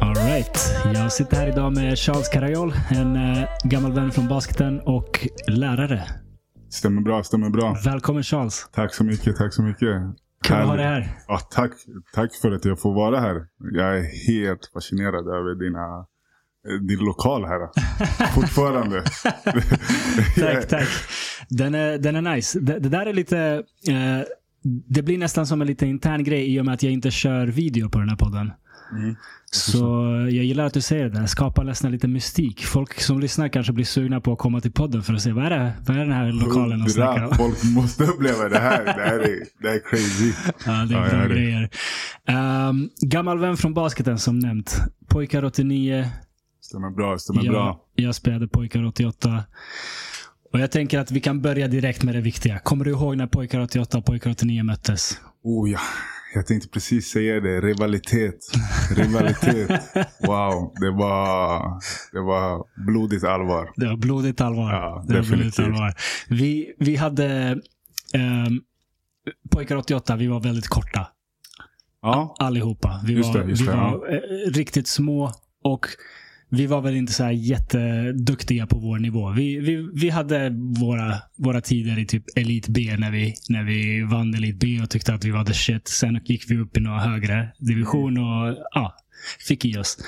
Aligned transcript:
All 0.00 0.14
right. 0.14 0.56
Jag 0.94 1.12
sitter 1.12 1.36
här 1.36 1.48
idag 1.48 1.72
med 1.74 1.98
Charles 1.98 2.28
Karajol, 2.28 2.72
en 2.90 3.16
eh, 3.16 3.48
gammal 3.64 3.92
vän 3.92 4.10
från 4.12 4.28
basketen 4.28 4.80
och 4.80 5.28
lärare. 5.48 6.02
Stämmer 6.70 7.02
bra, 7.02 7.22
stämmer 7.22 7.50
bra. 7.50 7.76
Välkommen 7.84 8.22
Charles. 8.22 8.68
Tack 8.72 8.94
så 8.94 9.04
mycket, 9.04 9.36
tack 9.36 9.54
så 9.54 9.62
mycket. 9.62 10.02
Kul 10.44 10.56
att 10.56 10.66
ha 10.66 10.76
dig 10.76 10.86
här. 10.86 11.18
Ja, 11.28 11.38
tack, 11.38 11.72
tack 12.14 12.34
för 12.34 12.52
att 12.52 12.64
jag 12.64 12.80
får 12.80 12.94
vara 12.94 13.20
här. 13.20 13.46
Jag 13.72 13.98
är 13.98 14.26
helt 14.26 14.70
fascinerad 14.74 15.28
över 15.28 15.64
dina, 15.64 16.06
din 16.88 16.98
lokal 16.98 17.44
här. 17.44 17.68
Fortfarande. 18.34 19.02
Tack, 20.36 20.68
tack. 20.68 20.88
Den 21.48 21.74
är, 21.74 21.98
den 21.98 22.16
är 22.16 22.34
nice. 22.34 22.60
Det, 22.60 22.78
det 22.78 22.88
där 22.88 23.06
är 23.06 23.12
lite... 23.12 23.62
Eh, 23.88 24.20
det 24.88 25.02
blir 25.02 25.18
nästan 25.18 25.46
som 25.46 25.60
en 25.60 25.66
liten 25.66 25.88
intern 25.88 26.24
grej 26.24 26.54
i 26.54 26.60
och 26.60 26.64
med 26.64 26.74
att 26.74 26.82
jag 26.82 26.92
inte 26.92 27.10
kör 27.10 27.46
video 27.46 27.88
på 27.88 27.98
den 27.98 28.08
här 28.08 28.16
podden. 28.16 28.52
Mm. 28.92 29.16
Så 29.50 29.78
jag 30.30 30.44
gillar 30.44 30.64
att 30.64 30.74
du 30.74 30.80
säger 30.80 31.04
det. 31.04 31.10
där. 31.20 31.26
Skapa 31.26 31.62
nästan 31.62 31.92
lite 31.92 32.08
mystik. 32.08 32.64
Folk 32.64 33.00
som 33.00 33.20
lyssnar 33.20 33.48
kanske 33.48 33.72
blir 33.72 33.84
sugna 33.84 34.20
på 34.20 34.32
att 34.32 34.38
komma 34.38 34.60
till 34.60 34.72
podden 34.72 35.02
för 35.02 35.14
att 35.14 35.22
se 35.22 35.32
vad 35.32 35.44
är 35.46 35.50
det, 35.50 35.72
vad 35.86 35.96
är 35.96 36.00
den 36.00 36.12
här 36.12 36.32
lokalen 36.32 36.82
och 36.82 36.90
snackar 36.90 37.24
om. 37.24 37.34
Folk 37.34 37.64
måste 37.64 38.04
uppleva 38.04 38.48
det 38.48 38.58
här. 38.58 38.84
Det 38.84 39.02
här 39.02 39.18
är, 39.18 39.38
det 39.62 39.68
här 39.68 39.74
är 39.74 39.80
crazy. 39.90 40.32
Ja, 40.66 40.72
det 40.72 40.94
är 40.94 41.04
Ja, 41.04 41.10
bra 41.10 41.26
grejer. 41.26 41.70
Um, 42.68 42.90
gammal 43.00 43.38
vän 43.38 43.56
från 43.56 43.74
basketen 43.74 44.18
som 44.18 44.38
nämnt. 44.38 44.80
Pojkar 45.08 45.44
89. 45.44 46.06
Stämmer 46.62 46.90
bra, 46.90 47.18
stämmer 47.18 47.44
Jag, 47.44 47.52
bra. 47.54 47.80
jag 47.94 48.14
spelade 48.14 48.48
pojkar 48.48 48.84
88. 48.84 49.44
Och 50.52 50.60
jag 50.60 50.70
tänker 50.70 50.98
att 50.98 51.10
vi 51.10 51.20
kan 51.20 51.40
börja 51.42 51.68
direkt 51.68 52.02
med 52.02 52.14
det 52.14 52.20
viktiga. 52.20 52.58
Kommer 52.58 52.84
du 52.84 52.90
ihåg 52.90 53.16
när 53.16 53.26
pojkar 53.26 53.60
88 53.60 53.98
och 53.98 54.04
pojkar 54.04 54.30
89 54.30 54.62
möttes? 54.62 55.20
Oh 55.42 55.70
ja, 55.70 55.78
jag 56.34 56.46
tänkte 56.46 56.68
precis 56.68 57.06
säga 57.08 57.40
det. 57.40 57.60
Rivalitet. 57.60 58.38
Rivalitet. 58.96 59.70
Wow, 60.26 60.72
det 60.80 60.90
var, 60.90 61.62
det 62.12 62.20
var 62.20 62.64
blodigt 62.86 63.24
allvar. 63.24 63.72
Det 63.76 63.86
var 63.86 63.96
blodigt 63.96 64.40
allvar. 64.40 64.72
Ja, 64.72 65.04
det 65.08 65.14
var 65.14 65.22
blodigt 65.22 65.56
definitivt. 65.56 65.66
allvar. 65.66 65.94
Vi, 66.28 66.74
vi 66.78 66.96
hade 66.96 67.52
um, 68.14 68.62
pojkar 69.50 69.76
88, 69.76 70.16
vi 70.16 70.26
var 70.26 70.40
väldigt 70.40 70.68
korta. 70.68 71.06
Ja, 72.02 72.36
Allihopa. 72.38 73.00
Vi 73.06 73.12
Just 73.12 73.34
var, 73.34 73.40
det, 73.40 73.46
vi 73.46 73.52
det, 73.52 73.64
ja. 73.64 73.76
var 73.76 74.14
eh, 74.14 74.50
riktigt 74.52 74.88
små 74.88 75.32
och 75.64 75.86
vi 76.54 76.66
var 76.66 76.80
väl 76.80 76.96
inte 76.96 77.12
så 77.12 77.24
här 77.24 77.30
jätteduktiga 77.30 78.66
på 78.66 78.78
vår 78.78 78.98
nivå. 78.98 79.30
Vi, 79.30 79.60
vi, 79.60 79.88
vi 79.94 80.10
hade 80.10 80.50
våra, 80.80 81.14
våra 81.36 81.60
tider 81.60 81.98
i 81.98 82.06
typ 82.06 82.24
Elit 82.36 82.68
B 82.68 82.96
när 82.98 83.10
vi, 83.10 83.34
när 83.48 83.64
vi 83.64 84.02
vann 84.02 84.34
Elit 84.34 84.60
B 84.60 84.80
och 84.82 84.90
tyckte 84.90 85.14
att 85.14 85.24
vi 85.24 85.30
var 85.30 85.44
the 85.44 85.54
shit. 85.54 85.88
Sen 85.88 86.20
gick 86.24 86.50
vi 86.50 86.58
upp 86.58 86.76
i 86.76 86.80
någon 86.80 86.98
högre 86.98 87.48
division 87.58 88.18
och 88.18 88.56
ja, 88.74 88.96
fick 89.48 89.64
i 89.64 89.78
oss. 89.78 89.98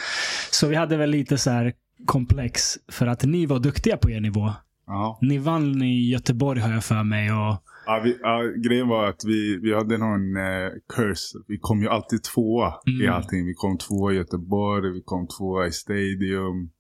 Så 0.50 0.66
vi 0.68 0.76
hade 0.76 0.96
väl 0.96 1.10
lite 1.10 1.38
så 1.38 1.50
här 1.50 1.72
komplex 2.06 2.78
för 2.88 3.06
att 3.06 3.24
ni 3.24 3.46
var 3.46 3.58
duktiga 3.58 3.96
på 3.96 4.10
er 4.10 4.20
nivå. 4.20 4.52
ja. 4.86 5.18
Ni 5.22 5.38
vann 5.38 5.82
i 5.82 6.10
Göteborg 6.10 6.60
har 6.60 6.72
jag 6.72 6.84
för 6.84 7.02
mig. 7.02 7.32
Och, 7.32 7.56
Ja, 7.86 8.00
vi, 8.04 8.18
ja, 8.22 8.42
grejen 8.68 8.88
var 8.88 9.08
att 9.08 9.24
vi, 9.24 9.58
vi 9.62 9.74
hade 9.74 9.98
någon 9.98 10.36
eh, 10.36 10.70
curse. 10.96 11.38
Vi 11.48 11.58
kom 11.60 11.82
ju 11.82 11.88
alltid 11.88 12.22
tvåa 12.22 12.74
i 12.86 13.04
Mm. 13.04 13.14
allting. 13.14 13.46
Vi 13.46 13.54
kom 13.54 13.78
tvåa 13.78 14.12
i 14.12 14.16
Göteborg, 14.16 14.92
vi 14.92 15.02
kom 15.04 15.26
tvåa 15.38 15.66
i 15.66 15.72
Stadium. 15.72 16.70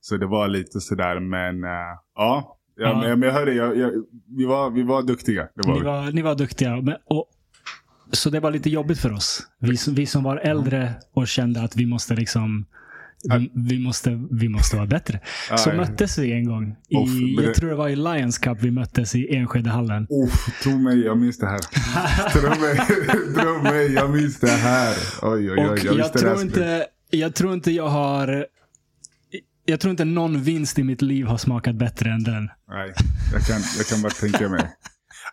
Så 0.00 0.16
det 0.16 0.26
var 0.26 0.48
lite 0.48 0.80
sådär, 0.80 1.20
men 1.20 1.64
eh, 1.64 1.70
ja. 2.16 2.58
Ja. 2.76 3.00
Men, 3.00 3.20
men 3.20 3.28
jag 3.28 3.34
hörde, 3.34 3.52
jag, 3.54 3.76
jag, 3.76 3.90
vi, 4.36 4.44
var, 4.44 4.70
vi 4.70 4.82
var 4.82 5.02
duktiga. 5.02 5.48
Det 5.54 5.68
var 5.68 5.74
Ni 5.74 5.80
vi. 5.80 5.86
var, 5.86 6.12
ni 6.12 6.22
var 6.22 6.34
duktiga. 6.34 6.80
Men, 6.80 6.96
och, 7.04 7.26
så 8.12 8.30
det 8.30 8.40
var 8.40 8.50
lite 8.50 8.70
jobbigt 8.70 8.98
för 8.98 9.12
oss. 9.12 9.46
Vi, 9.58 9.76
vi 9.96 10.06
som 10.06 10.22
var 10.22 10.36
äldre 10.36 10.92
och 11.12 11.28
kände 11.28 11.62
att 11.62 11.76
vi 11.76 11.86
måste 11.86 12.14
liksom 12.14 12.66
vi, 13.30 13.50
vi, 13.54 13.78
måste, 13.78 14.26
vi 14.30 14.48
måste 14.48 14.76
vara 14.76 14.86
bättre. 14.86 15.20
Ja, 15.50 15.56
Så 15.56 15.72
möttes 15.72 16.18
vi 16.18 16.32
en 16.32 16.44
gång. 16.44 16.76
I, 16.88 17.34
jag 17.36 17.44
det- 17.44 17.54
tror 17.54 17.70
det 17.70 17.76
var 17.76 17.88
i 17.88 17.96
Lions 17.96 18.38
Cup 18.38 18.58
vi 18.62 18.70
möttes 18.70 19.14
i 19.14 19.34
Enskedehallen. 19.36 20.06
Uff, 20.24 20.62
tro 20.62 20.78
mig, 20.78 21.00
jag 21.04 21.18
minns 21.18 21.38
det 21.38 21.46
här. 21.46 21.58
tro 22.32 22.60
mig, 22.60 22.76
tro 23.34 23.62
mig, 23.62 23.92
jag 23.92 24.10
minns 24.10 24.40
det 24.40 24.50
här. 24.50 24.94
Oj, 25.22 25.50
oj, 25.50 25.58
oj. 25.58 25.66
Och 25.68 25.78
jag 25.78 25.98
jag, 25.98 26.12
tror 26.12 26.40
inte, 26.42 26.86
jag 27.10 27.34
tror 27.34 27.54
inte 27.54 27.70
jag 27.70 27.88
har... 27.88 28.46
Jag 29.64 29.80
tror 29.80 29.90
inte 29.90 30.04
någon 30.04 30.42
vinst 30.42 30.78
i 30.78 30.84
mitt 30.84 31.02
liv 31.02 31.26
har 31.26 31.38
smakat 31.38 31.76
bättre 31.76 32.10
än 32.10 32.22
den. 32.22 32.48
Nej, 32.68 32.92
jag 33.32 33.42
kan, 33.42 33.60
jag 33.78 33.86
kan 33.86 34.02
bara 34.02 34.12
tänka 34.12 34.48
mig. 34.48 34.70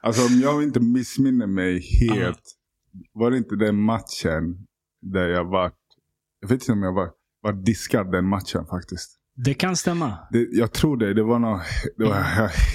Alltså 0.01 0.25
om 0.25 0.39
jag 0.43 0.63
inte 0.63 0.79
missminner 0.79 1.47
mig 1.47 1.81
helt. 2.09 2.41
Var 3.13 3.31
det 3.31 3.37
inte 3.37 3.55
den 3.55 3.75
matchen 3.81 4.57
där 5.01 5.27
jag 5.27 5.45
var, 5.45 5.71
jag 6.41 6.49
vet 6.49 6.61
inte 6.61 6.71
om 6.71 6.83
jag 6.83 6.93
var, 6.93 7.09
var 7.41 7.53
diskad 7.53 8.11
den 8.11 8.25
matchen 8.25 8.65
faktiskt. 8.69 9.15
Det 9.45 9.53
kan 9.53 9.75
stämma. 9.75 10.17
Det, 10.31 10.47
jag 10.51 10.73
tror 10.73 10.97
det, 10.97 11.13
det 11.13 11.23
var 11.23 11.39
något, 11.39 11.61
det 11.97 12.03
var 12.03 12.21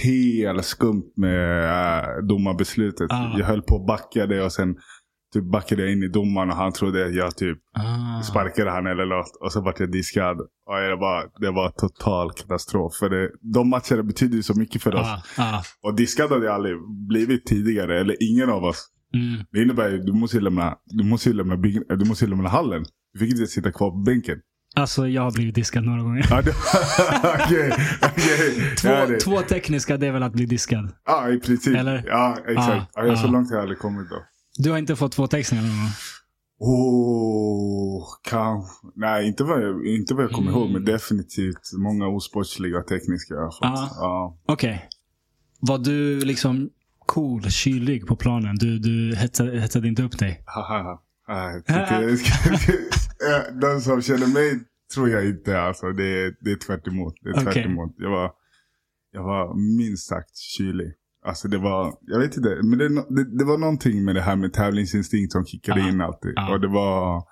helt 0.05 0.65
skumt 0.65 1.13
med 1.17 1.65
äh, 1.65 2.27
domarbeslutet. 2.29 3.13
Ah. 3.13 3.39
Jag 3.39 3.47
höll 3.47 3.63
på 3.63 3.77
att 3.77 3.87
backa 3.87 4.27
det 4.27 4.45
och 4.45 4.53
sen 4.53 4.77
typ 5.35 5.45
backade 5.53 5.83
jag 5.83 5.93
in 5.93 6.03
i 6.03 6.09
domaren 6.09 6.51
och 6.51 6.57
han 6.57 6.73
trodde 6.73 7.07
att 7.07 7.15
jag 7.15 7.37
typ 7.37 7.59
Ah. 7.77 8.23
sparkade 8.23 8.71
han 8.71 8.87
eller 8.87 9.07
något. 9.07 9.37
Och 9.41 9.53
så 9.53 9.61
vart 9.61 9.81
jag 9.81 9.91
diskad. 9.93 10.41
Och 10.41 10.75
det 10.91 10.97
var, 10.97 11.31
det 11.41 11.51
var 11.51 11.71
total 11.71 12.33
katastrof. 12.33 12.95
För 12.95 13.11
det, 13.11 13.31
de 13.41 13.69
matcherna 13.69 14.03
betyder 14.03 14.37
ju 14.37 14.43
så 14.43 14.55
mycket 14.59 14.83
för 14.83 14.95
oss. 14.95 15.07
Ah, 15.07 15.43
ah. 15.43 15.63
Och 15.83 15.95
diskad 15.97 16.31
hade 16.31 16.47
jag 16.47 16.55
aldrig 16.55 16.77
blivit 17.09 17.47
tidigare. 17.47 18.01
Eller 18.01 18.17
ingen 18.31 18.51
av 18.51 18.65
oss. 18.65 18.91
Mm. 19.15 19.45
Det 19.53 19.63
innebär 19.63 19.91
ju 19.91 19.99
du 19.99 20.13
måste 20.13 20.41
lämna, 20.41 20.75
du 20.85 21.05
måste 21.05 21.33
lämna, 21.33 21.57
bygg, 21.57 21.83
du 21.89 22.05
måste 22.05 22.27
lämna 22.27 22.49
hallen. 22.49 22.85
Du 23.13 23.19
fick 23.19 23.31
inte 23.31 23.47
sitta 23.47 23.73
kvar 23.73 23.91
på 23.91 23.97
bänken. 23.97 24.39
Alltså, 24.77 25.09
jag 25.09 25.23
har 25.23 25.31
blivit 25.33 25.55
diskad 25.55 25.85
några 25.85 26.03
gånger. 26.03 26.27
Okej, 27.35 27.73
okej. 28.03 28.77
Två, 28.81 28.89
Ja, 28.89 29.07
två 29.25 29.41
tekniska, 29.43 29.97
det 29.97 30.07
är 30.07 30.13
väl 30.13 30.23
att 30.23 30.33
bli 30.33 30.47
diskad. 30.47 30.93
Ja, 31.07 31.31
i 31.31 31.41
princip. 31.41 31.77
Eller? 31.77 32.05
Ja, 32.07 32.37
exakt. 32.49 32.91
Ah, 32.95 33.05
jag, 33.05 33.19
så 33.19 33.27
ah. 33.27 33.31
långt 33.31 33.49
har 33.51 33.57
jag 33.57 33.63
aldrig 33.63 33.79
kommit 33.79 34.11
då. 34.11 34.17
Du 34.59 34.71
har 34.71 34.79
inte 34.79 34.97
fått 34.97 35.13
två 35.13 35.27
textningar 35.27 35.65
någon 35.65 35.77
gång? 35.77 35.91
Oh, 36.59 38.05
kanske. 38.23 38.87
Nej, 38.95 39.27
inte 39.27 39.45
vad 39.45 39.63
jag, 39.63 39.87
inte 39.87 40.15
vad 40.15 40.25
jag 40.25 40.31
kommer 40.31 40.51
Mm. 40.51 40.61
ihåg. 40.63 40.71
Men 40.71 40.85
definitivt 40.85 41.73
många 41.79 42.07
osportsliga 42.07 42.83
tekniska 42.83 43.35
jag 43.35 43.43
har 43.43 43.51
fått. 43.51 43.81
Ah. 43.81 43.89
Ja. 43.97 44.39
Okej. 44.47 44.89
Var 45.61 45.79
du 45.79 46.21
liksom 46.21 46.71
cool, 47.07 47.51
kylig 47.51 48.07
på 48.07 48.17
planen? 48.17 48.57
Du, 48.57 48.79
du 48.79 49.17
hetsade, 49.17 49.61
hetsade 49.61 49.89
inte 49.89 50.03
upp 50.03 50.19
dig? 50.19 50.43
Haha. 50.47 51.01
De 53.61 53.81
som 53.81 54.03
känner 54.03 54.27
mig 54.35 54.61
tror 54.95 55.09
jag 55.09 55.27
inte. 55.27 55.61
Alltså, 55.61 55.93
det, 55.93 56.05
är- 56.05 56.35
det 56.41 56.51
är 56.53 56.57
tvärt 56.57 56.87
emot. 56.89 57.15
Det 57.23 57.29
är 57.29 57.41
tvärt 57.45 57.57
emot. 57.57 57.95
Jag, 57.99 58.11
var, 58.11 58.33
jag 59.13 59.23
var 59.23 59.55
minst 59.79 60.07
sagt 60.09 60.37
kylig. 60.37 60.93
Alltså 61.27 61.49
det 61.49 61.59
var, 61.59 61.95
jag 62.01 62.19
vet 62.19 62.37
inte, 62.37 62.59
men 62.63 62.79
det, 62.79 62.89
det, 62.89 63.39
det 63.39 63.45
var 63.45 63.59
någonting 63.59 64.05
med 64.05 64.15
det 64.15 64.21
här 64.21 64.37
med 64.37 64.53
tävlingsinstinkt 64.53 65.33
som 65.33 65.47
kickade 65.47 65.81
Ja. 65.81 65.89
in 65.89 66.01
alltid. 66.01 66.33
Ja. 66.37 66.55
Och 66.55 66.61
det 66.61 66.69
var, 66.69 67.25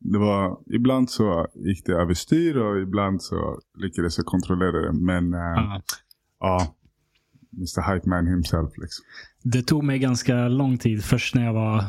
det 0.00 0.18
var, 0.18 0.58
ibland 0.74 1.10
så 1.10 1.46
gick 1.54 1.86
det 1.86 1.92
överstyr 1.92 2.56
och 2.56 2.80
ibland 2.80 3.22
så 3.22 3.60
lyckades 3.78 4.18
jag 4.18 4.26
kontrollera 4.26 4.72
det. 4.86 4.92
Men 4.92 5.34
äh, 5.34 5.80
Ja. 6.40 6.74
Mr 7.56 7.94
Hype 7.94 8.08
Man 8.08 8.26
himself 8.26 8.70
liksom. 8.76 9.04
Det 9.42 9.62
tog 9.62 9.84
mig 9.84 9.98
ganska 9.98 10.48
lång 10.48 10.78
tid. 10.78 11.04
Först 11.04 11.34
när 11.34 11.44
jag 11.44 11.52
var 11.52 11.84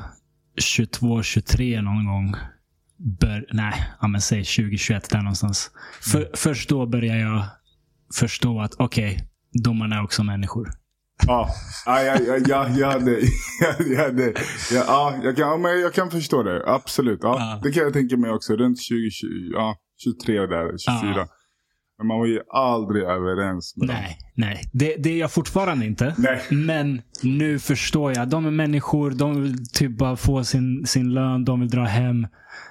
22, 0.58 1.22
23 1.22 1.82
någon 1.82 2.06
gång. 2.06 2.34
Bör, 3.00 3.46
nej, 3.54 3.74
ja, 4.02 4.08
men 4.08 4.22
säg 4.22 4.44
2021 4.44 5.10
där 5.10 5.18
någonstans. 5.18 5.72
För, 6.02 6.30
Först 6.34 6.70
då 6.70 6.86
började 6.86 7.20
jag 7.20 7.46
förstå 8.14 8.62
att 8.62 8.74
okej, 8.78 9.28
domarna 9.64 9.96
är 9.96 10.04
också 10.04 10.24
människor. 10.24 10.70
Ja, 11.28 11.50
ja, 11.86 12.02
ja, 12.02 12.18
ja, 12.20 12.38
ja, 12.48 12.68
jag 12.78 14.20
ja, 14.72 15.16
ja, 15.24 15.34
kan, 15.34 15.34
ja, 15.38 15.58
men 15.58 15.82
jag 15.82 15.94
kan 15.94 16.12
förstå 16.12 16.44
det. 16.44 16.64
Absolut. 16.66 17.20
Ja, 17.22 17.36
Ja. 17.40 17.60
Det 17.64 17.72
kan 17.72 17.84
jag 17.84 17.94
tänka 17.94 18.18
mig 18.18 18.32
också. 18.32 18.56
Runt 18.56 18.82
20, 18.82 19.10
20 19.12 19.28
ja, 19.54 19.76
23 20.04 20.40
där, 20.40 20.78
24. 20.78 21.14
Ja. 21.16 21.28
Men 21.98 22.08
man 22.08 22.20
var 22.20 22.26
ju 22.26 22.40
aldrig 22.50 23.04
överens 23.04 23.74
med 23.78 23.88
dem. 23.88 23.96
Nej. 24.40 24.64
Det, 24.72 24.96
det 24.96 25.10
är 25.10 25.18
jag 25.18 25.32
fortfarande 25.32 25.86
inte. 25.86 26.16
Nej. 26.18 26.42
Men 26.50 27.02
nu 27.24 27.60
förstår 27.60 28.14
jag. 28.18 28.30
De 28.30 28.46
är 28.46 28.52
människor. 28.52 29.12
De 29.12 29.42
vill 29.42 29.68
typ 29.70 29.98
bara 29.98 30.16
få 30.16 30.44
sin, 30.44 30.86
sin 30.86 31.14
lön. 31.14 31.46
De 31.46 31.60
vill 31.60 31.70
dra 31.70 31.84
hem. 31.84 32.28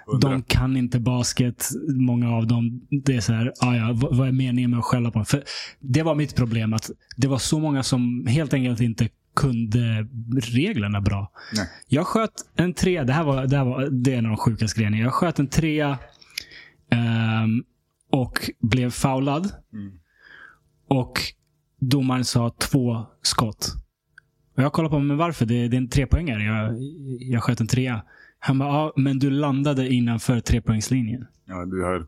Hundra. 0.06 0.30
De 0.30 0.42
kan 0.42 0.76
inte 0.76 1.00
basket, 1.00 1.68
många 1.88 2.30
av 2.36 2.46
dem. 2.46 2.80
Det 2.90 3.16
är 3.16 3.20
så 3.20 3.32
här, 3.32 3.52
ah 3.60 3.74
ja, 3.76 3.92
vad, 3.94 4.16
vad 4.16 4.28
är 4.28 4.32
meningen 4.32 4.70
med 4.70 4.78
att 4.78 4.84
skälla 4.84 5.10
på 5.10 5.18
dem? 5.18 5.26
För 5.26 5.42
Det 5.80 6.02
var 6.02 6.14
mitt 6.14 6.36
problem. 6.36 6.72
att 6.72 6.90
Det 7.16 7.28
var 7.28 7.38
så 7.38 7.58
många 7.58 7.82
som 7.82 8.26
helt 8.26 8.54
enkelt 8.54 8.80
inte 8.80 9.08
kunde 9.36 10.06
reglerna 10.40 11.00
bra. 11.00 11.32
Nej. 11.56 11.66
Jag 11.88 12.06
sköt 12.06 12.32
en 12.56 12.74
trea. 12.74 13.04
Det 13.04 13.12
här 13.12 13.24
var, 13.24 13.46
det 13.46 13.56
här 13.56 13.64
var 13.64 13.88
det 13.90 14.14
är 14.14 14.18
en 14.18 14.26
av 14.26 14.30
de 14.30 14.36
sjukaste 14.36 14.78
grejerna. 14.80 14.98
Jag 14.98 15.12
sköt 15.14 15.38
en 15.38 15.48
trea. 15.48 15.98
ehm, 16.90 17.62
och 18.12 18.50
blev 18.60 18.90
foulad. 18.90 19.52
Mm. 19.72 19.92
Och 20.88 21.20
domaren 21.78 22.24
sa 22.24 22.50
två 22.58 23.06
skott. 23.22 23.74
Och 24.56 24.62
jag 24.62 24.72
kollade 24.72 24.92
på 24.92 24.98
men 24.98 25.16
varför. 25.16 25.46
Det, 25.46 25.68
det 25.68 25.76
är 25.76 25.78
en 25.78 25.88
trepoängare. 25.88 26.42
Jag, 26.42 26.76
jag 27.20 27.42
sköt 27.42 27.60
en 27.60 27.66
trea. 27.66 28.02
Han 28.38 28.58
bara, 28.58 28.68
ja, 28.68 28.92
men 28.96 29.18
du 29.18 29.30
landade 29.30 29.88
innanför 29.88 30.40
trepoängslinjen. 30.40 31.26
Ja, 31.44 31.64
du 31.64 31.84
hör. 31.84 32.06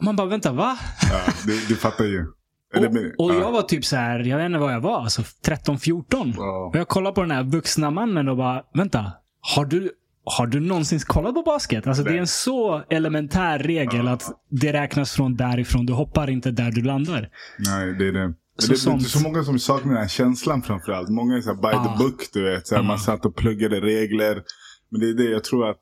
Man 0.00 0.16
bara, 0.16 0.26
vänta, 0.26 0.52
va? 0.52 0.78
Ja, 1.10 1.32
du, 1.46 1.66
du 1.68 1.76
fattar 1.76 2.04
ju. 2.04 2.26
Och, 2.74 3.24
och 3.26 3.34
ja. 3.34 3.40
jag 3.40 3.52
var 3.52 3.62
typ 3.62 3.84
så 3.84 3.96
här, 3.96 4.20
jag 4.20 4.36
vet 4.36 4.46
inte 4.46 4.58
vad 4.58 4.72
jag 4.72 4.80
var, 4.80 5.00
alltså 5.00 5.22
13-14. 5.22 6.34
Ja. 6.36 6.66
Och 6.66 6.76
jag 6.76 6.88
kollade 6.88 7.14
på 7.14 7.20
den 7.20 7.30
här 7.30 7.42
vuxna 7.42 7.90
mannen 7.90 8.28
och 8.28 8.36
bara, 8.36 8.62
vänta. 8.74 9.12
Har 9.40 9.64
du, 9.64 9.90
har 10.24 10.46
du 10.46 10.60
någonsin 10.60 10.98
kollat 11.06 11.34
på 11.34 11.42
basket? 11.42 11.86
Alltså 11.86 12.02
det 12.02 12.10
är 12.10 12.18
en 12.18 12.26
så 12.26 12.82
elementär 12.90 13.58
regel 13.58 14.06
Ja. 14.06 14.12
att 14.12 14.22
det 14.50 14.72
räknas 14.72 15.12
från 15.12 15.36
därifrån. 15.36 15.86
Du 15.86 15.92
hoppar 15.92 16.30
inte 16.30 16.50
där 16.50 16.70
du 16.70 16.82
landar. 16.82 17.28
Nej, 17.58 17.94
det 17.98 18.08
är 18.08 18.12
det. 18.12 18.34
Så 18.58 18.68
det, 18.68 18.74
är 18.74 18.76
sånt- 18.76 19.08
så 19.08 19.20
många 19.22 19.44
som 19.44 19.58
saknar 19.58 19.92
den 19.92 20.00
här 20.02 20.08
känslan 20.08 20.62
framförallt. 20.62 21.08
Många 21.08 21.36
är 21.36 21.40
så 21.40 21.54
by 21.54 21.68
Ah. 21.68 21.84
the 21.84 22.04
book, 22.04 22.20
du 22.32 22.42
vet. 22.42 22.66
Så 22.66 22.74
här, 22.74 22.82
Ah. 22.82 22.84
Man 22.84 22.98
satt 22.98 23.24
och 23.26 23.36
pluggade 23.36 23.80
regler. 23.80 24.42
Men 24.90 25.00
det 25.00 25.08
är 25.10 25.14
det 25.14 25.30
jag 25.30 25.44
tror 25.44 25.68
att 25.70 25.80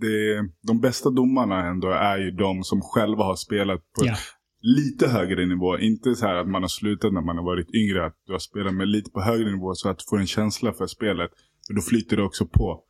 det, 0.00 0.38
de 0.66 0.80
bästa 0.80 1.10
domarna 1.10 1.66
ändå 1.66 1.88
är 1.90 2.18
ju 2.18 2.30
de 2.30 2.62
som 2.64 2.80
själva 2.80 3.24
har 3.24 3.36
spelat 3.36 3.78
på 3.80 4.06
Ja. 4.06 4.14
lite 4.62 5.08
högre 5.08 5.46
nivå. 5.46 5.78
Inte 5.78 6.14
så 6.14 6.26
här 6.26 6.34
att 6.34 6.48
man 6.48 6.62
har 6.62 6.68
slutat 6.68 7.12
när 7.12 7.20
man 7.20 7.36
har 7.36 7.44
varit 7.44 7.74
yngre. 7.74 8.06
Att 8.06 8.14
du 8.26 8.32
har 8.32 8.38
spelat 8.38 8.74
med 8.74 8.88
lite 8.88 9.10
på 9.10 9.20
högre 9.20 9.50
nivå 9.50 9.74
så 9.74 9.88
att 9.88 9.98
du 9.98 10.04
får 10.10 10.18
en 10.18 10.26
känsla 10.26 10.72
för 10.72 10.86
spelet. 10.86 11.30
Och 11.68 11.74
då 11.74 11.80
flyter 11.80 12.16
det 12.16 12.22
också 12.22 12.46
på. 12.46 12.84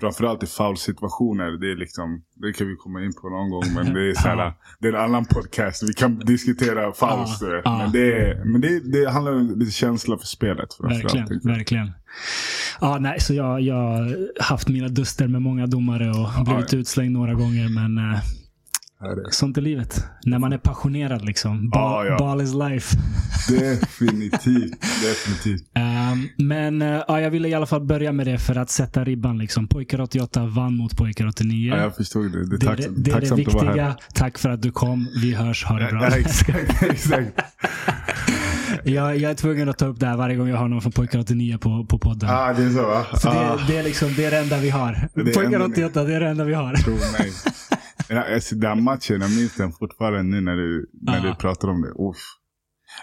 Framförallt 0.00 0.42
i 0.42 0.46
foul-situationer. 0.46 1.50
Det 1.60 1.72
är 1.72 1.76
liksom, 1.76 2.22
det 2.34 2.52
kan 2.52 2.68
vi 2.68 2.76
komma 2.76 3.04
in 3.04 3.12
på 3.22 3.28
någon 3.28 3.50
gång. 3.50 3.64
Men 3.74 3.94
det 3.94 4.10
är 4.10 4.14
så 4.14 4.28
här, 4.28 4.36
Ja. 4.38 4.54
det 4.78 4.88
är 4.88 4.92
en 4.92 5.00
annan 5.00 5.24
podcast. 5.24 5.82
Vi 5.88 5.92
kan 5.92 6.18
diskutera 6.18 6.92
fouls. 6.92 7.38
Ja, 7.42 7.46
vet. 7.48 7.62
ja. 7.64 7.78
Men, 7.78 7.92
det, 7.92 8.12
är, 8.12 8.44
men 8.44 8.60
det, 8.60 8.80
det 8.80 9.10
handlar 9.10 9.32
om 9.32 9.58
lite 9.58 9.72
känsla 9.72 10.18
för 10.18 10.26
spelet. 10.26 10.68
Verkligen, 10.80 11.40
verkligen. 11.44 11.90
Ja, 12.80 12.98
nej, 13.00 13.20
så 13.20 13.34
jag 13.34 13.60
jag 13.60 13.74
har 13.74 14.28
haft 14.42 14.68
mina 14.68 14.88
duster 14.88 15.26
med 15.28 15.42
många 15.42 15.66
domare 15.66 16.10
och 16.10 16.44
blivit 16.44 16.74
utslängd 16.74 17.12
några 17.12 17.34
gånger. 17.34 17.68
Men 17.68 17.98
eh, 18.12 18.20
är- 19.00 19.30
sånt 19.30 19.56
är 19.56 19.60
livet. 19.62 20.04
När 20.24 20.38
man 20.38 20.52
är 20.52 20.58
passionerad 20.58 21.24
liksom. 21.24 21.70
Ball, 21.70 22.06
Ja, 22.06 22.12
ja. 22.12 22.18
ball 22.18 22.40
is 22.40 22.54
life. 22.54 22.96
Definitivt. 23.48 24.80
Definitivt. 25.02 25.64
Ehm, 25.74 26.28
men 26.38 26.82
eh, 26.82 27.02
ja, 27.08 27.20
jag 27.20 27.30
ville 27.30 27.48
i 27.48 27.54
alla 27.54 27.66
fall 27.66 27.84
börja 27.84 28.12
med 28.12 28.26
det 28.26 28.38
för 28.38 28.56
att 28.56 28.70
sätta 28.70 29.04
ribban. 29.04 29.38
Liksom. 29.38 29.68
Pojkar 29.68 30.00
88 30.00 30.46
vann 30.46 30.76
mot 30.76 30.96
pojkar 30.96 31.26
89. 31.26 31.72
Ja, 31.76 31.82
jag 31.82 31.96
förstod 31.96 32.32
det. 32.32 32.46
Det 32.46 32.56
är, 32.56 32.58
det, 32.58 32.66
tack, 32.66 32.76
det, 32.78 32.88
det, 33.02 33.10
är 33.10 33.20
det 33.20 33.34
viktiga. 33.34 33.96
Tack 34.14 34.38
för 34.38 34.48
att 34.50 34.62
du 34.62 34.72
kom. 34.72 35.08
Vi 35.22 35.34
hörs. 35.34 35.64
Ha 35.64 35.78
det 35.78 35.88
bra. 35.90 36.02
Ja, 36.10 36.16
exakt, 36.16 36.82
exakt. 36.90 37.40
jag, 38.84 39.16
jag 39.16 39.30
är 39.30 39.34
tvungen 39.34 39.68
att 39.68 39.78
ta 39.78 39.86
upp 39.86 40.00
det 40.00 40.06
här 40.06 40.16
varje 40.16 40.36
gång 40.36 40.48
jag 40.48 40.56
har 40.56 40.68
någon 40.68 40.82
från 40.82 40.92
pojkar 40.92 41.18
89 41.18 41.58
på, 41.58 41.84
på 41.84 41.98
podden. 41.98 42.30
Ah, 42.30 42.52
det 42.52 42.62
är 42.62 42.70
så 42.70 42.82
va? 42.86 43.06
För 43.22 43.28
ah, 43.28 43.56
det, 43.56 43.72
det, 43.72 43.78
är 43.78 43.82
liksom, 43.82 44.14
det 44.16 44.24
är 44.24 44.30
det 44.30 44.38
enda 44.38 44.58
vi 44.58 44.70
har. 44.70 45.08
Det 45.14 45.24
Pojkar 45.24 45.42
enda- 45.60 45.66
88, 45.66 46.04
det 46.04 46.14
är 46.14 46.20
det 46.20 46.28
enda 46.28 46.44
vi 46.44 46.54
har. 46.54 46.74
tro 46.74 46.92
mig. 46.92 47.32
Ja, 48.10 48.34
alltså, 48.34 48.54
den 48.54 48.82
matchen, 48.82 49.20
jag 49.20 49.30
minns 49.30 49.54
den 49.56 49.72
fortfarande 49.72 50.22
nu 50.22 50.40
när 50.40 50.56
du, 50.56 50.90
när 51.02 51.20
du 51.20 51.34
pratar 51.34 51.68
om 51.68 51.82
det. 51.82 51.88
Uff. 51.88 52.16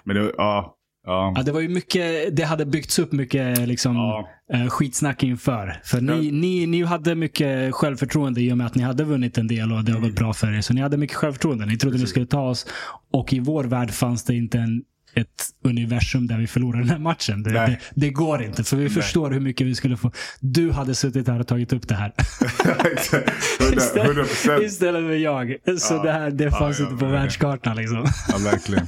Men 0.03 0.15
det 0.15 0.31
ja. 0.37 0.73
Ja. 1.05 1.33
Ja, 1.35 1.43
det 1.43 1.51
var 1.51 1.61
ju 1.61 1.69
mycket, 1.69 2.35
det 2.35 2.43
hade 2.43 2.65
byggts 2.65 2.99
upp 2.99 3.11
mycket 3.11 3.67
liksom, 3.67 3.95
Ja. 3.95 4.27
eh, 4.53 4.67
skitsnack 4.67 5.23
inför. 5.23 5.81
För 5.83 6.01
ni, 6.01 6.11
Ja. 6.25 6.31
ni, 6.31 6.65
ni 6.67 6.83
hade 6.83 7.15
mycket 7.15 7.73
självförtroende 7.75 8.41
i 8.41 8.53
och 8.53 8.57
med 8.57 8.67
att 8.67 8.75
ni 8.75 8.83
hade 8.83 9.03
vunnit 9.03 9.37
en 9.37 9.47
del 9.47 9.71
och 9.71 9.83
det 9.83 9.91
har 9.91 9.99
gått 9.99 10.15
bra 10.15 10.33
för 10.33 10.53
er. 10.57 10.61
Så 10.61 10.73
ni 10.73 10.81
hade 10.81 10.97
mycket 10.97 11.15
självförtroende. 11.17 11.65
Ni 11.65 11.77
trodde 11.77 11.95
ni 11.95 12.01
Precis. 12.01 12.09
skulle 12.09 12.25
ta 12.25 12.49
oss. 12.49 12.67
Och 13.11 13.33
i 13.33 13.39
vår 13.39 13.63
värld 13.63 13.91
fanns 13.91 14.23
det 14.23 14.35
inte 14.35 14.57
en, 14.59 14.81
ett 15.21 15.45
universum 15.63 16.27
där 16.27 16.37
vi 16.37 16.47
förlorade 16.47 16.83
den 16.83 16.89
här 16.89 16.99
matchen. 16.99 17.43
Det, 17.43 17.51
Nej. 17.51 17.79
det, 17.95 18.01
det 18.01 18.09
går 18.09 18.43
inte, 18.43 18.63
för 18.63 18.77
vi 18.77 18.89
förstår 18.89 19.31
hur 19.31 19.39
mycket 19.39 19.67
vi 19.67 19.75
skulle 19.75 19.97
få. 19.97 20.11
Du 20.41 20.71
hade 20.71 20.95
suttit 20.95 21.27
här 21.27 21.39
och 21.39 21.47
tagit 21.47 21.73
upp 21.73 21.87
det 21.87 21.95
här. 21.95 22.13
Exakt. 22.93 23.31
100 23.61 24.03
100 24.03 24.23
procent. 24.23 24.63
Istället 24.63 25.01
för 25.01 25.13
jag. 25.15 25.57
Så 25.79 25.93
Ja. 25.93 26.03
det 26.03 26.11
här 26.11 26.31
det 26.31 26.43
Ja, 26.43 26.51
fanns 26.51 26.79
ja, 26.79 26.85
inte 26.85 26.89
på 26.97 27.05
verkligen. 27.05 27.11
världskartan. 27.13 27.75
Liksom. 27.77 28.05
Ja, 28.29 28.37
verkligen. 28.51 28.87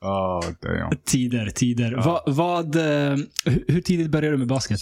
Ja, 0.00 0.42
damn. 0.62 0.96
Tider, 1.06 1.46
tider. 1.50 1.92
Ja. 1.92 2.22
Vad, 2.26 2.34
vad, 2.36 2.76
eh, 2.76 3.16
hur, 3.68 3.80
tidigt 3.80 4.10
började 4.10 4.34
du 4.34 4.38
med 4.38 4.48
basket? 4.48 4.78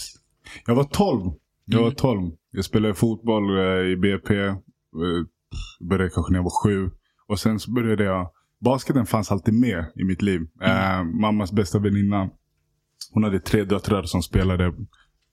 Jag 0.65 0.75
var 0.75 0.83
12. 0.83 1.31
Jag 1.65 1.73
Mm. 1.79 1.83
var 1.83 1.91
12. 1.91 2.31
Jag 2.51 2.65
spelade 2.65 2.93
fotboll 2.93 3.57
eh, 3.57 3.91
i 3.91 3.95
BP. 3.95 4.35
Eh, 4.45 4.55
började 5.89 6.09
kanske 6.09 6.31
när 6.31 6.39
jag 6.39 6.43
var 6.43 6.63
sju. 6.63 6.89
Och 7.27 7.39
sen 7.39 7.59
så 7.59 7.71
började 7.71 8.03
jag. 8.03 8.29
Basketen 8.61 9.05
fanns 9.05 9.31
alltid 9.31 9.53
med 9.53 9.85
i 9.95 10.03
mitt 10.03 10.21
liv. 10.21 10.41
Mm. 10.61 10.77
Eh, 10.77 11.19
mammas 11.19 11.51
bästa 11.51 11.79
väninna. 11.79 12.29
Hon 13.13 13.23
hade 13.23 13.39
tre 13.39 13.63
döttrar 13.63 14.03
som 14.03 14.21
spelade 14.21 14.65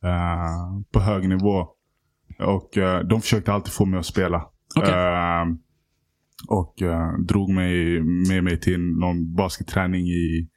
eh, 0.04 0.80
på 0.92 1.00
hög 1.00 1.28
nivå. 1.28 1.66
Och 2.38 2.78
eh, 2.78 3.00
de 3.00 3.20
försökte 3.20 3.52
alltid 3.52 3.72
få 3.72 3.84
mig 3.84 3.98
att 3.98 4.06
spela. 4.06 4.36
Eh, 4.82 5.44
och 6.48 6.74
drog 7.28 7.50
mig 7.50 8.00
med 8.02 8.44
mig 8.44 8.60
till 8.60 8.80
någon 8.80 9.34
basketträning 9.34 10.06
i 10.06 10.48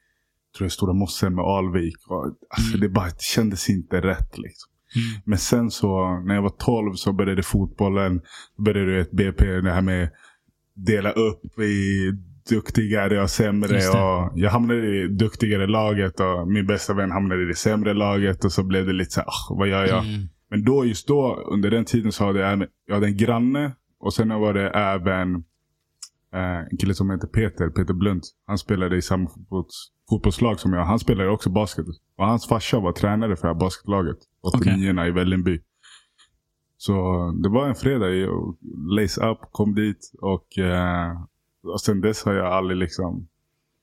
tror 0.56 0.64
jag, 0.64 0.72
Stora 0.72 0.92
Mossen 0.92 1.34
med 1.34 1.44
Alvik. 1.44 1.96
Och, 2.08 2.24
alltså, 2.24 2.68
Mm. 2.76 2.80
det, 2.80 2.88
bara, 2.88 3.06
det 3.06 3.22
kändes 3.22 3.70
inte 3.70 4.00
rätt. 4.00 4.38
Liksom. 4.38 4.70
Mm. 4.96 5.22
Men 5.24 5.38
sen 5.38 5.70
så 5.70 6.20
när 6.26 6.34
jag 6.34 6.42
var 6.42 6.54
12 6.58 6.94
så 6.94 7.12
började 7.12 7.42
fotbollen. 7.42 8.20
Då 8.56 8.62
började 8.62 9.00
ett 9.00 9.10
BP, 9.12 9.60
det 9.60 9.70
här 9.72 9.82
med 9.82 10.10
dela 10.74 11.10
upp 11.12 11.58
i 11.58 12.12
duktigare 12.50 13.22
och 13.22 13.30
sämre. 13.30 13.68
Det. 13.68 13.88
Och 13.88 14.32
jag 14.34 14.50
hamnade 14.50 14.86
i 14.86 15.08
duktigare 15.08 15.66
laget 15.66 16.20
och 16.20 16.48
min 16.48 16.66
bästa 16.66 16.94
vän 16.94 17.10
hamnade 17.10 17.42
i 17.42 17.46
det 17.46 17.54
sämre 17.54 17.94
laget. 17.94 18.44
Och 18.44 18.52
så 18.52 18.62
blev 18.62 18.86
det 18.86 18.92
lite 18.92 19.10
så 19.10 19.20
här, 19.20 19.26
"Ah, 19.26 19.54
vad 19.58 19.68
gör 19.68 19.86
jag? 19.86 20.04
Mm. 20.04 20.28
Men 20.50 20.64
då, 20.64 20.84
just 20.84 21.08
då, 21.08 21.44
under 21.52 21.70
den 21.70 21.84
tiden 21.84 22.12
så 22.12 22.24
hade 22.26 22.40
jag, 22.40 22.66
jag 22.86 22.94
hade 22.94 23.06
en 23.06 23.16
granne. 23.16 23.72
Och 24.00 24.14
sen 24.14 24.28
var 24.28 24.54
det 24.54 24.70
även 24.70 25.34
eh, 26.34 26.58
en 26.70 26.76
kille 26.78 26.94
som 26.94 27.10
heter 27.10 27.28
Peter, 27.28 27.68
Peter 27.68 27.94
Blunt. 27.94 28.24
Han 28.46 28.58
spelade 28.58 28.96
i 28.96 29.02
samma 29.02 29.28
fotbolls, 29.30 29.92
fotbollslag 30.10 30.60
som 30.60 30.72
jag. 30.72 30.84
Han 30.84 30.98
spelade 30.98 31.30
också 31.30 31.50
basket. 31.50 31.86
Och 32.16 32.26
hans 32.26 32.48
farsa 32.48 32.80
var 32.80 32.92
tränare 32.92 33.36
för 33.36 33.48
det 33.48 33.54
här 33.54 33.60
basketlaget. 33.60 34.16
89 34.42 35.06
i 35.06 35.10
Vällingby. 35.10 35.60
Så 36.76 36.92
det 37.42 37.48
var 37.48 37.68
en 37.68 37.74
fredag. 37.74 38.10
Jag 38.10 38.56
lace 38.90 39.26
up, 39.30 39.38
kom 39.52 39.74
dit. 39.74 40.12
Och, 40.20 40.58
eh, 40.58 41.12
och 41.62 41.80
sen 41.80 42.00
dess 42.00 42.24
har 42.24 42.32
jag 42.32 42.46
aldrig 42.46 42.78
liksom... 42.78 43.26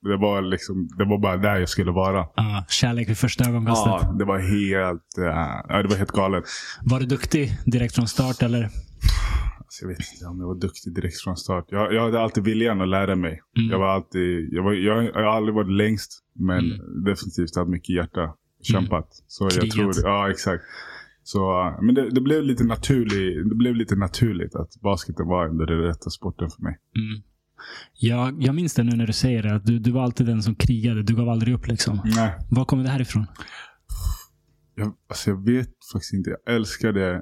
Det 0.01 0.17
var, 0.17 0.41
liksom, 0.41 0.87
det 0.97 1.05
var 1.05 1.19
bara 1.21 1.37
där 1.37 1.55
jag 1.55 1.69
skulle 1.69 1.91
vara. 1.91 2.25
Ja, 2.35 2.65
kärlek 2.69 3.09
vid 3.09 3.17
första 3.17 3.49
ögonkastet. 3.49 3.93
Ja, 4.01 4.15
det 4.19 4.25
var 4.25 4.39
helt, 4.39 5.17
eh, 5.17 5.63
ja, 5.69 5.81
det 5.81 5.87
var 5.89 5.95
helt 5.95 6.11
galet. 6.11 6.43
Var 6.83 6.99
du 6.99 7.05
duktig 7.05 7.51
direkt 7.65 7.95
från 7.95 8.07
start 8.07 8.41
eller? 8.41 8.63
Alltså, 9.59 9.81
jag 9.81 9.87
vet 9.87 9.99
inte 10.13 10.25
om 10.25 10.39
jag 10.39 10.47
var 10.47 10.55
duktig 10.55 10.95
direkt 10.95 11.21
från 11.21 11.37
start. 11.37 11.65
Jag, 11.69 11.93
jag 11.93 12.01
hade 12.03 12.21
alltid 12.21 12.43
viljan 12.43 12.81
att 12.81 12.87
lära 12.87 13.15
mig. 13.15 13.41
Mm. 13.57 13.69
Jag 13.71 13.79
var 13.79 13.87
alltid, 13.87 14.53
jag, 14.53 14.63
var, 14.63 14.73
jag, 14.73 15.03
jag 15.03 15.13
har 15.13 15.37
aldrig 15.37 15.55
varit 15.55 15.71
längst. 15.71 16.23
Men 16.35 16.57
Mm. 16.71 17.03
definitivt 17.03 17.55
haft 17.55 17.69
mycket 17.69 17.95
hjärta. 17.95 18.33
Kämpat. 18.63 19.07
Så 19.27 19.43
jag 19.43 19.51
Krigat. 19.51 19.73
tror. 19.73 19.93
Ja, 20.03 20.29
exakt. 20.31 20.63
Så, 21.23 21.39
uh, 21.61 21.81
men 21.81 21.95
det, 21.95 22.09
det, 22.09 22.21
blev 22.21 22.43
lite 22.43 22.63
naturligt, 22.63 23.49
det 23.49 23.55
blev 23.55 23.75
lite 23.75 23.95
naturligt 23.95 24.55
att 24.55 24.81
basketen 24.81 25.27
var 25.27 25.45
ändå 25.45 25.65
den 25.65 25.77
rätta 25.81 26.09
sporten 26.09 26.49
för 26.49 26.61
mig. 26.63 26.77
Mm. 26.95 27.23
Jag, 27.93 28.43
jag 28.43 28.55
minns 28.55 28.73
det 28.73 28.83
nu 28.83 28.95
när 28.95 29.07
du 29.07 29.13
säger 29.13 29.43
det. 29.43 29.55
Att 29.55 29.65
du, 29.65 29.79
du 29.79 29.91
var 29.91 30.03
alltid 30.03 30.25
den 30.27 30.43
som 30.43 30.55
krigade. 30.55 31.03
Du 31.03 31.15
gav 31.15 31.29
aldrig 31.29 31.53
upp 31.55 31.67
liksom. 31.67 32.01
Nej, 32.05 32.31
Var 32.49 32.65
kommer 32.65 32.83
det 32.83 32.89
här 32.89 33.01
ifrån? 33.01 33.25
jag, 34.75 34.93
alltså 35.09 35.29
jag 35.29 35.45
vet 35.45 35.69
faktiskt 35.93 36.13
inte. 36.13 36.29
Jag 36.45 36.55
älskar 36.55 36.93
det. 36.93 37.21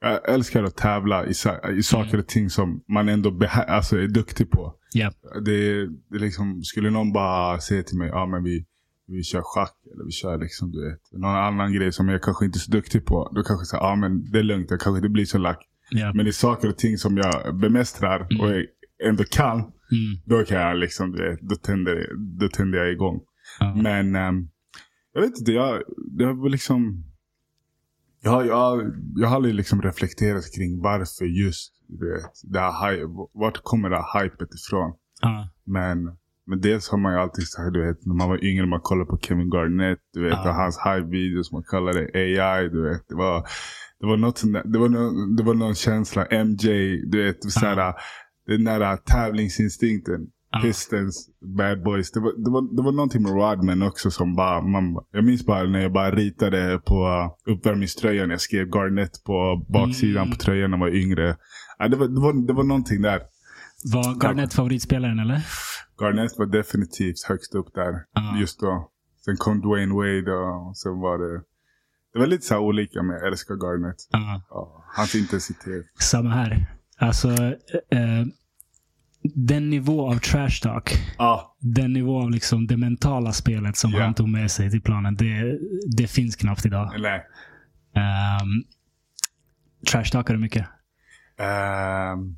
Jag 0.00 0.34
älskar 0.34 0.64
att 0.64 0.76
tävla 0.76 1.26
i, 1.26 1.32
i 1.78 1.82
saker 1.82 2.18
och 2.18 2.26
ting 2.28 2.50
som 2.50 2.84
man 2.88 3.08
ändå 3.08 3.40
alltså 3.68 3.98
är 3.98 4.08
duktig 4.08 4.50
på. 4.50 4.74
Ja. 4.92 5.12
det, 5.44 5.86
det 5.86 6.18
liksom, 6.18 6.62
skulle 6.62 6.90
någon 6.90 7.12
bara 7.12 7.60
säga 7.60 7.82
till 7.82 7.98
mig, 7.98 8.10
men 8.28 8.44
vi, 8.44 8.66
vi 9.06 9.22
kör 9.22 9.42
schack 9.44 9.74
eller 9.94 10.04
vi 10.04 10.10
kör 10.12 10.38
liksom 10.38 10.72
du 10.72 10.90
vet, 10.90 11.00
någon 11.12 11.36
annan 11.36 11.72
grej 11.72 11.92
som 11.92 12.08
jag 12.08 12.22
kanske 12.22 12.44
inte 12.44 12.56
är 12.56 12.60
så 12.60 12.70
duktig 12.70 13.04
på. 13.06 13.32
Då 13.34 13.42
kanske 13.42 13.62
jag 13.76 13.82
säger, 13.82 13.96
men 13.96 14.30
det 14.32 14.38
är 14.38 14.42
lugnt, 14.42 14.70
jag 14.70 14.80
kanske 14.80 14.98
inte 14.98 15.08
blir 15.08 15.24
så 15.24 15.38
lack. 15.38 15.58
Ja. 15.90 16.12
Men 16.14 16.24
det 16.24 16.30
är 16.30 16.32
saker 16.32 16.68
och 16.68 16.78
ting 16.78 16.98
som 16.98 17.16
jag 17.16 17.56
bemästrar 17.60 18.20
Mm. 18.30 18.40
och 18.40 18.50
jag 18.50 18.64
ändå 19.04 19.24
kan. 19.24 19.58
Mm. 19.58 19.72
Då 20.24 20.44
kan 20.44 20.60
jag 20.60 20.76
liksom, 20.76 21.36
då 21.40 21.56
tänder, 21.56 22.08
då 22.40 22.48
tänder 22.48 22.78
jag 22.78 22.92
igång. 22.92 23.20
Ja. 23.60 23.74
Men 23.82 24.14
ehm, 24.16 24.48
jag 25.12 25.20
vet 25.20 25.38
inte, 25.38 25.52
jag, 25.52 25.82
det 26.18 26.32
var 26.32 26.48
liksom 26.48 27.04
jag, 28.22 28.46
jag, 28.46 28.92
jag 29.16 29.28
har 29.28 29.36
aldrig 29.36 29.54
liksom 29.54 29.82
reflekterat 29.82 30.44
kring 30.56 30.82
varför 30.82 31.24
just 31.24 31.72
du 31.88 32.12
vet, 32.12 32.52
det 32.52 32.60
här, 32.60 33.00
vart 33.40 33.62
kommer 33.62 33.90
det 33.90 33.96
här 33.96 34.22
hypet 34.22 34.48
ifrån. 34.54 34.94
Ja. 35.22 35.48
Men, 35.64 35.98
men 36.46 36.60
dels 36.60 36.88
har 36.88 36.98
man 36.98 37.12
ju 37.12 37.18
alltid 37.18 37.48
sagt, 37.48 37.72
du 37.72 37.86
vet, 37.86 38.06
när 38.06 38.14
man 38.14 38.28
var 38.28 38.44
yngre, 38.44 38.66
man 38.66 38.80
kollade 38.80 39.10
på 39.10 39.18
Kevin 39.18 39.50
Garnett, 39.50 39.98
du 40.12 40.22
vet, 40.22 40.32
Ja. 40.32 40.48
och 40.48 40.54
hans 40.54 40.78
hype-videos, 40.78 41.52
man 41.52 41.62
kallade 41.70 42.00
det 42.00 42.18
AI, 42.18 42.68
du 42.68 42.82
vet. 42.88 43.08
Det 43.08 43.14
var, 43.14 43.46
det 44.00 44.06
var 44.06 44.16
något 44.16 44.42
det 44.64 44.78
var, 44.78 44.88
någon, 44.88 45.36
det 45.36 45.42
var 45.42 45.54
någon 45.54 45.74
känsla, 45.74 46.26
MJ, 46.44 46.96
du 47.10 47.24
vet, 47.24 47.52
såhär, 47.52 47.94
den 48.46 48.64
där 48.64 48.96
tävlingsinstinkten. 48.96 50.26
Ja. 50.50 50.60
Pistons, 50.62 51.28
Bad 51.58 51.82
Boys. 51.82 52.10
Det 52.12 52.20
var, 52.20 52.44
det, 52.44 52.50
var, 52.50 52.76
det 52.76 52.82
var 52.82 52.92
någonting 52.92 53.22
med 53.22 53.32
Rodman 53.32 53.82
också 53.82 54.10
som 54.10 54.36
bara, 54.36 54.62
man, 54.62 55.04
jag 55.12 55.24
minns 55.24 55.46
bara 55.46 55.62
när 55.64 55.80
jag 55.80 55.92
bara 55.92 56.10
ritade 56.10 56.80
på 56.86 56.94
uh, 57.06 57.54
uppvärmningströjan. 57.54 58.30
Jag 58.30 58.40
skrev 58.40 58.66
Garnett 58.66 59.24
på 59.24 59.64
baksidan 59.68 60.22
Mm. 60.22 60.30
på 60.30 60.36
tröjan 60.44 60.70
när 60.70 60.78
jag 60.78 60.84
var 60.84 60.94
yngre. 60.94 61.36
Ja, 61.78 61.88
det, 61.88 61.96
var, 61.96 62.08
det, 62.08 62.20
var, 62.20 62.46
det 62.46 62.52
var 62.52 62.64
någonting 62.64 63.02
där. 63.02 63.22
Var 63.92 64.24
Garnett 64.24 64.54
favoritspelaren 64.54 65.18
eller? 65.18 65.46
Garnett 66.00 66.38
var 66.38 66.46
definitivt 66.46 67.22
högst 67.28 67.54
upp 67.54 67.74
där 67.74 67.92
Ja. 68.14 68.36
just 68.40 68.60
då. 68.60 68.90
Sen 69.24 69.36
kom 69.36 69.60
Dwayne 69.60 69.94
Wade 69.94 70.32
och 70.32 70.76
sen 70.76 70.98
var 71.00 71.18
det... 71.18 71.42
Det 72.12 72.18
var 72.18 72.26
lite 72.26 72.46
så 72.46 72.58
olika 72.58 73.02
men 73.02 73.16
jag 73.16 73.26
älskar 73.26 73.54
Garnett. 73.54 73.96
Ja, 74.10 74.84
hans 74.96 75.14
intensitet. 75.14 75.86
Samma 76.00 76.30
här. 76.30 76.66
Alltså, 76.98 77.28
eh, 77.90 78.24
den 79.34 79.70
nivå 79.70 80.10
av 80.10 80.18
trash 80.18 80.60
talk, 80.62 80.90
Ja, 81.18 81.56
den 81.60 81.92
nivå 81.92 82.22
av 82.22 82.30
liksom 82.30 82.66
det 82.66 82.76
mentala 82.76 83.32
spelet 83.32 83.76
som 83.76 83.92
Ja. 83.92 84.02
han 84.02 84.14
tog 84.14 84.28
med 84.28 84.50
sig 84.50 84.70
till 84.70 84.82
planen, 84.82 85.16
det, 85.16 85.58
det 85.96 86.06
finns 86.06 86.36
knappt 86.36 86.66
idag. 86.66 86.90
nej. 86.98 87.22
Um, 88.42 88.64
trash 89.90 90.04
talkar 90.12 90.34
du 90.34 90.40
mycket? 90.40 90.66
Ehm, 91.38 92.36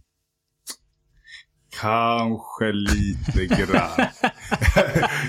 kanske 1.80 2.73
lite 2.73 3.47
grann. 3.47 4.06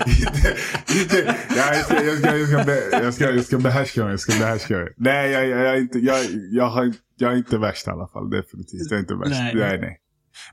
inte, 0.06 0.56
inte, 1.00 1.36
ja, 1.56 1.74
jag, 1.74 1.84
ska, 1.84 2.04
jag, 2.04 2.18
ska, 2.18 2.36
jag, 2.36 2.48
ska, 2.48 2.64
be- 2.64 2.88
jag, 3.04 3.14
ska, 3.14 3.30
jag 3.30 3.44
ska 3.44 3.58
behärska 3.58 4.02
mig. 4.02 4.10
Jag 4.10 4.20
ska 4.20 4.38
behärska 4.38 4.76
mig. 4.76 4.92
Nej, 4.96 5.30
jag, 5.30 5.46
jag, 5.48 5.60
jag, 5.66 5.78
inte, 5.78 5.98
jag, 5.98 6.18
jag, 6.50 6.66
har, 6.70 6.92
jag 7.18 7.32
är 7.32 7.36
inte 7.36 7.58
värst 7.58 7.86
i 7.86 7.90
alla 7.90 8.08
fall. 8.08 8.30
Definitivt. 8.30 8.90
Jag 8.90 8.96
är 8.96 9.00
inte 9.00 9.14
värst. 9.14 9.30
Nej. 9.30 9.54
Nej, 9.54 9.78
nej. 9.80 9.96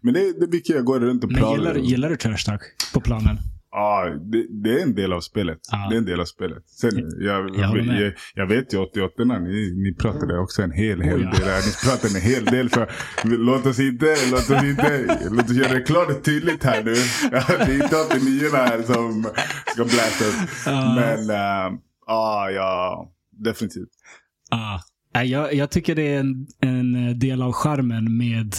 Men 0.02 0.14
det, 0.14 0.20
det 0.20 0.46
är 0.46 0.52
mycket 0.52 0.76
jag 0.76 0.86
går 0.86 1.00
runt 1.00 1.24
och 1.24 1.32
Men 1.32 1.42
pratar. 1.42 1.58
gillar, 1.58 1.74
du- 1.74 1.80
gillar 1.82 2.10
du 2.10 2.16
trash 2.18 2.38
talk 2.46 2.62
på 2.94 3.02
planen? 3.02 3.38
Ja, 3.72 4.06
det, 4.32 4.46
det 4.64 4.80
är 4.80 4.84
en 4.84 4.96
del 4.96 5.14
av 5.14 5.22
spelet. 5.22 5.58
Ja. 5.72 5.88
Det 5.90 5.96
är 5.96 5.98
en 5.98 6.06
del 6.06 6.20
av 6.20 6.26
spelet. 6.26 6.64
Sen, 6.68 6.92
jag, 7.20 7.50
Jag 7.56 7.78
jag, 7.78 8.14
jag, 8.36 8.48
vet 8.48 8.74
ju 8.74 8.78
88 8.78 9.24
ni, 9.40 9.74
ni 9.84 9.94
pratade 9.94 10.40
också 10.40 10.62
en 10.62 10.72
hel, 10.72 11.02
hel 11.02 11.16
Oh, 11.16 11.22
ja. 11.24 11.32
del. 11.32 11.62
Ni 11.66 11.90
pratade 11.90 12.16
en 12.16 12.22
hel 12.22 12.46
del. 12.46 12.70
Så 12.70 12.86
låt 13.24 13.66
oss 13.66 13.80
inte, 13.80 14.16
låt 14.32 14.50
oss 14.50 14.64
inte, 14.64 15.20
låt 15.32 15.46
oss 15.46 15.56
göra 15.56 15.74
det 15.74 15.82
klart 15.82 16.10
och 16.10 16.24
tydligt 16.24 16.64
här 16.64 16.84
nu. 16.84 16.94
Det 17.32 17.72
är 17.72 17.84
inte 17.84 17.96
89 17.96 18.42
här 18.54 18.82
som 18.82 19.24
ska 19.74 19.84
bläsas. 19.84 20.64
Ja. 20.66 20.96
Men, 20.96 21.30
äh, 21.30 21.80
ja, 22.08 22.50
ja, 22.52 23.12
definitivt. 23.32 23.90
Nej, 25.14 25.28
Jag, 25.32 25.54
jag 25.54 25.72
tycker 25.72 25.96
det 25.96 26.14
är 26.16 26.20
en, 26.20 26.48
en 26.62 27.20
del 27.20 27.42
av 27.42 27.52
charmen 27.54 28.18
med 28.18 28.56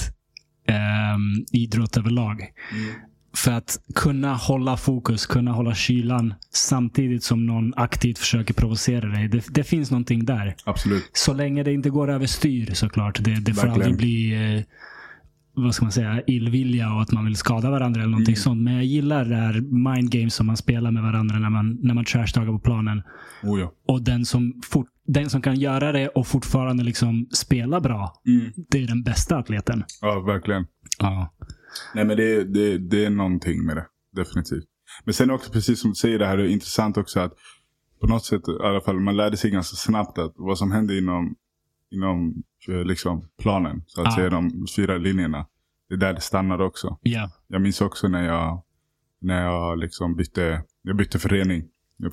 ehm, 0.69 1.45
idrott 1.53 1.97
överlag. 1.97 2.37
För 3.37 3.53
att 3.53 3.79
kunna 3.95 4.35
hålla 4.35 4.77
fokus, 4.77 5.27
kunna 5.27 5.53
hålla 5.53 5.75
kylan 5.75 6.35
samtidigt 6.51 7.23
som 7.25 7.47
någon 7.47 7.75
aktivt 7.77 8.19
försöker 8.19 8.55
provocera 8.55 9.09
dig. 9.09 9.29
Det, 9.29 9.45
det 9.51 9.65
finns 9.65 9.91
någonting 9.91 10.25
där. 10.25 10.55
Absolut. 10.65 11.11
Så 11.13 11.33
länge 11.35 11.63
det 11.63 11.73
inte 11.73 11.91
går 11.91 12.11
överstyr 12.11 12.71
såklart. 12.75 13.25
Det, 13.25 13.31
det 13.41 13.55
får 13.55 13.69
aldrig 13.69 13.97
bli 13.97 14.55
eh, 14.57 14.63
vad 15.55 15.75
ska 15.75 15.85
man 15.85 15.93
säga, 15.93 16.23
illvilja 16.27 16.93
och 16.95 17.03
att 17.03 17.13
man 17.13 17.25
vill 17.25 17.37
skada 17.37 17.71
varandra 17.71 18.01
eller 18.01 18.11
någonting 18.11 18.35
Mm. 18.35 18.43
sånt. 18.43 18.61
Men 18.63 18.75
jag 18.75 18.85
gillar 18.85 19.25
det 19.25 19.37
här 19.37 19.61
mind 19.91 20.11
games 20.11 20.35
som 20.35 20.47
man 20.47 20.57
spelar 20.57 20.91
med 20.91 21.03
varandra 21.03 21.39
när 21.39 21.51
man, 21.51 21.79
när 21.83 21.95
man 21.95 22.05
trashtalkar 22.05 22.53
på 22.53 22.59
planen. 22.59 23.03
Oh, 23.43 23.61
ja. 23.61 23.73
Och 23.89 24.03
den 24.03 24.25
som, 24.25 24.61
fort, 24.65 24.87
den 25.07 25.31
som 25.31 25.43
kan 25.43 25.57
göra 25.57 25.93
det 25.93 26.09
och 26.09 26.27
fortfarande 26.27 26.85
liksom 26.85 27.29
spela 27.33 27.81
bra, 27.81 28.13
Mm. 28.27 28.53
det 28.71 28.83
är 28.83 28.87
den 28.87 29.03
bästa 29.03 29.37
atleten. 29.37 29.85
ja, 30.01 30.21
verkligen. 30.21 30.67
Ja. 30.99 31.35
Nej 31.95 32.05
men 32.05 32.17
det, 32.17 32.45
det, 32.45 32.79
det 32.79 33.05
är 33.05 33.11
någonting 33.11 33.65
med 33.67 33.77
det. 33.77 33.87
Definitivt. 34.13 34.65
Men 35.05 35.15
sen 35.15 35.31
också 35.31 35.53
precis 35.53 35.81
som 35.81 35.91
du 35.91 35.95
säger 35.95 36.19
det 36.19 36.27
här 36.27 36.39
är 36.39 36.47
intressant 36.49 36.97
också 36.97 37.21
att 37.21 37.33
på 38.01 38.07
något 38.07 38.25
sätt 38.25 38.43
i 38.49 38.63
alla 38.63 38.81
fall 38.81 39.01
man 39.01 39.17
lärde 39.17 39.37
sig 39.37 39.51
ganska 39.51 39.77
snabbt 39.77 40.19
att 40.19 40.33
vad 40.37 40.59
som 40.59 40.73
händer 40.73 40.99
inom, 40.99 41.37
inom 41.91 42.43
eh, 42.69 42.85
liksom 42.85 43.29
planen. 43.39 43.83
Så 43.87 44.01
att 44.01 44.07
Ja. 44.07 44.17
säga 44.17 44.31
de 44.31 44.67
fyra 44.77 44.99
linjerna. 44.99 45.47
Det 45.89 45.95
är 45.95 45.99
där 45.99 46.13
det 46.15 46.21
stannar 46.21 46.61
också. 46.61 46.99
Ja. 47.03 47.31
Jag 47.47 47.63
minns 47.63 47.81
också 47.81 48.09
när 48.09 48.27
jag, 48.27 48.63
när 49.21 49.45
jag 49.45 49.79
liksom 49.79 50.17
bytte, 50.17 50.63
jag 50.83 50.97
bytte 50.97 51.19
förening 51.19 51.65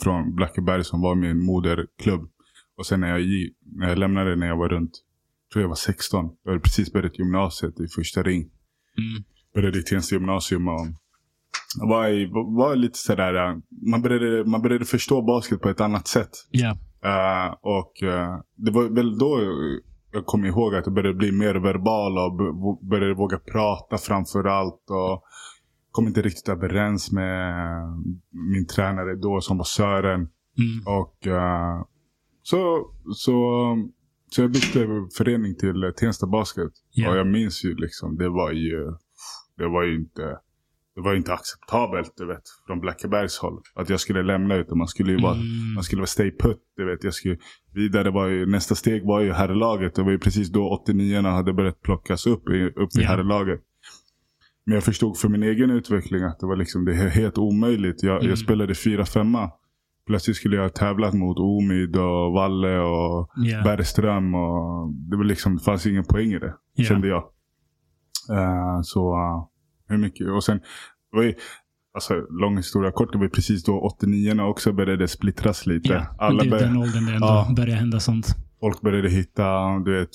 från 0.02 0.36
Blackeberg 0.36 0.84
som 0.84 1.02
var 1.02 1.16
min 1.16 1.46
moderklubb. 1.46 2.30
Och 2.78 2.86
sen 2.86 3.00
när 3.00 3.18
jag, 3.18 3.50
när 3.76 3.90
jag 3.90 3.98
lämnade 3.98 4.36
när 4.36 4.48
jag 4.48 4.58
var 4.58 4.70
runt, 4.70 4.92
tror 5.54 5.62
jag 5.62 5.70
var 5.70 5.76
16. 5.76 6.30
Jag 6.44 6.52
hade 6.52 6.62
precis 6.62 6.94
börjat 6.94 7.20
gymnasiet 7.20 7.80
i 7.80 7.88
första 7.88 8.24
ring 8.24 8.52
Mm. 8.98 9.24
Började 9.56 9.80
i 9.80 9.84
Tensta 9.84 10.16
gymnasium 10.16 10.68
och 10.68 10.88
var, 11.82 12.08
var 12.58 12.76
lite 12.76 12.98
sådär, 12.98 13.34
äh, 13.34 13.58
man 13.92 14.02
började, 14.02 14.50
man 14.50 14.62
började 14.62 14.86
förstå 14.86 15.22
basket 15.22 15.62
på 15.62 15.70
ett 15.70 15.82
annat 15.82 16.08
sätt. 16.08 16.30
Ja. 16.52 16.78
Äh, 17.04 17.56
och 17.62 18.04
äh, 18.04 18.40
det 18.56 18.72
var 18.72 18.84
väl 18.84 19.18
då 19.18 19.40
jag 20.16 20.26
kom 20.26 20.46
ihåg 20.46 20.76
att 20.76 20.86
jag 20.86 20.96
började 20.96 21.18
bli 21.18 21.32
mer 21.32 21.56
verbal 21.56 22.18
och 22.18 22.38
började 22.90 23.14
våga 23.14 23.38
prata 23.38 23.98
framför 23.98 24.44
allt. 24.44 24.90
Och 24.90 25.24
kom 25.92 26.08
inte 26.08 26.22
riktigt 26.22 26.50
överens 26.50 27.12
med 27.12 27.54
min 28.54 28.68
tränare 28.68 29.16
då 29.16 29.42
som 29.42 29.58
var 29.58 29.66
Sören. 29.66 30.20
Mm. 30.58 30.88
Och 31.00 31.28
äh, 31.28 31.84
så, 32.44 32.92
så, 33.16 33.38
så 34.30 34.42
jag 34.42 34.52
bytte 34.52 34.88
förening 35.18 35.56
till 35.56 35.84
eh, 35.84 35.92
Tensta 35.92 36.28
Basket. 36.28 36.72
Ja. 36.92 37.10
Och 37.10 37.18
jag 37.18 37.28
minns 37.28 37.66
ju 37.66 37.76
liksom, 37.76 38.18
det 38.18 38.30
var 38.30 38.52
ju, 38.52 38.96
det 39.58 39.68
var 39.68 39.84
ju 39.84 39.96
inte, 39.96 40.22
det 40.96 41.02
var 41.02 41.16
inte 41.16 41.34
acceptabelt, 41.34 42.14
du 42.18 42.26
vet, 42.28 42.44
från 42.68 42.80
Blackebergs 42.80 43.38
håll. 43.40 43.62
Att 43.76 43.90
jag 43.90 44.00
skulle 44.00 44.24
lämna 44.24 44.56
utan 44.56 44.78
man 44.78 44.88
skulle 44.88 45.12
ju 45.12 45.18
vara, 45.22 45.34
Mm. 45.34 45.74
man 45.76 45.84
skulle 45.84 46.00
vara 46.00 46.08
stay 46.08 46.32
put, 46.32 46.58
du 46.78 46.86
vet. 46.86 47.04
Jag 47.04 47.14
skulle, 47.14 47.38
vidare 47.74 48.12
var 48.12 48.28
ju, 48.28 48.46
nästa 48.46 48.76
steg 48.76 49.06
var 49.06 49.22
ju 49.22 49.32
herrlaget. 49.32 49.96
Det 49.96 50.04
var 50.04 50.12
ju 50.12 50.20
precis 50.20 50.50
då 50.50 50.70
89 50.70 51.22
hade 51.22 51.54
börjat 51.54 51.82
plockas 51.82 52.28
upp 52.28 52.50
i, 52.50 52.64
upp 52.66 52.90
i 53.00 53.02
Ja. 53.02 53.08
herrlaget. 53.08 53.62
Men 54.66 54.74
jag 54.76 54.84
förstod 54.84 55.18
för 55.18 55.30
min 55.30 55.44
egen 55.44 55.70
utveckling 55.70 56.24
att 56.24 56.40
det 56.40 56.46
var 56.46 56.56
liksom, 56.56 56.86
det 56.86 56.92
är 56.92 57.10
helt 57.10 57.38
omöjligt. 57.38 58.04
Jag, 58.04 58.16
Mm. 58.18 58.30
jag 58.30 58.38
spelade 58.38 58.74
4-5. 58.74 59.50
Plötsligt 60.08 60.38
skulle 60.38 60.56
jag 60.56 60.64
ha 60.64 60.70
tävlat 60.70 61.14
mot 61.14 61.38
Omid 61.40 61.96
och 61.96 62.32
Valle 62.34 62.80
och 62.80 63.30
Ja. 63.36 63.64
Bergström. 63.64 64.36
Och 64.36 64.94
det, 64.94 65.18
var 65.18 65.24
liksom, 65.24 65.56
det 65.58 65.64
fanns 65.64 65.86
ingen 65.86 66.04
poäng 66.04 66.34
i 66.34 66.40
det, 66.40 66.54
Ja. 66.76 66.84
kände 66.84 67.08
jag. 67.08 67.24
Eh, 68.32 68.80
så 68.84 69.14
uh, 69.16 69.46
hur 69.88 69.98
mycket? 69.98 70.28
Och 70.30 70.44
sen, 70.44 70.60
var 71.12 71.24
ju, 71.24 71.34
alltså 71.94 72.14
lång 72.30 72.58
historia 72.58 72.92
kort, 72.92 73.12
det 73.12 73.18
var 73.20 73.28
precis 73.28 73.64
då 73.64 73.80
89 73.82 74.42
också 74.42 74.74
började 74.74 75.08
splittras 75.08 75.66
lite. 75.66 75.94
Ja. 75.94 76.06
Alla 76.26 76.44
det 76.44 76.48
är 76.48 76.52
började, 76.52 76.68
den 76.68 76.78
åldern 76.78 77.06
det 77.06 77.14
ändå 77.14 77.28
Ja. 77.28 77.54
börjar 77.56 77.76
hända 77.76 78.00
sånt. 78.00 78.28
folk 78.60 78.82
började 78.82 79.10
hitta, 79.10 79.80
du 79.86 80.00
vet, 80.00 80.10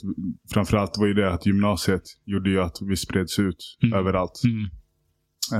framförallt 0.52 0.98
var 0.98 1.06
ju 1.06 1.14
det 1.14 1.32
att 1.32 1.46
gymnasiet 1.46 2.02
gjorde 2.24 2.50
ju 2.50 2.60
att 2.60 2.76
vi 2.82 2.96
spreds 2.96 3.38
ut 3.38 3.78
Mm. 3.82 3.98
överallt. 3.98 4.40
Mm. 4.44 4.64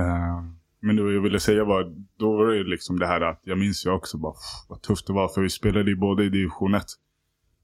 Eh, 0.02 0.42
men 0.83 0.97
det 0.97 1.12
jag 1.12 1.23
ville 1.23 1.40
säga 1.40 1.64
var, 1.64 1.85
då 2.19 2.37
var 2.37 2.47
det 2.47 2.64
liksom 2.64 2.99
det 2.99 3.07
här 3.07 3.21
att 3.21 3.40
jag 3.45 3.59
minns 3.59 3.87
ju 3.87 3.90
också 3.90 4.19
bara, 4.19 4.33
pff, 4.33 4.69
vad 4.69 4.83
tufft 4.83 5.07
det 5.07 5.12
var. 5.12 5.28
För 5.28 5.40
vi 5.42 5.49
spelade 5.50 5.90
ju 5.90 5.97
både 5.97 6.25
i 6.25 6.28
division 6.28 6.75
1. 6.75 6.83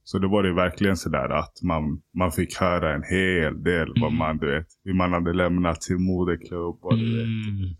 Så 0.08 0.18
då 0.18 0.28
var 0.28 0.42
det 0.42 0.52
verkligen 0.52 0.96
sådär 0.96 1.28
att 1.28 1.62
man, 1.62 2.00
man 2.18 2.32
fick 2.32 2.56
höra 2.56 2.94
en 2.94 3.02
hel 3.02 3.62
del 3.62 3.88
vad 3.88 4.08
Mm. 4.08 4.18
man, 4.18 4.38
du 4.38 4.54
vet, 4.54 4.66
hur 4.84 4.94
man 4.94 5.12
hade 5.12 5.32
lämnat 5.32 5.82
sin 5.82 6.02
moderklubb. 6.02 6.78
Och, 6.84 6.98
du 6.98 7.16
vet. 7.16 7.25
Mm. 7.26 7.75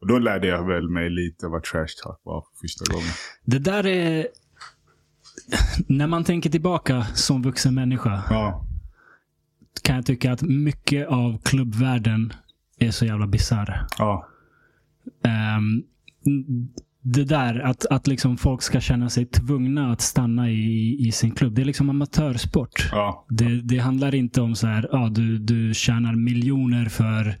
och 0.00 0.06
då 0.08 0.18
lärde 0.18 0.46
jag 0.46 0.66
väl 0.66 0.88
mig 0.88 1.10
lite 1.10 1.46
vad 1.48 1.62
trash 1.62 1.86
talk 2.04 2.20
var 2.22 2.40
för 2.40 2.66
första 2.66 2.92
gången. 2.92 3.08
Det 3.44 3.58
där 3.58 3.86
är... 3.86 4.26
När 5.86 6.06
man 6.06 6.24
tänker 6.24 6.50
tillbaka 6.50 7.02
som 7.04 7.42
vuxen 7.42 7.74
människa 7.74 8.22
Ja, 8.30 8.66
kan 9.82 9.96
jag 9.96 10.06
tycka 10.06 10.32
att 10.32 10.42
mycket 10.42 11.08
av 11.08 11.38
klubbvärlden 11.44 12.32
är 12.78 12.90
så 12.90 13.04
jävla 13.04 13.26
bisarr. 13.26 13.86
ja, 13.98 14.28
Ehm, 15.24 15.82
det 17.12 17.24
där 17.24 17.60
att, 17.60 17.86
att 17.86 18.06
liksom 18.06 18.36
folk 18.36 18.62
ska 18.62 18.80
känna 18.80 19.08
sig 19.08 19.26
tvungna 19.26 19.92
att 19.92 20.00
stanna 20.00 20.50
i, 20.50 20.96
i 21.08 21.12
sin 21.12 21.30
klubb. 21.30 21.54
Det 21.54 21.62
är 21.62 21.66
liksom 21.66 21.90
amatörsport. 21.90 22.88
ja, 22.92 23.26
Det, 23.28 23.60
det 23.62 23.78
handlar 23.78 24.14
inte 24.14 24.40
om 24.40 24.54
så 24.54 24.66
här, 24.66 24.88
ja, 24.92 25.08
du, 25.08 25.38
du 25.38 25.74
tjänar 25.74 26.14
miljoner 26.14 26.84
för 26.84 27.34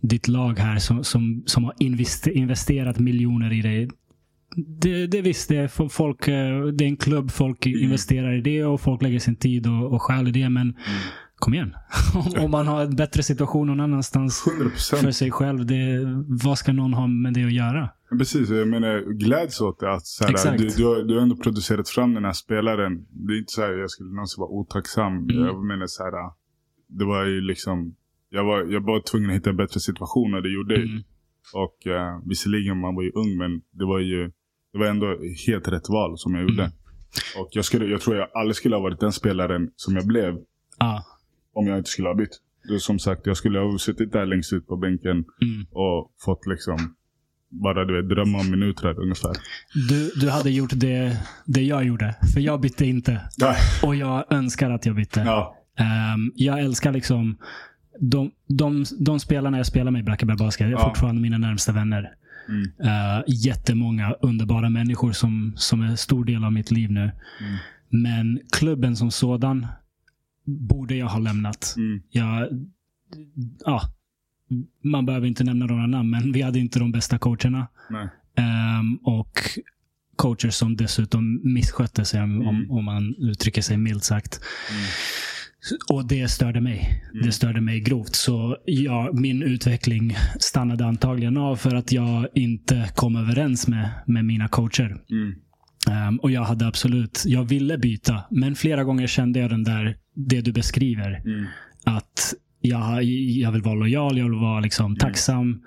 ditt 0.00 0.28
lag 0.28 0.58
här 0.58 0.78
som, 0.78 1.04
som, 1.04 1.42
som 1.46 1.64
har 1.64 1.74
investe, 1.78 2.32
investerat 2.32 2.98
miljoner 2.98 3.52
i 3.52 3.62
dig. 3.62 3.88
Det, 4.56 5.06
det 5.06 5.22
visst, 5.22 5.48
det 5.48 5.56
är, 5.56 5.68
fo- 5.68 5.88
folk, 5.88 6.28
eh, 6.28 6.64
det 6.66 6.84
är 6.84 6.88
en 6.88 6.96
klubb, 6.96 7.30
folk 7.30 7.66
investerar 7.66 8.32
i 8.38 8.40
det 8.40 8.64
och 8.64 8.80
folk 8.80 9.02
lägger 9.02 9.18
sin 9.18 9.36
tid 9.36 9.66
och, 9.66 9.92
och 9.92 10.02
stjäl 10.02 10.28
i 10.28 10.30
det. 10.30 10.48
Men 10.48 10.74
kom 11.38 11.54
igen. 11.54 11.74
Om- 12.14 12.44
Om 12.44 12.50
man 12.50 12.66
har 12.68 12.82
en 12.82 12.96
bättre 12.96 13.22
situation 13.22 13.66
någon 13.66 13.80
annanstans 13.80 14.44
100 14.46 14.64
för 14.64 14.70
procent. 14.96 15.16
sig 15.16 15.30
själv, 15.30 15.66
det, 15.66 15.98
vad 16.44 16.58
ska 16.58 16.72
någon 16.72 16.94
ha 16.94 17.06
med 17.06 17.32
det 17.34 17.44
att 17.44 17.52
göra? 17.52 17.88
Precis, 18.18 18.50
jag 18.50 18.68
menar 18.68 19.00
gläds 19.12 19.60
åt 19.60 19.80
det. 19.80 19.92
Att, 19.92 20.06
såhär, 20.06 20.30
Exakt. 20.30 20.58
du, 20.58 20.68
du, 20.68 20.84
har, 20.84 21.02
du 21.02 21.14
har 21.14 21.22
ändå 21.22 21.36
producerat 21.36 21.88
fram 21.88 22.14
den 22.14 22.24
här 22.24 22.32
spelaren. 22.32 23.06
Det 23.10 23.32
är 23.32 23.38
inte 23.38 23.52
så 23.52 23.62
här, 23.62 23.72
jag 23.72 23.90
skulle 23.90 24.10
någonsin 24.10 24.40
vara 24.40 24.50
otacksam. 24.50 25.12
Mm. 25.18 25.36
Jag 25.44 25.64
menar 25.64 25.86
så 25.86 26.02
här, 26.02 26.12
det 26.88 27.04
var 27.04 27.24
ju 27.24 27.40
liksom 27.40 27.94
jag, 28.30 28.44
var, 28.44 28.64
jag 28.64 28.80
var 28.80 29.00
tvungen 29.00 29.30
att 29.30 29.36
hitta 29.36 29.50
en 29.50 29.56
bättre 29.56 29.80
situation 29.80 30.34
och 30.34 30.42
det 30.42 30.48
gjorde 30.54 30.74
jag. 30.74 30.84
Mm. 30.84 31.02
Och 31.54 31.86
uh, 31.86 32.28
visserligen 32.28 32.80
man 32.80 32.94
var 32.94 33.02
ju 33.02 33.10
ung 33.14 33.36
men 33.38 33.60
det 33.70 33.84
var 33.84 33.98
ju 33.98 34.30
det 34.72 34.78
var 34.78 34.86
ändå 34.86 35.16
helt 35.46 35.68
rätt 35.68 35.88
val 35.88 36.18
som 36.18 36.34
jag 36.34 36.42
gjorde. 36.42 36.62
Mm. 36.62 36.72
Och 37.38 37.48
jag, 37.52 37.64
skulle, 37.64 37.84
jag 37.86 38.00
tror 38.00 38.16
jag 38.16 38.28
aldrig 38.34 38.56
skulle 38.56 38.76
ha 38.76 38.82
varit 38.82 39.00
den 39.00 39.12
spelaren 39.12 39.70
som 39.76 39.94
jag 39.94 40.06
blev 40.06 40.38
Ja. 40.78 41.04
om 41.52 41.66
jag 41.66 41.78
inte 41.78 41.90
skulle 41.90 42.08
ha 42.08 42.14
bytt. 42.14 42.40
Som 42.78 42.98
sagt, 42.98 43.26
jag 43.26 43.36
skulle 43.36 43.58
ha 43.58 43.78
suttit 43.78 44.12
där 44.12 44.26
längst 44.26 44.52
ut 44.52 44.66
på 44.66 44.76
bänken 44.76 45.10
Mm. 45.10 45.66
och 45.70 46.12
fått 46.24 46.46
liksom 46.46 46.94
bara 47.50 47.84
du 47.84 47.96
vet, 47.96 48.08
drömma 48.08 48.38
om 48.38 48.50
minuter 48.50 49.00
ungefär. 49.00 49.32
Du, 49.88 50.12
du 50.20 50.30
hade 50.30 50.50
gjort 50.50 50.70
det, 50.74 51.16
det 51.46 51.62
jag 51.62 51.84
gjorde. 51.84 52.14
För 52.34 52.40
jag 52.40 52.60
bytte 52.60 52.86
inte. 52.86 53.20
Ja. 53.36 53.54
Och 53.82 53.96
jag 53.96 54.32
önskar 54.32 54.70
att 54.70 54.86
jag 54.86 54.96
bytte. 54.96 55.20
Ja. 55.20 55.56
Ehm, 55.78 56.32
jag 56.34 56.60
älskar 56.60 56.92
liksom 56.92 57.36
de, 58.00 58.30
de, 58.48 58.84
de 58.98 59.20
spelarna 59.20 59.56
jag 59.56 59.66
spelar 59.66 59.90
med 59.90 60.00
i 60.00 60.02
Blackaby 60.02 60.34
Basket. 60.34 60.66
är 60.66 60.70
Ja. 60.70 60.88
fortfarande 60.88 61.20
mina 61.22 61.38
närmsta 61.38 61.72
vänner. 61.72 62.10
Mm. 62.48 62.62
Uh, 62.62 63.24
jättemånga 63.26 64.12
underbara 64.12 64.70
människor 64.70 65.12
som, 65.12 65.52
som 65.56 65.82
är 65.82 65.86
en 65.86 65.96
stor 65.96 66.24
del 66.24 66.44
av 66.44 66.52
mitt 66.52 66.70
liv 66.70 66.90
nu. 66.90 67.00
Mm. 67.00 67.56
Men 67.88 68.40
klubben 68.52 68.96
som 68.96 69.10
sådan 69.10 69.66
borde 70.46 70.94
jag 70.94 71.06
ha 71.06 71.18
lämnat. 71.18 71.74
Mm. 71.76 72.02
Jag, 72.10 72.48
ja, 73.64 73.82
man 74.84 75.06
behöver 75.06 75.26
inte 75.26 75.44
nämna 75.44 75.66
några 75.66 75.86
namn, 75.86 76.10
men 76.10 76.32
vi 76.32 76.42
hade 76.42 76.58
inte 76.58 76.78
de 76.78 76.92
bästa 76.92 77.18
coacherna. 77.18 77.66
Ehm, 78.36 78.96
och 79.02 79.38
coacher 80.16 80.50
som 80.50 80.76
dessutom 80.76 81.40
misskötte 81.54 82.04
sig, 82.04 82.22
om, 82.22 82.40
Mm. 82.40 82.70
om 82.70 82.84
man 82.84 83.14
uttrycker 83.18 83.62
sig 83.62 83.76
milt 83.76 84.04
sagt. 84.04 84.40
Mm. 84.70 84.82
Och 85.92 86.08
det 86.08 86.28
störde 86.28 86.60
mig. 86.60 87.02
Mm. 87.12 87.26
Det 87.26 87.32
störde 87.32 87.60
mig 87.60 87.80
grovt. 87.80 88.14
Så 88.14 88.56
ja, 88.64 89.10
min 89.12 89.42
utveckling 89.42 90.16
stannade 90.40 90.86
antagligen 90.86 91.36
av 91.36 91.56
för 91.56 91.74
att 91.74 91.92
jag 91.92 92.26
inte 92.34 92.90
kom 92.94 93.16
överens 93.16 93.68
med, 93.68 93.90
med 94.06 94.24
mina 94.24 94.48
coacher. 94.48 94.96
Ehm, 95.90 96.16
och 96.18 96.30
jag 96.30 96.42
hade 96.44 96.66
absolut, 96.66 97.22
jag 97.26 97.44
ville 97.44 97.78
byta. 97.78 98.22
Men 98.30 98.54
flera 98.54 98.84
gånger 98.84 99.06
kände 99.06 99.38
jag 99.38 99.50
den 99.50 99.64
där, 99.64 99.96
det 100.14 100.40
du 100.40 100.52
beskriver. 100.52 101.22
Mm. 101.24 101.46
Att 101.84 102.34
jag, 102.60 103.04
jag 103.04 103.52
vill 103.52 103.62
vara 103.62 103.74
lojal, 103.74 104.18
jag 104.18 104.24
vill 104.24 104.38
vara 104.38 104.60
liksom 104.60 104.96
tacksam. 104.96 105.62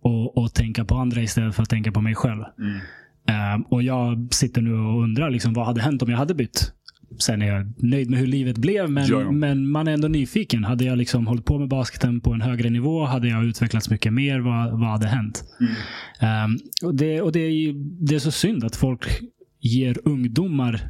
Och, 0.00 0.38
och 0.38 0.54
tänka 0.54 0.84
på 0.84 0.94
andra 0.94 1.22
istället 1.22 1.54
för 1.54 1.62
att 1.62 1.70
tänka 1.70 1.92
på 1.92 2.00
mig 2.00 2.14
själv. 2.14 2.42
Mm. 2.58 2.80
Ehm, 3.28 3.62
och 3.62 3.82
jag 3.82 4.28
sitter 4.30 4.62
nu 4.62 4.74
och 4.74 5.02
undrar 5.02 5.30
liksom, 5.30 5.52
vad 5.52 5.66
hade 5.66 5.80
hänt 5.80 6.02
om 6.02 6.10
jag 6.10 6.18
hade 6.18 6.34
bytt? 6.34 6.72
Sen 7.18 7.42
är 7.42 7.46
jag 7.46 7.72
nöjd 7.82 8.10
med 8.10 8.18
hur 8.18 8.26
livet 8.26 8.58
blev, 8.58 8.90
men, 8.90 9.06
Ja, 9.06 9.20
ja. 9.20 9.30
men 9.30 9.70
man 9.70 9.88
är 9.88 9.92
ändå 9.92 10.08
nyfiken. 10.08 10.64
Hade 10.64 10.84
jag 10.84 10.98
liksom 10.98 11.26
hållit 11.26 11.44
på 11.44 11.58
med 11.58 11.68
basketen 11.68 12.20
på 12.20 12.32
en 12.32 12.40
högre 12.40 12.70
nivå? 12.70 13.04
Hade 13.04 13.28
jag 13.28 13.44
utvecklats 13.44 13.90
mycket 13.90 14.12
mer? 14.12 14.40
Vad, 14.40 14.70
vad 14.70 14.88
hade 14.88 15.06
hänt? 15.06 15.44
Mm. 15.60 15.72
Ehm, 16.20 16.58
och 16.82 16.94
det, 16.94 17.22
och 17.22 17.32
det, 17.32 17.40
är, 17.40 17.74
det 18.06 18.14
är 18.14 18.18
så 18.18 18.30
synd 18.30 18.64
att 18.64 18.76
folk 18.76 19.20
ger 19.60 19.98
ungdomar 20.04 20.80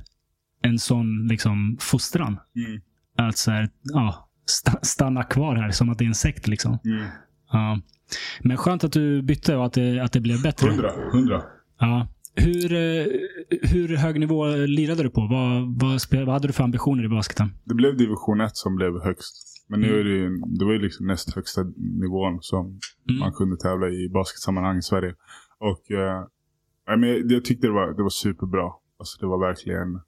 en 0.62 0.78
sån 0.78 1.26
liksom, 1.28 1.76
fostran. 1.80 2.38
Mm. 2.56 2.80
Att 3.16 3.36
så 3.36 3.50
här, 3.50 3.68
ja, 3.82 4.27
sta, 4.48 4.72
stanna 4.82 5.22
kvar 5.22 5.56
här 5.56 5.70
som 5.70 5.88
att 5.88 5.98
det 5.98 6.04
är 6.04 6.08
en 6.08 6.14
sekt. 6.14 6.48
Liksom. 6.48 6.78
Mm. 6.84 7.04
Ja. 7.52 7.80
Men 8.42 8.56
skönt 8.56 8.84
att 8.84 8.92
du 8.92 9.22
bytte 9.22 9.56
och 9.56 9.66
att 9.66 9.72
det, 9.72 10.00
att 10.00 10.12
det 10.12 10.20
blev 10.20 10.42
bättre. 10.42 10.70
Hundra. 10.70 10.92
Hundra. 11.12 11.42
Ja. 11.78 12.08
Hur, 12.34 12.72
eh, 12.72 13.06
hur 13.62 13.96
hög 13.96 14.20
nivå 14.20 14.46
lirade 14.56 15.02
du 15.02 15.10
på? 15.10 15.20
Vad, 15.20 15.80
vad, 15.80 16.00
vad 16.26 16.34
hade 16.34 16.46
du 16.46 16.52
för 16.52 16.64
ambitioner 16.64 17.04
i 17.04 17.08
basketen? 17.08 17.48
Det 17.64 17.74
blev 17.74 17.96
division 17.96 18.40
1 18.40 18.56
som 18.56 18.76
blev 18.76 19.00
högst. 19.04 19.44
Men 19.68 19.80
nu 19.80 19.86
Mm. 19.86 20.00
är 20.00 20.04
det, 20.04 20.10
ju, 20.10 20.28
det 20.58 20.64
var 20.64 20.72
ju 20.72 20.78
liksom 20.78 21.06
näst 21.06 21.34
högsta 21.34 21.60
nivån 21.76 22.38
som 22.40 22.66
Mm. 23.08 23.20
man 23.20 23.32
kunde 23.32 23.56
tävla 23.56 23.88
i 23.88 24.08
basketsammanhang 24.08 24.78
i 24.78 24.82
Sverige. 24.82 25.14
Och 25.58 25.90
eh, 25.90 26.24
jag 27.24 27.44
tyckte 27.44 27.66
det 27.66 27.72
var, 27.72 27.96
det 27.96 28.02
var 28.02 28.10
superbra. 28.10 28.72
Alltså 28.98 29.20
det 29.20 29.26
var 29.26 29.46
verkligen... 29.48 30.00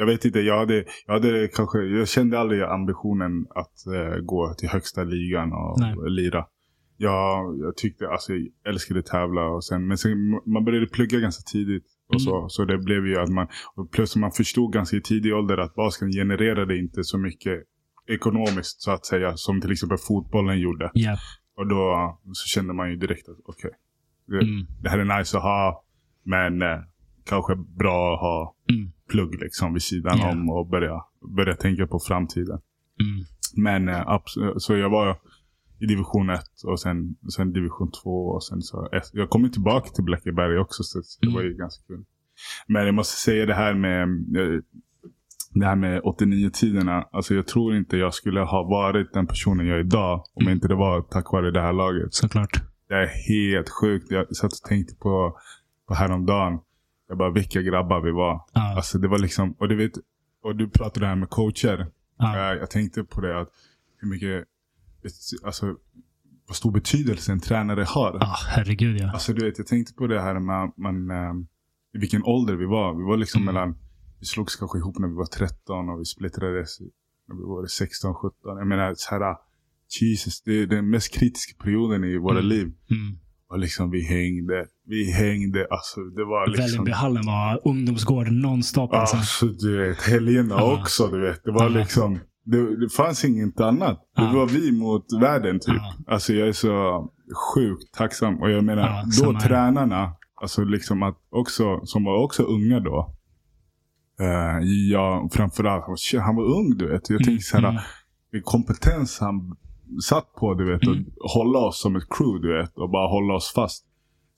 Jag 0.00 0.06
vet 0.06 0.24
inte, 0.24 0.40
jag 0.40 0.58
hade, 0.58 0.84
jag 1.06 1.14
hade 1.14 1.48
kanske... 1.48 1.78
Jag 1.78 2.08
kände 2.08 2.38
aldrig 2.38 2.62
ambitionen 2.62 3.46
att 3.50 3.86
eh, 3.94 4.16
gå 4.22 4.54
till 4.58 4.68
högsta 4.68 5.04
ligan 5.04 5.52
och 5.52 5.80
Nej. 5.80 5.94
lira. 6.10 6.46
Jag, 6.96 7.58
jag 7.58 7.76
tyckte, 7.76 8.08
alltså 8.08 8.32
jag 8.32 8.48
älskade 8.68 9.02
tävla 9.02 9.48
och 9.48 9.64
sen, 9.64 9.86
men 9.86 9.98
sen 9.98 10.30
man 10.46 10.64
började 10.64 10.86
plugga 10.86 11.18
ganska 11.18 11.42
tidigt. 11.52 11.84
Och 12.14 12.22
så, 12.22 12.48
så 12.48 12.64
det 12.64 12.78
blev 12.78 13.06
ju 13.06 13.18
att 13.18 13.28
man, 13.28 13.46
plus 13.92 14.16
man 14.16 14.32
förstod 14.32 14.72
ganska 14.72 14.96
i 14.96 15.00
tidig 15.02 15.34
ålder 15.34 15.58
att 15.58 15.74
basketen 15.74 16.12
genererade 16.12 16.78
inte 16.78 17.04
så 17.04 17.18
mycket 17.18 17.62
ekonomiskt 18.08 18.80
så 18.82 18.90
att 18.90 19.06
säga 19.06 19.36
som 19.36 19.60
till 19.60 19.72
exempel 19.72 19.98
fotbollen 19.98 20.60
gjorde. 20.60 20.90
Ja. 20.94 21.16
Och 21.56 21.66
då 21.66 22.18
så 22.32 22.46
kände 22.46 22.72
man 22.74 22.90
ju 22.90 22.96
direkt 22.96 23.28
att 23.28 23.36
okej, 23.44 23.70
det, 24.26 24.36
Mm. 24.36 24.66
det 24.82 24.88
här 24.88 24.98
är 24.98 25.18
nice 25.18 25.36
att 25.36 25.42
ha, 25.42 25.84
men 26.22 26.62
eh, 26.62 26.78
kanske 27.28 27.54
bra 27.56 28.14
att 28.14 28.20
ha 28.20 28.54
Mm. 28.70 28.90
plugg 29.10 29.40
liksom 29.40 29.72
vid 29.72 29.82
sidan 29.82 30.18
Ja. 30.18 30.30
om 30.30 30.50
och 30.50 30.66
börja, 30.66 31.00
börja 31.36 31.54
tänka 31.56 31.86
på 31.86 31.98
framtiden. 31.98 32.60
Mm. 33.00 33.24
Men 33.56 33.88
eh, 33.94 34.18
så 34.56 34.76
jag 34.76 34.90
var 34.90 35.16
i 35.80 35.86
division 35.86 36.30
1 36.30 36.40
och 36.66 36.80
sen, 36.80 37.16
sen 37.36 37.52
division 37.52 37.90
2 38.02 38.10
och 38.28 38.44
sen 38.44 38.62
så 38.62 38.88
S- 38.92 39.10
Jag 39.12 39.30
kom 39.30 39.42
ju 39.42 39.48
tillbaka 39.48 39.90
till 39.90 40.04
Blackeberg 40.04 40.58
också 40.58 40.82
så 40.82 40.98
det 41.20 41.26
Mm. 41.26 41.34
var 41.34 41.42
ju 41.42 41.54
ganska 41.54 41.84
kul. 41.86 42.04
Men 42.66 42.86
jag 42.86 42.94
måste 42.94 43.16
säga 43.20 43.46
det 43.46 43.54
här 43.54 43.74
med 43.74 44.02
eh, 44.36 44.60
det 45.54 45.66
här 45.66 45.76
med 45.76 46.00
89-tiderna. 46.02 47.08
Alltså 47.12 47.34
jag 47.34 47.46
tror 47.46 47.76
inte 47.76 47.96
jag 47.96 48.14
skulle 48.14 48.40
ha 48.40 48.62
varit 48.62 49.12
den 49.12 49.26
personen 49.26 49.66
jag 49.66 49.76
är 49.76 49.80
idag 49.84 50.22
om 50.34 50.42
Mm. 50.42 50.52
inte 50.54 50.68
det 50.68 50.74
var 50.74 51.02
tack 51.02 51.32
vare 51.32 51.50
det 51.50 51.60
här 51.60 51.72
laget. 51.72 52.14
Såklart. 52.14 52.50
Det 52.88 52.94
är 52.94 53.06
helt 53.28 53.68
sjukt. 53.68 54.10
Jag 54.10 54.36
satt 54.36 54.52
och 54.52 54.68
tänkte 54.68 54.94
på, 54.94 55.38
på 55.88 55.94
häromdagen. 55.94 56.58
Jag 57.08 57.18
bara, 57.18 57.30
vilka 57.30 57.62
grabbar 57.62 58.00
vi 58.00 58.10
var. 58.10 58.40
Ja. 58.52 58.76
Alltså 58.76 58.98
det 58.98 59.08
var 59.08 59.18
liksom, 59.18 59.52
och 59.52 59.68
du 59.68 59.76
vet, 59.76 59.92
och 60.42 60.56
du 60.56 60.68
pratade 60.68 61.06
här 61.06 61.16
med 61.16 61.30
coacher. 61.30 61.86
Ja. 62.18 62.36
Eh, 62.36 62.58
Jag 62.58 62.70
tänkte 62.70 63.04
på 63.04 63.20
det 63.20 63.40
att 63.40 63.48
hur 64.00 64.08
mycket, 64.08 64.44
alltså 65.44 65.76
vad 66.48 66.56
stor 66.56 66.70
betydelse 66.72 67.32
en 67.32 67.40
tränare 67.40 67.82
har. 67.84 68.18
Ja, 68.20 68.34
herregud 68.48 68.96
ja. 69.00 69.10
Alltså 69.12 69.32
du 69.32 69.44
vet, 69.44 69.58
jag 69.58 69.66
tänkte 69.66 69.94
på 69.94 70.06
det 70.06 70.20
här 70.20 70.38
med 70.40 70.72
man, 70.76 71.10
eh, 71.10 71.34
i 71.94 71.98
vilken 71.98 72.22
ålder 72.24 72.54
vi 72.56 72.64
var. 72.66 72.94
Vi 72.94 73.02
var 73.04 73.16
liksom 73.16 73.42
Mm. 73.42 73.54
mellan, 73.54 73.76
vi 74.20 74.26
slogs 74.26 74.56
kanske 74.56 74.78
ihop 74.78 74.98
när 74.98 75.08
vi 75.08 75.14
var 75.14 75.24
13 75.26 75.88
och 75.88 76.00
vi 76.00 76.04
splittrades 76.04 76.80
när 77.28 77.36
vi 77.36 77.42
var 77.42 77.66
16, 77.66 78.14
17. 78.14 78.58
Jag 78.58 78.66
menar 78.66 78.94
så 78.96 79.14
här, 79.14 79.36
Jesus, 80.00 80.42
det 80.42 80.52
är 80.62 80.66
den 80.66 80.90
mest 80.90 81.14
kritiska 81.14 81.62
perioden 81.64 82.04
i 82.04 82.18
våra 82.18 82.38
Mm. 82.38 82.48
liv. 82.48 82.62
Mm. 82.90 83.18
Och 83.50 83.58
liksom 83.58 83.90
vi 83.90 84.02
hängde, 84.02 84.66
vi 84.86 85.12
hängde, 85.12 85.66
alltså 85.70 86.00
det 86.00 86.24
var 86.24 86.46
liksom... 86.46 86.64
Vällingbyhallen 86.64 87.26
var 87.26 87.60
ungdomsgård 87.64 88.28
nonstop. 88.32 88.92
Alltså. 88.94 89.16
Alltså 89.16 89.46
du 89.46 89.88
vet, 89.88 90.02
helgerna 90.02 90.54
Ja. 90.58 90.80
också 90.80 91.06
du 91.08 91.20
vet. 91.20 91.44
Det 91.44 91.52
var 91.52 91.62
Ja. 91.62 91.68
liksom, 91.68 92.18
det, 92.44 92.76
det 92.80 92.88
fanns 92.96 93.24
inget 93.24 93.60
annat. 93.60 94.00
Det 94.16 94.22
Ja. 94.22 94.32
var 94.32 94.46
vi 94.46 94.72
mot 94.72 95.06
världen 95.20 95.60
typ. 95.60 95.74
Ja. 95.76 95.94
Alltså 96.14 96.32
jag 96.32 96.48
är 96.48 96.52
så 96.52 97.08
sjukt 97.54 97.94
tacksam. 97.94 98.40
Och 98.42 98.50
jag 98.50 98.64
menar, 98.64 98.82
Ja, 98.82 99.04
då 99.24 99.32
här. 99.32 99.40
tränarna, 99.40 100.12
alltså 100.42 100.64
liksom 100.64 101.02
att 101.02 101.16
också, 101.30 101.80
som 101.84 102.04
var 102.04 102.24
också 102.24 102.42
unga 102.42 102.80
då. 102.80 103.14
Uh, 104.20 104.66
ja, 104.92 105.28
framförallt, 105.32 105.82
han 105.82 105.90
var, 105.90 105.96
shit, 105.96 106.20
han 106.20 106.36
var 106.36 106.44
ung 106.44 106.76
du 106.78 106.88
vet. 106.88 107.10
Jag 107.10 107.24
tänkte 107.24 107.44
såhär, 107.44 107.68
mm. 107.68 107.82
vilken 108.32 108.44
kompetens 108.50 109.18
han 109.20 109.56
satt 110.02 110.34
på 110.34 110.54
du 110.54 110.72
vet. 110.72 110.86
Mm. 110.86 111.04
Och 111.20 111.30
hålla 111.30 111.58
oss 111.58 111.80
som 111.80 111.96
ett 111.96 112.08
crew 112.10 112.48
du 112.48 112.58
vet. 112.58 112.78
Och 112.78 112.90
bara 112.90 113.08
hålla 113.08 113.34
oss 113.34 113.52
fast. 113.54 113.84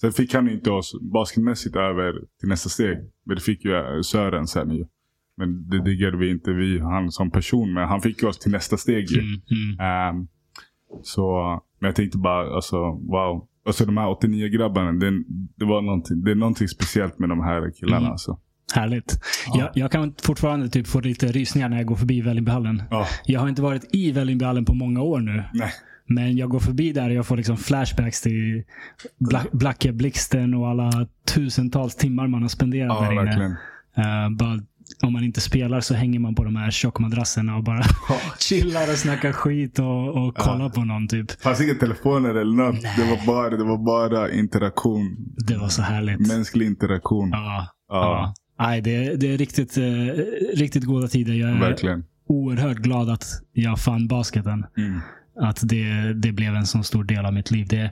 Sen 0.00 0.12
fick 0.12 0.34
han 0.34 0.50
inte 0.50 0.70
oss 0.70 0.94
basketmässigt 1.00 1.76
över 1.76 2.12
till 2.40 2.48
nästa 2.48 2.68
steg. 2.68 2.98
Men 3.24 3.36
det 3.36 3.42
fick 3.42 3.64
ju 3.64 3.74
eh, 3.74 4.00
Sören 4.00 4.46
sen 4.46 4.70
ju. 4.70 4.86
Men 5.36 5.68
det 5.68 5.84
diggade 5.84 6.16
vi 6.16 6.30
inte 6.30 6.52
vi, 6.52 6.78
han 6.78 7.10
som 7.10 7.30
person. 7.30 7.72
Men 7.72 7.88
han 7.88 8.00
fick 8.00 8.22
ju 8.22 8.28
oss 8.28 8.38
till 8.38 8.52
nästa 8.52 8.76
steg 8.76 9.10
ju. 9.10 9.20
Mm. 9.20 9.40
Mm. 9.50 9.80
Ehm, 9.80 10.28
så, 11.02 11.60
men 11.78 11.88
jag 11.88 11.96
tänkte 11.96 12.18
bara, 12.18 12.54
alltså 12.54 12.76
wow. 12.90 13.46
Alltså 13.66 13.84
de 13.84 13.96
här 13.96 14.08
89 14.08 14.48
grabbarna, 14.48 14.92
det, 14.92 15.24
det, 15.56 15.64
var 15.64 15.82
någonting, 15.82 16.24
det 16.24 16.30
är 16.30 16.34
någonting 16.34 16.68
speciellt 16.68 17.18
med 17.18 17.28
de 17.28 17.40
här 17.40 17.72
killarna. 17.80 17.98
Mm. 17.98 18.10
Alltså. 18.10 18.38
Härligt. 18.74 19.18
Ja. 19.46 19.58
Jag, 19.58 19.68
jag 19.74 19.92
kan 19.92 20.14
fortfarande 20.22 20.68
typ 20.68 20.86
få 20.86 21.00
lite 21.00 21.26
rysningar 21.26 21.68
när 21.68 21.76
jag 21.76 21.86
går 21.86 21.96
förbi 21.96 22.20
Vällingbyhallen. 22.20 22.82
Ja, 22.90 23.06
Jag 23.24 23.40
har 23.40 23.48
inte 23.48 23.62
varit 23.62 23.94
i 23.94 24.12
Vällingbyhallen 24.12 24.64
på 24.64 24.74
många 24.74 25.00
år 25.02 25.20
nu. 25.20 25.44
nej. 25.54 25.72
Men 26.06 26.36
jag 26.36 26.50
går 26.50 26.60
förbi 26.60 26.92
där 26.92 27.08
och 27.08 27.14
jag 27.14 27.26
får 27.26 27.36
liksom 27.36 27.56
flashbacks 27.56 28.20
till 28.22 28.62
Bla 29.18 29.44
Blacke 29.52 29.92
Blixten 29.92 30.54
och 30.54 30.68
alla 30.68 31.06
tusentals 31.34 31.96
timmar 31.96 32.26
man 32.26 32.42
har 32.42 32.48
spenderat 32.48 32.96
Ja, 33.00 33.04
där 33.04 33.12
inne. 33.12 33.24
verkligen. 33.24 33.50
Eh, 33.96 34.30
bara, 34.38 34.60
om 35.02 35.12
man 35.12 35.24
inte 35.24 35.40
spelar 35.40 35.80
så 35.80 35.94
hänger 35.94 36.18
man 36.20 36.34
på 36.34 36.44
de 36.44 36.56
här 36.56 36.70
tjockmadrasserna 36.70 37.56
och 37.56 37.64
bara 37.64 37.82
chillar 38.38 38.82
och 38.92 38.98
snackar 38.98 39.32
skit 39.32 39.78
och, 39.78 40.08
och 40.26 40.34
kollar 40.36 40.68
på 40.68 40.84
någon. 40.84 41.08
typ. 41.08 41.42
Fanns 41.42 41.60
inga 41.60 41.74
telefoner 41.74 42.30
eller 42.34 42.56
något. 42.56 42.82
Nej. 42.82 42.94
Det 42.98 43.04
var, 43.16 43.26
bara, 43.26 43.50
det 43.56 43.64
var 43.64 43.78
bara 43.78 44.30
interaktion. 44.32 45.16
Det 45.46 45.56
var 45.56 45.68
så 45.68 45.82
härligt. 45.82 46.28
Mänsklig 46.28 46.66
interaktion. 46.66 47.30
Ja. 47.32 47.66
Ja. 47.88 48.34
Nej, 48.60 48.80
det, 48.80 49.16
det 49.16 49.32
är 49.34 49.38
riktigt, 49.38 49.76
eh, 49.76 49.84
riktigt 50.56 50.84
goda 50.84 51.08
tider. 51.08 51.34
Jag 51.34 51.50
är 51.50 51.60
Verkligen. 51.60 52.04
oerhört 52.26 52.76
glad 52.78 53.10
att 53.10 53.24
jag 53.52 53.78
fann 53.80 54.08
basketen. 54.08 54.66
Mm. 54.76 55.00
att 55.40 55.60
det, 55.68 56.12
det 56.12 56.32
blev 56.32 56.54
en 56.54 56.66
så 56.66 56.82
stor 56.82 57.04
del 57.04 57.26
av 57.26 57.32
mitt 57.34 57.50
liv. 57.50 57.66
Det, 57.68 57.90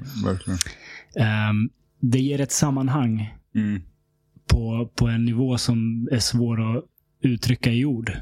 ehm, 1.17 1.71
det 2.01 2.19
ger 2.21 2.41
ett 2.41 2.53
sammanhang 2.53 3.35
Mm. 3.55 3.83
på, 4.51 4.91
på 4.97 5.07
en 5.09 5.25
nivå 5.25 5.59
som 5.59 6.09
är 6.13 6.19
svår 6.19 6.77
att 6.79 6.85
uttrycka 7.23 7.73
i 7.73 7.85
ord. 7.85 8.13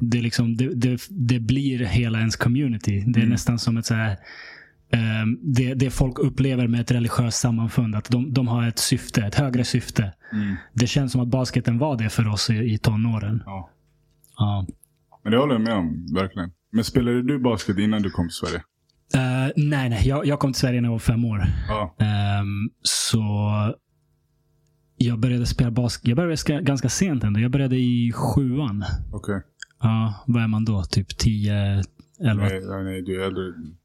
Det. 0.00 0.18
Är 0.18 0.22
liksom, 0.22 0.56
det, 0.56 0.74
det, 0.74 1.00
det 1.10 1.40
blir 1.40 1.78
hela 1.84 2.18
ens 2.18 2.36
community. 2.36 3.04
Det 3.06 3.18
är 3.18 3.22
Mm. 3.22 3.28
nästan 3.30 3.58
som 3.58 3.76
ett 3.76 3.86
så 3.86 3.94
här, 3.94 4.16
det, 5.40 5.74
det 5.74 5.90
folk 5.90 6.18
upplever 6.18 6.66
med 6.68 6.80
ett 6.80 6.90
religiöst 6.90 7.38
sammanfund. 7.38 7.94
Att 7.94 8.10
de, 8.10 8.32
de 8.32 8.48
har 8.48 8.68
ett 8.68 8.78
syfte, 8.78 9.22
ett 9.22 9.34
högre 9.34 9.64
syfte. 9.64 10.12
Mm. 10.32 10.56
Det 10.72 10.86
känns 10.86 11.12
som 11.12 11.20
att 11.20 11.28
basketen 11.28 11.78
var 11.78 11.96
det 11.98 12.08
för 12.08 12.28
oss 12.28 12.50
i, 12.50 12.54
i 12.54 12.78
tonåren. 12.78 13.42
Ja. 13.46 13.70
Ja. 14.36 14.66
Men 15.22 15.32
det 15.32 15.38
håller 15.38 15.54
jag 15.54 15.62
med 15.62 15.74
om, 15.74 16.06
verkligen. 16.14 16.50
Men 16.72 16.84
spelade 16.84 17.22
du 17.22 17.38
basket 17.38 17.78
innan 17.78 18.02
du 18.02 18.10
kom 18.10 18.28
till 18.28 18.34
Sverige? 18.34 18.62
Eh, 19.14 19.52
nej, 19.56 19.90
nej. 19.90 20.08
Jag, 20.08 20.26
jag 20.26 20.38
kom 20.38 20.52
till 20.52 20.60
Sverige 20.60 20.80
när 20.80 20.88
jag 20.88 20.92
var 20.92 20.98
fem 20.98 21.24
år. 21.24 21.44
Ja. 21.68 21.94
Ehm, 21.98 22.70
så 22.82 23.22
jag 24.96 25.18
började 25.20 25.46
spela 25.46 25.70
basket. 25.70 26.06
Jag 26.08 26.16
började 26.16 26.36
ska- 26.36 26.60
ganska 26.60 26.88
sent 26.88 27.24
ändå. 27.24 27.40
Jag 27.40 27.50
började 27.50 27.76
i 27.76 28.12
sjuan. 28.14 28.84
Okej. 29.12 29.40
Ja, 29.80 30.24
vad 30.26 30.42
är 30.42 30.48
man 30.48 30.64
då? 30.64 30.82
Typ 30.84 31.18
10, 31.18 31.82
11, 32.20 32.44
Nej, 32.44 32.84
nej, 32.84 33.02
du 33.02 33.22
är 33.22 33.26
äldre. 33.26 33.42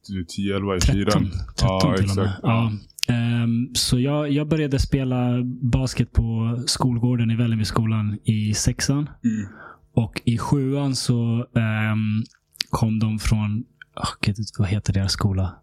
Du 0.08 0.20
är 0.20 0.24
10, 0.24 0.56
11 0.56 0.76
i 0.76 0.80
13, 0.80 0.96
fyran. 0.96 1.12
13 1.32 1.36
Ja, 1.62 1.80
till 1.98 2.10
och 2.10 2.16
med. 2.16 2.26
exakt. 2.26 2.40
Ja. 2.44 2.72
Ehm, 3.08 3.70
så 3.76 4.00
jag, 4.00 4.32
jag 4.32 4.48
började 4.48 4.80
spela 4.80 5.44
basket 5.62 6.14
på 6.14 6.58
skolgården 6.68 7.32
i 7.32 7.36
Vällingbyskolan 7.36 8.18
i 8.24 8.54
sexan. 8.54 9.10
Mm. 9.24 9.48
Och 9.94 10.22
i 10.26 10.38
sjuan 10.38 10.96
så 10.96 11.48
ehm, 11.56 12.24
kom 12.70 13.00
de 13.00 13.20
från, 13.20 13.64
oh, 13.96 14.10
gud, 14.22 14.36
vad 14.60 14.68
heter 14.68 14.94
deras 14.94 15.12
skola? 15.12 15.56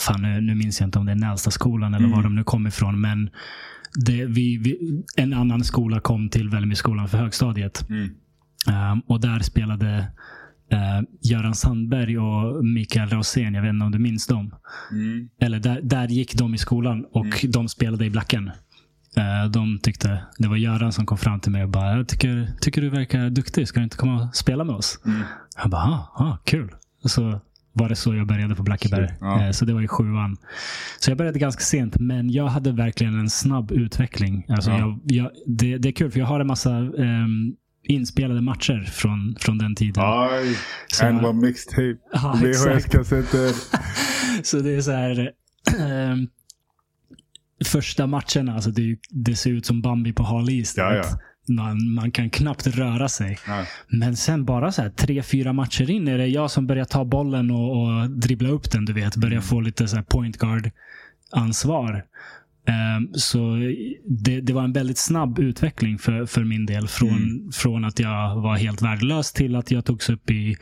Fan, 0.00 0.22
nu, 0.22 0.40
nu 0.40 0.54
minns 0.54 0.80
jag 0.80 0.86
inte 0.86 0.98
om 0.98 1.06
det 1.06 1.12
är 1.12 1.16
Nälsta 1.16 1.50
skolan 1.50 1.94
eller 1.94 2.06
Mm. 2.06 2.16
var 2.16 2.22
de 2.22 2.34
nu 2.34 2.44
kom 2.44 2.66
ifrån. 2.66 3.00
Men 3.00 3.30
det, 4.06 4.26
vi, 4.26 4.56
vi, 4.58 5.02
en 5.16 5.32
annan 5.32 5.64
skola 5.64 6.00
kom 6.00 6.28
till 6.28 6.48
Vällingbyskolan 6.48 7.08
för 7.08 7.18
högstadiet. 7.18 7.88
Mm. 7.88 8.10
Ehm, 8.68 9.00
och 9.00 9.20
där 9.20 9.38
spelade 9.40 10.06
uh, 10.74 11.02
Göran 11.22 11.54
Sandberg 11.54 12.18
och 12.18 12.64
Mikael 12.64 13.08
Rosén. 13.08 13.54
Jag 13.54 13.62
vet 13.62 13.70
inte 13.70 13.84
om 13.84 13.92
du 13.92 13.98
minns 13.98 14.26
dem? 14.26 14.54
Mm. 14.90 15.28
Eller 15.40 15.58
där, 15.58 15.80
där 15.82 16.08
gick 16.08 16.34
de 16.34 16.54
i 16.54 16.58
skolan 16.58 17.04
och 17.12 17.26
Mm. 17.26 17.50
de 17.50 17.68
spelade 17.68 18.04
i 18.04 18.10
Blacken. 18.10 18.50
Eh, 19.16 19.50
De 19.50 19.78
tyckte, 19.82 20.22
det 20.38 20.48
var 20.48 20.56
Göran 20.56 20.92
som 20.92 21.06
kom 21.06 21.18
fram 21.18 21.40
till 21.40 21.52
mig 21.52 21.62
och 21.62 21.68
bara, 21.68 21.96
jag 21.96 22.08
tycker, 22.08 22.48
tycker 22.60 22.80
du 22.82 22.88
verkar 22.90 23.30
duktig, 23.30 23.68
ska 23.68 23.80
du 23.80 23.84
inte 23.84 23.96
komma 23.96 24.22
och 24.22 24.36
spela 24.36 24.64
med 24.64 24.76
oss? 24.76 24.98
Mm. 25.06 25.20
Jag 25.62 25.70
bara, 25.70 25.82
ah, 25.82 26.12
ah, 26.16 26.38
kul. 26.44 26.70
Och 27.04 27.10
så 27.10 27.40
var 27.72 27.88
det 27.88 27.96
så 27.96 28.14
jag 28.14 28.26
började 28.26 28.54
på 28.54 28.62
Blackeberg. 28.62 29.08
Ja. 29.20 29.42
Eh, 29.44 29.50
Så 29.50 29.64
det 29.64 29.74
var 29.74 29.82
i 29.82 29.88
sjuan. 29.88 30.36
Så 31.00 31.10
jag 31.10 31.18
började 31.18 31.38
ganska 31.38 31.60
sent, 31.62 31.98
men 32.00 32.30
jag 32.30 32.46
hade 32.48 32.72
verkligen 32.72 33.18
en 33.20 33.30
snabb 33.30 33.72
utveckling. 33.72 34.46
Alltså 34.48 34.70
Ja. 34.70 34.78
jag, 34.78 35.00
jag, 35.04 35.30
det, 35.46 35.78
det 35.78 35.88
är 35.88 35.92
kul, 35.92 36.10
för 36.10 36.18
jag 36.20 36.26
har 36.26 36.40
en 36.40 36.46
massa 36.46 36.70
ehm, 36.76 37.54
inspelade 37.84 38.40
matcher 38.40 38.84
från, 38.92 39.36
från 39.40 39.58
den 39.58 39.74
tiden. 39.74 40.04
Aj. 40.06 40.56
Så- 40.86 41.04
En 41.06 41.22
var 41.22 41.32
mixtape. 41.32 41.96
Ja. 42.12 42.38
VHS-kassetter. 42.42 43.52
Så 44.42 44.58
det 44.58 44.70
är 44.76 44.80
så 44.80 44.90
här. 44.92 45.30
ehm, 45.78 46.26
första 47.64 48.06
matcherna, 48.06 48.54
alltså 48.54 48.70
det, 48.70 48.96
det 49.10 49.36
ser 49.36 49.50
ut 49.50 49.66
som 49.66 49.82
Bambi 49.82 50.12
på 50.12 50.22
hal 50.22 50.50
is. 50.50 50.74
Ja, 50.76 50.94
ja. 50.94 51.02
Man, 51.48 51.94
man 51.94 52.10
kan 52.10 52.30
knappt 52.30 52.66
röra 52.66 53.08
sig. 53.08 53.38
Ja. 53.46 53.64
Men 53.88 54.16
sen 54.16 54.44
bara 54.44 54.72
så 54.72 54.82
här 54.82 54.90
tre, 54.90 55.22
fyra 55.22 55.52
matcher 55.52 55.90
in 55.90 56.08
är 56.08 56.18
det 56.18 56.26
jag 56.26 56.50
som 56.50 56.66
börjar 56.66 56.84
ta 56.84 57.04
bollen 57.04 57.50
och, 57.50 57.82
och 57.82 58.10
dribbla 58.10 58.48
upp 58.48 58.70
den. 58.70 58.84
Du 58.84 58.92
vet, 58.92 59.16
börjar 59.16 59.40
få 59.40 59.60
lite 59.60 59.88
så 59.88 59.96
här 59.96 60.02
point 60.02 60.38
guard 60.38 60.70
ansvar. 61.32 62.04
Ehm, 62.66 63.08
så 63.14 63.56
det, 64.06 64.40
det 64.40 64.52
var 64.52 64.64
en 64.64 64.72
väldigt 64.72 64.98
snabb 64.98 65.38
utveckling 65.38 65.98
för, 65.98 66.26
för 66.26 66.44
min 66.44 66.66
del. 66.66 66.88
Från, 66.88 67.08
Mm. 67.08 67.52
från 67.52 67.84
att 67.84 67.98
jag 67.98 68.40
var 68.40 68.56
helt 68.56 68.82
värdelös 68.82 69.32
till 69.32 69.56
att 69.56 69.70
jag 69.70 69.84
togs 69.84 70.10
upp 70.10 70.30
i 70.30 70.56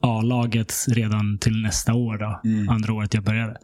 A-laget 0.00 0.72
redan 0.88 1.38
till 1.38 1.62
nästa 1.62 1.94
år. 1.94 2.18
Då, 2.18 2.40
Mm. 2.44 2.68
Andra 2.68 2.92
året 2.92 3.14
jag 3.14 3.24
började. 3.24 3.56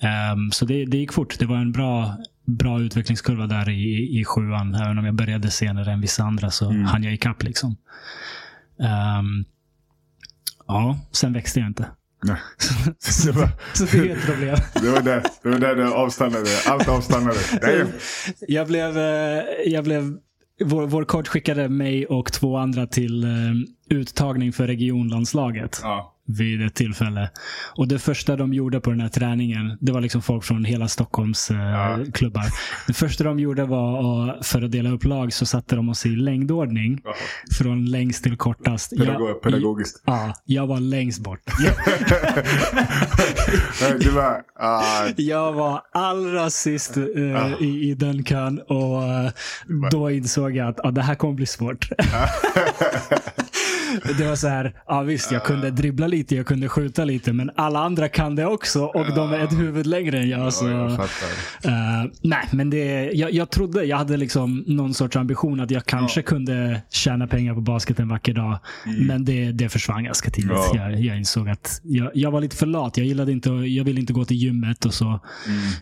Ehm, 0.00 0.50
så 0.50 0.64
det, 0.64 0.84
det 0.84 0.96
gick 0.96 1.12
fort. 1.12 1.38
Det 1.38 1.46
var 1.46 1.56
en 1.56 1.72
bra, 1.72 2.16
bra 2.46 2.80
utvecklingskurva 2.80 3.46
där 3.46 3.68
i, 3.70 4.18
i 4.20 4.24
sjuan. 4.24 4.74
Även 4.74 4.98
om 4.98 5.04
jag 5.04 5.14
började 5.14 5.50
senare 5.50 5.92
än 5.92 6.00
vissa 6.00 6.22
andra 6.24 6.50
så 6.50 6.70
Mm. 6.70 6.84
hann 6.84 7.02
jag 7.04 7.14
ikapp. 7.14 7.42
Liksom. 7.42 7.76
Ehm, 8.80 9.44
ja, 10.68 11.00
sen 11.12 11.32
växte 11.32 11.60
jag 11.60 11.66
inte. 11.68 11.86
Nej. 12.22 12.36
så, 12.98 13.32
så 13.74 13.84
det 13.84 14.10
är 14.10 14.16
ett 14.16 14.26
problem. 14.26 14.56
det 14.74 14.90
var 14.90 15.00
där 15.00 15.22
det, 15.42 15.48
var 15.48 15.58
där 15.58 15.76
det 15.76 15.88
avstannade. 15.88 16.50
Allt 16.66 16.88
avstannade. 16.88 17.38
Jag 18.48 18.66
blev, 18.66 18.98
eh, 18.98 19.44
jag 19.66 19.84
blev 19.84 20.18
vår, 20.64 20.86
vår 20.86 21.04
coach 21.04 21.28
skickade 21.28 21.68
mig 21.68 22.06
och 22.06 22.32
två 22.32 22.56
andra 22.56 22.86
till 22.86 23.24
eh, 23.24 23.30
uttagning 23.96 24.52
för 24.52 24.66
regionlandslaget 24.66 25.80
Ja. 25.82 26.16
Vid 26.38 26.66
ett 26.66 26.74
tillfälle. 26.74 27.30
Och 27.76 27.88
det 27.88 27.98
första 27.98 28.36
de 28.36 28.54
gjorde 28.54 28.80
på 28.80 28.90
den 28.90 29.00
här 29.00 29.08
träningen, 29.08 29.78
det 29.80 29.92
var 29.92 30.00
liksom 30.00 30.22
folk 30.22 30.44
från 30.44 30.64
hela 30.64 30.88
Stockholms 30.88 31.50
eh, 31.50 31.56
Ja. 31.56 31.98
klubbar. 32.14 32.44
Det 32.86 32.92
första 32.92 33.24
de 33.24 33.38
gjorde 33.38 33.64
var, 33.64 34.28
att, 34.30 34.46
för 34.46 34.62
att 34.62 34.70
dela 34.72 34.90
upp 34.90 35.04
lag, 35.04 35.32
så 35.32 35.46
satte 35.46 35.76
de 35.76 35.88
oss 35.88 36.06
i 36.06 36.08
längdordning. 36.08 37.00
Ja. 37.04 37.14
Från 37.58 37.84
längst 37.86 38.22
till 38.22 38.36
kortast. 38.36 38.96
Pedagog, 38.98 39.28
Jag- 39.30 39.42
pedagogiskt. 39.42 40.02
Ja, 40.06 40.34
jag 40.44 40.66
var 40.66 40.80
längst 40.80 41.20
bort. 41.22 41.40
Det 44.00 44.10
var... 44.10 44.42
ah, 44.60 45.06
Jag 45.16 45.52
var 45.52 45.80
allra 45.92 46.50
sist 46.50 46.96
eh, 46.96 47.02
Ah. 47.36 47.50
i, 47.60 47.90
i 47.90 47.94
den 47.94 48.24
kön 48.24 48.58
och 48.68 49.02
eh, 49.02 49.30
då 49.90 50.10
insåg 50.10 50.56
jag 50.56 50.68
att 50.68 50.84
ah, 50.86 50.90
det 50.90 51.02
här 51.02 51.14
kommer 51.14 51.34
bli 51.34 51.46
svårt. 51.46 51.88
det 54.18 54.26
var 54.28 54.36
så 54.36 54.48
här, 54.48 54.74
ja 54.86 55.02
visst 55.02 55.32
jag 55.32 55.44
kunde 55.44 55.70
dribbla 55.70 56.06
lite, 56.06 56.36
jag 56.36 56.46
kunde 56.46 56.68
skjuta 56.68 57.04
lite, 57.04 57.32
men 57.32 57.50
alla 57.56 57.78
andra 57.78 58.08
kan 58.08 58.36
det 58.36 58.46
också 58.46 58.82
och 58.84 59.06
de 59.14 59.32
är 59.32 59.38
ett 59.40 59.58
huvud 59.58 59.86
längre 59.86 60.18
än 60.20 60.28
jag. 60.28 60.52
Så, 60.52 60.68
ja, 60.68 60.70
jag 60.90 60.96
fattar. 60.96 61.70
eh, 61.70 62.10
nej, 62.22 62.48
men 62.52 62.70
det, 62.70 63.10
jag, 63.12 63.32
jag 63.32 63.50
trodde, 63.50 63.84
jag 63.84 63.96
hade 63.96 64.16
liksom 64.16 64.64
någon 64.66 64.94
sorts 64.94 65.16
ambition 65.16 65.60
att 65.60 65.70
jag 65.70 65.86
kanske 65.86 66.22
kunde 66.22 66.82
tjäna 66.90 67.26
pengar 67.26 67.54
på 67.54 67.60
basket 67.60 67.98
en 67.98 68.08
vacker 68.08 68.34
dag. 68.34 68.58
Men 69.06 69.24
det, 69.24 69.52
det 69.52 69.68
försvann 69.68 70.04
ganska 70.04 70.30
tidigt. 70.30 70.50
Mm. 70.50 70.62
Ja. 70.74 70.90
Jag, 70.90 71.00
jag 71.00 71.16
insåg 71.18 71.48
att 71.48 71.80
jag, 71.82 72.10
jag 72.14 72.30
var 72.30 72.40
lite 72.40 72.56
för 72.56 72.66
lat. 72.66 72.96
Jag, 72.96 73.06
gillade 73.06 73.32
inte, 73.32 73.50
jag 73.50 73.84
ville 73.84 74.00
inte 74.00 74.12
gå 74.12 74.24
till 74.24 74.36
gymmet 74.36 74.84
och 74.84 74.94
så. 74.94 75.04
Mm. 75.06 75.20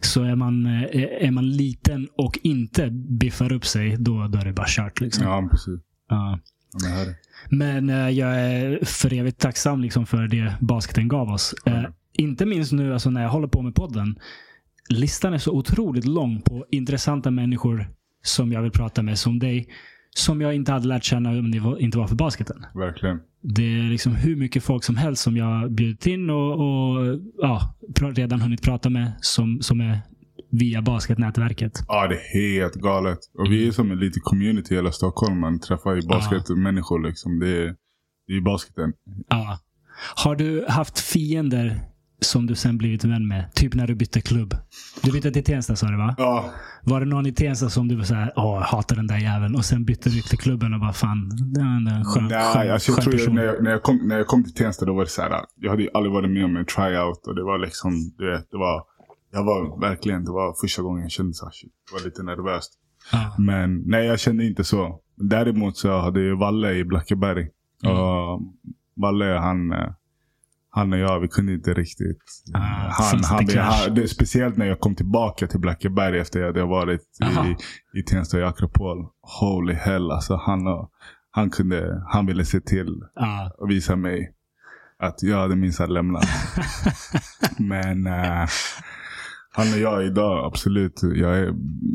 Så 0.01 0.23
är 0.23 0.35
man, 0.35 0.67
eh, 0.67 0.83
är 1.27 1.31
man 1.31 1.51
liten 1.51 2.09
och 2.17 2.39
inte 2.43 2.91
biffar 2.91 3.53
upp 3.53 3.67
sig, 3.67 3.97
då, 3.99 4.29
då 4.29 4.39
är 4.39 4.45
det 4.45 4.53
bara 4.53 4.67
kört. 4.69 5.01
Liksom. 5.01 5.25
Ja, 5.25 5.49
precis. 5.51 5.81
Ja. 6.09 6.39
Ja, 6.73 6.79
men 6.83 6.93
här 6.93 7.03
är- 7.07 7.15
Men 7.51 7.91
eh, 7.91 8.11
jag 8.11 8.41
är 8.41 8.85
för 8.85 9.13
evigt 9.13 9.41
tacksam 9.41 9.81
liksom, 9.81 10.07
för 10.07 10.29
det 10.29 10.55
basketen 10.61 11.09
gav 11.09 11.29
oss. 11.31 11.55
Eh, 11.67 11.85
inte 12.13 12.47
minst 12.47 12.73
nu 12.73 12.93
alltså, 12.93 13.11
när 13.11 13.23
jag 13.23 13.31
håller 13.31 13.49
på 13.49 13.63
med 13.63 13.75
podden. 13.75 14.19
Listan 14.89 15.35
är 15.35 15.39
så 15.39 15.53
otroligt 15.53 16.05
lång 16.05 16.43
på 16.43 16.67
intressanta 16.71 17.31
människor 17.31 17.89
som 18.23 18.53
jag 18.53 18.63
vill 18.63 18.71
prata 18.71 19.03
med, 19.03 19.19
som 19.19 19.39
dig. 19.39 19.69
Som 20.15 20.41
jag 20.41 20.55
inte 20.55 20.73
hade 20.73 20.89
lärt 20.89 21.05
känna 21.05 21.31
om 21.31 21.51
det 21.51 21.83
inte 21.83 21.99
var 21.99 22.07
för 22.07 22.17
basketen. 22.17 22.67
Verkligen. 22.75 23.21
Det 23.43 23.63
är 23.63 23.83
liksom 23.83 24.15
hur 24.15 24.37
mycket 24.37 24.65
folk 24.65 24.85
som 24.85 24.97
helst 24.97 25.23
som 25.23 25.37
jag 25.37 25.73
bjudit 25.73 26.07
in 26.07 26.31
och, 26.31 26.53
och 26.53 27.19
ja, 27.39 27.75
redan 28.15 28.41
hunnit 28.41 28.63
prata 28.63 28.91
med 28.91 29.13
som, 29.21 29.63
som 29.63 29.81
är 29.81 29.99
via 30.51 30.83
basketnätverket. 30.83 31.73
Ja, 31.89 32.07
det 32.09 32.15
är 32.15 32.35
helt 32.35 32.75
galet. 32.75 33.19
Och 33.39 33.53
vi 33.53 33.69
är 33.69 33.73
som 33.73 33.91
en 33.91 33.99
liten 33.99 34.21
community 34.23 34.75
i 34.75 34.77
hela 34.77 34.93
Stockholm. 34.93 35.41
Man 35.41 35.61
träffar 35.61 35.95
ju 35.95 36.03
basketmänniskor 36.09 37.01
liksom. 37.09 37.39
Det 37.39 37.49
är, 37.49 37.75
det 38.27 38.33
är 38.37 38.41
basketen. 38.41 38.93
Ja. 39.29 39.59
Har 40.17 40.37
du 40.37 40.65
haft 40.69 40.99
fiender 41.01 41.81
som 42.23 42.47
du 42.47 42.55
sen 42.55 42.79
blivit 42.79 43.05
vän 43.05 43.29
med? 43.29 43.53
Typ 43.55 43.75
när 43.75 43.87
du 43.87 43.95
bytte 43.95 44.21
klubb. 44.21 44.55
Du 45.03 45.13
bytte 45.13 45.31
till 45.31 45.45
Tensta 45.45 45.77
sa 45.77 45.87
du 45.87 45.97
va? 45.97 46.15
Ja, 46.19 46.51
Var 46.83 47.01
det 47.01 47.07
någon 47.07 47.27
i 47.27 47.33
Tensta 47.33 47.69
som 47.71 47.89
du 47.89 47.97
var 47.97 48.05
såhär, 48.05 48.33
åh 48.37 48.55
jag 48.55 48.61
hatar 48.61 48.97
den 48.97 49.07
där 49.07 49.19
jäveln. 49.19 49.55
Och 49.55 49.65
sen 49.65 49.85
bytte 49.85 50.11
du 50.11 50.21
till 50.21 50.39
klubben 50.39 50.75
och 50.75 50.81
bara 50.81 50.93
fan, 50.93 51.29
det 51.55 51.61
är 51.61 51.65
en 51.65 52.05
skön, 52.05 52.29
Nej, 52.29 52.53
skön, 52.55 52.71
alltså 52.71 52.91
jag 52.91 52.97
skön 52.97 53.05
tror 53.05 53.13
person. 53.13 53.35
när, 53.35 53.45
jag, 53.45 53.63
när, 53.65 53.71
jag 53.71 53.83
kom, 53.83 53.97
när 54.09 54.17
jag 54.17 54.27
kom 54.27 54.45
till 54.45 54.55
Tensta 54.55 54.85
då 54.87 54.95
var 54.95 55.05
det 55.05 55.11
så 55.11 55.23
här. 55.23 55.41
Jag 55.57 55.71
hade 55.71 55.83
ju 55.83 55.89
aldrig 55.95 56.13
varit 56.13 56.31
med 56.31 56.45
om 56.45 56.57
en 56.57 56.67
tryout. 56.67 57.27
Och 57.27 57.35
det 57.35 57.43
var 57.43 57.59
liksom, 57.59 57.93
du 58.19 58.31
vet, 58.31 58.51
det 58.51 58.57
var, 58.57 58.83
jag 59.33 59.45
var 59.45 59.81
verkligen, 59.81 60.25
det 60.25 60.31
var 60.31 60.55
första 60.61 60.83
gången 60.83 61.03
jag 61.03 61.11
kände 61.11 61.35
så 61.35 61.45
här, 61.45 61.53
shit, 61.53 61.73
det 61.89 61.95
var 61.99 62.05
lite 62.05 62.23
nervöst. 62.23 62.73
Ja. 63.13 63.35
Men 63.39 63.83
nej, 63.87 64.07
jag 64.07 64.21
kände 64.21 64.45
inte 64.45 64.65
så. 64.65 65.01
Däremot 65.17 65.77
så 65.77 65.99
hade 65.99 66.23
jag 66.23 66.37
Valle 66.37 66.73
i 66.73 66.85
Blackeberg. 66.85 67.49
Mm. 67.85 67.97
Och 67.97 68.43
Valle, 68.97 69.25
han, 69.25 69.73
eh, 69.73 69.91
han 70.71 70.93
och 70.93 70.99
jag, 70.99 71.21
vi 71.21 71.29
kunde 71.29 71.53
inte 71.53 71.75
riktigt. 71.75 72.23
Ah, 72.55 72.59
han, 72.91 73.25
han, 73.25 73.47
det 73.47 73.61
han, 73.61 73.95
det, 73.95 74.09
speciellt 74.09 74.57
när 74.57 74.67
jag 74.67 74.81
kom 74.81 74.95
tillbaka 74.95 75.47
till 75.47 75.61
Blackeberg 75.61 76.19
efter 76.19 76.39
att 76.41 76.47
jag 76.47 76.53
hade 76.53 76.65
varit 76.65 77.19
Aha. 77.23 77.47
i, 77.47 77.57
i 77.99 78.03
Tensta 78.03 78.39
och 78.39 78.49
Akropol. 78.49 79.07
Holy 79.41 79.75
hell, 79.75 80.11
alltså 80.11 80.37
han, 80.37 80.67
och, 80.67 80.91
han, 81.31 81.51
kunde, 81.51 82.03
han 82.07 82.27
ville 82.27 82.45
se 82.45 82.61
till 82.61 83.03
Ja. 83.15 83.53
och 83.59 83.71
visa 83.71 83.97
mig. 83.97 84.35
att 84.99 85.23
jag 85.23 85.37
hade 85.37 85.57
minsann 85.57 85.93
lämnat. 85.93 86.25
Men 87.59 88.07
uh, 88.07 88.47
han 89.53 89.73
och 89.73 89.79
jag 89.79 90.07
idag, 90.07 90.47
absolut. 90.47 91.01
Jag, 91.03 91.39
är, 91.39 91.55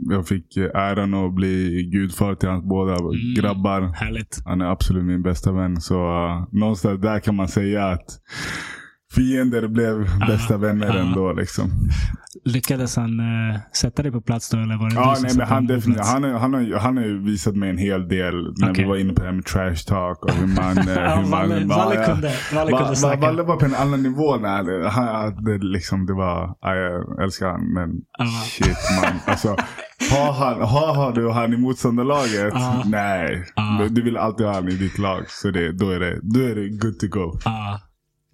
jag 0.09 0.27
fick 0.27 0.57
äran 0.57 1.13
att 1.13 1.33
bli 1.33 1.83
gudfar 1.91 2.35
till 2.35 2.49
hans 2.49 2.63
båda 2.63 2.95
mm, 2.95 3.33
grabbar. 3.35 3.81
Härligt. 3.81 4.41
Han 4.45 4.61
är 4.61 4.65
absolut 4.65 5.05
min 5.05 5.21
bästa 5.21 5.51
vän. 5.51 5.81
Så 5.81 5.95
uh, 5.95 6.47
någonstans 6.51 7.01
där 7.01 7.19
kan 7.19 7.35
man 7.35 7.47
säga 7.47 7.85
att 7.85 8.19
fiender 9.15 9.67
blev 9.67 10.19
bästa 10.27 10.57
vänner 10.57 10.89
ah, 10.89 10.99
ändå. 10.99 11.33
Liksom. 11.33 11.71
Lyckades 12.45 12.95
han 12.95 13.19
äh, 13.19 13.59
sätta 13.73 14.03
dig 14.03 14.11
på 14.11 14.21
plats 14.21 14.49
då? 14.49 14.57
Eller 14.57 14.77
var 14.77 14.89
det 14.89 14.95
ja, 14.95 15.17
nej, 15.21 15.31
men 15.37 15.47
han, 15.47 15.67
definitivt, 15.67 16.05
han, 16.05 16.23
han, 16.23 16.33
han, 16.33 16.53
har, 16.53 16.79
han 16.79 16.97
har 16.97 17.25
visat 17.25 17.55
mig 17.55 17.69
en 17.69 17.77
hel 17.77 18.07
del 18.07 18.53
när 18.57 18.71
okay. 18.71 18.83
vi 18.83 18.89
var 18.89 18.97
inne 18.97 19.13
på 19.13 19.21
det 19.21 19.27
här 19.27 19.35
med 19.35 19.45
trash 19.45 19.75
talk. 19.87 20.25
Och 20.25 20.31
hur 20.31 20.47
man, 20.47 20.77
eh, 20.77 20.95
ja, 20.95 21.15
hur 21.15 21.29
man, 21.29 21.49
Valle, 21.49 21.65
Valle 21.65 22.05
kunde, 22.05 22.33
Valle 22.53 22.71
va, 22.71 22.77
kunde 22.77 22.95
snacka. 22.95 23.21
Valle 23.21 23.43
var 23.43 23.57
på 23.57 23.65
en 23.65 23.75
annan 23.75 24.03
nivå. 24.03 24.37
När 24.37 24.89
han, 24.89 25.45
det, 25.45 25.57
liksom, 25.57 26.05
det 26.05 26.13
var, 26.13 26.55
jag 26.61 27.23
älskar 27.23 27.47
han 27.47 27.73
men 27.73 27.89
ah. 28.19 28.43
shit 28.43 28.77
man. 29.01 29.13
Alltså, 29.25 29.55
har, 30.11 30.33
han, 30.33 30.61
har, 30.61 30.95
har 30.95 31.13
du 31.13 31.31
han 31.31 31.53
i 31.53 31.57
motståndarlaget? 31.57 32.53
Ah. 32.53 32.83
Nej. 32.85 33.45
Ah. 33.55 33.83
Du 33.89 34.01
vill 34.01 34.17
alltid 34.17 34.45
ha 34.45 34.53
han 34.53 34.69
i 34.69 34.75
ditt 34.75 34.97
lag. 34.97 35.23
Så 35.27 35.51
det, 35.51 35.71
då, 35.71 35.89
är 35.89 35.99
det, 35.99 36.19
då 36.21 36.39
är 36.39 36.55
det 36.55 36.69
good 36.69 36.99
to 36.99 37.07
go. 37.07 37.39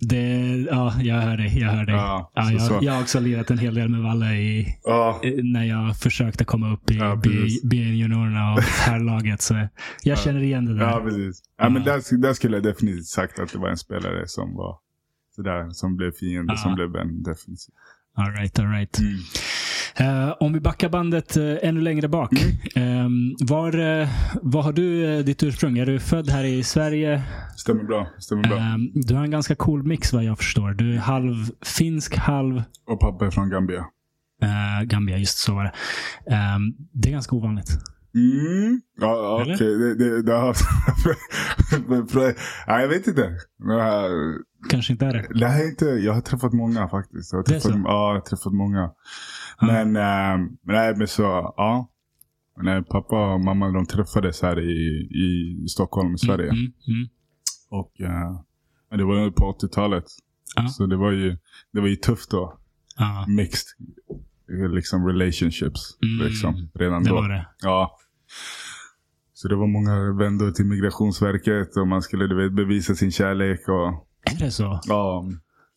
Det, 0.10 0.58
ja, 0.72 0.94
jag 1.02 1.16
hör 1.16 1.38
dig. 1.38 1.60
Jag, 1.60 1.70
hör 1.70 1.86
dig. 1.86 1.96
Ja, 1.96 2.32
ja, 2.36 2.52
jag, 2.52 2.62
så. 2.62 2.80
jag 2.82 2.94
har 2.94 3.02
också 3.02 3.20
lirat 3.20 3.52
en 3.52 3.58
hel 3.58 3.76
del 3.76 3.90
med 3.90 4.02
Valle 4.02 4.34
i, 4.34 4.78
ja. 4.84 5.22
när 5.44 5.64
jag 5.64 5.98
försökte 5.98 6.46
komma 6.46 6.74
upp 6.74 6.92
i 6.92 6.98
ja, 6.98 7.22
B-juniorerna 7.64 8.54
och 8.54 8.62
herrlaget. 8.62 9.42
Så 9.42 9.68
jag 10.04 10.18
känner 10.24 10.42
igen 10.44 10.66
det 10.66 10.76
där. 10.76 10.86
Ja, 10.86 11.02
precis. 11.04 11.44
Ja, 11.58 11.70
Men 11.70 11.84
där, 11.84 12.18
där 12.18 12.34
skulle 12.34 12.58
jag 12.58 12.64
definitivt 12.64 13.06
sagt 13.06 13.40
att 13.40 13.52
det 13.52 13.58
var 13.58 13.70
en 13.70 13.78
spelare 13.78 14.28
som 14.28 14.56
var 14.56 14.78
sådär, 15.36 15.70
som 15.70 15.96
blev 15.98 16.12
fiende, 16.12 16.58
som 16.58 16.76
blev 16.76 16.92
vän. 16.92 17.24
Definitivt. 17.24 17.76
All 18.18 18.32
right, 18.32 18.60
all 18.60 18.68
right. 18.68 19.00
Mm. 19.00 19.20
Uh, 20.00 20.34
om 20.40 20.54
vi 20.54 20.60
backar 20.60 20.90
bandet 20.90 21.38
uh, 21.38 21.58
ännu 21.62 21.82
längre 21.82 22.08
bak. 22.08 22.32
Mm. 22.76 23.06
Um, 23.06 23.36
var, 23.40 23.80
uh, 23.80 24.08
var 24.42 24.62
har 24.62 24.74
du 24.74 25.24
ditt 25.24 25.44
ursprung? 25.44 25.78
Är 25.78 25.86
du 25.86 26.00
född 26.00 26.30
här 26.30 26.44
i 26.44 26.64
Sverige? 26.64 27.22
Stämmer 27.58 27.84
bra. 27.84 28.08
Stämmer 28.20 28.44
bra. 28.44 28.58
Um, 28.58 28.92
du 28.94 29.16
har 29.16 29.24
en 29.24 29.32
ganska 29.32 29.56
cool 29.56 29.84
mix 29.84 30.14
vad 30.14 30.24
jag 30.24 30.38
förstår. 30.38 30.72
Du 30.72 30.94
är 30.94 30.98
halv 30.98 31.36
finsk, 31.66 32.16
halv... 32.16 32.64
Och 32.88 33.00
pappa 33.00 33.26
är 33.26 33.32
från 33.32 33.50
Gambia. 33.50 33.86
Gambia, 34.84 35.18
just 35.18 35.38
så 35.38 35.54
var 35.54 35.64
det. 35.64 35.72
Um, 36.56 36.76
det 36.94 37.10
är 37.10 37.12
ganska 37.12 37.36
ovanligt. 37.36 37.78
Mm. 38.16 38.82
Ja, 38.98 39.42
okej. 39.42 39.54
Okay. 39.54 39.68
Det, 39.68 39.96
det, 39.96 40.22
det 40.22 40.34
har... 40.34 40.56
ja, 42.68 42.82
jag 42.82 42.88
vet 42.88 43.08
inte. 43.08 43.38
Kanske 44.70 44.94
inte 44.94 45.06
är 45.06 45.14
det? 45.14 45.28
Nej, 45.30 45.70
inte. 45.70 45.86
Jag 45.86 46.14
har 46.14 46.22
träffat 46.22 46.54
många 46.54 46.90
faktiskt. 46.90 47.34
Jag 47.34 47.40
har 47.40 47.44
träffat, 47.44 47.72
ja, 47.72 48.08
jag 48.08 48.14
har 48.14 48.22
träffat 48.22 48.54
många. 48.54 48.92
Men, 49.62 49.96
äh, 49.96 50.48
nej, 50.64 50.96
men 50.96 51.08
så, 51.08 51.54
ja. 51.58 51.88
När 52.64 52.82
pappa 52.82 53.34
och 53.34 53.42
mamma 53.42 53.70
de 53.70 53.86
träffades 53.86 54.42
här 54.42 54.60
i, 54.60 55.08
i 55.66 55.68
Stockholm, 55.68 56.16
i 56.16 56.18
Sverige. 56.18 56.50
Mm, 56.50 56.60
mm, 56.60 56.74
mm. 56.88 57.10
Och 57.70 58.02
äh, 58.02 58.98
det 58.98 59.04
var 59.04 59.32
på 59.32 59.58
80-talet. 59.60 60.06
Ah. 60.56 60.68
Så 60.68 60.86
det 60.86 60.96
var 60.96 61.12
ju, 61.12 61.38
det 61.74 61.82
var 61.82 61.88
ju 61.88 61.96
tufft 61.96 62.32
då. 62.32 62.58
Mixed 63.28 63.68
liksom 64.52 65.08
relationships. 65.08 65.98
Mm, 66.04 66.28
liksom, 66.28 66.70
redan 66.74 67.04
det 67.04 67.10
då. 67.10 67.16
Var 67.16 67.30
det. 67.30 67.48
Ja. 67.62 67.98
Så 69.34 69.48
det 69.48 69.56
var 69.56 69.68
många 69.68 70.14
vändor 70.14 70.52
till 70.52 70.66
Migrationsverket 70.66 71.78
och 71.78 71.88
man 71.88 72.02
skulle 72.02 72.28
du 72.28 72.36
vet, 72.44 72.54
bevisa 72.54 72.96
sin 72.96 73.12
kärlek. 73.12 73.60
Och, 73.68 73.88
är 74.34 74.40
det 74.40 74.52
så? 74.52 74.80
Ja. 74.84 75.26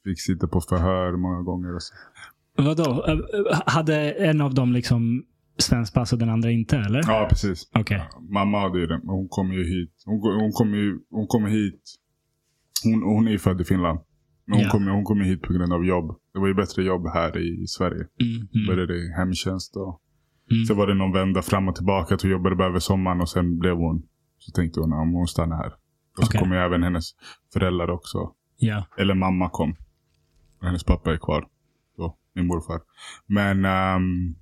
Fick 0.04 0.20
sitta 0.20 0.48
på 0.48 0.60
förhör 0.60 1.16
många 1.16 1.42
gånger. 1.42 1.74
Och 1.74 1.82
så. 1.82 1.94
Vadå? 2.56 3.06
Hade 3.66 4.10
en 4.10 4.40
av 4.40 4.54
dem 4.54 4.72
liksom 4.72 5.24
svensk 5.58 5.94
pass 5.94 6.12
och 6.12 6.18
den 6.18 6.28
andra 6.28 6.50
inte, 6.50 6.76
eller? 6.76 7.02
Ja, 7.06 7.26
precis. 7.30 7.70
Okay. 7.80 8.00
Mamma 8.30 8.60
hade 8.60 8.78
ju 8.78 8.86
det. 8.86 9.00
Hon 9.04 9.28
kom 9.28 9.52
ju 9.52 9.64
hit. 9.64 10.02
Hon, 10.04 10.20
hon 10.40 10.52
kom 10.52 10.74
ju 10.74 10.98
hon 11.10 11.26
kom 11.26 11.46
hit. 11.46 11.82
Hon, 12.84 13.02
hon 13.02 13.28
är 13.28 13.32
ju 13.32 13.38
född 13.38 13.60
i 13.60 13.64
Finland. 13.64 13.98
Men 14.44 14.54
hon, 14.54 14.60
yeah. 14.60 14.72
kom, 14.72 14.86
hon 14.86 15.04
kom 15.04 15.20
hit 15.20 15.42
på 15.42 15.52
grund 15.52 15.72
av 15.72 15.84
jobb. 15.84 16.16
Det 16.32 16.38
var 16.38 16.46
ju 16.46 16.54
bättre 16.54 16.82
jobb 16.82 17.06
här 17.14 17.38
i 17.38 17.66
Sverige. 17.66 18.06
Mm, 18.20 18.48
mm. 18.54 18.66
Började 18.66 18.94
i 18.94 19.12
hemtjänst. 19.12 19.76
Och, 19.76 20.00
mm. 20.50 20.64
Så 20.64 20.74
var 20.74 20.86
det 20.86 20.94
någon 20.94 21.12
vända 21.12 21.42
fram 21.42 21.68
och 21.68 21.76
tillbaka. 21.76 22.18
Hon 22.22 22.30
jobbade 22.30 22.56
bara 22.56 22.68
över 22.68 22.78
sommaren 22.78 23.20
och 23.20 23.28
sen 23.28 23.58
blev 23.58 23.76
hon. 23.76 24.02
Så 24.38 24.52
tänkte 24.52 24.80
hon 24.80 24.92
om 24.92 25.12
hon 25.12 25.26
stannar 25.26 25.56
här. 25.56 25.72
Och 26.18 26.24
så 26.24 26.38
kommer 26.38 26.56
även 26.56 26.82
hennes 26.82 27.04
föräldrar 27.52 27.90
också. 27.90 28.32
Yeah. 28.62 28.84
Eller 28.98 29.14
mamma 29.14 29.50
kom. 29.50 29.76
Och 30.58 30.66
hennes 30.66 30.84
pappa 30.84 31.12
är 31.12 31.16
kvar 31.16 31.48
min 32.34 32.46
morfar. 32.46 32.80
Men, 33.26 33.56
um, 33.64 34.36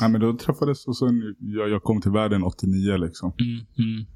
ja, 0.00 0.08
men 0.08 0.20
då 0.20 0.36
träffades 0.36 0.86
och 0.86 0.96
sen 0.96 1.34
jag, 1.38 1.68
jag 1.70 1.82
kom 1.82 2.00
till 2.00 2.10
världen 2.10 2.42
89 2.42 2.96
liksom. 2.96 3.32
Mm, 3.38 3.66
mm. 3.78 4.06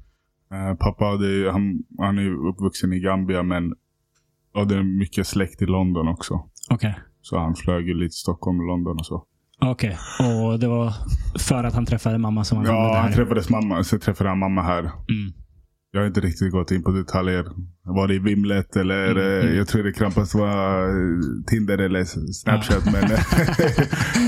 Uh, 0.51 0.77
pappa 0.77 1.05
hade, 1.05 1.51
han, 1.51 1.83
han 1.97 2.17
är 2.17 2.47
uppvuxen 2.49 2.93
i 2.93 2.99
Gambia 2.99 3.43
men 3.43 3.75
hade 4.59 4.83
mycket 4.83 5.27
släkt 5.27 5.61
i 5.61 5.65
London 5.65 6.07
också. 6.07 6.33
Okej. 6.69 6.89
Okay. 6.89 7.01
Så 7.21 7.39
han 7.39 7.55
flög 7.55 7.87
lite 7.87 8.09
till 8.09 8.11
Stockholm 8.11 8.59
och 8.59 8.67
London 8.67 8.97
och 8.99 9.05
så. 9.05 9.23
Okej, 9.61 9.97
okay. 10.19 10.43
och 10.43 10.59
det 10.59 10.67
var 10.67 10.93
för 11.39 11.63
att 11.63 11.73
han 11.73 11.85
träffade 11.85 12.17
mamma 12.17 12.43
som 12.43 12.57
han 12.57 12.67
Ja, 12.67 12.99
han 13.01 13.13
träffades 13.13 13.49
mamma. 13.49 13.83
Så 13.83 13.99
träffade 13.99 14.29
han 14.29 14.39
mamma 14.39 14.61
här. 14.61 14.79
Mm. 14.79 15.33
Jag 15.91 15.99
har 15.99 16.07
inte 16.07 16.19
riktigt 16.19 16.51
gått 16.51 16.71
in 16.71 16.83
på 16.83 16.91
detaljer. 16.91 17.45
Var 17.83 18.07
det 18.07 18.13
i 18.13 18.19
Vimlet 18.19 18.75
eller 18.75 19.11
mm, 19.11 19.41
mm. 19.41 19.57
jag 19.57 19.67
tror 19.67 19.83
det 19.83 19.91
knappast 19.91 20.35
var 20.35 20.83
eh, 20.83 21.19
Tinder 21.47 21.77
eller 21.77 22.03
Snapchat. 22.33 22.83
Ja. 22.85 22.91
Men 22.91 23.09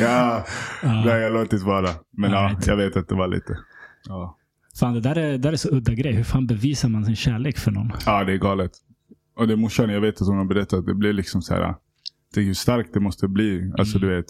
ja, 0.01 0.45
ja. 0.83 1.03
Nej, 1.05 1.21
jag 1.21 1.33
låtit 1.33 1.63
vara. 1.63 1.89
Men 2.17 2.31
ja, 2.31 2.55
jag 2.65 2.77
vet 2.77 2.97
att 2.97 3.07
det 3.07 3.15
var 3.15 3.27
lite. 3.27 3.57
Ja. 4.07 4.37
Fan, 4.79 4.93
det 4.93 5.01
där 5.01 5.17
är, 5.17 5.31
det 5.31 5.37
där 5.37 5.51
är 5.51 5.55
så 5.55 5.69
udda 5.69 5.93
grej. 5.93 6.13
Hur 6.13 6.23
fan 6.23 6.47
bevisar 6.47 6.89
man 6.89 7.05
sin 7.05 7.15
kärlek 7.15 7.57
för 7.57 7.71
någon? 7.71 7.91
Ja, 8.05 8.23
det 8.23 8.33
är 8.33 8.37
galet. 8.37 8.71
Och 9.39 9.47
det 9.47 9.55
morsan, 9.55 9.89
jag 9.89 10.01
vet 10.01 10.21
att 10.21 10.27
hon 10.27 10.37
har 10.37 10.45
berättat. 10.45 10.85
Det 10.85 10.93
blir 10.93 11.13
liksom 11.13 11.41
så 11.41 11.53
här. 11.53 11.75
Tänk 12.33 12.47
hur 12.47 12.53
starkt 12.53 12.93
det 12.93 12.99
måste 12.99 13.27
bli. 13.27 13.71
Alltså 13.77 13.97
mm. 13.97 14.09
du 14.09 14.15
vet, 14.15 14.25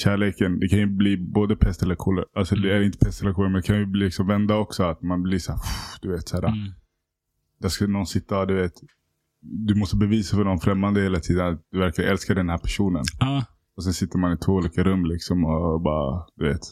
kärleken. 0.00 0.60
Det 0.60 0.68
kan 0.68 0.78
ju 0.78 0.86
bli 0.86 1.16
både 1.16 1.56
pest 1.56 1.82
eller 1.82 1.94
kolera. 1.94 2.26
Alltså 2.34 2.54
mm. 2.54 2.68
det 2.68 2.76
är 2.76 2.80
inte 2.82 2.98
pest 2.98 3.22
eller 3.22 3.32
kolera, 3.32 3.50
men 3.50 3.60
det 3.60 3.66
kan 3.66 3.78
ju 3.78 3.86
bli 3.86 4.04
liksom 4.04 4.26
vända 4.26 4.56
också. 4.56 4.82
Att 4.82 5.02
man 5.02 5.22
blir 5.22 5.38
så 5.38 5.52
här, 5.52 5.60
du 6.02 6.10
vet 6.10 6.28
så 6.28 6.36
här. 6.36 6.44
Mm. 6.44 6.72
Där 7.60 7.68
ska 7.68 7.86
någon 7.86 8.06
sitta, 8.06 8.46
du 8.46 8.54
vet. 8.54 8.72
Du 9.40 9.74
måste 9.74 9.96
bevisa 9.96 10.36
för 10.36 10.44
någon 10.44 10.60
främmande 10.60 11.00
hela 11.00 11.20
tiden 11.20 11.46
att 11.46 11.60
du 11.70 11.78
verkligen 11.78 12.10
älskar 12.10 12.34
den 12.34 12.48
här 12.48 12.58
personen. 12.58 13.04
Ah. 13.20 13.42
Och 13.76 13.84
sen 13.84 13.92
sitter 13.92 14.18
man 14.18 14.32
i 14.32 14.36
två 14.36 14.52
olika 14.52 14.84
rum 14.84 15.04
liksom 15.04 15.44
och 15.44 15.80
bara, 15.80 16.26
du 16.36 16.48
vet. 16.48 16.62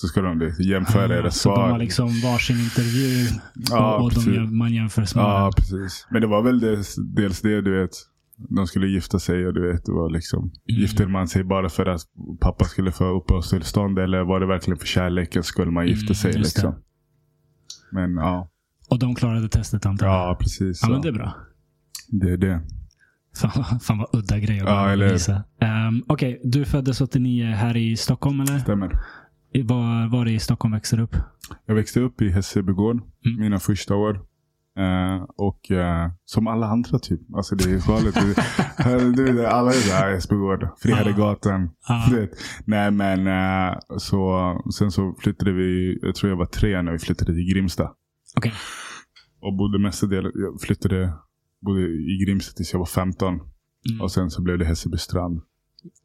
Så 0.00 0.08
ska 0.08 0.22
de 0.22 0.52
jämföra 0.58 1.14
ah, 1.14 1.18
era 1.18 1.30
svar. 1.30 1.54
Så 1.56 1.62
de 1.62 1.70
har 1.70 1.78
liksom 1.78 2.20
varsin 2.24 2.58
intervju 2.58 3.26
ja, 3.70 3.96
och, 3.96 4.12
de, 4.12 4.58
man 4.58 4.72
jämför 4.72 5.04
svaren. 5.04 5.44
Ja, 5.44 5.50
precis. 5.56 6.06
Men 6.10 6.20
det 6.20 6.26
var 6.26 6.42
väl 6.42 6.60
dels, 6.60 6.96
dels 7.14 7.40
det, 7.40 7.60
du 7.60 7.80
vet 7.80 7.90
de 8.38 8.66
skulle 8.66 8.86
gifta 8.86 9.18
sig 9.18 9.46
och 9.46 9.54
du 9.54 9.72
vet, 9.72 9.84
det 9.84 9.92
var 9.92 10.10
liksom. 10.10 10.38
Mm. 10.38 10.52
Gifte 10.80 11.06
man 11.06 11.28
sig 11.28 11.44
bara 11.44 11.68
för 11.68 11.86
att 11.86 12.00
pappa 12.40 12.64
skulle 12.64 12.92
få 12.92 13.04
uppehållstillstånd 13.04 13.98
eller 13.98 14.24
var 14.24 14.40
det 14.40 14.46
verkligen 14.46 14.78
för 14.78 14.86
kärleken 14.86 15.42
skulle 15.42 15.70
man 15.70 15.86
gifta 15.86 16.04
mm, 16.04 16.14
sig? 16.14 16.32
Liksom. 16.32 16.74
Men 17.92 18.16
ja. 18.16 18.50
Och 18.88 18.98
de 18.98 19.14
klarade 19.14 19.48
testet 19.48 19.86
antar 19.86 20.06
jag? 20.06 20.14
Ja, 20.14 20.36
precis. 20.40 20.80
Ja, 20.82 20.88
men 20.88 21.00
det 21.00 21.08
är 21.08 21.12
bra. 21.12 21.34
Det 22.08 22.30
är 22.30 22.36
det. 22.36 22.60
Fan, 23.36 23.80
fan 23.80 23.98
vad 23.98 24.08
udda 24.12 24.38
grej 24.38 24.60
att 24.60 24.66
ja, 24.66 24.90
eller... 24.90 25.12
visa. 25.12 25.44
Um, 25.62 26.04
Okej, 26.06 26.36
okay, 26.36 26.50
du 26.50 26.64
föddes 26.64 27.00
89 27.00 27.46
här 27.46 27.76
i 27.76 27.96
Stockholm 27.96 28.40
eller? 28.40 28.58
Stämmer. 28.58 28.98
Var, 29.52 30.10
var 30.10 30.28
i 30.28 30.38
Stockholm 30.38 30.74
växte 30.74 30.96
du 30.96 31.02
upp? 31.02 31.16
Jag 31.66 31.74
växte 31.74 32.00
upp 32.00 32.22
i 32.22 32.30
Hässelbygård. 32.30 32.96
Mm. 33.26 33.40
Mina 33.40 33.58
första 33.58 33.96
år. 33.96 34.28
Uh, 34.78 35.26
och 35.36 35.70
uh, 35.70 36.12
som 36.24 36.46
alla 36.46 36.66
andra 36.66 36.98
typ. 36.98 37.20
Alltså 37.34 37.54
det 37.54 37.64
är 37.64 37.88
galet. 37.88 38.14
du, 39.16 39.46
alla 39.46 39.70
är 39.70 39.88
där, 39.88 40.12
Hässelbygård, 40.12 40.68
Friharegatan. 40.82 41.70
Ah. 41.88 42.10
Nej 42.64 42.90
men 42.90 43.26
uh, 43.26 43.78
så, 43.98 44.52
sen 44.78 44.90
så 44.90 45.14
flyttade 45.18 45.52
vi, 45.52 45.98
jag 46.02 46.14
tror 46.14 46.30
jag 46.30 46.36
var 46.36 46.46
tre 46.46 46.82
när 46.82 46.92
vi 46.92 46.98
flyttade 46.98 47.34
till 47.34 47.52
Grimsta. 47.52 47.90
Okay. 48.36 48.52
Och 49.40 49.56
bodde 49.56 49.78
mestadels, 49.78 50.32
jag 50.34 50.60
flyttade, 50.60 51.12
bodde 51.60 51.80
i 51.80 52.24
Grimsta 52.24 52.52
tills 52.56 52.72
jag 52.72 52.78
var 52.78 52.86
15. 52.86 53.34
Mm. 53.34 54.00
Och 54.00 54.12
sen 54.12 54.30
så 54.30 54.42
blev 54.42 54.58
det 54.58 54.64
Hässelbystrand. 54.64 55.40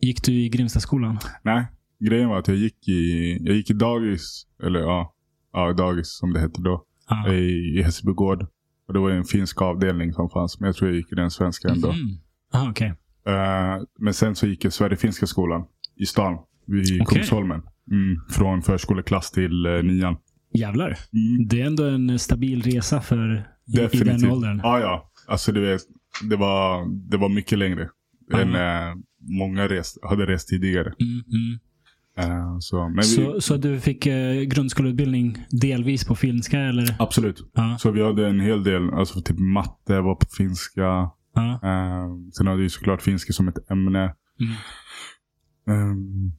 Gick 0.01 0.23
du 0.23 0.31
i 0.31 0.49
Grimstaskolan? 0.49 1.19
Nej, 1.43 1.67
grejen 2.09 2.29
var 2.29 2.39
att 2.39 2.47
jag 2.47 2.57
gick 2.57 2.87
i, 2.87 3.37
jag 3.41 3.55
gick 3.55 3.69
i 3.69 3.73
dagis, 3.73 4.47
eller 4.63 4.79
ja, 4.79 5.13
ja 5.53 5.73
dagis 5.73 6.17
som 6.17 6.33
det 6.33 6.39
hette 6.39 6.61
då. 6.61 6.85
Ah. 7.07 7.31
I, 7.31 7.79
i 7.79 7.83
Hässelbygård. 7.83 8.47
Och 8.87 8.93
det 8.93 8.99
var 8.99 9.09
en 9.09 9.23
finsk 9.23 9.61
avdelning 9.61 10.13
som 10.13 10.29
fanns. 10.29 10.59
Men 10.59 10.67
jag 10.67 10.75
tror 10.75 10.89
jag 10.89 10.97
gick 10.97 11.11
i 11.11 11.15
den 11.15 11.31
svenska 11.31 11.67
ändå. 11.67 11.91
Mm. 11.91 12.17
Ah, 12.51 12.69
okay. 12.69 12.89
Uh, 12.89 13.83
men 13.99 14.13
sen 14.13 14.35
så 14.35 14.47
gick 14.47 14.65
jag 14.65 14.73
Sverige-finska 14.73 15.27
skolan 15.27 15.65
i 15.95 16.05
stan. 16.05 16.37
Vid 16.65 17.01
okay. 17.01 17.05
Kungsholmen. 17.05 17.61
Mm, 17.91 18.17
från 18.29 18.61
förskoleklass 18.61 19.31
till 19.31 19.65
uh, 19.65 19.83
nian. 19.83 20.15
Jävlar. 20.53 20.87
Mm. 20.87 21.47
Det 21.47 21.61
är 21.61 21.65
ändå 21.65 21.83
en 21.83 22.19
stabil 22.19 22.61
resa 22.61 23.01
för 23.01 23.49
i, 23.67 23.97
i 23.97 24.03
den 24.03 24.31
åldern. 24.31 24.59
Ja, 24.63 24.79
ja. 24.79 25.11
Alltså 25.27 25.51
du 25.51 25.61
vet. 25.61 25.81
det 26.29 26.35
var, 26.35 26.85
det 27.09 27.17
var 27.17 27.29
mycket 27.29 27.59
längre. 27.59 27.89
Ja. 28.29 28.39
Än 28.39 28.55
eh, 28.55 28.95
många 29.19 29.67
rest, 29.67 29.97
hade 30.03 30.25
rest 30.25 30.47
tidigare. 30.47 30.93
Mm, 30.99 31.59
Eh, 32.17 32.57
så, 32.59 32.93
vi, 32.97 33.03
Så, 33.03 33.41
så 33.41 33.57
du 33.57 33.79
fick 33.79 34.05
eh, 34.05 34.41
grundskoleutbildning 34.41 35.37
delvis 35.51 36.05
på 36.05 36.15
finska 36.15 36.59
eller? 36.59 36.95
Absolut. 36.99 37.51
Ja. 37.53 37.77
Så 37.79 37.91
vi 37.91 38.03
hade 38.03 38.27
en 38.27 38.39
hel 38.39 38.63
del, 38.63 38.89
alltså 38.89 39.21
typ 39.21 39.39
matte 39.39 40.01
var 40.01 40.15
på 40.15 40.25
finska. 40.37 41.09
Eh, 41.37 42.07
sen 42.37 42.47
hade 42.47 42.61
vi 42.61 42.69
såklart 42.69 43.01
finska 43.01 43.33
som 43.33 43.47
ett 43.47 43.71
ämne. 43.71 44.13
Mm. 44.39 44.53
Eh, 45.67 45.95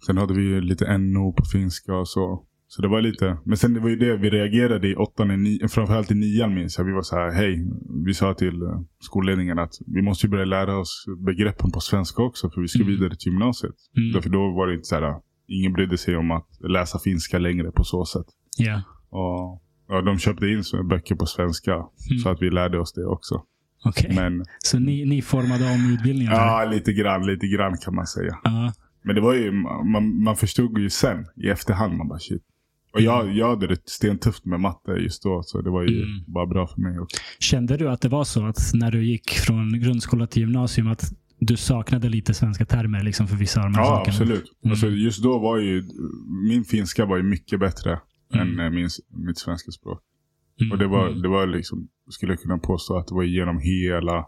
sen 0.06 0.16
hade 0.18 0.34
vi 0.34 0.60
lite 0.60 0.98
NO 0.98 1.32
på 1.32 1.44
finska 1.52 1.94
och 1.94 2.08
så. 2.08 2.44
Så 2.66 2.82
det 2.82 2.88
var 2.88 3.00
lite, 3.00 3.38
men 3.44 3.56
sen 3.56 3.74
det 3.74 3.80
var 3.80 3.88
ju 3.88 3.96
det 3.96 4.16
vi 4.16 4.30
reagerade 4.30 4.88
i 4.88 4.94
åttan, 4.94 5.30
i 5.30 5.36
ni, 5.36 5.60
framförallt 5.68 6.10
i 6.10 6.14
nian 6.14 6.54
minns 6.54 6.78
jag. 6.78 6.84
Vi 6.84 6.92
var 6.92 7.02
så 7.02 7.16
här, 7.16 7.30
hej, 7.30 7.66
vi 8.06 8.14
sa 8.14 8.34
till 8.34 8.62
eh, 8.62 8.80
skolledningen 9.00 9.58
att 9.58 9.72
vi 9.86 10.02
måste 10.02 10.26
ju 10.26 10.30
börja 10.30 10.44
lära 10.44 10.78
oss 10.78 11.04
begreppen 11.26 11.70
på 11.70 11.80
svenska 11.80 12.22
också 12.22 12.50
för 12.50 12.60
vi 12.60 12.68
ska 12.68 12.82
Mm. 12.82 12.94
vidare 12.94 13.16
till 13.16 13.32
gymnasiet. 13.32 13.74
Mm. 13.96 14.12
Därför 14.12 14.30
då 14.30 14.38
var 14.38 14.66
det 14.66 14.74
inte 14.74 14.84
så 14.84 14.94
här, 14.94 15.14
ingen 15.48 15.72
brydde 15.72 15.98
sig 15.98 16.16
om 16.16 16.30
att 16.30 16.48
läsa 16.68 16.98
finska 16.98 17.38
längre 17.38 17.70
på 17.70 17.84
så 17.84 18.04
sätt. 18.04 18.26
Ja. 18.58 18.82
Och, 19.10 19.62
ja, 19.88 20.02
de 20.02 20.18
köpte 20.18 20.46
in 20.46 20.62
böcker 20.88 21.14
på 21.14 21.26
svenska 21.26 21.72
Mm. 21.74 22.18
så 22.22 22.28
att 22.28 22.42
vi 22.42 22.50
lärde 22.50 22.78
oss 22.80 22.92
det 22.92 23.04
också. 23.06 23.42
Okej. 23.84 24.14
Men 24.14 24.44
Så 24.58 24.78
ni, 24.78 25.04
ni 25.04 25.22
formade 25.22 25.64
om 25.74 25.94
utbildningen? 25.94 26.32
ja, 26.32 26.64
lite 26.70 26.92
grann, 26.92 27.26
lite 27.26 27.46
grann 27.46 27.76
kan 27.84 27.94
man 27.94 28.06
säga. 28.06 28.38
Ja. 28.44 28.72
Men 29.02 29.14
det 29.14 29.20
var 29.20 29.34
ju, 29.34 29.52
man, 29.92 30.22
man 30.22 30.36
förstod 30.36 30.78
ju 30.78 30.90
sen 30.90 31.26
i 31.36 31.48
efterhand. 31.48 31.96
Man 31.96 32.08
bara 32.08 32.18
shit. 32.18 32.42
Och 32.94 33.00
jag, 33.00 33.32
jag 33.36 33.48
hade 33.48 33.66
det 33.66 33.88
stentufft 33.88 34.44
med 34.44 34.60
matte 34.60 34.90
just 34.92 35.22
då. 35.22 35.42
Så 35.42 35.60
det 35.60 35.70
var 35.70 35.82
ju 35.82 36.02
Mm. 36.02 36.24
bara 36.26 36.46
bra 36.46 36.66
för 36.66 36.80
mig 36.80 36.98
också. 37.00 37.16
Kände 37.38 37.76
du 37.76 37.88
att 37.90 38.00
det 38.00 38.08
var 38.08 38.24
så 38.24 38.46
att 38.46 38.58
när 38.74 38.90
du 38.90 39.04
gick 39.04 39.30
från 39.30 39.80
grundskola 39.80 40.26
till 40.26 40.42
gymnasium 40.42 40.86
att 40.88 41.02
du 41.46 41.56
saknade 41.56 42.08
lite 42.08 42.34
svenska 42.34 42.66
termer 42.66 43.02
liksom 43.02 43.26
för 43.28 43.36
vissa 43.36 43.60
av 43.60 43.66
de 43.70 43.74
här 43.74 43.82
Ja, 43.84 43.86
sakerna? 43.96 44.12
absolut. 44.12 44.44
Mm. 44.64 44.70
Alltså, 44.72 44.88
just 44.88 45.22
då 45.22 45.38
var 45.38 45.58
ju 45.58 45.82
min 46.48 46.64
finska 46.64 47.06
var 47.06 47.16
ju 47.16 47.22
mycket 47.22 47.60
bättre 47.60 48.00
Mm. 48.34 48.48
än 48.60 48.66
eh, 48.66 48.70
min, 48.70 48.88
mitt 49.26 49.38
svenska 49.38 49.70
språk. 49.70 50.00
Mm, 50.60 50.72
Och 50.72 50.78
det 50.78 50.86
var, 50.86 51.08
mm. 51.08 51.22
det 51.22 51.28
var 51.28 51.46
liksom, 51.46 51.88
skulle 52.10 52.32
jag 52.32 52.40
kunna 52.40 52.58
påstå 52.58 52.98
att 52.98 53.06
det 53.08 53.14
var 53.14 53.22
genom 53.22 53.58
hela 53.58 54.26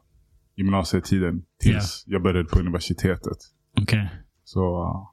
gymnasietiden 0.57 1.43
tills 1.61 2.05
jag 2.07 2.23
började 2.23 2.49
på 2.49 2.59
universitetet. 2.59 3.37
Okej. 3.81 4.11
Så, 4.45 4.61
uh, 4.83 5.09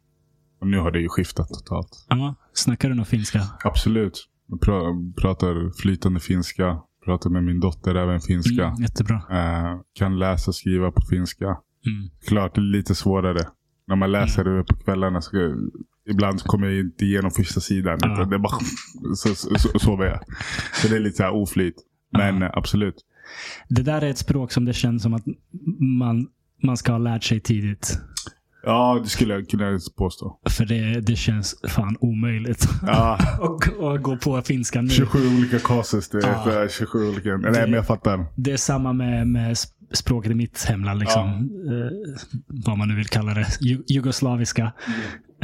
och 0.61 0.67
nu 0.67 0.77
har 0.79 0.91
det 0.91 0.99
ju 0.99 1.09
skiftat 1.09 1.47
totalt. 1.47 2.05
Ja. 2.09 2.35
Snackar 2.53 2.89
du 2.89 2.95
någon 2.95 3.05
finska? 3.05 3.41
Absolut. 3.63 4.29
Jag 4.47 4.61
pra, 4.61 4.81
pratar 5.21 5.81
flytande 5.81 6.19
finska. 6.19 6.81
Pratar 7.05 7.29
med 7.29 7.43
min 7.43 7.59
dotter 7.59 7.95
även 7.95 8.19
finska. 8.21 8.65
Mm, 8.67 8.81
jättebra. 8.81 9.15
Eh, 9.15 9.79
kan 9.93 10.19
läsa 10.19 10.51
och 10.51 10.55
skriva 10.55 10.91
på 10.91 11.01
finska. 11.09 11.57
Mm. 11.85 12.09
Klart 12.27 12.55
det 12.55 12.61
är 12.61 12.63
lite 12.77 12.95
svårare. 12.95 13.47
När 13.87 13.95
man 13.95 14.11
läser 14.11 14.43
det 14.43 14.63
på 14.63 14.75
kvällarna 14.75 15.21
så 15.21 15.31
ibland 16.09 16.41
kommer 16.43 16.67
jag 16.67 16.79
inte 16.79 17.05
igenom 17.05 17.31
första 17.31 17.59
sidan. 17.59 17.99
Ja. 18.01 18.13
Utan 18.13 18.29
det 18.29 18.35
är 18.35 18.39
bara 18.39 18.59
så, 19.15 19.35
så, 19.35 19.55
så 19.59 19.79
sover 19.79 20.05
jag. 20.05 20.19
Så 20.73 20.87
det 20.87 20.95
är 20.95 20.99
lite 20.99 21.17
så 21.17 21.23
här 21.23 21.33
oflyt. 21.33 21.75
Men 22.17 22.41
eh, 22.43 22.49
absolut. 22.53 22.95
Det 23.69 23.81
där 23.81 24.01
är 24.01 24.09
ett 24.09 24.17
språk 24.17 24.51
som 24.51 24.65
det 24.65 24.73
känns 24.73 25.03
som 25.03 25.13
att 25.13 25.23
man, 25.99 26.27
man 26.63 26.77
ska 26.77 26.91
ha 26.91 26.99
lärt 26.99 27.23
sig 27.23 27.39
tidigt. 27.39 27.99
Ja, 28.65 28.99
det 29.03 29.09
skulle 29.09 29.33
jag 29.33 29.49
kunna 29.49 29.79
påstå. 29.97 30.39
För 30.49 30.65
det, 30.65 31.01
det 31.01 31.15
känns 31.15 31.55
fan 31.69 31.97
omöjligt 31.99 32.67
Ja, 32.87 33.13
att 33.93 34.01
gå- 34.03 34.17
på 34.17 34.41
finska 34.41 34.81
nu. 34.81 34.89
27 34.89 35.19
olika 35.37 35.59
casus. 35.59 36.09
Det 36.09 36.19
Ja. 36.21 36.43
det 36.45 36.53
är 36.59 36.67
27 36.67 37.09
olika. 37.09 37.37
Nej, 37.37 37.51
men 37.51 37.73
jag 37.73 37.87
fattar. 37.87 38.25
Det 38.35 38.51
är 38.51 38.57
samma 38.57 38.93
med, 38.93 39.27
med 39.27 39.57
språket 39.93 40.31
i 40.31 40.35
mitt 40.35 40.65
hemland. 40.65 40.99
Liksom. 40.99 41.29
Eh, 41.67 42.13
vad 42.47 42.77
man 42.77 42.87
nu 42.87 42.95
vill 42.95 43.07
kalla 43.07 43.33
det. 43.33 43.47
Ju, 43.61 43.83
jugoslaviska. 43.87 44.71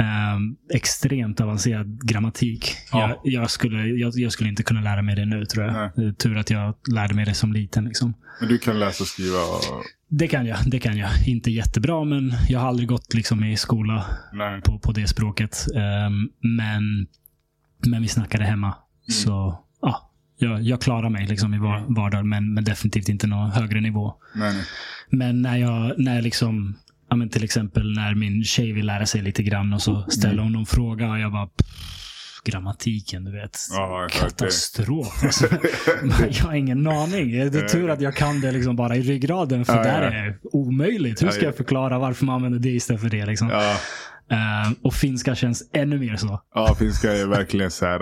Ehm, 0.00 0.56
extremt 0.74 1.40
avancerad 1.40 2.06
grammatik. 2.06 2.76
Ja. 2.92 3.00
Jag, 3.08 3.32
jag, 3.42 3.50
skulle, 3.50 3.86
jag, 3.86 4.12
jag 4.14 4.32
skulle 4.32 4.48
inte 4.48 4.62
kunna 4.62 4.80
lära 4.80 5.02
mig 5.02 5.16
det 5.16 5.24
nu 5.24 5.46
tror 5.46 5.64
jag. 5.64 5.90
Nej. 5.96 6.14
Tur 6.14 6.38
att 6.38 6.50
jag 6.50 6.74
lärde 6.92 7.14
mig 7.14 7.24
det 7.24 7.34
som 7.34 7.52
liten. 7.52 7.84
Liksom. 7.84 8.14
Men 8.40 8.48
du 8.48 8.58
kan 8.58 8.78
läsa 8.78 9.04
och 9.04 9.08
skriva. 9.08 9.38
Och... 9.38 9.84
Det 10.08 10.28
kan 10.28 10.46
jag. 10.46 10.58
Det 10.66 10.78
kan 10.78 10.96
jag. 10.96 11.10
Inte 11.26 11.50
jättebra, 11.50 12.04
men 12.04 12.32
jag 12.48 12.60
har 12.60 12.68
aldrig 12.68 12.88
gått 12.88 13.14
liksom, 13.14 13.44
i 13.44 13.56
skola 13.56 14.06
Nej. 14.32 14.60
på, 14.60 14.78
på 14.78 14.92
det 14.92 15.06
språket. 15.06 15.66
Ehm, 15.76 16.28
men, 16.56 17.06
men 17.86 18.02
vi 18.02 18.08
snackade 18.08 18.44
hemma. 18.44 18.66
Mm. 18.66 19.14
Så 19.24 19.30
ja, 19.30 19.66
jag, 20.40 20.62
jag 20.62 20.80
klarar 20.80 21.08
mig 21.10 21.26
liksom 21.26 21.54
i 21.54 21.58
var- 21.58 21.84
vardagen, 21.94 22.28
men, 22.28 22.54
men 22.54 22.64
definitivt 22.64 23.08
inte 23.08 23.26
någon 23.26 23.50
högre 23.50 23.80
nivå. 23.80 24.14
Nej, 24.34 24.54
nej. 24.54 24.64
Men 25.10 25.42
när 25.42 25.56
jag, 25.56 25.98
när 25.98 26.14
jag 26.14 26.24
liksom, 26.24 26.74
ja, 27.10 27.16
men 27.16 27.28
till 27.28 27.44
exempel 27.44 27.92
när 27.92 28.14
min 28.14 28.44
tjej 28.44 28.72
vill 28.72 28.86
lära 28.86 29.06
sig 29.06 29.22
lite 29.22 29.42
grann 29.42 29.72
och 29.72 29.82
så 29.82 30.02
ställer 30.10 30.42
hon 30.42 30.52
någon 30.52 30.66
fråga 30.66 31.10
och 31.10 31.18
jag 31.20 31.32
bara 31.32 31.48
grammatiken, 32.44 33.24
du 33.24 33.32
vet. 33.32 33.58
Ja. 33.70 34.08
Katastrof. 34.10 35.22
Alltså, 35.24 35.46
jag 36.30 36.44
har 36.44 36.54
ingen 36.54 36.86
aning. 36.86 37.30
Det 37.32 37.58
är 37.58 37.68
tur 37.68 37.90
att 37.90 38.00
jag 38.00 38.14
kan 38.16 38.40
det 38.40 38.52
liksom 38.52 38.76
bara 38.76 38.96
i 38.96 39.02
ryggraden, 39.02 39.64
för 39.64 39.76
Ja, 39.76 39.82
där 39.82 40.02
ja. 40.02 40.10
är 40.10 40.38
omöjligt. 40.42 41.22
Hur 41.22 41.30
ska 41.30 41.40
ja. 41.40 41.46
jag 41.46 41.56
förklara 41.56 41.98
varför 41.98 42.24
man 42.24 42.34
använder 42.34 42.58
det 42.58 42.70
istället 42.70 43.02
för 43.02 43.08
det? 43.10 43.26
Liksom? 43.26 43.50
Eh, 44.30 44.72
och 44.82 44.94
finska 44.94 45.34
känns 45.34 45.70
ännu 45.72 45.98
mer 45.98 46.16
så. 46.16 46.40
ja, 46.54 46.74
finska 46.78 47.12
är 47.12 47.26
verkligen 47.26 47.70
så 47.70 47.86
här. 47.86 48.00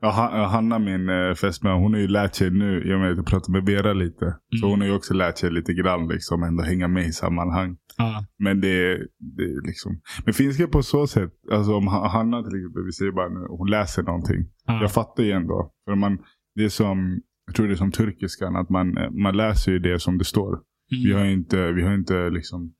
Ja, 0.00 0.10
Han- 0.10 0.50
Hanna, 0.50 0.78
min 0.78 1.08
eh, 1.08 1.34
fästmö, 1.34 1.72
hon 1.72 1.92
har 1.94 2.00
ju 2.00 2.08
lärt 2.08 2.34
sig 2.34 2.50
nu, 2.50 2.98
med 2.98 3.10
att 3.10 3.16
jag 3.16 3.26
pratar 3.26 3.52
med 3.52 3.66
Vera 3.66 3.92
lite. 3.92 4.36
Så 4.60 4.66
Mm. 4.66 4.70
hon 4.70 4.80
har 4.80 4.88
ju 4.88 4.94
också 4.94 5.14
lärt 5.14 5.38
sig 5.38 5.50
lite 5.50 5.72
grann, 5.72 6.08
liksom, 6.08 6.42
ändå 6.42 6.62
hänga 6.62 6.88
med 6.88 7.06
i 7.06 7.12
sammanhang. 7.12 7.76
Ja. 7.96 8.24
Men 8.38 8.60
det, 8.60 8.68
är- 8.68 9.06
det 9.36 9.42
är 9.42 9.66
liksom... 9.66 10.00
Men 10.24 10.34
finska 10.34 10.66
på 10.66 10.82
så 10.82 11.06
sätt, 11.06 11.32
alltså 11.52 11.74
om 11.74 11.86
Ha- 11.86 12.08
Hanna 12.08 12.42
till 12.42 12.58
exempel, 12.58 12.84
vi 12.84 12.92
säger 12.92 13.12
bara 13.12 13.28
nu, 13.28 13.46
hon 13.48 13.70
läser 13.70 14.02
någonting. 14.02 14.46
Ja. 14.66 14.80
Jag 14.80 14.92
fattar 14.92 15.22
ju 15.24 15.30
ändå. 15.32 15.72
För 15.84 15.94
man, 15.94 16.18
det 16.54 16.64
är 16.64 16.68
som, 16.68 17.20
jag 17.46 17.54
tror 17.54 17.66
det 17.66 17.72
är 17.72 17.76
som 17.76 17.92
turkiskan, 17.92 18.56
att 18.56 18.70
man, 18.70 18.98
eh, 18.98 19.10
man 19.10 19.36
läser 19.36 19.72
ju 19.72 19.78
det 19.78 19.98
som 20.00 20.18
det 20.18 20.24
står. 20.24 20.52
Mm. 20.52 21.04
Vi 21.04 21.12
har 21.12 21.24
ju 21.24 21.32
inte, 21.32 21.72
vi 21.72 21.82
har 21.82 21.94
inte 21.94 22.30
liksom, 22.30 22.72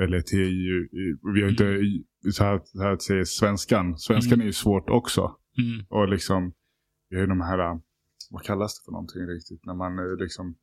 eller 0.00 0.20
TI, 0.20 0.88
vi 1.34 1.42
har 1.42 1.50
inte, 1.50 1.78
så 2.32 2.44
här, 2.44 2.60
så 2.64 2.82
här 2.82 2.92
att 2.92 3.02
säga 3.02 3.24
svenskan. 3.24 3.98
Svenskan 3.98 4.32
Mm. 4.32 4.40
är 4.40 4.46
ju 4.46 4.52
svårt 4.52 4.90
också. 4.90 5.30
Mm. 5.58 5.86
Och 5.88 6.08
liksom, 6.08 6.52
vi 7.08 7.16
har 7.16 7.20
ju 7.20 7.26
de 7.26 7.40
här, 7.40 7.80
vad 8.30 8.42
kallas 8.42 8.78
det 8.78 8.84
för 8.84 8.92
någonting 8.92 9.22
riktigt? 9.22 9.66
När 9.66 9.74
man 9.74 9.98
eh, 9.98 10.16
liksom, 10.24 10.54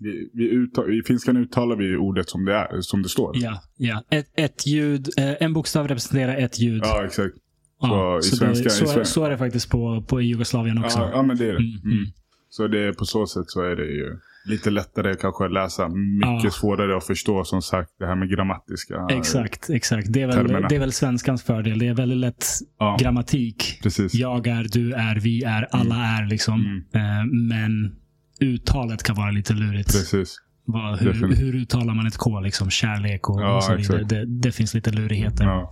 vi, 0.00 0.30
vi 0.34 0.44
uttal, 0.50 0.94
I 0.94 1.02
finskan 1.06 1.36
uttalar 1.36 1.76
vi 1.76 1.96
ordet 1.96 2.28
som 2.30 2.44
det 2.44 2.54
är, 2.54 2.80
som 2.80 3.02
det 3.02 3.08
står. 3.08 3.32
Ja, 3.36 3.62
ja. 3.76 4.04
Ett, 4.10 4.26
ett 4.34 4.66
ljud, 4.66 5.08
eh, 5.18 5.34
en 5.42 5.52
bokstav 5.52 5.88
representerar 5.88 6.36
ett 6.36 6.58
ljud. 6.60 6.82
Ja, 6.84 7.04
exakt. 7.04 7.34
Ja, 7.82 8.18
så 8.22 8.26
i 8.26 8.30
så, 8.30 8.36
svenska- 8.36 8.64
det, 8.64 8.70
så, 8.70 9.00
är, 9.00 9.04
så 9.04 9.24
är 9.24 9.30
det 9.30 9.38
faktiskt 9.38 9.70
på, 9.70 10.04
på 10.08 10.20
Jugoslavien 10.20 10.84
också. 10.84 10.98
Ja, 10.98 11.10
ja, 11.12 11.22
men 11.22 11.36
det 11.36 11.44
är 11.44 11.52
det. 11.52 11.58
Mm, 11.58 11.80
Mm. 11.84 12.04
Mm. 12.50 12.68
Så 12.68 12.68
det 12.68 12.92
på 12.98 13.04
så 13.04 13.26
sätt 13.26 13.44
så 13.46 13.62
är 13.62 13.76
det 13.76 13.86
ju 13.86 14.18
lite 14.44 14.70
lättare 14.70 15.14
kanske 15.14 15.44
att 15.44 15.52
läsa. 15.52 15.88
Mycket 15.88 16.44
Ja. 16.44 16.50
svårare 16.50 16.96
att 16.96 17.06
förstå 17.06 17.44
som 17.44 17.62
sagt 17.62 17.90
det 17.98 18.06
här 18.06 18.14
med 18.16 18.30
grammatiska. 18.30 19.06
Exakt, 19.10 19.70
exakt. 19.70 20.12
Det 20.12 20.22
är, 20.22 20.32
termerna. 20.32 20.58
väl, 20.60 20.66
det 20.68 20.74
är 20.74 20.80
väl 20.80 20.92
svenskans 20.92 21.42
fördel. 21.42 21.78
Det 21.78 21.86
är 21.86 21.94
väldigt 21.94 22.18
lätt 22.18 22.46
Ja, 22.78 22.96
grammatik. 23.00 23.80
precis. 23.82 24.14
Jag 24.14 24.46
är, 24.46 24.66
du 24.72 24.92
är, 24.92 25.20
vi 25.20 25.44
är, 25.44 25.68
alla 25.70 25.94
är 25.96 26.26
liksom. 26.26 26.84
Mm. 26.94 27.18
Eh, 27.18 27.24
men 27.48 27.96
uttalet 28.40 29.02
kan 29.02 29.16
vara 29.16 29.30
lite 29.30 29.52
lurigt. 29.52 29.92
Precis. 29.92 30.36
Vad, 30.64 30.98
hur, 31.00 31.36
hur 31.36 31.54
uttalar 31.54 31.94
man 31.94 32.06
ett 32.06 32.16
K? 32.16 32.40
Liksom 32.40 32.70
kärlek 32.70 33.28
och, 33.30 33.40
Ja, 33.40 33.56
och 33.56 33.64
så 33.64 33.76
vidare. 33.76 34.02
Det, 34.04 34.24
det 34.26 34.52
finns 34.52 34.74
lite 34.74 34.90
lurigheter. 34.90 35.44
Ja. 35.44 35.70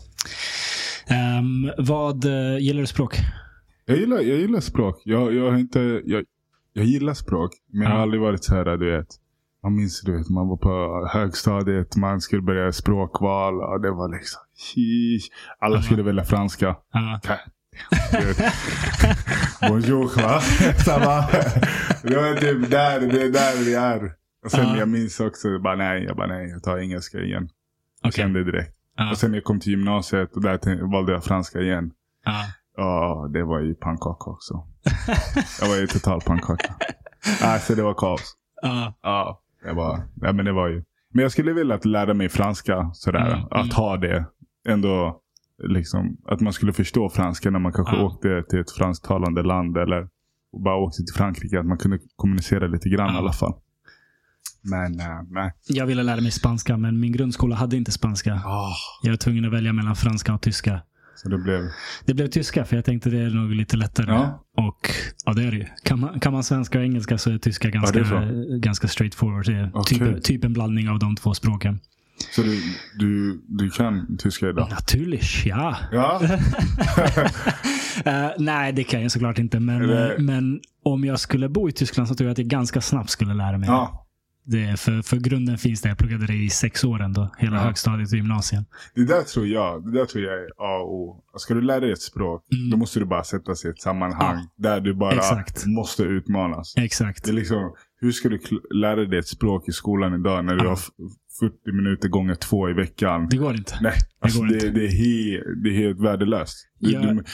Ehm, 1.07 1.71
vad 1.79 2.25
eh, 2.25 2.59
gillar 2.59 2.81
du 2.81 2.87
språk? 2.87 3.19
Jag, 3.87 3.97
gillar, 3.99 4.17
jag 4.17 4.39
gillar 4.39 4.61
språk. 4.61 5.03
Jag, 5.05 5.35
jag, 5.35 5.51
har 5.51 5.59
inte, 5.59 6.03
jag, 6.05 6.25
jag 6.73 6.85
gillar 6.85 7.15
språk. 7.15 7.51
Men 7.73 7.83
jag 7.83 7.91
har 7.91 7.99
aldrig 8.03 8.21
varit 8.23 8.45
så 8.45 8.55
här, 8.55 8.65
du 8.77 8.97
vet. 8.97 9.07
Man 9.63 9.77
minns 9.77 10.01
du 10.01 10.19
vet, 10.19 10.29
man 10.29 10.49
var 10.49 10.57
på 10.57 11.09
högstadiet, 11.13 11.97
man 11.97 12.21
skulle 12.21 12.43
börja 12.43 12.73
språkval 12.73 13.55
och 13.61 13.81
det 13.81 13.91
var 13.91 14.09
liksom, 14.17 14.41
sheesh. 14.57 15.27
Alla 15.59 15.83
skulle 15.83 16.03
välja 16.03 16.25
franska. 16.25 16.77
Bonjour 19.69 20.23
va? 20.23 20.41
Va? 20.99 21.29
Det 22.03 22.17
var 22.17 22.35
typ 22.35 22.71
där, 22.71 23.01
det 23.01 23.23
är 23.23 23.31
där 23.33 23.65
vi 23.65 23.75
är. 23.75 24.13
Och 24.45 24.51
sen 24.51 24.69
Ja. 24.69 24.77
jag 24.79 24.89
minns 24.89 25.21
också, 25.21 25.59
bara 25.59 25.77
nej, 25.77 26.05
jag 26.05 26.17
bara 26.17 26.27
nej, 26.27 26.49
jag 26.49 26.63
tar 26.63 26.79
engelska 26.79 27.19
igen. 27.19 27.49
Jag 28.03 28.09
Okej. 28.09 28.23
kände 28.23 28.45
direkt. 28.45 28.75
Och 29.13 29.19
sen 29.19 29.35
jag 29.35 29.45
kom 29.45 29.61
till 29.61 29.71
gymnasiet 29.71 30.37
och 30.37 30.43
där 30.43 30.91
valde 30.93 31.13
jag 31.13 31.25
franska 31.25 31.61
igen. 31.61 31.91
Ja. 32.79 33.29
Det 33.33 33.45
var 33.45 33.61
ju 33.61 33.75
pannkaka 33.75 34.31
också. 34.31 34.67
jag 35.61 35.69
var 35.69 35.77
ju 35.77 35.87
total 35.87 36.21
pannkaka. 36.21 36.75
Alltså 37.43 37.75
det 37.75 37.83
var 37.83 37.95
kaos. 37.95 38.35
Ja. 38.63 38.95
Ja, 39.03 39.41
det 39.65 39.73
var, 39.73 40.03
ja, 40.21 40.33
men 40.33 40.45
det 40.45 40.53
var 40.53 40.69
ju. 40.69 40.85
Men 41.13 41.23
jag 41.23 41.33
skulle 41.33 41.53
vilja 41.53 41.75
att 41.75 41.85
lära 41.85 42.15
mig 42.15 42.29
franska 42.29 42.91
sådär. 42.95 43.27
Mm, 43.27 43.33
mm. 43.39 43.47
Att 43.51 43.73
ha 43.73 43.97
det. 43.97 44.25
Ändå 44.69 45.21
liksom. 45.69 46.17
Att 46.27 46.41
man 46.41 46.53
skulle 46.53 46.73
förstå 46.73 47.09
franska 47.09 47.51
när 47.51 47.59
man 47.59 47.73
kanske 47.73 47.97
Ja. 47.97 48.03
åkte 48.03 48.43
till 48.51 48.59
ett 48.61 48.71
fransktalande 48.71 49.43
land. 49.43 49.77
Eller 49.77 50.09
bara 50.65 50.77
åkte 50.77 50.97
till 51.05 51.15
Frankrike. 51.15 51.61
Att 51.61 51.67
man 51.67 51.79
kunde 51.79 51.99
kommunicera 52.17 52.67
lite 52.67 52.89
grann 52.89 53.09
Ja. 53.09 53.15
i 53.15 53.19
alla 53.19 53.33
fall. 53.33 53.55
Men 54.63 54.93
uh, 55.01 55.23
nej. 55.31 55.53
Jag 55.69 55.87
ville 55.87 56.03
lära 56.03 56.21
mig 56.21 56.31
spanska, 56.31 56.77
men 56.77 57.01
min 57.01 57.13
grundskola 57.13 57.57
hade 57.57 57.77
inte 57.77 57.93
spanska. 57.93 58.35
Oh, 58.35 58.73
Jag 59.03 59.11
var 59.11 59.17
tvungen 59.17 59.45
att 59.45 59.53
välja 59.53 59.73
mellan 59.73 59.97
franska 59.97 60.35
och 60.35 60.41
tyska. 60.43 60.81
Så 61.23 61.29
det 61.29 61.39
blev... 61.39 61.69
Det 62.05 62.15
blev 62.15 62.27
tyska, 62.27 62.65
för 62.65 62.77
jag 62.77 62.85
tänkte 62.85 63.11
det 63.11 63.19
är 63.19 63.31
nog 63.31 63.51
lite 63.55 63.77
lättare. 63.77 64.13
Ja. 64.13 64.45
Och 64.57 64.91
ja, 65.25 65.33
det 65.33 65.43
är 65.43 65.51
det 65.51 65.57
ju. 65.57 65.67
Kan 65.83 66.01
man, 66.01 66.21
kan 66.21 66.33
man 66.33 66.45
svenska 66.45 66.79
och 66.79 66.85
engelska 66.85 67.19
så 67.19 67.31
är 67.31 67.39
tyska 67.39 67.71
ganska, 67.71 67.99
det 67.99 68.09
är 68.09 68.59
ganska 68.59 68.89
straightforward. 68.89 69.47
Det 69.47 69.53
är 69.53 69.71
Okej. 69.75 69.99
typ, 69.99 70.23
typ 70.23 70.45
en 70.45 70.53
blandning 70.53 70.89
av 70.89 70.99
de 70.99 71.17
två 71.17 71.35
språken. 71.35 71.81
Så 72.31 72.43
du, 72.43 72.63
du, 72.99 73.41
du 73.49 73.71
kan 73.71 74.17
tyska 74.17 74.49
idag? 74.49 74.71
Naturligt, 74.71 75.45
ja. 75.45 75.77
Ja. 75.93 76.21
Eh, 78.05 78.31
nej, 78.39 78.73
det 78.73 78.85
kan 78.85 79.03
jag 79.03 79.11
såklart 79.11 79.39
inte. 79.39 79.61
Men, 79.61 79.91
eh, 79.91 80.09
men 80.19 80.61
om 80.85 81.05
jag 81.05 81.21
skulle 81.21 81.49
bo 81.49 81.69
i 81.69 81.73
Tyskland 81.73 82.09
så 82.09 82.15
tror 82.15 82.29
jag 82.29 82.33
att 82.33 82.39
jag 82.39 82.47
ganska 82.47 82.81
snabbt 82.81 83.11
skulle 83.11 83.35
lära 83.35 83.59
mig. 83.59 83.69
ja. 83.69 84.08
Det 84.51 84.81
för, 84.81 85.03
för 85.03 85.17
grunden 85.17 85.59
finns 85.59 85.81
där. 85.83 85.89
Jag 85.89 85.99
pluggade 85.99 86.27
det 86.27 86.35
i 86.35 86.51
sex 86.51 86.85
år 86.85 87.03
ändå. 87.03 87.31
Hela 87.39 87.57
Ja. 87.57 87.63
högstadiet 87.63 88.13
och 88.13 88.17
gymnasiet. 88.19 88.65
Det 88.95 89.05
där 89.05 89.23
tror 89.23 89.47
jag, 89.47 89.85
det 89.85 89.93
där 89.99 90.05
tror 90.07 90.25
jag 90.25 90.35
är 90.35 90.47
A 90.59 90.79
och 90.83 90.95
O. 90.95 91.25
Ska 91.37 91.55
du 91.55 91.61
lära 91.63 91.81
dig 91.81 91.93
ett 91.93 92.03
språk, 92.03 92.45
Mm. 92.53 92.71
då 92.71 92.77
måste 92.77 92.99
du 92.99 93.05
bara 93.07 93.25
sätta 93.25 93.55
sig 93.55 93.71
i 93.71 93.73
ett 93.73 93.81
sammanhang 93.81 94.47
där 94.57 94.81
du 94.81 94.95
bara 94.95 95.15
Exakt. 95.17 95.67
måste 95.67 96.03
utmanas. 96.03 96.75
Exakt. 96.77 97.25
Det 97.25 97.31
är 97.31 97.35
liksom, 97.35 97.75
hur 98.01 98.13
ska 98.13 98.29
du 98.29 98.39
lära 98.75 99.05
dig 99.05 99.19
ett 99.19 99.29
språk 99.29 99.69
i 99.69 99.73
skolan 99.73 100.15
idag 100.21 100.45
när 100.45 100.55
du 100.57 100.65
Ja. 100.65 100.69
har 100.71 100.77
f- 100.77 100.89
40 101.41 101.73
minuter 101.73 102.09
gånger 102.09 102.35
två 102.35 102.71
i 102.71 102.73
veckan? 102.73 103.29
Det 103.31 103.37
går 103.37 103.55
inte. 103.57 103.79
Nej, 103.81 103.93
alltså 104.21 104.39
går 104.41 104.47
det, 104.47 104.55
inte. 104.55 104.71
det, 104.71 104.85
är 104.87 104.91
he, 104.91 105.41
det 105.63 105.69
är 105.71 105.75
helt 105.75 106.01
värdelöst. 106.01 106.69
Du, 106.81 106.91
Ja. 106.91 107.01
du, 107.01 107.25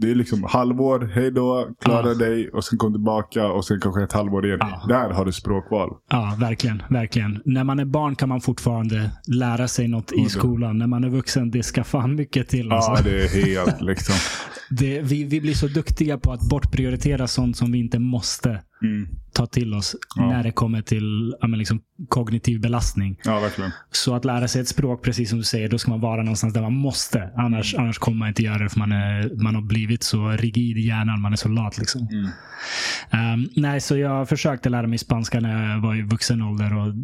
det 0.00 0.10
är 0.10 0.14
liksom 0.14 0.44
halvår, 0.48 1.10
hej 1.14 1.30
då, 1.30 1.68
klara 1.84 2.08
Ja. 2.08 2.14
dig 2.14 2.48
och 2.50 2.64
sen 2.64 2.78
kom 2.78 2.92
tillbaka 2.92 3.46
och 3.46 3.64
sen 3.64 3.80
kanske 3.80 4.02
ett 4.02 4.12
halvår 4.12 4.46
igen. 4.46 4.58
Ja. 4.60 4.82
Där 4.88 5.10
har 5.10 5.24
du 5.24 5.32
språkval. 5.32 5.90
Ja, 6.10 6.36
verkligen. 6.40 6.82
verkligen. 6.90 7.42
När 7.44 7.64
man 7.64 7.78
är 7.78 7.84
barn 7.84 8.16
kan 8.16 8.28
man 8.28 8.40
fortfarande 8.40 9.10
lära 9.26 9.68
sig 9.68 9.88
något 9.88 10.12
i 10.12 10.28
skolan. 10.28 10.78
När 10.78 10.86
man 10.86 11.04
är 11.04 11.08
vuxen, 11.08 11.50
det 11.50 11.62
ska 11.62 11.84
fan 11.84 12.14
mycket 12.14 12.48
till. 12.48 12.72
Alltså. 12.72 12.90
Ja, 12.90 12.98
det 13.04 13.22
är 13.24 13.28
helt 13.46 13.80
liksom. 13.90 14.14
Det, 14.70 15.00
vi, 15.02 15.24
vi 15.24 15.40
blir 15.40 15.54
så 15.54 15.66
duktiga 15.68 16.18
på 16.18 16.32
att 16.32 16.48
bortprioritera 16.48 17.26
sånt 17.26 17.56
som 17.56 17.72
vi 17.72 17.78
inte 17.78 17.98
måste 17.98 18.62
Mm. 18.82 19.08
ta 19.32 19.46
till 19.46 19.74
oss 19.74 19.96
Ja. 20.16 20.26
när 20.30 20.42
det 20.42 20.52
kommer 20.52 20.82
till 20.82 21.34
ja, 21.40 21.46
liksom, 21.48 21.80
kognitiv 22.08 22.60
belastning. 22.60 23.16
Ja, 23.24 23.40
verkligen. 23.40 23.70
Så 23.90 24.14
att 24.14 24.24
lära 24.24 24.48
sig 24.48 24.60
ett 24.62 24.68
språk, 24.68 25.04
precis 25.04 25.28
som 25.28 25.38
du 25.38 25.44
säger, 25.44 25.68
då 25.68 25.78
ska 25.78 25.90
man 25.90 26.00
vara 26.00 26.22
någonstans 26.22 26.54
där 26.54 26.62
man 26.62 26.72
måste. 26.72 27.30
Annars, 27.36 27.74
Mm. 27.74 27.84
annars 27.84 27.98
kommer 27.98 28.18
man 28.18 28.28
inte 28.28 28.42
göra 28.42 28.58
det 28.58 28.68
för 28.68 28.78
man, 28.78 28.92
är, 28.92 29.42
man 29.42 29.54
har 29.54 29.62
blivit 29.62 30.02
så 30.02 30.28
rigid 30.28 30.78
i 30.78 30.80
hjärnan. 30.80 31.20
Man 31.20 31.32
är 31.32 31.36
så 31.36 31.48
lat. 31.48 31.78
Liksom. 31.78 32.08
Mm. 32.12 32.30
Ehm, 33.10 33.48
nej, 33.56 33.80
så 33.80 33.96
jag 33.96 34.28
försökte 34.28 34.68
lära 34.68 34.86
mig 34.86 34.98
spanska 34.98 35.40
när 35.40 35.72
jag 35.72 35.80
var 35.80 35.94
i 35.96 36.02
vuxen 36.02 36.42
ålder 36.42 36.76
och 36.76 36.94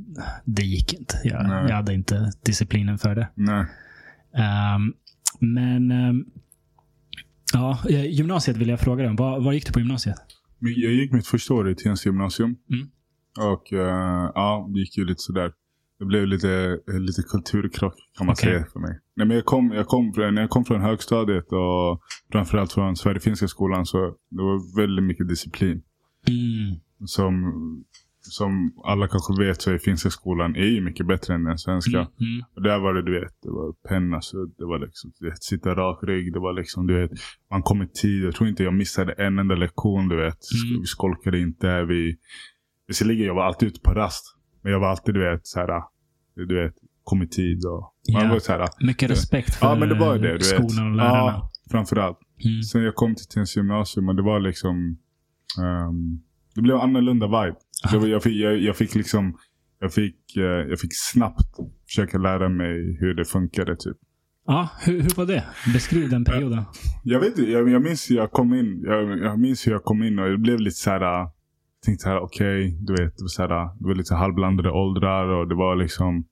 det 0.45 0.63
gick 0.65 0.93
inte. 0.95 1.21
Jag, 1.25 1.47
jag 1.71 1.77
hade 1.77 1.95
inte 1.95 2.31
disciplinen 2.47 2.99
för 2.99 3.15
det. 3.15 3.29
Ehm, 4.39 4.93
men 5.41 5.91
ehm, 5.91 6.25
ja, 7.53 7.79
eh, 7.91 8.05
gymnasiet 8.07 8.57
vill 8.57 8.69
jag 8.69 8.81
fråga 8.81 9.03
dig 9.03 9.11
om. 9.11 9.17
Var, 9.17 9.41
var 9.41 9.53
gick 9.53 9.67
du 9.67 9.73
på 9.73 9.79
gymnasiet? 9.81 10.17
Jag 10.59 10.93
gick 10.93 11.13
mitt 11.13 11.27
första 11.27 11.55
år 11.55 11.71
i 11.71 11.75
Tensta 11.75 12.09
gymnasium. 12.09 12.57
Mm. 12.73 12.89
Och 13.53 13.73
eh, 13.73 14.31
ja, 14.35 14.69
det 14.75 14.81
gick 14.81 14.99
ju 14.99 15.05
lite 15.05 15.23
sådär. 15.23 15.53
Det 15.99 16.05
blev 16.05 16.27
lite, 16.27 16.79
lite 16.99 17.23
kulturkrock 17.23 17.95
kan 18.19 18.27
man 18.27 18.33
Okej. 18.33 18.51
säga 18.53 18.67
för 18.73 18.81
mig. 18.81 19.01
Nej, 19.17 19.27
men 19.27 19.37
jag 19.37 19.45
kom, 19.45 19.73
jag 19.73 19.87
kom, 19.87 20.13
från- 20.13 20.35
när 20.35 20.41
jag 20.43 20.51
kom 20.51 20.65
från 20.65 20.81
högstadiet 20.81 21.45
och 21.53 22.01
framförallt 22.33 22.73
från 22.73 22.97
Sverigefinska 22.97 23.49
skolan 23.49 23.87
så 23.87 23.99
det 24.31 24.43
var 24.43 24.77
väldigt 24.77 25.05
mycket 25.05 25.29
disciplin. 25.29 25.83
Mm. 26.29 26.81
Som, 27.07 27.35
som 28.31 28.73
alla 28.85 29.09
kanske 29.09 29.45
vet 29.45 29.63
så 29.63 29.71
är 29.71 29.79
finska 29.79 30.11
skolan 30.11 30.57
är 30.57 30.65
ju 30.65 30.81
mycket 30.81 31.07
bättre 31.07 31.35
än 31.35 31.45
den 31.45 31.59
svenska. 31.59 31.99
Mm. 31.99 32.09
Mm. 32.21 32.45
Och 32.57 32.63
där 32.63 32.79
var 32.79 32.95
det, 32.95 33.03
du 33.03 33.21
vet, 33.21 33.33
det 33.43 33.51
var 33.51 33.73
penna, 33.89 34.21
så 34.21 34.45
det 34.59 34.65
var 34.65 34.79
liksom, 34.79 35.13
du 35.21 35.31
vet, 35.31 35.43
sitta 35.43 35.75
rak 35.75 35.99
rygg. 36.03 36.33
Det 36.33 36.39
var 36.39 36.53
liksom, 36.53 36.87
du 36.87 37.01
vet, 37.01 37.11
man 37.51 37.63
kom 37.63 37.83
i 37.83 37.89
tid. 37.89 38.25
Jag 38.25 38.35
tror 38.35 38.49
inte 38.49 38.63
jag 38.63 38.75
missade 38.75 39.13
en 39.13 39.39
enda 39.39 39.55
lektion, 39.55 40.09
du 40.09 40.17
vet. 40.17 40.39
Mm. 40.71 40.81
Vi 40.81 40.87
skolkade 40.87 41.39
inte. 41.39 41.85
Vi, 41.85 42.17
visserligen, 42.89 43.27
jag 43.27 43.35
var 43.35 43.45
alltid 43.45 43.69
ute 43.69 43.81
på 43.81 43.91
rast. 43.91 44.37
Men 44.63 44.73
jag 44.73 44.81
var 44.81 44.89
alltid, 44.89 45.15
du 45.15 45.31
vet, 45.31 45.47
så 45.47 45.61
här, 45.61 45.83
du 46.35 46.63
vet, 46.63 46.75
kom 47.05 47.23
i 47.23 47.29
tid 47.29 47.65
och 47.65 47.95
man 48.13 48.25
Ja. 48.25 48.33
var 48.33 48.39
så 48.39 48.53
här. 48.53 48.69
Mycket 48.81 49.11
respekt 49.11 49.55
för 49.55 49.67
Ja, 49.67 49.75
men 49.75 49.89
det 49.89 49.95
var 49.95 50.15
det, 50.15 50.21
du 50.21 50.33
vet. 50.33 50.45
skolan 50.45 50.91
och 50.91 50.97
lärarna. 50.97 51.17
Ja, 51.17 51.51
framförallt. 51.71 52.19
Mm. 52.45 52.63
Sen 52.63 52.83
jag 52.83 52.95
kom 52.95 53.15
till 53.15 53.27
Tensta 53.27 53.61
gymnasium 53.61 54.09
och 54.09 54.17
det 54.17 54.23
var 54.23 54.41
liksom, 54.41 54.99
ehm, 55.63 56.21
det 56.55 56.63
blev 56.63 56.77
annorlunda 56.77 57.27
vibe. 57.27 57.57
Var, 57.93 58.07
jag, 58.07 58.23
fick, 58.23 58.37
jag, 58.37 58.59
jag 58.59 58.77
fick 58.77 58.95
liksom, 58.95 59.39
jag 59.81 59.93
fick, 59.93 60.37
eh, 60.37 60.43
jag 60.43 60.81
fick 60.81 60.91
snabbt 60.95 61.57
försöka 61.87 62.19
lära 62.19 62.49
mig 62.49 62.97
hur 63.01 63.15
det 63.15 63.25
funkade 63.25 63.77
typ. 63.77 63.97
Ja, 64.47 64.69
hur, 64.81 65.01
hur 65.01 65.17
var 65.17 65.27
det? 65.27 65.45
Beskriv 65.73 66.11
den 66.11 66.25
perioden. 66.25 66.63
Jag 67.05 67.21
vet 67.21 67.39
inte, 67.39 67.51
jag, 67.51 67.69
jag 67.69 67.83
minns 67.83 68.11
hur 68.11 68.17
jag 68.17 68.31
kom 68.31 68.55
in. 68.55 68.83
Jag, 68.85 69.19
jag 69.19 69.39
minns 69.39 69.67
hur 69.67 69.73
jag 69.73 69.85
kom 69.85 70.03
in 70.03 70.19
och 70.19 70.31
det 70.31 70.39
blev 70.39 70.61
lite 70.61 70.77
så 70.77 70.91
här. 70.91 71.01
Jag 71.01 71.33
tänkte 71.85 72.03
så 72.03 72.09
här, 72.09 72.19
okej, 72.21 72.79
du 72.81 72.93
vet, 72.93 73.17
det 73.17 73.23
var, 73.23 73.29
så 73.29 73.43
här, 73.43 73.49
det 73.49 73.89
var 73.89 73.95
lite 73.95 74.15
halvblandade 74.15 74.71
åldrar 74.71 75.29
och 75.29 75.49
det 75.49 75.55
var 75.55 75.77
liksom, 75.77 76.25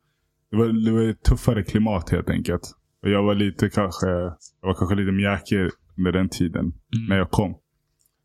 det 0.50 0.57
var, 0.57 0.84
det 0.84 0.92
var 0.92 1.02
ett 1.02 1.22
tuffare 1.22 1.62
klimat 1.64 2.11
helt 2.11 2.30
enkelt. 2.30 2.62
Och 3.02 3.11
jag 3.11 3.22
var 3.22 3.34
lite 3.34 3.70
kanske, 3.70 4.07
jag 4.61 4.68
var 4.68 4.74
kanske 4.74 4.94
lite 4.94 5.12
mjäkig 5.12 5.70
under 5.98 6.12
den 6.12 6.28
tiden 6.28 6.61
Mm. 6.64 7.07
när 7.09 7.16
jag 7.16 7.30
kom. 7.30 7.50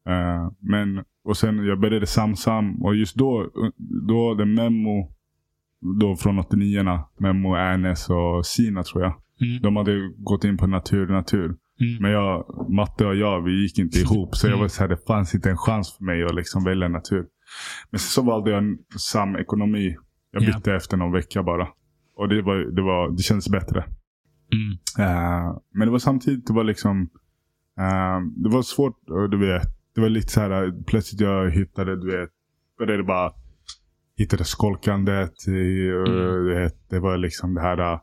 Eh, 0.10 0.52
men, 0.60 1.04
och 1.30 1.38
sen 1.38 1.66
jag 1.66 1.80
började 1.80 2.06
Samsam 2.08 2.82
och 2.82 2.96
just 2.96 3.16
då, 3.16 3.52
då 4.08 4.34
det 4.36 4.46
Memo, 4.46 5.12
då 6.00 6.16
från 6.16 6.40
89 6.40 7.00
Memo, 7.20 7.56
Ernest 7.56 8.10
och 8.10 8.46
Sina 8.46 8.84
tror 8.84 9.04
jag. 9.04 9.14
Mm. 9.42 9.62
De 9.62 9.76
hade 9.76 10.12
gått 10.18 10.44
in 10.44 10.58
på 10.58 10.68
natur, 10.68 11.08
natur. 11.08 11.46
Mm. 11.46 12.02
Men 12.02 12.12
jag, 12.12 12.46
matte 12.70 13.06
och 13.06 13.16
jag, 13.16 13.42
vi 13.42 13.62
gick 13.62 13.80
inte 13.80 14.00
ihop. 14.00 14.36
Så 14.36 14.48
jag 14.48 14.52
Mm. 14.52 14.62
var 14.62 14.68
så 14.68 14.82
här, 14.82 14.88
det 14.90 15.06
fanns 15.08 15.36
inte 15.36 15.50
en 15.50 15.58
chans 15.58 15.98
för 15.98 16.04
mig 16.06 16.24
att 16.24 16.36
liksom 16.36 16.64
välja 16.64 16.88
natur. 16.88 17.26
Men 17.90 18.00
så 18.00 18.22
valde 18.22 18.52
jag 18.52 18.78
samekonomi. 18.98 19.96
Jag 20.32 20.44
Ja. 20.44 20.48
bytte 20.48 20.74
efter 20.74 20.98
någon 20.98 21.12
vecka 21.12 21.44
bara. 21.44 21.68
Och 22.16 22.30
det, 22.30 22.42
var, 22.42 22.56
det, 22.76 22.82
var, 22.82 23.12
det 23.12 23.24
kändes 23.24 23.50
bättre. 23.50 23.84
Mm. 24.54 25.08
Eh, 25.10 25.58
men 25.74 25.88
det 25.88 25.92
var 25.92 26.00
samtidigt, 26.00 26.48
det 26.48 26.54
var 26.54 26.64
liksom, 26.64 27.02
eh, 27.80 28.20
det 28.44 28.50
var 28.50 28.62
svårt, 28.62 29.10
och 29.10 29.30
du 29.30 29.38
vet, 29.38 29.64
det 30.00 30.04
var 30.04 30.10
lite 30.10 30.32
så 30.32 30.42
här, 30.42 30.84
plötsligt 30.88 31.22
jag 31.22 31.52
hittade, 31.52 31.96
du 32.02 32.18
vet, 32.18 32.30
började 32.80 33.04
bara, 33.04 33.32
hittade 34.18 34.44
skolkandet, 34.44 35.34
Mm. 35.48 36.70
det 36.90 37.00
var 37.00 37.18
liksom 37.18 37.54
det 37.54 37.62
här, 37.62 37.94
eh, 37.94 38.00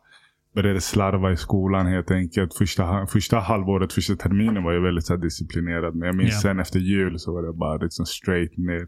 började 0.54 0.80
slarva 0.80 1.32
i 1.32 1.36
skolan 1.36 1.86
helt 1.86 2.10
enkelt. 2.10 2.54
Första, 2.54 3.06
första 3.06 3.38
halvåret, 3.38 3.92
första 3.92 4.16
terminen 4.16 4.62
var 4.64 4.72
jag 4.72 4.80
väldigt 4.80 5.06
så 5.06 5.16
disciplinerad. 5.16 5.94
Men 5.94 6.06
jag 6.06 6.16
minns 6.16 6.32
Ja. 6.34 6.40
sen 6.40 6.60
efter 6.60 6.78
jul 6.78 7.18
så 7.18 7.32
var 7.34 7.42
det 7.42 7.52
bara 7.52 7.76
liksom 7.76 8.06
straight 8.06 8.56
ner. 8.56 8.86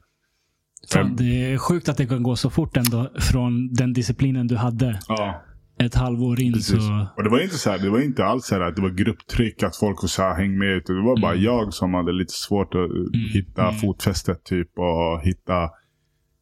Fan, 0.92 1.16
det 1.16 1.52
är 1.52 1.58
sjukt 1.58 1.88
att 1.88 1.96
det 1.96 2.06
kan 2.06 2.22
gå 2.22 2.36
så 2.36 2.50
fort 2.50 2.76
ändå. 2.76 3.10
Från 3.20 3.72
den 3.74 3.92
disciplinen 3.92 4.46
du 4.46 4.56
hade 4.56 5.00
Ja, 5.08 5.42
ett 5.78 5.94
halvår 5.94 6.40
in. 6.40 6.52
precis. 6.52 6.86
Så, 6.86 7.06
Och 7.16 7.22
det 7.24 7.30
var 7.30 7.40
inte 7.40 7.54
så 7.58 7.70
här, 7.70 7.78
det 7.78 7.90
var 7.90 8.00
inte 8.00 8.24
alls 8.24 8.46
så 8.46 8.54
här 8.54 8.62
att 8.62 8.76
det 8.76 8.82
var 8.82 8.90
grupptryck, 8.90 9.62
att 9.62 9.76
folk 9.76 10.02
var 10.02 10.08
så 10.08 10.22
här, 10.22 10.34
häng 10.34 10.58
med. 10.58 10.68
utan 10.76 10.96
Det 10.96 11.02
var 11.02 11.20
bara 11.20 11.32
Mm. 11.32 11.44
jag 11.44 11.74
som 11.74 11.94
hade 11.94 12.12
lite 12.12 12.32
svårt 12.32 12.74
att 12.74 12.80
eh, 12.80 13.20
hitta 13.32 13.62
mm. 13.62 13.74
fotfästet 13.74 14.44
typ 14.44 14.68
och 14.78 15.20
hitta, 15.22 15.70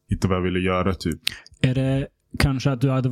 hitta 0.09 0.27
vad 0.27 0.37
jag 0.37 0.41
ville 0.43 0.59
göra 0.59 0.93
typ. 0.93 1.19
är 1.61 1.75
det 1.75 2.07
kanske 2.39 2.71
att 2.71 2.81
du 2.81 2.89
hade 2.89 3.09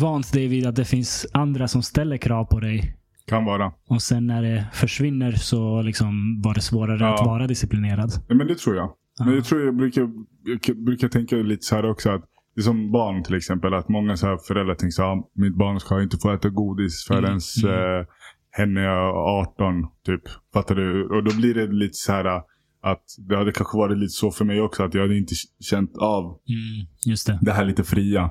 vant 0.00 0.32
dig 0.32 0.48
vid 0.48 0.66
att 0.66 0.76
det 0.76 0.84
finns 0.84 1.26
andra 1.32 1.68
som 1.68 1.82
ställer 1.82 2.16
krav 2.16 2.44
på 2.44 2.60
dig. 2.60 2.96
Kan 3.26 3.44
vara. 3.44 3.72
Och 3.88 4.02
sen 4.02 4.26
när 4.26 4.42
det 4.42 4.66
försvinner 4.72 5.32
så 5.32 5.82
liksom 5.82 6.40
var 6.44 6.54
det 6.54 6.60
svårare 6.60 6.98
Ja. 7.00 7.14
att 7.14 7.26
vara 7.26 7.46
disciplinerad. 7.46 8.10
Ja, 8.28 8.34
men 8.34 8.46
det 8.46 8.58
tror 8.58 8.76
jag. 8.76 8.90
Men 9.18 9.28
Ja. 9.28 9.34
jag 9.34 9.44
tror 9.44 9.62
jag 9.64 9.76
brukar, 9.76 10.08
jag 10.44 10.84
brukar 10.84 11.08
tänka 11.08 11.36
lite 11.36 11.62
så 11.62 11.74
här 11.76 11.90
också 11.90 12.10
att 12.10 12.24
som 12.60 12.92
barn 12.92 13.22
till 13.22 13.34
exempel. 13.34 13.74
Att 13.74 13.88
många 13.88 14.16
så 14.16 14.26
här 14.26 14.36
föräldrar 14.48 14.74
tänker 14.74 14.92
så 14.92 15.02
här, 15.02 15.08
"Ah, 15.10 15.30
mitt 15.34 15.56
barn 15.56 15.80
ska 15.80 16.02
inte 16.02 16.16
få 16.22 16.32
äta 16.32 16.48
godis 16.48 17.04
förrän 17.08 17.24
Mm, 17.64 17.78
mm. 17.80 18.00
eh, 18.00 18.06
henne 18.50 18.80
är 18.80 19.38
18. 19.40 19.74
Typ. 20.06 20.22
Fattar 20.54 20.74
du? 20.74 21.04
Och 21.08 21.24
då 21.24 21.36
blir 21.36 21.54
det 21.54 21.66
lite 21.66 21.94
så 21.94 22.12
här 22.12 22.24
eh, 22.24 22.42
att 22.82 23.04
det 23.28 23.36
hade 23.36 23.52
kanske 23.52 23.78
varit 23.78 23.98
lite 23.98 24.10
så 24.12 24.30
för 24.30 24.44
mig 24.44 24.60
också. 24.60 24.82
Att 24.82 24.94
jag 24.94 25.02
hade 25.02 25.18
inte 25.18 25.34
känt 25.60 25.96
av 25.96 26.24
Mm, 26.24 26.86
just 27.06 27.26
det. 27.26 27.38
det 27.42 27.52
här 27.52 27.64
lite 27.64 27.84
fria. 27.84 28.30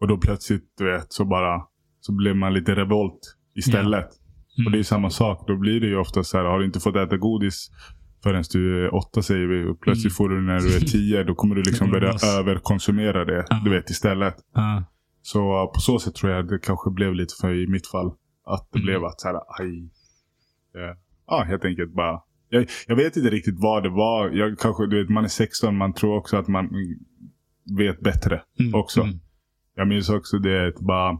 Och 0.00 0.08
då 0.08 0.16
plötsligt, 0.18 0.64
du 0.78 0.92
vet, 0.92 1.12
så 1.12 1.24
bara 1.24 1.62
så 2.00 2.12
blev 2.12 2.36
man 2.36 2.54
lite 2.54 2.74
revolt 2.74 3.36
istället. 3.54 4.08
Mm. 4.58 4.66
Och 4.66 4.72
det 4.72 4.78
är 4.78 4.82
samma 4.82 5.10
sak. 5.10 5.44
Då 5.46 5.56
blir 5.56 5.80
det 5.80 5.86
ju 5.86 5.96
ofta 5.96 6.22
så 6.24 6.36
här, 6.38 6.44
har 6.44 6.58
du 6.58 6.64
inte 6.64 6.80
fått 6.80 6.96
äta 6.96 7.16
godis 7.16 7.70
förrän 8.22 8.44
du 8.52 8.84
är 8.84 8.94
åtta 8.94 9.22
säger 9.22 9.46
vi. 9.46 9.64
Och 9.64 9.80
plötsligt 9.80 10.12
Mm. 10.12 10.14
får 10.16 10.28
du 10.28 10.40
när 10.42 10.58
du 10.60 10.76
är 10.76 10.80
tio. 10.80 11.24
Då 11.24 11.34
kommer 11.34 11.54
du 11.54 11.62
liksom 11.62 11.90
börja 11.96 12.12
överkonsumera 12.38 13.24
det. 13.24 13.46
Ja. 13.50 13.60
Du 13.64 13.70
vet 13.70 13.90
istället. 13.90 14.34
Ja. 14.54 14.84
Så 15.22 15.70
på 15.74 15.80
så 15.80 15.98
sätt 15.98 16.14
tror 16.14 16.32
jag 16.32 16.48
det 16.48 16.58
kanske 16.58 16.90
blev 16.90 17.14
lite 17.14 17.34
för 17.40 17.54
i 17.54 17.66
mitt 17.66 17.86
fall. 17.86 18.06
Att 18.46 18.68
det 18.72 18.78
Mm. 18.78 18.86
blev 18.86 19.04
att 19.04 19.20
så 19.20 19.28
här, 19.28 19.36
aj. 19.60 19.78
eh, 20.74 20.96
Ja, 21.26 21.42
helt 21.48 21.64
enkelt 21.64 21.92
bara. 21.94 22.22
Jag, 22.48 22.66
jag 22.86 22.96
vet 22.96 23.16
inte 23.16 23.30
riktigt 23.30 23.54
vad 23.58 23.82
det 23.82 23.88
var. 23.88 24.30
Jag 24.30 24.58
kanske, 24.58 24.86
du 24.86 25.02
vet, 25.02 25.10
man 25.10 25.24
är 25.24 25.28
16. 25.28 25.76
Man 25.76 25.92
tror 25.92 26.16
också 26.16 26.36
att 26.36 26.48
man 26.48 26.68
vet 27.78 28.00
bättre 28.00 28.42
Mm, 28.60 28.74
också. 28.74 29.00
mm. 29.02 29.14
Jag 29.74 29.88
minns 29.88 30.10
också 30.10 30.38
det 30.38 30.74
bara, 30.80 31.18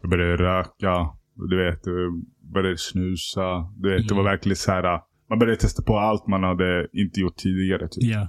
jag 0.00 0.10
började 0.10 0.36
röka, 0.36 1.10
du 1.50 1.56
vet, 1.64 1.80
jag 1.86 2.22
började 2.52 2.76
snusa. 2.78 3.72
Du 3.76 3.90
vet, 3.90 4.08
Det 4.08 4.14
var 4.14 4.20
Mm. 4.20 4.30
verkligen 4.32 4.56
så 4.56 4.72
här, 4.72 5.00
man 5.30 5.38
började 5.38 5.60
testa 5.60 5.82
på 5.82 5.98
allt 5.98 6.26
man 6.26 6.42
hade 6.42 6.86
inte 6.92 7.20
gjort 7.20 7.36
tidigare. 7.36 7.88
Typ. 7.88 8.02
Ja. 8.04 8.20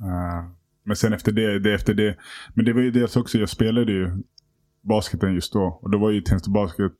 Eh, 0.00 0.44
men 0.84 0.96
sen 0.96 1.12
efter 1.12 1.32
det, 1.32 1.58
det, 1.58 1.74
efter 1.74 1.94
det, 1.94 2.16
men 2.54 2.64
det 2.64 2.72
var 2.72 2.80
ju 2.80 2.90
dels 2.90 3.16
också, 3.16 3.38
jag 3.38 3.48
spelade 3.48 3.92
ju 3.92 4.10
basketen 4.82 5.34
just 5.34 5.52
då. 5.52 5.78
Och 5.82 5.90
då 5.90 5.98
var 5.98 6.10
ju 6.10 6.20
Tensta 6.20 6.50
Basket 6.50 6.92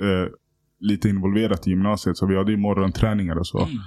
eh, 0.00 0.32
lite 0.80 1.08
involverat 1.08 1.66
i 1.66 1.70
gymnasiet. 1.70 2.16
Så 2.16 2.26
vi 2.26 2.36
hade 2.36 2.50
ju 2.50 2.56
morgonträningar 2.56 3.36
och 3.36 3.46
så. 3.46 3.58
Mm. 3.58 3.78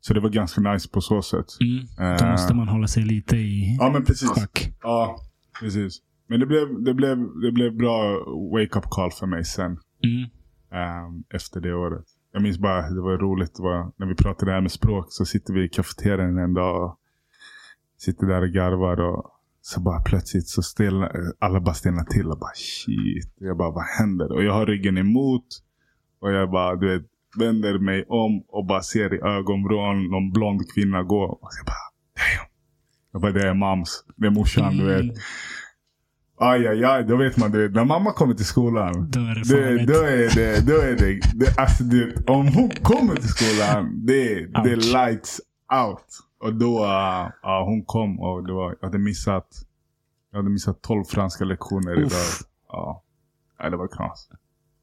Så 0.00 0.14
det 0.14 0.20
var 0.20 0.28
ganska 0.30 0.60
nice 0.60 0.88
på 0.88 1.00
så 1.00 1.22
sätt. 1.22 1.46
Mm. 1.60 2.16
Då 2.18 2.24
Eh, 2.24 2.30
måste 2.30 2.54
man 2.54 2.68
hålla 2.68 2.86
sig 2.86 3.02
lite 3.02 3.36
i 3.36 3.76
Ja 3.80 3.90
men 3.90 4.04
precis. 4.04 4.28
schack. 4.30 4.72
Ja, 4.82 5.20
precis. 5.60 5.98
Men 6.26 6.40
det 6.40 6.46
blev, 6.46 6.82
det 6.84 6.94
blev, 6.94 7.18
det 7.42 7.52
blev 7.52 7.76
bra 7.76 8.24
wake-up 8.52 8.84
call 8.90 9.10
för 9.10 9.26
mig 9.26 9.44
sen. 9.44 9.78
Mm. 10.04 10.22
ehm, 10.72 11.24
efter 11.34 11.60
det 11.60 11.74
året. 11.74 12.04
Jag 12.32 12.42
minns 12.42 12.58
bara, 12.58 12.90
det 12.90 13.00
var 13.00 13.18
roligt. 13.18 13.54
Det 13.54 13.62
var, 13.62 13.92
när 13.96 14.06
vi 14.06 14.14
pratade 14.14 14.50
det 14.50 14.54
här 14.54 14.60
med 14.60 14.72
språk 14.72 15.06
så 15.08 15.24
sitter 15.24 15.54
vi 15.54 15.64
i 15.64 15.68
kafeterian 15.68 16.38
en 16.38 16.54
dag 16.54 16.84
och 16.84 16.98
sitter 17.98 18.26
där 18.26 18.42
och 18.42 18.48
garvar. 18.48 19.00
Och 19.00 19.30
så 19.60 19.80
bara 19.80 20.00
plötsligt 20.00 20.48
så 20.48 20.62
stelnar 20.62 21.12
alla 21.38 21.60
bara 21.60 21.74
stelnar 21.74 22.04
till 22.04 22.26
och 22.26 22.38
bara 22.38 22.54
shit. 22.54 23.34
Jag 23.38 23.56
bara, 23.56 23.70
vad 23.70 23.84
händer? 23.98 24.32
Och 24.32 24.44
jag 24.44 24.52
har 24.52 24.66
ryggen 24.66 24.98
emot. 24.98 25.46
Och 26.20 26.32
jag 26.32 26.50
bara, 26.50 26.76
du 26.76 26.98
vet, 26.98 27.06
vänder 27.38 27.78
mig 27.78 28.04
om 28.08 28.44
och 28.48 28.66
bara 28.66 28.82
ser 28.82 29.14
i 29.14 29.20
ögonvrån 29.20 30.10
någon 30.10 30.32
blond 30.32 30.60
kvinna 30.74 31.02
gå. 31.02 31.22
Och 31.22 31.50
jag 31.58 31.66
bara, 31.66 31.86
damn. 32.16 32.50
Jag 33.12 33.20
bara, 33.22 33.32
det 33.32 33.48
är 33.48 33.54
mams. 33.54 34.04
Det 34.16 34.26
är 34.26 34.30
morsan, 34.30 34.76
du 34.76 34.86
vet. 34.86 35.02
Mm. 35.02 35.16
Aj, 36.42 36.66
aj, 36.68 36.84
aj. 36.84 37.04
Då 37.04 37.16
vet 37.16 37.36
man, 37.36 37.50
du 37.50 37.62
vet, 37.62 37.74
när 37.74 37.84
mamma 37.84 38.12
kommer 38.12 38.34
till 38.34 38.46
skolan. 38.46 39.10
Då 39.10 39.20
är 39.20 39.34
det 39.34 39.44
farligt. 39.44 39.88
då 39.88 39.94
är 39.94 40.34
det, 40.34 40.66
då 40.66 40.80
är 40.80 40.96
det, 40.96 41.20
det 41.34 41.58
alltså 41.58 41.84
det, 41.84 42.30
om 42.30 42.48
hon 42.48 42.70
kommer 42.70 43.14
till 43.14 43.28
skolan, 43.28 44.06
det, 44.06 44.46
det 44.46 44.72
är 44.72 44.76
lights 44.76 45.40
out. 45.86 46.06
Och 46.40 46.54
då, 46.54 46.84
uh, 46.84 47.30
ja, 47.42 47.64
hon 47.64 47.84
kom 47.84 48.20
och 48.20 48.46
det 48.46 48.52
var, 48.52 48.76
jag 48.80 48.88
hade 48.88 48.98
missat, 48.98 49.46
jag 50.30 50.38
hade 50.38 50.50
missat 50.50 50.82
12 50.82 51.04
franska 51.04 51.44
lektioner 51.44 51.92
Uff. 51.92 51.98
idag. 51.98 52.48
Ja, 52.68 53.02
ja 53.58 53.70
det 53.70 53.76
var 53.76 53.88
knas. 53.88 54.28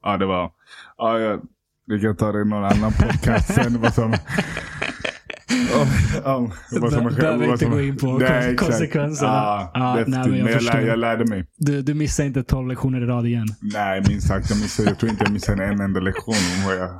Ja, 0.02 0.16
det 0.16 0.26
var, 0.26 0.52
ja, 0.98 1.18
jag, 1.18 1.40
vi 1.86 2.00
kan 2.00 2.16
ta 2.16 2.32
det 2.32 2.40
i 2.40 2.44
någon 2.44 2.64
annan 2.64 2.92
podcast 2.92 3.54
sen. 3.54 3.80
Vad 3.80 3.94
som, 3.94 4.14
om, 5.74 5.88
om, 6.34 6.52
som, 6.90 7.04
Be- 7.04 7.10
behöver 7.10 7.52
inte 7.52 7.64
gå 7.64 7.80
in 7.80 7.96
på 7.96 8.18
Nej, 8.18 8.56
konsekvenserna. 8.56 9.70
Nej, 9.74 9.96
definitivt. 9.98 10.26
men 10.30 10.36
jag 10.38 10.44
men 10.44 10.52
jag, 10.52 10.60
förstår. 10.62 10.78
lär, 10.80 10.86
jag 10.86 10.98
lärde 10.98 11.24
mig. 11.24 11.44
Du, 11.58 11.82
du 11.82 11.94
missar 11.94 12.24
inte 12.24 12.42
12 12.42 12.68
lektioner 12.68 13.00
i 13.00 13.04
rad 13.04 13.26
igen. 13.26 13.46
Nej, 13.60 14.02
minst 14.08 14.26
sagt. 14.28 14.50
Jag, 14.50 14.58
missade, 14.60 14.88
jag 14.88 14.98
tror 14.98 15.10
inte 15.10 15.24
jag 15.24 15.32
missade 15.32 15.64
en 15.64 15.80
enda 15.80 16.00
lektion. 16.00 16.34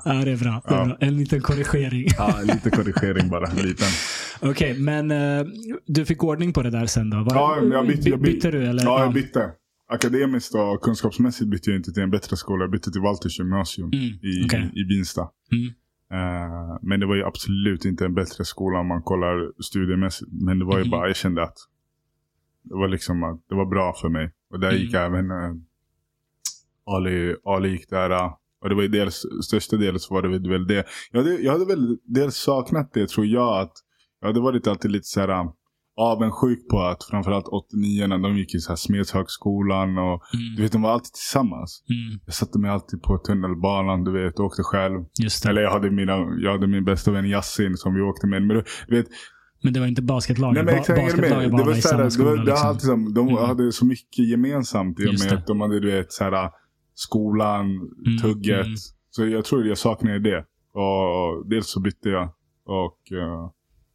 Ja, 0.04 0.12
det 0.12 0.30
är 0.32 0.36
bra. 0.36 0.62
Det 0.68 0.74
är 0.74 0.78
Ja. 0.78 0.84
bra. 0.84 0.96
En 1.00 1.16
liten 1.16 1.40
korrigering. 1.40 2.06
ja, 2.18 2.34
lite 2.42 2.70
korrigering 2.70 3.28
bara. 3.30 3.52
Liten. 3.52 3.88
Okej, 4.40 4.78
men 4.78 5.10
eh, 5.10 5.46
du 5.86 6.04
fick 6.04 6.24
ordning 6.24 6.52
på 6.52 6.62
det 6.62 6.70
där 6.70 6.86
sen 6.86 7.10
då? 7.10 7.16
Var, 7.16 7.34
Ja, 7.34 7.58
jag 7.72 7.86
bytte, 7.86 8.08
jag 8.08 8.18
by- 8.20 8.24
bytte, 8.24 8.48
bytte 8.48 8.50
du? 8.58 8.66
Eller? 8.66 8.82
Ja, 8.84 9.02
jag 9.02 9.12
bytte. 9.14 9.50
Akademiskt 9.92 10.54
och 10.54 10.82
kunskapsmässigt 10.82 11.50
bytte 11.50 11.70
jag 11.70 11.78
inte 11.78 11.92
till 11.92 12.02
en 12.02 12.10
bättre 12.10 12.36
skola. 12.36 12.62
Jag 12.64 12.70
bytte 12.70 12.90
till 12.92 13.00
Walters 13.00 13.38
gymnasium 13.38 13.88
Mm, 13.92 14.04
i, 14.04 14.44
okej. 14.46 14.70
i 14.74 14.82
Vinsta. 14.94 15.20
Mm. 15.52 15.72
Eh, 16.10 16.78
men 16.82 17.00
det 17.00 17.06
var 17.06 17.14
ju 17.14 17.24
absolut 17.24 17.84
inte 17.84 18.04
en 18.04 18.14
bättre 18.14 18.44
skola 18.44 18.78
om 18.80 18.86
man 18.86 19.02
kollar 19.02 19.62
studiemässigt. 19.62 20.30
Men 20.32 20.58
det 20.58 20.64
var 20.64 20.78
ju 20.78 20.84
Mhm. 20.84 20.90
bara, 20.90 21.06
jag 21.06 21.16
kände 21.16 21.42
att 21.42 21.56
det 22.62 22.74
var 22.74 22.88
liksom 22.88 23.22
att 23.22 23.40
det 23.48 23.54
var 23.54 23.66
bra 23.66 23.92
för 24.00 24.08
mig. 24.08 24.32
Och 24.50 24.60
där 24.60 24.68
Mm. 24.70 24.80
gick 24.82 24.94
även 24.94 25.30
uh, 25.30 25.54
Ali, 26.86 27.36
Ali 27.44 27.68
gick 27.68 27.90
där. 27.90 28.10
eh, 28.10 28.32
och 28.62 28.68
det 28.68 28.74
var 28.74 28.82
ju 28.82 28.88
dels, 28.88 29.22
största 29.42 29.76
delen 29.76 30.00
så 30.00 30.14
var 30.14 30.22
det 30.22 30.48
väl 30.48 30.66
det. 30.66 30.84
Jag 31.12 31.18
hade, 31.22 31.34
jag 31.38 31.52
hade 31.52 31.64
väl 31.66 31.98
dels 32.04 32.36
saknat 32.36 32.92
det 32.92 33.08
tror 33.08 33.26
jag. 33.26 33.60
att 33.60 33.72
Jag 34.20 34.26
hade 34.28 34.40
varit 34.40 34.66
alltid 34.66 34.90
lite 34.90 35.06
så 35.06 35.20
här 35.20 35.48
avundsjuk 35.98 36.68
på 36.70 36.80
att 36.80 37.04
framförallt 37.04 37.46
89 37.46 38.06
när 38.06 38.18
de 38.18 38.36
gick 38.38 38.54
i 38.54 38.58
så 38.58 38.68
här 38.68 38.76
Smedshögskolan 38.76 39.98
och 39.98 40.22
Mm. 40.34 40.54
du 40.56 40.62
vet 40.62 40.72
de 40.72 40.82
var 40.82 40.90
alltid 40.92 41.12
tillsammans. 41.12 41.84
Mm. 41.90 42.20
Jag 42.26 42.34
satte 42.34 42.58
mig 42.58 42.70
alltid 42.70 43.02
på 43.02 43.18
tunnelbanan 43.18 44.04
du 44.04 44.12
vet 44.12 44.38
och 44.38 44.44
åkte 44.44 44.62
själv. 44.62 45.04
Eller 45.48 45.62
jag 45.62 45.70
hade, 45.70 45.90
mina, 45.90 46.12
jag 46.42 46.52
hade 46.52 46.66
min 46.66 46.84
bästa 46.84 47.10
vän 47.10 47.26
Yasin 47.26 47.76
som 47.76 47.94
vi 47.94 48.00
åkte 48.00 48.26
med. 48.26 48.42
Men 48.42 48.56
du 48.56 48.64
du 48.88 48.96
vet, 48.96 49.06
Men 49.62 49.72
det 49.72 49.80
var 49.80 49.86
inte 49.86 50.02
basketlaget? 50.02 50.64
nej 50.64 50.74
Ba- 50.74 50.80
exakt, 50.80 50.96
med? 50.98 51.04
basketlaget 51.06 51.56
Det 51.56 51.64
var 51.64 51.72
i 51.78 51.82
samma 51.82 52.02
det 52.02 52.10
skola. 52.10 52.28
var, 52.30 52.36
det 52.36 52.42
var 52.42 52.46
liksom. 52.46 52.68
alltid 52.68 52.82
som, 52.82 53.14
de 53.14 53.28
Mm. 53.28 53.44
hade 53.44 53.72
så 53.72 53.86
mycket 53.86 54.28
gemensamt 54.28 55.00
i 55.00 55.06
och 55.08 55.14
med 55.24 55.32
att 55.38 55.46
de 55.46 55.60
hade 55.60 55.80
du 55.80 55.90
vet 55.92 56.12
så 56.12 56.24
här, 56.24 56.50
skolan, 56.94 57.60
Mm, 57.66 58.18
tugget. 58.22 58.66
mm. 58.66 58.76
Så 59.10 59.26
jag 59.26 59.44
tror 59.44 59.66
jag 59.66 59.78
saknade 59.78 60.18
det. 60.18 60.44
Och 60.80 61.48
dels 61.50 61.70
så 61.70 61.80
bytte 61.80 62.08
jag. 62.08 62.28
Och 62.66 62.98
eh, 63.12 63.50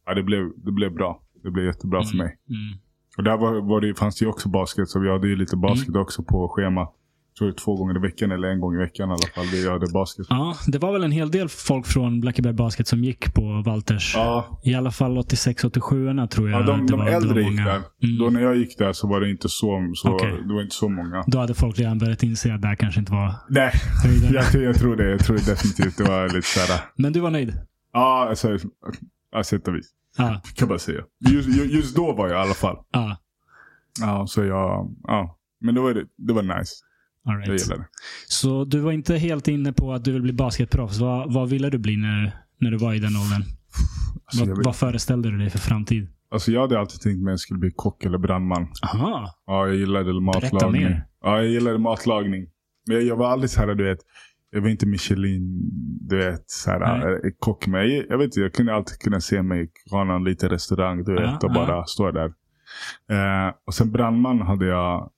ja, 0.06 0.14
det, 0.14 0.22
blev, 0.22 0.42
det 0.64 0.72
blev 0.72 0.94
bra. 0.94 1.20
Det 1.44 1.50
blev 1.50 1.64
jättebra 1.66 2.04
för 2.04 2.16
mig. 2.16 2.26
Mm. 2.48 2.78
Och 3.18 3.24
där 3.24 3.36
var, 3.36 3.68
var 3.68 3.80
det, 3.80 3.94
fanns 3.98 4.16
det 4.18 4.24
ju 4.24 4.28
också 4.30 4.48
basket. 4.48 4.88
Så 4.88 5.00
vi 5.00 5.10
hade 5.10 5.28
ju 5.28 5.36
lite 5.36 5.56
basket 5.56 5.88
Mm. 5.88 6.00
också 6.02 6.22
på 6.22 6.48
schemat. 6.48 6.92
Jag 7.30 7.38
tror 7.38 7.48
det 7.48 7.54
två 7.54 7.76
gånger 7.76 7.96
i 7.96 8.00
veckan 8.00 8.30
eller 8.32 8.48
en 8.48 8.60
gång 8.60 8.74
i 8.74 8.78
veckan 8.78 9.08
i 9.08 9.12
alla 9.12 9.28
fall. 9.34 9.46
Vi 9.52 9.70
hade 9.70 9.86
basket. 9.92 10.26
Ja, 10.28 10.56
det 10.66 10.78
var 10.78 10.92
väl 10.92 11.04
en 11.04 11.12
hel 11.12 11.30
del 11.30 11.48
folk 11.48 11.86
från 11.86 12.20
Blackeberg 12.20 12.52
Basket 12.52 12.88
som 12.88 13.04
gick 13.04 13.34
på 13.34 13.62
Walters. 13.66 14.14
Ja, 14.16 14.60
I 14.64 14.74
alla 14.74 14.90
fall 14.90 15.18
86-87 15.18 16.26
tror 16.28 16.50
jag. 16.50 16.60
Ja, 16.62 16.66
de, 16.66 16.86
de 16.86 16.98
var, 16.98 17.06
äldre 17.06 17.42
gick 17.42 17.56
där. 17.56 17.80
Mm. 18.02 18.18
Då 18.18 18.30
när 18.30 18.40
jag 18.40 18.56
gick 18.56 18.78
där 18.78 18.92
så 18.92 19.08
var 19.08 19.20
det 19.20 19.30
inte 19.30 19.48
så, 19.48 19.92
så, 19.94 20.12
Okej. 20.14 20.42
det 20.46 20.54
var 20.54 20.62
inte 20.62 20.74
så 20.74 20.88
många. 20.88 21.24
Då 21.26 21.38
hade 21.38 21.54
folk 21.54 21.78
redan 21.78 21.98
börjat 21.98 22.22
inse 22.22 22.54
att 22.54 22.62
det 22.62 22.68
här 22.68 22.74
kanske 22.76 23.00
inte 23.00 23.12
var 23.12 23.34
Nej, 23.48 23.70
jag, 24.32 24.44
tror- 24.52 24.64
jag 24.64 24.74
tror 24.76 24.96
det. 24.96 25.10
Jag 25.10 25.20
tror 25.20 25.36
definitivt 25.36 25.96
det 25.98 26.04
var 26.04 26.24
lite 26.28 26.42
såhär. 26.48 26.80
Men 26.96 27.12
du 27.12 27.20
var 27.20 27.30
nöjd? 27.30 27.52
Ja, 27.92 28.26
alltså, 28.28 28.58
ja, 29.32 29.42
sätt 29.44 29.68
och 29.68 29.74
vis. 29.74 29.90
Ja. 30.18 30.40
Kan 30.54 30.68
man 30.68 30.78
säga. 30.78 31.02
Just, 31.30 31.48
ju- 31.48 31.64
just 31.76 31.96
då 31.96 32.12
var 32.12 32.28
jag 32.28 32.36
i 32.36 32.40
alla 32.44 32.54
fall. 32.54 32.76
ja. 32.92 33.16
Ja, 34.00 34.26
så 34.26 34.44
jag, 34.44 34.94
ja. 35.02 35.38
Men 35.60 35.74
det 35.74 35.80
var, 35.80 36.04
det, 36.16 36.32
var 36.32 36.42
nice. 36.42 36.74
All 37.26 37.34
Jag 37.34 37.48
right. 37.48 37.62
gillade 37.62 37.80
det. 37.82 37.88
Så 38.28 38.64
du 38.64 38.80
var 38.80 38.92
inte 38.92 39.16
helt 39.16 39.48
inne 39.48 39.72
på 39.72 39.92
att 39.92 40.04
du 40.04 40.12
vill 40.12 40.22
bli 40.22 40.32
basketproffs. 40.32 40.98
Vad, 40.98 41.32
vad 41.34 41.48
ville 41.48 41.70
du 41.70 41.78
bli 41.78 41.96
när, 41.96 42.36
när 42.60 42.70
du 42.70 42.76
var 42.76 42.94
i 42.94 42.98
den 42.98 43.16
åldern? 43.16 43.42
Alltså, 44.24 44.38
jag, 44.40 44.46
Vad, 44.46 44.56
vet- 44.58 44.66
vad 44.66 44.76
föreställde 44.76 45.30
du 45.30 45.38
dig 45.38 45.50
för 45.50 45.58
framtid? 45.58 46.08
alltså, 46.30 46.52
jag 46.52 46.60
hade 46.60 46.78
alltid 46.80 47.00
tänkt 47.00 47.22
mig 47.22 47.30
att 47.30 47.32
jag 47.32 47.40
skulle 47.40 47.58
bli 47.60 47.70
kock 47.76 48.04
eller 48.04 48.18
brandman. 48.18 48.68
Aha. 48.82 49.34
Ja, 49.46 49.66
jag 49.66 49.76
gillade 49.76 50.04
Berätta 50.04 50.20
matlagning. 50.20 50.82
mer. 50.82 51.06
Ja, 51.22 51.36
jag 51.36 51.46
gillade 51.50 51.78
matlagning. 51.78 52.46
Men 52.86 52.96
jag, 52.96 53.04
jag 53.04 53.16
var 53.16 53.28
aldrig 53.30 53.50
så 53.50 53.60
här, 53.60 53.74
du 53.74 53.84
vet. 53.84 53.98
Jag 54.54 54.60
var 54.60 54.68
inte 54.68 54.86
Michelin, 54.86 55.60
du 56.08 56.16
vet, 56.16 56.50
så 56.50 56.70
här, 56.70 57.10
eh, 57.12 57.18
kock. 57.38 57.66
Men 57.66 57.80
jag, 57.94 58.04
jag 58.08 58.18
vet 58.18 58.24
inte, 58.24 58.40
jag 58.40 58.52
kunde 58.52 58.74
alltid 58.74 58.98
kunna 58.98 59.20
se 59.20 59.42
mig 59.42 59.70
ha 59.90 60.04
någon 60.04 60.24
liten 60.24 60.48
restaurang, 60.50 61.04
du 61.04 61.12
vet, 61.12 61.22
Ja, 61.22 61.36
och 61.36 61.50
ja. 61.50 61.54
bara 61.54 61.84
stå 61.84 62.10
där. 62.10 62.32
Eh, 63.10 63.54
och 63.66 63.74
sen 63.74 63.90
brandman 63.92 64.40
hade 64.40 64.66
jag, 64.66 65.10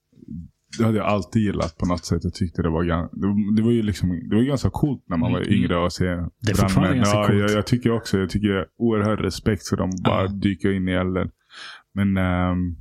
det 0.77 0.83
hade 0.85 0.97
jag 0.97 1.05
alltid 1.07 1.41
gillat 1.41 1.77
på 1.77 1.85
något 1.85 2.05
sätt. 2.05 2.23
Jag 2.23 2.33
tyckte 2.33 2.61
det 2.61 2.69
var, 2.69 2.83
det, 2.83 3.55
det 3.55 3.61
var 3.61 3.71
ju 3.71 3.81
liksom, 3.81 4.09
det 4.29 4.35
var 4.35 4.43
ganska 4.43 4.69
coolt 4.69 5.03
när 5.07 5.17
man 5.17 5.31
var 5.31 5.39
Mm. 5.41 5.53
yngre 5.53 5.77
och 5.77 5.93
se 5.93 6.05
Det 6.05 6.51
är 6.51 6.55
fortfarande 6.55 6.95
ganska 6.97 7.17
ja, 7.17 7.27
coolt. 7.27 7.39
Jag, 7.39 7.51
jag 7.51 7.65
tycker 7.67 7.91
också, 7.91 8.17
jag 8.17 8.29
tycker 8.29 8.65
oerhörd 8.77 9.19
respekt 9.19 9.67
för 9.67 9.77
dem. 9.77 9.89
Bara 10.03 10.21
Ja. 10.21 10.27
dyka 10.27 10.71
in 10.71 10.87
i 10.87 10.91
elden. 10.91 11.29
Men 11.93 12.17
ehm, 12.17 12.75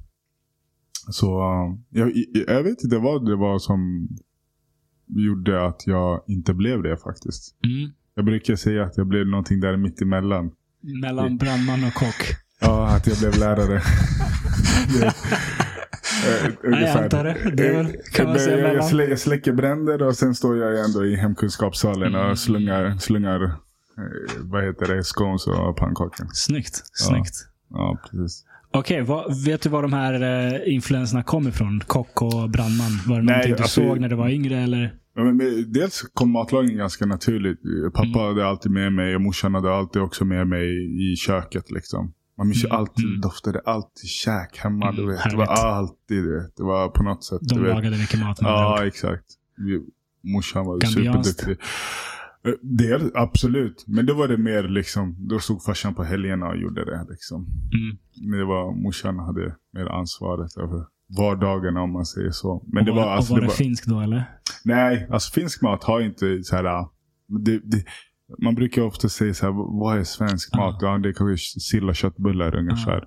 så 1.11 1.41
jag, 1.91 2.13
jag 2.49 2.63
vet 2.63 2.83
inte 2.85 2.99
vad 2.99 3.27
det 3.27 3.37
var 3.37 3.59
som 3.59 4.09
gjorde 5.09 5.67
att 5.67 5.87
jag 5.87 6.23
inte 6.27 6.55
blev 6.55 6.83
det 6.83 6.97
faktiskt. 6.97 7.55
Mm. 7.65 7.93
Jag 8.15 8.25
brukar 8.25 8.57
säga 8.57 8.85
att 8.85 8.97
jag 8.97 9.07
blev 9.07 9.27
någonting 9.27 9.61
där 9.61 9.77
mitt 9.77 10.03
emellan. 10.03 10.51
Mellan 11.03 11.37
brandman 11.37 11.85
och 11.85 11.95
kock. 11.95 12.37
Ja, 12.61 12.89
att 12.97 13.07
jag 13.07 13.19
blev 13.19 13.39
lärare. 13.39 13.83
det, 15.01 15.13
Nej, 16.71 16.83
jag 16.83 17.03
antar 17.05 17.25
det. 17.25 17.51
Det 17.55 17.67
är 17.69 17.77
väl- 17.77 17.97
kan 18.13 18.27
man 18.27 18.39
säga 18.39 18.51
jag, 18.59 18.61
jag, 18.69 18.73
mellan. 18.73 18.89
slä, 18.89 19.05
jag 19.05 19.19
släcker 19.19 19.53
bränder 19.53 20.03
och 20.03 20.17
sen 20.17 20.35
står 20.35 20.57
jag 20.57 20.85
ändå 20.85 21.07
i 21.07 21.17
hemkunskapssalen 21.17 22.15
Mm. 22.15 22.31
och 22.31 22.39
slungar, 22.39 22.99
slungar 22.99 23.43
eh, 23.45 23.53
vad 24.41 24.65
heter 24.65 24.95
det, 24.95 25.05
scones 25.05 25.47
och 25.47 25.77
pannkakor. 25.77 26.27
Snyggt. 26.33 26.83
Snyggt. 26.93 27.35
Ja, 27.71 27.99
precis. 28.11 28.45
Okej, 28.79 29.03
vad- 29.03 29.45
vet 29.45 29.63
du 29.63 29.69
var 29.69 29.83
de 29.83 29.93
här 29.93 30.13
eh, 30.55 30.75
influenserna 30.75 31.23
kom 31.23 31.49
ifrån? 31.49 31.81
Kock 31.87 32.23
och 32.23 32.51
brandman. 32.51 32.91
Var 33.07 33.17
det 33.17 33.23
Nej, 33.23 33.33
någonting 33.35 33.55
du 33.57 33.63
alltså- 33.63 33.81
såg 33.81 34.01
när 34.01 34.09
du 34.09 34.17
var 34.17 34.29
yngre? 34.29 34.59
Eller? 34.59 34.95
Ja, 35.15 35.23
men, 35.25 35.37
men, 35.37 35.73
dels 35.73 36.03
kom 36.15 36.31
matlagning 36.31 36.77
ganska 36.77 37.07
naturligt. 37.07 37.61
Pappa 37.95 38.07
Mm. 38.07 38.21
hade 38.21 38.47
alltid 38.47 38.73
med 38.73 38.93
mig 38.93 39.15
och 39.15 39.21
morsan 39.21 39.55
hade 39.55 39.75
alltid 39.75 40.03
också 40.03 40.25
med 40.25 40.47
mig 40.47 40.69
i 41.13 41.17
köket. 41.17 41.71
Liksom. 41.71 42.13
Man 42.39 42.47
minns 42.49 42.65
ju 42.65 42.69
Mm, 42.69 42.79
alltid, 42.81 43.05
mm. 43.05 43.21
doftade 43.21 43.61
alltid 43.65 44.09
käk 44.09 44.57
hemma. 44.59 44.89
Mm, 44.89 44.97
du 44.97 45.13
vet. 45.13 45.31
Det 45.31 45.37
var 45.37 45.47
alltid 45.47 46.25
det. 46.25 46.51
Det 46.57 46.63
var 46.63 46.89
på 46.89 47.03
något 47.03 47.25
sätt. 47.25 47.39
De 47.43 47.65
lagade 47.65 47.99
mycket 47.99 48.21
mat 48.21 48.39
Ja, 48.41 48.87
exakt. 48.87 49.25
Vi, 49.57 49.81
morsan 50.33 50.67
var 50.67 50.81
superduktig. 50.81 51.57
Eh, 52.47 52.53
Det, 52.63 53.11
absolut. 53.15 53.85
Men 53.87 54.07
då 54.07 54.15
var 54.15 54.29
det 54.29 54.37
mer 54.39 54.63
liksom, 54.63 55.17
då 55.19 55.39
stod 55.39 55.65
farsan 55.65 55.95
på 55.95 56.05
helgerna 56.05 56.47
och 56.49 56.57
gjorde 56.57 56.85
det 56.85 57.07
liksom. 57.11 57.47
Mm. 57.75 57.97
Men 58.31 58.39
det 58.39 58.45
var, 58.45 58.83
morsan 58.83 59.19
hade 59.19 59.57
mer 59.73 59.87
ansvaret 59.87 60.57
över 60.57 60.85
vardagarna 61.19 61.83
om 61.83 61.93
man 61.93 62.07
säger 62.07 62.31
så. 62.31 62.65
Men 62.67 62.85
det 62.85 62.91
och, 62.91 62.97
var, 62.97 63.05
alltså, 63.05 63.33
och 63.33 63.37
var 63.37 63.41
det 63.41 63.47
det 63.47 63.49
var, 63.49 63.55
finsk 63.55 63.87
då 63.87 64.01
eller? 64.01 64.25
Nej, 64.65 65.09
alltså 65.11 65.33
finsk 65.33 65.63
mat 65.63 65.85
har 65.85 66.01
inte 66.01 66.43
så 66.43 66.57
här. 66.57 66.87
Det, 67.45 67.59
det, 67.65 67.85
man 68.43 68.55
brukar 68.55 68.83
ofta 68.83 69.09
säga 69.09 69.35
så 69.35 69.47
här, 69.47 69.53
vad 69.81 69.99
är 69.99 70.05
svensk 70.05 70.49
Ah. 70.53 70.59
mat? 70.59 70.79
Ja, 70.83 70.99
det 70.99 71.09
är 71.09 71.13
kanske 71.13 71.61
sill 71.61 71.89
och 71.89 71.97
köttbullar 71.97 72.57
ungefär. 72.57 73.05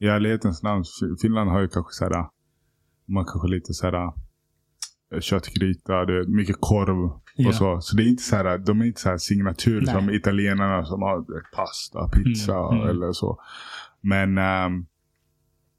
I 0.00 0.06
ärlighetens 0.06 0.62
namn, 0.62 0.84
Finland 1.22 1.50
har 1.50 1.60
ju 1.60 1.68
kanske 1.68 1.92
så 1.92 2.04
här, 2.04 2.26
man 3.08 3.24
kanske 3.24 3.48
lite 3.48 3.72
så 3.74 3.86
här 3.86 4.12
köttgryta, 5.20 6.04
det 6.04 6.12
är 6.18 6.26
mycket 6.26 6.56
korv 6.60 7.10
Ja. 7.36 7.48
och 7.48 7.54
så. 7.54 7.80
Så 7.80 7.96
det 7.96 8.02
är 8.02 8.08
inte 8.08 8.22
så 8.22 8.36
här, 8.36 8.58
de 8.58 8.80
är 8.80 8.84
inte 8.84 9.00
så 9.00 9.08
här 9.08 9.18
signatur 9.18 9.80
Nej. 9.80 9.94
som 9.94 10.10
italienarna 10.10 10.84
som 10.84 11.02
har 11.02 11.18
vet, 11.18 11.50
pasta, 11.56 12.08
pizza 12.08 12.58
Mm, 12.58 12.76
mm. 12.80 12.88
eller 12.90 13.12
så. 13.12 13.40
Men 14.00 14.38
ehm, 14.38 14.86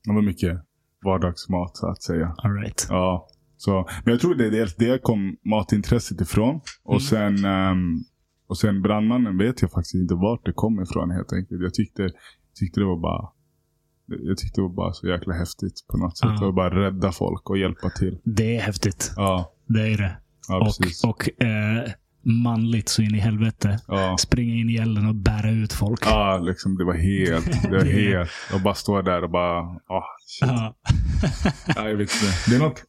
det 0.03 0.13
var 0.13 0.21
mycket 0.21 0.57
vardagsmat 1.03 1.77
så 1.77 1.87
att 1.87 2.03
säga. 2.03 2.35
All 2.37 2.53
right. 2.53 2.87
Ja. 2.89 3.27
Så, 3.57 3.89
men 4.05 4.11
jag 4.11 4.21
tror 4.21 4.35
det 4.35 4.45
är 4.45 4.51
dels 4.51 4.75
det 4.75 5.01
kom 5.03 5.37
matintresset 5.45 6.21
ifrån. 6.21 6.61
Och, 6.83 6.93
Mm. 6.93 6.99
sen, 7.01 7.45
ehm, 7.45 7.97
och 8.47 8.57
sen 8.57 8.81
brandmannen 8.81 9.37
vet 9.37 9.61
jag 9.61 9.71
faktiskt 9.71 9.95
inte 9.95 10.15
vart 10.15 10.45
det 10.45 10.53
kom 10.53 10.81
ifrån 10.81 11.11
helt 11.11 11.33
enkelt. 11.33 11.61
Jag 11.61 11.73
tyckte, 11.73 12.09
tyckte 12.59 12.79
det 12.79 12.85
var 12.85 12.99
bara 12.99 13.29
jag 14.23 14.37
tyckte 14.37 14.61
det 14.61 14.67
var 14.67 14.69
bara 14.75 14.93
så 14.93 15.07
jäkla 15.07 15.33
häftigt 15.33 15.85
på 15.91 15.97
något 15.97 16.17
sätt. 16.17 16.29
Ja. 16.39 16.49
Att 16.49 16.55
bara 16.55 16.85
rädda 16.85 17.11
folk 17.11 17.49
och 17.49 17.57
hjälpa 17.57 17.89
till. 17.89 18.17
Det 18.23 18.55
är 18.55 18.61
häftigt. 18.61 19.13
Ja, 19.15 19.53
Det 19.67 19.81
är 19.93 19.97
det. 19.97 20.17
ja 20.47 20.65
precis. 20.65 21.03
och 21.03 21.09
och 21.09 21.43
eh, 21.43 21.89
manligt 22.23 22.89
så 22.89 23.01
in 23.01 23.15
i 23.15 23.19
helvete. 23.19 23.79
ja. 23.87 24.17
Springa 24.19 24.53
in 24.55 24.69
i 24.69 24.75
elden 24.75 25.07
och 25.07 25.15
bära 25.15 25.49
ut 25.51 25.73
folk. 25.73 25.99
Ja, 26.05 26.37
liksom 26.37 26.77
det 26.77 26.83
var 26.85 26.93
helt, 26.93 27.61
det 27.71 27.77
var 27.77 27.85
helt. 27.85 28.29
Och 28.53 28.61
bara 28.61 28.73
stå 28.75 29.01
där 29.01 29.23
och 29.23 29.29
bara, 29.29 29.59
ah, 29.87 30.03
shit. 30.27 30.49
Ja. 30.49 30.75
Ja, 31.75 31.89
jag 31.89 31.95
vet 31.97 32.09
inte. 32.13 32.49
Det 32.49 32.55
är 32.55 32.59
något. 32.59 32.83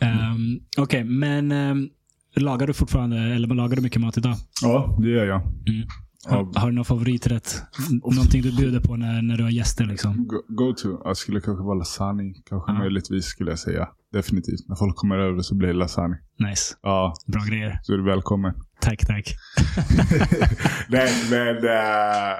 Ehm, 0.00 0.60
Okej, 0.78 1.04
men 1.04 1.52
um, 1.52 1.90
lagar 2.36 2.66
du 2.66 2.72
fortfarande, 2.74 3.16
eller 3.18 3.48
lagar 3.54 3.76
du 3.76 3.82
mycket 3.82 4.00
mat 4.00 4.18
idag? 4.18 4.34
Ja, 4.62 4.98
det 5.02 5.08
gör 5.08 5.24
jag. 5.26 5.40
Mm. 5.40 5.88
Har, 6.24 6.60
har 6.60 6.68
du 6.70 6.74
någon 6.74 6.84
favoriträtt? 6.84 7.62
Någonting 7.90 8.42
du 8.42 8.56
bjuder 8.56 8.80
på 8.80 8.96
när, 8.96 9.22
när 9.22 9.36
du 9.36 9.42
har 9.42 9.50
gäster 9.50 9.84
liksom? 9.84 10.26
Go, 10.26 10.42
go 10.48 10.72
to. 10.72 10.88
Jag 11.04 11.16
skulle 11.16 11.40
kanske 11.40 11.64
vara 11.64 11.78
lasagne. 11.78 12.34
Kanske 12.44 12.72
Ja. 12.72 12.78
möjligtvis 12.78 13.24
skulle 13.24 13.50
jag 13.50 13.58
säga. 13.58 13.88
Definitivt. 14.12 14.68
När 14.68 14.76
folk 14.76 14.96
kommer 14.96 15.18
över 15.18 15.40
så 15.40 15.54
blir 15.54 15.68
det 15.68 15.74
lasagne. 15.74 16.18
Nice. 16.38 16.74
Ja, 16.82 17.14
Bra 17.26 17.42
grejer. 17.48 17.78
så 17.82 17.92
är 17.92 17.96
du 17.96 18.04
välkommen. 18.04 18.54
Tack, 18.80 19.06
tack. 19.06 19.34
Nej, 20.88 21.12
men 21.30 21.56
äh, 21.56 22.38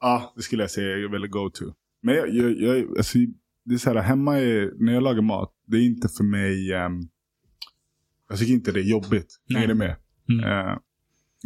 ja, 0.00 0.32
det 0.36 0.42
skulle 0.42 0.62
jag 0.62 0.70
säga 0.70 0.86
är 0.96 1.10
väl 1.10 1.26
go 1.28 1.50
to. 1.54 1.64
Men 2.02 2.14
jag, 2.14 2.28
jag, 2.34 2.60
jag 2.60 2.96
alltså, 2.98 3.18
det 3.64 3.74
är 3.74 3.78
så 3.78 3.92
här, 3.92 4.02
hemma 4.02 4.38
är, 4.38 4.84
när 4.84 4.92
jag 4.92 5.02
lagar 5.02 5.22
mat, 5.22 5.50
det 5.66 5.76
är 5.76 5.80
inte 5.86 6.08
för 6.08 6.24
mig, 6.24 6.72
ehm, 6.72 7.00
jag 8.28 8.38
tycker 8.38 8.52
inte 8.52 8.72
det 8.72 8.80
är 8.80 8.90
jobbigt. 8.90 9.26
Nej. 9.48 9.64
Är 9.64 9.68
du 9.68 9.74
med? 9.74 9.96
Mm. 10.28 10.44
Eh, 10.44 10.76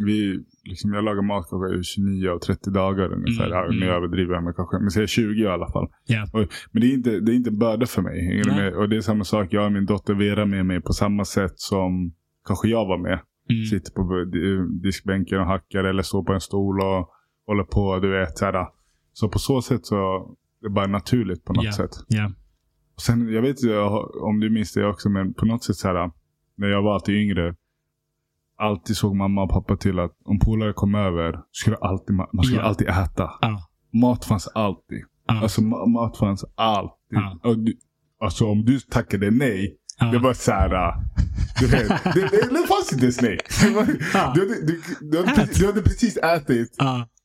vi, 0.07 0.45
liksom, 0.65 0.93
jag 0.93 1.05
lagar 1.05 1.23
mat 1.23 1.47
i 1.81 1.83
29 1.83 2.29
och 2.29 2.43
30 2.43 2.71
dagar 2.71 3.13
ungefär. 3.13 3.47
Mm, 3.47 3.59
Ja, 3.59 3.67
nu 3.71 3.77
mm. 3.77 3.89
överdriver 3.97 4.35
jag, 4.35 4.45
men 4.45 4.55
kanske, 4.55 4.79
men 4.79 4.91
säger 4.91 5.07
20 5.07 5.43
i 5.43 5.47
alla 5.47 5.73
fall. 5.73 5.89
Ja. 6.07 6.27
Och, 6.33 6.49
men 6.73 6.81
det 6.83 6.87
är 6.87 6.95
inte, 6.95 7.21
det 7.21 7.33
är 7.33 7.35
inte 7.37 7.51
en 7.51 7.59
börda 7.59 7.87
för 7.87 8.03
mig. 8.03 8.43
Nej. 8.47 8.57
med? 8.57 8.75
Och 8.75 8.89
det 8.89 8.97
är 8.97 9.01
samma 9.01 9.25
sak, 9.25 9.53
jag 9.53 9.65
och 9.67 9.73
min 9.73 9.87
dotter 9.87 10.15
Vera 10.15 10.47
med 10.47 10.67
mig 10.67 10.81
på 10.81 10.93
samma 10.93 11.25
sätt 11.25 11.53
som 11.57 12.13
kanske 12.47 12.69
jag 12.69 12.87
var 12.87 12.99
med. 12.99 13.21
Mm. 13.51 13.65
Sitter 13.65 13.93
på 13.93 14.25
di- 14.25 14.81
diskbänken 14.83 15.39
och 15.41 15.47
hackar 15.47 15.85
eller 15.85 16.03
står 16.03 16.25
på 16.25 16.33
en 16.33 16.41
stol 16.41 16.81
och 16.81 17.09
håller 17.47 17.65
på. 17.65 17.99
Du 17.99 18.11
vet, 18.11 18.39
så, 18.39 18.45
här. 18.45 18.67
så 19.13 19.29
på 19.29 19.39
så 19.39 19.63
sätt 19.63 19.87
så 19.87 19.97
är 19.97 20.69
det 20.69 20.71
bara 20.71 20.87
naturligt 20.87 21.45
på 21.45 21.53
något 21.53 21.65
Ja. 21.65 21.73
sätt. 21.73 21.91
Ja. 22.09 22.33
Och 22.95 23.01
sen, 23.03 23.33
jag 23.33 23.43
vet 23.43 23.63
inte 23.63 23.79
om 24.23 24.41
du 24.41 24.51
minns 24.51 24.73
det 24.73 24.87
också, 24.87 25.09
men 25.11 25.35
på 25.35 25.47
något 25.47 25.65
sätt 25.65 25.77
så 25.77 25.89
här, 25.89 26.11
när 26.57 26.69
jag 26.69 26.83
var 26.83 26.95
alltid 26.95 27.15
yngre. 27.15 27.55
Alltid 28.59 28.97
såg 28.97 29.15
mamma 29.17 29.43
och 29.43 29.51
pappa 29.51 29.77
till 29.77 29.99
att 29.99 30.13
om 30.25 30.39
polare 30.39 30.73
kom 30.73 30.95
över, 30.95 31.35
skulle 31.53 31.77
alltid, 31.77 32.17
ma- 32.17 32.29
man 32.33 32.45
skulle 32.45 32.61
Ja. 32.61 32.67
alltid 32.67 32.89
äta. 32.89 33.31
Ja. 33.41 33.69
Mat 34.01 34.25
fanns 34.25 34.49
alltid. 34.49 35.05
Ja. 35.27 35.41
Alltså 35.43 35.61
ma- 35.61 35.87
mat 35.93 36.17
fanns 36.19 36.45
alltid. 36.55 37.19
Och 37.45 37.59
du, 37.59 37.79
alltså 38.21 38.47
om 38.47 38.65
du 38.65 38.81
tackade 38.81 39.31
nej, 39.31 39.77
Ja. 40.01 40.07
det 40.07 40.19
var 40.19 40.33
så 40.35 40.53
här. 40.53 40.75
äh, 40.89 40.95
Du 41.61 41.67
vet, 41.67 41.89
det, 42.05 42.13
det, 42.21 42.49
det 42.51 42.67
fanns 42.69 42.93
inte 42.93 43.05
ens 43.05 43.21
nej. 43.23 43.39
Du, 43.63 43.79
hade, 43.79 44.67
du, 44.67 44.83
du, 45.01 45.19
hade, 45.19 45.31
pre- 45.43 45.59
du 45.59 45.67
hade 45.67 45.83
precis 45.83 46.17
ätit. 46.17 46.77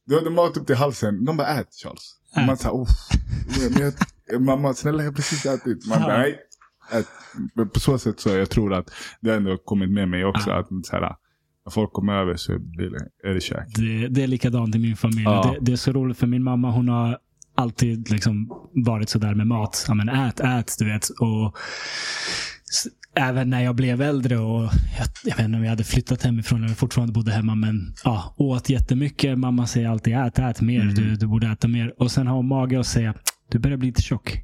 Du 0.05 0.15
hade 0.15 0.29
mat 0.29 0.57
upp 0.57 0.67
till 0.67 0.75
halsen. 0.75 1.25
De 1.25 1.37
bara 1.37 1.47
ät 1.47 1.67
Charles. 1.83 2.15
Ät. 2.37 2.45
Man 2.47 2.57
sa, 2.57 2.85
mamma 4.39 4.73
snälla 4.73 5.03
jag 5.03 5.09
har 5.11 5.15
precis 5.15 5.45
ätit. 5.45 5.87
Man 5.87 6.01
bara, 6.01 6.17
nej. 6.17 6.39
Ät. 6.91 7.07
På 7.73 7.79
så 7.79 7.97
sätt 7.97 8.19
så 8.19 8.29
jag 8.29 8.49
tror 8.49 8.73
att 8.73 8.89
det 9.21 9.33
ändå 9.35 9.57
kommit 9.57 9.91
med 9.91 10.09
mig 10.09 10.25
också. 10.25 10.51
Att 10.51 10.67
så 10.83 10.95
här, 10.95 11.15
när 11.65 11.71
folk 11.71 11.93
kommer 11.93 12.13
över 12.13 12.35
så 12.35 12.59
blir 12.59 12.89
det, 12.89 13.29
är 13.29 13.33
det 13.33 13.41
käk. 13.41 13.67
Det, 13.75 14.07
det 14.07 14.23
är 14.23 14.27
likadant 14.27 14.75
i 14.75 14.79
min 14.79 14.95
familj. 14.95 15.23
Ja. 15.23 15.55
Det, 15.59 15.65
det 15.65 15.71
är 15.71 15.75
så 15.75 15.91
roligt 15.91 16.17
för 16.17 16.27
min 16.27 16.43
mamma 16.43 16.71
hon 16.71 16.89
har 16.89 17.17
alltid 17.55 18.11
liksom 18.11 18.51
varit 18.73 19.09
sådär 19.09 19.35
med 19.35 19.47
mat. 19.47 19.85
Ja, 19.87 19.93
men 19.93 20.09
ät, 20.09 20.39
ät, 20.39 20.75
du 20.79 20.85
vet. 20.85 21.09
Och 21.09 21.57
Även 23.15 23.49
när 23.49 23.63
jag 23.63 23.75
blev 23.75 24.01
äldre 24.01 24.37
och 24.37 24.63
jag, 24.97 25.07
jag 25.23 25.35
vet 25.37 25.45
inte 25.45 25.57
om 25.57 25.63
jag 25.63 25.69
hade 25.69 25.83
flyttat 25.83 26.23
hemifrån 26.23 26.63
eller 26.63 26.75
fortfarande 26.75 27.13
bodde 27.13 27.31
hemma. 27.31 27.55
Men 27.55 27.93
ja, 28.03 28.35
åt 28.37 28.69
jättemycket. 28.69 29.39
Mamma 29.39 29.67
säger 29.67 29.89
alltid 29.89 30.17
ät, 30.17 30.39
ät 30.39 30.61
mer. 30.61 30.81
Mm. 30.81 30.95
Du, 30.95 31.15
du 31.15 31.27
borde 31.27 31.47
äta 31.47 31.67
mer. 31.67 31.93
Och 31.97 32.11
sen 32.11 32.27
har 32.27 32.35
hon 32.35 32.47
mage 32.47 32.79
att 32.79 32.87
säga 32.87 33.13
du 33.49 33.59
börjar 33.59 33.77
bli 33.77 33.87
lite 33.87 34.01
tjock. 34.01 34.43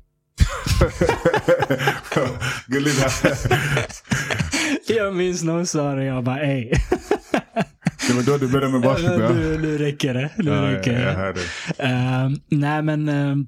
Gulligt. 2.67 3.23
Jag 4.87 5.15
minns 5.15 5.43
när 5.43 5.53
hon 5.53 5.67
sa 5.67 5.95
det. 5.95 6.03
Jag 6.05 6.23
bara 6.23 6.39
ej. 6.41 6.73
Det 8.07 8.13
var 8.13 8.23
då 8.23 8.37
du 8.37 8.47
började 8.47 8.71
med 8.71 8.81
varslet. 8.81 9.19
ja. 9.19 9.29
nu, 9.29 9.57
nu 9.57 9.77
räcker 9.77 10.13
det. 10.13 10.29
Nu 10.37 10.51
Ja, 10.51 10.61
räcker 10.61 10.99
jag 10.99 11.35
det. 11.35 11.41
Ehm, 11.83 12.35
nej, 12.49 12.81
men 12.81 13.09
ehm, 13.09 13.47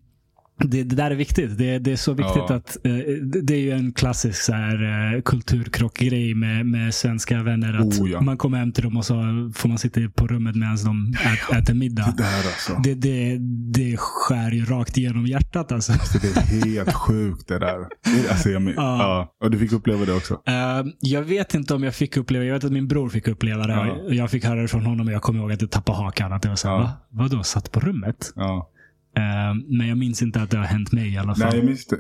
det, 0.63 0.83
det 0.83 0.95
där 0.95 1.11
är 1.11 1.15
viktigt. 1.15 1.57
Det, 1.57 1.79
det 1.79 1.91
är 1.91 1.95
så 1.95 2.13
viktigt 2.13 2.43
Ja. 2.49 2.55
att 2.55 2.77
eh, 2.85 2.93
det, 3.21 3.41
det 3.41 3.53
är 3.53 3.59
ju 3.59 3.71
en 3.71 3.91
klassisk 3.93 4.41
så 4.41 4.53
här, 4.53 4.83
uh, 5.15 5.21
kulturkrockgrej 5.21 6.33
med, 6.35 6.65
med 6.65 6.93
svenska 6.93 7.43
vänner. 7.43 7.73
Att 7.73 7.99
Oh, 8.01 8.11
ja. 8.11 8.21
Man 8.21 8.37
kommer 8.37 8.57
hem 8.57 8.71
till 8.71 8.83
dem 8.83 8.97
och 8.97 9.05
så 9.05 9.13
får 9.55 9.69
man 9.69 9.77
sitta 9.77 10.01
på 10.15 10.27
rummet 10.27 10.55
medan 10.55 10.77
de 10.85 11.13
ät, 11.25 11.57
äter 11.63 11.73
middag. 11.73 12.13
Det 12.17 12.23
där 12.23 12.35
alltså. 12.37 12.73
Det, 12.83 12.93
det, 12.93 13.37
det 13.79 13.97
skär 13.97 14.51
ju 14.51 14.65
rakt 14.65 14.97
igenom 14.97 15.25
hjärtat 15.27 15.71
alltså. 15.71 15.93
Det 16.21 16.27
är 16.27 16.65
helt 16.65 16.93
sjukt 16.93 17.47
det 17.47 17.59
där. 17.59 17.87
Alltså, 18.29 18.49
jag, 18.49 18.61
men, 18.61 18.73
Ja. 18.77 18.97
ja. 18.97 19.45
Och 19.45 19.51
du 19.51 19.57
fick 19.59 19.71
uppleva 19.71 20.05
det 20.05 20.13
också. 20.13 20.41
Ehm, 20.45 20.91
jag 20.99 21.21
vet 21.21 21.53
inte 21.53 21.73
om 21.73 21.83
jag 21.83 21.95
fick 21.95 22.17
uppleva 22.17 22.45
Jag 22.45 22.53
vet 22.53 22.63
att 22.63 22.71
min 22.71 22.87
bror 22.87 23.09
fick 23.09 23.27
uppleva 23.27 23.67
det. 23.67 23.95
Jag 24.15 24.29
fick 24.31 24.45
höra 24.45 24.61
det 24.61 24.67
från 24.67 24.85
honom 24.85 25.07
och 25.07 25.13
jag 25.13 25.21
kommer 25.21 25.39
ihåg 25.39 25.51
att 25.51 25.61
jag 25.61 25.71
tappade 25.71 25.97
hakan. 25.97 26.33
Att 26.33 26.41
det 26.41 26.49
var 26.49 26.55
så 26.55 26.67
här, 26.67 26.77
va? 26.77 26.91
Vadå, 27.09 27.43
satt 27.43 27.71
på 27.71 27.79
rummet? 27.79 28.33
Ja. 28.35 28.70
Ehm, 29.17 29.77
men 29.77 29.87
jag 29.87 29.97
minns 29.97 30.21
inte 30.21 30.41
att 30.41 30.49
det 30.51 30.57
har 30.57 30.65
hänt 30.65 30.91
mig 30.91 31.13
i 31.13 31.17
alla 31.17 31.35
fall. 31.35 31.47
Nej, 31.49 31.57
jag 31.57 31.65
minns, 31.65 31.83
inte, 31.83 31.97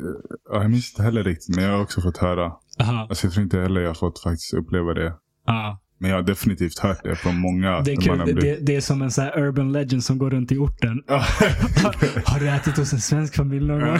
ja, 0.51 0.61
jag 0.61 0.71
minns 0.71 0.91
inte 0.91 1.03
heller 1.03 1.23
riktigt. 1.23 1.55
Men 1.55 1.63
jag 1.65 1.71
har 1.71 1.81
också 1.81 2.01
fått 2.01 2.17
höra. 2.17 2.51
Aha. 2.79 3.07
Alltså, 3.09 3.25
jag 3.27 3.33
tror 3.33 3.43
inte 3.43 3.59
heller 3.59 3.81
jag 3.81 3.89
har 3.89 3.95
fått 3.95 4.19
faktiskt 4.23 4.53
uppleva 4.53 4.93
det. 4.93 5.13
Ja. 5.45 5.81
Men 5.99 6.09
jag 6.09 6.17
har 6.17 6.23
definitivt 6.23 6.79
hört 6.79 7.03
det 7.03 7.15
från 7.15 7.37
många. 7.37 7.81
Det 7.81 7.91
är, 7.91 8.01
kul. 8.01 8.23
blivit- 8.23 8.41
det, 8.41 8.65
det 8.65 8.75
är 8.75 8.81
som 8.81 9.01
en 9.01 9.11
så 9.11 9.21
här 9.21 9.39
urban 9.39 9.71
legend 9.71 10.03
som 10.03 10.17
går 10.17 10.29
runt 10.29 10.51
i 10.51 10.57
orten. 10.57 11.03
Har, 11.07 12.29
har 12.31 12.39
du 12.39 12.49
ätit 12.49 12.77
hos 12.77 12.93
en 12.93 13.01
svensk 13.01 13.35
familj 13.35 13.67
någon 13.67 13.79
gång? 13.79 13.97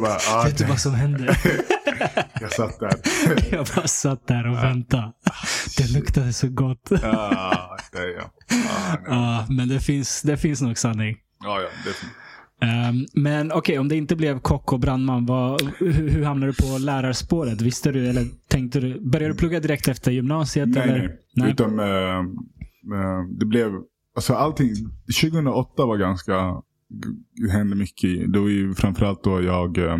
Bara- 0.00 0.18
ah, 0.32 0.44
Vet 0.44 0.58
du 0.58 0.64
vad 0.64 0.78
som 0.80 0.94
hände? 0.94 1.36
Jag 2.40 2.52
satt 2.52 2.80
där. 2.80 2.92
Jag 3.50 3.66
bara 3.76 3.86
satt 3.86 4.26
där 4.26 4.46
och 4.50 4.56
väntade. 4.56 5.12
Det 5.78 5.92
luktade 5.98 6.32
så 6.32 6.48
gott. 6.48 6.88
Ja, 7.02 7.76
det 7.92 7.98
är 7.98 8.08
jag. 8.14 8.30
Ja, 9.06 9.46
men 9.48 9.68
det 9.68 9.80
finns, 9.80 10.22
det 10.22 10.36
finns 10.36 10.60
nog 10.60 10.78
sanning. 10.78 11.16
Ja, 11.42 11.60
ja. 11.60 11.68
Ehm, 12.62 13.06
men 13.12 13.52
okej, 13.52 13.78
om 13.78 13.88
det 13.88 13.96
inte 13.96 14.16
blev 14.16 14.40
kock 14.40 14.72
och 14.72 14.80
brandman, 14.80 15.26
vad, 15.26 15.62
hur, 15.78 15.92
hur 15.92 16.24
hamnade 16.24 16.52
du 16.52 16.56
på 16.56 16.78
lärarspåret? 16.78 17.60
Visste 17.60 17.92
du, 17.92 18.08
eller 18.08 18.24
tänkte 18.48 18.80
du, 18.80 19.00
började 19.00 19.34
du 19.34 19.38
plugga 19.38 19.60
direkt 19.60 19.88
efter 19.88 20.10
gymnasiet? 20.10 20.68
Nej, 20.68 20.82
eller? 20.82 21.16
nej. 21.34 21.50
Utan 21.50 21.78
eh, 21.78 22.18
eh, 22.98 23.24
det 23.38 23.46
blev, 23.46 23.72
alltså 24.16 24.34
allting, 24.34 24.68
2008 25.22 25.86
var 25.86 25.96
ganska, 25.96 26.62
det 27.34 27.50
hände 27.50 27.76
mycket. 27.76 28.32
Det 28.32 28.38
var 28.38 28.48
ju 28.48 28.74
framförallt 28.74 29.24
då 29.24 29.42
jag, 29.42 29.78
eh, 29.78 29.98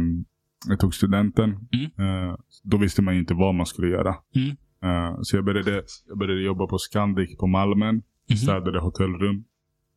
jag 0.69 0.81
tog 0.81 0.95
studenten. 0.95 1.51
Eh, 1.51 2.37
då 2.63 2.77
visste 2.77 3.03
man 3.03 3.15
ju 3.15 3.21
inte 3.21 3.35
vad 3.35 3.55
man 3.55 3.67
skulle 3.67 3.89
göra. 3.89 4.15
Mm. 4.35 4.57
Eh, 4.83 5.19
så 5.23 5.37
jag 5.37 5.45
började, 5.45 5.83
jag 6.09 6.19
började 6.19 6.43
jobba 6.43 6.67
på 6.67 6.79
Scandic 6.79 7.37
på 7.37 7.47
Malmen. 7.47 8.03
Mhm. 8.31 8.37
Städade 8.37 8.81
hotellrum. 8.81 9.45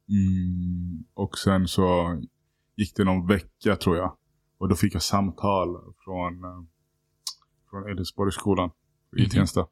Mm, 0.09 1.03
och 1.13 1.37
sen 1.37 1.67
så 1.67 2.17
gick 2.75 2.95
det 2.95 3.03
någon 3.03 3.27
vecka 3.27 3.75
tror 3.75 3.97
jag. 3.97 4.15
Och 4.57 4.69
då 4.69 4.75
fick 4.75 4.95
jag 4.95 5.01
samtal 5.01 5.67
från, 6.03 6.43
eh, 6.43 6.63
från 7.69 7.89
Edensborgsskolan 7.89 8.69
i 9.17 9.21
Mhm. 9.21 9.29
Tensta. 9.29 9.65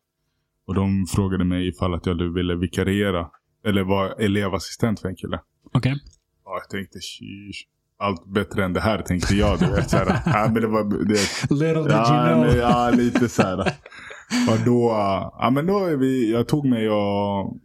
Och 0.67 0.75
de 0.75 1.05
frågade 1.09 1.45
mig 1.45 1.67
ifall 1.67 1.93
att 1.93 2.05
jag 2.05 2.33
ville 2.33 2.55
vikariera. 2.55 3.29
Eller 3.65 3.83
vara 3.83 4.13
elevassistent 4.13 4.99
för 4.99 5.09
en 5.09 5.15
kille. 5.15 5.39
Okej. 5.73 5.95
Ja, 6.45 6.59
jag 6.61 6.69
tänkte 6.69 6.99
sheesh. 6.99 7.67
Allt 7.97 8.25
bättre 8.25 8.65
än 8.65 8.73
det 8.73 8.79
här 8.81 9.01
tänkte 9.01 9.35
jag. 9.35 9.59
Du 9.59 9.65
vet, 9.65 9.89
så 9.89 9.97
här. 9.97 10.21
ja, 10.25 10.49
men 10.53 10.61
det 10.61 10.67
var, 10.67 10.83
det, 11.05 11.51
Little 11.51 11.81
did 11.83 11.91
ja, 11.91 12.31
you 12.31 12.43
know. 12.43 12.55
ja, 12.57 12.91
lite 12.97 13.29
så 13.29 13.41
här. 13.41 13.59
Och 14.51 14.65
då, 14.65 14.89
ja, 15.39 15.49
men 15.53 15.65
då 15.65 15.85
är 15.85 15.97
vi, 15.97 16.31
jag 16.31 16.47
tog 16.47 16.65
mig 16.65 16.89
och 16.89 17.57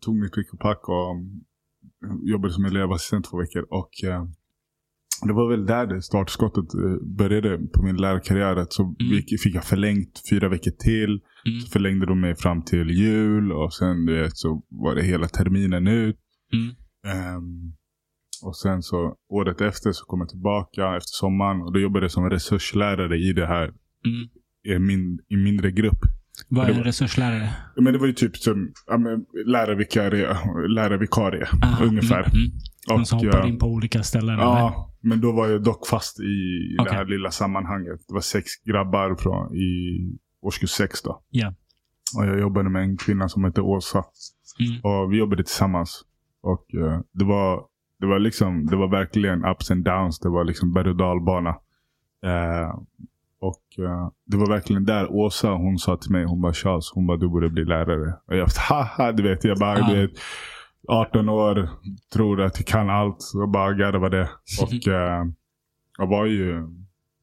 tog 0.00 0.16
mitt 0.16 0.34
pick 0.34 0.52
och 0.52 0.58
pack 0.60 0.88
och 0.88 1.16
jobbade 2.22 2.52
som 2.54 2.64
elevassistent 2.64 3.24
två 3.30 3.38
veckor. 3.38 3.66
Och 3.70 3.90
eh, 4.04 4.24
det 5.26 5.32
var 5.32 5.50
väl 5.50 5.66
där 5.66 5.86
det 5.86 6.02
startskottet 6.02 6.74
eh, 6.74 7.06
började 7.18 7.58
på 7.58 7.82
min 7.82 7.96
lärarkarriär. 7.96 8.66
Så 8.68 8.94
vi- 8.98 9.38
fick 9.38 9.54
jag 9.54 9.64
förlängt 9.64 10.22
fyra 10.30 10.48
veckor 10.48 10.70
till. 10.70 11.20
Mm. 11.46 11.60
Så 11.60 11.68
förlängde 11.70 12.06
de 12.06 12.20
mig 12.20 12.36
fram 12.36 12.62
till 12.62 12.90
jul. 12.90 13.52
Och 13.52 13.74
sen 13.74 14.06
vet, 14.06 14.36
så 14.36 14.62
var 14.68 14.94
det 14.94 15.02
hela 15.02 15.28
terminen 15.28 15.86
ut. 15.86 16.16
Mm. 16.52 16.74
Ehm, 17.14 17.72
och 18.42 18.56
sen 18.56 18.82
så 18.82 19.16
året 19.28 19.60
efter 19.60 19.92
så 19.92 20.04
kom 20.04 20.20
jag 20.20 20.28
tillbaka 20.28 20.96
efter 20.96 21.10
sommaren. 21.20 21.60
Och 21.62 21.72
då 21.72 21.80
jobbade 21.80 22.04
jag 22.04 22.10
som 22.10 22.30
resurslärare 22.30 23.16
i 23.18 23.32
det 23.32 23.46
här. 23.46 23.64
Mm. 24.04 24.28
I 24.64 24.78
min, 24.78 25.18
i 25.28 25.36
mindre 25.36 25.70
grupp. 25.72 25.98
Vad 26.48 26.68
är 26.68 26.74
en 26.74 26.84
resurslärare? 26.84 27.50
Men 27.76 27.92
det 27.92 27.98
var 27.98 28.06
ju 28.06 28.12
typ 28.12 28.36
som 28.36 28.72
ja, 28.86 28.98
men, 28.98 29.24
lärarvikarie, 29.46 30.36
lärarvikarie 30.68 31.48
Aha, 31.62 31.84
ungefär. 31.84 32.20
Mm. 32.20 32.32
Mm. 32.32 32.50
De 32.88 33.04
som 33.04 33.18
hoppar 33.18 33.46
in 33.46 33.58
på 33.58 33.66
olika 33.66 34.02
ställen. 34.02 34.34
eller? 34.34 34.44
Ja, 34.44 34.94
men 35.00 35.20
då 35.20 35.32
var 35.32 35.48
jag 35.48 35.62
dock 35.62 35.86
fast 35.86 36.20
i, 36.20 36.24
Okej. 36.78 36.90
det 36.90 36.96
här 36.96 37.04
lilla 37.04 37.30
sammanhanget. 37.30 38.00
Det 38.08 38.14
var 38.14 38.20
sex 38.20 38.50
grabbar 38.64 39.14
från, 39.14 39.56
i 39.56 39.98
årskurs 40.42 40.70
sex 40.70 41.02
då. 41.02 41.22
Ja. 41.30 41.54
Och 42.16 42.26
jag 42.26 42.40
jobbade 42.40 42.68
med 42.70 42.82
en 42.82 42.96
kvinna 42.96 43.28
som 43.28 43.44
hette 43.44 43.60
Åsa. 43.60 44.04
Mm. 44.60 44.80
Och 44.82 45.12
vi 45.12 45.18
jobbade 45.18 45.44
tillsammans. 45.44 46.04
Och 46.42 46.74
eh, 46.74 47.00
det 47.12 47.24
var 47.24 47.64
det 48.00 48.06
var 48.06 48.18
liksom, 48.18 48.66
det 48.66 48.76
var 48.76 48.88
verkligen 48.88 49.44
ups 49.44 49.70
and 49.70 49.84
downs. 49.84 50.18
Det 50.18 50.28
var 50.28 50.44
liksom 50.44 50.72
berg 50.72 50.90
och 50.90 50.96
dalbana. 50.96 51.50
Eh, 52.24 52.78
och 53.40 53.84
eh, 53.84 54.10
det 54.26 54.36
var 54.36 54.46
verkligen 54.48 54.84
där 54.84 55.12
Åsa, 55.12 55.50
hon 55.50 55.78
sa 55.78 55.96
till 55.96 56.12
mig, 56.12 56.24
hon 56.24 56.40
bara 56.40 56.52
Charles, 56.52 56.90
hon 56.94 57.06
bara 57.06 57.16
du 57.16 57.28
borde 57.28 57.50
bli 57.50 57.64
lärare. 57.64 58.14
Och 58.26 58.36
jag 58.36 58.48
haha, 58.68 59.12
du 59.12 59.22
vet, 59.22 59.44
jag 59.44 59.58
bara, 59.58 59.78
Ja. 59.78 59.88
du 59.88 60.00
vet, 60.06 60.10
18 60.88 61.28
år, 61.28 61.68
tror 62.12 62.40
att 62.40 62.58
jag 62.58 62.66
kan 62.66 62.90
allt. 62.90 63.32
Och 63.42 63.48
bara 63.48 63.72
garvade 63.72 64.16
det. 64.16 64.28
Och 64.62 64.88
eh, 64.94 65.24
jag 65.98 66.06
var 66.06 66.26
ju, 66.26 66.66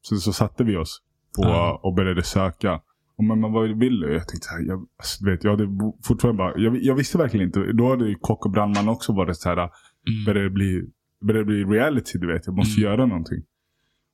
så, 0.02 0.16
så 0.16 0.34
satte 0.34 0.64
vi 0.64 0.78
oss 0.78 1.02
på 1.38 1.44
Ja. 1.44 1.80
och 1.84 1.94
började 1.94 2.24
söka. 2.24 2.82
Och 3.18 3.24
men, 3.24 3.42
men 3.42 3.52
vad 3.54 3.78
vill 3.80 4.00
du? 4.00 4.14
Jag 4.14 4.28
tänkte 4.28 4.48
så 4.48 4.56
här, 4.56 4.62
jag, 4.68 4.86
alltså, 4.98 5.26
vet, 5.26 5.44
jag 5.44 5.52
hade 5.52 5.68
fortfarande 6.04 6.38
bara, 6.38 6.54
jag, 6.58 6.78
jag 6.84 6.96
visste 6.96 7.18
verkligen 7.18 7.46
inte. 7.46 7.60
Då 7.74 7.90
hade 7.90 8.08
ju 8.10 8.16
kock 8.16 8.46
och 8.46 8.52
brandman 8.52 8.90
också 8.90 9.14
varit 9.14 9.38
så 9.38 9.50
här, 9.50 9.58
Mm. 9.58 10.26
började 10.26 10.50
bli, 10.50 10.86
började 11.22 11.46
bli 11.46 11.64
reality, 11.64 12.20
du 12.20 12.28
vet. 12.34 12.46
Jag 12.46 12.56
måste 12.56 12.82
Mm. 12.82 12.92
göra 12.92 13.06
någonting. 13.06 13.44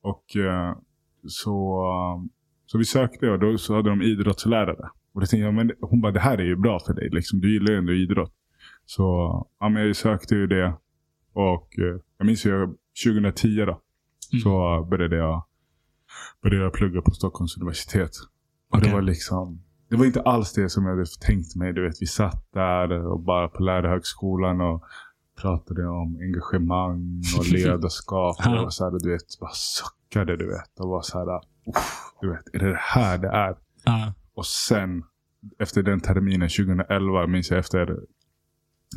Och 0.02 0.36
eh, 0.36 0.76
så, 1.28 1.84
eh, 1.84 2.30
så 2.66 2.78
vi 2.78 2.84
sökte 2.84 3.30
och 3.30 3.38
då 3.38 3.58
så 3.58 3.74
hade 3.74 3.90
de 3.90 4.02
idrottslärare. 4.02 4.88
Och 5.14 5.20
då 5.20 5.26
tänkte 5.26 5.44
jag, 5.44 5.54
men 5.54 5.72
hon 5.80 6.00
bara, 6.00 6.12
det 6.12 6.20
här 6.20 6.38
är 6.38 6.44
ju 6.44 6.56
bra 6.56 6.80
för 6.86 6.94
dig. 6.94 7.08
Liksom, 7.12 7.40
du 7.40 7.52
gillar 7.52 7.72
ju 7.72 7.78
ändå 7.78 7.92
idrott. 7.92 8.32
Så 8.86 9.02
ja, 9.60 9.68
men 9.68 9.86
jag 9.86 9.96
sökte 9.96 10.34
ju 10.34 10.46
det. 10.46 10.74
Och 11.32 11.78
eh, 11.78 12.00
jag 12.18 12.26
minns 12.26 12.46
ju 12.46 12.66
2010 13.04 13.48
då. 13.56 13.62
Mm. 13.62 14.40
Så 14.42 14.86
började 14.90 15.16
jag, 15.16 15.44
började 16.42 16.64
jag 16.64 16.72
plugga 16.72 17.02
på 17.02 17.10
Stockholms 17.10 17.56
universitet. 17.56 18.10
Och 18.70 18.78
Okej. 18.78 18.88
det 18.88 18.94
var 18.94 19.02
liksom, 19.02 19.62
det 19.88 19.96
var 19.96 20.06
inte 20.06 20.22
alls 20.22 20.52
det 20.52 20.68
som 20.68 20.84
jag 20.84 20.90
hade 20.90 21.06
tänkt 21.20 21.56
mig. 21.56 21.72
Du 21.72 21.82
vet, 21.82 22.02
vi 22.02 22.06
satt 22.06 22.52
där 22.52 23.06
och 23.06 23.20
bara 23.20 23.48
på 23.48 23.62
lärarhögskolan 23.62 24.60
och 24.60 24.84
pratade 25.40 25.88
om 25.88 26.18
engagemang 26.20 27.22
och 27.38 27.46
ledarskap. 27.52 28.36
och 28.64 28.72
så 28.74 28.84
här, 28.84 28.98
du 28.98 29.12
vet, 29.12 29.40
bara 29.40 29.50
suckade 30.12 30.36
du 30.36 30.46
vet. 30.46 30.80
Och 30.80 30.88
var 30.88 31.02
så 31.02 31.18
här, 31.18 31.36
"Uff, 31.66 32.12
du 32.20 32.30
vet, 32.30 32.54
är 32.54 32.58
det 32.58 32.70
det 32.70 32.78
här 32.80 33.18
det 33.18 33.28
är? 33.28 33.56
Ja. 33.84 34.14
Och 34.34 34.46
sen, 34.46 35.02
efter 35.58 35.82
den 35.82 36.00
terminen 36.00 36.48
2011, 36.48 37.26
minns 37.26 37.50
jag 37.50 37.58
efter, 37.58 37.96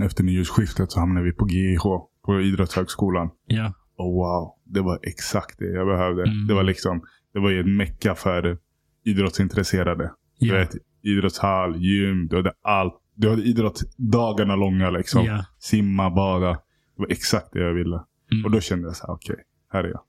efter 0.04 0.24
nyårsskiftet 0.24 0.92
så 0.92 1.00
hamnade 1.00 1.26
vi 1.26 1.34
på 1.34 1.48
GIH, 1.48 1.84
på 2.26 2.42
Idrottshögskolan. 2.42 3.30
Ja. 3.48 3.74
Och 3.98 4.14
wow, 4.14 4.54
det 4.64 4.82
var 4.82 5.00
exakt 5.04 5.60
det 5.60 5.72
jag 5.72 5.88
behövde. 5.88 6.22
Mm. 6.24 6.48
Det 6.48 6.54
var 6.54 6.64
liksom, 6.64 7.02
det 7.34 7.40
var 7.40 7.50
ju 7.50 7.60
en 7.60 7.78
mecka 7.78 8.16
för 8.16 8.58
idrottsintresserade. 9.04 10.12
Du 10.40 10.48
Ja. 10.48 10.56
vet, 10.56 10.72
idrottshall, 11.02 11.76
gym, 11.76 12.28
du 12.28 12.36
hade 12.36 12.54
allt. 12.62 12.94
Du 13.16 13.30
hade 13.30 13.42
idrott 13.42 13.82
dagarna 13.98 14.56
långa 14.56 14.90
liksom. 14.90 15.26
Ja. 15.26 15.46
Simma, 15.60 16.10
bada. 16.10 16.52
Det 16.96 17.02
var 17.02 17.12
exakt 17.12 17.48
det 17.54 17.60
jag 17.60 17.74
ville. 17.74 18.04
Mm. 18.32 18.46
Och 18.46 18.52
då 18.52 18.60
kände 18.60 18.88
jag 18.88 18.96
så 18.96 19.08
här, 19.08 19.14
okej, 19.14 19.36
här 19.74 19.84
är 19.84 19.88
jag. 19.88 20.02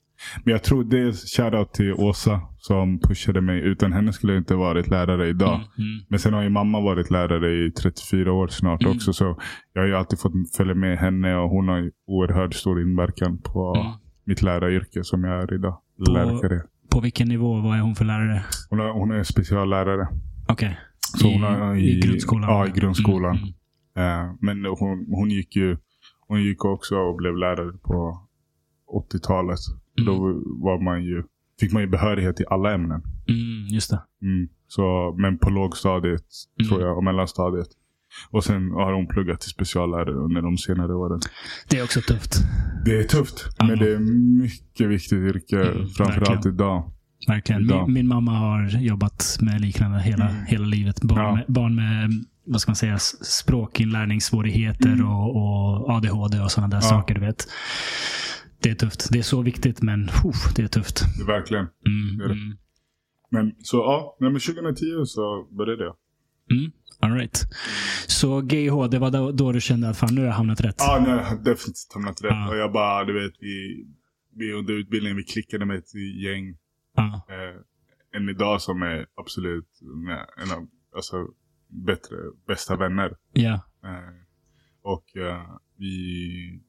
Men 0.45 0.53
jag 0.53 0.63
tror 0.63 0.85
det 0.85 0.99
är 0.99 1.13
shoutout 1.37 1.73
till 1.73 1.93
Åsa 1.95 2.41
som 2.59 3.01
pushade 3.01 3.41
mig. 3.41 3.61
Utan 3.61 3.93
henne 3.93 4.13
skulle 4.13 4.33
jag 4.33 4.41
inte 4.41 4.55
varit 4.55 4.89
lärare 4.89 5.29
idag. 5.29 5.55
Mm. 5.55 5.67
Mm. 5.79 6.05
Men 6.09 6.19
sen 6.19 6.35
har 6.35 6.43
ju 6.43 6.49
mamma 6.49 6.81
varit 6.81 7.11
lärare 7.11 7.67
i 7.67 7.71
34 7.71 8.33
år 8.33 8.49
snart 8.49 8.83
Mm. 8.83 8.97
också. 8.97 9.13
Så 9.13 9.39
jag 9.73 9.83
har 9.83 9.89
ju 9.89 9.97
alltid 9.97 10.19
fått 10.21 10.33
följa 10.57 10.75
med 10.75 10.99
henne 10.99 11.37
och 11.37 11.51
hon 11.51 11.69
har 11.69 11.77
ju 11.79 11.91
oerhört 12.07 12.55
stor 12.55 12.83
inverkan 12.83 13.39
på 13.39 13.75
Mm. 13.75 13.93
mitt 14.25 14.43
läraryrke 14.43 15.05
som 15.05 15.25
jag 15.25 15.43
är 15.43 15.55
idag. 15.55 15.77
På-. 16.07 16.41
På 16.91 17.01
vilken 17.01 17.29
nivå 17.29 17.61
vad 17.61 17.77
är 17.77 17.81
hon 17.81 17.95
för 17.95 18.05
lärare? 18.05 18.43
Hon 18.71 18.81
är, 18.81 18.89
hon 18.93 19.11
är 19.11 19.23
speciallärare. 19.23 20.09
Okej. 20.49 20.79
Så 20.99 21.29
I, 21.77 21.97
I 21.97 22.01
grundskolan? 22.01 22.51
Ja, 22.51 22.67
i 22.67 22.71
grundskolan. 22.71 23.37
Eh, 23.97 24.33
men 24.41 24.65
hon, 24.65 25.07
hon 25.11 25.31
gick 25.31 25.57
ju 25.57 25.77
hon 26.29 26.43
gick 26.43 26.65
också 26.65 26.97
och 26.97 27.17
blev 27.17 27.37
lärare 27.37 27.73
på 27.83 28.21
80-talet. 29.13 29.59
Mm. 30.01 30.07
Då 30.07 30.19
var 30.47 30.85
man 30.85 31.05
ju, 31.05 31.23
fick 31.61 31.73
man 31.73 31.83
ju 31.83 31.89
behörighet 31.89 32.41
i 32.41 32.45
alla 32.51 32.75
ämnen. 32.75 33.03
Mm, 33.29 33.67
just 33.75 33.91
det. 33.91 34.01
Mm. 34.23 34.49
Så, 34.69 35.15
men 35.19 35.39
på 35.39 35.51
lågstadiet 35.51 36.25
Mm. 36.61 36.69
tror 36.69 36.83
jag 36.83 36.97
och 36.97 37.05
mellanstadiet. 37.05 37.69
Och 38.31 38.45
sen 38.45 38.71
har 38.71 38.93
hon 38.93 39.07
pluggat 39.07 39.41
till 39.41 39.51
speciallärare 39.51 40.13
under 40.15 40.43
de 40.43 40.57
senare 40.59 40.95
åren. 40.95 41.21
Det 41.71 41.79
är 41.79 41.85
också 41.85 42.01
tufft. 42.01 42.35
Det 42.85 42.99
är 42.99 43.05
tufft. 43.05 43.49
Ja. 43.59 43.67
Men 43.67 43.79
det 43.79 43.95
är 43.95 43.99
mycket 44.43 44.89
viktigt 44.89 45.19
yrke. 45.19 45.63
Mm, 45.63 45.89
framförallt 45.89 46.31
verkligen. 46.31 46.55
idag. 46.55 46.93
Verkligen. 47.29 47.63
Idag. 47.63 47.85
Min, 47.87 47.95
min 47.95 48.07
mamma 48.09 48.33
har 48.33 48.69
jobbat 48.79 49.39
med 49.41 49.61
liknande 49.61 50.01
hela, 50.01 50.29
Mm. 50.31 50.45
hela 50.47 50.65
livet. 50.67 51.03
Barn, 51.03 51.19
Ja. 51.19 51.35
med, 51.35 51.45
barn 51.49 51.75
med 51.77 52.11
vad 52.47 52.61
ska 52.61 52.71
man 52.71 52.77
säga, 52.77 52.99
språkinlärningssvårigheter 53.23 54.93
Mm. 54.93 55.09
och, 55.09 55.37
och 55.37 55.91
ADHD 55.91 56.41
och 56.41 56.51
sådana 56.51 56.69
där 56.69 56.77
Ja. 56.77 56.81
saker. 56.81 57.15
Du 57.15 57.21
vet. 57.21 57.45
Det 58.63 58.71
är 58.71 58.75
tufft. 58.75 59.09
Det 59.13 59.19
är 59.19 59.23
så 59.23 59.43
viktigt, 59.43 59.83
men 59.83 60.03
uff, 60.25 60.55
det 60.57 60.63
är 60.63 60.67
tufft. 60.69 61.05
Det 61.17 61.23
är 61.23 61.27
verkligen. 61.27 61.65
Mm, 61.87 62.19
Det 62.19 62.25
är 62.25 62.29
det. 62.29 62.35
mm, 62.35 62.57
Men 63.31 63.55
så 63.59 63.77
ja, 63.77 64.17
nej, 64.21 64.31
men 64.31 64.41
2010 64.41 65.05
så 65.07 65.49
började 65.51 65.85
jag. 65.85 65.97
mm. 66.51 66.73
All 67.01 67.13
right. 67.13 67.43
Så 68.07 68.41
GH, 68.41 68.89
det 68.91 68.99
var 68.99 69.11
då, 69.11 69.33
då 69.33 69.53
du 69.53 69.61
kände 69.61 69.89
att 69.89 69.97
fan, 69.97 70.15
nu 70.15 70.21
har 70.21 70.27
jag 70.29 70.35
hamnat 70.35 70.61
rätt? 70.61 70.75
Ja, 70.79 70.99
nej, 71.07 71.11
jag 71.17 71.25
har 71.25 71.37
definitivt 71.37 71.93
hamnat 71.95 72.23
rätt. 72.25 72.31
Ja. 72.33 72.49
Och 72.51 72.57
jag 72.57 72.73
bara, 72.73 73.05
du 73.05 73.13
vet, 73.23 73.33
vi, 73.41 73.87
vi 74.35 74.53
under 74.53 74.75
utbildningen, 74.75 75.17
vi 75.17 75.23
klickade 75.25 75.65
med 75.67 75.77
ett 75.79 75.95
gäng. 76.25 76.57
Ja. 76.97 77.27
Eh, 77.29 78.21
än 78.21 78.29
idag 78.29 78.63
som 78.63 78.83
är 78.83 79.07
absolut 79.15 79.69
med, 80.07 80.27
en 80.37 80.51
av, 80.53 80.69
alltså, 80.97 81.17
bättre, 81.69 82.17
bästa 82.47 82.77
vänner. 82.77 83.17
Ja. 83.33 83.53
Eh, 83.85 84.15
och 84.83 85.17
eh, 85.17 85.43
vi, 85.79 86.61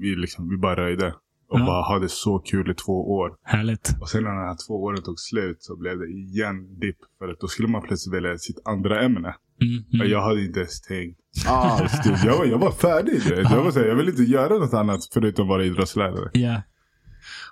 vi, 0.00 0.16
liksom, 0.16 0.48
vi 0.48 0.56
bara 0.56 0.76
röjde. 0.76 1.14
Och 1.52 1.60
Ja. 1.60 1.66
bara 1.66 1.92
hade 1.94 2.08
så 2.08 2.38
kul 2.38 2.70
i 2.70 2.74
två 2.74 3.10
år. 3.12 3.30
Härligt. 3.42 3.94
Och 4.00 4.08
sen 4.08 4.22
när 4.24 4.30
de 4.30 4.36
här 4.48 4.56
två 4.68 4.82
åren 4.82 5.02
tog 5.02 5.18
slut 5.20 5.56
så 5.62 5.76
blev 5.76 5.98
det 5.98 6.06
igen 6.06 6.78
dipp. 6.80 6.96
För 7.18 7.28
att 7.28 7.40
då 7.40 7.46
skulle 7.46 7.68
man 7.68 7.82
plötsligt 7.82 8.14
välja 8.14 8.38
sitt 8.38 8.58
andra 8.64 9.00
ämne. 9.02 9.34
Mm, 9.62 9.84
mm. 9.94 10.10
Jag 10.10 10.22
hade 10.22 10.44
inte 10.44 10.58
ens 10.60 10.80
tänkt 10.80 11.20
alls. 11.48 12.02
typ. 12.02 12.24
jag, 12.24 12.38
var, 12.38 12.44
jag 12.44 12.58
var 12.58 12.70
färdig. 12.72 13.20
Jag, 13.26 13.62
var 13.64 13.70
så 13.70 13.80
här, 13.80 13.86
jag 13.86 13.96
ville 13.96 14.10
inte 14.10 14.22
göra 14.22 14.58
något 14.58 14.74
annat 14.74 15.00
förutom 15.12 15.48
vara 15.48 15.64
idrottslärare. 15.64 16.30
Ja. 16.32 16.62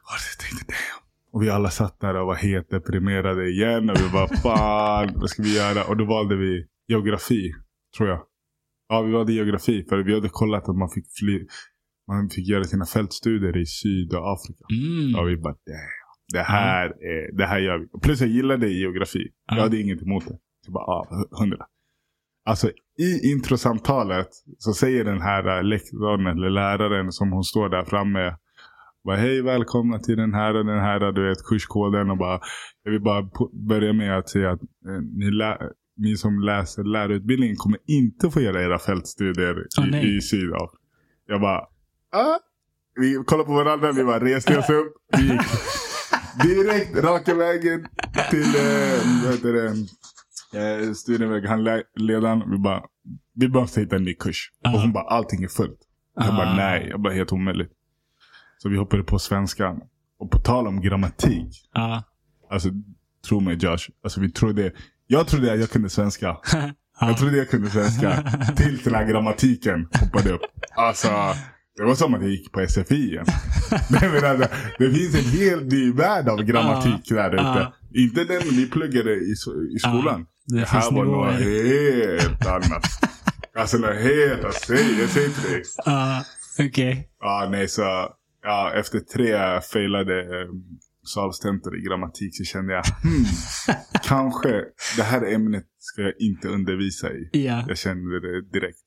Och 0.03 0.38
tänkte 0.40 0.64
damn. 0.72 1.05
Och 1.32 1.42
vi 1.42 1.51
alla 1.51 1.70
satt 1.70 2.01
där 2.01 2.14
och 2.20 2.26
var 2.26 2.34
helt 2.34 2.70
deprimerade 2.70 3.49
igen. 3.49 3.90
Och 3.90 3.96
vi 4.01 4.09
bara 4.12 4.28
fan, 4.42 5.12
vad 5.16 5.30
ska 5.30 5.42
vi 5.42 5.57
göra? 5.57 5.84
Och 5.84 5.96
då 5.96 6.05
valde 6.05 6.36
vi 6.36 6.66
geografi, 6.88 7.53
tror 7.96 8.09
jag. 8.09 8.20
Ja, 8.88 9.03
vi 9.03 9.12
valde 9.12 9.32
geografi. 9.32 9.84
För 9.88 9.99
vi 9.99 10.14
hade 10.14 10.28
kollat 10.28 10.68
att 10.68 10.76
man 10.76 10.88
fick 10.90 11.05
fly, 11.18 11.46
man 12.09 12.29
fick 12.29 12.49
göra 12.49 12.65
sina 12.65 12.85
fältstudier 12.85 13.57
i 13.57 13.67
Sydafrika. 13.67 14.65
Mm. 14.71 15.21
Och 15.21 15.29
vi 15.29 15.37
bara 15.37 15.57
damn. 15.67 15.99
Det 16.33 16.43
här, 16.43 16.87
är, 16.87 17.37
det 17.37 17.47
här 17.47 17.59
gör 17.59 17.79
vi. 17.79 18.01
Plus 18.03 18.21
jag 18.21 18.31
gillade 18.31 18.69
geografi. 18.69 19.29
Ja. 19.47 19.57
Jag 19.57 19.63
hade 19.63 19.81
inget 19.81 20.03
emot 20.03 20.27
det. 20.29 20.39
Jag 20.67 20.73
bara, 20.73 20.85
ja, 20.87 21.27
hundra. 21.41 21.67
Alltså 22.45 22.71
i 22.99 23.33
introsamtalet 23.33 24.29
så 24.59 24.73
säger 24.73 25.05
den 25.05 25.21
här 25.21 25.59
äh, 25.59 25.65
lektorn 25.65 26.27
eller 26.27 26.51
läraren 26.51 27.13
som 27.13 27.33
hon 27.33 27.45
står 27.45 27.69
där 27.69 27.85
framme. 27.85 28.37
Bara, 29.05 29.17
Hej 29.17 29.43
välkomna 29.43 29.99
till 29.99 30.17
den 30.17 30.35
här 30.35 30.55
och 30.55 30.67
den 30.67 30.81
här 30.81 31.13
du 31.13 31.29
vet 31.29 31.45
kurskoden 31.45 32.11
och 32.11 32.19
bara. 32.19 32.41
Jag 32.85 32.93
vill 32.93 33.03
bara 33.03 33.31
börja 33.69 33.93
med 33.93 34.19
att 34.19 34.29
säga 34.29 34.51
att 34.51 34.63
eh, 34.63 35.01
ni 35.17 35.31
ni 35.97 36.17
som 36.17 36.41
läser 36.41 36.85
lärarutbildningen 36.85 37.57
kommer 37.57 37.79
inte 37.87 38.31
få 38.31 38.41
göra 38.41 38.63
era 38.63 38.79
fältstudier 38.79 39.67
Ah, 39.79 39.97
i, 39.97 40.17
i 40.17 40.21
Sydafrika. 40.21 40.79
Jag 41.27 41.41
bara, 41.41 41.61
ah. 42.13 42.39
Vi 43.01 43.23
kollade 43.27 43.47
på 43.47 43.53
varandra, 43.55 43.93
vi 43.93 44.05
bara 44.05 44.25
reste 44.25 44.59
oss 44.59 44.71
upp. 44.71 44.93
Vi 45.17 45.23
gick 45.23 45.41
direkt 46.43 46.97
raka 46.97 47.35
vägen 47.35 47.87
till, 48.31 48.41
eh, 48.57 49.23
vad 49.25 49.33
heter 49.35 49.53
det, 49.53 49.69
eh, 50.87 50.93
studieväg. 50.93 51.47
Han 51.47 51.65
lä- 51.65 51.83
ledaren, 51.97 52.51
vi 52.51 52.59
bara, 52.59 52.83
vi 53.35 53.49
måste 53.49 53.81
hitta 53.81 53.97
en 53.97 54.05
ny 54.05 54.15
kurs. 54.15 54.51
Ah. 54.65 54.75
Och 54.75 54.81
hon 54.81 54.93
bara, 54.93 55.05
allting 55.05 55.43
är 55.45 55.49
fullt. 55.49 55.79
Jag 56.17 56.27
bara, 56.35 56.49
Ah. 56.51 56.57
nej. 56.57 56.87
Jag 56.91 57.01
bara, 57.03 57.13
helt 57.15 57.33
omöjligt. 57.33 57.73
Så 58.59 58.69
vi 58.69 58.77
hoppade 58.77 59.03
på 59.03 59.19
svenskan. 59.19 59.81
Och 60.19 60.31
på 60.31 60.39
tal 60.39 60.67
om 60.67 60.81
grammatik. 60.81 61.69
Ja. 61.75 62.03
Alltså, 62.51 62.69
tro 63.29 63.41
mig 63.41 63.57
Josh. 63.57 63.89
Alltså, 64.05 64.21
vi 64.21 64.33
trodde, 64.33 64.73
jag 65.07 65.27
trodde 65.27 65.53
att 65.53 65.61
jag 65.61 65.71
kunde 65.71 65.89
svenska. 65.91 66.37
Ja. 67.01 67.09
Jag 67.09 67.19
trodde 67.19 67.37
jag 67.37 67.51
kunde 67.51 67.71
svenska. 67.71 68.23
Tills 68.57 68.85
den 68.85 68.95
här 68.95 69.05
grammatiken 69.07 69.89
hoppade 70.01 70.33
upp. 70.33 70.41
Alltså, 70.77 71.09
det 71.83 71.85
var 71.85 71.95
som 71.95 72.14
att 72.14 72.22
jag 72.22 72.31
gick 72.31 72.53
på 72.53 72.66
SFI 72.68 72.95
igen. 72.95 73.26
Alltså, 74.24 74.49
det 74.79 74.91
finns 74.91 75.14
en 75.14 75.41
helt 75.41 75.72
ny 75.72 75.93
värld 75.93 76.29
av 76.29 76.43
grammatik 76.43 77.09
där 77.09 77.35
ute. 77.35 77.72
Inte 77.95 78.24
den 78.24 78.43
vi 78.43 78.70
pluggade 78.70 79.14
i, 79.14 79.33
i 79.74 79.79
skolan. 79.79 80.26
det 80.47 80.61
det 80.61 80.66
här 80.66 80.91
var 80.91 81.05
något 81.05 81.35
helt 81.35 82.47
annat. 82.47 82.85
Alltså 83.55 83.79
något 83.79 83.97
helt, 83.97 84.43
jag 84.43 84.55
säger, 84.55 85.01
jag 85.01 85.09
säger 85.09 85.29
till 85.29 85.51
dig. 85.51 85.62
Ja, 85.85 86.24
okej. 86.59 87.09
Ja, 87.20 87.49
nej, 87.51 87.68
så 87.68 87.83
ja, 88.43 88.72
efter 88.74 89.01
tre 89.01 89.61
failade 89.61 90.20
eh, 90.20 90.49
salstentor 91.14 91.79
i 91.79 91.81
grammatik 91.81 92.37
så 92.37 92.45
kände 92.45 92.72
jag, 92.72 92.85
hmm, 92.85 93.24
kanske 94.05 94.64
det 94.97 95.03
här 95.03 95.35
ämnet 95.35 95.64
ska 95.79 96.03
jag 96.03 96.14
inte 96.18 96.49
undervisa 96.49 97.12
i. 97.12 97.31
Ja. 97.33 97.64
Jag 97.68 97.79
kände 97.79 98.20
det 98.20 98.43
direkt. 98.53 98.79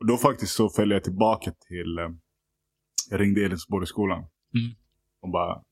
Och 0.00 0.06
då 0.06 0.16
faktiskt 0.16 0.52
så 0.54 0.68
följde 0.68 0.94
jag 0.94 1.04
tillbaka 1.04 1.50
till, 1.68 1.98
eh, 1.98 2.08
jag 3.10 3.20
ringde 3.20 3.44
Elisborgsskolan. 3.44 4.18
Mm. 4.18 4.70
Och 5.22 5.30
bara, 5.30 5.62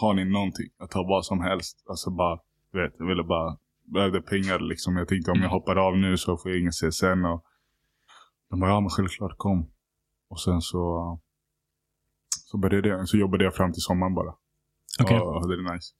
har 0.00 0.14
ni 0.14 0.24
någonting? 0.24 0.66
Jag 0.78 0.90
tar 0.90 1.04
vad 1.08 1.24
som 1.26 1.40
helst. 1.40 1.84
Alltså 1.88 2.10
bara, 2.10 2.36
vet, 2.72 2.92
jag 2.98 3.06
ville 3.06 3.22
bara, 3.22 3.58
behövde 3.94 4.20
pengar 4.22 4.58
liksom. 4.58 4.96
Jag 4.96 5.08
tänkte 5.08 5.30
om 5.30 5.36
jag 5.38 5.44
Mm. 5.44 5.50
hoppar 5.52 5.76
av 5.76 5.96
nu 5.98 6.16
så 6.16 6.36
får 6.38 6.50
jag 6.50 6.60
ingen 6.60 6.72
CSN. 6.72 7.24
Och 7.24 7.44
de 8.50 8.60
bara, 8.60 8.70
ja 8.70 8.80
men 8.80 8.90
självklart 8.90 9.34
kom. 9.36 9.70
Och 10.30 10.40
sen 10.40 10.60
så, 10.60 10.80
så 12.28 12.58
började 12.58 12.88
jag, 12.88 13.08
så 13.08 13.16
jobbade 13.16 13.44
jag 13.44 13.54
fram 13.54 13.72
till 13.72 13.82
sommaren 13.82 14.14
bara. 14.14 14.34
Okej. 15.00 15.20
Och 15.20 15.40
hade 15.42 15.56
det 15.56 15.72
nice. 15.74 15.94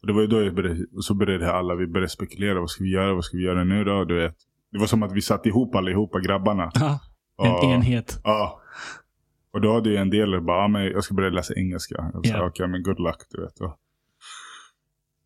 Och 0.00 0.06
det 0.06 0.12
var 0.12 0.20
ju 0.20 0.26
då 0.26 0.42
jag 0.42 0.54
började, 0.54 0.86
och 0.96 1.04
så 1.04 1.14
började 1.14 1.52
alla, 1.52 1.74
vi 1.74 1.86
började 1.86 2.08
spekulera. 2.08 2.60
Vad 2.60 2.70
ska 2.70 2.84
vi 2.84 2.90
göra? 2.90 3.14
Vad 3.14 3.24
ska 3.24 3.36
vi 3.36 3.42
göra 3.44 3.64
nu 3.64 3.84
då? 3.84 4.04
Du 4.04 4.16
vet. 4.22 4.36
Det 4.70 4.78
var 4.78 4.86
som 4.86 5.02
att 5.02 5.12
vi 5.12 5.20
satt 5.22 5.46
ihop 5.46 5.74
allihopa, 5.74 6.20
grabbarna. 6.20 6.70
Ja. 7.44 7.58
En 7.62 7.68
Och- 7.68 7.74
enhet. 7.74 8.20
Ja. 8.24 8.58
Och 9.52 9.60
då 9.60 9.72
hade 9.74 9.90
ju 9.90 9.96
en 9.96 10.10
del 10.10 10.40
bara, 10.40 10.62
ja, 10.62 10.68
men 10.68 10.82
jag 10.84 11.04
ska 11.04 11.14
börja 11.14 11.30
läsa 11.30 11.54
engelska. 11.54 12.10
Jag 12.12 12.26
sa, 12.26 12.32
Ja. 12.36 12.46
okej 12.46 12.68
men 12.68 12.82
good 12.82 13.00
luck, 13.00 13.16
du 13.30 13.40
vet. 13.42 13.60
Och 13.60 13.76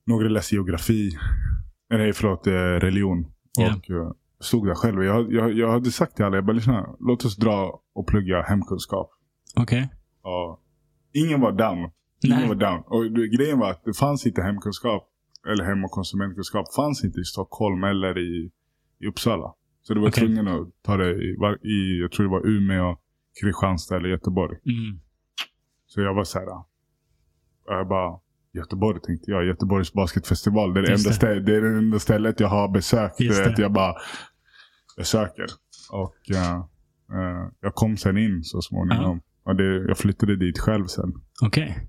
några 0.06 0.28
läser 0.28 0.54
geografi. 0.56 1.10
Nej, 1.90 2.12
förlåt, 2.12 2.46
eh, 2.46 2.52
religion. 2.52 3.26
Ja. 3.58 3.74
Och 3.76 3.90
eh, 3.90 4.10
stod 4.40 4.66
där 4.66 4.74
själv. 4.74 5.04
Jag, 5.04 5.32
jag, 5.32 5.52
jag 5.52 5.70
hade 5.70 5.90
sagt 5.90 6.16
till 6.16 6.24
alla, 6.24 6.36
jag 6.36 6.44
bara, 6.46 6.52
lyssna, 6.52 6.96
låt 7.00 7.24
oss 7.24 7.36
dra 7.36 7.80
och 7.94 8.06
plugga 8.06 8.42
hemkunskap. 8.42 9.10
Okej. 9.56 9.88
Och 10.22 10.60
ingen 11.12 11.40
var 11.40 11.52
down. 11.52 11.90
Ingen 12.24 12.38
Nej. 12.38 12.48
var 12.48 12.54
down. 12.54 12.82
Och 12.86 13.04
grejen 13.38 13.58
var 13.58 13.70
att 13.70 13.84
det 13.84 13.94
fanns 13.96 14.26
inte 14.26 14.42
hemkunskap, 14.42 15.08
eller 15.48 15.64
hem 15.64 15.84
och 15.84 15.90
konsumentkunskap, 15.90 16.74
fanns 16.74 17.04
inte 17.04 17.20
i 17.20 17.24
Stockholm 17.24 17.84
eller 17.84 18.18
i, 18.18 18.50
i 19.00 19.06
Uppsala. 19.06 19.54
Så 19.86 19.94
du 19.94 20.00
var 20.00 20.08
Okej. 20.08 20.26
tvungen 20.26 20.48
att 20.48 20.68
ta 20.82 20.96
det 20.96 21.10
i, 21.10 21.36
i, 21.62 22.00
jag 22.00 22.12
tror 22.12 22.26
det 22.26 22.30
var 22.30 22.46
Umeå, 22.46 22.96
Kristianstad 23.40 23.96
eller 23.96 24.08
Göteborg. 24.08 24.58
Mm. 24.64 25.00
Så 25.86 26.00
jag 26.00 26.14
var 26.14 26.24
så 26.24 26.38
här, 26.38 26.46
jag 27.66 27.88
bara, 27.88 28.18
Göteborg 28.52 29.00
tänkte 29.00 29.30
jag, 29.30 29.44
Göteborgs 29.44 29.92
basketfestival. 29.92 30.74
Det 30.74 30.80
är 30.80 30.82
det, 30.82 30.92
enda 30.92 31.08
det. 31.08 31.14
ställe, 31.14 31.40
det 31.40 31.56
är 31.56 31.60
det 31.60 31.78
enda 31.78 31.98
stället 31.98 32.40
jag 32.40 32.48
har 32.48 32.68
besökt. 32.68 33.18
Det. 33.18 33.62
jag 33.62 33.72
bara, 33.72 33.94
jag 34.96 35.06
söker. 35.06 35.46
Och 35.90 36.30
eh, 36.30 36.56
eh, 37.12 37.48
jag 37.60 37.74
kom 37.74 37.96
sen 37.96 38.18
in 38.18 38.44
så 38.44 38.62
småningom. 38.62 39.20
Och 39.44 39.56
det, 39.56 39.88
jag 39.88 39.98
flyttade 39.98 40.36
dit 40.36 40.58
själv 40.58 40.86
sen. 40.86 41.12
Okej. 41.42 41.88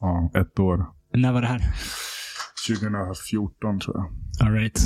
Ja, 0.00 0.30
ett 0.34 0.58
år. 0.58 0.86
När 1.12 1.32
var 1.32 1.40
det 1.40 1.46
här? 1.46 1.60
2014 2.68 3.80
tror 3.80 3.96
jag. 3.96 4.06
All 4.46 4.52
right. 4.54 4.78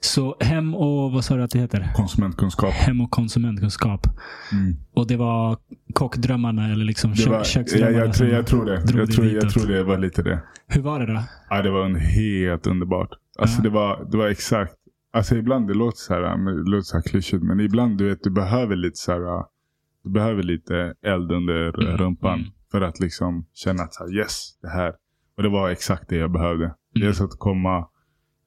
Så 0.00 0.36
hem 0.40 0.74
och 0.74 1.12
vad 1.12 1.24
sa 1.24 1.36
du 1.36 1.42
att 1.42 1.50
det 1.50 1.58
heter? 1.58 1.92
Konsumentkunskap. 1.96 2.72
Hem 2.72 3.00
och 3.00 3.10
konsumentkunskap. 3.10 4.06
Mm. 4.52 4.76
Och 4.94 5.06
det 5.06 5.16
var 5.16 5.56
kockdrömmarna 5.94 6.72
eller 6.72 6.84
liksom 6.84 7.14
kö- 7.14 7.30
var, 7.30 7.36
jag, 7.36 7.46
köksdrömmarna 7.46 7.98
jag, 7.98 8.14
tror, 8.14 8.26
som 8.26 8.36
jag 8.36 8.46
tror 8.46 8.64
det. 8.64 8.72
Jag 8.74 9.12
tror, 9.12 9.26
jag 9.26 9.50
tror 9.50 9.66
det 9.66 9.82
var 9.82 9.98
lite 9.98 10.22
det. 10.22 10.42
Hur 10.66 10.82
var 10.82 11.00
det 11.00 11.06
då? 11.14 11.22
Ja, 11.50 11.62
det 11.62 11.70
var 11.70 11.84
en 11.84 11.96
helt 11.96 12.66
underbart. 12.66 13.10
Alltså 13.38 13.56
Ja. 13.58 13.62
det, 13.62 13.70
var, 13.70 14.08
det 14.10 14.16
var 14.16 14.28
exakt. 14.28 14.74
Alltså 15.12 15.36
ibland, 15.36 15.68
det 15.68 15.74
låter 15.74 15.98
så 15.98 16.14
här, 16.14 16.20
det 16.64 16.70
låter 16.70 16.82
så 16.84 16.96
här 16.96 17.02
klyschigt. 17.02 17.42
Men 17.42 17.60
ibland, 17.60 17.98
du 17.98 18.08
vet, 18.08 18.22
du 18.22 18.30
behöver 18.30 18.76
lite 18.76 18.96
så 18.96 19.12
här. 19.12 19.44
Du 20.04 20.10
behöver 20.10 20.42
lite 20.42 20.94
eld 21.06 21.32
under 21.32 21.82
Mm, 21.86 21.96
rumpan. 21.96 22.38
mm. 22.38 22.50
För 22.72 22.80
att 22.80 23.00
liksom 23.00 23.46
känna 23.54 23.82
att 23.82 23.94
så 23.94 24.04
här, 24.06 24.16
yes, 24.18 24.58
det 24.62 24.68
här. 24.68 24.92
Och 25.40 25.44
det 25.44 25.48
var 25.48 25.70
exakt 25.70 26.08
det 26.08 26.16
jag 26.16 26.32
behövde. 26.32 26.64
Mm. 26.64 26.74
Dels 26.94 27.20
att 27.20 27.38
komma 27.38 27.86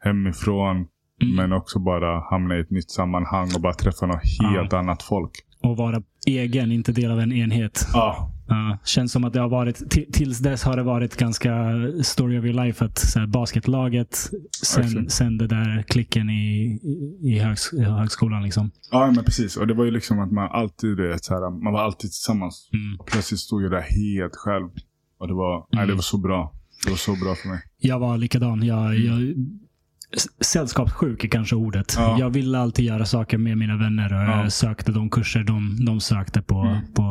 hemifrån. 0.03 0.75
Mm. 0.75 1.35
Men 1.35 1.53
också 1.53 1.79
bara 1.79 2.19
hamna 2.29 2.57
i 2.57 2.59
ett 2.59 2.71
nytt 2.71 2.91
sammanhang 2.91 3.49
och 3.55 3.61
bara 3.61 3.73
träffa 3.73 4.05
något 4.05 4.21
helt 4.41 4.73
annat 4.73 5.03
folk. 5.03 5.31
Och 5.63 5.77
vara 5.77 6.01
egen, 6.27 6.71
inte 6.71 6.91
del 6.91 7.11
av 7.11 7.19
en 7.19 7.31
enhet. 7.33 7.87
Ja, 7.93 8.29
Ja, 8.47 8.77
känns 8.85 9.11
som 9.11 9.23
att 9.23 9.33
det 9.33 9.39
har 9.39 9.49
varit, 9.49 9.75
ti- 9.95 10.11
tills 10.11 10.39
dess 10.39 10.63
har 10.63 10.75
det 10.77 10.83
varit 10.83 11.15
ganska 11.17 11.51
story 12.03 12.39
of 12.39 12.45
your 12.45 12.65
life. 12.65 12.85
Att 12.85 12.97
så 12.97 13.19
här, 13.19 13.27
basketlaget, 13.27 14.15
sen, 14.63 14.83
Verkligen. 14.83 15.09
sen 15.09 15.37
det 15.37 15.47
där 15.47 15.83
klicken 15.87 16.29
i, 16.29 16.79
i, 17.21 17.39
högs, 17.39 17.73
i 17.73 17.83
högskolan. 17.83 18.43
Liksom. 18.43 18.71
Ja, 18.91 19.11
men 19.15 19.23
precis. 19.25 19.57
Och 19.57 19.67
det 19.67 19.73
var 19.73 19.85
ju 19.85 19.91
liksom 19.91 20.19
att 20.19 20.31
man 20.31 20.49
alltid, 20.51 20.97
vet, 20.97 21.23
så 21.23 21.33
här, 21.33 21.63
man 21.63 21.73
var 21.73 21.81
alltid 21.81 21.99
tillsammans. 22.11 22.69
Mm. 22.73 23.05
Plötsligt 23.11 23.39
stod 23.39 23.63
jag 23.63 23.71
där 23.71 23.81
helt 23.81 24.35
själv. 24.35 24.69
Och 25.19 25.27
det 25.27 25.33
var, 25.33 25.65
nej, 25.71 25.87
det 25.87 25.93
var 25.93 26.01
så 26.01 26.17
bra. 26.17 26.53
Det 26.85 26.89
var 26.91 26.97
så 26.97 27.15
bra 27.15 27.35
för 27.35 27.47
mig. 27.49 27.59
Jag 27.77 27.99
var 27.99 28.17
likadan. 28.17 28.63
Jag, 28.63 28.95
jag, 28.99 29.21
s- 30.15 30.27
sällskapssjuk 30.45 31.23
är 31.23 31.27
kanske 31.27 31.55
ordet. 31.55 31.93
Ja. 31.97 32.19
Jag 32.19 32.29
ville 32.29 32.59
alltid 32.59 32.85
göra 32.85 33.05
saker 33.05 33.37
med 33.37 33.57
mina 33.57 33.77
vänner. 33.77 34.13
Och 34.13 34.19
Ja. 34.19 34.41
Jag 34.43 34.51
sökte 34.51 34.91
de 34.91 35.09
kurser 35.09 35.43
de, 35.43 35.85
de 35.85 35.99
sökte 36.01 36.41
på, 36.41 36.59
Mm. 36.61 36.93
på 36.93 37.01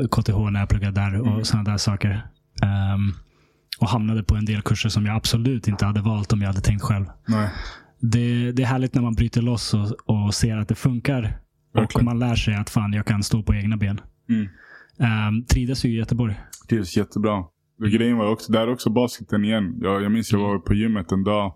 eh, 0.00 0.08
KTH 0.08 0.50
när 0.50 0.60
jag 0.60 0.68
pluggade 0.68 1.00
där. 1.00 1.20
Och 1.20 1.26
Mm. 1.26 1.44
sådana 1.44 1.70
där 1.70 1.76
saker. 1.78 2.26
Ehm, 2.62 3.12
och 3.80 3.88
hamnade 3.88 4.22
på 4.22 4.34
en 4.36 4.44
del 4.44 4.62
kurser 4.62 4.88
som 4.88 5.06
jag 5.06 5.16
absolut 5.16 5.68
inte 5.68 5.86
hade 5.86 6.00
valt 6.00 6.32
om 6.32 6.40
jag 6.40 6.48
hade 6.48 6.60
tänkt 6.60 6.82
själv. 6.82 7.06
Nej, 7.28 7.48
Det, 8.00 8.52
det 8.52 8.62
är 8.62 8.66
härligt 8.66 8.94
när 8.94 9.02
man 9.02 9.14
bryter 9.14 9.42
loss 9.42 9.74
och, 9.74 9.92
och 10.06 10.34
ser 10.34 10.56
att 10.56 10.68
det 10.68 10.74
funkar. 10.74 11.38
Och 11.74 11.80
Verkligen. 11.80 12.04
man 12.04 12.18
lär 12.18 12.34
sig 12.34 12.54
att 12.54 12.70
fan, 12.70 12.92
jag 12.92 13.06
kan 13.06 13.22
stå 13.22 13.42
på 13.42 13.54
egna 13.54 13.76
ben. 13.76 14.00
Mm. 14.28 14.48
Um, 15.28 15.44
trivdes 15.44 15.84
ju 15.84 15.88
i 15.88 15.94
Göteborg. 15.96 16.40
är 16.68 16.98
jättebra. 16.98 17.44
Grejen 17.78 18.16
var 18.18 18.30
också, 18.30 18.52
där 18.52 18.68
också 18.72 18.90
basketen 18.90 19.44
igen. 19.44 19.78
Jag, 19.80 20.02
jag 20.02 20.12
minns 20.12 20.32
jag 20.32 20.38
var 20.40 20.58
på 20.58 20.74
gymmet 20.74 21.12
en 21.12 21.24
dag. 21.24 21.54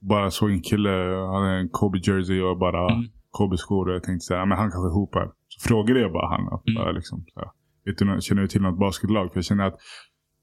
Bara 0.00 0.30
såg 0.30 0.50
en 0.50 0.62
kille, 0.62 0.90
han 1.32 1.42
hade 1.44 1.58
en 1.58 1.68
Kobe 1.68 1.98
jersey 1.98 2.40
och 2.40 2.58
bara 2.58 2.92
Mm. 2.92 3.04
Kobe 3.30 3.56
skor. 3.56 3.88
Och 3.88 3.94
jag 3.94 4.02
tänkte 4.02 4.24
så 4.24 4.34
här, 4.34 4.46
men 4.46 4.58
han 4.58 4.70
kanske 4.70 4.94
hoopar. 4.98 5.30
Så 5.48 5.68
frågade 5.68 6.00
jag 6.00 6.12
bara 6.12 6.28
han. 6.28 6.40
Mm. 6.40 6.74
Bara 6.74 6.92
liksom, 6.92 7.24
så 7.34 7.40
här, 7.40 7.48
vet 7.84 7.98
du, 7.98 8.18
känner 8.20 8.42
du 8.42 8.48
till 8.48 8.62
något 8.62 8.78
basketlag? 8.78 9.32
För 9.32 9.36
jag 9.38 9.44
kände 9.44 9.64
att 9.66 9.76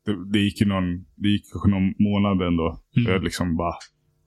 det, 0.06 0.32
det 0.32 0.40
gick 0.40 0.62
ju 0.62 0.68
någon, 0.68 0.98
det 1.16 1.28
gick 1.30 1.44
kanske 1.54 1.70
någon 1.70 1.94
månad 2.00 2.48
ändå. 2.48 2.80
Mm. 2.98 3.12
Jag 3.12 3.24
liksom 3.24 3.58
bara, 3.58 3.74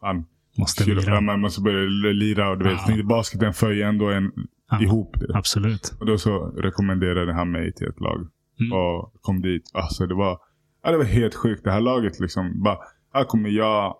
fan. 0.00 0.24
Måste 0.58 0.90
Ja, 0.90 0.94
lira. 1.00 1.20
man 1.20 1.40
måste 1.40 1.60
börja 1.62 2.12
lira 2.12 2.50
och 2.50 2.58
du 2.58 2.64
vet, 2.64 2.80
Ja. 2.88 3.04
basketen 3.04 3.52
för 3.52 3.70
ju 3.70 3.82
ändå 3.82 4.10
en 4.10 4.32
Ja. 4.70 4.82
ihop 4.82 5.16
det. 5.20 5.36
Absolut. 5.38 5.96
Och 6.00 6.06
då 6.06 6.18
så 6.18 6.46
rekommenderade 6.46 7.32
han 7.34 7.50
mig 7.50 7.72
till 7.72 7.86
ett 7.86 8.00
lag. 8.00 8.20
Mm. 8.60 8.72
Och 8.72 9.12
kom 9.20 9.40
dit. 9.42 9.62
Alltså 9.74 10.06
det 10.06 10.14
var, 10.14 10.38
ja, 10.84 10.90
det 10.90 10.96
var 10.96 11.04
helt 11.04 11.34
sjukt. 11.34 11.64
Det 11.64 11.70
här 11.70 11.80
laget 11.80 12.20
liksom 12.20 12.62
bara, 12.62 12.78
här 13.14 13.24
kommer 13.24 13.48
jag, 13.50 13.96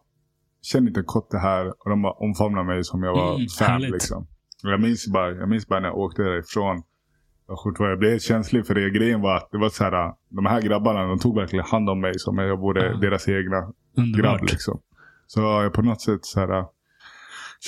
känner 0.62 0.88
inte 0.88 1.02
Kotte 1.02 1.38
här. 1.38 1.66
Och 1.68 1.90
de 1.90 2.02
bara 2.02 2.12
omfamnade 2.12 2.66
mig 2.66 2.84
som 2.84 3.02
jag 3.02 3.12
var 3.14 3.34
Mm, 3.34 3.48
fan 3.48 3.70
härligt. 3.70 3.90
liksom. 3.92 4.26
Och 4.64 4.70
jag 4.70 4.80
minns 4.80 5.06
bara, 5.08 5.30
jag 5.30 5.48
minns 5.48 5.68
bara 5.68 5.80
när 5.80 5.88
jag 5.88 5.98
åkte 5.98 6.22
därifrån. 6.22 6.82
Jag, 7.48 7.58
jag 7.90 7.98
blev 7.98 8.10
helt 8.10 8.22
känslig 8.22 8.66
för 8.66 8.74
det. 8.74 8.90
Grejen 8.90 9.20
var 9.20 9.36
att 9.36 9.48
det 9.52 9.58
var 9.58 9.68
så 9.68 9.84
här, 9.84 10.12
de 10.28 10.46
här 10.46 10.60
grabbarna, 10.60 11.06
de 11.06 11.18
tog 11.18 11.36
verkligen 11.36 11.64
hand 11.64 11.90
om 11.90 12.00
mig 12.00 12.18
som 12.18 12.38
jag 12.38 12.56
vore 12.60 12.86
Ja. 12.86 12.96
deras 12.96 13.28
egna 13.28 13.72
Underbart. 13.96 14.38
grabb 14.40 14.50
liksom. 14.50 14.80
Så 15.26 15.40
jag 15.40 15.72
på 15.72 15.82
något 15.82 16.00
sätt 16.00 16.24
så 16.24 16.40
här. 16.40 16.64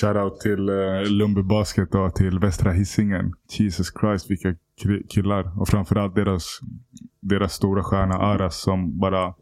Shoutout 0.01 0.39
till 0.39 0.69
uh, 0.69 1.03
Lundby 1.05 1.41
Basket 1.43 1.95
och 1.95 2.15
till 2.15 2.39
Västra 2.39 2.71
Hisingen. 2.71 3.33
Jesus 3.49 3.87
Christ 3.99 4.31
vilka 4.31 4.55
killar. 5.09 5.61
Och 5.61 5.67
framförallt 5.67 6.15
deras, 6.15 6.59
deras 7.21 7.53
stora 7.53 7.83
stjärna 7.83 8.15
Aras 8.15 8.61
som 8.61 8.99
bara 8.99 9.33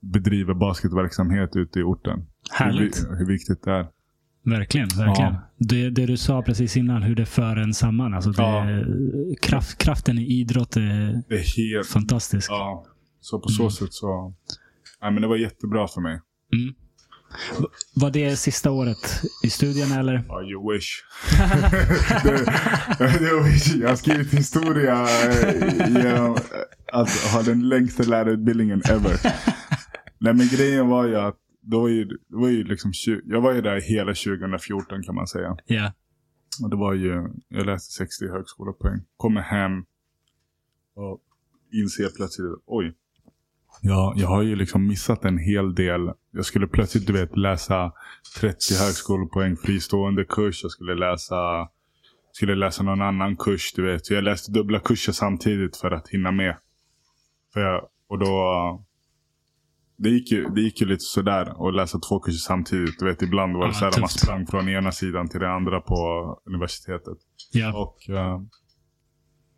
bedriver 0.00 0.54
basketverksamhet 0.54 1.56
ute 1.56 1.78
i 1.78 1.82
orten. 1.82 2.18
Hur, 2.18 2.64
Härligt. 2.64 3.06
vi- 3.10 3.16
hur 3.18 3.26
viktigt 3.26 3.62
det 3.62 3.72
är. 3.72 3.86
Verkligen. 4.44 4.88
verkligen. 4.88 5.32
Ja. 5.32 5.50
Det, 5.58 5.90
det 5.90 6.06
du 6.06 6.16
sa 6.16 6.42
precis 6.42 6.76
innan, 6.76 7.02
hur 7.02 7.14
det 7.14 7.26
för 7.26 7.56
en 7.56 7.74
samman. 7.74 8.14
Alltså 8.14 8.30
det, 8.30 8.42
Ja. 8.42 8.64
kraft, 9.42 9.78
kraften 9.78 10.18
i 10.18 10.26
idrott 10.40 10.76
är 10.76 11.22
Det 11.28 11.34
är 11.34 11.74
helt... 11.76 11.86
fantastisk. 11.88 12.50
Ja. 12.50 12.84
Så 13.20 13.40
på 13.40 13.48
så 13.48 13.62
Mm. 13.62 13.70
sätt 13.70 13.92
så... 13.92 14.34
Nej, 15.02 15.12
men 15.12 15.22
det 15.22 15.28
var 15.28 15.36
jättebra 15.36 15.88
för 15.88 16.00
mig. 16.00 16.20
Mm. 16.52 16.74
Var 17.94 18.10
det 18.10 18.36
sista 18.36 18.70
året 18.70 19.22
i 19.44 19.50
studierna 19.50 20.00
eller? 20.00 20.24
Ja, 20.28 20.42
you 20.42 20.72
wish. 20.72 21.04
det. 22.24 22.44
Jag 23.80 23.88
har 23.88 23.96
skrivit 23.96 24.34
historia 24.34 25.02
eh, 25.02 25.92
genom 25.92 26.36
att 26.92 27.10
ha 27.10 27.42
den 27.42 27.68
längsta 27.68 28.02
lärarutbildningen 28.02 28.82
ever. 28.90 29.20
Nej, 30.18 30.34
men 30.34 30.48
grejen 30.48 30.88
var 30.88 31.06
ju 31.06 31.16
att 31.16 31.36
då 31.60 31.80
var 31.80 31.88
ju, 31.88 32.04
det 32.04 32.16
var 32.28 32.48
ju 32.48 32.64
liksom, 32.64 32.92
jag 33.24 33.40
var 33.40 33.54
ju 33.54 33.60
där 33.60 33.80
hela 33.80 34.14
2014 34.14 35.02
kan 35.02 35.14
man 35.14 35.26
säga. 35.26 35.56
Ja. 35.66 35.92
Och 36.62 36.70
det 36.70 36.76
var 36.76 36.94
ju, 36.94 37.28
jag 37.48 37.66
läste 37.66 37.92
60 37.92 38.28
högskolepoäng. 38.28 39.00
Kommer 39.16 39.40
hem 39.40 39.84
och 40.94 41.20
inser 41.72 42.08
plötsligt, 42.16 42.46
oj. 42.66 42.94
Ja, 43.80 44.14
jag 44.16 44.28
har 44.28 44.42
ju 44.42 44.56
liksom 44.56 44.86
missat 44.86 45.24
en 45.24 45.38
hel 45.38 45.74
del. 45.74 46.12
Jag 46.30 46.44
skulle 46.44 46.66
plötsligt, 46.66 47.06
du 47.06 47.12
vet, 47.12 47.36
läsa 47.36 47.92
30 48.40 48.74
högskolepoäng 48.74 49.56
fristående 49.56 50.24
kurs. 50.24 50.62
Jag 50.62 50.70
skulle 50.70 50.94
läsa, 50.94 51.68
skulle 52.32 52.54
läsa 52.54 52.82
någon 52.82 53.02
annan 53.02 53.36
kurs, 53.36 53.72
du 53.72 53.82
vet. 53.82 54.06
Så 54.06 54.14
jag 54.14 54.24
läste 54.24 54.52
dubbla 54.52 54.80
kurser 54.80 55.12
samtidigt 55.12 55.76
för 55.76 55.90
att 55.90 56.08
hinna 56.08 56.30
med. 56.30 56.56
För 57.52 57.60
jag, 57.60 57.88
och 58.08 58.18
då, 58.18 58.84
det 59.96 60.08
gick, 60.08 60.32
ju, 60.32 60.48
det 60.48 60.60
gick 60.60 60.80
ju 60.80 60.86
lite 60.86 61.04
sådär 61.04 61.68
att 61.68 61.74
läsa 61.74 61.98
två 61.98 62.20
kurser 62.20 62.38
samtidigt. 62.38 62.98
Du 62.98 63.04
vet, 63.04 63.22
ibland 63.22 63.56
var 63.56 63.66
det 63.66 63.68
Ja, 63.68 63.78
så 63.78 63.86
att 63.86 64.00
man 64.00 64.08
sprang 64.08 64.46
från 64.46 64.68
ena 64.68 64.92
sidan 64.92 65.28
till 65.28 65.40
den 65.40 65.50
andra 65.50 65.80
på 65.80 66.40
universitetet. 66.44 67.18
Ja. 67.52 67.82
Och, 67.82 68.10
eh, 68.10 68.40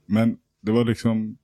men 0.06 0.36
det 0.62 0.72
var 0.72 0.84
liksom, 0.84 1.36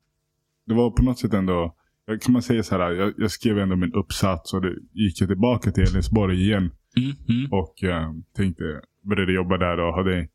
det 0.67 0.75
var 0.75 0.91
på 0.91 1.03
något 1.03 1.19
sätt 1.19 1.35
ändå, 1.35 1.75
kan 2.21 2.33
man 2.33 2.43
säga 2.43 2.63
så 2.63 2.75
här, 2.79 2.91
jag, 2.93 3.13
jag 3.17 3.31
skrev 3.31 3.59
ändå 3.59 3.77
min 3.77 3.93
uppsats 3.93 4.55
och 4.55 4.61
det 4.63 4.75
gick 4.93 5.21
jag 5.21 5.29
tillbaka 5.29 5.71
till 5.71 5.83
Elensborg 5.83 6.43
igen. 6.43 6.71
Mm, 6.97 7.11
mm. 7.29 7.53
Och 7.53 7.85
eh, 7.85 8.13
tänkte, 8.37 8.81
började 9.03 9.33
jobba 9.33 9.57
där 9.59 9.81
och 9.81 9.95
hade 9.95 10.29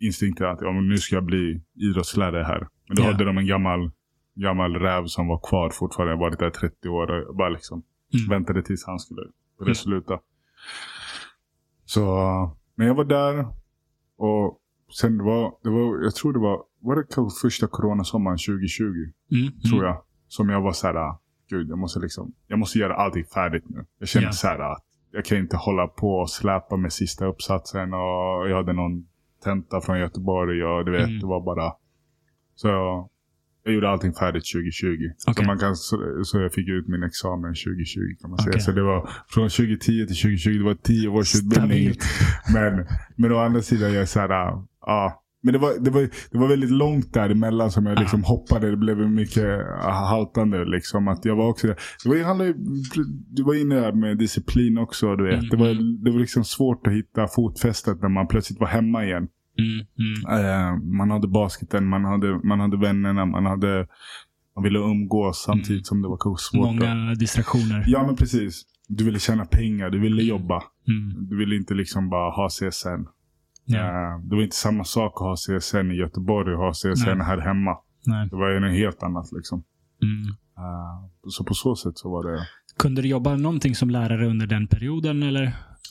instinkten 0.00 0.46
att 0.46 0.58
ja, 0.60 0.72
nu 0.72 0.98
ska 0.98 1.14
jag 1.14 1.24
bli 1.24 1.60
idrottslärare 1.74 2.42
här. 2.44 2.68
Men 2.88 2.96
då 2.96 3.02
Ja. 3.02 3.06
hade 3.12 3.24
de 3.24 3.38
en 3.38 3.46
gammal, 3.46 3.90
gammal 4.34 4.74
räv 4.74 5.06
som 5.06 5.26
var 5.28 5.38
kvar 5.48 5.70
fortfarande. 5.70 6.16
Varit 6.16 6.38
där 6.38 6.50
30 6.50 6.88
år 6.88 7.28
och 7.28 7.36
bara 7.36 7.48
liksom 7.48 7.82
Mm. 8.14 8.28
väntade 8.28 8.62
tills 8.62 8.86
han 8.86 8.98
skulle 8.98 9.22
börja 9.58 9.74
sluta. 9.74 10.18
Så, 11.84 12.06
men 12.74 12.86
jag 12.86 12.94
var 12.94 13.04
där 13.04 13.46
och 14.16 14.58
sen 15.00 15.18
det 15.18 15.24
var, 15.24 15.54
det 15.62 15.70
var, 15.70 16.02
jag 16.04 16.14
tror 16.14 16.32
det 16.32 16.38
var, 16.38 16.62
var 16.80 16.96
det 16.96 17.04
kanske 17.14 17.40
första 17.46 17.66
coronasommaren 17.66 18.38
2020? 18.38 18.84
Mm, 18.84 19.60
tror 19.60 19.78
mm. 19.78 19.84
jag. 19.84 20.02
Som 20.36 20.48
jag 20.48 20.60
var 20.60 20.72
så 20.72 20.86
här, 20.86 20.94
ah, 20.94 21.20
gud 21.50 21.70
jag 21.70 21.78
måste 21.78 22.00
liksom, 22.00 22.32
jag 22.46 22.58
måste 22.58 22.78
göra 22.78 22.94
allting 22.94 23.24
färdigt 23.24 23.64
nu. 23.68 23.84
Jag 23.98 24.08
kände 24.08 24.28
Ja. 24.28 24.32
så 24.32 24.46
här 24.46 24.58
att 24.72 24.82
jag 25.10 25.24
kan 25.24 25.38
inte 25.38 25.56
hålla 25.56 25.86
på 25.86 26.08
och 26.14 26.30
släpa 26.30 26.76
med 26.76 26.92
sista 26.92 27.26
uppsatsen 27.26 27.94
och 27.94 28.48
jag 28.50 28.56
hade 28.56 28.72
någon 28.72 29.06
tenta 29.44 29.80
från 29.80 29.98
Göteborg 29.98 30.64
och 30.64 30.84
du 30.84 30.92
vet, 30.92 31.08
Mm. 31.08 31.20
det 31.20 31.26
var 31.26 31.40
bara. 31.44 31.72
Så 32.54 32.68
jag 33.64 33.74
gjorde 33.74 33.90
allting 33.90 34.12
färdigt 34.12 34.44
2020. 34.54 34.86
Okej. 35.28 35.34
Så, 35.34 35.42
man 35.42 35.58
kan, 35.58 35.76
så, 35.76 35.96
så 36.24 36.40
jag 36.40 36.52
fick 36.52 36.68
ut 36.68 36.88
min 36.88 37.02
examen 37.02 37.50
2020 37.54 38.00
kan 38.20 38.30
man 38.30 38.38
säga. 38.38 38.50
Okej. 38.50 38.60
Så 38.60 38.72
det 38.72 38.82
var 38.82 39.10
från 39.28 39.48
2010 39.48 40.06
till 40.06 40.16
2020, 40.16 40.50
det 40.58 40.64
var 40.64 40.74
10 40.74 41.08
års 41.08 41.34
utbildning. 41.34 41.92
Men, 42.54 42.86
men 43.16 43.32
å 43.32 43.38
andra 43.38 43.62
sidan, 43.62 43.92
jag 43.92 44.02
är 44.02 44.06
så 44.06 44.20
här, 44.20 44.30
ah, 44.30 44.66
ja. 44.80 45.21
Men 45.44 45.52
det 45.52 45.58
var, 45.58 45.72
det, 45.80 45.90
var, 45.90 46.00
det 46.30 46.38
var 46.38 46.48
väldigt 46.48 46.70
långt 46.70 47.12
däremellan 47.14 47.70
som 47.70 47.86
jag 47.86 47.98
liksom 47.98 48.24
hoppade. 48.24 48.70
Det 48.70 48.76
blev 48.76 49.10
mycket 49.10 49.58
haltande. 49.82 50.64
Liksom. 50.64 51.08
Att 51.08 51.24
jag 51.24 51.36
var 51.36 51.48
också, 51.48 51.66
det 51.66 52.08
var, 52.08 52.24
handlade, 52.24 52.54
du 53.30 53.42
var 53.42 53.60
inne 53.60 53.74
där 53.74 53.92
med 53.92 54.18
disciplin 54.18 54.78
också. 54.78 55.16
Du 55.16 55.24
vet. 55.24 55.34
Mm, 55.38 55.48
Det, 55.50 55.56
var, 55.56 56.04
det 56.04 56.10
var 56.10 56.18
liksom 56.20 56.44
svårt 56.44 56.86
att 56.86 56.92
hitta 56.92 57.28
fotfästet 57.28 58.02
när 58.02 58.08
man 58.08 58.26
plötsligt 58.26 58.60
var 58.60 58.66
hemma 58.66 59.04
igen. 59.04 59.28
Mm, 59.58 59.86
mm. 59.98 60.44
Eh, 60.46 60.76
man 60.98 61.10
hade 61.10 61.28
basketen, 61.28 61.86
man 61.88 62.04
hade, 62.04 62.38
man 62.44 62.60
hade 62.60 62.76
vännerna, 62.76 63.26
man, 63.26 63.46
hade, 63.46 63.86
man 64.56 64.64
ville 64.64 64.78
umgås 64.78 65.42
samtidigt 65.46 65.86
som 65.86 66.02
det 66.02 66.08
var 66.08 66.36
svårt. 66.36 66.66
att- 66.82 66.88
Många 66.88 67.14
distraktioner. 67.14 67.84
Ja 67.86 68.06
men 68.06 68.16
precis. 68.16 68.62
Du 68.88 69.04
ville 69.04 69.18
tjäna 69.18 69.44
pengar, 69.44 69.90
du 69.90 69.98
ville 70.00 70.22
jobba. 70.22 70.62
Mm. 70.88 71.28
Du 71.28 71.36
ville 71.38 71.56
inte 71.56 71.74
liksom 71.74 72.10
bara 72.10 72.30
ha 72.30 72.48
CSN. 72.48 73.06
Ja. 73.64 73.78
Eh, 73.78 74.18
Det 74.24 74.34
var 74.36 74.42
inte 74.42 74.56
samma 74.56 74.84
sak 74.84 75.12
att 75.14 75.20
ha 75.26 75.36
CSN 75.36 75.90
i 75.90 75.94
Göteborg 75.96 76.54
och 76.54 76.60
ha 76.60 76.72
CSN 76.72 77.04
Nej. 77.18 77.26
här 77.26 77.38
hemma. 77.38 77.76
Nej. 78.06 78.28
Det 78.30 78.36
var 78.36 78.60
något 78.60 78.70
helt 78.78 79.02
annat 79.02 79.32
liksom. 79.32 79.64
Mm. 80.02 80.28
Eh, 80.58 81.08
Så 81.28 81.44
på 81.44 81.54
så 81.54 81.76
sätt 81.76 81.98
så 81.98 82.10
var 82.10 82.32
det... 82.32 82.46
Kunde 82.78 83.02
du 83.02 83.08
jobba 83.08 83.36
någonting 83.36 83.74
som 83.74 83.90
lärare 83.90 84.26
under 84.26 84.46
den 84.46 84.66
perioden 84.66 85.22
eller? 85.22 85.42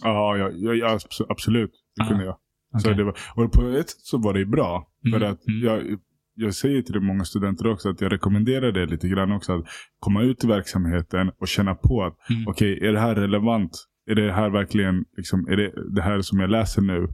Ja, 0.04 0.38
ja, 0.38 0.50
ja, 0.54 0.74
ja 0.74 0.88
abs- 0.98 1.26
absolut. 1.30 1.72
Det 1.96 2.04
Ah, 2.04 2.08
kunde 2.08 2.26
jag. 2.26 2.36
Så 2.82 2.88
okej. 2.88 2.98
det 2.98 3.04
var, 3.04 3.16
och 3.36 3.52
på 3.52 3.68
ett 3.68 3.90
sätt 3.90 4.00
så 4.00 4.18
var 4.18 4.34
det 4.34 4.40
ju 4.40 4.46
bra. 4.46 4.88
Mm, 5.06 5.20
För 5.20 5.26
att 5.28 5.48
mm. 5.48 5.62
jag, 5.64 6.00
jag 6.36 6.54
säger 6.54 6.82
till 6.82 7.00
många 7.02 7.24
studenter 7.24 7.68
också 7.72 7.90
att 7.90 8.02
jag 8.02 8.12
rekommenderar 8.12 8.72
det 8.72 8.86
lite 8.86 9.08
grann 9.10 9.32
också. 9.32 9.54
Att 9.58 9.66
komma 10.00 10.22
ut 10.22 10.44
i 10.44 10.48
verksamheten 10.48 11.32
och 11.40 11.48
känna 11.48 11.76
på 11.76 12.04
att 12.04 12.18
Mm. 12.30 12.48
okej, 12.48 12.80
är 12.88 12.92
det 12.94 13.00
här 13.00 13.16
relevant? 13.16 13.88
Är 14.10 14.16
det 14.16 14.32
här 14.34 14.50
verkligen, 14.50 15.06
liksom, 15.18 15.48
är 15.48 15.58
det, 15.58 15.72
det 15.96 16.02
här 16.02 16.22
som 16.22 16.40
jag 16.40 16.50
läser 16.50 16.82
nu, 16.82 17.08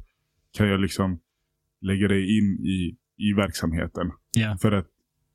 kan 0.58 0.68
jag 0.68 0.80
liksom 0.80 1.20
lägga 1.82 2.08
det 2.08 2.22
in 2.22 2.60
i, 2.66 2.96
i 3.18 3.34
verksamheten? 3.34 4.12
Ja. 4.38 4.58
För 4.62 4.72
att 4.72 4.88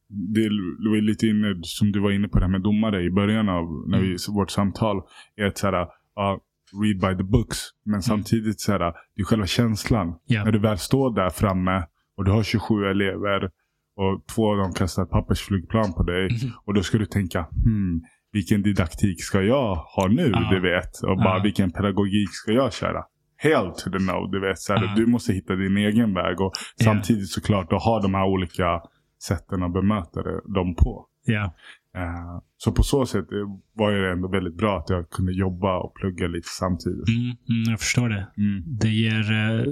det, 0.08 0.48
var 0.90 1.00
lite 1.00 1.26
inne, 1.26 1.60
som 1.62 1.92
du 1.92 2.00
var 2.00 2.10
inne 2.10 2.28
på 2.28 2.38
det 2.38 2.44
här 2.44 2.50
med 2.52 2.62
domare 2.62 3.02
i 3.02 3.10
början 3.10 3.48
av 3.48 3.84
när 3.88 4.00
vi, 4.00 4.16
vårt 4.28 4.50
samtal. 4.50 5.02
Är 5.36 5.44
att 5.46 5.58
såhär, 5.58 5.86
ja, 6.14 6.40
read 6.82 7.00
by 7.00 7.24
the 7.24 7.30
books. 7.30 7.58
Men 7.84 8.02
samtidigt 8.02 8.60
så 8.60 8.72
här, 8.72 8.78
det 8.78 9.22
är 9.22 9.24
själva 9.24 9.46
känslan. 9.46 10.14
Ja. 10.26 10.44
När 10.44 10.52
du 10.52 10.58
väl 10.58 10.78
står 10.78 11.14
där 11.14 11.30
framme 11.30 11.84
och 12.16 12.24
du 12.24 12.30
har 12.30 12.42
27 12.42 12.84
elever 12.84 13.50
och 13.96 14.24
två 14.34 14.50
av 14.50 14.56
dem 14.56 14.72
kastar 14.72 15.02
ett 15.02 15.10
pappersflygplan 15.10 15.92
på 15.92 16.02
dig. 16.02 16.24
Mhm. 16.24 16.52
Och 16.64 16.74
då 16.74 16.82
ska 16.82 16.98
du 16.98 17.06
tänka, 17.06 17.46
hmm, 17.64 18.02
vilken 18.32 18.62
didaktik 18.62 19.24
ska 19.24 19.42
jag 19.42 19.74
ha 19.74 20.08
nu? 20.08 20.30
Ja. 20.34 20.48
Du 20.50 20.60
vet. 20.60 21.02
Och 21.02 21.16
bara, 21.16 21.36
Ja. 21.36 21.42
vilken 21.42 21.70
pedagogik 21.70 22.28
ska 22.32 22.52
jag 22.52 22.72
köra? 22.72 23.04
Helt 23.43 23.78
to 23.78 23.90
the 23.90 23.99
no, 23.99 24.26
du 24.26 24.40
vet. 24.40 24.59
Så 24.59 24.72
här, 24.72 24.84
Ja. 24.84 24.95
Du 24.97 25.07
måste 25.07 25.32
hitta 25.32 25.55
din 25.57 25.76
egen 25.76 26.14
väg. 26.14 26.40
Och 26.40 26.53
Ja. 26.76 26.84
samtidigt 26.84 27.28
såklart 27.30 27.72
att 27.72 27.82
ha 27.82 28.01
de 28.03 28.14
här 28.14 28.24
olika 28.26 28.80
sätten 29.22 29.62
att 29.62 29.72
bemöta 29.72 30.22
dem 30.55 30.74
på. 30.74 31.07
Ja. 31.24 31.55
Eh, 31.97 32.40
så 32.57 32.72
på 32.72 32.82
så 32.82 33.07
sätt 33.07 33.24
var 33.72 33.93
det 33.93 34.12
ändå 34.12 34.28
väldigt 34.28 34.57
bra 34.57 34.78
att 34.78 34.90
jag 34.90 35.11
kunde 35.11 35.32
jobba 35.32 35.78
och 35.78 35.95
plugga 35.95 36.26
lite 36.26 36.49
samtidigt. 36.49 37.09
Mm, 37.09 37.20
mm, 37.24 37.70
jag 37.70 37.80
förstår 37.80 38.09
det. 38.09 38.26
Mm. 38.36 38.62
Det 38.66 38.88
ger 38.88 39.32
eh, 39.32 39.64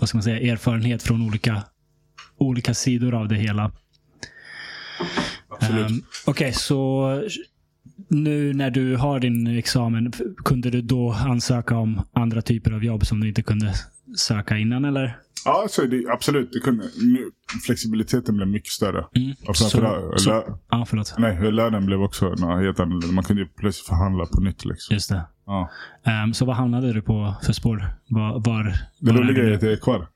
vad 0.00 0.08
ska 0.08 0.18
man 0.18 0.22
säga, 0.22 0.52
erfarenhet 0.52 1.02
från 1.02 1.22
olika, 1.26 1.62
olika 2.38 2.74
sidor 2.74 3.14
av 3.14 3.28
det 3.28 3.34
hela. 3.36 3.72
Absolut. 5.48 5.90
Um, 5.90 6.02
Okej, 6.26 6.52
så 6.52 7.08
nu 8.08 8.54
när 8.54 8.70
du 8.70 8.96
har 8.96 9.20
din 9.20 9.46
examen, 9.46 10.12
kunde 10.44 10.70
du 10.70 10.82
då 10.82 11.12
ansöka 11.12 11.76
om 11.76 12.00
andra 12.12 12.42
typer 12.42 12.72
av 12.72 12.84
jobb 12.84 13.06
som 13.06 13.20
du 13.20 13.28
inte 13.28 13.42
kunde 13.42 13.74
söka 14.16 14.58
innan 14.58 14.84
eller? 14.84 15.18
Ja, 15.44 15.66
så 15.70 15.82
det, 15.82 16.04
absolut. 16.08 16.52
Det 16.52 16.60
kunde, 16.60 16.84
nu, 17.02 17.30
flexibiliteten 17.66 18.36
blev 18.36 18.48
mycket 18.48 18.72
större. 18.72 19.04
Mm. 19.16 19.34
Och 19.48 19.56
framförallt, 19.56 20.20
så, 20.20 20.30
lö, 20.30 20.84
förlåt. 20.86 21.14
nej, 21.18 21.52
lönen 21.52 21.86
blev 21.86 22.02
också 22.02 22.28
något 22.28 22.60
helt 22.62 22.80
annorlunda. 22.80 23.06
Man 23.14 23.24
kunde 23.24 23.42
ju 23.42 23.48
plötsligt 23.48 23.86
förhandla 23.86 24.26
på 24.26 24.40
nytt. 24.40 24.64
Liksom. 24.64 24.94
Just 24.94 25.08
det. 25.08 25.22
Ja. 25.46 25.70
Ehm, 26.04 26.34
så 26.34 26.44
vad 26.44 26.56
hamnade 26.56 26.92
du 26.92 27.02
på 27.02 27.34
för 27.42 27.52
spår? 27.52 27.84
Var, 28.08 28.32
var, 28.32 28.64
Det 29.00 29.12
var 29.12 29.20
roliga 29.20 29.44
är 29.44 29.52
att 29.52 29.62
jag 29.62 29.72
är 29.72 29.76
kvar. 29.76 30.08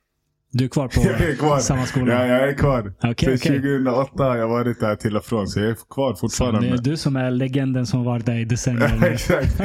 Du 0.53 0.65
är 0.65 0.69
kvar 0.69 0.89
på 0.89 1.01
Jag 1.05 1.21
är 1.21 1.35
kvar. 1.37 1.59
samma 1.59 1.87
skola? 1.87 2.13
Ja, 2.13 2.27
jag 2.27 2.49
är 2.49 2.55
kvar. 2.55 2.93
Okej, 3.03 3.39
Sen 3.39 3.53
okej. 3.53 3.61
2008 3.63 4.25
har 4.25 4.37
jag 4.37 4.49
varit 4.49 4.81
där 4.81 4.97
till 4.97 5.17
och 5.17 5.25
från. 5.25 5.49
Så 5.49 5.61
jag 5.61 5.69
är 5.71 5.77
kvar 5.91 6.13
Så 6.15 6.19
fortfarande. 6.19 6.61
det 6.61 6.69
är 6.75 6.79
du 6.79 6.97
som 6.97 7.17
är 7.17 7.31
legenden 7.31 7.87
som 7.87 8.05
varit 8.05 8.27
där 8.27 8.37
i 8.39 8.45
decennier. 8.45 9.05
Exakt. 9.13 9.57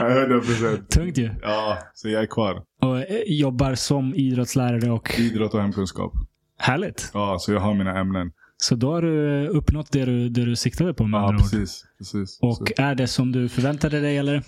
Ja, 0.00 0.08
100 0.08 0.40
procent. 0.40 0.88
Tungt 0.90 1.18
ju. 1.18 1.30
Ja, 1.42 1.78
så 1.94 2.08
jag 2.08 2.22
är 2.22 2.26
kvar. 2.26 2.62
Och 2.82 2.98
eh, 2.98 3.04
jobbar 3.26 3.74
som 3.74 4.14
idrottslärare 4.14 4.90
och 4.90 5.14
Idrott 5.18 5.54
och 5.54 5.60
hemkunskap. 5.62 6.12
härligt. 6.58 7.10
Ja, 7.14 7.36
så 7.40 7.52
jag 7.52 7.60
har 7.60 7.74
mina 7.74 7.98
ämnen. 8.00 8.30
Så 8.56 8.74
då 8.74 8.92
har 8.92 9.02
du 9.02 9.46
uppnått 9.48 9.92
det 9.92 10.04
du, 10.04 10.28
det 10.28 10.44
du 10.44 10.56
siktade 10.56 10.94
på 10.94 11.04
med 11.06 11.18
Ja, 11.20 11.36
precis. 11.38 11.84
precis. 11.98 12.38
Och 12.42 12.56
Så, 12.56 12.64
är 12.76 12.94
det 12.94 13.06
som 13.06 13.32
du 13.32 13.48
förväntade 13.48 14.00
dig 14.00 14.18
eller? 14.18 14.42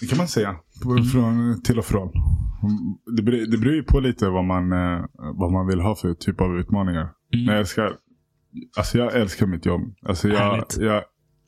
Det 0.00 0.06
kan 0.06 0.18
man 0.18 0.28
säga. 0.28 0.56
Mm. 0.84 1.04
Från 1.04 1.62
till 1.62 1.78
och 1.78 1.84
från. 1.84 2.12
Det 3.16 3.22
beror, 3.22 3.46
det 3.46 3.58
beror 3.58 3.74
ju 3.74 3.82
på 3.82 4.00
lite 4.00 4.28
vad 4.28 4.44
man, 4.44 4.72
eh, 4.72 5.04
vad 5.34 5.52
man 5.52 5.66
vill 5.66 5.80
ha 5.80 5.94
för 5.94 6.14
typ 6.14 6.40
av 6.40 6.58
utmaningar. 6.58 7.08
Mm. 7.34 7.46
Jag 7.46 7.58
älskar, 7.58 7.96
alltså 8.76 8.98
jag 8.98 9.14
älskar 9.14 9.46
mitt 9.46 9.66
jobb. 9.66 9.80
Alltså 10.02 10.28
jag, 10.28 10.64
jag, 10.78 11.02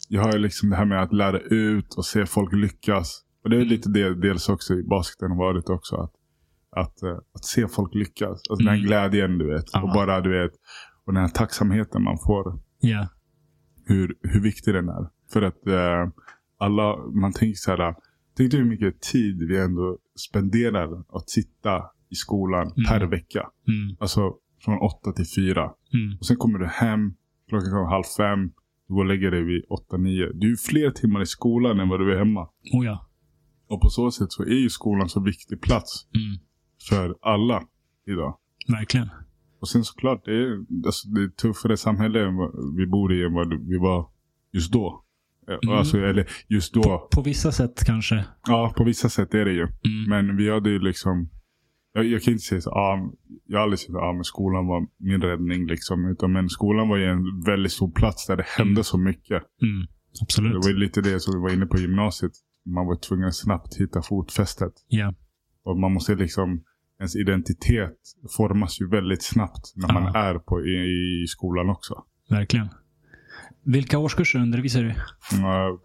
jag 0.08 0.22
har 0.22 0.32
ju 0.32 0.38
liksom 0.38 0.70
det 0.70 0.76
här 0.76 0.84
med 0.84 1.02
att 1.02 1.12
lära 1.12 1.38
ut 1.40 1.94
och 1.94 2.04
se 2.04 2.26
folk 2.26 2.52
lyckas. 2.52 3.22
Och 3.44 3.50
det 3.50 3.56
är 3.56 3.60
Mm. 3.60 3.68
lite 3.68 3.88
det, 3.90 4.14
dels 4.20 4.48
också 4.48 4.74
i 4.74 4.82
basketen 4.82 5.30
har 5.30 5.38
varit 5.38 5.68
också. 5.68 5.96
Att 5.96 6.12
att, 6.76 7.02
eh, 7.02 7.16
att 7.34 7.44
se 7.44 7.68
folk 7.68 7.94
lyckas. 7.94 8.30
Alltså 8.30 8.54
den 8.54 8.68
här 8.68 8.74
Mm. 8.74 8.86
glädjen 8.86 9.38
du 9.38 9.54
vet. 9.54 9.64
Ja. 9.72 9.82
Och 9.82 9.88
bara 9.88 10.20
du 10.20 10.42
vet. 10.42 10.52
Och 11.04 11.12
den 11.12 11.22
här 11.22 11.28
tacksamheten 11.28 12.02
man 12.02 12.18
får. 12.26 12.60
Ja. 12.80 13.08
Hur, 13.86 14.14
hur 14.22 14.40
viktig 14.40 14.74
den 14.74 14.88
är. 14.88 15.08
För 15.32 15.42
att 15.42 15.66
eh, 15.66 16.08
alla, 16.58 16.96
man 17.22 17.32
tänker 17.32 17.54
så 17.56 17.70
här. 17.70 17.94
Tänk 18.36 18.50
dig 18.50 18.60
hur 18.60 18.68
mycket 18.68 19.00
tid 19.00 19.48
vi 19.48 19.58
ändå 19.58 19.98
spenderar 20.28 21.04
att 21.08 21.30
sitta 21.30 21.82
i 22.08 22.14
skolan 22.14 22.62
Mm. 22.62 22.84
per 22.88 23.06
vecka. 23.06 23.40
Mm. 23.68 23.96
Alltså 24.00 24.34
från 24.64 24.78
åtta 24.78 25.12
till 25.12 25.26
fyra. 25.36 25.62
Mm. 25.94 26.16
Och 26.20 26.26
sen 26.26 26.36
kommer 26.36 26.58
du 26.58 26.66
hem, 26.66 27.14
klockan 27.48 27.70
kommer 27.70 27.90
halv 27.90 28.04
fem. 28.16 28.52
Du 28.88 28.94
går 28.94 29.00
och 29.00 29.06
lägger 29.08 29.30
dig 29.30 29.42
vid 29.44 29.64
åtta, 29.68 29.96
nio. 29.96 30.32
Du 30.34 30.52
är 30.52 30.56
fler 30.56 30.90
timmar 30.90 31.22
i 31.22 31.26
skolan 31.26 31.80
än 31.80 31.88
vad 31.88 32.00
du 32.00 32.12
är 32.12 32.18
hemma. 32.18 32.48
Oh 32.72 32.84
ja. 32.86 33.08
Och 33.68 33.80
på 33.80 33.88
så 33.88 34.10
sätt 34.10 34.32
så 34.32 34.42
är 34.42 34.58
ju 34.60 34.68
skolan 34.70 35.08
så 35.08 35.20
viktig 35.20 35.60
plats 35.60 36.06
Mm. 36.14 36.38
för 36.90 37.16
alla 37.20 37.62
idag. 38.06 38.38
Verkligen. 38.68 39.08
Och 39.60 39.68
sen 39.68 39.84
såklart, 39.84 40.24
det 40.24 40.32
är, 40.32 40.64
alltså, 40.86 41.08
det 41.08 41.22
är 41.22 41.28
tuffare 41.28 41.76
samhälle 41.76 42.26
än 42.28 42.36
vad 42.36 42.76
vi 42.76 42.86
bor 42.86 43.12
i 43.14 43.24
än 43.24 43.32
vad 43.32 43.68
vi 43.68 43.78
var 43.78 44.10
just 44.52 44.72
då. 44.72 45.04
Eh, 45.48 45.58
Mm. 45.62 45.78
Alltså, 45.78 45.98
eller 45.98 46.26
just 46.48 46.74
då. 46.74 47.08
På 47.12 47.22
vissa 47.22 47.52
sätt 47.52 47.84
kanske. 47.86 48.24
Ja, 48.46 48.72
på 48.76 48.84
vissa 48.84 49.08
sätt 49.08 49.34
är 49.34 49.44
det 49.44 49.52
ju. 49.52 49.62
Mm. 49.62 50.08
Men 50.08 50.36
vi 50.36 50.50
hade 50.50 50.70
ju 50.70 50.78
liksom, 50.78 51.30
jag, 51.92 52.04
jag 52.04 52.22
kan 52.22 52.32
inte 52.32 52.44
säga 52.44 52.60
så, 52.60 52.70
ah, 52.70 53.10
jag 53.46 53.58
har 53.58 53.62
aldrig 53.62 53.78
sagt 53.78 53.90
att 53.90 54.14
men 54.14 54.24
skolan 54.24 54.66
var 54.66 54.86
min 54.98 55.22
räddning 55.22 55.66
liksom. 55.66 56.06
Utan, 56.08 56.32
men 56.32 56.48
skolan 56.48 56.88
var 56.88 56.96
ju 56.96 57.04
en 57.04 57.42
väldigt 57.46 57.72
stor 57.72 57.90
plats 57.90 58.26
där 58.26 58.36
det 58.36 58.46
hände 58.46 58.70
Mm. 58.72 58.84
så 58.84 58.98
mycket. 58.98 59.42
Mm. 59.62 59.80
Det 60.12 60.22
Absolut. 60.22 60.64
var 60.64 60.68
ju 60.70 60.76
lite 60.78 61.00
det 61.00 61.20
som 61.20 61.34
vi 61.34 61.40
var 61.40 61.52
inne 61.54 61.66
på 61.66 61.78
gymnasiet. 61.78 62.32
Man 62.66 62.86
var 62.86 62.96
tvungen 62.96 63.28
att 63.28 63.34
snabbt 63.34 63.74
hitta 63.80 64.02
fotfästet. 64.02 64.72
Ja. 64.88 65.14
Och 65.64 65.78
man 65.78 65.92
måste 65.92 66.14
liksom, 66.14 66.62
ens 66.98 67.16
identitet 67.16 67.98
formas 68.36 68.80
ju 68.80 68.88
väldigt 68.88 69.22
snabbt 69.22 69.72
när 69.76 69.92
man 69.92 70.02
Ja. 70.14 70.20
är 70.20 70.38
på, 70.38 70.60
i, 70.66 71.22
i 71.22 71.26
skolan 71.26 71.70
också. 71.70 71.94
Verkligen. 72.30 72.68
Vilka 73.66 73.98
årskurser 73.98 74.38
undervisar 74.38 74.82
du? 74.82 74.94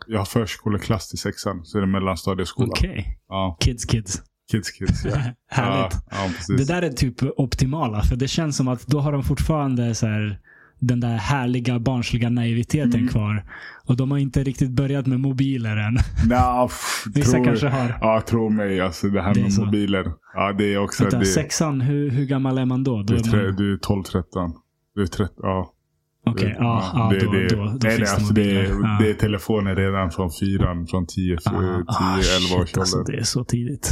Jag 0.08 0.18
har 0.20 0.26
förskoleklass 0.26 1.10
till 1.10 1.20
sexan, 1.20 1.66
så 1.66 1.78
är 1.78 1.82
det 1.82 1.88
mellanstadieskola. 1.88 2.68
Okej. 2.72 3.18
Ja, 3.30 3.58
Kids 3.60 3.86
kids. 3.86 4.22
kids 4.52 4.72
kids. 4.72 5.06
Ja. 5.06 5.12
Härligt. 5.52 5.98
Ja, 6.12 6.18
ja. 6.48 6.56
Det 6.58 6.68
där 6.68 6.82
är 6.82 6.90
typ 6.90 7.16
optimala. 7.38 8.02
För 8.04 8.16
det 8.16 8.28
känns 8.28 8.58
som 8.58 8.68
att 8.68 8.88
då 8.88 9.00
har 9.00 9.12
de 9.12 9.24
fortfarande 9.24 9.96
så 9.96 10.08
här, 10.08 10.40
den 10.80 11.00
där 11.00 11.18
härliga 11.18 11.80
barnsliga 11.80 12.30
naiviteten 12.30 12.94
Mm. 12.94 13.08
kvar. 13.08 13.46
Och 13.86 13.98
de 13.98 14.12
har 14.12 14.18
inte 14.18 14.44
riktigt 14.44 14.72
börjat 14.72 15.08
med 15.08 15.20
mobiler 15.20 15.78
än. 15.78 15.96
Pff, 16.68 17.04
Vissa 17.16 17.32
tror- 17.32 17.46
kanske 17.46 17.68
har. 17.68 17.98
Ja, 18.02 18.22
tro 18.28 18.50
mig. 18.50 18.82
Alltså 18.82 19.08
det 19.08 19.22
här 19.22 19.34
Det 19.34 19.42
med 19.42 19.54
så. 19.54 19.66
mobiler. 19.66 20.12
Ja, 20.34 20.54
det 20.58 20.74
är 20.74 20.78
också... 20.78 21.04
Vänta, 21.04 21.20
det, 21.20 21.26
sexan, 21.26 21.82
hur, 21.82 22.10
hur 22.10 22.26
gammal 22.26 22.58
är 22.58 22.66
man 22.66 22.84
då? 22.84 22.98
då 22.98 23.04
du, 23.04 23.16
är 23.16 23.46
man... 23.48 23.56
du 23.56 23.74
är 23.74 23.78
12-13. 23.78 24.24
Du 24.96 25.02
är 25.02 25.08
13, 25.08 25.36
ja. 25.42 25.74
Okej, 26.26 26.56
ja, 26.60 26.92
ja, 26.94 27.10
det, 27.20 27.26
då, 27.26 27.32
det, 27.32 27.48
då, 27.48 27.56
då 27.56 27.78
nej, 27.84 27.98
finns 27.98 28.10
det 28.10 28.16
alltså 28.16 28.34
det, 28.34 28.52
Ja. 28.52 28.98
det 29.00 29.10
är 29.10 29.14
telefoner 29.14 29.76
redan 29.76 30.12
från 30.12 30.32
fyran, 30.40 30.88
från 30.88 31.08
10, 31.08 31.38
10 31.38 31.38
Ah, 31.46 31.60
11 31.60 31.86
ah, 31.88 32.62
års 32.62 32.78
alltså, 32.78 32.98
ålder. 32.98 33.12
Det 33.14 33.20
är 33.20 33.24
så 33.24 33.44
tidigt. 33.44 33.92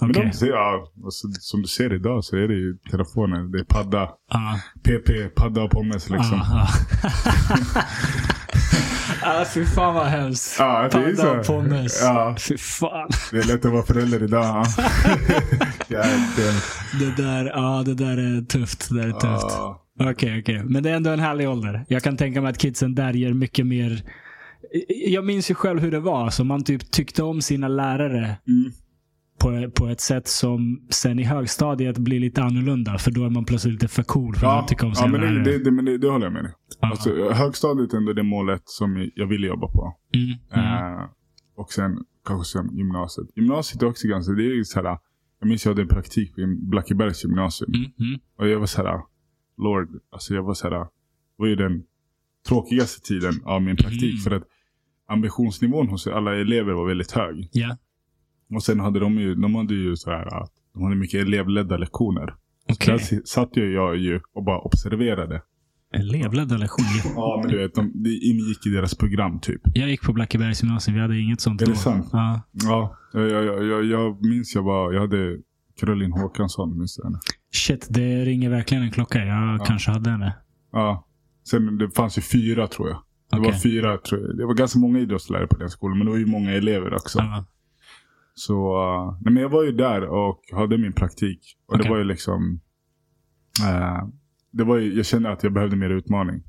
Men 0.00 0.10
Okej. 0.10 0.32
de 0.40 0.46
ja, 0.46 0.92
alltså, 1.04 1.28
som 1.40 1.62
du 1.62 1.68
ser 1.68 1.94
idag 1.94 2.24
så 2.24 2.36
är 2.36 2.48
det 2.48 2.54
ju 2.54 2.76
telefoner. 2.90 3.52
Det 3.52 3.58
är 3.58 3.64
padda, 3.64 4.08
Ja. 4.30 4.58
PP, 4.82 5.34
padda 5.34 5.62
och 5.62 5.70
pommes 5.70 6.10
liksom. 6.10 6.40
Ah, 6.40 6.68
ah. 9.22 9.40
ah, 9.40 9.44
fy 9.54 9.64
fan 9.64 9.94
vad 9.94 10.06
hemskt. 10.06 10.56
Ja, 10.58 10.88
det 10.92 10.98
är 10.98 11.14
så. 11.14 11.22
Padda 11.22 11.40
och 11.40 11.46
pommes. 11.46 12.00
Ja. 12.02 12.36
Fy 12.48 12.56
fan. 12.58 13.08
Det 13.30 13.38
är 13.38 13.44
lätt 13.44 13.64
att 13.64 13.72
vara 13.72 13.82
förälder 13.82 14.22
idag. 14.22 14.44
Ja. 14.44 14.64
Jävlar. 15.88 16.98
Det 16.98 17.22
där, 17.22 17.44
ja, 17.46 17.82
det 17.86 17.94
där 17.94 18.16
är 18.16 18.44
tufft. 18.44 18.88
Det 18.90 19.00
där 19.00 19.08
är 19.08 19.12
tufft. 19.12 19.56
Ja. 19.98 20.10
Okej, 20.10 20.40
okej. 20.40 20.62
Men 20.64 20.82
det 20.82 20.90
är 20.90 20.94
ändå 20.96 21.10
en 21.10 21.20
härlig 21.20 21.48
ålder. 21.48 21.84
Jag 21.88 22.02
kan 22.02 22.16
tänka 22.16 22.40
mig 22.40 22.50
att 22.50 22.58
kidsen 22.58 22.94
där 22.94 23.12
ger 23.12 23.32
mycket 23.32 23.66
mer... 23.66 24.02
Jag 25.06 25.24
minns 25.24 25.50
ju 25.50 25.54
själv 25.54 25.80
hur 25.80 25.90
det 25.90 26.00
var. 26.00 26.30
Så 26.30 26.44
man 26.44 26.64
typ 26.64 26.90
tyckte 26.90 27.22
om 27.22 27.40
sina 27.42 27.68
lärare 27.68 28.36
Mm. 28.48 28.72
på, 29.40 29.70
på 29.70 29.86
ett 29.88 30.00
sätt 30.00 30.28
som 30.28 30.86
sen 30.90 31.18
i 31.18 31.22
högstadiet 31.22 31.98
blir 31.98 32.20
lite 32.20 32.42
annorlunda. 32.42 32.98
För 32.98 33.10
då 33.10 33.24
är 33.24 33.30
man 33.30 33.44
plötsligt 33.44 33.72
lite 33.72 33.88
för 33.88 34.02
cool 34.02 34.34
för 34.36 34.46
Ja, 34.46 34.60
att 34.62 34.68
tycka 34.68 34.86
om 34.86 34.92
ja 34.92 34.94
sina 34.94 35.08
men, 35.08 35.20
det, 35.20 35.26
lärare. 35.30 35.44
det, 35.44 35.64
det, 35.64 35.70
men 35.70 35.84
det, 35.84 35.98
det 35.98 36.08
håller 36.08 36.26
jag 36.26 36.32
med 36.32 36.44
dig. 36.44 36.52
Ja. 36.80 36.90
Alltså, 36.90 37.32
högstadiet 37.32 37.92
är 37.92 37.96
ändå 37.96 38.12
det 38.12 38.22
målet 38.22 38.62
som 38.64 39.10
jag 39.14 39.26
ville 39.26 39.46
jobba 39.46 39.66
på. 39.68 39.96
mm, 40.14 40.26
mm, 40.64 40.94
Eh, 40.94 41.04
och 41.56 41.72
sen 41.72 41.98
kanske 42.26 42.52
sen 42.58 42.76
gymnasiet. 42.76 43.26
Gymnasiet 43.36 43.82
är 43.82 43.86
också 43.86 44.08
ganska, 44.08 44.32
det 44.32 44.42
är 44.46 44.64
så 44.64 44.82
här. 44.82 44.98
Jag 45.40 45.48
minns 45.48 45.64
jag 45.64 45.70
hade 45.72 45.82
en 45.82 45.88
praktik 45.88 46.34
på 46.34 46.40
Blackebergs 46.70 47.24
gymnasium. 47.24 47.72
mm, 47.74 47.90
mm. 48.08 48.20
Och 48.38 48.48
jag 48.48 48.58
var 48.58 48.66
så 48.66 48.82
här, 48.82 49.00
Lord, 49.58 49.88
alltså 50.10 50.34
jag 50.34 50.42
var 50.42 50.54
så 50.54 50.68
här, 50.70 50.78
det 50.78 50.86
var 51.36 51.46
ju 51.46 51.56
den 51.56 51.82
tråkigaste 52.48 53.00
tiden 53.08 53.32
av 53.44 53.62
min 53.62 53.76
praktik. 53.76 54.02
Mm. 54.12 54.16
För 54.16 54.30
att 54.30 54.42
ambitionsnivån 55.08 55.88
hos 55.88 56.06
alla 56.06 56.34
elever 56.36 56.72
var 56.72 56.86
väldigt 56.86 57.10
hög. 57.12 57.48
Ja, 57.52 57.76
Och 58.54 58.62
sen 58.62 58.80
hade 58.80 59.00
de 59.00 59.14
ju, 59.18 59.34
de 59.34 59.54
hade 59.54 59.74
ju 59.74 59.96
så 59.96 60.10
här, 60.10 60.42
att 60.42 60.50
de 60.74 60.82
hade 60.82 60.96
mycket 60.96 61.20
elevledda 61.26 61.76
lektioner. 61.76 62.34
okej. 62.72 62.92
Där 62.92 62.98
si- 62.98 63.22
satt 63.24 63.56
ju 63.56 63.72
jag 63.72 63.96
ju 63.96 64.20
och 64.34 64.44
bara 64.44 64.58
observerade. 64.58 65.42
Elevledda 65.92 66.56
lektioner. 66.56 67.12
Ja, 67.16 67.40
men 67.42 67.52
du 67.52 67.58
vet, 67.58 67.74
de, 67.74 67.92
det 67.94 68.10
ingick 68.10 68.66
i 68.66 68.70
deras 68.70 68.94
program 68.94 69.40
typ. 69.40 69.60
Jag 69.74 69.88
gick 69.90 70.02
på 70.02 70.12
Blackebergs 70.12 70.62
gymnasium. 70.62 70.94
Vi 70.94 71.00
hade 71.00 71.18
inget 71.18 71.40
sånt 71.40 71.62
Är 71.62 71.66
då. 71.66 71.72
det 71.72 71.78
sant? 71.78 72.08
Ja. 72.12 72.40
Ja, 72.52 72.96
jag, 73.12 73.30
jag, 73.30 73.64
jag, 73.64 73.84
jag 73.84 74.24
minns 74.26 74.54
jag 74.54 74.62
var, 74.62 74.92
jag 74.92 75.00
hade 75.00 75.38
Caroline 75.80 76.12
Håkansson, 76.12 76.78
minns 76.78 77.00
henne? 77.04 77.18
Shit, 77.52 77.86
det 77.90 78.24
ringer 78.24 78.50
verkligen 78.50 78.82
en 78.84 78.90
klocka. 78.90 79.18
Jag 79.18 79.58
Ja. 79.60 79.64
kanske 79.64 79.90
hade 79.90 80.10
henne. 80.10 80.36
Ja. 80.72 81.06
Sen 81.50 81.78
det 81.78 81.90
fanns 81.90 82.18
ju 82.18 82.22
fyra 82.22 82.66
tror 82.66 82.88
jag. 82.88 82.98
Det 83.30 83.38
var 83.38 83.46
Okej. 83.48 83.60
fyra, 83.60 83.98
tror 83.98 84.20
jag. 84.20 84.36
Det 84.36 84.46
var 84.46 84.54
ganska 84.54 84.78
många 84.78 84.98
idrottslärare 84.98 85.46
på 85.46 85.56
den 85.56 85.70
skolan, 85.70 85.98
men 85.98 86.06
det 86.06 86.10
var 86.12 86.18
ju 86.18 86.26
många 86.26 86.50
elever 86.52 86.94
också. 86.94 87.18
Ja. 87.18 87.44
Så, 88.34 88.54
uh, 88.82 89.18
nej 89.22 89.32
men 89.32 89.42
jag 89.42 89.48
var 89.50 89.62
ju 89.64 89.72
där 89.72 90.02
och 90.08 90.40
hade 90.52 90.78
min 90.78 90.92
praktik. 90.92 91.56
Och 91.66 91.74
Okej. 91.74 91.84
det 91.84 91.90
var 91.90 91.98
ju 91.98 92.04
liksom, 92.04 92.60
eh, 93.68 94.08
det 94.50 94.64
var 94.64 94.76
ju, 94.78 94.96
jag 94.96 95.06
kände 95.06 95.32
att 95.32 95.42
jag 95.42 95.52
behövde 95.52 95.76
mer 95.76 95.90
utmaning. 95.90 96.42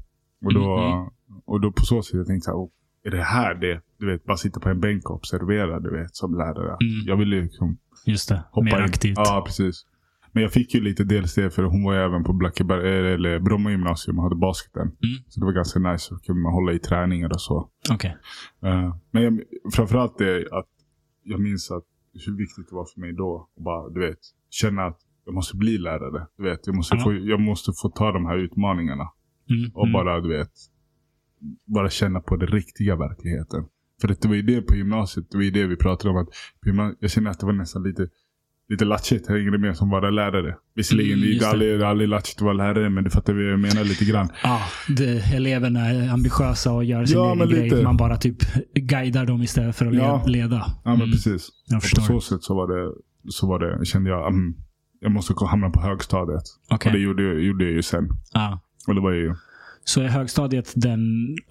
Och 0.45 0.53
då, 0.53 0.78
Mhm. 0.78 1.09
och 1.45 1.61
då 1.61 1.71
på 1.71 1.82
så 1.86 2.01
sätt 2.03 2.13
jag 2.13 2.28
tänkte 2.28 2.49
jag, 2.49 2.59
oh, 2.59 2.69
är 3.05 3.11
det 3.11 3.23
här 3.23 3.55
det? 3.55 3.81
Du 3.99 4.05
vet, 4.05 4.25
bara 4.25 4.37
sitta 4.37 4.59
på 4.59 4.69
en 4.69 4.79
bänk 4.79 5.09
och 5.09 5.15
observera, 5.15 5.79
du 5.79 5.91
vet, 5.91 6.15
som 6.15 6.37
lärare. 6.37 6.77
Mm. 6.81 7.05
Jag 7.05 7.17
ville 7.17 7.41
liksom 7.41 7.77
Just 8.05 8.29
det. 8.29 8.43
hoppa 8.51 8.65
Mer 8.65 8.77
in. 8.77 8.83
aktivt. 8.83 9.17
Ja, 9.17 9.43
precis. 9.45 9.85
Men 10.31 10.43
jag 10.43 10.51
fick 10.51 10.73
ju 10.73 10.81
lite 10.81 11.03
dels 11.03 11.35
det, 11.35 11.49
för 11.51 11.63
hon 11.63 11.83
var 11.83 11.93
ju 11.93 11.99
även 11.99 12.23
på 12.23 12.33
Blackeberg, 12.33 12.87
eh, 13.07 13.13
eller 13.13 13.39
Bromma 13.39 13.71
gymnasium 13.71 14.17
och 14.17 14.23
hade 14.23 14.36
basketen. 14.36 14.82
Mm. 14.82 14.97
Så 15.27 15.39
det 15.39 15.45
var 15.45 15.53
ganska 15.53 15.79
nice 15.79 16.15
att 16.15 16.23
kunna 16.23 16.49
hålla 16.49 16.71
i 16.73 16.79
träningar 16.79 17.29
och 17.29 17.41
så. 17.41 17.69
Okej. 17.91 18.17
Eh, 18.63 18.95
men 19.11 19.23
jag, 19.23 19.39
framförallt 19.73 20.17
det 20.17 20.47
att 20.51 20.67
jag 21.23 21.39
minns 21.39 21.71
att 21.71 21.83
hur 22.25 22.37
viktigt 22.37 22.69
det 22.69 22.75
var 22.75 22.86
för 22.93 23.01
mig 23.01 23.13
då. 23.13 23.49
att 23.57 23.63
bara, 23.63 23.89
du 23.89 23.99
vet, 23.99 24.19
känna 24.49 24.86
att 24.86 24.99
jag 25.25 25.33
måste 25.33 25.57
bli 25.57 25.77
lärare. 25.77 26.27
Du 26.37 26.43
vet, 26.43 26.67
jag, 26.67 26.75
måste 26.75 26.95
Ja. 26.95 27.03
få, 27.03 27.13
jag 27.13 27.39
måste 27.39 27.71
få 27.82 27.89
ta 27.89 28.11
de 28.11 28.25
här 28.25 28.37
utmaningarna. 28.37 29.07
Mm. 29.49 29.71
Och 29.73 29.87
mm. 29.87 29.93
bara, 29.93 30.21
du 30.21 30.29
vet, 30.37 30.51
bara 31.66 31.89
känna 31.89 32.20
på 32.20 32.36
den 32.36 32.47
riktiga 32.47 32.96
verkligheten. 32.96 33.66
För 34.01 34.08
det 34.08 34.26
var 34.26 34.36
ju 34.36 34.42
det 34.42 34.62
på 34.62 34.76
gymnasiet, 34.76 35.26
det 35.32 35.38
var 35.38 35.43
ju 35.43 35.51
det 35.51 35.66
vi 35.67 35.76
pratade 35.76 36.09
om. 36.09 36.17
Att 36.17 36.28
jag 37.00 37.12
känner 37.12 37.30
att 37.32 37.39
det 37.39 37.46
var 37.46 37.54
nästan 37.54 37.84
lite, 37.84 38.08
lite 38.70 38.86
latchigt. 38.86 39.26
Jag 39.30 39.38
hängde 39.38 39.58
med 39.58 39.78
som 39.78 39.89
bara 39.89 40.09
lärare. 40.09 40.55
Visserligen, 40.76 41.13
Mm, 41.13 41.22
det 41.22 41.32
är 41.32 41.34
inte 41.34 41.46
det. 41.46 41.50
aldrig, 41.51 41.82
aldrig 41.82 42.09
latchigt 42.09 42.38
att 42.38 42.42
vara 42.46 42.54
lärare, 42.54 42.89
men 42.89 43.04
du 43.04 43.09
fattar 43.09 43.34
vad 43.34 43.43
jag 43.43 43.59
menar 43.59 43.84
lite 43.84 44.05
grann. 44.05 44.30
Ja, 44.43 44.62
det, 44.97 45.34
eleverna 45.36 45.80
är 45.80 46.09
ambitiösa 46.09 46.72
och 46.74 46.84
gör 46.86 47.05
sin 47.05 47.17
Ja, 47.17 47.36
egen 47.36 47.50
grej. 47.50 47.63
lite. 47.63 47.84
Man 47.84 47.97
bara 47.97 48.17
typ 48.17 48.38
guidar 48.74 49.26
dem 49.26 49.42
istället 49.42 49.76
för 49.76 49.86
att 49.86 49.93
Ja. 49.96 50.24
le- 50.26 50.32
leda. 50.32 50.55
Ja, 50.55 50.89
men 50.92 50.96
Mm, 50.96 51.12
precis. 51.12 51.50
Jag 51.67 51.78
Och 51.78 51.82
på 51.82 51.88
förstår. 51.88 52.01
så 52.04 52.22
sätt 52.22 52.43
så 52.43 52.55
var 52.55 52.67
det, 52.67 52.93
så 53.30 53.47
var 53.47 53.59
det 53.59 53.86
kände 53.86 54.09
jag, 54.09 54.28
mm, 54.34 54.54
jag 55.00 55.12
måste 55.12 55.34
hamna 55.46 55.70
på 55.70 55.82
högstadiet. 55.82 56.43
Okej. 56.70 56.89
Och 56.89 56.97
det 56.97 57.04
gjorde, 57.04 57.24
gjorde 57.24 57.63
jag 57.66 57.74
ju 57.74 57.82
sen. 57.82 58.09
Ja. 58.34 58.62
Och 58.88 58.96
det 58.96 59.01
var 59.01 59.12
ju, 59.12 59.36
Så 59.87 60.01
är 60.01 60.07
högstadiet 60.07 60.74
den 60.75 60.99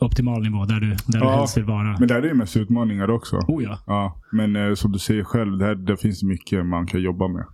optimal 0.00 0.42
nivå 0.42 0.64
där 0.64 0.80
du, 0.80 0.88
där 0.90 0.96
du 1.06 1.18
Ja, 1.18 1.36
helst 1.36 1.56
vill 1.56 1.64
vara? 1.64 1.96
men 1.98 2.08
där 2.08 2.14
är 2.16 2.22
det 2.22 2.34
mest 2.34 2.56
utmaningar 2.56 3.10
också. 3.10 3.36
Oh 3.36 3.62
ja. 3.62 3.78
Ja, 3.86 4.20
men 4.32 4.56
eh, 4.56 4.74
som 4.74 4.92
du 4.92 4.98
säger 4.98 5.24
själv, 5.24 5.58
där, 5.58 5.74
där 5.74 5.96
finns 5.96 6.22
mycket 6.22 6.66
man 6.66 6.86
kan 6.86 7.00
jobba 7.02 7.28
med. 7.28 7.44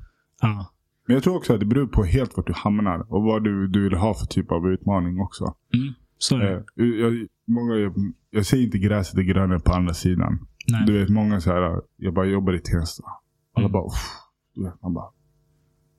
ja. 0.40 0.70
Men 1.06 1.14
jag 1.14 1.22
tror 1.22 1.36
också 1.36 1.54
att 1.54 1.60
det 1.60 1.66
beror 1.66 1.86
på 1.86 2.04
helt 2.04 2.36
vart 2.36 2.46
du 2.46 2.52
hamnar 2.52 3.12
och 3.12 3.22
vad 3.22 3.44
du, 3.44 3.66
du 3.68 3.82
vill 3.88 3.98
ha 3.98 4.14
för 4.14 4.26
typ 4.26 4.52
av 4.52 4.68
utmaning 4.68 5.20
också. 5.20 5.44
Mm. 5.74 5.94
Så 6.18 6.36
är 6.36 6.40
det. 6.40 6.54
Eh, 6.82 6.86
jag, 6.86 7.26
många, 7.48 7.74
jag, 7.74 7.94
jag 8.30 8.46
säger 8.46 8.64
inte 8.64 8.78
gräset 8.78 9.18
är 9.18 9.22
grönare 9.22 9.60
på 9.60 9.72
andra 9.72 9.94
sidan. 9.94 10.46
Nej. 10.68 10.82
Du 10.86 10.98
vet, 10.98 11.08
många 11.08 11.40
så 11.40 11.50
här, 11.52 11.80
jag 11.96 12.14
bara 12.14 12.26
jobbar 12.26 12.52
i 12.52 12.58
Tensta. 12.58 13.04
Alla 13.54 13.64
Mm. 13.66 13.72
bara, 13.72 13.86
"Uff." 13.86 14.10
du 14.54 14.64
vet, 14.64 14.82
man 14.82 14.94
bara, 14.94 15.10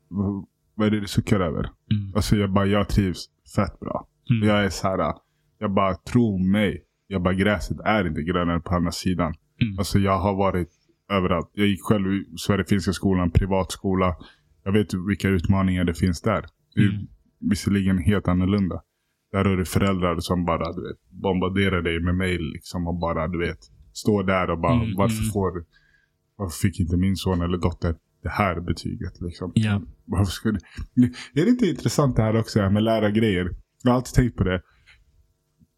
vad, 0.08 0.45
vad 0.76 0.88
är 0.88 0.91
det 0.91 0.99
du 0.99 1.08
suckar 1.08 1.40
över? 1.40 1.60
Mm. 1.91 2.16
Alltså 2.16 2.36
jag 2.36 2.53
bara, 2.53 2.66
jag 2.66 2.90
trivs 2.90 3.26
fett 3.56 3.80
bra. 3.80 4.08
Mm. 4.30 4.48
Jag 4.48 4.65
är 4.65 4.69
så 4.69 4.88
här, 4.88 5.14
jag 5.60 5.73
bara, 5.73 5.95
tro 5.95 6.38
mig. 6.38 6.84
Jag 7.07 7.22
bara, 7.23 7.34
gräset 7.34 7.77
är 7.85 8.07
inte 8.07 8.22
grönare 8.22 8.60
på 8.60 8.76
andra 8.76 8.91
sidan. 8.91 9.34
Mm. 9.61 9.80
Alltså 9.80 9.99
jag 9.99 10.19
har 10.19 10.35
varit 10.35 10.69
överallt. 11.11 11.52
Jag 11.53 11.68
gick 11.68 11.81
själv 11.84 12.14
i 12.14 12.26
Sverigefinska 12.38 12.93
skolan, 12.93 13.31
privatskola. 13.31 14.15
jag 14.64 14.72
vet 14.72 14.93
vilka 15.10 15.27
utmaningar 15.30 15.84
det 15.84 15.93
finns 15.93 16.22
där. 16.22 16.45
Det 16.76 16.81
är 16.81 16.89
Mm. 16.89 17.07
visserligen 17.39 17.98
helt 17.98 18.27
annorlunda. 18.27 18.81
Där 19.31 19.45
har 19.45 19.57
du 19.57 19.65
föräldrar 19.65 20.19
som 20.19 20.45
bara 20.45 20.73
du 20.73 20.81
vet, 20.88 20.98
bombarderar 21.10 21.81
dig 21.81 21.99
med 21.99 22.15
mail 22.15 22.41
liksom 22.53 22.88
och 22.88 22.95
bara 22.99 23.27
du 23.27 23.39
vet 23.39 23.60
står 23.93 24.23
där 24.23 24.49
och 24.49 24.60
bara 24.60 24.73
Mm, 24.73 24.95
varför 24.98 25.22
mm. 25.22 25.31
får 25.31 25.65
varför 26.35 26.57
fick 26.68 26.80
inte 26.80 26.98
min 26.98 27.15
son 27.15 27.41
eller 27.41 27.57
dotter 27.57 27.95
det 28.23 28.30
här 28.30 28.60
betyget 28.60 29.22
liksom? 29.22 29.52
Ja. 29.56 29.81
Varför 30.06 30.31
skulle, 30.31 30.60
är 31.34 31.45
det 31.45 31.49
inte 31.49 31.65
intressant 31.68 32.15
det 32.15 32.22
här 32.22 32.39
också 32.39 32.69
med 32.69 32.84
lärargrejer? 32.84 33.49
Jag 33.84 33.91
har 33.91 33.95
alltid 33.98 34.14
tänkt 34.14 34.38
på 34.38 34.44
det. 34.44 34.62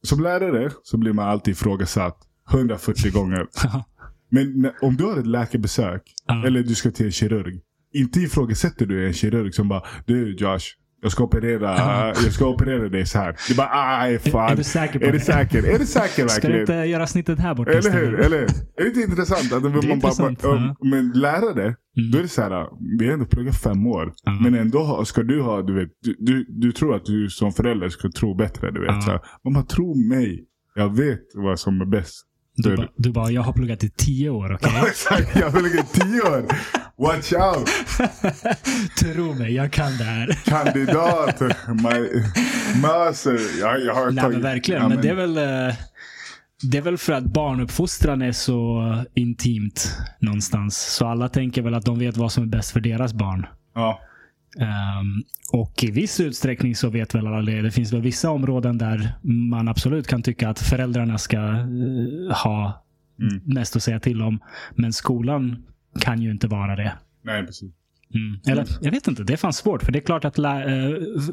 Som 0.04 0.24
lärare 0.24 0.72
så 0.84 0.98
blir 0.98 1.14
man 1.14 1.28
alltid 1.30 1.52
ifrågasatt 1.52 2.18
140 2.54 3.12
gånger. 3.12 3.48
Men 4.30 4.62
när, 4.62 4.74
om 4.82 4.96
du 4.96 5.04
har 5.04 5.20
ett 5.20 5.28
läkarbesök 5.28 6.02
Ja. 6.28 6.48
eller 6.48 6.64
du 6.64 6.76
ska 6.76 6.92
till 6.92 7.06
en 7.06 7.12
kirurg. 7.12 7.62
Inte 7.94 8.20
ifrågasätter 8.20 8.86
du 8.86 9.08
en 9.08 9.14
kirurg 9.14 9.54
som 9.54 9.68
bara 9.70 9.84
Du 10.06 10.36
Josh, 10.36 10.64
jag 11.04 11.12
ska 11.12 11.24
operera, 11.24 11.76
jag 12.08 12.34
ska 12.34 12.48
operera 12.48 12.90
dig 12.90 13.06
så 13.06 13.18
här. 13.20 13.36
Du 13.48 13.56
bara 13.56 13.70
aj 14.00 14.20
fan. 14.20 14.52
Är 14.52 14.56
du 14.56 14.64
säker 14.64 15.00
på 15.00 15.06
är 15.06 15.12
det? 15.12 15.20
säker? 15.20 15.68
Är 15.76 15.80
du 15.80 15.86
säker 15.86 16.28
Ska 16.28 16.48
du 16.48 16.54
verkligen? 16.54 16.60
inte 16.62 16.74
göra 16.92 17.08
snittet 17.08 17.40
här 17.40 17.56
borta 17.56 17.72
Eller 17.72 17.92
hur? 17.92 18.20
Eller 18.20 18.38
hur? 18.40 18.48
Är 18.78 18.84
det 18.84 18.88
inte 18.88 19.00
intressant? 19.02 19.54
Att 19.54 19.64
man 19.64 19.72
är 19.78 19.82
bara, 19.82 19.94
intressant, 19.94 20.42
bara, 20.42 20.56
ja. 20.80 20.88
Men 20.90 21.12
lärare, 21.12 21.76
Mm. 21.98 22.12
då 22.12 22.18
är 22.18 22.22
det 22.22 22.28
så 22.28 22.42
här. 22.42 22.68
Vi 23.00 23.06
har 23.08 23.14
ändå 23.14 23.26
pluggat 23.26 23.62
fem 23.62 23.88
år. 23.88 24.14
Ja. 24.24 24.32
Men 24.42 24.56
ändå 24.56 25.06
ska 25.06 25.24
du 25.24 25.42
ha, 25.42 25.62
du 25.62 25.74
vet. 25.80 25.90
Du, 26.02 26.16
du, 26.20 26.46
du 26.50 26.72
tror 26.72 26.96
att 26.96 27.06
du 27.06 27.30
som 27.30 27.52
förälder 27.52 27.90
ska 27.90 28.10
tro 28.12 28.36
bättre. 28.36 28.72
Du 28.72 28.80
vet. 28.80 28.90
Ja. 28.90 29.02
Så 29.02 29.12
här, 29.12 29.20
man 29.44 29.54
bara, 29.54 29.64
tro 29.64 29.96
mig. 30.10 30.46
Jag 30.76 30.98
vet 30.98 31.20
vad 31.36 31.60
som 31.60 31.82
är 31.82 31.86
bäst. 31.86 32.26
Du 32.56 32.76
bara, 32.76 32.88
du 32.96 33.12
bara, 33.12 33.32
jag 33.32 33.42
har 33.42 33.54
pluggat 33.54 33.84
i 33.84 33.90
tio 33.90 34.30
år, 34.30 34.54
okej? 34.54 34.72
Ja, 34.76 34.88
exakt. 34.88 35.36
Jag 35.36 35.50
har 35.50 35.60
pluggat 35.60 35.94
tio 35.94 36.22
år. 36.22 36.46
Watch 36.98 37.34
out. 37.34 37.70
Tro 39.00 39.34
mig, 39.34 39.54
jag 39.54 39.72
kan 39.72 39.98
det 39.98 40.04
här. 40.04 40.28
Kandidat. 40.46 41.42
My, 41.68 42.24
master. 42.82 43.40
Jag, 43.60 43.82
jag 43.82 43.94
har 43.94 44.12
Nej 44.12 44.24
tagit, 44.24 44.38
men 44.38 44.42
verkligen. 44.42 44.82
Ja, 44.82 44.90
men 44.90 45.02
det 45.02 45.10
är 45.10 45.16
väl 45.16 45.38
eh, 45.38 45.76
det 46.72 46.78
är 46.78 46.82
väl 46.82 46.98
för 46.98 47.14
att 47.14 47.24
barnuppfostran 47.24 48.22
är 48.22 48.32
så 48.32 48.84
intimt 49.16 49.98
någonstans. 50.20 50.78
Så 50.78 51.08
alla 51.08 51.30
tänker 51.30 51.62
väl 51.62 51.74
att 51.74 51.86
de 51.86 52.00
vet 52.00 52.18
vad 52.18 52.32
som 52.32 52.44
är 52.44 52.48
bäst 52.48 52.72
för 52.72 52.80
deras 52.80 53.14
barn. 53.14 53.46
Ja. 53.76 54.02
Ehm, 54.60 55.24
och 55.52 55.84
i 55.84 55.92
viss 55.92 56.20
utsträckning 56.20 56.76
så 56.76 56.90
vet 56.90 57.16
väl 57.16 57.28
alla 57.28 57.42
det. 57.42 57.62
Det 57.62 57.72
finns 57.72 57.94
väl 57.94 58.02
vissa 58.02 58.30
områden 58.30 58.78
där 58.78 59.10
man 59.22 59.68
absolut 59.68 60.08
kan 60.08 60.24
tycka 60.24 60.50
att 60.50 60.60
föräldrarna 60.60 61.18
ska 61.18 61.38
eh, 61.38 62.36
ha 62.44 62.80
Mm. 63.20 63.42
mest 63.46 63.76
att 63.76 63.84
säga 63.84 64.00
till 64.00 64.22
om. 64.22 64.40
Men 64.76 64.94
skolan 64.94 65.64
kan 66.00 66.22
ju 66.22 66.32
inte 66.32 66.48
vara 66.48 66.76
det. 66.76 66.94
Nej, 67.24 67.46
precis. 67.46 67.72
Mm. 68.14 68.40
Eller, 68.48 68.68
jag 68.82 68.92
vet 68.92 69.08
inte, 69.08 69.24
det 69.24 69.34
är 69.34 69.38
fan 69.38 69.54
svårt. 69.54 69.84
För 69.84 69.92
det 69.92 70.00
är 70.00 70.04
klart 70.04 70.26
att 70.26 70.40
eh, 70.40 70.44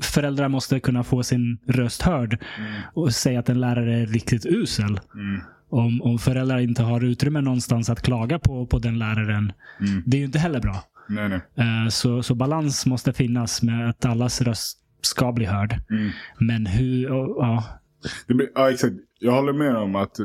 föräldrar 0.00 0.48
måste 0.48 0.80
kunna 0.80 1.04
få 1.04 1.22
sin 1.22 1.58
röst 1.66 2.02
hörd 2.02 2.38
Mm. 2.58 2.72
och 2.94 3.12
säga 3.14 3.40
att 3.40 3.48
en 3.48 3.60
lärare 3.60 4.00
är 4.00 4.06
riktigt 4.06 4.46
usel. 4.46 5.00
Mm. 5.14 5.40
Om, 5.70 6.02
om 6.02 6.18
föräldrar 6.18 6.58
inte 6.58 6.82
har 6.82 7.04
utrymme 7.04 7.40
någonstans 7.40 7.90
att 7.90 8.02
klaga 8.02 8.38
på, 8.38 8.66
på 8.66 8.78
den 8.78 8.98
läraren. 8.98 9.52
Mm. 9.80 10.02
Det 10.06 10.16
är 10.16 10.18
ju 10.18 10.24
inte 10.26 10.38
heller 10.38 10.60
bra. 10.60 10.84
Nej, 11.10 11.28
nej. 11.28 11.40
Eh, 11.84 11.88
Så, 11.88 12.22
så 12.22 12.34
balans 12.34 12.86
måste 12.86 13.12
finnas 13.12 13.62
med 13.62 13.88
att 13.90 14.04
allas 14.04 14.40
röst 14.40 14.78
ska 15.00 15.32
bli 15.32 15.44
hörd. 15.44 15.74
Mm. 15.90 16.10
Men 16.38 16.66
hur... 16.66 17.10
och- 17.12 17.36
Ja, 17.44 17.64
blir, 18.34 18.48
ja, 18.54 18.70
exakt. 18.70 18.94
Jag 19.18 19.32
håller 19.32 19.52
med 19.52 19.76
om 19.76 19.96
att 19.96 20.16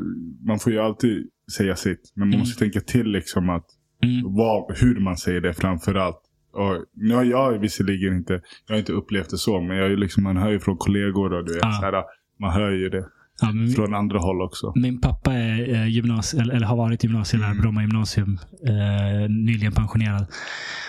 man 0.46 0.60
får 0.60 0.72
ju 0.74 0.80
alltid 0.80 1.30
säga 1.58 1.76
sitt. 1.76 2.12
Men 2.16 2.20
man 2.20 2.34
Mm. 2.34 2.40
måste 2.40 2.60
tänka 2.60 2.80
till 2.80 3.08
liksom 3.12 3.50
att 3.50 3.66
mm, 4.04 4.34
vad, 4.36 4.78
hur 4.78 5.00
man 5.00 5.18
säger 5.18 5.42
det 5.42 5.54
framför 5.54 5.96
allt. 5.96 6.22
Och 6.54 6.86
nu 6.94 7.14
har 7.16 7.24
jag 7.24 7.60
visserligen 7.60 8.16
inte, 8.18 8.34
jag 8.68 8.76
har 8.76 8.80
inte 8.80 8.92
upplevt 8.94 9.30
det 9.30 9.38
så. 9.38 9.62
Men 9.62 9.78
jag 9.78 10.00
liksom, 10.00 10.24
man 10.24 10.38
hör 10.38 10.50
ju 10.52 10.60
från 10.60 10.78
kollegor 10.78 11.34
och 11.34 11.46
du 11.46 11.54
vet, 11.54 11.64
Ja. 11.64 11.72
så 11.72 11.86
här, 11.86 12.04
man 12.40 12.52
hör 12.52 12.72
ju 12.72 12.90
det 12.90 13.06
ja, 13.42 13.52
men, 13.52 13.70
från 13.72 13.94
andra 13.96 14.20
håll 14.20 14.42
också. 14.42 14.72
Min 14.76 15.02
pappa 15.02 15.34
är 15.34 15.74
eh, 15.74 15.88
gymnasie, 15.88 16.42
eller, 16.42 16.54
eller 16.54 16.68
har 16.68 16.76
varit 16.78 17.04
gymnasielärare 17.04 17.52
Mm. 17.52 17.62
Bromma 17.62 17.82
gymnasium. 17.82 18.40
Eh, 18.68 19.30
nyligen 19.30 19.72
pensionerad. 19.74 20.26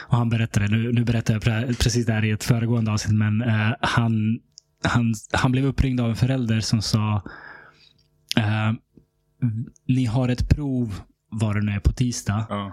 Och 0.08 0.16
han 0.16 0.28
berättade, 0.28 0.68
nu, 0.68 0.92
nu 0.92 1.04
berättar 1.04 1.34
jag 1.34 1.42
pre- 1.42 1.66
precis 1.82 2.06
det 2.06 2.12
här 2.12 2.24
i 2.24 2.30
ett 2.30 2.44
föregående 2.44 2.92
avsnitt, 2.92 3.16
men 3.18 3.42
eh, 3.42 3.72
han, 3.80 4.38
han, 4.84 5.14
han 5.32 5.52
blev 5.52 5.64
uppringd 5.66 6.00
av 6.00 6.10
en 6.10 6.16
förälder 6.16 6.60
som 6.60 6.82
sa 6.82 7.22
eh, 8.36 8.72
Ni 9.88 10.04
har 10.04 10.28
ett 10.28 10.48
prov, 10.48 11.00
vad 11.30 11.56
det 11.56 11.62
nu 11.62 11.72
är, 11.72 11.80
på 11.80 11.92
tisdag. 11.92 12.46
Ja. 12.48 12.72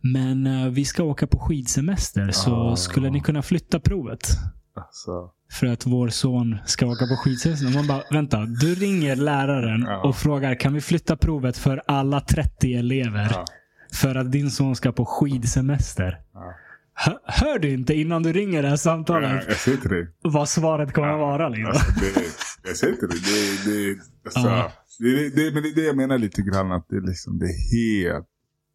Men 0.00 0.46
eh, 0.46 0.68
vi 0.68 0.84
ska 0.84 1.02
åka 1.02 1.26
på 1.26 1.38
skidsemester, 1.38 2.30
så 2.30 2.56
Ah. 2.56 2.76
skulle 2.76 3.10
ni 3.10 3.20
kunna 3.20 3.42
flytta 3.42 3.80
provet? 3.80 4.28
Alltså, 4.76 5.30
för 5.52 5.66
att 5.66 5.86
vår 5.86 6.08
son 6.08 6.56
ska 6.66 6.86
åka 6.86 7.06
på 7.06 7.16
skidsemester. 7.16 7.74
Man 7.74 7.86
bara, 7.86 8.02
vänta. 8.10 8.44
Du 8.44 8.74
ringer 8.74 9.16
läraren 9.16 9.82
Ja. 9.88 10.02
och 10.08 10.16
frågar, 10.16 10.54
kan 10.54 10.74
vi 10.74 10.80
flytta 10.80 11.16
provet 11.16 11.56
för 11.58 11.82
alla 11.86 12.20
30 12.20 12.74
elever? 12.74 13.28
ja, 13.30 13.44
För 13.92 14.14
att 14.14 14.32
din 14.32 14.50
son 14.50 14.76
ska 14.76 14.92
på 14.92 15.04
skidsemester. 15.06 16.18
ja. 16.34 16.54
Hör, 16.98 17.18
hör 17.24 17.58
du 17.58 17.70
inte 17.70 17.94
innan 17.94 18.22
du 18.22 18.32
ringer 18.32 18.62
det 18.62 18.68
här 18.68 18.76
samtalet 18.76 19.44
jag 19.48 19.56
säger 19.56 19.78
till 19.78 19.90
dig. 19.90 20.08
vad 20.22 20.48
svaret 20.48 20.92
kommer 20.92 21.08
att 21.08 21.18
vara? 21.18 21.48
Liksom? 21.48 21.66
Alltså, 21.66 21.92
det, 22.00 22.22
jag 22.68 22.76
säger 22.76 22.94
till 22.96 23.08
dig. 23.08 23.18
Det, 23.64 23.94
det, 23.94 24.00
alltså, 24.24 24.70
det, 24.98 25.28
det, 25.36 25.54
men 25.54 25.62
det 25.62 25.68
är 25.68 25.74
det 25.74 25.82
jag 25.86 25.96
menar 25.96 26.18
lite 26.18 26.42
grann. 26.42 26.72
Att 26.72 26.86
det, 26.88 27.00
liksom, 27.00 27.38
det 27.38 27.44
är 27.46 27.72
helt, 28.08 28.26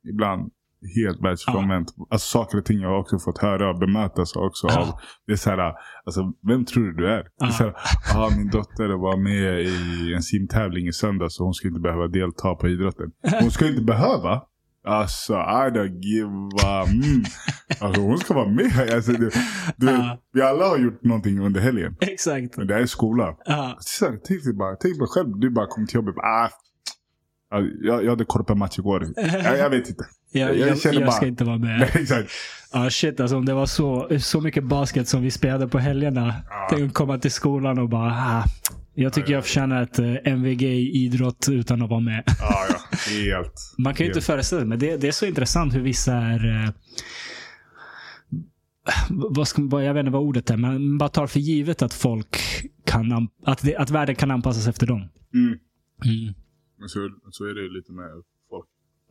ibland 0.10 0.52
helt 0.95 1.22
världsfrånvänt. 1.24 1.88
Alltså 2.10 2.28
saker 2.28 2.58
och 2.58 2.66
ting 2.66 2.80
jag 2.80 2.90
har 2.90 2.98
också 2.99 3.20
fått 3.20 3.38
höra 3.38 3.70
och 3.70 3.80
bemötas 3.80 4.36
också 4.36 4.68
Ja. 4.68 4.80
av. 4.80 4.88
Det 5.28 5.32
är 5.34 5.38
så 5.38 5.49
här, 5.49 5.74
alltså 6.06 6.34
vem 6.48 6.66
tror 6.66 6.84
du 6.84 6.94
du 6.94 7.08
är? 7.08 7.24
Det 7.24 7.45
är 7.45 7.48
Ja. 7.48 7.52
så 7.52 7.64
här, 7.64 7.76
ah, 8.16 8.30
min 8.38 8.49
dotter 8.49 8.90
var 8.90 9.18
med 9.18 9.62
i 9.62 10.14
en 10.14 10.22
simtävling 10.24 10.88
i 10.88 10.94
söndags 10.94 11.36
så 11.36 11.44
hon 11.44 11.53
ska 11.53 11.68
inte 11.68 11.80
behöva 11.80 12.08
delta 12.08 12.56
på 12.56 12.68
idrotten. 12.70 13.12
Hon 13.41 13.52
ska 13.52 13.68
inte 13.68 13.82
behöva. 13.82 14.41
Alltså, 14.88 15.34
I 15.34 15.70
don't 15.78 15.99
give 15.99 16.32
a... 16.66 16.86
Mm. 16.88 17.24
Alltså 17.80 18.02
hon 18.02 18.18
ska 18.18 18.34
vara 18.34 18.48
med. 18.49 18.90
Alltså, 18.94 19.12
du, 19.12 19.30
du, 19.78 19.88
Ja. 19.91 20.18
Vi 20.34 20.41
alla 20.41 20.68
har 20.68 20.78
gjort 20.78 21.03
någonting 21.03 21.40
under 21.40 21.62
helgen. 21.62 21.95
Exakt. 21.99 22.58
Men 22.58 22.68
det 22.68 22.74
här 22.74 22.82
är 22.82 22.86
skola. 22.86 23.36
Ja. 23.45 23.76
Så, 23.80 24.06
här, 24.06 24.20
tänk, 24.28 24.44
dig 24.44 24.53
bara, 24.53 24.76
tänk 24.76 24.98
dig 24.98 25.08
själv, 25.08 25.40
du 25.40 25.49
bara 25.49 25.68
kom 25.68 25.88
till 25.88 25.95
jobbet. 25.95 26.16
Ah, 26.18 26.49
Ja, 27.53 27.60
jag, 27.82 28.03
jag 28.03 28.10
hade 28.10 28.26
korpenmatch 28.26 28.80
igår. 28.80 29.08
Jag, 29.18 29.58
jag 29.58 29.70
vet 29.70 29.90
inte. 29.90 30.03
Jag, 30.32 30.58
Jag 30.58 30.70
jag, 30.70 30.94
jag, 30.94 31.02
bara- 31.03 31.12
ska 31.12 31.26
inte 31.28 31.44
vara 31.44 31.58
med. 31.58 31.82
Exakt. 31.94 32.32
Ja, 32.74 32.90
shit 32.90 33.20
alltså. 33.20 33.38
Om 33.38 33.45
det 33.45 33.53
var 33.53 33.66
så, 33.66 34.10
så 34.20 34.41
mycket 34.41 34.64
basket 34.64 35.08
som 35.08 35.22
vi 35.22 35.32
spelade 35.32 35.68
på 35.68 35.80
helgerna. 35.80 36.34
Ja. 36.49 36.68
Tänk 36.72 36.88
att 36.88 36.94
komma 36.94 37.18
till 37.18 37.32
skolan 37.32 37.80
och 37.80 37.90
bara, 37.90 38.12
ah, 38.12 38.44
jag 38.94 39.14
tycker 39.14 39.34
jag 39.34 39.44
förtjänar 39.44 39.84
ett 39.84 39.99
eh, 39.99 40.16
MVG 40.34 40.62
i 40.64 40.91
idrott 41.06 41.48
utan 41.52 41.82
att 41.82 41.90
vara 41.90 41.99
med. 41.99 42.24
Ja, 42.40 42.66
ja. 42.70 42.98
Helt. 43.22 43.53
Man 43.78 43.94
kan 43.95 44.06
ju 44.06 44.10
inte 44.12 44.22
föreställa 44.22 44.60
sig, 44.62 44.68
men 44.68 44.80
det, 44.80 44.98
det 44.98 45.08
är 45.08 45.12
så 45.12 45.26
intressant 45.26 45.76
hur 45.76 45.82
vissa 45.82 46.14
är... 46.14 46.64
Eh, 46.64 46.70
vad 49.10 49.48
ska, 49.48 49.62
vad- 49.66 49.84
jag 49.86 49.94
vet 49.94 49.99
inte 50.02 50.12
vad 50.12 50.22
ordet 50.22 50.49
är, 50.49 50.58
men 50.58 50.72
man 50.72 50.98
bara 50.98 51.10
tar 51.10 51.28
för 51.28 51.40
givet 51.40 51.82
att 51.82 51.94
folk 51.94 52.38
kan... 52.86 53.12
an- 53.12 53.28
Att, 53.45 53.62
det, 53.62 53.76
att 53.76 53.90
världen 53.90 54.16
kan 54.16 54.32
anpassas 54.32 54.68
efter 54.68 54.88
dem. 54.88 55.10
Mm. 55.34 55.48
Mm. 56.06 56.34
Så, 56.88 57.10
så 57.32 57.44
är 57.45 57.53
det 57.53 57.74
lite 57.78 57.91
med. 57.91 58.10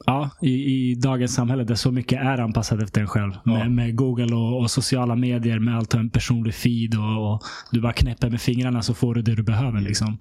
Ja, 0.06 0.30
i, 0.42 0.50
i 0.50 0.94
dagens 0.94 1.34
samhälle 1.34 1.64
där 1.64 1.74
så 1.74 1.92
mycket 1.92 2.18
är 2.22 2.38
anpassat 2.40 2.82
efter 2.82 3.00
en 3.00 3.06
själv. 3.06 3.32
Ja. 3.44 3.52
Med, 3.52 3.72
med 3.72 3.96
Google 3.96 4.34
och, 4.34 4.60
och 4.60 4.70
sociala 4.70 5.16
medier, 5.16 5.58
med 5.58 5.76
allt 5.76 5.94
en 5.94 6.10
personlig 6.10 6.54
feed 6.54 6.94
och, 6.98 7.32
och 7.32 7.42
du 7.70 7.80
bara 7.80 7.92
knäpper 7.92 8.30
med 8.30 8.40
fingrarna 8.40 8.82
så 8.82 8.94
får 8.94 9.14
du 9.14 9.22
det 9.22 9.34
du 9.34 9.42
behöver. 9.42 9.80
Liksom. 9.80 10.18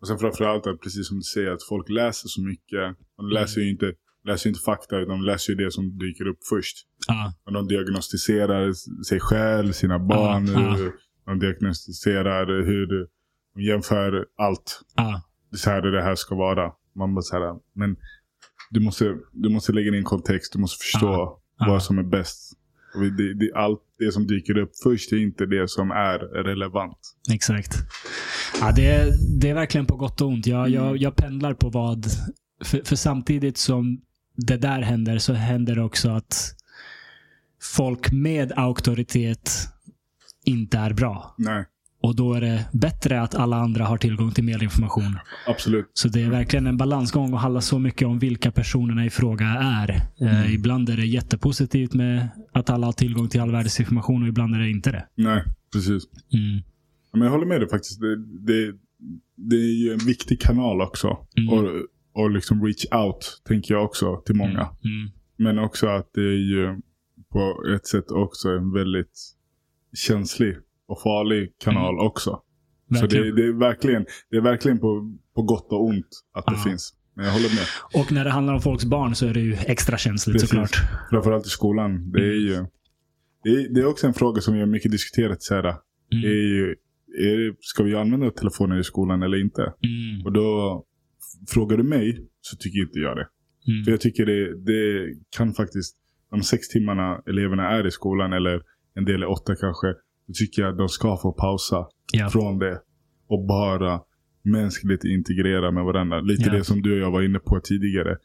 Och 0.00 0.08
sen 0.08 0.18
framförallt 0.18 0.66
att 0.66 0.80
precis 0.80 1.08
som 1.08 1.16
du 1.16 1.22
säger 1.22 1.50
att 1.50 1.62
folk 1.68 1.88
läser 1.88 2.28
så 2.28 2.42
mycket. 2.42 2.96
De 3.16 3.28
läser 3.28 3.60
ju 3.60 3.70
inte, 3.70 3.92
läser 4.24 4.48
inte 4.50 4.60
fakta 4.60 4.96
utan 4.98 5.18
de 5.18 5.22
läser 5.24 5.52
ju 5.52 5.64
det 5.64 5.70
som 5.72 5.98
dyker 5.98 6.26
upp 6.28 6.38
först. 6.50 6.76
Ja, 7.08 7.32
Och 7.46 7.52
de 7.52 7.68
diagnostiserar 7.68 8.72
sig 9.04 9.20
själv, 9.20 9.72
sina 9.72 9.98
barn. 9.98 10.46
Ja, 10.46 10.78
ja. 10.78 10.90
De 11.26 11.38
diagnostiserar 11.38 12.46
hur 12.66 12.86
de 13.54 13.62
jämför 13.62 14.26
allt. 14.38 14.80
ja, 14.96 15.22
så 15.56 15.70
här 15.70 15.82
det 15.82 16.02
här 16.02 16.14
ska 16.14 16.34
vara. 16.34 16.72
Man 16.94 17.14
bara 17.14 17.22
så 17.22 17.36
här, 17.36 17.54
men 17.74 17.96
du 18.72 18.80
måste, 18.80 19.16
du 19.32 19.48
måste 19.48 19.72
lägga 19.72 19.96
in 19.96 20.04
kontext, 20.04 20.52
du 20.52 20.58
måste 20.58 20.84
förstå 20.84 21.38
ja. 21.58 21.66
vad 21.66 21.82
som 21.82 21.98
är 21.98 22.02
bäst. 22.02 22.52
Det, 23.18 23.34
det, 23.34 23.52
allt 23.54 23.80
det 23.98 24.12
som 24.12 24.26
dyker 24.26 24.58
upp 24.58 24.70
först 24.82 25.12
är 25.12 25.16
inte 25.16 25.46
det 25.46 25.70
som 25.70 25.90
är 25.90 26.18
relevant. 26.18 26.98
exakt. 27.32 27.74
Ja, 28.60 28.72
det, 28.76 28.86
är, 28.86 29.10
det 29.40 29.50
är 29.50 29.54
verkligen 29.54 29.86
på 29.86 29.96
gott 29.96 30.20
och 30.20 30.28
ont. 30.28 30.46
Jag, 30.46 30.60
Mm. 30.60 30.72
jag, 30.72 30.96
jag 30.96 31.16
pendlar 31.16 31.54
på 31.54 31.68
vad... 31.70 32.06
För, 32.64 32.80
för 32.84 32.96
samtidigt 32.96 33.56
som 33.58 34.00
det 34.36 34.56
där 34.56 34.82
händer 34.82 35.18
så 35.18 35.32
händer 35.32 35.74
det 35.74 35.82
också 35.82 36.10
att 36.10 36.54
folk 37.76 38.12
med 38.12 38.52
auktoritet 38.56 39.50
inte 40.44 40.78
är 40.78 40.92
bra. 40.92 41.34
Nej. 41.38 41.64
Och 42.02 42.16
då 42.16 42.34
är 42.34 42.40
det 42.40 42.64
bättre 42.72 43.20
att 43.20 43.34
alla 43.34 43.56
andra 43.56 43.84
har 43.84 43.96
tillgång 43.96 44.32
till 44.32 44.44
mer 44.44 44.62
information. 44.62 45.18
Absolut. 45.46 45.90
Så 45.92 46.08
det 46.08 46.22
är 46.22 46.30
verkligen 46.30 46.66
en 46.66 46.76
balansgång 46.76 47.32
och 47.32 47.40
handlar 47.40 47.60
så 47.60 47.78
mycket 47.78 48.08
om 48.08 48.18
vilka 48.18 48.50
personerna 48.52 49.04
i 49.04 49.10
fråga 49.10 49.46
är. 49.46 49.90
Eh, 50.20 50.54
ibland 50.54 50.88
är 50.88 50.96
det 50.96 51.06
jättepositivt 51.06 51.94
med 51.94 52.28
att 52.52 52.70
alla 52.70 52.86
har 52.86 52.92
tillgång 52.92 53.28
till 53.28 53.40
all 53.40 53.52
världens 53.52 53.80
information 53.80 54.22
och 54.22 54.28
ibland 54.28 54.54
är 54.54 54.58
det 54.58 54.70
inte 54.70 54.90
det. 54.92 55.06
Nej, 55.14 55.42
precis. 55.72 56.02
Mm. 56.32 56.62
Men 57.12 57.22
jag 57.22 57.30
håller 57.30 57.46
med 57.46 57.60
dig 57.60 57.68
faktiskt. 57.68 58.00
Det, 58.00 58.16
det, 58.16 58.74
det 59.36 59.56
är 59.56 59.84
ju 59.84 59.92
en 59.92 60.06
viktig 60.06 60.40
kanal 60.40 60.80
också. 60.80 61.26
Mm. 61.36 61.48
Och, 61.54 61.70
och 62.12 62.30
liksom 62.30 62.64
reach 62.64 62.84
out, 62.92 63.42
tänker 63.48 63.74
jag 63.74 63.84
också, 63.84 64.22
till 64.26 64.34
många. 64.34 64.68
Mm. 64.84 65.10
Men 65.36 65.58
också 65.58 65.86
att 65.86 66.10
det 66.14 66.20
är 66.20 66.44
ju 66.50 66.80
på 67.32 67.64
ett 67.74 67.86
sätt 67.86 68.10
också 68.10 68.48
en 68.48 68.72
väldigt 68.72 69.20
känslig 69.94 70.56
och 70.92 71.02
farlig 71.02 71.52
kanal 71.64 71.98
också. 71.98 72.30
Så 72.30 72.96
Mm. 72.96 73.00
Verkligen. 73.02 73.26
det, 73.36 73.42
det 73.42 73.48
är 73.48 73.52
verkligen, 73.52 74.04
det 74.30 74.36
är 74.36 74.40
verkligen 74.40 74.78
på, 74.78 75.16
på 75.34 75.42
gott 75.42 75.72
och 75.72 75.84
ont 75.84 76.06
att 76.34 76.46
det 76.46 76.52
Ja. 76.56 76.62
finns. 76.70 76.94
Men 77.16 77.24
jag 77.24 77.32
håller 77.32 77.48
med. 77.48 77.66
Och 78.02 78.12
när 78.12 78.24
det 78.24 78.30
handlar 78.30 78.54
om 78.54 78.60
folks 78.60 78.84
barn 78.84 79.14
så 79.14 79.26
är 79.26 79.34
det 79.34 79.40
ju 79.40 79.56
extra 79.66 79.96
känsligt 79.98 80.34
Precis. 80.34 80.48
såklart. 80.50 80.70
Framförallt 81.10 81.46
i 81.46 81.48
skolan. 81.48 82.10
Det 82.12 82.20
är 82.20 82.40
ju 82.48 82.66
det 83.44 83.50
är, 83.50 83.74
det 83.74 83.80
är 83.80 83.86
också 83.86 84.06
en 84.06 84.14
fråga 84.14 84.40
som 84.40 84.58
har 84.58 84.66
mycket 84.66 84.90
diskuterat. 84.92 85.42
Så 85.42 85.54
här, 85.54 85.64
Mm. 85.64 86.24
är 86.24 86.28
ju, 86.56 86.74
är, 87.18 87.38
det- 87.38 87.56
ska 87.60 87.82
vi 87.82 87.94
använda 87.94 88.30
telefonen 88.30 88.78
i 88.78 88.84
skolan 88.84 89.22
eller 89.22 89.40
inte? 89.40 89.62
Mm. 89.62 90.24
Och 90.24 90.32
då 90.32 90.84
frågar 91.48 91.76
du 91.76 91.82
mig 91.82 92.26
så 92.40 92.56
tycker 92.56 92.78
inte 92.86 92.98
jag 92.98 93.16
det. 93.16 93.26
Mm. 93.72 93.84
För 93.84 93.90
jag 93.90 94.00
tycker 94.00 94.26
det, 94.26 94.64
det 94.64 95.08
kan 95.36 95.52
faktiskt, 95.54 95.96
de 96.30 96.42
sex 96.42 96.68
timmarna 96.68 97.22
eleverna 97.26 97.68
är 97.70 97.86
i 97.86 97.90
skolan 97.90 98.32
eller 98.32 98.62
en 98.94 99.04
del 99.04 99.22
är 99.22 99.30
åtta 99.30 99.54
kanske. 99.60 99.86
Då 100.32 100.36
tycker 100.36 100.62
jag 100.62 100.70
att 100.72 100.78
de 100.78 100.88
ska 100.88 101.16
få 101.16 101.32
pausa 101.32 101.86
Ja. 102.12 102.28
från 102.30 102.58
det. 102.58 102.80
Och 103.28 103.46
bara 103.46 104.00
mänskligt 104.42 105.04
integrera 105.04 105.70
med 105.70 105.84
varandra. 105.84 106.20
Lite 106.20 106.42
Ja. 106.46 106.52
det 106.52 106.64
som 106.64 106.82
du 106.82 106.92
och 106.92 106.98
jag 106.98 107.10
var 107.10 107.22
inne 107.22 107.38
på 107.38 107.60
tidigare. 107.60 108.16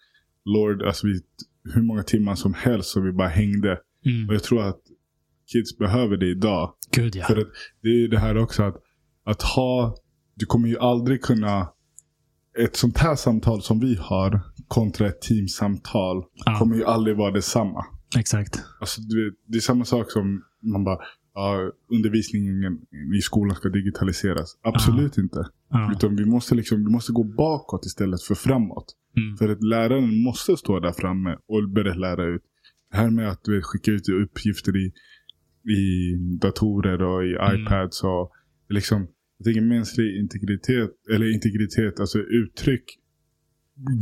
Lord, 0.45 0.84
alltså 0.84 1.07
vi, 1.07 1.19
hur 1.73 1.81
många 1.81 2.03
timmar 2.03 2.35
som 2.35 2.53
helst 2.53 2.89
som 2.89 3.05
vi 3.05 3.11
bara 3.11 3.27
hängde. 3.27 3.79
Mm. 4.05 4.27
Och 4.29 4.34
jag 4.35 4.43
tror 4.43 4.63
att 4.67 4.79
kids 5.53 5.77
behöver 5.77 6.17
det 6.17 6.25
idag. 6.31 6.73
Gud 6.91 7.15
ja. 7.15 7.25
För 7.25 7.38
att 7.38 7.47
det 7.81 7.88
är 7.89 7.93
ju 8.01 8.07
det 8.07 8.19
här 8.19 8.38
också 8.38 8.63
att, 8.63 8.75
att 9.23 9.41
ha, 9.41 9.95
du 10.35 10.45
kommer 10.45 10.67
ju 10.67 10.77
aldrig 10.79 11.21
kunna, 11.21 11.69
ett 12.59 12.75
sånt 12.75 12.97
här 12.97 13.15
samtal 13.15 13.61
som 13.61 13.79
vi 13.79 13.95
har 14.01 14.41
kontra 14.67 15.07
ett 15.07 15.21
teamsamtal 15.21 16.23
Ja. 16.45 16.59
kommer 16.59 16.75
ju 16.75 16.84
aldrig 16.85 17.17
vara 17.17 17.31
detsamma. 17.31 17.85
Exakt. 18.17 18.59
Alltså, 18.79 19.01
du 19.01 19.25
vet, 19.25 19.34
det 19.47 19.57
är 19.57 19.61
samma 19.61 19.85
sak 19.85 20.11
som 20.11 20.43
man 20.61 20.84
bara, 20.84 20.97
ja, 21.38 21.72
undervisningen 21.91 22.80
i 23.18 23.22
skolan 23.22 23.55
ska 23.55 23.69
digitaliseras. 23.69 24.57
Absolut 24.61 25.18
inte. 25.18 25.47
Ja. 25.69 25.91
Utan 25.95 26.15
vi 26.15 26.26
måste, 26.26 26.55
liksom, 26.55 26.85
vi 26.85 26.91
måste 26.91 27.11
gå 27.11 27.23
bakåt 27.23 27.85
istället 27.85 28.22
för 28.22 28.35
framåt. 28.35 28.95
Mm. 29.18 29.38
För 29.38 29.49
att 29.49 29.64
läraren 29.64 30.23
måste 30.23 30.57
stå 30.57 30.80
där 30.80 30.91
framme 30.91 31.38
och 31.47 31.69
börja 31.69 31.93
lära 31.93 32.26
ut. 32.26 32.41
Det 32.91 32.97
här 32.97 33.09
med 33.09 33.30
att 33.30 33.47
vet, 33.47 33.61
skicka 33.64 33.91
ut 33.91 34.09
uppgifter 34.09 34.77
i, 34.77 34.85
i 35.77 36.15
datorer 36.41 37.01
och 37.01 37.26
i 37.26 37.35
Mm. 37.35 37.61
iPads. 37.61 38.03
Och 38.03 38.31
liksom, 38.69 39.07
jag 39.38 39.45
tänker 39.45 39.61
mänsklig 39.61 40.19
integritet, 40.19 40.91
eller 41.14 41.34
integritet, 41.35 41.99
alltså 41.99 42.19
uttryck 42.19 42.84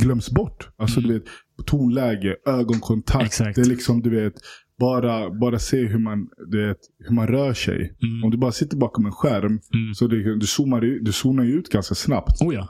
glöms 0.02 0.30
bort. 0.30 0.68
Alltså 0.76 1.00
Mm. 1.00 1.08
du 1.10 1.18
vet, 1.18 1.28
tonläge, 1.66 2.36
ögonkontakt. 2.46 3.24
Exakt. 3.26 3.56
Det 3.56 3.62
är 3.62 3.66
liksom, 3.68 4.02
du 4.02 4.10
vet, 4.10 4.34
bara, 4.78 5.30
bara 5.30 5.58
se 5.58 5.86
hur 5.86 5.98
man, 5.98 6.28
du 6.46 6.66
vet, 6.66 6.78
hur 6.98 7.14
man 7.14 7.26
rör 7.26 7.52
sig. 7.54 7.96
Mm. 8.02 8.24
Om 8.24 8.30
du 8.30 8.36
bara 8.36 8.52
sitter 8.52 8.76
bakom 8.76 9.06
en 9.06 9.12
skärm, 9.12 9.60
Mm. 9.74 9.94
så 9.94 10.06
det, 10.06 10.38
du, 10.38 10.46
zoomar, 10.46 10.80
du 10.80 11.12
zonar 11.12 11.44
ju 11.44 11.52
ut 11.52 11.68
ganska 11.68 11.94
snabbt. 11.94 12.40
Oh 12.40 12.54
ja. 12.54 12.68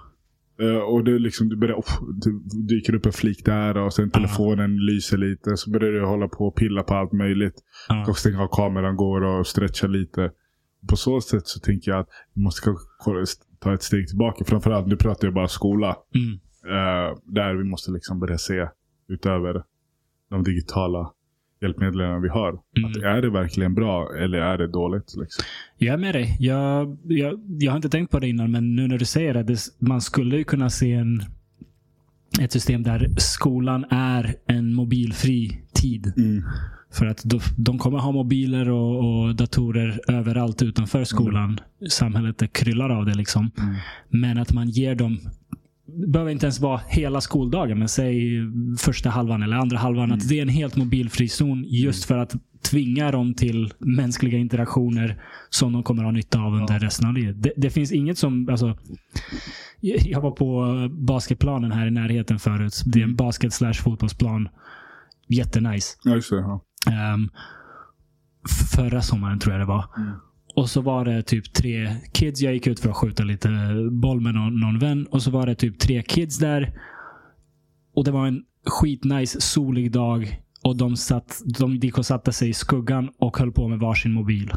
Eh, 0.60 0.78
och 0.78 1.04
det 1.04 1.18
liksom, 1.18 1.48
du 1.48 1.56
börjar, 1.56 1.74
oh, 1.76 2.08
det 2.24 2.30
dyker 2.74 2.94
upp 2.94 3.06
en 3.06 3.12
flik 3.12 3.44
där 3.44 3.76
och 3.76 3.92
sen 3.92 4.10
telefonen 4.10 4.76
lyser 4.86 5.16
lite. 5.18 5.56
Så 5.56 5.70
börjar 5.70 5.92
du 5.92 6.04
hålla 6.06 6.28
på 6.28 6.46
och 6.46 6.56
pilla 6.56 6.82
på 6.82 6.94
allt 6.94 7.12
möjligt. 7.12 7.54
Ja. 7.88 8.06
Och 8.08 8.18
stänga 8.18 8.42
av 8.42 8.48
kameran, 8.52 8.96
går 8.96 9.20
och 9.22 9.46
stretcha 9.46 9.86
lite. 9.86 10.30
På 10.88 10.96
så 10.96 11.20
sätt 11.20 11.46
så 11.46 11.60
tänker 11.60 11.90
jag 11.90 12.00
att 12.00 12.08
vi 12.34 12.42
måste 12.42 12.74
ta 13.60 13.74
ett 13.74 13.82
steg 13.82 14.08
tillbaka. 14.08 14.44
Framförallt, 14.44 14.86
nu 14.86 14.96
pratar 14.96 15.26
jag 15.26 15.34
bara 15.34 15.48
skola. 15.48 15.96
Mm. 16.14 16.32
Eh, 16.64 17.16
där 17.24 17.54
vi 17.54 17.64
måste 17.64 17.90
liksom 17.90 18.20
börja 18.20 18.38
se 18.38 18.68
utöver 19.08 19.62
de 20.30 20.42
digitala 20.44 21.12
hjälpmedlen 21.60 22.22
vi 22.22 22.28
har. 22.28 22.48
Mm. 22.48 22.90
Att 22.90 22.96
är 22.96 23.22
det 23.22 23.30
verkligen 23.30 23.74
bra 23.74 24.16
eller 24.16 24.38
är 24.38 24.58
det 24.58 24.66
dåligt? 24.66 25.14
Liksom? 25.16 25.44
Jag 25.78 25.94
är 25.94 25.98
med 25.98 26.14
dig. 26.14 26.36
Jag, 26.40 26.96
jag, 27.02 27.40
jag 27.60 27.72
har 27.72 27.76
inte 27.76 27.88
tänkt 27.88 28.10
på 28.10 28.18
det 28.18 28.28
innan, 28.28 28.50
men 28.50 28.76
nu 28.76 28.88
när 28.88 28.98
du 28.98 29.04
säger 29.04 29.34
det. 29.34 29.42
det 29.42 29.58
man 29.78 30.00
skulle 30.00 30.36
ju 30.36 30.44
kunna 30.44 30.70
se 30.70 30.92
en, 30.92 31.22
ett 32.40 32.52
system 32.52 32.82
där 32.82 33.08
skolan 33.16 33.84
är 33.90 34.34
en 34.46 34.74
mobilfri 34.74 35.60
tid. 35.72 36.12
Mm. 36.16 36.44
För 36.92 37.06
att 37.06 37.22
de, 37.24 37.40
de 37.56 37.78
kommer 37.78 37.98
ha 37.98 38.12
mobiler 38.12 38.70
och, 38.70 39.24
och 39.24 39.34
datorer 39.34 40.00
överallt 40.08 40.62
utanför 40.62 41.04
skolan. 41.04 41.60
Samhället 41.90 42.42
är 42.42 42.46
kryllar 42.46 42.90
av 42.90 43.06
det. 43.06 43.14
liksom. 43.14 43.50
Mm. 43.58 43.74
Men 44.08 44.38
att 44.38 44.52
man 44.52 44.68
ger 44.68 44.94
dem 44.94 45.20
behöver 46.12 46.30
inte 46.32 46.46
ens 46.46 46.60
vara 46.60 46.80
hela 46.88 47.20
skoldagen, 47.20 47.78
men 47.78 47.88
säg 47.88 48.30
första 48.78 49.10
halvan 49.10 49.42
eller 49.42 49.56
andra 49.56 49.78
halvan. 49.78 50.04
Mm. 50.04 50.18
Att 50.18 50.28
det 50.28 50.38
är 50.38 50.42
en 50.42 50.48
helt 50.48 50.76
mobilfri 50.76 51.28
zon 51.28 51.64
just 51.68 52.04
för 52.04 52.18
att 52.18 52.34
tvinga 52.62 53.10
dem 53.10 53.34
till 53.34 53.72
mänskliga 53.78 54.38
interaktioner 54.38 55.22
som 55.50 55.72
de 55.72 55.82
kommer 55.82 56.04
ha 56.04 56.10
nytta 56.10 56.40
av 56.40 56.54
under 56.54 56.78
resten 56.78 57.06
av 57.08 57.14
livet. 57.14 57.42
Det, 57.42 57.52
det 57.56 57.70
finns 57.70 57.92
inget 57.92 58.18
som... 58.18 58.48
Alltså, 58.48 58.78
jag 59.80 60.20
var 60.20 60.30
på 60.30 60.76
basketplanen 60.92 61.72
här 61.72 61.86
i 61.86 61.90
närheten 61.90 62.38
förut. 62.38 62.82
Det 62.86 62.98
är 62.98 63.02
Mm. 63.02 63.10
en 63.10 63.16
basket 63.16 63.52
slash 63.52 63.72
fotbollsplan. 63.74 64.48
Jättenice. 65.28 65.96
Ja, 66.04 66.14
just 66.14 66.30
det. 66.30 66.36
Ja. 66.36 66.60
Um, 67.14 67.30
förra 68.76 69.02
sommaren 69.02 69.38
tror 69.38 69.52
jag 69.54 69.60
det 69.62 69.66
var. 69.66 69.84
Mm. 69.96 70.12
Och 70.56 70.70
så 70.70 70.80
var 70.80 71.04
det 71.04 71.22
typ 71.22 71.52
tre 71.52 71.96
kids. 72.12 72.40
Jag 72.40 72.54
gick 72.54 72.66
ut 72.66 72.80
för 72.80 72.90
att 72.90 72.96
skjuta 72.96 73.24
lite 73.24 73.48
boll 73.90 74.20
med 74.20 74.34
någon, 74.34 74.60
någon 74.60 74.78
vän. 74.78 75.06
Och 75.06 75.22
så 75.22 75.30
var 75.30 75.46
det 75.46 75.54
typ 75.54 75.78
tre 75.78 76.02
kids 76.02 76.38
där. 76.38 76.72
Och 77.94 78.04
det 78.04 78.10
var 78.10 78.26
en 78.26 78.42
skitnice 78.66 79.40
solig 79.40 79.92
dag. 79.92 80.42
Och 80.62 80.76
de, 80.76 80.96
satt, 80.96 81.42
de 81.58 81.76
gick 81.76 81.98
och 81.98 82.06
satte 82.06 82.32
sig 82.32 82.48
i 82.48 82.52
skuggan 82.52 83.10
och 83.18 83.38
höll 83.38 83.52
på 83.52 83.68
med 83.68 83.78
varsin 83.78 84.12
mobil. 84.12 84.52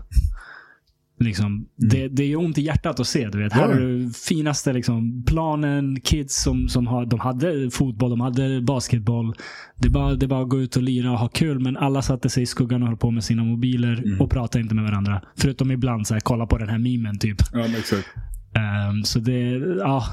Liksom, 1.19 1.67
det, 1.75 2.07
det 2.07 2.23
är 2.23 2.35
ont 2.35 2.57
i 2.57 2.61
hjärtat 2.61 2.99
att 2.99 3.07
se. 3.07 3.29
Du 3.29 3.37
vet. 3.43 3.53
Här 3.53 3.67
har 3.67 3.75
du 3.75 4.09
finaste 4.27 4.73
liksom, 4.73 5.23
planen, 5.27 6.01
kids 6.01 6.43
som, 6.43 6.69
som 6.69 6.87
har, 6.87 7.05
de 7.05 7.19
hade 7.19 7.69
fotboll, 7.71 8.09
de 8.09 8.21
hade 8.21 8.61
basketboll. 8.61 9.33
Det 9.75 9.89
bara, 9.89 10.15
det 10.15 10.27
bara 10.27 10.41
att 10.43 10.49
gå 10.49 10.61
ut 10.61 10.75
och 10.75 10.83
lira 10.83 11.11
och 11.11 11.19
ha 11.19 11.27
kul. 11.27 11.59
Men 11.59 11.77
alla 11.77 12.01
satte 12.01 12.29
sig 12.29 12.43
i 12.43 12.45
skuggan 12.45 12.81
och 12.81 12.87
höll 12.87 12.97
på 12.97 13.11
med 13.11 13.23
sina 13.23 13.43
mobiler 13.43 14.03
Mm. 14.05 14.21
och 14.21 14.31
pratade 14.31 14.61
inte 14.61 14.75
med 14.75 14.83
varandra. 14.83 15.21
Förutom 15.37 15.71
ibland 15.71 16.07
så 16.07 16.13
här, 16.13 16.21
kolla 16.21 16.45
på 16.45 16.57
den 16.57 16.69
här 16.69 16.77
memen 16.79 17.19
typ. 17.19 17.37
ja, 17.53 17.65
exakt. 17.79 18.07
Ehm, 18.55 19.03
så 19.03 19.19
det, 19.19 19.49
ja, 19.79 20.03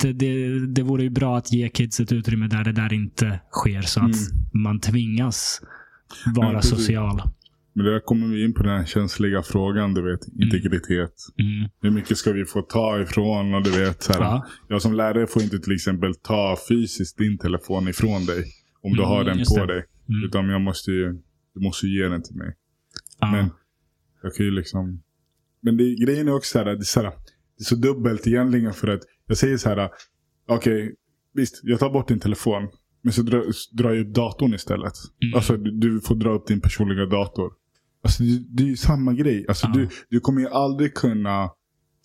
det, 0.00 0.12
det, 0.12 0.66
det 0.66 0.82
vore 0.82 1.02
ju 1.02 1.10
bra 1.10 1.38
att 1.38 1.52
ge 1.52 1.68
kids 1.68 2.00
ett 2.00 2.12
utrymme 2.12 2.46
där 2.46 2.64
det 2.64 2.72
där 2.72 2.92
inte 2.92 3.40
sker. 3.50 3.82
Så 3.82 4.00
att 4.00 4.16
man 4.52 4.80
tvingas 4.80 5.60
vara 6.34 6.46
Mm. 6.46 6.56
Ja, 6.56 6.62
social. 6.62 7.22
Men 7.74 7.84
där 7.86 8.00
kommer 8.00 8.26
vi 8.26 8.44
in 8.44 8.54
på 8.54 8.62
den 8.62 8.78
här 8.78 8.84
känsliga 8.84 9.42
frågan, 9.42 9.94
du 9.94 10.02
vet, 10.02 10.20
integritet. 10.42 11.12
Mm. 11.38 11.70
Hur 11.82 11.90
mycket 11.90 12.16
ska 12.18 12.32
vi 12.32 12.44
få 12.44 12.62
ta 12.62 13.00
ifrån? 13.00 13.54
Och 13.54 13.62
du 13.62 13.70
vet, 13.70 14.02
så 14.02 14.12
här, 14.12 14.20
Ja. 14.20 14.46
Jag 14.68 14.82
som 14.82 14.92
lärare 14.94 15.26
får 15.26 15.42
inte 15.42 15.58
till 15.58 15.74
exempel 15.74 16.14
ta 16.14 16.56
fysiskt 16.68 17.18
din 17.18 17.38
telefon 17.38 17.88
ifrån 17.88 18.26
dig. 18.26 18.44
Om 18.82 18.92
du 18.92 18.98
Mm, 18.98 19.08
har 19.08 19.24
den 19.24 19.38
på 19.38 19.66
det. 19.66 19.72
dig. 19.74 19.84
Mm. 20.08 20.24
Utan 20.24 20.48
jag 20.48 20.60
måste 20.60 20.90
ju, 20.90 21.12
du 21.54 21.60
måste 21.60 21.86
ju 21.86 22.02
ge 22.02 22.08
den 22.08 22.22
till 22.22 22.36
mig. 22.36 22.54
Ja. 23.20 23.30
Men 23.32 23.50
jag 24.22 24.34
kan 24.34 24.46
ju 24.46 24.52
liksom... 24.52 25.02
Men 25.62 25.76
det, 25.76 25.94
grejen 26.04 26.28
är 26.28 26.34
också 26.34 26.52
så 26.52 26.58
här, 26.58 26.64
det 26.64 26.70
är 26.72 26.80
så, 26.82 27.00
här, 27.00 27.10
det 27.58 27.62
är 27.62 27.64
så 27.64 27.74
dubbelt 27.74 28.26
egentligen 28.26 28.72
för 28.72 28.88
att 28.88 29.00
jag 29.26 29.36
säger 29.36 29.56
så 29.56 29.68
här. 29.68 29.90
Okej, 30.48 30.94
visst, 31.34 31.60
jag 31.62 31.78
tar 31.78 31.90
bort 31.90 32.08
din 32.08 32.20
telefon. 32.20 32.68
Men 33.02 33.12
så 33.12 33.22
drar, 33.22 33.44
drar 33.76 33.92
jag 33.92 34.06
upp 34.06 34.14
datorn 34.14 34.54
istället. 34.54 34.92
Mm. 35.22 35.34
Alltså 35.34 35.56
du, 35.56 35.70
du 35.70 36.00
får 36.00 36.14
dra 36.14 36.30
upp 36.30 36.46
din 36.46 36.60
personliga 36.60 37.06
dator. 37.06 37.52
Alltså 38.04 38.22
det, 38.22 38.44
det 38.48 38.62
är 38.62 38.66
ju 38.66 38.76
samma 38.76 39.12
grej. 39.12 39.44
Alltså, 39.48 39.66
Ja. 39.66 39.72
du, 39.72 39.88
du 40.10 40.20
kommer 40.20 40.40
ju 40.40 40.48
aldrig 40.48 40.94
kunna 40.94 41.50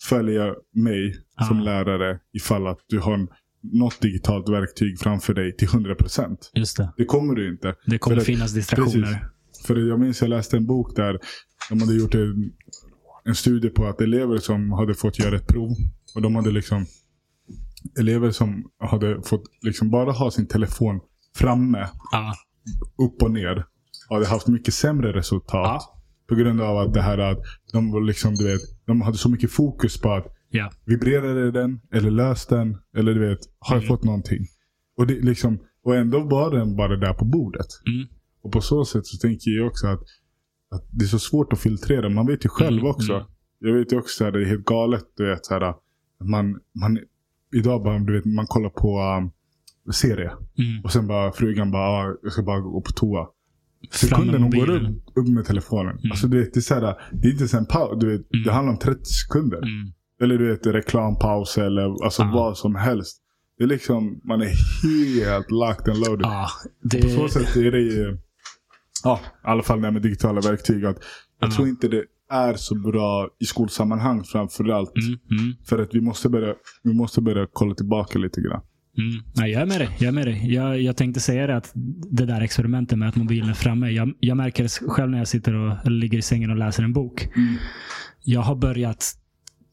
följa 0.08 0.54
mig 0.74 1.14
Ja. 1.36 1.44
som 1.46 1.60
lärare 1.60 2.20
ifall 2.32 2.66
att 2.66 2.78
du 2.86 2.98
har 2.98 3.28
något 3.62 4.00
digitalt 4.00 4.48
verktyg 4.48 4.98
framför 5.00 5.34
dig 5.34 5.56
till 5.56 5.68
100%. 5.68 6.36
Just 6.54 6.76
det. 6.76 6.92
Det 6.96 7.04
kommer 7.04 7.34
du 7.34 7.48
inte. 7.52 7.74
Det 7.86 7.98
kommer 7.98 8.16
För 8.16 8.20
att- 8.20 8.26
finnas 8.26 8.52
distraktioner. 8.52 9.02
Precis. 9.02 9.66
För 9.66 9.76
jag 9.76 10.00
minns 10.00 10.20
jag 10.20 10.30
läste 10.30 10.56
en 10.56 10.66
bok 10.66 10.96
där 10.96 11.18
de 11.70 11.80
hade 11.80 11.94
gjort 11.94 12.14
en, 12.14 12.52
en 13.24 13.34
studie 13.34 13.68
på 13.68 13.86
att 13.86 14.00
elever 14.00 14.38
som 14.38 14.72
hade 14.72 14.94
fått 14.94 15.18
göra 15.18 15.36
ett 15.36 15.46
prov 15.46 15.70
och 16.14 16.22
de 16.22 16.34
hade 16.34 16.50
liksom 16.50 16.86
elever 18.00 18.30
som 18.30 18.64
hade 18.78 19.22
fått 19.22 19.42
liksom 19.62 19.90
bara 19.90 20.12
ha 20.12 20.30
sin 20.30 20.46
telefon 20.46 21.00
framme, 21.36 21.88
Ja. 22.12 22.34
upp 23.04 23.22
och 23.22 23.30
ner, 23.30 23.64
hade 24.14 24.26
haft 24.26 24.46
mycket 24.48 24.74
sämre 24.74 25.12
resultat. 25.12 25.82
Ja. 25.82 25.94
På 26.28 26.34
grund 26.34 26.60
av 26.60 26.78
att 26.78 26.94
det 26.94 27.02
här 27.02 27.18
att 27.18 27.38
de 27.72 27.92
var 27.92 28.00
liksom, 28.00 28.34
du 28.34 28.44
vet, 28.44 28.60
de 28.86 29.00
hade 29.00 29.18
så 29.18 29.28
mycket 29.30 29.50
fokus 29.52 30.00
på 30.00 30.10
att 30.12 30.26
Ja. 30.50 30.70
vibrerade 30.84 31.50
den 31.50 31.80
eller 31.92 32.10
lös 32.10 32.46
den 32.46 32.76
eller 32.96 33.14
du 33.14 33.28
vet, 33.28 33.38
har 33.58 33.76
jag 33.76 33.82
Mm. 33.84 33.88
fått 33.88 34.04
någonting? 34.04 34.38
Och, 34.96 35.06
det, 35.06 35.14
liksom, 35.14 35.58
och 35.84 35.96
ändå 35.96 36.20
var 36.20 36.50
den 36.50 36.76
bara 36.76 36.96
där 36.96 37.12
på 37.14 37.24
bordet. 37.24 37.66
Mm. 37.86 38.08
Och 38.42 38.52
på 38.52 38.60
så 38.60 38.84
sätt 38.84 39.06
så 39.06 39.16
tänker 39.18 39.50
jag 39.50 39.66
också 39.66 39.86
att, 39.86 40.00
att 40.70 40.84
det 40.90 41.04
är 41.04 41.08
så 41.08 41.18
svårt 41.18 41.52
att 41.52 41.58
filtrera. 41.60 42.08
Man 42.08 42.26
vet 42.26 42.44
ju 42.44 42.48
själv 42.48 42.78
Mm, 42.78 42.90
också. 42.90 43.12
mm. 43.12 43.26
Jag 43.58 43.72
vet 43.74 43.92
ju 43.92 43.98
också 43.98 44.24
att 44.26 44.32
det 44.32 44.40
är 44.42 44.44
helt 44.44 44.64
galet. 44.64 45.04
Du 45.16 45.26
vet, 45.30 45.46
så 45.46 45.54
här, 45.54 45.60
att 45.60 45.80
man, 46.24 46.60
man, 46.80 46.98
idag 47.54 47.82
bara, 47.82 47.98
du 47.98 48.12
vet, 48.12 48.24
man 48.24 48.46
kollar 48.46 48.70
på 48.70 49.00
um, 49.18 49.30
serie. 49.92 50.30
Mm. 50.58 50.84
Och 50.84 50.92
sen 50.92 51.06
bara 51.06 51.32
frugan 51.32 51.70
bara, 51.70 51.88
ah, 51.88 52.14
jag 52.22 52.32
ska 52.32 52.42
bara 52.42 52.60
gå 52.60 52.80
på 52.80 52.92
toa. 52.92 53.28
Sekunden 53.90 54.42
hon 54.42 54.50
går 54.50 54.70
upp, 54.70 54.82
upp 55.14 55.28
med 55.28 55.44
telefonen. 55.44 55.98
Mm. 55.98 56.10
Alltså 56.10 56.26
du 56.28 56.38
vet, 56.38 56.54
det 56.54 56.58
är, 56.58 56.62
så 56.62 56.74
här, 56.74 56.94
det 57.12 57.28
är 57.28 57.32
inte 57.32 57.48
sen 57.48 57.66
paus. 57.66 57.96
Du 58.00 58.06
vet, 58.06 58.32
Mm. 58.34 58.44
Det 58.44 58.52
handlar 58.52 58.72
om 58.72 58.78
30 58.78 59.04
sekunder. 59.04 59.58
Mm. 59.58 59.92
Eller 60.22 60.38
du 60.38 60.48
vet, 60.48 60.66
reklampaus 60.66 61.58
eller 61.58 62.04
alltså 62.04 62.22
Ja. 62.22 62.30
vad 62.34 62.58
som 62.58 62.74
helst. 62.74 63.22
Det 63.58 63.64
är 63.64 63.68
liksom, 63.68 64.20
man 64.24 64.40
är 64.42 64.46
helt 65.24 65.50
locked 65.50 65.88
and 65.94 65.98
loaded. 66.06 66.26
Ja, 66.26 66.48
det, 66.82 67.02
På 67.02 67.08
så 67.08 67.28
sätt 67.28 67.56
är 67.56 67.70
det 67.70 67.80
ju, 67.80 68.18
ja, 69.04 69.20
i 69.24 69.46
alla 69.48 69.62
fall 69.62 69.80
det 69.80 69.86
här 69.86 69.92
med 69.92 70.02
digitala 70.02 70.40
verktyg. 70.40 70.84
Att 70.84 70.96
jag 71.40 71.48
Ja. 71.50 71.54
tror 71.54 71.68
inte 71.68 71.88
det 71.88 72.04
är 72.30 72.54
så 72.54 72.74
bra 72.74 73.28
i 73.38 73.44
skolsammanhang 73.44 74.24
framförallt. 74.24 74.92
Mm, 74.96 75.18
mm, 75.40 75.54
För 75.68 75.78
att 75.82 75.94
vi 75.94 76.00
måste, 76.00 76.28
börja, 76.28 76.54
vi 76.82 76.94
måste 76.94 77.20
börja 77.20 77.46
kolla 77.52 77.74
tillbaka 77.74 78.18
lite 78.18 78.40
grann. 78.40 78.60
Mm. 78.98 79.22
Nej, 79.36 79.50
jag 79.52 79.62
är 79.62 79.66
med 79.66 79.80
dig. 79.80 79.88
Jag, 79.98 80.08
är 80.08 80.12
med 80.12 80.26
dig. 80.26 80.54
Jag, 80.54 80.80
jag 80.80 80.96
tänkte 80.96 81.20
säga 81.20 81.46
det 81.46 81.56
att 81.56 81.70
det 82.10 82.26
där 82.26 82.40
experimentet 82.40 82.98
med 82.98 83.08
att 83.08 83.16
mobilen 83.16 83.48
är 83.48 83.54
framme. 83.54 83.90
Jag, 83.90 84.12
jag 84.20 84.36
märker 84.36 84.62
det 84.62 84.68
själv 84.68 85.10
när 85.10 85.18
jag 85.18 85.28
sitter 85.28 85.54
och 85.54 85.90
ligger 85.90 86.18
i 86.18 86.22
sängen 86.22 86.50
och 86.50 86.56
läser 86.56 86.82
en 86.82 86.92
bok. 86.92 87.28
Jag 88.24 88.40
har 88.40 88.54
börjat 88.56 89.04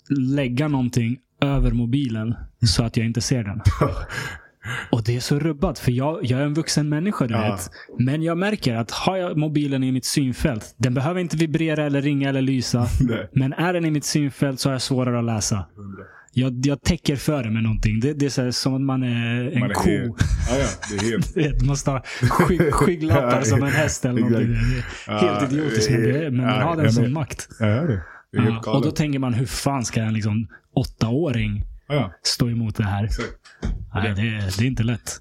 lägga 0.09 0.67
någonting 0.67 1.17
över 1.41 1.71
mobilen 1.71 2.35
så 2.67 2.83
att 2.83 2.97
jag 2.97 3.05
inte 3.05 3.21
ser 3.21 3.43
den. 3.43 3.61
Och 4.91 5.03
det 5.03 5.15
är 5.15 5.19
så 5.19 5.39
rubbat, 5.39 5.79
för 5.79 5.91
jag, 5.91 6.19
jag 6.25 6.39
är 6.39 6.45
en 6.45 6.53
vuxen 6.53 6.89
människa, 6.89 7.27
du 7.27 7.33
Ja. 7.33 7.41
vet. 7.51 7.69
Men 7.99 8.23
jag 8.23 8.37
märker 8.37 8.75
att 8.75 8.91
har 8.91 9.17
jag 9.17 9.37
mobilen 9.37 9.83
i 9.83 9.91
mitt 9.91 10.05
synfält, 10.05 10.75
den 10.77 10.93
behöver 10.93 11.19
inte 11.19 11.37
vibrera 11.37 11.83
eller 11.85 12.01
ringa 12.01 12.29
eller 12.29 12.41
lysa. 12.41 12.87
Nej. 13.01 13.29
Men 13.33 13.53
är 13.53 13.73
den 13.73 13.85
i 13.85 13.91
mitt 13.91 14.05
synfält 14.05 14.59
så 14.59 14.69
har 14.69 14.73
jag 14.73 14.81
svårare 14.81 15.19
att 15.19 15.25
läsa. 15.25 15.65
Jag, 16.37 16.65
jag 16.65 16.81
täcker 16.81 17.15
för 17.15 17.43
det 17.43 17.49
med 17.51 17.63
någonting. 17.63 17.99
Det, 17.99 18.13
det 18.13 18.25
är 18.25 18.29
så 18.29 18.41
här, 18.43 18.51
som 18.51 18.75
att 18.75 18.81
man 18.81 19.03
är 19.03 19.51
en 19.53 19.59
Man 19.59 19.69
är 19.69 19.73
ko. 19.73 19.89
Ja, 19.89 20.57
ja, 20.57 20.67
det 20.89 20.95
är 21.05 21.09
helt... 21.11 21.33
Du 21.35 21.41
vet, 21.41 21.57
Man 21.61 21.67
måste 21.67 21.91
ha 21.91 22.03
sky, 22.21 22.57
skygglappar 22.71 23.41
som 23.41 23.63
en 23.63 23.69
häst 23.71 24.05
eller 24.05 24.21
någonting. 24.21 24.53
Det 25.05 25.11
är 25.11 25.17
helt 25.17 25.51
idiotiskt, 25.53 25.91
men, 25.91 26.01
det, 26.01 26.31
men 26.31 26.45
ja, 26.45 26.51
har 26.63 26.75
den 26.77 26.93
som 26.93 27.13
makt. 27.13 27.47
Ja, 27.59 28.71
och 28.71 28.81
då 28.83 28.91
tänker 28.91 29.19
man, 29.19 29.33
hur 29.33 29.45
fan 29.45 29.85
ska 29.85 30.01
en 30.01 30.13
liksom, 30.13 30.47
åttaåring 30.75 31.65
Ja, 31.87 32.11
stå 32.23 32.49
emot 32.49 32.75
det 32.75 32.83
här? 32.83 33.09
Nej, 33.93 34.13
det, 34.15 34.21
är- 34.21 34.57
det 34.59 34.63
är 34.63 34.67
inte 34.67 34.83
lätt. 34.83 35.11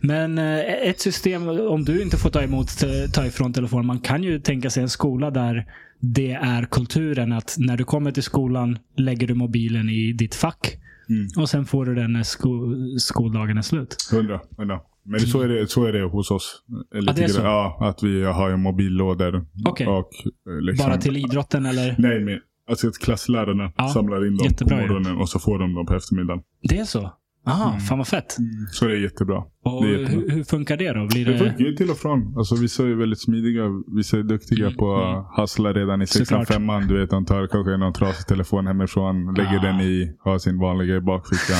Men 0.00 0.38
eh, 0.38 0.58
ett 0.88 1.00
system, 1.00 1.48
om 1.48 1.84
du 1.84 2.02
inte 2.02 2.16
får 2.16 2.30
ta 2.30 2.42
emot, 2.42 2.82
eh, 2.82 3.10
ta 3.12 3.26
ifrån 3.26 3.52
telefonen. 3.52 3.86
Man 3.86 3.98
kan 4.00 4.22
ju 4.22 4.40
tänka 4.40 4.70
sig 4.70 4.82
en 4.82 4.88
skola 4.88 5.30
där 5.30 5.66
det 6.00 6.32
är 6.32 6.62
kulturen 6.62 7.32
att 7.32 7.56
när 7.58 7.76
du 7.76 7.84
kommer 7.84 8.10
till 8.10 8.22
skolan 8.22 8.78
lägger 8.96 9.26
du 9.26 9.34
mobilen 9.34 9.88
i 9.88 10.12
ditt 10.12 10.34
fack. 10.34 10.76
Mm. 11.08 11.28
Och 11.36 11.48
sen 11.48 11.66
får 11.66 11.86
du 11.86 11.94
den 11.94 12.12
när 12.12 12.22
sko 12.22 12.74
skoldagen 12.98 13.58
är 13.58 13.62
slut. 13.62 13.96
Hundra, 14.12 14.40
hundra. 14.56 14.80
Men 15.02 15.20
så 15.20 15.40
är, 15.40 15.48
det, 15.48 15.70
så 15.70 15.84
är 15.84 15.92
det 15.92 16.02
hos 16.02 16.30
oss. 16.30 16.62
Lite 16.94 17.12
det 17.12 17.24
är 17.24 17.28
så? 17.28 17.40
Ja, 17.40 17.78
att 17.80 18.02
vi 18.02 18.24
har 18.24 18.50
ju 18.50 18.56
mobillådor. 18.56 19.46
Okej. 19.66 19.86
Och, 19.86 20.10
eh, 20.50 20.60
liksom, 20.60 20.88
Bara 20.88 20.98
till 20.98 21.16
idrotten 21.16 21.66
eller? 21.66 21.94
Nej, 21.98 22.20
men 22.20 22.40
alltså 22.70 22.88
att 22.88 22.98
klasslärarna 22.98 23.72
Ja, 23.76 23.88
samlar 23.88 24.26
in 24.26 24.36
dem 24.36 24.54
på 24.58 24.74
morgonen 24.74 25.16
och 25.16 25.28
så 25.28 25.38
får 25.38 25.58
de 25.58 25.74
dem 25.74 25.86
på 25.86 25.94
eftermiddagen. 25.94 26.42
Det 26.62 26.78
är 26.78 26.84
så? 26.84 27.12
Aha, 27.46 27.68
Mm. 27.68 27.80
fan 27.80 27.98
vad 27.98 28.08
fett. 28.08 28.36
Så 28.72 28.84
det 28.84 28.92
är 28.92 28.96
jättebra. 29.02 29.36
Och 29.64 29.84
Det 29.84 29.94
är 29.94 29.98
jättebra. 29.98 30.22
hur, 30.22 30.30
hur 30.30 30.44
funkar 30.44 30.76
det 30.76 30.92
då? 30.92 31.06
Blir 31.06 31.24
Det 31.26 31.32
det... 31.32 31.38
funkar 31.38 31.64
ju 31.64 31.72
till 31.76 31.90
och 31.90 31.96
från. 31.96 32.34
Alltså, 32.38 32.54
vissa 32.56 32.82
är 32.82 32.94
väldigt 32.94 33.20
smidiga. 33.20 33.62
Vissa 33.96 34.18
är 34.18 34.22
duktiga 34.22 34.66
Mm, 34.66 34.76
på 34.78 34.94
mm. 34.94 35.18
att 35.18 35.36
hustla 35.36 35.72
redan 35.72 36.02
i 36.02 36.06
sexan, 36.06 36.46
femman. 36.46 36.86
Du 36.88 37.00
vet, 37.00 37.10
de 37.10 37.24
tar 37.24 37.46
kanske 37.46 37.76
någon 37.76 37.92
trasig 37.92 38.26
telefon 38.26 38.66
hemifrån, 38.66 39.34
lägger 39.34 39.58
Ah. 39.58 39.62
den 39.62 39.80
i, 39.80 40.16
har 40.24 40.38
sin 40.38 40.58
vanliga 40.58 40.96
i 40.96 41.00
bakfickan. 41.00 41.56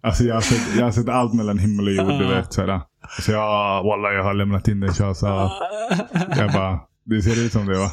Alltså, 0.00 0.24
jag, 0.24 0.34
har 0.34 0.40
sett, 0.40 0.76
jag 0.76 0.84
har 0.84 0.90
sett 0.92 1.08
allt 1.08 1.34
mellan 1.34 1.58
himmel 1.58 1.86
och 1.86 1.92
jord. 1.92 2.06
Du 2.20 2.26
Ah. 2.26 2.28
vet, 2.36 2.52
så 2.52 2.60
här. 2.66 2.80
Så 3.20 3.32
jag, 3.32 3.84
wallah, 3.84 4.12
jag 4.14 4.24
har 4.24 4.34
lämnat 4.34 4.68
in 4.68 4.80
den. 4.80 4.94
Så, 4.94 5.14
så, 5.14 5.26
jag 6.36 6.52
bara, 6.52 6.80
det 7.04 7.22
ser 7.22 7.44
ut 7.46 7.52
som 7.52 7.66
det 7.66 7.78
va? 7.78 7.90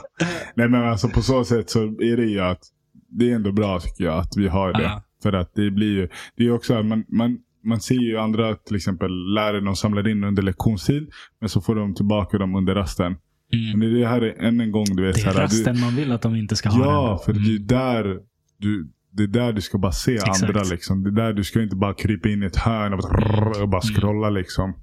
Nej 0.55 0.69
men 0.69 0.83
alltså 0.83 1.09
på 1.09 1.21
så 1.21 1.43
sätt 1.43 1.69
så 1.69 1.79
är 1.83 2.17
det 2.17 2.25
ju 2.25 2.39
att 2.39 2.59
det 3.09 3.31
är 3.31 3.35
ändå 3.35 3.51
bra 3.51 3.79
tycker 3.79 4.03
jag 4.03 4.19
att 4.19 4.37
vi 4.37 4.47
har 4.47 4.73
det. 4.73 5.01
För 5.23 5.33
att 5.33 5.53
det 5.55 5.71
blir 5.71 5.91
ju, 5.93 6.07
det 6.37 6.45
är 6.45 6.51
också 6.51 6.73
att 6.73 6.85
man, 6.85 7.03
man, 7.07 7.37
man 7.63 7.79
ser 7.79 7.95
ju 8.01 8.17
andra 8.17 8.55
till 8.55 8.75
exempel 8.75 9.33
lärare 9.33 9.61
de 9.61 9.75
samlar 9.75 10.07
in 10.07 10.23
under 10.23 10.43
lektionstid. 10.43 11.09
Men 11.39 11.49
så 11.49 11.61
får 11.61 11.75
de 11.75 11.95
tillbaka 11.95 12.37
dem 12.37 12.55
under 12.55 12.75
rasten. 12.75 13.15
Mm. 13.53 13.79
Men 13.79 13.93
det 13.93 14.07
här 14.07 14.21
är 14.21 14.43
än 14.43 14.61
en 14.61 14.71
gång 14.71 14.85
du 14.95 15.03
vet. 15.03 15.15
Det 15.15 15.21
är 15.21 15.25
här, 15.25 15.33
rasten 15.41 15.79
man 15.79 15.95
vill 15.95 16.11
att 16.11 16.21
de 16.21 16.35
inte 16.35 16.55
ska 16.55 16.69
du, 16.69 16.75
ha. 16.75 16.83
Ja, 16.85 17.09
den. 17.09 17.19
för 17.25 17.33
det 17.41 17.49
är 17.49 17.55
Mm. 17.55 17.67
där 17.67 18.17
du, 18.57 18.89
det 19.11 19.23
är 19.23 19.27
där 19.27 19.53
du 19.53 19.61
ska 19.61 19.77
bara 19.77 19.91
se 19.91 20.13
Exakt. 20.15 20.43
andra 20.43 20.63
liksom. 20.63 21.03
Det 21.03 21.09
är 21.09 21.11
där 21.11 21.33
du 21.33 21.43
ska 21.43 21.61
inte 21.61 21.75
bara 21.75 21.93
krypa 21.93 22.29
in 22.29 22.43
i 22.43 22.45
ett 22.45 22.55
hörn 22.55 22.93
och 22.93 22.99
bara, 22.99 23.61
och 23.63 23.69
bara 23.69 23.81
Mm. 23.81 23.95
scrolla 23.95 24.29
liksom. 24.29 24.73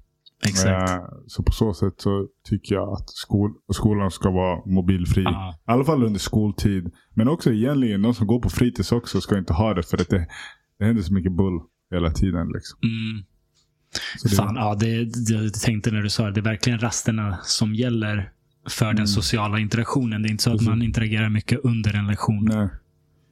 Exakt. 0.46 0.90
Eh, 0.90 1.04
Så 1.26 1.42
på 1.42 1.52
så 1.52 1.74
sätt 1.74 1.94
så 1.96 2.26
tycker 2.48 2.74
jag 2.74 2.92
att 2.92 3.10
skol, 3.10 3.50
skolan 3.72 4.10
ska 4.10 4.30
vara 4.30 4.62
mobilfri. 4.66 5.22
Ja. 5.22 5.54
I 5.68 5.70
alla 5.70 5.84
fall 5.84 6.02
under 6.04 6.20
skoltid. 6.20 6.90
Men 7.14 7.28
också 7.28 7.52
egentligen 7.52 8.02
de 8.02 8.14
som 8.14 8.26
går 8.26 8.40
på 8.40 8.48
fritids 8.50 8.92
också 8.92 9.20
ska 9.20 9.38
inte 9.38 9.52
ha 9.52 9.74
det. 9.74 9.82
För 9.82 10.00
att 10.00 10.08
det, 10.08 10.26
det 10.78 10.84
händer 10.84 11.02
så 11.02 11.14
mycket 11.14 11.32
bull 11.32 11.60
hela 11.90 12.10
tiden. 12.10 12.48
Liksom. 12.54 12.78
Mm. 12.82 13.24
Det, 14.22 14.28
Fan, 14.28 14.54
ja, 14.56 14.74
det, 14.74 15.04
det, 15.04 15.32
jag 15.34 15.54
tänkte 15.54 15.90
när 15.90 16.02
du 16.02 16.10
sa 16.10 16.24
det. 16.24 16.32
Det 16.32 16.40
är 16.40 16.42
verkligen 16.42 16.78
rasterna 16.78 17.38
som 17.42 17.74
gäller 17.74 18.30
för 18.68 18.84
Mm. 18.86 18.96
den 18.96 19.08
sociala 19.08 19.58
interaktionen. 19.58 20.22
Det 20.22 20.28
är 20.28 20.30
inte 20.30 20.42
så 20.42 20.50
att 20.50 20.54
Precis. 20.54 20.68
man 20.68 20.82
interagerar 20.82 21.28
mycket 21.28 21.60
under 21.64 21.96
en 21.96 22.06
lektion. 22.06 22.44
nej. 22.44 22.68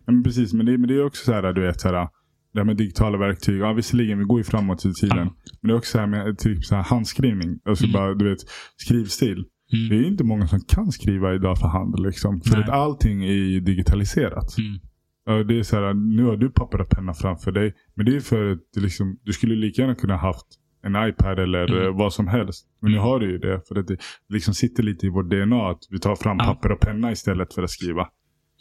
Ja, 0.06 0.12
men 0.12 0.22
precis, 0.22 0.52
men 0.52 0.66
det, 0.66 0.78
men 0.78 0.88
det 0.88 0.94
är 0.94 1.04
också 1.06 1.24
så 1.24 1.32
här, 1.32 1.52
du 1.52 1.60
vet, 1.66 1.80
så 1.80 1.88
här, 1.88 2.08
det 2.54 2.60
här 2.60 2.64
med 2.64 2.76
digitala 2.76 3.18
verktyg. 3.18 3.60
Ja, 3.60 3.72
visserligen, 3.72 4.18
vi 4.18 4.24
går 4.24 4.38
ju 4.38 4.44
framåt 4.44 4.84
i 4.84 4.92
tiden. 4.92 5.18
Ja. 5.18 5.34
Men 5.60 5.68
det 5.68 5.74
är 5.74 5.76
också 5.76 5.90
så 5.92 5.98
här 5.98 6.06
med 6.06 6.38
typ 6.38 6.64
så 6.64 6.74
här 6.74 6.82
handskrivning. 6.82 7.58
Alltså 7.64 7.84
Mm. 7.84 7.92
bara, 7.92 8.14
du 8.14 8.28
vet, 8.30 8.38
skrivstil. 8.76 9.44
Mm. 9.72 9.88
Det 9.88 9.96
är 9.96 10.02
inte 10.08 10.24
många 10.24 10.46
som 10.46 10.60
kan 10.60 10.92
skriva 10.92 11.34
idag 11.34 11.58
för 11.58 11.68
hand. 11.68 12.00
Liksom. 12.00 12.40
För 12.40 12.58
att 12.58 12.68
allting 12.68 13.24
är 13.24 13.60
digitaliserat. 13.60 14.54
Mm. 14.58 15.46
Det 15.46 15.58
är 15.58 15.62
så 15.62 15.76
här, 15.76 15.94
nu 15.94 16.24
har 16.24 16.36
du 16.36 16.50
papper 16.50 16.80
och 16.80 16.88
penna 16.88 17.14
framför 17.14 17.52
dig. 17.52 17.74
Men 17.94 18.06
det 18.06 18.16
är 18.16 18.20
för 18.20 18.50
att 18.52 18.58
liksom, 18.76 19.18
du 19.22 19.32
skulle 19.32 19.54
lika 19.54 19.82
gärna 19.82 19.94
kunna 19.94 20.16
haft 20.16 20.46
en 20.82 21.08
iPad 21.08 21.38
eller 21.38 21.70
Mm. 21.72 21.82
eh, 21.86 21.96
vad 21.98 22.12
som 22.12 22.28
helst. 22.28 22.66
Men 22.82 22.92
nu 22.92 22.98
har 22.98 23.18
du 23.20 23.30
ju 23.30 23.38
det. 23.38 23.60
För 23.68 23.78
att 23.78 23.86
det 23.86 23.96
liksom 24.28 24.54
sitter 24.54 24.82
lite 24.82 25.06
i 25.06 25.08
vårt 25.08 25.30
DNA 25.30 25.70
att 25.70 25.78
vi 25.90 25.98
tar 25.98 26.16
fram 26.16 26.36
Ja. 26.40 26.44
papper 26.44 26.72
och 26.72 26.80
penna 26.80 27.12
istället 27.12 27.54
för 27.54 27.62
att 27.62 27.70
skriva. 27.70 28.08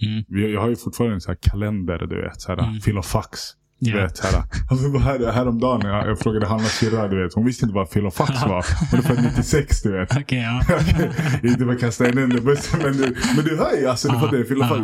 Mm. 0.01 0.51
Jag 0.53 0.61
har 0.61 0.69
ju 0.69 0.75
fortfarande 0.75 1.15
en 1.15 1.21
så 1.21 1.31
här 1.31 1.37
kalender, 1.41 1.97
du 2.07 2.21
vet. 2.21 2.41
Så 2.41 2.51
här, 2.51 2.63
Mm. 2.67 2.79
Filofax. 2.79 3.39
Du 3.83 3.91
Ja. 3.91 4.01
vet, 4.03 4.19
här, 4.19 4.43
alltså, 4.69 4.89
vad 4.89 5.01
här, 5.01 5.31
häromdagen 5.31 5.81
jag, 5.87 6.07
jag 6.09 6.19
frågade 6.19 6.45
Hanna 6.47 6.63
syrra, 6.63 7.07
du 7.07 7.23
vet. 7.23 7.33
Hon 7.33 7.45
visste 7.45 7.65
inte 7.65 7.75
vad 7.75 7.89
filofax 7.89 8.41
var. 8.45 8.65
Hon 8.91 8.99
är 8.99 9.03
född 9.03 9.23
96, 9.23 9.81
du 9.81 9.91
vet. 9.91 10.17
Okej, 10.21 10.39
ja. 10.39 10.77
inte 11.49 11.65
bara 11.65 11.75
kasta 11.75 12.09
in 12.09 12.17
under 12.17 12.41
bussen, 12.41 12.79
men 12.83 12.93
du, 12.93 13.15
men 13.35 13.45
du 13.45 13.57
hör 13.57 13.77
ju 13.81 13.87
alltså. 13.87 14.07
Du 14.07 14.19
fattar, 14.19 14.43
filofax. 14.43 14.81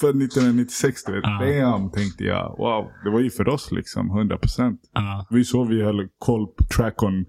Född 0.00 0.22
1996, 0.22 1.04
du 1.04 1.12
vet. 1.12 1.20
Ja. 1.24 1.68
Damn, 1.70 1.90
tänkte 1.90 2.24
jag. 2.24 2.54
Wow, 2.58 2.86
det 3.04 3.10
var 3.10 3.20
ju 3.20 3.30
för 3.30 3.48
oss 3.48 3.72
liksom, 3.72 4.10
100 4.10 4.38
procent. 4.38 4.80
ja. 4.92 5.26
Det 5.28 5.34
var 5.34 5.38
ju 5.38 5.44
så 5.44 5.64
vi 5.64 5.82
höll 5.82 6.08
koll 6.18 6.46
på 6.46 6.64
track 6.64 7.02
on 7.02 7.24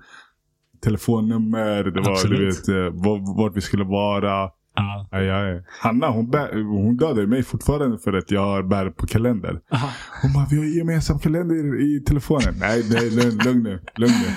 telefonnummer. 0.84 1.84
Det 1.84 1.92
var, 1.92 2.02
du 2.06 2.12
Absolut. 2.12 2.60
vet, 2.60 2.70
eh, 2.70 2.76
var- 2.76 3.38
vart 3.44 3.58
vi 3.58 3.62
skulle 3.62 3.84
vara. 3.84 4.50
Ja. 4.76 5.08
Aj, 5.12 5.30
aj. 5.30 5.64
Hanna 5.82 6.10
hon, 6.10 6.30
bär, 6.30 6.64
hon 6.64 6.98
dödade 6.98 7.28
mig 7.28 7.44
fortfarande 7.44 7.98
för 7.98 8.14
att 8.14 8.32
jag 8.32 8.68
bär 8.68 8.90
på 8.90 9.08
kalender. 9.08 9.62
Aha. 9.72 9.90
Hon 10.22 10.34
bara, 10.34 10.46
vi 10.50 10.58
har 10.58 10.66
gemensam 10.66 11.20
kalender 11.20 11.82
i 11.82 12.00
telefonen. 12.00 12.56
Nej, 12.60 12.84
nej 12.92 13.10
lugn, 13.10 13.38
lugn 13.46 13.64
nu. 13.64 13.80
Lugn 13.96 14.14
nu. 14.14 14.28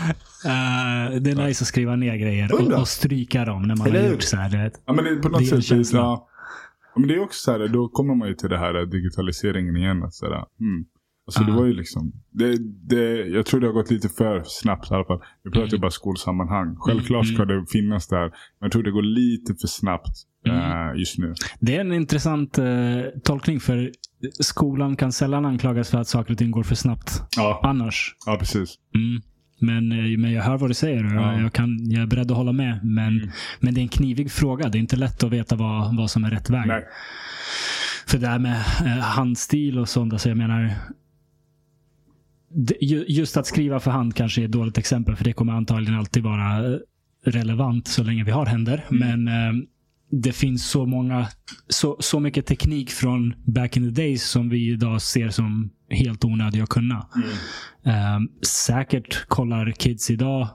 Eh, 0.50 1.20
det 1.20 1.30
är 1.30 1.46
nice 1.46 1.62
att 1.62 1.68
skriva 1.68 1.96
ner 1.96 2.16
grejer 2.16 2.54
och, 2.54 2.80
och 2.80 2.88
stryka 2.88 3.44
dem 3.44 3.62
när 3.62 3.76
man 3.76 3.86
Eller 3.86 4.02
har 4.02 4.08
gjort 4.08 4.22
så 4.22 4.36
här. 4.36 4.72
Ja, 4.86 4.92
men 4.92 5.04
det, 5.04 5.16
på 5.16 5.28
något 5.28 5.50
Det 5.50 5.62
sätt. 5.62 5.92
Ja, 5.92 6.28
men 6.96 7.08
det 7.08 7.14
är 7.14 7.22
också 7.22 7.40
så 7.40 7.52
här, 7.52 7.68
då 7.68 7.88
kommer 7.88 8.14
man 8.14 8.28
ju 8.28 8.34
till 8.34 8.50
det 8.50 8.58
här 8.58 8.86
digitaliseringen 8.86 9.76
igen. 9.76 10.12
Så 10.12 10.26
här, 10.26 10.34
mm. 10.34 10.84
Alltså 11.26 11.42
det 11.44 11.50
Ja. 11.52 11.56
var 11.58 11.66
ju 11.66 11.72
liksom, 11.72 12.12
det, 12.30 12.56
det, 12.88 13.26
jag 13.28 13.46
tror 13.46 13.60
det 13.60 13.66
har 13.66 13.74
gått 13.74 13.90
lite 13.90 14.08
för 14.08 14.42
snabbt 14.46 14.90
i 14.90 14.94
alla 14.94 15.04
fall. 15.04 15.20
Vi 15.44 15.50
pratar 15.50 15.66
ju 15.66 15.68
Mm. 15.76 15.80
bara 15.80 15.90
skolsammanhang. 15.90 16.76
Självklart 16.78 17.24
Mm, 17.24 17.34
ska 17.36 17.44
det 17.44 17.66
finnas 17.72 18.08
där. 18.08 18.20
Men 18.20 18.30
jag 18.60 18.72
tror 18.72 18.82
det 18.82 18.90
går 18.90 19.02
lite 19.02 19.54
för 19.60 19.68
snabbt 19.68 20.16
Mm. 20.46 20.58
eh, 20.90 20.98
just 20.98 21.18
nu. 21.18 21.34
Det 21.60 21.76
är 21.76 21.80
en 21.80 21.92
intressant 21.92 22.58
eh, 22.58 22.64
tolkning 23.24 23.60
för 23.60 23.90
skolan 24.40 24.96
kan 24.96 25.12
sällan 25.12 25.44
anklagas 25.44 25.90
för 25.90 25.98
att 25.98 26.08
saker 26.08 26.32
och 26.32 26.38
ting 26.38 26.50
går 26.50 26.62
för 26.62 26.74
snabbt 26.74 27.22
Ja, 27.36 27.60
annars. 27.62 28.16
ja 28.26 28.36
precis. 28.38 28.74
Mm. 28.94 29.22
Men, 29.60 29.92
eh, 29.92 30.18
men 30.18 30.32
jag 30.32 30.42
hör 30.42 30.58
vad 30.58 30.70
du 30.70 30.74
säger 30.74 31.06
och 31.06 31.12
jag, 31.12 31.34
Ja. 31.34 31.40
jag, 31.40 31.52
kan, 31.52 31.90
jag 31.90 32.02
är 32.02 32.06
beredd 32.06 32.30
att 32.30 32.36
hålla 32.36 32.52
med. 32.52 32.80
Men, 32.84 33.08
Mm. 33.18 33.30
men 33.60 33.74
det 33.74 33.80
är 33.80 33.82
en 33.82 33.88
knivig 33.88 34.30
fråga. 34.32 34.68
Det 34.68 34.78
är 34.78 34.80
inte 34.80 34.96
lätt 34.96 35.24
att 35.24 35.30
veta 35.32 35.56
vad, 35.56 35.96
vad 35.96 36.10
som 36.10 36.24
är 36.24 36.30
rätt 36.30 36.50
väg. 36.50 36.66
Nej. 36.66 36.84
För 38.06 38.18
det 38.18 38.26
här 38.26 38.38
med 38.38 38.56
eh, 38.84 38.98
handstil 39.02 39.78
och 39.78 39.88
sånt, 39.88 40.12
alltså 40.12 40.28
jag 40.28 40.38
menar. 40.38 40.70
Just 43.08 43.36
att 43.36 43.46
skriva 43.46 43.80
för 43.80 43.90
hand 43.90 44.14
kanske 44.14 44.40
är 44.40 44.44
ett 44.44 44.52
dåligt 44.52 44.78
exempel, 44.78 45.16
för 45.16 45.24
det 45.24 45.32
kommer 45.32 45.52
antagligen 45.52 45.98
alltid 45.98 46.22
vara 46.22 46.72
eh, 46.72 46.78
relevant 47.24 47.88
så 47.88 48.02
länge 48.02 48.24
vi 48.24 48.30
har 48.30 48.46
händer. 48.46 48.84
Men 48.90 49.28
eh, 49.28 49.52
det 50.10 50.32
finns 50.32 50.70
så 50.70 50.86
många, 50.86 51.28
så, 51.68 51.96
så 52.00 52.20
mycket 52.20 52.46
teknik 52.46 52.90
från 52.90 53.34
back 53.44 53.76
in 53.76 53.94
the 53.94 54.02
days 54.02 54.30
som 54.30 54.48
vi 54.48 54.70
idag 54.72 55.02
ser 55.02 55.28
som 55.28 55.70
helt 55.90 56.24
onödig 56.24 56.60
att 56.60 56.68
kunna. 56.68 57.06
Eh, 57.84 58.20
säkert 58.46 59.26
kollar 59.28 59.70
kids 59.70 60.10
idag 60.10 60.48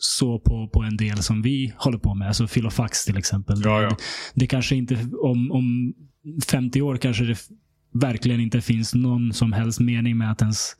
så 0.00 0.38
på, 0.38 0.68
på 0.68 0.82
en 0.82 0.96
del 0.96 1.18
som 1.18 1.42
vi 1.42 1.72
håller 1.76 1.98
på 1.98 2.14
med. 2.14 2.28
Alltså 2.28 2.46
filofax 2.46 3.04
till 3.04 3.16
exempel. 3.16 3.60
Ja, 3.64 3.82
ja. 3.82 3.88
Det, 3.88 3.96
det 4.34 4.46
kanske 4.46 4.76
inte, 4.76 4.94
om, 5.22 5.52
om 5.52 5.94
50 6.46 6.82
år 6.82 6.96
kanske 6.96 7.24
det 7.24 7.38
verkligen 7.92 8.40
inte 8.40 8.60
finns 8.60 8.94
någon 8.94 9.32
som 9.32 9.52
helst 9.52 9.80
mening 9.80 10.18
med 10.18 10.30
att 10.30 10.42
ens 10.42 10.76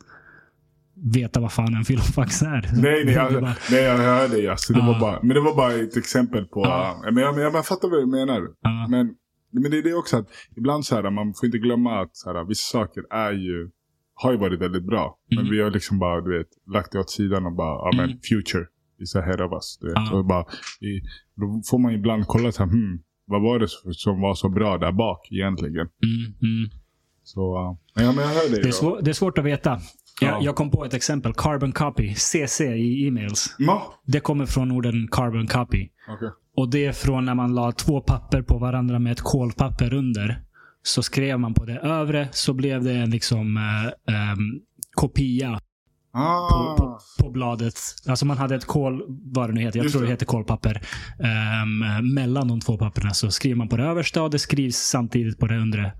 veta 1.14 1.40
vad 1.40 1.52
fan 1.52 1.74
en 1.74 1.84
filofax 1.84 2.42
är. 2.42 2.70
Nej, 2.82 3.04
nej, 3.04 3.16
alltså, 3.16 3.40
bara- 3.40 3.56
nej 3.70 3.82
jag 3.82 3.98
hör 3.98 4.28
dig. 4.28 4.48
Alltså, 4.48 4.72
det 4.72 4.80
var 4.80 5.00
bara, 5.00 5.18
men 5.22 5.28
det 5.34 5.40
var 5.40 5.54
bara 5.56 5.72
ett 5.72 5.96
exempel 5.96 6.44
på... 6.46 6.60
Ja. 6.64 7.00
Men 7.04 7.16
jag, 7.16 7.34
men 7.34 7.44
jag, 7.44 7.54
jag 7.54 7.66
fattar 7.66 7.88
vad 7.88 7.98
du 8.02 8.06
menar. 8.06 8.42
Ja. 8.60 8.86
Men, 8.90 9.14
men 9.52 9.70
det 9.70 9.78
är 9.78 9.82
det 9.82 9.94
också 9.94 10.16
att 10.16 10.28
ibland 10.56 10.86
så 10.86 10.94
här, 10.94 11.10
man 11.10 11.34
får 11.34 11.46
inte 11.46 11.58
glömma 11.58 12.00
att 12.02 12.16
så 12.16 12.32
här, 12.32 12.44
vissa 12.44 12.78
saker 12.78 13.02
är 13.10 13.32
ju, 13.32 13.70
har 14.14 14.32
ju 14.32 14.38
varit 14.38 14.60
väldigt 14.60 14.86
bra. 14.86 15.18
Men 15.30 15.38
Mm. 15.38 15.50
vi 15.50 15.60
har 15.62 15.70
liksom 15.70 15.98
bara 15.98 16.20
du 16.20 16.38
vet, 16.38 16.48
lagt 16.74 16.92
det 16.92 16.98
åt 16.98 17.10
sidan 17.10 17.46
och 17.46 17.52
bara, 17.52 17.74
ja 17.74 17.90
men 17.96 18.04
Mm. 18.04 18.18
future 18.30 18.66
is 18.98 19.16
ahead 19.16 19.44
of 19.44 19.52
us. 19.52 19.78
Du 19.80 19.86
vet. 19.88 20.12
Och 20.12 20.24
bara, 20.24 20.44
i, 20.80 21.00
då 21.36 21.62
får 21.70 21.78
man 21.78 21.92
ibland 21.92 22.26
kolla 22.26 22.52
så 22.52 22.62
här, 22.64 22.70
hmm, 22.70 22.98
vad 23.26 23.42
var 23.42 23.58
det 23.58 23.68
som 23.94 24.20
var 24.20 24.34
så 24.34 24.48
bra 24.48 24.78
där 24.78 24.92
bak 24.92 25.28
egentligen? 25.32 25.88
Mm, 26.02 26.24
mm. 26.42 26.70
Så, 27.22 27.40
ja 27.94 28.02
men 28.02 28.04
jag 28.04 28.12
hör 28.14 28.50
dig. 28.50 28.60
Det, 28.62 28.68
är 28.68 28.72
svår, 28.72 29.00
det 29.02 29.10
är 29.10 29.14
svårt 29.14 29.38
att 29.38 29.44
veta. 29.44 29.80
Ja. 30.20 30.28
Jag, 30.28 30.42
jag 30.42 30.54
kom 30.56 30.70
på 30.70 30.84
ett 30.84 30.94
exempel. 30.94 31.34
Carbon 31.34 31.72
copy. 31.72 32.14
CC 32.14 32.60
i 32.60 33.06
e-mails. 33.06 33.54
Ma? 33.58 33.82
Det 34.06 34.20
kommer 34.20 34.46
från 34.46 34.70
orden 34.72 35.08
carbon 35.12 35.46
copy. 35.46 35.88
Okej. 36.08 36.28
Och 36.56 36.70
det 36.70 36.86
är 36.86 36.92
från 36.92 37.24
när 37.24 37.34
man 37.34 37.54
la 37.54 37.72
två 37.72 38.00
papper 38.00 38.42
på 38.42 38.58
varandra 38.58 38.98
med 38.98 39.12
ett 39.12 39.20
kolpapper 39.20 39.94
under. 39.94 40.42
Så 40.82 41.02
skrev 41.02 41.40
man 41.40 41.54
på 41.54 41.64
det 41.64 41.78
övre 41.78 42.28
så 42.32 42.52
blev 42.54 42.84
det 42.84 42.92
en 42.92 43.10
liksom 43.10 43.56
eh, 43.56 44.14
ehm, 44.30 44.38
kopia 44.94 45.60
Ah. 46.16 46.48
på, 46.50 46.76
på, 46.76 46.98
på 47.24 47.30
bladet. 47.30 47.74
Alltså 48.08 48.26
man 48.26 48.38
hade 48.38 48.54
ett 48.54 48.64
kol, 48.64 49.02
vad 49.08 49.48
det 49.48 49.52
nu 49.54 49.60
heter, 49.60 49.78
jag 49.78 49.84
Just 49.84 49.94
tror 49.96 50.04
det 50.06 50.10
heter 50.12 50.26
kolpapper. 50.26 50.82
ehm, 51.18 52.14
mellan 52.14 52.48
de 52.48 52.60
två 52.60 52.78
papperna 52.78 53.10
så 53.10 53.30
skriver 53.30 53.56
man 53.56 53.68
på 53.68 53.76
det 53.76 53.84
översta 53.84 54.22
och 54.22 54.30
det 54.30 54.38
skrivs 54.38 54.76
samtidigt 54.76 55.38
på 55.38 55.46
det 55.46 55.56
undre. 55.58 55.92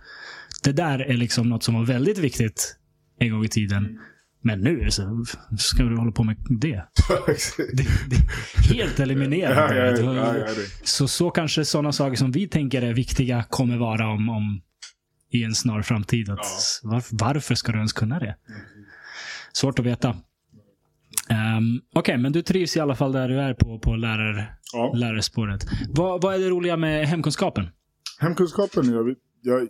Det 0.64 0.72
där 0.72 0.98
är 0.98 1.14
liksom 1.16 1.48
något 1.48 1.62
som 1.62 1.74
var 1.74 1.84
väldigt 1.84 2.18
viktigt 2.18 2.76
en 3.18 3.30
gång 3.30 3.44
i 3.44 3.48
tiden. 3.48 3.98
Men 4.46 4.60
nu 4.60 4.90
så 4.90 5.24
ska 5.58 5.82
du 5.82 5.96
hålla 5.96 6.12
på 6.12 6.24
med 6.24 6.36
det. 6.48 6.84
det, 7.72 7.86
det 8.08 8.74
helt 8.74 9.00
eliminerat. 9.00 9.76
ja, 9.76 10.14
ja, 10.14 10.36
ja. 10.36 10.46
Så, 10.82 11.08
så 11.08 11.30
kanske 11.30 11.64
sådana 11.64 11.92
saker 11.92 12.16
som 12.16 12.32
vi 12.32 12.48
tänker 12.48 12.82
är 12.82 12.94
viktiga 12.94 13.44
kommer 13.50 13.76
vara 13.76 14.08
om, 14.08 14.28
om 14.28 14.62
i 15.30 15.44
en 15.44 15.54
snar 15.54 15.82
framtid. 15.82 16.28
Var, 16.82 17.04
varför 17.10 17.54
ska 17.54 17.72
du 17.72 17.78
ens 17.78 17.92
kunna 17.92 18.18
det? 18.18 18.36
Svårt 19.52 19.78
att 19.78 19.84
veta. 19.84 20.16
Um, 21.30 21.80
Okej, 21.94 22.18
men 22.18 22.32
du 22.32 22.42
trivs 22.42 22.76
i 22.76 22.80
alla 22.80 22.94
fall 22.96 23.12
där 23.12 23.28
du 23.28 23.40
är 23.40 23.54
på, 23.54 23.78
på 23.78 23.94
lärar, 23.96 24.58
lärarspåret. 24.94 25.66
Vad, 25.88 26.22
vad 26.22 26.34
är 26.34 26.38
det 26.38 26.48
roliga 26.48 26.76
med 26.76 27.08
hemkunskapen? 27.08 27.68
Hemkunskapen, 28.20 28.92
jag, 28.92 29.14
jag, 29.42 29.68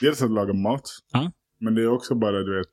dels 0.00 0.22
att 0.22 0.30
laga 0.30 0.52
mat. 0.52 0.82
Ja. 1.12 1.32
Men 1.60 1.74
det 1.74 1.82
är 1.82 1.88
också 1.88 2.14
bara, 2.14 2.42
du 2.42 2.58
vet, 2.58 2.66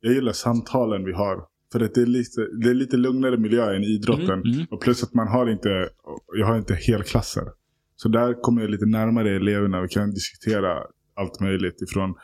jag 0.00 0.14
gillar 0.14 0.32
samtalen 0.32 1.04
vi 1.04 1.12
har. 1.12 1.44
För 1.72 1.80
att 1.80 1.94
det 1.94 2.02
är 2.02 2.06
lite, 2.06 2.40
det 2.62 2.70
är 2.70 2.74
lite 2.74 2.96
lugnare 2.96 3.36
miljö 3.36 3.76
än 3.76 3.84
idrotten. 3.84 4.40
Mm, 4.40 4.52
mm. 4.52 4.66
Och 4.70 4.80
plus 4.82 5.02
att 5.02 5.14
man 5.14 5.28
har 5.28 5.46
inte, 5.50 5.88
jag 6.38 6.46
har 6.46 6.58
inte 6.58 6.74
helklasser. 6.74 7.44
Så 7.96 8.08
där 8.08 8.42
kommer 8.42 8.62
jag 8.62 8.70
lite 8.70 8.86
närmare 8.86 9.36
eleverna 9.36 9.80
och 9.80 9.90
kan 9.90 10.10
diskutera 10.10 10.78
allt 11.14 11.40
möjligt. 11.40 11.82
Ifrån 11.82 12.14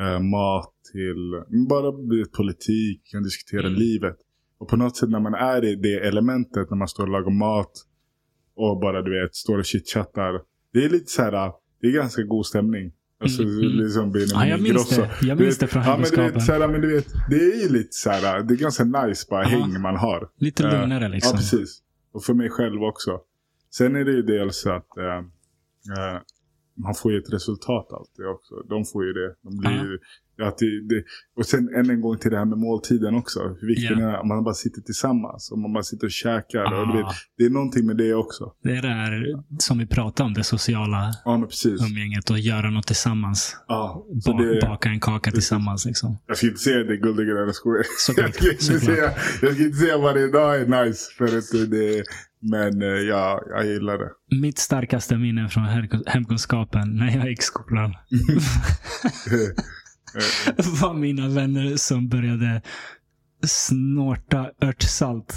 eh, 0.00 0.20
mat 0.20 0.72
till 0.92 1.42
bara 1.68 1.92
politik, 2.36 3.02
kan 3.04 3.22
diskutera 3.22 3.66
Mm. 3.66 3.78
livet. 3.78 4.16
Och 4.58 4.68
på 4.68 4.76
något 4.76 4.96
sätt 4.96 5.10
när 5.10 5.20
man 5.20 5.34
är 5.34 5.64
i 5.64 5.74
det 5.76 6.06
elementet, 6.06 6.70
när 6.70 6.76
man 6.76 6.88
står 6.88 7.02
och 7.02 7.10
lagar 7.10 7.30
mat 7.30 7.72
och 8.54 8.80
bara 8.80 9.02
du 9.02 9.20
vet, 9.22 9.34
står 9.34 9.58
och 9.58 9.64
chitchattar. 9.64 10.42
Det 10.72 10.84
är 10.84 10.88
lite 10.88 11.10
så 11.10 11.22
här, 11.22 11.52
det 11.80 11.86
är 11.86 11.92
ganska 11.92 12.22
god 12.22 12.46
stämning. 12.46 12.92
Alltså, 13.22 13.42
liksom 13.42 14.12
Ja, 14.32 14.46
jag 14.46 14.60
minns 14.62 14.88
det. 14.88 15.10
Jag 15.22 15.40
minns 15.40 15.58
det 15.58 15.66
från 15.66 15.82
ja, 15.82 15.96
men 15.96 16.10
du 16.10 16.30
vet, 16.32 16.42
så 16.42 16.52
här, 16.52 16.68
men 16.68 16.80
du 16.80 16.94
vet, 16.94 17.06
Det 17.30 17.36
är 17.36 17.62
ju 17.62 17.68
lite 17.68 17.88
så 17.92 18.10
här, 18.10 18.42
det 18.42 18.54
är 18.54 18.56
ganska 18.56 18.84
nice 18.84 19.26
bara 19.30 19.40
Aha. 19.46 19.50
häng 19.50 19.80
man 19.80 19.96
har. 19.96 20.28
Lite 20.38 20.64
Eh, 20.66 20.80
lugnare 20.80 21.08
liksom. 21.08 21.30
Ja, 21.32 21.36
precis. 21.36 21.82
Och 22.12 22.24
för 22.24 22.34
mig 22.34 22.50
själv 22.50 22.82
också. 22.82 23.20
Sen 23.70 23.96
är 23.96 24.04
det 24.04 24.12
ju 24.12 24.22
dels 24.22 24.66
att 24.66 24.96
eh, 24.96 25.22
man 26.84 26.94
får 26.94 27.12
ju 27.12 27.18
ett 27.18 27.32
resultat 27.32 27.92
alltid 27.92 28.26
också. 28.26 28.54
De 28.68 28.84
får 28.84 29.04
ju 29.06 29.12
det. 29.12 29.34
De 29.42 29.58
blir, 29.58 29.98
att 30.48 30.58
det, 30.58 30.66
det. 30.88 31.02
Och 31.36 31.46
sen 31.46 31.68
än 31.76 31.90
en 31.90 32.00
gång 32.00 32.18
till 32.18 32.30
det 32.30 32.38
här 32.38 32.44
med 32.44 32.58
måltiden 32.58 33.14
också. 33.14 33.40
Hur 33.60 33.68
viktigt 33.68 33.96
det 33.98 34.02
är 34.04 34.14
att 34.20 34.26
man 34.26 34.44
bara 34.44 34.54
sitter 34.54 34.80
tillsammans. 34.80 35.50
Och 35.52 35.58
man 35.58 35.72
bara 35.72 35.82
sitter 35.82 36.06
och 36.06 36.10
käkar. 36.10 36.64
Och 36.80 36.96
du 36.96 37.02
Ah. 37.02 37.12
det 37.38 37.44
är 37.44 37.50
någonting 37.50 37.86
med 37.86 37.96
det 37.96 38.14
också. 38.14 38.52
Det 38.62 38.70
är 38.76 38.82
det 38.82 38.88
här 38.88 39.22
som 39.58 39.78
vi 39.78 39.86
pratade 39.86 40.26
om, 40.26 40.34
det 40.34 40.44
sociala 40.44 41.10
Ja, 41.24 41.48
umgänget 41.90 42.30
och 42.30 42.38
göra 42.38 42.70
något 42.70 42.86
tillsammans. 42.86 43.56
Ja, 43.68 44.06
Ba- 44.26 44.42
det, 44.42 44.60
Baka 44.66 44.88
en 44.88 45.00
kaka 45.00 45.30
tillsammans. 45.30 45.86
Liksom. 45.86 46.18
jag 46.26 46.36
ska 46.36 46.46
inte 46.46 46.58
säga 46.60 46.76
det 46.84 46.92
är 46.92 46.96
guld 46.96 47.18
och 47.20 47.26
gröna 47.26 47.52
skogar. 47.52 47.82
Såklart, 47.98 48.26
Jag 48.26 48.34
ska 48.34 48.50
inte 48.52 48.64
såklart. 48.64 48.96
säga, 48.96 49.12
jag 49.42 49.54
ska 49.54 49.62
inte 49.64 49.78
säga 49.78 49.98
varje 49.98 50.26
dag 50.32 50.60
är 50.60 50.84
nice. 50.84 51.10
För 51.18 51.24
att 51.38 51.70
det, 51.70 52.04
men 52.42 52.82
eh, 52.82 52.88
ja, 52.88 53.42
jag 53.48 53.66
gillar 53.66 53.98
det. 53.98 54.36
Mitt 54.40 54.58
starkaste 54.58 55.16
minne 55.16 55.48
från 55.48 55.64
hemkunskapen 56.06 56.96
när 56.96 57.16
jag 57.16 57.28
gick 57.28 57.42
skolan 57.42 57.90
var 60.80 60.94
mina 60.94 61.28
vänner 61.28 61.76
som 61.76 62.08
började 62.08 62.62
snorta 63.46 64.50
örtsalt. 64.62 65.34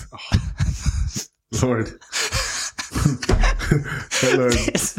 Lord. 1.61 1.85
Lord. 4.37 4.51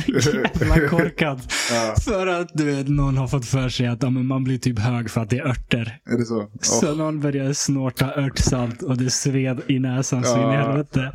Det 0.07 0.13
är 0.17 0.21
så 0.21 0.31
jävla 0.31 0.89
korkat. 0.89 1.53
Ja, 1.71 1.95
För 2.05 2.27
att 2.27 2.49
du 2.55 2.65
vet, 2.65 2.89
någon 2.89 3.17
har 3.17 3.29
fått 3.29 3.47
för 3.47 3.69
sig 3.69 3.87
att 3.87 4.03
ja, 4.03 4.11
men 4.11 4.27
man 4.27 4.45
blir 4.45 4.59
typ 4.59 4.79
hög 4.79 5.11
för 5.11 5.21
att 5.21 5.31
det 5.31 5.39
är 5.39 5.47
örter. 5.49 5.99
är 6.11 6.19
det 6.19 6.25
så? 6.25 6.51
Så 6.61 6.91
Oh. 6.91 6.97
någon 6.97 7.21
började 7.21 7.55
snorta 7.55 8.15
örtsalt 8.15 8.83
och 8.83 8.97
det 8.99 9.11
sved 9.11 9.61
i 9.69 9.79
näsan 9.79 10.25
så 10.25 10.37
in 10.43 10.51
i 10.53 10.57
helvete. 10.57 11.13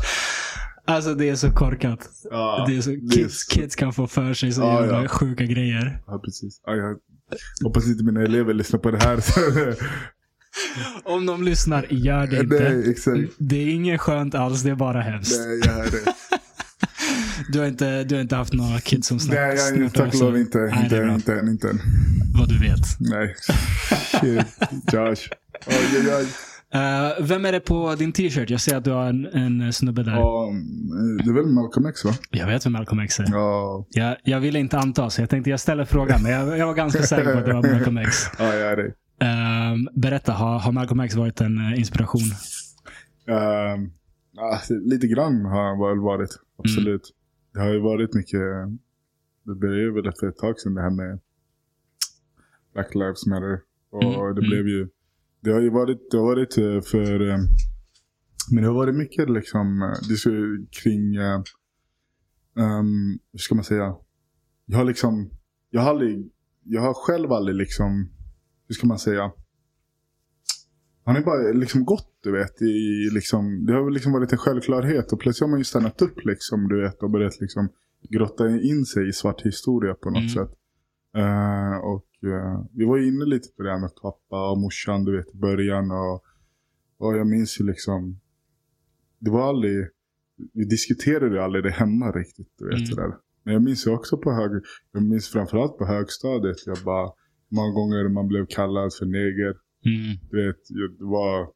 Alltså 0.85 1.13
det 1.15 1.29
är 1.29 1.35
så 1.35 1.51
korkat. 1.51 2.09
Ja, 2.31 2.65
det 2.69 2.77
är 2.77 2.81
så, 2.81 2.89
det 2.89 2.95
är 2.95 3.09
kids, 3.11 3.45
så- 3.47 3.55
kids 3.55 3.75
kan 3.75 3.93
få 3.93 4.07
för 4.07 4.33
sig 4.33 4.51
så 4.51 4.61
Ja, 4.61 4.81
jävla 4.81 5.01
ja. 5.01 5.07
sjuka 5.07 5.43
grejer. 5.45 6.03
Ja, 6.07 6.19
precis. 6.25 6.61
Ja, 6.65 6.75
jag 6.75 6.97
hoppas 7.63 7.85
inte 7.87 8.03
mina 8.03 8.21
elever 8.21 8.53
lyssnar 8.53 8.79
på 8.79 8.91
det 8.91 9.03
här. 9.03 9.23
Om 11.03 11.25
de 11.25 11.43
lyssnar, 11.43 11.85
gör 11.89 12.27
det 12.27 12.39
inte. 12.39 12.73
Nej, 12.73 12.89
exakt. 12.89 13.19
Det 13.37 13.55
är 13.55 13.67
inget 13.67 14.01
skönt 14.01 14.35
alls, 14.35 14.61
det 14.61 14.69
är 14.69 14.75
bara 14.75 15.01
hemskt. 15.01 15.39
Nej, 15.39 15.59
jag 15.65 15.73
hör 15.73 15.83
det. 15.91 16.13
Du, 17.51 17.59
har 17.59 17.65
inte, 17.67 18.03
du 18.03 18.15
har 18.15 18.21
inte 18.21 18.35
haft 18.35 18.53
några 18.53 18.79
kids 18.79 19.07
som 19.07 19.19
snack, 19.19 19.35
Nej, 19.35 19.79
jag 19.79 19.93
tack 19.93 20.13
och 20.13 20.19
lov 20.19 20.37
inte. 20.37 20.57
Nej, 20.57 20.83
Inte, 20.83 21.01
bra. 21.01 21.13
inte, 21.13 21.39
än, 21.39 21.47
inte 21.47 21.69
än. 21.69 21.81
Vad 22.33 22.49
du 22.49 22.59
vet. 22.59 22.99
Nej. 22.99 23.35
Shit. 24.11 24.45
Josh. 24.93 25.29
Oj, 25.67 25.87
oj, 25.97 26.15
oj. 26.15 26.27
Eh, 26.73 27.25
vem 27.25 27.45
är 27.45 27.51
det 27.51 27.59
på 27.59 27.95
din 27.95 28.11
t-shirt? 28.11 28.49
Jag 28.49 28.61
ser 28.61 28.77
att 28.77 28.83
du 28.83 28.91
har 28.91 29.05
en, 29.05 29.25
en 29.25 29.73
snubbe 29.73 30.03
där. 30.03 30.47
Mm, 30.47 31.17
det 31.17 31.29
är 31.29 31.33
väl 31.33 31.45
Malcolm 31.45 31.85
X 31.85 32.05
va? 32.05 32.11
Jag 32.29 32.47
vet 32.47 32.65
vem 32.65 32.73
Malcolm 32.73 32.99
X 32.99 33.19
är. 33.19 33.25
Ja, 33.31 33.85
Jag, 33.89 34.17
jag 34.23 34.39
ville 34.39 34.59
inte 34.59 34.77
anta, 34.77 35.09
så 35.09 35.21
jag 35.21 35.29
tänkte 35.29 35.49
jag 35.49 35.59
ställer 35.59 35.85
frågan. 35.85 36.23
Men 36.23 36.31
jag, 36.31 36.57
jag 36.57 36.67
var 36.67 36.73
ganska 36.73 37.03
säker 37.03 37.33
på 37.33 37.39
att 37.39 37.45
det 37.45 37.53
var 37.53 37.73
Malcolm 37.73 37.97
X. 37.97 38.15
ja 38.39 38.55
jag 38.55 38.71
är 38.71 38.77
det. 38.77 38.93
Ehm, 39.25 39.87
berätta, 39.95 40.33
har, 40.33 40.59
har 40.59 40.71
Malcolm 40.71 40.99
X 40.99 41.15
varit 41.15 41.41
en 41.41 41.57
eh, 41.57 41.79
inspiration? 41.79 42.21
Ehm, 43.27 43.91
ja, 44.31 44.59
lite 44.69 45.07
grann 45.07 45.45
har 45.45 45.63
han 45.67 45.79
väl 45.79 45.99
varit. 45.99 46.29
Absolut. 46.57 47.13
Det 47.53 47.59
har 47.59 47.69
ju 47.69 47.79
varit 47.79 48.13
mycket. 48.13 48.41
Det 49.43 49.55
började 49.55 49.81
ju 49.81 49.93
väl 49.93 50.11
för 50.19 50.27
ett 50.27 50.37
tag 50.37 50.59
sedan 50.59 50.73
det 50.73 50.81
här 50.81 50.89
med 50.89 51.19
Black 52.73 52.95
Lives 52.95 53.25
Matter. 53.25 53.59
Och 53.91 54.03
Mm, 54.03 54.35
det 54.35 54.41
mm. 54.41 54.49
blev 54.49 54.67
ju. 54.67 54.87
Det 55.41 55.51
har 55.51 55.61
ju 55.61 55.69
varit, 55.69 56.11
det 56.11 56.17
har 56.17 56.23
varit 56.25 56.57
eh, 56.57 56.81
för. 56.81 57.29
eh, 57.29 57.37
Men 58.51 58.63
det 58.63 58.67
har 58.69 58.75
varit 58.75 58.95
mycket 58.95 59.29
liksom. 59.29 59.81
eh, 59.81 59.91
kring. 60.83 61.15
ehm, 61.15 61.43
hur 63.31 63.37
ska 63.39 63.55
man 63.55 63.63
säga? 63.63 63.95
Jag 64.65 64.77
har 64.77 64.85
liksom. 64.85 65.29
Jag 65.69 65.81
har 65.81 65.89
aldrig. 65.89 66.31
Jag 66.63 66.81
har 66.81 66.93
själv 66.93 67.31
aldrig 67.31 67.55
liksom. 67.57 68.09
Hur 68.67 68.73
ska 68.75 68.87
man 68.87 68.99
säga? 68.99 69.31
Han 71.05 71.15
är 71.15 71.21
bara 71.21 71.51
liksom 71.53 71.85
gått, 71.85 72.11
du 72.23 72.31
vet. 72.31 72.61
I, 72.61 73.09
liksom, 73.13 73.65
det 73.65 73.73
har 73.73 73.91
liksom 73.91 74.11
varit 74.11 74.31
en 74.31 74.37
självklarhet. 74.37 75.11
Och 75.13 75.19
plötsligt 75.19 75.41
har 75.41 75.49
man 75.49 75.59
ju 75.59 75.63
stannat 75.65 76.01
upp 76.01 76.25
liksom, 76.25 76.67
du 76.67 76.81
vet. 76.81 77.03
Och 77.03 77.09
börjat 77.11 77.41
liksom 77.41 77.69
grotta 78.09 78.49
in 78.49 78.85
sig 78.85 79.09
i 79.09 79.13
svart 79.13 79.41
historia 79.41 79.93
på 79.93 80.09
något 80.09 80.17
Mm. 80.17 80.29
sätt. 80.29 80.49
Eh, 81.15 81.77
och 81.77 82.29
eh, 82.29 82.63
vi 82.71 82.85
var 82.85 82.97
inne 83.07 83.25
lite 83.25 83.47
på 83.57 83.63
det 83.63 83.71
här 83.71 83.79
med 83.79 83.95
pappa 84.01 84.51
och 84.51 84.57
morsan, 84.57 85.05
du 85.05 85.17
vet, 85.17 85.35
i 85.35 85.37
början. 85.37 85.91
Och, 85.91 86.23
och 86.97 87.17
jag 87.17 87.27
minns 87.27 87.59
ju 87.61 87.65
liksom, 87.65 88.19
det 89.19 89.31
var 89.31 89.49
aldrig, 89.49 89.87
vi 90.53 90.65
diskuterade 90.65 91.35
ju 91.35 91.39
aldrig 91.41 91.63
det 91.63 91.71
hemma 91.71 92.11
riktigt, 92.11 92.53
du 92.57 92.65
vet 92.65 92.73
Mm. 92.75 92.85
sådär. 92.85 93.13
Men 93.43 93.53
jag 93.53 93.63
minns 93.63 93.87
ju 93.87 93.91
också 93.91 94.17
på 94.17 94.31
hög, 94.31 94.51
jag 94.91 95.03
minns 95.03 95.29
framförallt 95.29 95.77
på 95.77 95.85
högstadiet, 95.85 96.57
jag 96.65 96.77
bara, 96.85 97.11
många 97.49 97.71
gånger 97.73 98.09
man 98.09 98.27
blev 98.27 98.45
kallad 98.45 98.93
för 98.99 99.05
neger. 99.05 99.57
Mm. 99.85 100.17
Du 100.31 100.45
vet, 100.47 100.59
jag, 100.69 101.07
var, 101.07 101.49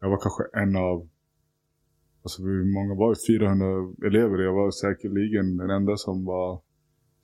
jag 0.00 0.10
var 0.10 0.18
kanske 0.22 0.42
en 0.62 0.76
av, 0.76 1.08
alltså 2.22 2.42
hur 2.42 2.64
många 2.74 2.94
var 2.94 3.10
det? 3.10 3.20
400 3.26 3.66
elever. 4.06 4.38
Jag 4.38 4.52
var 4.54 4.70
säkerligen 4.70 5.56
den 5.56 5.70
enda 5.70 5.96
som 5.96 6.24
var 6.24 6.60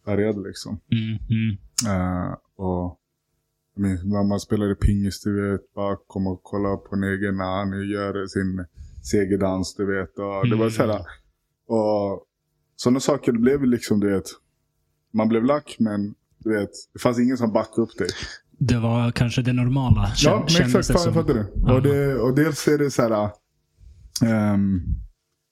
färgad 0.08 0.42
liksom. 0.46 0.80
Mm. 0.92 1.18
Mm. 1.36 1.56
Eh, 2.26 2.32
och 2.56 2.98
minns 3.76 4.04
mamma 4.04 4.38
spelade 4.38 4.74
pingis, 4.74 5.22
du 5.22 5.50
vet. 5.50 5.74
Bara 5.74 5.96
kom 6.06 6.26
och 6.26 6.40
kolla 6.42 6.76
på 6.76 6.96
Neger 6.96 7.32
när 7.32 7.56
han 7.58 7.88
gör 7.90 8.26
sin 8.26 8.64
segerdans, 9.02 9.74
du 9.74 9.86
vet. 9.86 10.18
Och 10.18 10.48
det 10.48 10.56
var 10.56 10.62
Mm. 10.62 10.70
så 10.70 10.86
här, 10.86 11.00
och 11.68 12.24
sådana 12.76 13.00
saker 13.00 13.32
det 13.32 13.38
blev 13.38 13.64
liksom, 13.64 14.00
du 14.00 14.10
vet. 14.10 14.24
Man 15.12 15.28
blev 15.28 15.44
lack, 15.44 15.76
men 15.78 16.14
du 16.38 16.50
vet, 16.58 16.70
det 16.92 16.98
fanns 16.98 17.18
ingen 17.18 17.36
som 17.38 17.52
backade 17.52 17.82
upp 17.82 17.98
dig. 17.98 18.08
Det 18.58 18.78
var 18.78 19.10
kanske 19.10 19.42
det 19.42 19.52
normala. 19.52 20.04
kän- 20.06 20.24
Ja, 20.24 20.46
men 20.58 20.66
exakt. 20.66 20.88
det 20.88 20.98
som. 20.98 21.14
fattar 21.14 21.34
det. 21.34 21.46
Ja. 21.54 21.74
Och, 21.74 21.82
det. 21.82 22.14
och 22.14 22.34
dels 22.34 22.68
är 22.68 22.78
det 22.78 22.90
så 22.90 23.02
här... 23.02 23.30
ehm, 24.24 24.80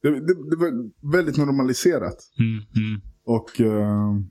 det, 0.02 0.10
det, 0.10 0.50
det 0.50 0.56
var 0.56 0.90
väldigt 1.12 1.36
normaliserat. 1.36 2.16
Mm. 2.38 2.64
Mm. 2.76 3.00
Och 3.24 3.60
ehm, 3.60 4.28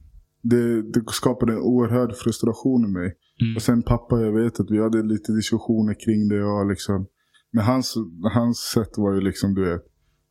det, 0.50 0.82
det 0.82 1.04
skapade 1.12 1.54
en 1.54 1.60
oerhörd 1.60 2.16
frustration 2.16 2.86
i 2.86 2.88
mig. 2.88 3.16
Mm. 3.42 3.56
Och 3.56 3.62
sen 3.62 3.84
pappa, 3.84 4.22
jag 4.22 4.32
vet 4.32 4.60
att 4.60 4.72
vi 4.72 4.82
hade 4.82 5.04
lite 5.04 5.32
diskussioner 5.32 5.94
kring 5.94 6.30
det. 6.30 6.44
Och 6.44 6.70
liksom, 6.70 7.08
men 7.52 7.64
hans, 7.64 7.96
hans 8.34 8.58
sätt 8.58 8.98
var 8.98 9.14
ju 9.14 9.22
liksom, 9.22 9.56
du 9.56 9.66
vet. 9.70 9.82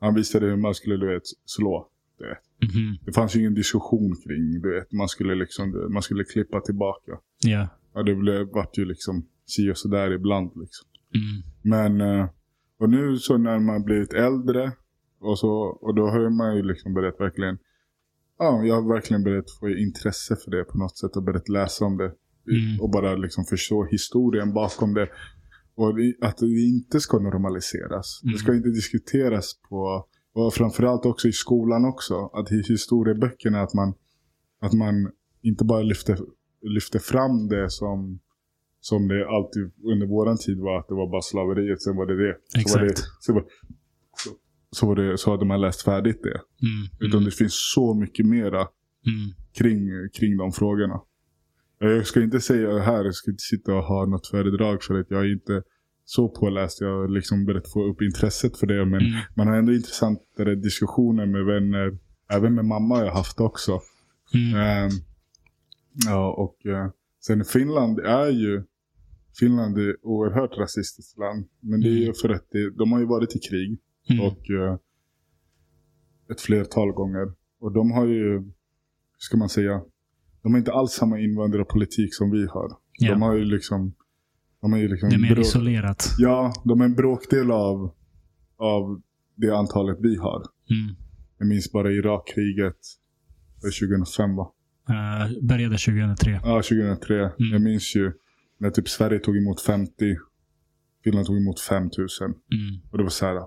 Han 0.00 0.14
visade 0.14 0.46
hur 0.46 0.56
man 0.56 0.74
skulle, 0.74 0.96
du 0.96 1.06
vet, 1.14 1.22
slå. 1.44 1.88
Du 2.18 2.24
vet. 2.24 2.72
Mhm. 2.74 2.98
Det 3.04 3.12
fanns 3.12 3.36
ju 3.36 3.40
ingen 3.40 3.54
diskussion 3.54 4.16
kring, 4.24 4.60
du 4.62 4.74
vet. 4.74 4.92
Man 4.92 5.08
skulle 5.08 5.34
liksom, 5.34 5.92
man 5.92 6.02
skulle 6.02 6.24
klippa 6.24 6.60
tillbaka. 6.60 7.12
Ja. 7.38 7.68
Ja, 7.94 8.02
det 8.02 8.14
blev, 8.14 8.48
vart 8.52 8.78
ju 8.78 8.84
liksom 8.84 9.26
si 9.46 9.70
och 9.70 9.78
sådär 9.78 10.12
ibland 10.12 10.50
liksom. 10.54 10.88
Mm. 11.14 11.42
Men, 11.62 12.20
eh, 12.20 12.28
och 12.78 12.90
nu 12.90 13.16
så 13.16 13.36
när 13.38 13.58
man 13.58 13.82
blivit 13.82 14.12
äldre 14.12 14.72
och 15.20 15.38
så, 15.38 15.50
och 15.80 15.94
då 15.94 16.06
har 16.06 16.30
man 16.30 16.56
ju 16.56 16.62
liksom 16.62 16.94
börjat 16.94 17.20
verkligen, 17.20 17.58
ja, 18.38 18.64
jag 18.64 18.74
har 18.82 18.94
verkligen 18.94 19.24
börjat 19.24 19.50
få 19.60 19.68
intresse 19.68 20.36
för 20.44 20.50
det 20.50 20.64
på 20.64 20.78
något 20.78 20.98
sätt 20.98 21.16
och 21.16 21.22
börjat 21.22 21.48
läsa 21.48 21.84
om 21.84 21.96
det. 21.96 22.12
Mm. 22.50 22.80
Och 22.80 22.90
bara 22.90 23.14
liksom 23.14 23.44
förstå 23.44 23.84
historien 23.84 24.52
bakom 24.52 24.94
det. 24.94 25.08
Och 25.74 25.88
att 26.20 26.38
det 26.38 26.46
inte 26.46 27.00
ska 27.00 27.18
normaliseras. 27.18 28.20
Mm. 28.22 28.32
Det 28.32 28.38
ska 28.38 28.54
inte 28.54 28.68
diskuteras 28.68 29.60
på, 29.68 30.06
och 30.34 30.54
framförallt 30.54 31.06
också 31.06 31.28
i 31.28 31.32
skolan 31.32 31.84
också. 31.84 32.14
Att 32.32 32.52
i 32.52 32.62
historieböckerna 32.68 33.62
att 33.62 33.74
man, 33.74 33.94
att 34.60 34.72
man 34.72 35.12
inte 35.42 35.64
bara 35.64 35.82
lyfter, 35.82 36.18
lyfter 36.62 36.98
fram 36.98 37.48
det 37.48 37.70
som, 37.70 38.18
som 38.80 39.08
det 39.08 39.28
alltid 39.28 39.72
under 39.92 40.06
våran 40.06 40.38
tid 40.38 40.58
var. 40.58 40.78
Att 40.78 40.88
det 40.88 40.94
var 40.94 41.10
bara 41.10 41.22
slaveriet, 41.22 41.82
sen 41.82 41.96
var 41.96 42.06
det 42.06 42.26
det. 42.26 42.36
Så 42.62 42.78
var 42.78 42.84
det, 42.84 42.90
Exakt. 42.90 43.08
så, 43.20 43.32
var, 43.32 43.44
så, 44.74 44.86
var 44.86 44.96
det, 44.96 45.18
så 45.18 45.30
hade 45.30 45.44
man 45.44 45.60
läst 45.60 45.82
färdigt 45.82 46.22
det. 46.22 46.30
Mm. 46.66 46.88
Utan 47.00 47.18
Mm. 47.20 47.24
det 47.24 47.30
finns 47.30 47.72
så 47.74 47.94
mycket 47.94 48.26
mera 48.26 48.58
Mm. 49.06 49.34
kring, 49.58 49.88
kring 50.18 50.36
de 50.36 50.52
frågorna. 50.52 51.00
Jag 51.78 52.06
ska 52.06 52.22
inte 52.22 52.40
säga 52.40 52.78
här, 52.78 53.04
jag 53.04 53.14
ska 53.14 53.30
inte 53.30 53.42
sitta 53.42 53.74
och 53.74 53.82
ha 53.84 54.06
något 54.06 54.26
föredrag 54.26 54.82
för 54.82 55.00
att 55.00 55.10
jag 55.10 55.20
är 55.20 55.32
inte 55.32 55.62
så 56.04 56.28
påläst. 56.28 56.80
Jag 56.80 57.00
har 57.00 57.08
liksom 57.08 57.44
börjat 57.46 57.72
få 57.72 57.84
upp 57.90 58.02
intresset 58.02 58.56
för 58.56 58.66
det. 58.66 58.84
Men 58.84 59.00
Mm. 59.00 59.20
man 59.36 59.46
har 59.48 59.56
ändå 59.56 59.72
intressantare 59.72 60.54
diskussioner 60.54 61.26
med 61.26 61.44
vänner. 61.44 61.98
Även 62.30 62.54
med 62.54 62.64
mamma 62.64 62.94
har 62.96 63.04
jag 63.04 63.12
haft 63.12 63.40
också. 63.40 63.80
Ehm, 64.56 64.90
ja, 66.06 66.34
och 66.34 66.66
eh, 66.66 66.90
sen 67.26 67.44
Finland 67.44 67.98
är 67.98 68.30
ju 68.30 68.62
Finland 69.38 69.78
är 69.78 69.96
oerhört 70.06 70.58
rasistiskt 70.58 71.18
land. 71.18 71.46
Men 71.60 71.80
det 71.80 71.88
är 71.88 71.90
ju 71.90 72.02
Mm. 72.02 72.14
för 72.22 72.28
att 72.28 72.46
det, 72.50 72.70
de 72.70 72.92
har 72.92 73.00
ju 73.00 73.06
varit 73.06 73.36
i 73.36 73.38
krig. 73.38 73.78
Mm. 74.10 74.24
Och 74.24 74.50
eh, 74.50 74.78
ett 76.30 76.40
flertal 76.40 76.92
gånger. 76.92 77.32
Och 77.60 77.72
de 77.72 77.90
har 77.90 78.06
ju, 78.06 78.32
hur 78.32 78.52
ska 79.18 79.36
man 79.36 79.48
säga, 79.48 79.82
de 80.42 80.52
har 80.52 80.58
inte 80.58 80.72
alls 80.72 80.92
samma 80.92 81.20
invandrarpolitik 81.20 82.14
som 82.14 82.30
vi 82.30 82.46
har. 82.46 82.68
Ja. 82.98 83.12
De 83.12 83.22
har 83.22 83.34
ju 83.34 83.44
liksom, 83.44 83.94
de 84.60 84.72
har 84.72 84.78
ju 84.78 84.88
liksom 84.88 85.08
Det 85.08 85.16
är 85.16 85.20
mer 85.20 85.38
isolerat. 85.38 86.14
Ja, 86.18 86.52
de 86.64 86.80
är 86.80 86.84
en 86.84 86.94
bråkdel 86.94 87.50
av, 87.50 87.94
av 88.56 89.02
det 89.34 89.56
antalet 89.56 89.98
vi 90.00 90.16
har. 90.16 90.42
Mm. 90.70 90.96
Jag 91.38 91.48
minns 91.48 91.72
bara 91.72 91.92
Irakkriget, 91.92 92.78
det 93.60 93.66
var 93.66 93.88
2005 93.88 94.36
va? 94.36 94.50
Uh, 94.90 95.46
började 95.46 95.78
2003. 95.78 96.40
Ja, 96.44 96.62
2003. 96.62 97.18
Mm. 97.18 97.32
Jag 97.38 97.62
minns 97.62 97.96
ju 97.96 98.12
när 98.58 98.70
typ 98.70 98.88
Sverige 98.88 99.18
tog 99.18 99.36
emot 99.36 99.60
50, 99.60 100.16
Finland 101.04 101.26
tog 101.26 101.36
emot 101.36 101.60
5000. 101.60 102.24
Mm. 102.26 102.36
Och 102.90 102.98
det 102.98 103.04
var 103.04 103.10
så 103.10 103.26
här, 103.26 103.42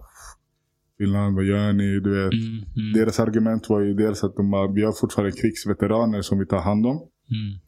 Finland, 0.97 1.35
vad 1.35 1.45
gör 1.45 1.73
ni? 1.73 1.99
Du 1.99 2.23
vet. 2.23 2.33
Mm. 2.33 2.63
Mm. 2.75 2.93
Deras 2.93 3.19
argument 3.19 3.69
var 3.69 3.81
ju 3.81 3.93
dels 3.93 4.23
att 4.23 4.35
de 4.35 4.53
har, 4.53 4.73
vi 4.73 4.83
har 4.83 4.91
fortfarande 4.91 5.31
krigsveteraner 5.37 6.21
som 6.21 6.39
vi 6.39 6.45
tar 6.45 6.59
hand 6.59 6.85
om. 6.85 6.95
Mm. 7.29 7.59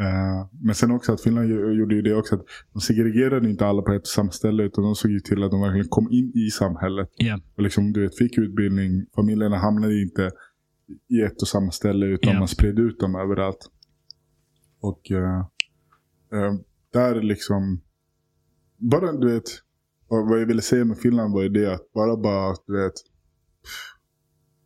Eh, 0.00 0.48
men 0.62 0.74
sen 0.74 0.90
också 0.90 1.12
att 1.12 1.20
Finland 1.22 1.48
gjorde 1.78 1.94
ju 1.94 2.02
det 2.02 2.14
också 2.14 2.34
att 2.34 2.44
de 2.72 2.80
segregerade 2.80 3.50
inte 3.50 3.66
alla 3.66 3.82
på 3.82 3.92
ett 3.92 4.06
samma 4.06 4.30
ställe 4.30 4.62
utan 4.62 4.84
de 4.84 4.94
såg 4.94 5.10
ju 5.10 5.20
till 5.20 5.42
att 5.42 5.50
de 5.50 5.60
verkligen 5.60 5.88
kom 5.88 6.10
in 6.10 6.32
i 6.34 6.50
samhället. 6.50 7.08
Ja. 7.16 7.40
Och 7.56 7.62
liksom 7.62 7.92
du 7.92 8.00
vet, 8.00 8.18
fick 8.18 8.38
utbildning. 8.38 9.06
Familjerna 9.14 9.58
hamnade 9.58 10.00
inte 10.00 10.30
i 11.08 11.22
ett 11.22 11.42
och 11.42 11.48
samma 11.48 11.70
ställe 11.70 12.06
utan 12.06 12.32
Ja. 12.32 12.38
man 12.38 12.48
spred 12.48 12.78
ut 12.78 12.98
dem 13.00 13.14
överallt. 13.14 13.70
Och 14.80 15.10
eh, 15.10 15.38
eh, 16.32 16.54
där 16.92 17.22
liksom, 17.22 17.80
bara 18.76 19.12
du 19.12 19.32
vet, 19.32 19.44
och 20.08 20.28
vad 20.28 20.40
jag 20.40 20.46
ville 20.46 20.62
säga 20.62 20.84
med 20.84 20.98
Finland 20.98 21.34
var 21.34 21.42
ju 21.42 21.48
det 21.48 21.74
att 21.74 21.92
bara 21.92 22.16
bara, 22.16 22.56
du 22.66 22.82
vet, 22.82 22.92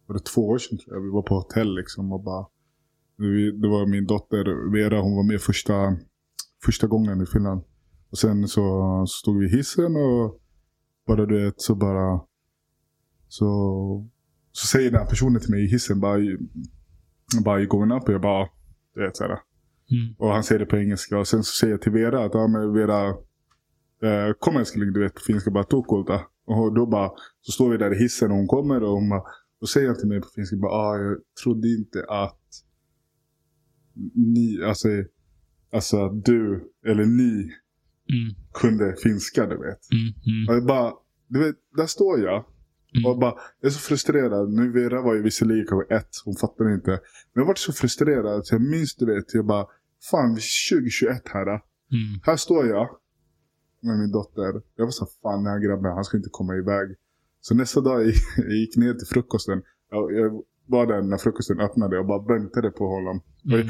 var 0.07 0.15
det 0.15 0.25
två 0.25 0.49
år 0.49 0.59
sedan 0.59 0.79
tror 0.79 0.97
jag, 0.97 1.03
vi 1.03 1.11
var 1.11 1.23
på 1.23 1.35
hotell 1.35 1.75
liksom 1.75 2.13
och 2.13 2.23
bara, 2.23 2.47
det 3.61 3.69
var 3.69 3.87
min 3.87 4.07
dotter 4.07 4.73
Vera, 4.73 5.01
hon 5.01 5.17
var 5.17 5.23
med 5.23 5.41
första, 5.41 5.97
första 6.65 6.87
gången 6.87 7.23
i 7.23 7.27
Finland. 7.27 7.63
Och 8.11 8.19
sen 8.19 8.49
så, 8.49 8.61
så 9.07 9.19
stod 9.19 9.39
vi 9.39 9.47
i 9.47 9.57
hissen 9.57 9.97
och 9.97 10.41
bara 11.07 11.27
du 11.27 11.45
vet 11.45 11.61
så 11.61 11.75
bara, 11.75 12.21
så, 13.29 13.47
så 14.53 14.67
säger 14.67 14.91
den 14.91 15.01
här 15.01 15.07
personen 15.07 15.41
till 15.41 15.51
mig 15.51 15.65
i 15.65 15.69
hissen 15.69 16.01
bara, 16.01 16.19
bara 17.45 17.59
you 17.59 17.69
going 17.69 17.93
up? 17.93 18.03
Och 18.03 18.15
jag 18.15 18.21
bara, 18.21 18.49
du 18.95 19.01
vet 19.07 19.17
såhär. 19.17 19.31
Mm. 19.31 20.15
Och 20.19 20.29
han 20.29 20.45
säger 20.45 20.59
det 20.59 20.67
på 20.67 20.77
engelska. 20.77 21.19
Och 21.19 21.29
sen 21.29 21.43
så 21.43 21.53
säger 21.53 21.75
jag 21.75 21.83
till 21.83 21.93
Vera 21.93 22.25
att 22.25 22.35
ja, 22.35 22.47
men 22.47 22.73
Vera, 22.73 23.15
eh, 24.03 24.33
kom 24.39 24.57
älskling, 24.57 24.93
du 24.93 25.01
vet 25.01 25.15
på 25.15 25.21
finska 25.21 25.51
bara 25.51 25.65
tokulta. 25.65 26.21
Och 26.47 26.75
då 26.75 26.87
bara, 26.87 27.11
så 27.41 27.53
står 27.53 27.71
vi 27.71 27.77
där 27.77 27.95
i 27.95 27.99
hissen 27.99 28.31
och 28.31 28.37
hon 28.37 28.47
kommer 28.47 28.83
och 28.83 28.91
hon 28.91 29.09
bara, 29.09 29.23
då 29.61 29.67
säger 29.67 29.89
han 29.89 29.99
till 29.99 30.09
mig 30.09 30.21
på 30.21 30.29
finska 30.35 30.57
bara, 30.57 30.73
ah, 30.73 30.99
jag 30.99 31.19
trodde 31.43 31.69
inte 31.69 32.05
att 32.09 32.39
ni, 34.15 34.63
alltså, 34.65 34.89
alltså 35.73 36.09
du 36.09 36.69
eller 36.87 37.05
ni 37.05 37.53
Mm. 38.09 38.35
kunde 38.55 38.97
finska, 39.03 39.47
du 39.47 39.57
vet. 39.57 39.81
Mm. 39.93 40.15
Mm. 40.27 40.49
Och 40.49 40.55
jag 40.55 40.67
bara, 40.67 40.93
du 41.29 41.39
vet, 41.39 41.57
där 41.77 41.87
står 41.87 42.21
jag. 42.21 42.45
Mm. 42.95 43.11
Och 43.11 43.19
bara, 43.19 43.35
jag 43.61 43.69
är 43.69 43.73
så 43.73 43.79
frustrerad. 43.81 44.53
Nu 44.53 44.73
Vera 44.73 45.03
var 45.03 45.15
ju 45.15 45.23
visserligen 45.23 45.67
kanske 45.69 45.95
ett, 45.95 46.11
hon 46.25 46.37
fattade 46.37 46.75
inte. 46.75 46.91
Men 46.91 47.01
jag 47.43 47.47
var 47.47 47.55
så 47.55 47.73
frustrerad. 47.73 48.47
Så 48.47 48.55
jag 48.55 48.63
minns 48.63 48.95
du 48.95 49.07
vet, 49.15 49.35
jag 49.35 49.47
bara, 49.47 49.67
fan 50.11 50.31
2021 50.71 51.29
här. 51.29 51.47
Mm. 51.47 51.61
Här 52.23 52.37
står 52.37 52.67
jag 52.67 52.89
med 53.83 53.99
min 53.99 54.13
dotter. 54.13 54.63
Jag 54.77 54.85
var 54.85 54.91
så 54.91 55.07
fan 55.23 55.45
den 55.45 55.53
här 55.53 55.61
grabben, 55.61 55.93
han 55.93 56.05
ska 56.05 56.17
inte 56.17 56.29
komma 56.33 56.57
iväg. 56.57 56.97
Så 57.41 57.55
nästa 57.55 57.81
dag 57.81 58.03
jag 58.03 58.13
jag 58.37 58.53
gick 58.57 58.77
ner 58.77 58.95
till 58.95 59.07
frukosten. 59.07 59.63
Jag, 59.91 60.13
jag 60.13 60.43
var 60.67 60.87
där 60.87 61.03
när 61.03 61.17
frukosten 61.17 61.61
öppnade 61.61 61.99
och 61.99 62.07
bara 62.07 62.39
väntade 62.39 62.71
på 62.71 62.87
honom. 62.89 63.21
Mm. 63.45 63.69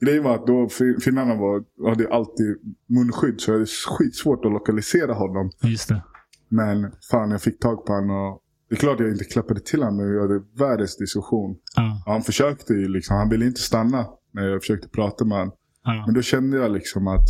Grejen 0.00 0.24
var 0.24 0.34
att 0.34 0.46
då 0.46 0.68
fin- 0.68 1.00
finnarna 1.00 1.34
var, 1.34 1.64
hade 1.88 2.08
alltid 2.14 2.58
munskydd 2.86 3.40
så 3.40 3.50
jag 3.50 3.54
hade 3.54 3.66
skitsvårt 3.98 4.44
att 4.44 4.52
lokalisera 4.52 5.14
honom. 5.14 5.50
Just 5.62 5.88
det. 5.88 6.02
Men 6.48 6.92
fan 7.10 7.30
jag 7.30 7.42
fick 7.42 7.60
tag 7.60 7.86
på 7.86 7.92
honom 7.92 8.10
och 8.32 8.42
det 8.68 8.74
är 8.74 8.78
klart 8.78 9.00
jag 9.00 9.10
inte 9.10 9.24
klappade 9.24 9.60
till 9.60 9.82
honom 9.82 9.96
men 9.96 10.12
vi 10.12 10.20
hade 10.20 10.42
världens 10.58 10.96
diskussion. 10.96 11.56
Ja. 11.76 12.02
Han 12.06 12.22
försökte 12.22 12.72
ju 12.74 12.88
liksom, 12.88 13.16
han 13.16 13.28
ville 13.28 13.46
inte 13.46 13.60
stanna 13.60 14.06
när 14.32 14.48
jag 14.48 14.60
försökte 14.60 14.88
prata 14.88 15.24
med 15.24 15.38
honom. 15.38 15.54
Ja. 15.84 16.02
Men 16.06 16.14
då 16.14 16.22
kände 16.22 16.56
jag 16.56 16.72
liksom 16.72 17.08
att 17.08 17.26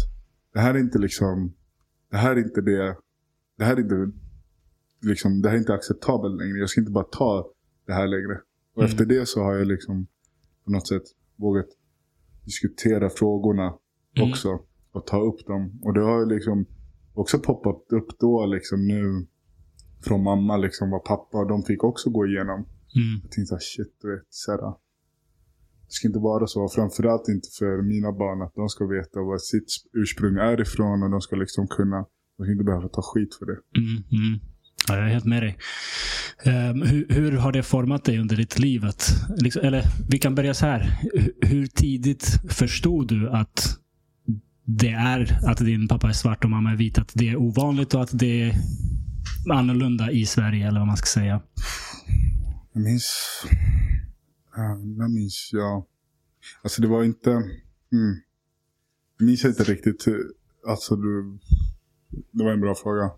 det 0.55 0.61
här 0.61 0.75
är 0.75 0.79
inte 0.79 0.99
liksom, 0.99 1.53
det 2.13 2.19
här 2.19 2.37
är 2.37 2.39
inte 2.45 2.61
det, 2.61 2.97
det 3.59 3.65
här 3.65 3.77
är 3.77 3.81
inte, 3.81 4.11
liksom, 5.03 5.43
det 5.43 5.49
här 5.49 5.57
är 5.57 5.61
inte 5.61 5.75
acceptabelt 5.75 6.41
längre. 6.43 6.59
Jag 6.59 6.69
ska 6.71 6.81
inte 6.81 6.93
bara 6.93 7.05
ta 7.05 7.51
det 7.87 7.93
här 7.93 8.07
längre. 8.07 8.41
Och 8.75 8.83
Mm. 8.83 8.91
efter 8.93 9.05
det 9.07 9.27
så 9.29 9.43
har 9.43 9.55
jag 9.55 9.67
liksom 9.67 10.07
på 10.65 10.71
något 10.71 10.89
sätt 10.89 11.03
vågat 11.37 11.67
diskutera 12.45 13.11
frågorna 13.11 13.75
Mm. 14.17 14.31
också. 14.31 14.61
Och 14.93 15.07
ta 15.07 15.21
upp 15.21 15.47
dem. 15.47 15.81
Och 15.83 15.95
det 15.95 16.01
har 16.01 16.19
ju 16.21 16.27
liksom 16.27 16.67
också 17.15 17.39
poppat 17.39 17.87
upp 17.93 18.19
då 18.19 18.47
liksom 18.47 18.87
nu. 18.89 19.27
Från 20.05 20.23
mamma 20.23 20.57
liksom 20.57 20.91
vad 20.91 21.05
pappa 21.05 21.39
och 21.39 21.49
de 21.49 21.63
fick 21.63 21.85
också 21.85 22.11
gå 22.11 22.27
igenom. 22.27 22.55
Mm. 22.61 23.21
Jag 23.23 23.31
tänkte 23.31 23.47
såhär, 23.47 23.61
shit 23.61 23.97
du 24.03 24.11
vet. 24.15 24.27
Såhär, 24.29 24.75
det 25.93 25.97
ska 25.97 26.09
inte 26.09 26.19
vara 26.19 26.47
så. 26.47 26.69
Framförallt 26.69 27.29
inte 27.29 27.49
för 27.59 27.83
mina 27.83 28.13
barn 28.13 28.43
att 28.43 28.55
de 28.55 28.69
ska 28.69 28.87
veta 28.87 29.21
vad 29.21 29.41
sitt 29.41 29.71
ursprung 29.93 30.37
är 30.37 30.61
ifrån. 30.61 31.03
Och 31.03 31.11
de 31.11 31.21
ska 31.21 31.37
liksom 31.37 31.67
kunna, 31.69 31.97
de 32.37 32.45
ska 32.45 32.53
inte 32.53 32.65
behöva 32.65 32.89
ta 32.89 33.03
skit 33.03 33.35
för 33.39 33.47
det. 33.47 33.59
Mm, 33.81 33.97
mm. 34.19 34.41
Ja, 34.89 34.97
jag 34.97 35.07
är 35.07 35.11
helt 35.11 35.25
med 35.25 35.43
dig. 35.43 35.59
Ehm, 36.43 36.83
hur, 36.83 37.07
hur 37.09 37.33
har 37.33 37.53
det 37.53 37.63
format 37.63 38.05
dig 38.05 38.19
under 38.19 38.37
ditt 38.37 38.59
liv? 38.59 38.85
Att, 38.85 39.15
liksom, 39.37 39.63
eller 39.65 39.85
vi 40.11 40.19
kan 40.19 40.35
börja 40.35 40.55
så 40.55 40.67
här. 40.67 41.01
Hur, 41.13 41.33
hur 41.41 41.67
tidigt 41.67 42.25
förstod 42.49 43.09
du 43.09 43.31
att 43.31 43.79
det 44.65 44.93
är 44.93 45.39
att 45.47 45.59
din 45.59 45.89
pappa 45.89 46.09
är 46.09 46.13
svart 46.13 46.45
och 46.45 46.51
mamma 46.51 46.71
är 46.73 46.77
vit? 46.77 46.99
Att 46.99 47.11
det 47.15 47.29
är 47.29 47.37
ovanligt 47.37 47.95
och 47.95 48.03
att 48.03 48.19
det 48.19 48.43
är 48.43 48.55
annorlunda 49.53 50.11
i 50.11 50.27
Sverige 50.27 50.69
eller 50.69 50.81
vad 50.81 50.87
man 50.87 50.97
ska 50.97 51.07
säga. 51.07 51.41
Jag 52.73 52.83
minns... 52.83 53.45
När 54.57 55.09
minns 55.09 55.51
jag? 55.53 55.85
Alltså 56.63 56.83
det 56.83 56.89
var 56.89 57.05
inte... 57.05 57.31
Mm, 57.31 58.15
jag 59.19 59.27
minns 59.27 59.45
inte 59.45 59.63
riktigt. 59.65 60.05
Alltså 60.67 60.97
du... 60.97 61.39
Det 62.31 62.45
var 62.45 62.53
en 62.53 62.61
bra 62.61 62.75
fråga. 62.75 63.11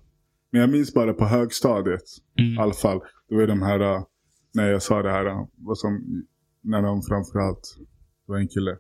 Men 0.51 0.61
jag 0.61 0.70
minns 0.70 0.94
bara 0.94 1.15
på 1.15 1.24
högstadiet. 1.24 2.02
I 2.39 2.43
Mm. 2.43 2.59
alla 2.59 2.73
fall. 2.74 3.01
Det 3.28 3.35
var 3.35 3.47
de 3.47 3.62
här... 3.62 3.81
äh, 3.81 4.05
När 4.55 4.70
jag 4.70 4.82
sa 4.82 5.02
det 5.02 5.11
här. 5.11 5.27
äh, 5.27 5.47
Vad 5.56 5.78
som, 5.78 6.23
när 6.61 6.82
de 6.82 7.02
framförallt... 7.02 7.77
Det 8.27 8.32
var 8.32 8.39
en 8.39 8.48
kille. 8.48 8.78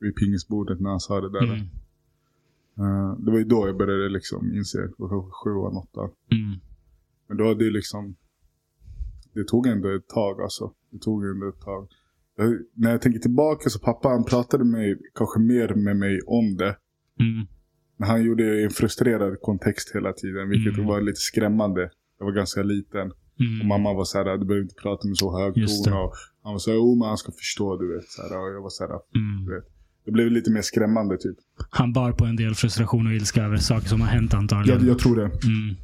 Vid 0.00 0.16
pingisbordet 0.16 0.80
när 0.80 0.90
han 0.90 1.00
sa 1.00 1.20
det 1.20 1.30
där. 1.32 1.42
Mm. 1.44 1.58
Äh, 2.78 3.18
det 3.18 3.30
var 3.30 3.38
ju 3.38 3.44
då 3.44 3.66
jag 3.68 3.76
började 3.76 4.08
liksom 4.08 4.54
inse. 4.54 4.88
Sjuan, 5.44 5.76
åttan. 5.76 6.10
Mm. 6.32 6.60
Men 7.28 7.36
då 7.36 7.48
hade 7.48 7.64
det 7.64 7.70
liksom... 7.70 8.16
Det 9.34 9.44
tog 9.44 9.66
ändå 9.66 9.96
ett 9.96 10.08
tag 10.08 10.40
alltså. 10.42 10.72
Det 10.92 10.98
tog 10.98 11.24
ändå 11.24 11.48
ett 11.48 11.60
tag. 11.60 11.88
Jag, 12.36 12.58
när 12.74 12.90
jag 12.90 13.02
tänker 13.02 13.20
tillbaka 13.20 13.70
så 13.70 13.78
pappa 13.78 14.08
han 14.08 14.24
pratade 14.24 14.64
med, 14.64 14.98
kanske 15.14 15.40
mer 15.40 15.74
med 15.74 15.96
mig 15.96 16.20
om 16.26 16.56
det. 16.56 16.76
Mm. 17.20 17.46
Men 17.96 18.08
han 18.08 18.22
gjorde 18.24 18.44
det 18.50 18.60
i 18.60 18.64
en 18.64 18.70
frustrerad 18.70 19.40
kontext 19.40 19.94
hela 19.94 20.12
tiden. 20.12 20.48
Vilket 20.48 20.74
Mm. 20.74 20.86
var 20.86 21.00
lite 21.00 21.20
skrämmande. 21.20 21.90
Jag 22.18 22.24
var 22.26 22.32
ganska 22.32 22.62
liten. 22.62 23.10
Och 23.10 23.40
Mm. 23.40 23.68
mamma 23.68 23.92
var 23.94 24.04
så 24.04 24.18
här, 24.18 24.38
du 24.38 24.44
behöver 24.46 24.62
inte 24.62 24.74
prata 24.82 25.08
med 25.08 25.16
så 25.16 25.38
hög 25.38 25.54
ton. 25.54 25.92
Och 25.92 26.12
han 26.42 26.52
var 26.52 26.58
så 26.58 26.70
här, 26.70 26.76
jo 26.76 26.94
men 26.94 27.08
han 27.08 27.16
ska 27.16 27.32
förstå 27.32 27.76
du 27.76 27.94
vet. 27.94 28.04
Så 28.08 28.22
här, 28.22 28.40
och 28.40 28.48
jag 28.54 28.62
var 28.62 28.70
så 28.70 28.84
här, 28.84 28.90
Mm. 28.92 29.44
du 29.46 29.54
vet. 29.54 29.64
Det 30.04 30.10
blev 30.12 30.30
lite 30.30 30.50
mer 30.50 30.62
skrämmande 30.62 31.16
typ. 31.18 31.36
Han 31.70 31.92
bar 31.92 32.12
på 32.12 32.24
en 32.24 32.36
del 32.36 32.54
frustration 32.54 33.06
och 33.06 33.12
ilska 33.12 33.44
över 33.44 33.56
saker 33.56 33.88
som 33.88 34.00
har 34.00 34.08
hänt 34.08 34.34
antagligen. 34.34 34.80
Jag, 34.80 34.88
jag 34.90 34.98
tror 34.98 35.16
det. 35.16 35.22
Mm. 35.24 35.76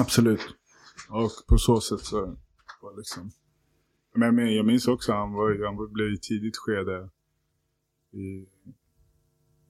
Absolut. 0.00 0.40
Och 1.10 1.30
på 1.48 1.58
så 1.58 1.80
sätt 1.80 2.00
så 2.00 2.16
var 2.82 2.96
liksom. 2.96 3.30
Men, 4.14 4.34
men 4.34 4.54
jag 4.54 4.66
minns 4.66 4.88
också 4.88 5.12
han, 5.12 5.32
var, 5.32 5.66
han 5.66 5.92
blev 5.92 6.08
i 6.08 6.18
tidigt 6.18 6.56
skede. 6.56 7.10
I, 8.12 8.46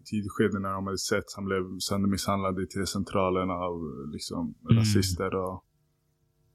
tidigt 0.05 0.33
skede 0.33 0.59
när 0.59 0.73
de 0.73 0.87
hade 0.87 0.99
sett. 0.99 1.25
Han 1.37 1.45
blev 1.45 1.79
söndermisshandlad 1.79 2.61
i 2.61 2.67
T-centralen 2.67 3.51
av 3.51 4.07
liksom, 4.13 4.55
Mm. 4.65 4.77
rasister. 4.79 5.35
Och, 5.35 5.65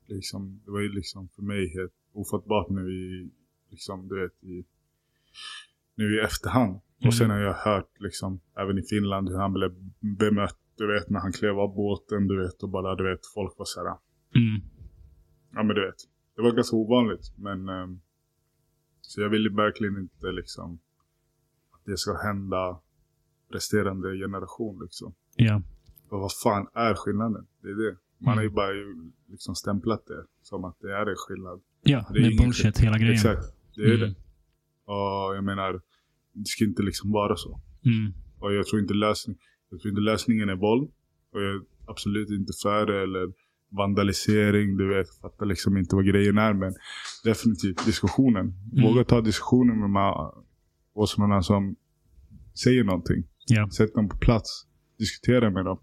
liksom, 0.08 0.62
det 0.66 0.72
var 0.72 0.80
ju 0.80 0.90
liksom 0.90 1.30
för 1.36 1.42
mig 1.42 1.74
helt 1.74 1.94
ofattbart 2.14 2.70
nu 2.70 2.92
i, 2.92 3.32
liksom, 3.72 4.08
du 4.08 4.22
vet, 4.22 4.44
i, 4.44 4.66
nu 5.96 6.16
i 6.16 6.20
efterhand. 6.20 6.70
Mm. 6.70 7.08
Och 7.08 7.14
sen 7.14 7.30
har 7.30 7.40
jag 7.40 7.54
hört 7.54 7.92
liksom, 8.00 8.40
även 8.58 8.78
i 8.78 8.82
Finland 8.84 9.30
hur 9.30 9.38
han 9.38 9.54
blev 9.54 9.72
bemött. 10.00 10.60
Du 10.78 10.94
vet 10.94 11.10
när 11.10 11.20
han 11.20 11.32
klev 11.32 11.60
av 11.60 11.76
båten 11.76 12.28
du 12.28 12.44
vet 12.44 12.64
och 12.64 12.70
bara 12.70 12.96
du 12.96 13.10
vet 13.10 13.20
folk 13.34 13.58
var 13.58 13.66
så 13.66 13.80
här. 13.80 13.88
Mm. 13.88 14.62
Ja 15.52 15.64
men 15.64 15.76
du 15.76 15.86
vet. 15.86 15.96
Det 16.36 16.42
var 16.42 16.52
ganska 16.52 16.76
ovanligt. 16.76 17.34
Men 17.38 17.70
ehm, 17.70 18.00
så 19.02 19.22
jag 19.22 19.30
ville 19.30 19.50
verkligen 19.50 19.98
inte 19.98 20.32
liksom 20.32 20.80
att 21.74 21.86
det 21.86 21.98
ska 21.98 22.18
hända 22.24 22.80
resterande 23.52 24.18
generation 24.18 24.80
liksom. 24.84 25.14
Ja. 25.36 25.62
Och 26.10 26.20
vad 26.20 26.32
fan 26.44 26.68
är 26.74 26.94
skillnaden? 26.96 27.48
Det 27.62 27.68
är 27.70 27.76
det. 27.76 27.98
Man 28.18 28.34
har 28.34 28.42
ju 28.42 28.48
Mm. 28.48 28.56
bara 28.56 28.74
ju 28.74 29.12
liksom 29.28 29.56
stämplat 29.56 30.06
det 30.08 30.26
som 30.42 30.64
att 30.66 30.80
det 30.80 30.92
är 30.94 31.06
en 31.06 31.16
skillnad. 31.18 31.62
Ja, 31.84 32.06
Det 32.08 32.14
det 32.14 32.20
är 32.20 32.28
är, 32.28 32.32
ingen 32.32 32.44
bullshit 32.44 32.78
hela 32.80 32.98
grejen. 32.98 33.14
Exakt. 33.14 33.44
Det 33.76 33.82
är 33.82 33.96
Mm. 33.96 34.00
det. 34.00 34.16
Och 34.92 35.36
jag 35.36 35.44
menar, 35.44 35.82
det 36.34 36.46
ska 36.48 36.64
inte 36.66 36.84
liksom 36.84 37.12
vara 37.12 37.36
så. 37.36 37.62
Mm. 37.86 38.14
Och 38.40 38.54
jag 38.54 38.66
tror 38.68 38.82
inte, 38.82 38.94
lösning, 38.94 39.38
jag 39.70 39.80
tror 39.82 39.90
inte 39.90 40.02
lösningen 40.02 40.50
är 40.50 40.56
våld. 40.56 40.92
Och 41.32 41.42
jag 41.44 41.56
är 41.56 41.62
absolut 41.88 42.30
inte 42.30 42.54
för 42.64 42.86
det. 42.86 43.02
Eller 43.04 43.34
vandalisering. 43.70 44.78
Du 44.78 44.96
vet, 44.96 45.08
fattar 45.22 45.46
liksom 45.46 45.78
inte 45.78 45.96
vad 45.96 46.06
grejen 46.06 46.38
är. 46.38 46.54
Men 46.54 46.74
definitivt 47.24 47.86
diskussionen. 47.86 48.54
Mm. 48.74 48.84
Våga 48.84 49.04
ta 49.04 49.22
diskussionen 49.22 49.80
med 49.80 49.84
de 49.84 49.96
här 49.96 50.32
åsnorna 50.94 51.42
som 51.42 51.76
säger 52.64 52.84
någonting. 52.84 53.24
Ja. 53.48 53.70
Sätt 53.70 53.94
dem 53.94 54.10
på 54.10 54.18
plats. 54.18 54.68
Diskutera 55.00 55.50
med 55.50 55.66
dem. 55.66 55.80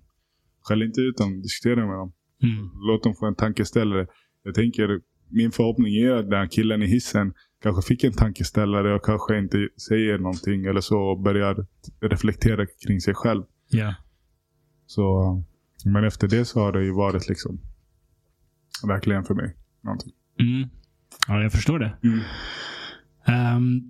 Skäll 0.60 0.82
inte 0.82 1.00
ut 1.00 1.16
dem. 1.16 1.42
Diskutera 1.42 1.86
med 1.86 1.96
dem. 1.96 2.12
Mm. 2.42 2.70
Låt 2.74 3.02
dem 3.02 3.14
få 3.14 3.26
en 3.26 3.34
tankeställare. 3.34 4.06
Jag 4.42 4.54
tänker, 4.54 5.00
min 5.28 5.52
förhoppning 5.52 5.94
är 5.94 6.12
att 6.12 6.30
den 6.30 6.38
här 6.38 6.46
killen 6.46 6.82
i 6.82 6.86
hissen 6.86 7.34
kanske 7.62 7.82
fick 7.88 8.04
en 8.04 8.12
tankeställare 8.12 8.94
och 8.94 9.04
kanske 9.04 9.38
inte 9.38 9.68
säger 9.88 10.18
någonting 10.18 10.64
eller 10.64 10.80
så 10.80 11.16
börjar 11.16 11.66
reflektera 12.00 12.66
kring 12.86 13.00
sig 13.00 13.14
själv. 13.14 13.42
Ja. 13.68 13.94
Så, 14.86 15.42
men 15.84 16.04
efter 16.04 16.28
det 16.28 16.44
så 16.44 16.60
har 16.60 16.72
det 16.72 16.84
ju 16.84 16.92
varit 16.92 17.28
liksom 17.28 17.60
verkligen 18.88 19.24
för 19.24 19.34
mig 19.34 19.56
någonting. 19.84 20.12
Mm. 20.40 20.68
Ja, 21.28 21.42
jag 21.42 21.52
förstår 21.52 21.78
det. 21.78 21.92
Mm. 22.02 22.20
Ehm, 23.26 23.82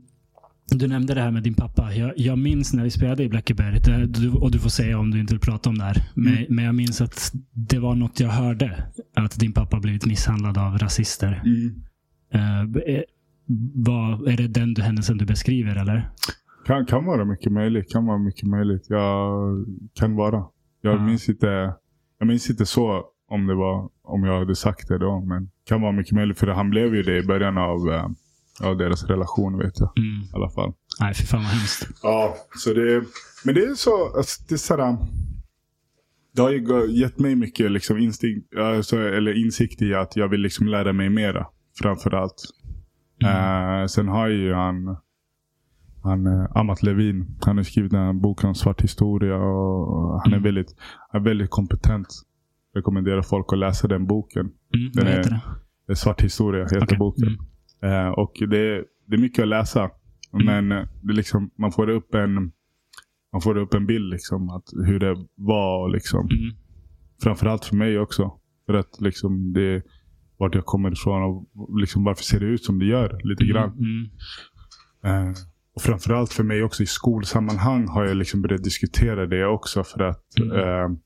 du 0.70 0.88
nämnde 0.88 1.14
det 1.14 1.20
här 1.20 1.30
med 1.30 1.42
din 1.42 1.54
pappa. 1.54 1.92
Jag, 1.94 2.12
jag 2.16 2.38
minns 2.38 2.72
när 2.74 2.84
vi 2.84 2.90
spelade 2.90 3.22
i 3.22 3.28
Blackeberg, 3.28 3.80
det, 3.80 4.06
du, 4.06 4.30
och 4.30 4.50
du 4.50 4.58
får 4.58 4.70
säga 4.70 4.98
om 4.98 5.10
du 5.10 5.20
inte 5.20 5.34
vill 5.34 5.40
prata 5.40 5.70
om 5.70 5.78
det 5.78 5.84
här. 5.84 5.96
Men, 6.14 6.32
Mm. 6.32 6.44
men 6.48 6.64
jag 6.64 6.74
minns 6.74 7.00
att 7.00 7.32
det 7.52 7.78
var 7.78 7.94
något 7.94 8.20
jag 8.20 8.28
hörde. 8.28 8.84
Att 9.16 9.40
din 9.40 9.52
pappa 9.52 9.80
blivit 9.80 10.06
misshandlad 10.06 10.58
av 10.58 10.78
rasister. 10.78 11.42
Mm. 11.44 11.82
Uh, 12.34 12.76
är, 12.86 13.04
vad, 13.74 14.28
är 14.28 14.36
det 14.36 14.48
den 14.48 14.74
du, 14.74 14.82
händelsen 14.82 15.18
du 15.18 15.26
beskriver 15.26 15.76
eller? 15.76 16.10
Kan, 16.66 16.86
kan 16.86 17.04
vara 17.04 17.24
mycket 17.24 17.52
möjligt. 17.52 17.92
Kan 17.92 18.06
vara 18.06 18.18
mycket 18.18 18.48
möjligt. 18.48 18.86
Jag 18.88 19.66
kan 19.94 20.14
vara. 20.16 20.44
Jag 20.80 20.94
Ja. 20.94 21.06
minns 21.06 21.28
inte. 21.28 21.74
Jag 22.18 22.26
minns 22.28 22.50
inte 22.50 22.66
så 22.66 23.04
om 23.34 23.46
det 23.46 23.54
var 23.54 23.88
om 24.02 24.24
jag 24.24 24.38
hade 24.38 24.56
sagt 24.56 24.88
det 24.88 24.98
då. 24.98 25.20
Men 25.20 25.50
kan 25.64 25.80
vara 25.82 25.92
mycket 25.92 26.12
möjligt. 26.12 26.38
För 26.38 26.46
han 26.46 26.70
blev 26.70 26.94
ju 26.94 27.02
det 27.02 27.18
i 27.18 27.26
början 27.26 27.58
av, 27.58 27.78
eh, 27.92 28.06
av 28.68 28.76
deras 28.76 29.04
relation 29.04 29.58
vet 29.58 29.80
jag. 29.80 29.92
Mm. 29.98 30.22
I 30.22 30.30
alla 30.34 30.50
fall. 30.50 30.72
Nej, 31.00 31.14
för 31.14 31.22
fan 31.26 31.40
vad 31.42 31.50
hemskt. 31.50 31.88
Ja, 32.02 32.36
så 32.58 32.72
det 32.74 33.04
Men 33.44 33.54
det 33.54 33.60
är 33.64 33.74
så. 33.74 34.16
Alltså, 34.16 34.42
det 34.48 34.54
är 34.54 34.58
sådär, 34.58 34.96
Det 36.36 36.42
har 36.42 36.50
ju 36.50 36.90
gett 36.90 37.18
mig 37.18 37.34
mycket 37.34 37.70
liksom 37.70 37.98
instinkt, 37.98 38.56
alltså, 38.56 38.98
eller 38.98 39.44
insikt 39.44 39.82
i 39.82 39.94
att 39.94 40.16
jag 40.16 40.28
vill 40.28 40.40
liksom 40.40 40.66
lära 40.66 40.92
mig 40.92 41.10
mera. 41.10 41.46
Framförallt. 41.82 42.42
Mm. 43.24 43.80
Eh, 43.80 43.86
sen 43.86 44.08
har 44.08 44.28
ju 44.28 44.54
han, 44.54 44.96
han 46.02 46.26
eh, 46.26 46.46
Amat 46.54 46.82
Levin. 46.82 47.38
Han 47.40 47.56
har 47.56 47.64
skrivit 47.64 47.92
en 47.92 48.20
bok 48.20 48.44
om 48.44 48.54
svart 48.54 48.82
historia. 48.82 49.36
Och 49.36 50.20
han, 50.22 50.32
är 50.32 50.36
Mm. 50.36 50.42
väldigt, 50.42 50.74
är 51.12 51.20
väldigt 51.20 51.50
kompetent. 51.50 52.06
Rekommenderar 52.74 53.22
folk 53.22 53.52
att 53.52 53.58
läsa 53.58 53.88
den 53.88 54.06
boken. 54.06 54.40
Mm, 54.74 54.92
Den 54.94 55.06
är- 55.06 55.40
det? 55.86 55.96
Svart 55.96 56.22
historia 56.22 56.62
heter 56.64 56.82
Okej. 56.84 56.98
boken. 56.98 57.28
Mm. 57.82 58.06
Eh, 58.06 58.12
och 58.12 58.32
det, 58.50 58.58
är- 58.58 58.84
det 59.06 59.16
är 59.16 59.20
mycket 59.20 59.42
att 59.42 59.48
läsa. 59.48 59.90
Men 60.44 60.72
eh, 60.72 60.84
det 61.02 61.12
liksom, 61.12 61.50
man 61.58 61.72
får 61.72 61.88
upp 61.90 62.14
en 62.14 62.52
man 63.32 63.40
får 63.42 63.58
upp 63.58 63.74
en 63.74 63.86
bild 63.86 64.10
liksom 64.10 64.50
att 64.50 64.64
hur 64.86 64.98
det 65.00 65.16
var. 65.34 65.88
Liksom. 65.92 66.20
Mm. 66.20 66.54
Framförallt 67.22 67.64
för 67.64 67.76
mig 67.76 67.98
också. 67.98 68.32
För 68.66 68.74
att 68.74 69.00
liksom 69.00 69.52
det 69.52 69.82
vart 70.36 70.54
jag 70.54 70.64
kommer 70.64 70.92
ifrån 70.92 71.22
och 71.54 71.80
liksom 71.80 72.04
varför 72.04 72.22
ser 72.24 72.40
det 72.40 72.46
ut 72.46 72.64
som 72.64 72.78
det 72.78 72.84
gör 72.86 73.20
lite 73.24 73.44
grann. 73.44 73.72
Mm. 73.78 74.08
Eh, 75.28 75.34
och 75.74 75.82
framförallt 75.82 76.32
för 76.32 76.44
mig 76.44 76.62
också 76.62 76.82
i 76.82 76.86
skolsammanhang 76.86 77.88
har 77.88 78.04
jag 78.04 78.16
liksom 78.16 78.42
börjat 78.42 78.64
diskutera 78.64 79.26
det 79.26 79.46
också. 79.46 79.84
För 79.84 80.00
att 80.02 80.38
Mm. 80.40 80.56
eh, 80.56 80.98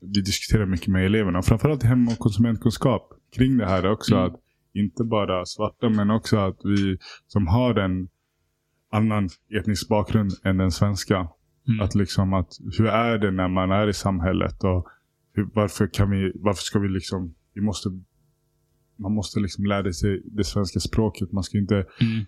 vi 0.00 0.20
diskuterar 0.20 0.66
mycket 0.66 0.88
med 0.88 1.06
eleverna. 1.06 1.42
Framförallt 1.42 1.84
i 1.84 1.86
hem 1.86 2.08
och 2.08 2.18
konsumentkunskap 2.18 3.12
kring 3.36 3.58
det 3.58 3.66
här 3.66 3.90
också. 3.90 4.14
Mm. 4.14 4.26
Att 4.26 4.40
inte 4.74 5.04
bara 5.04 5.46
svarta 5.46 5.88
men 5.88 6.10
också 6.10 6.36
att 6.36 6.60
vi 6.64 6.98
som 7.26 7.46
har 7.46 7.74
en 7.74 8.08
annan 8.92 9.28
etnisk 9.60 9.88
bakgrund 9.88 10.32
än 10.44 10.56
den 10.56 10.70
svenska. 10.70 11.28
Mm. 11.68 11.80
Att 11.80 11.94
liksom 11.94 12.34
att 12.34 12.52
hur 12.78 12.86
är 12.86 13.18
det 13.18 13.30
när 13.30 13.48
man 13.48 13.70
är 13.70 13.88
i 13.88 13.92
samhället 13.92 14.64
och 14.64 14.86
hur, 15.32 15.48
varför 15.54 15.86
kan 15.86 16.10
vi, 16.10 16.32
varför 16.34 16.62
ska 16.62 16.78
vi 16.78 16.88
liksom, 16.88 17.34
vi 17.54 17.60
måste, 17.60 17.88
man 18.96 19.12
måste 19.12 19.40
liksom 19.40 19.66
lära 19.66 19.92
sig 19.92 20.22
det 20.24 20.44
svenska 20.44 20.80
språket. 20.80 21.32
Man 21.32 21.42
ska 21.42 21.58
inte 21.58 21.74
Mm. 21.74 22.24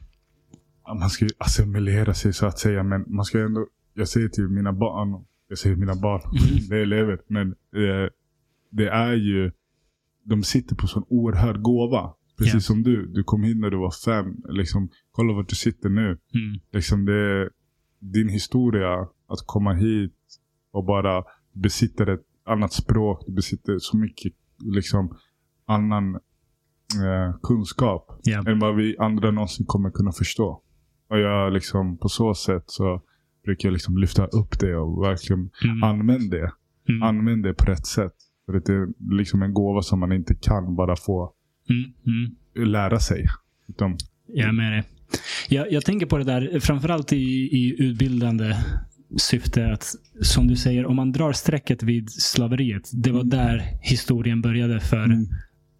man 0.98 1.10
ska 1.10 1.26
assimilera 1.38 2.14
sig 2.14 2.32
så 2.32 2.47
att 2.47 2.59
säga. 2.59 2.82
Men 2.82 3.05
man 3.09 3.24
ska 3.24 3.40
ändå 3.40 3.66
jag 3.94 4.09
säger 4.09 4.28
till 4.28 4.48
mina 4.48 4.72
barn, 4.72 5.24
jag 5.51 5.59
säger 5.59 5.77
mina 5.77 5.94
barn, 5.94 6.20
det 6.68 6.77
är 6.77 6.82
elever, 6.82 7.20
men 7.27 7.48
eh, 7.51 8.09
det 8.70 8.89
är 8.89 9.12
ju, 9.12 9.52
de 10.24 10.43
sitter 10.43 10.77
på 10.77 10.86
sån 10.86 11.05
oerhörd 11.09 11.62
gåva. 11.62 12.14
Precis 12.39 12.55
Ja. 12.55 12.60
som 12.60 12.82
du, 12.82 13.06
du 13.06 13.24
kom 13.24 13.43
hit 13.43 13.56
när 13.59 13.70
du 13.70 13.77
var 13.77 13.90
fem. 14.05 14.36
Liksom, 14.48 14.89
kolla 15.10 15.32
vart 15.32 15.48
du 15.48 15.55
sitter 15.55 15.89
nu. 15.89 16.06
Mm. 16.06 16.60
Liksom 16.72 17.05
det 17.05 17.51
din 17.98 18.28
historia, 18.28 19.01
att 19.02 19.39
komma 19.47 19.72
hit 19.74 20.14
och 20.70 20.85
bara 20.85 21.24
besitter 21.52 22.06
ett 22.06 22.24
annat 22.44 22.72
språk. 22.72 23.24
Du 23.27 23.32
besitter 23.32 23.78
så 23.78 23.97
mycket 23.97 24.32
liksom, 24.74 25.16
annan 25.66 26.14
eh, 26.14 27.40
kunskap 27.43 28.20
Ja. 28.22 28.44
än 28.51 28.59
vad 28.59 28.77
vi 28.77 28.97
andra 28.98 29.31
någonsin 29.31 29.66
kommer 29.66 29.90
kunna 29.90 30.12
förstå. 30.12 30.62
Och 31.09 31.18
jag 31.18 31.52
liksom, 31.52 31.98
på 31.98 32.09
så 32.09 32.35
sätt 32.35 32.64
så 32.66 33.02
brukar 33.44 33.68
jag 33.68 33.72
liksom 33.72 33.98
lyfta 33.98 34.26
upp 34.26 34.60
det 34.60 34.76
och 34.76 35.02
verkligen 35.02 35.50
Mm. 35.64 35.82
använda 35.82 36.36
det. 36.36 36.52
Mm. 36.88 37.02
Använd 37.02 37.42
det 37.42 37.54
på 37.54 37.64
rätt 37.64 37.86
sätt. 37.86 38.12
För 38.46 38.52
det 38.52 38.68
är 38.72 39.14
liksom 39.16 39.42
en 39.42 39.54
gåva 39.54 39.82
som 39.82 39.98
man 40.00 40.12
inte 40.12 40.34
kan 40.34 40.76
bara 40.76 40.96
få 40.96 41.32
Mm. 41.70 41.92
Mm. 42.06 42.70
lära 42.72 43.00
sig. 43.00 43.26
Utan, 43.68 43.96
Jag 44.26 44.54
med 44.54 44.72
dig. 44.72 44.82
Jag, 45.48 45.72
jag 45.72 45.84
tänker 45.84 46.06
på 46.06 46.18
det 46.18 46.24
där, 46.24 46.60
framförallt 46.60 47.12
i, 47.12 47.16
i 47.56 47.74
utbildande 47.78 48.56
syfte. 49.16 49.72
att 49.72 49.94
Som 50.22 50.46
du 50.48 50.56
säger, 50.56 50.86
om 50.86 50.96
man 50.96 51.12
drar 51.12 51.32
strecket 51.32 51.82
vid 51.82 52.10
slaveriet. 52.10 52.90
Det 52.92 53.12
var 53.12 53.24
där 53.24 53.78
historien 53.82 54.42
började 54.42 54.80
för 54.80 55.04
Mm. 55.04 55.26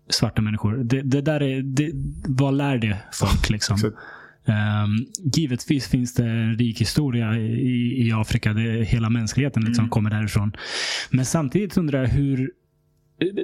svarta 0.09 0.43
människor. 0.43 0.77
Det, 0.77 1.03
det 1.03 1.21
där 1.21 1.43
är, 1.43 1.63
det, 1.63 1.91
vad 2.29 2.55
lär 2.55 2.79
det 2.79 2.97
folk? 3.13 3.51
Liksom? 3.51 3.77
Um, 4.51 5.07
givetvis 5.35 5.89
finns 5.89 6.15
det 6.15 6.25
en 6.27 6.59
rik 6.59 6.81
historia 6.81 7.37
i, 7.39 8.07
i 8.09 8.13
Afrika. 8.13 8.53
Det, 8.53 8.85
hela 8.85 9.11
mänskligheten 9.11 9.65
liksom 9.65 9.83
Mm. 9.85 9.91
kommer 9.91 10.11
därifrån. 10.11 10.53
Men 11.11 11.25
samtidigt 11.25 11.77
undrar 11.77 12.01
jag 12.01 12.09
hur 12.09 12.51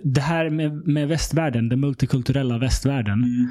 det 0.05 0.20
här 0.20 0.51
med, 0.51 0.87
med 0.87 1.09
västvärlden, 1.09 1.69
den 1.69 1.81
multikulturella 1.81 2.59
västvärlden. 2.59 3.24
Mm. 3.24 3.49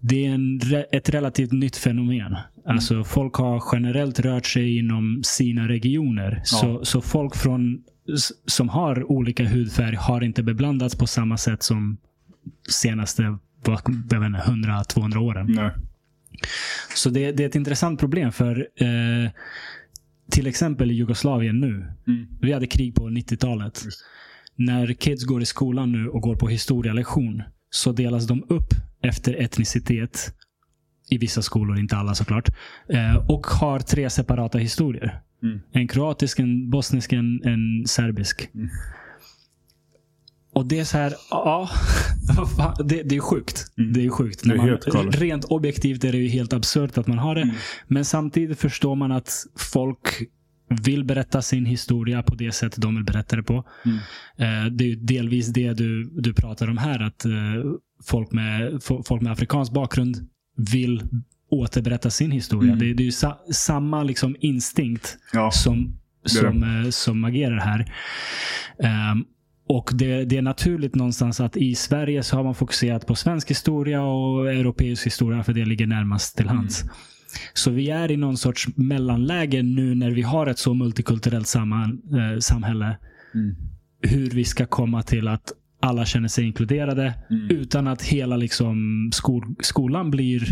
Det 0.00 0.26
är 0.26 0.30
en, 0.34 0.60
ett 0.92 1.08
relativt 1.10 1.52
nytt 1.52 1.76
fenomen. 1.76 2.36
Alltså 2.66 3.04
Folk 3.04 3.34
har 3.34 3.62
generellt 3.72 4.20
rört 4.20 4.46
sig 4.46 4.78
inom 4.78 5.20
sina 5.24 5.68
regioner. 5.68 6.40
Så, 6.44 6.84
så 6.84 7.00
folk 7.00 7.36
från, 7.36 7.82
som 8.46 8.68
har 8.68 9.10
olika 9.12 9.48
hudfärg 9.48 9.96
har 9.96 10.24
inte 10.24 10.42
beblandats 10.42 10.94
på 10.98 11.06
samma 11.06 11.36
sätt 11.36 11.62
som 11.62 11.96
senaste 12.68 13.22
vad- 13.64 13.80
jag 14.10 14.20
vet 14.20 14.26
inte, 14.28 14.38
100-200 14.40 15.16
åren. 15.18 15.46
nej. 15.48 15.70
Så 16.94 17.10
det, 17.10 17.32
det 17.32 17.42
är 17.42 17.48
ett 17.48 17.54
intressant 17.54 18.00
problem 18.00 18.32
för 18.32 18.68
eh, 18.76 19.30
till 20.30 20.46
exempel 20.46 20.90
i 20.90 20.94
Jugoslavien 20.94 21.60
nu. 21.60 21.92
Mm. 22.06 22.26
Vi 22.40 22.52
hade 22.52 22.66
krig 22.66 22.94
på 22.94 23.08
90-talet. 23.08 23.82
Just. 23.84 24.04
När 24.56 24.92
kids 24.92 25.24
går 25.24 25.42
i 25.42 25.46
skolan 25.46 25.92
nu 25.92 26.08
och 26.08 26.20
går 26.20 26.36
på 26.36 26.48
historielektion 26.48 27.42
så 27.70 27.92
delas 27.92 28.26
de 28.26 28.46
upp 28.48 28.74
efter 29.02 29.34
etnicitet. 29.34 30.32
I 31.10 31.18
vissa 31.18 31.42
skolor, 31.42 31.78
inte 31.78 31.96
alla 31.96 32.14
såklart. 32.14 32.48
Eh, 32.88 33.16
och 33.16 33.46
har 33.46 33.80
tre 33.80 34.10
separata 34.10 34.58
historier. 34.58 35.20
Mm. 35.42 35.60
En 35.72 35.88
kroatisk, 35.88 36.38
en 36.38 36.70
bosnisk, 36.70 37.12
en, 37.12 37.40
en 37.44 37.86
serbisk. 37.86 38.48
Mm. 38.54 38.68
Och 40.56 40.66
det 40.66 40.78
är 40.80 40.84
så 40.84 40.98
här, 40.98 41.14
ja. 41.30 41.70
vad 42.36 42.50
fan, 42.56 42.74
det, 42.88 43.02
det 43.02 43.16
är 43.16 43.20
sjukt. 43.20 43.66
Mm. 43.78 43.92
Det 43.92 44.04
är 44.06 44.10
sjukt. 44.10 44.40
Det 44.44 44.52
är 44.52 44.56
När 44.56 45.02
man, 45.04 45.12
rent 45.12 45.44
objektivt 45.44 46.04
är 46.04 46.12
det 46.12 46.18
ju 46.18 46.28
helt 46.28 46.52
absurt 46.52 46.98
att 46.98 47.06
man 47.06 47.18
har 47.18 47.34
det. 47.34 47.42
Mm. 47.42 47.54
Men 47.86 48.04
samtidigt 48.04 48.58
förstår 48.60 48.94
man 48.94 49.12
att 49.12 49.30
folk 49.72 50.22
vill 50.82 51.04
berätta 51.04 51.42
sin 51.42 51.66
historia 51.66 52.22
på 52.22 52.34
det 52.34 52.52
sätt 52.52 52.74
de 52.76 52.94
vill 52.94 53.04
berätta 53.04 53.36
det 53.36 53.42
på. 53.42 53.64
Mm. 53.84 53.96
Eh, 54.66 54.72
det 54.72 54.84
är 54.84 54.88
ju 54.88 54.94
delvis 54.96 55.46
det 55.46 55.72
du, 55.72 56.04
du 56.04 56.34
pratar 56.34 56.70
om 56.70 56.78
här. 56.78 57.02
Att 57.02 57.24
eh, 57.24 57.32
folk, 58.04 58.32
med, 58.32 58.72
fo- 58.72 59.02
folk 59.06 59.22
med 59.22 59.32
afrikansk 59.32 59.72
bakgrund 59.72 60.28
vill 60.56 61.02
återberätta 61.50 62.10
sin 62.10 62.30
historia. 62.30 62.72
Mm. 62.72 62.78
Det, 62.86 62.94
det 62.94 63.02
är 63.02 63.04
ju 63.04 63.12
sa, 63.12 63.38
samma 63.52 64.02
liksom 64.02 64.36
instinkt 64.40 65.18
Ja. 65.32 65.50
som, 65.50 65.84
Det 65.84 65.92
det. 66.22 66.28
som, 66.28 66.62
eh, 66.84 66.90
som 66.90 67.24
agerar 67.24 67.58
här. 67.58 67.92
Ehm, 68.82 69.24
och 69.68 69.90
det, 69.94 70.24
det 70.24 70.36
är 70.36 70.42
naturligt 70.42 70.94
någonstans 70.94 71.40
att 71.40 71.56
i 71.56 71.74
Sverige 71.74 72.22
så 72.22 72.36
har 72.36 72.44
man 72.44 72.54
fokuserat 72.54 73.06
på 73.06 73.14
svensk 73.14 73.50
historia 73.50 74.02
och 74.02 74.52
europeisk 74.52 75.06
historia 75.06 75.42
för 75.42 75.52
det 75.52 75.64
ligger 75.64 75.86
närmast 75.86 76.36
till 76.36 76.48
hands. 76.48 76.84
Så 77.54 77.70
vi 77.70 77.90
är 77.90 78.10
i 78.10 78.16
någon 78.16 78.36
sorts 78.36 78.68
mellanläge 78.76 79.62
nu 79.62 79.94
när 79.94 80.10
vi 80.10 80.22
har 80.22 80.46
ett 80.46 80.58
så 80.58 80.74
multikulturellt 80.74 81.46
samman, 81.46 82.02
eh, 82.12 82.38
samhälle. 82.38 82.96
Mm. 83.34 83.54
Hur 84.02 84.30
vi 84.30 84.44
ska 84.44 84.66
komma 84.66 85.02
till 85.02 85.28
att 85.28 85.52
alla 85.80 86.04
känner 86.04 86.28
sig 86.28 86.44
inkluderade 86.44 87.14
Mm. 87.30 87.50
utan 87.50 87.86
att 87.88 88.02
hela 88.02 88.36
liksom 88.36 88.76
skol, 89.12 89.54
skolan 89.60 90.10
blir 90.10 90.42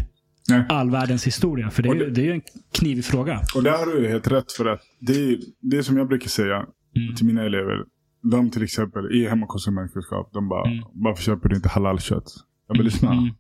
Nej. 0.49 0.65
all 0.69 0.91
världens 0.91 1.27
historia. 1.27 1.71
För 1.71 1.83
det 1.83 1.89
är, 1.89 1.95
det- 1.95 2.11
det 2.11 2.21
är 2.21 2.25
ju 2.25 2.33
en 2.33 2.43
knivig 2.73 3.05
fråga. 3.05 3.41
Och 3.55 3.63
där 3.63 3.71
har 3.73 3.87
du 4.03 4.09
helt 4.09 4.27
rätt 4.33 4.53
för 4.53 4.67
att 4.67 4.81
det 5.01 5.39
det 5.61 5.77
är 5.77 5.83
som 5.83 5.97
jag 5.97 6.09
brukar 6.09 6.29
säga 6.29 6.67
Mm. 6.97 7.15
till 7.15 7.27
mina 7.27 7.43
elever. 7.43 7.85
De 8.31 8.51
till 8.51 8.63
exempel 8.63 9.13
i 9.13 9.29
hem 9.29 9.43
och 9.43 9.49
konsumentkunskap. 9.49 10.31
De 10.33 10.49
bara, 10.49 10.71
Mm. 10.71 10.85
varför 10.93 11.23
köper 11.23 11.49
du 11.49 11.57
inte 11.57 11.69
halalkött? 11.69 12.25
Jag 12.69 12.77
bara, 12.77 12.83
lyssna. 12.83 13.13
Mm. 13.13 13.35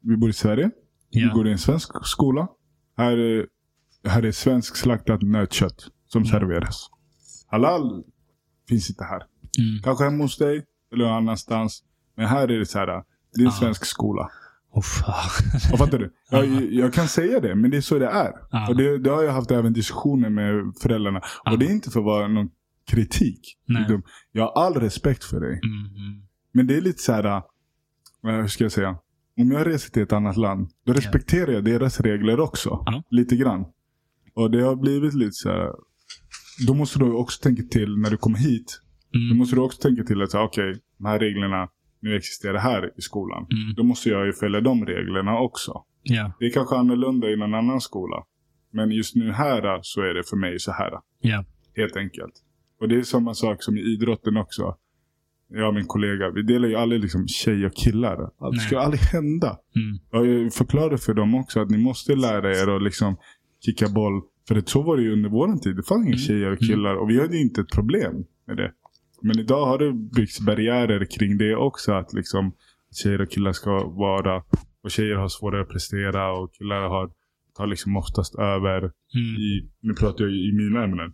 Vi 0.00 0.16
bor 0.16 0.30
i 0.30 0.32
Sverige. 0.32 0.70
Vi 1.12 1.20
Ja. 1.22 1.34
går 1.34 1.48
i 1.48 1.52
en 1.52 1.58
svensk 1.58 1.90
skola. 2.06 2.48
Här 2.96 3.16
är, 3.18 3.46
här 4.08 4.22
är 4.22 4.32
svensk 4.32 4.76
slaktat 4.76 5.22
nötkött 5.22 5.88
som 6.06 6.22
Mm. 6.22 6.30
serveras. 6.32 6.90
Halal 7.46 8.04
finns 8.68 8.90
inte 8.90 9.04
här. 9.04 9.16
Mm. 9.58 9.82
Kanske 9.82 10.04
hemma 10.04 10.24
hos 10.24 10.38
dig 10.38 10.64
eller 10.92 11.04
någon 11.04 11.14
annanstans. 11.16 11.82
Men 12.16 12.26
här 12.26 12.48
är 12.50 12.58
det 12.58 12.66
så 12.66 12.78
här. 12.78 12.86
Det 12.86 13.40
är 13.40 13.42
en 13.42 13.48
Ah. 13.48 13.50
svensk 13.50 13.84
skola. 13.84 14.22
Ah. 14.22 14.80
Och 15.72 15.78
fattar 15.78 15.98
du? 15.98 16.12
Jag, 16.30 16.72
jag 16.72 16.92
kan 16.92 17.08
säga 17.08 17.40
det, 17.40 17.54
men 17.54 17.70
det 17.70 17.76
är 17.76 17.80
så 17.80 17.98
det 17.98 18.06
är. 18.06 18.32
Ja. 18.50 18.68
Och 18.68 18.76
det, 18.76 18.98
det 18.98 19.10
har 19.10 19.22
jag 19.22 19.32
haft 19.32 19.50
även 19.50 19.72
diskussioner 19.72 20.30
med 20.30 20.72
föräldrarna. 20.82 21.20
Och 21.50 21.58
det 21.58 21.66
är 21.66 21.70
inte 21.70 21.90
för 21.90 22.00
att 22.00 22.04
vara 22.06 22.28
någon 22.28 22.50
kritik. 22.90 23.40
Nej. 23.66 24.00
Jag 24.32 24.42
har 24.42 24.62
all 24.66 24.74
respekt 24.74 25.24
för 25.24 25.40
dig. 25.40 25.60
Mm. 25.64 26.22
Men 26.52 26.66
det 26.66 26.76
är 26.76 26.80
lite 26.80 27.02
så 27.02 27.12
här, 27.12 27.24
äh, 27.24 27.42
hur 28.22 28.46
ska 28.46 28.64
jag 28.64 28.72
säga? 28.72 28.96
Om 29.36 29.50
jag 29.50 29.66
reser 29.66 29.90
till 29.90 30.02
ett 30.02 30.12
annat 30.12 30.36
land, 30.36 30.70
då 30.86 30.92
respekterar 30.92 31.52
jag 31.52 31.64
deras 31.64 32.00
regler 32.00 32.40
också. 32.40 32.82
Ja. 32.86 33.02
Lite 33.10 33.36
grann. 33.36 33.64
Och 34.34 34.50
det 34.50 34.62
har 34.62 34.76
blivit 34.76 35.14
lite 35.14 35.32
så 35.32 35.48
här. 35.48 35.70
Då 36.66 36.74
måste 36.74 36.98
du 36.98 37.12
också 37.12 37.42
tänka 37.42 37.62
till 37.62 37.96
när 37.96 38.10
du 38.10 38.16
kommer 38.16 38.38
hit. 38.38 38.80
Då 39.12 39.18
Mm. 39.18 39.36
måste 39.38 39.56
du 39.56 39.60
också 39.62 39.82
tänka 39.82 40.04
till 40.04 40.22
att, 40.22 40.34
okej, 40.34 40.80
de 40.98 41.04
här 41.06 41.18
reglerna 41.18 41.68
nu 42.00 42.16
existerar 42.16 42.58
här 42.58 42.86
i 42.98 43.00
skolan. 43.00 43.46
Mm. 43.50 43.74
Då 43.76 43.82
måste 43.82 44.08
jag 44.08 44.26
ju 44.26 44.32
följa 44.32 44.60
de 44.60 44.86
reglerna 44.86 45.38
också. 45.38 45.84
Ja, 46.02 46.32
Det 46.38 46.46
är 46.46 46.50
kanske 46.50 46.76
annorlunda 46.76 47.30
i 47.30 47.36
någon 47.36 47.54
annan 47.54 47.80
skola. 47.80 48.16
Men 48.72 48.90
just 48.90 49.14
nu 49.16 49.32
här 49.32 49.78
så 49.82 50.00
är 50.00 50.14
det 50.14 50.22
för 50.30 50.36
mig 50.36 50.58
så 50.58 50.72
här. 50.72 50.92
ja. 51.20 51.44
Helt 51.76 51.96
enkelt. 51.96 52.32
Och 52.82 52.88
det 52.88 52.96
är 52.96 53.02
samma 53.02 53.34
sak 53.34 53.62
som 53.62 53.76
i 53.76 53.80
idrotten 53.80 54.36
också. 54.36 54.76
Jag 55.48 55.68
och 55.68 55.74
min 55.74 55.86
kollega, 55.86 56.30
vi 56.30 56.42
delar 56.42 56.68
ju 56.68 56.74
aldrig 56.76 57.00
liksom 57.00 57.28
tjej 57.28 57.66
och 57.66 57.74
killar. 57.74 58.16
Det 58.52 58.58
ska 58.60 58.78
aldrig 58.78 59.00
hända. 59.00 59.58
Mm. 59.76 60.26
Jag 60.28 60.52
förklarar 60.52 60.96
för 60.96 61.14
dem 61.14 61.34
också 61.34 61.60
att 61.60 61.70
ni 61.70 61.78
måste 61.78 62.14
lära 62.14 62.50
er 62.50 62.76
att 62.76 62.82
liksom 62.82 63.16
kicka 63.64 63.88
boll. 63.88 64.22
För 64.48 64.54
det, 64.54 64.68
så 64.68 64.82
var 64.82 64.96
det 64.96 65.02
ju 65.02 65.12
under 65.12 65.30
våran 65.30 65.60
tid. 65.60 65.76
Det 65.76 65.82
fanns 65.82 66.06
inga 66.06 66.14
Mm. 66.16 66.18
tjejer 66.18 66.52
och 66.52 66.58
killar. 66.58 66.94
Och 66.94 67.10
vi 67.10 67.20
hade 67.20 67.36
inte 67.38 67.60
ett 67.60 67.72
problem 67.72 68.14
med 68.46 68.56
det. 68.56 68.72
Men 69.22 69.38
idag 69.38 69.66
har 69.66 69.78
det 69.78 69.92
byggts 69.92 70.40
barriärer 70.40 71.04
kring 71.18 71.38
det 71.38 71.56
också. 71.56 71.92
Att 71.92 72.12
liksom 72.12 72.52
tjejer 73.02 73.20
och 73.20 73.30
killar 73.30 73.52
ska 73.52 73.70
vara... 73.88 74.42
Och 74.84 74.90
tjejer 74.90 75.14
har 75.16 75.28
svårare 75.28 75.62
att 75.62 75.68
prestera 75.68 76.32
och 76.32 76.54
killar 76.54 76.88
har, 76.88 77.10
tar 77.56 77.66
liksom 77.66 77.96
oftast 77.96 78.34
över 78.34 78.78
Mm. 78.78 79.36
i, 79.36 79.70
nu 79.80 79.94
pratar 79.94 80.24
jag 80.24 80.32
i 80.34 80.52
mina 80.52 80.84
ämnen. 80.84 81.12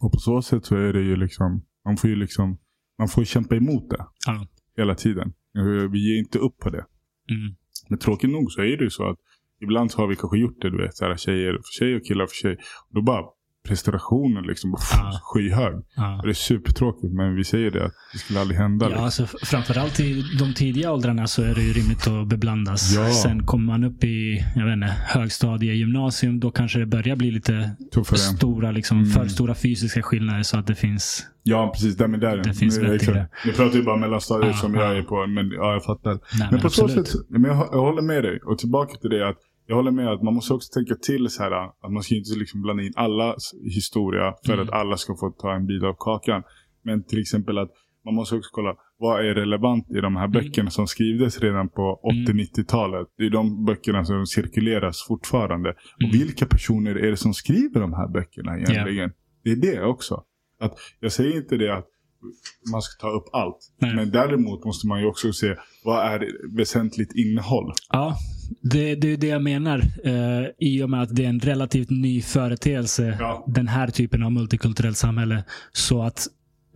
Och 0.00 0.12
på 0.12 0.18
så 0.18 0.42
sätt 0.42 0.64
så 0.64 0.76
är 0.76 0.92
det 0.92 1.00
ju 1.00 1.16
liksom, 1.16 1.64
man 1.84 1.96
får 1.96 2.10
ju 2.10 2.16
liksom, 2.16 2.58
man 2.98 3.08
får 3.08 3.24
kämpa 3.24 3.56
emot 3.56 3.90
det 3.90 4.06
Ja. 4.26 4.46
hela 4.76 4.94
tiden. 4.94 5.32
Eh, 5.58 5.90
Vi 5.90 5.98
ger 6.10 6.18
inte 6.18 6.38
upp 6.38 6.58
på 6.58 6.70
det. 6.70 6.84
Mm. 7.30 7.54
Men 7.88 7.98
tråkigt 7.98 8.30
nog 8.30 8.52
så 8.52 8.60
är 8.60 8.76
det 8.76 8.84
ju 8.84 8.90
så 8.90 9.10
att 9.10 9.18
ibland 9.62 9.90
så 9.90 9.98
har 9.98 10.06
vi 10.08 10.16
kanske 10.16 10.38
gjort 10.38 10.60
det, 10.60 10.70
du 10.70 10.76
vet, 10.82 10.96
så 10.96 11.04
här, 11.04 11.16
tjejer 11.16 11.52
för 11.52 11.72
tjej 11.78 11.96
och 11.96 12.04
killar 12.06 12.26
för 12.26 12.34
tjej. 12.34 12.56
Och 12.88 12.94
då 12.94 13.02
bara 13.02 13.24
prestationen 13.68 14.42
liksom 14.44 14.76
Ja. 14.92 15.20
skyhög. 15.22 15.74
Ja. 15.96 16.20
Det 16.24 16.28
är 16.28 16.32
supertråkigt 16.32 17.12
men 17.12 17.34
vi 17.36 17.44
säger 17.44 17.70
det 17.70 17.84
att 17.86 17.92
det 18.12 18.18
skulle 18.18 18.40
aldrig 18.40 18.58
hända. 18.60 18.84
Ja, 18.86 18.88
liksom. 18.90 19.04
alltså, 19.24 19.46
framförallt 19.46 20.00
i 20.00 20.24
de 20.38 20.54
tidiga 20.54 20.92
åldrarna 20.92 21.26
så 21.26 21.42
är 21.42 21.54
det 21.54 21.62
ju 21.62 21.72
rimligt 21.72 22.06
att 22.08 22.28
beblandas. 22.28 22.94
Ja. 22.94 23.10
Sen 23.12 23.46
kommer 23.46 23.64
man 23.66 23.84
upp 23.84 24.04
i 24.04 24.44
jag 24.56 24.64
vet 24.66 24.72
inte, 24.74 24.94
högstadie, 25.06 25.74
gymnasium, 25.74 26.40
då 26.40 26.50
kanske 26.50 26.78
det 26.78 26.86
börjar 26.86 27.16
bli 27.16 27.30
lite 27.30 27.70
Tuffare. 27.94 28.18
stora, 28.18 28.70
liksom, 28.70 28.98
Mm. 28.98 29.10
för 29.10 29.28
stora 29.28 29.54
fysiska 29.54 30.02
skillnader 30.02 30.42
så 30.42 30.58
att 30.58 30.66
det 30.66 30.74
finns... 30.74 31.26
Ja 31.42 31.70
precis, 31.74 31.96
där 31.96 32.08
med 32.08 32.20
där. 32.20 32.36
Det 32.36 32.54
finns 32.54 32.78
i 32.78 32.80
exakt. 32.94 33.06
det. 33.12 33.28
Nu 33.46 33.52
pratar 33.52 33.78
vi 33.78 33.82
bara 33.82 33.96
mellanstadiet 33.96 34.52
Ja, 34.54 34.60
som 34.60 34.74
ja. 34.74 34.82
jag 34.84 34.98
är 34.98 35.02
på. 35.02 35.26
Men 35.26 35.50
ja, 35.50 35.72
jag 35.72 35.84
fattar. 35.84 36.18
Nej, 36.38 36.48
Men 36.50 36.60
på 36.60 36.70
så 36.70 36.84
absolut. 36.84 37.08
sätt, 37.08 37.20
men 37.28 37.44
jag, 37.44 37.56
jag 37.72 37.80
håller 37.80 38.02
med 38.02 38.22
dig. 38.22 38.40
Och 38.44 38.58
tillbaka 38.58 38.96
till 39.00 39.10
det 39.10 39.28
att 39.28 39.36
jag 39.70 39.76
håller 39.76 39.90
med 39.90 40.08
att 40.12 40.22
man 40.22 40.34
måste 40.34 40.54
också 40.54 40.72
tänka 40.72 40.94
till 40.94 41.28
så 41.28 41.42
här. 41.42 41.52
Att 41.84 41.92
man 41.92 42.02
ska 42.02 42.14
inte 42.14 42.38
liksom 42.38 42.62
blanda 42.62 42.82
in 42.82 42.92
alla 42.96 43.36
historia 43.64 44.34
för 44.46 44.52
Mm. 44.52 44.64
att 44.68 44.72
alla 44.74 44.96
ska 44.96 45.16
få 45.20 45.30
ta 45.30 45.54
en 45.54 45.66
bit 45.66 45.82
av 45.82 45.94
kakan. 45.98 46.42
Men 46.82 47.04
till 47.04 47.20
exempel 47.20 47.58
att 47.58 47.70
man 48.04 48.14
måste 48.14 48.36
också 48.36 48.50
kolla 48.52 48.74
vad 48.98 49.20
är 49.26 49.34
relevant 49.34 49.90
i 49.90 50.00
de 50.00 50.16
här 50.16 50.28
böckerna 50.28 50.70
som 50.70 50.86
skrivdes 50.86 51.40
redan 51.40 51.68
på 51.68 52.00
Mm. 52.12 52.24
80-90-talet. 52.26 53.08
Det 53.18 53.24
är 53.26 53.30
de 53.30 53.64
böckerna 53.64 54.04
som 54.04 54.26
cirkuleras 54.26 55.04
fortfarande. 55.08 55.68
Mm. 55.70 56.08
Och 56.08 56.14
vilka 56.14 56.46
personer 56.46 56.94
är 56.94 57.10
det 57.10 57.16
som 57.16 57.34
skriver 57.34 57.80
de 57.80 57.92
här 57.92 58.08
böckerna 58.08 58.58
egentligen? 58.58 59.12
Det 59.44 59.50
är 59.50 59.56
det 59.56 59.84
också. 59.84 60.24
Att 60.60 60.74
jag 61.00 61.12
säger 61.12 61.36
inte 61.36 61.56
det 61.56 61.76
att 61.76 61.86
man 62.72 62.82
ska 62.82 63.00
ta 63.06 63.10
upp 63.16 63.24
allt. 63.32 63.58
Nej. 63.80 63.94
Men 63.96 64.10
däremot 64.10 64.64
måste 64.64 64.86
man 64.88 65.00
ju 65.00 65.06
också 65.06 65.32
se 65.32 65.56
vad 65.84 66.06
är 66.06 66.28
väsentligt 66.56 67.12
innehåll. 67.14 67.72
Ja, 67.92 68.16
det, 68.62 68.94
det 68.94 69.12
är 69.12 69.16
det 69.16 69.26
jag 69.26 69.42
menar. 69.42 69.78
Eh, 70.04 70.46
I 70.58 70.82
och 70.82 70.90
med 70.90 71.02
att 71.02 71.16
det 71.16 71.24
är 71.24 71.28
en 71.28 71.40
relativt 71.40 71.90
ny 71.90 72.22
företeelse, 72.22 73.16
Ja. 73.20 73.44
den 73.48 73.68
här 73.68 73.88
typen 73.88 74.22
av 74.22 74.32
multikulturellt 74.32 74.96
samhälle. 74.96 75.44
Så 75.72 76.02
att 76.02 76.26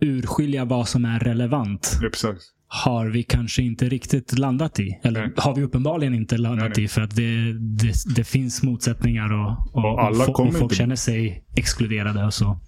urskilja 0.01 0.65
vad 0.65 0.87
som 0.87 1.05
är 1.05 1.19
relevant 1.19 1.99
Exakt. 2.07 2.41
har 2.67 3.05
vi 3.07 3.23
kanske 3.23 3.61
inte 3.61 3.89
riktigt 3.89 4.37
landat 4.39 4.79
i. 4.79 4.99
Eller 5.03 5.21
Nej. 5.21 5.33
har 5.37 5.55
vi 5.55 5.63
uppenbarligen 5.63 6.13
inte 6.15 6.37
landat 6.37 6.59
Nej, 6.63 6.71
nej. 6.75 6.85
i. 6.85 6.87
För 6.87 7.01
att 7.01 7.15
det, 7.15 7.53
det, 7.53 7.93
det 8.15 8.23
finns 8.23 8.63
motsättningar 8.63 9.33
och, 9.33 9.75
och, 9.75 9.91
Och 9.93 10.03
alla 10.03 10.23
och, 10.23 10.39
och 10.39 10.51
folk 10.53 10.61
inte- 10.63 10.75
känner 10.75 10.95
sig 10.95 11.43
exkluderade. 11.55 12.25
Och 12.25 12.33
så. 12.33 12.59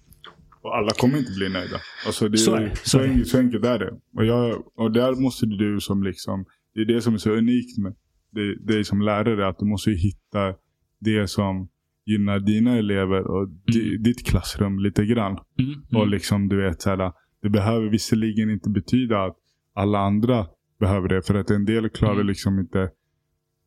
Och 0.62 0.76
alla 0.76 0.90
kommer 0.90 1.18
inte 1.18 1.32
bli 1.32 1.48
nöjda. 1.48 1.76
Alltså 2.06 2.28
det 2.28 2.38
Så 2.38 2.54
är 2.54 2.72
så 2.74 2.88
så, 2.88 2.98
är 2.98 3.08
enkelt, 3.08 3.28
så 3.28 3.38
enkelt 3.38 3.64
är 3.64 3.78
det. 3.78 3.90
Och, 4.16 4.26
jag, 4.26 4.62
och 4.76 4.92
där 4.92 5.14
måste 5.14 5.46
du 5.46 5.80
som 5.80 6.02
liksom, 6.02 6.44
det 6.74 6.80
är 6.80 6.84
det 6.84 7.00
som 7.02 7.14
är 7.14 7.18
så 7.18 7.30
unikt 7.30 7.78
med 7.78 7.94
dig, 8.30 8.56
dig 8.66 8.84
som 8.84 9.00
lärare. 9.02 9.48
Att 9.48 9.58
du 9.58 9.64
måste 9.64 9.90
hitta 9.90 10.54
det 11.00 11.28
som 11.30 11.68
gynnar 12.06 12.38
dina 12.40 12.76
elever 12.78 13.26
och 13.26 13.48
di, 13.48 13.96
ditt 13.96 14.26
klassrum 14.26 14.78
lite 14.78 15.04
grann. 15.06 15.38
Mm, 15.58 15.82
Och 15.90 16.02
mm, 16.02 16.08
liksom 16.10 16.48
du 16.48 16.56
vet 16.62 16.82
så 16.82 16.90
här, 16.90 17.12
det 17.42 17.48
behöver 17.50 17.88
visserligen 17.88 18.50
inte 18.50 18.70
betyda 18.70 19.24
att 19.24 19.36
alla 19.74 19.98
andra 19.98 20.46
behöver 20.80 21.08
det. 21.08 21.22
För 21.26 21.34
att 21.34 21.50
en 21.50 21.64
del 21.64 21.88
klarar 21.88 22.14
Mm. 22.14 22.26
liksom 22.26 22.58
inte 22.58 22.90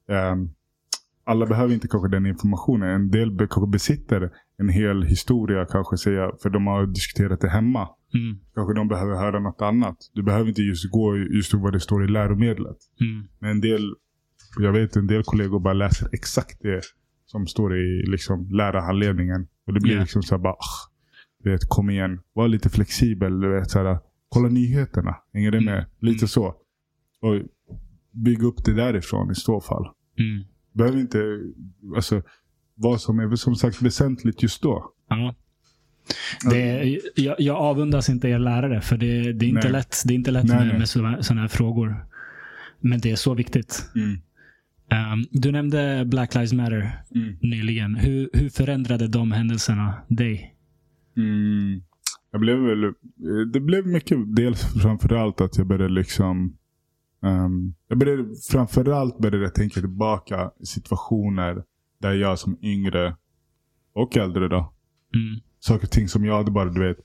ehm, 0.10 0.50
alla 1.24 1.46
behöver 1.46 1.74
inte 1.74 1.88
kanske 1.88 2.10
den 2.10 2.26
informationen. 2.26 2.90
En 2.90 3.12
del 3.12 3.38
kanske 3.38 3.68
besitter 3.72 4.30
en 4.58 4.70
hel 4.70 5.04
historia 5.04 5.66
kanske 5.66 5.98
säga. 5.98 6.32
För 6.42 6.50
de 6.50 6.68
har 6.68 6.86
diskuterat 6.86 7.42
det 7.42 7.50
hemma. 7.50 7.88
mm, 8.14 8.40
Kanske 8.56 8.74
de 8.74 8.88
behöver 8.88 9.16
höra 9.16 9.40
något 9.40 9.62
annat. 9.62 9.98
Du 10.14 10.24
behöver 10.24 10.50
inte 10.50 10.62
just 10.62 10.92
gå 10.92 11.18
just 11.18 11.54
vad 11.54 11.74
det 11.74 11.80
står 11.80 12.06
i 12.06 12.08
läromedlet. 12.08 12.78
mm. 13.02 13.28
Men 13.40 13.50
en 13.52 13.62
del, 13.62 13.96
jag 14.60 14.72
vet 14.74 14.96
en 14.96 15.08
del 15.08 15.24
kollegor 15.24 15.60
bara 15.60 15.74
läser 15.74 16.10
exakt 16.12 16.62
det 16.62 16.82
som 17.26 17.48
står 17.48 17.78
i 17.78 18.04
liksom, 18.08 18.50
lärarhandledningen. 18.52 19.48
Och 19.68 19.74
det 19.74 19.80
blir 19.80 19.94
Ja. 19.96 20.02
liksom 20.02 20.24
så 20.24 20.36
här 20.36 20.42
bara, 20.44 20.54
"Ah, 20.54 20.92
du 21.44 21.52
vet, 21.52 21.62
kom 21.70 21.90
igen. 21.90 22.20
Var 22.34 22.48
lite 22.48 22.70
flexibel. 22.70 23.40
Du 23.40 23.50
vet, 23.50 23.70
så 23.72 23.80
här, 23.84 24.00
kolla 24.30 24.50
nyheterna. 24.50 25.16
Hänger 25.34 25.52
det 25.52 25.62
med? 25.62 25.74
Mm. 25.78 25.86
Lite 26.00 26.24
Mm. 26.24 26.28
så. 26.28 26.46
Och 27.22 27.42
bygga 28.12 28.46
upp 28.48 28.66
det 28.66 28.74
därifrån 28.74 29.32
i 29.32 29.36
så 29.36 29.62
fall. 29.62 29.86
Mm. 30.20 30.44
Behöver 30.74 30.98
inte, 30.98 31.40
alltså, 31.96 32.22
vad 32.76 33.02
som 33.02 33.20
är 33.20 33.36
som 33.36 33.56
sagt 33.56 33.82
väsentligt 33.82 34.44
just 34.44 34.62
då. 34.62 34.92
Ja. 35.10 35.36
Det, 36.50 37.00
jag, 37.16 37.36
jag 37.40 37.56
avundas 37.58 38.10
inte 38.10 38.28
er 38.30 38.40
lärare, 38.40 38.82
för 38.82 38.98
det, 38.98 39.34
det 39.34 39.46
är 39.46 39.50
inte 39.50 39.62
Nej. 39.64 39.72
lätt, 39.72 39.96
det 40.06 40.14
är 40.14 40.16
inte 40.16 40.32
lätt 40.32 40.44
Nej, 40.46 40.58
med, 40.58 40.68
nej. 40.68 40.78
med 40.80 40.90
sådana 40.90 41.42
här 41.42 41.48
frågor. 41.48 42.06
Men 42.80 43.00
det 43.00 43.12
är 43.12 43.16
så 43.16 43.34
viktigt. 43.34 43.86
Um, 44.92 45.26
du 45.32 45.52
nämnde 45.52 46.06
Black 46.06 46.34
Lives 46.36 46.54
Matter 46.54 47.04
Mm. 47.16 47.36
nyligen. 47.42 47.96
Hur, 47.96 48.30
hur 48.34 48.50
förändrade 48.50 49.08
de 49.08 49.32
händelserna 49.32 49.94
dig? 50.08 50.56
Mm. 51.18 51.82
Jag 52.32 52.42
blev 52.42 52.60
väl, 52.60 52.84
eh, 52.84 52.92
det 53.54 53.60
blev 53.60 53.88
mycket, 53.88 54.36
dels 54.36 54.74
framförallt 54.82 55.42
att 55.42 55.58
jag 55.58 55.68
började 55.68 55.94
liksom 55.94 56.58
ehm, 57.24 57.74
jag 57.88 57.98
började 57.98 58.26
framförallt 58.52 59.20
började 59.20 59.50
tänka 59.50 59.80
tillbaka 59.80 60.52
situationer 60.64 61.64
där 62.02 62.14
jag 62.14 62.40
som 62.40 62.58
yngre 62.62 63.16
och 63.94 64.18
äldre 64.18 64.48
då, 64.48 64.74
Mm. 65.16 65.40
saker 65.60 65.86
och 65.88 65.92
ting 65.92 66.08
som 66.08 66.26
jag 66.26 66.38
hade 66.38 66.52
bara 66.52 66.70
du 66.70 66.88
vet, 66.88 66.98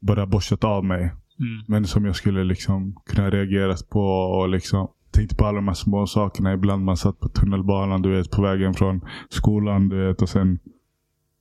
bara 0.00 0.26
borstat 0.26 0.64
av 0.64 0.84
mig. 0.84 1.02
Mm. 1.38 1.64
Men 1.68 1.84
som 1.86 2.04
jag 2.04 2.16
skulle 2.16 2.44
liksom 2.44 2.96
kunna 3.06 3.30
reagera 3.30 3.74
på 3.90 4.00
och 4.00 4.48
liksom 4.48 4.88
tänkte 5.10 5.36
på 5.36 5.44
alla 5.44 5.56
de 5.56 5.68
här 5.68 5.74
små 5.74 6.06
sakerna. 6.06 6.52
Ibland 6.52 6.84
man 6.84 6.96
satt 6.96 7.20
på 7.20 7.28
tunnelbanan 7.28 8.02
du 8.02 8.10
vet 8.16 8.30
på 8.30 8.42
vägen 8.42 8.74
från 8.74 9.00
skolan 9.28 9.88
du 9.88 10.06
vet 10.06 10.22
och 10.22 10.28
sen 10.28 10.58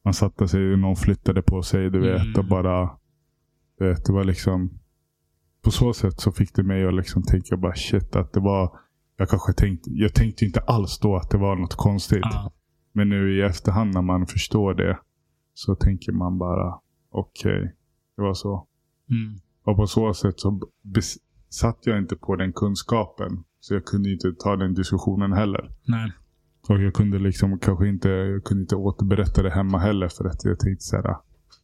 man 0.04 0.14
satte 0.14 0.48
sig 0.48 0.74
och 0.74 0.80
någon 0.80 0.96
flyttade 0.96 1.42
på 1.42 1.62
sig 1.64 1.90
du 1.90 2.00
vet 2.00 2.22
Mm. 2.22 2.34
och 2.38 2.46
bara 2.46 2.90
du 3.80 3.88
vet, 3.90 4.06
det 4.06 4.14
var 4.14 4.24
liksom 4.24 4.70
på 5.64 5.72
så 5.72 5.94
sätt 5.94 6.20
så 6.20 6.32
fick 6.32 6.56
det 6.56 6.64
mig 6.64 6.88
att 6.88 6.94
liksom 6.94 7.24
tänka 7.24 7.58
bara 7.58 7.76
shit 7.76 8.16
att 8.16 8.34
det 8.34 8.40
var 8.40 8.80
jag 9.18 9.30
kanske 9.30 9.54
tänkte, 9.54 9.90
jag 9.94 10.14
tänkte 10.14 10.46
inte 10.46 10.60
alls 10.60 11.00
då 11.00 11.16
att 11.16 11.30
det 11.30 11.38
var 11.38 11.56
något 11.56 11.76
konstigt. 11.76 12.20
Ja. 12.22 12.52
Men 12.92 13.10
nu 13.10 13.38
i 13.38 13.42
efterhand 13.42 13.94
när 13.94 14.02
man 14.02 14.28
förstår 14.28 14.74
det 14.74 15.00
så 15.54 15.76
tänker 15.76 16.12
man 16.12 16.38
bara 16.38 16.80
okej, 17.12 17.76
det 18.16 18.22
var 18.22 18.34
så. 18.34 18.68
Mm. 19.10 19.40
Och 19.64 19.76
på 19.76 19.88
så 19.88 20.14
sätt 20.14 20.40
så 20.40 20.60
satt 21.50 21.80
jag 21.86 21.98
inte 21.98 22.16
på 22.16 22.36
den 22.36 22.54
kunskapen. 22.54 23.44
Så 23.66 23.74
jag 23.74 23.86
kunde 23.86 24.12
inte 24.12 24.32
ta 24.40 24.56
den 24.56 24.74
diskussionen 24.74 25.34
heller. 25.34 25.72
Nej. 25.88 26.12
Och 26.70 26.82
jag 26.82 26.94
kunde 26.94 27.20
liksom 27.20 27.60
kanske 27.60 27.88
inte, 27.88 28.10
jag 28.10 28.44
kunde 28.44 28.62
inte 28.62 28.76
återberätta 28.76 29.44
det 29.44 29.50
hemma 29.52 29.78
heller. 29.78 30.08
För 30.08 30.26
att 30.26 30.46
jag 30.46 30.60
tänkte 30.60 30.84
så 30.84 30.96
här, 30.96 31.16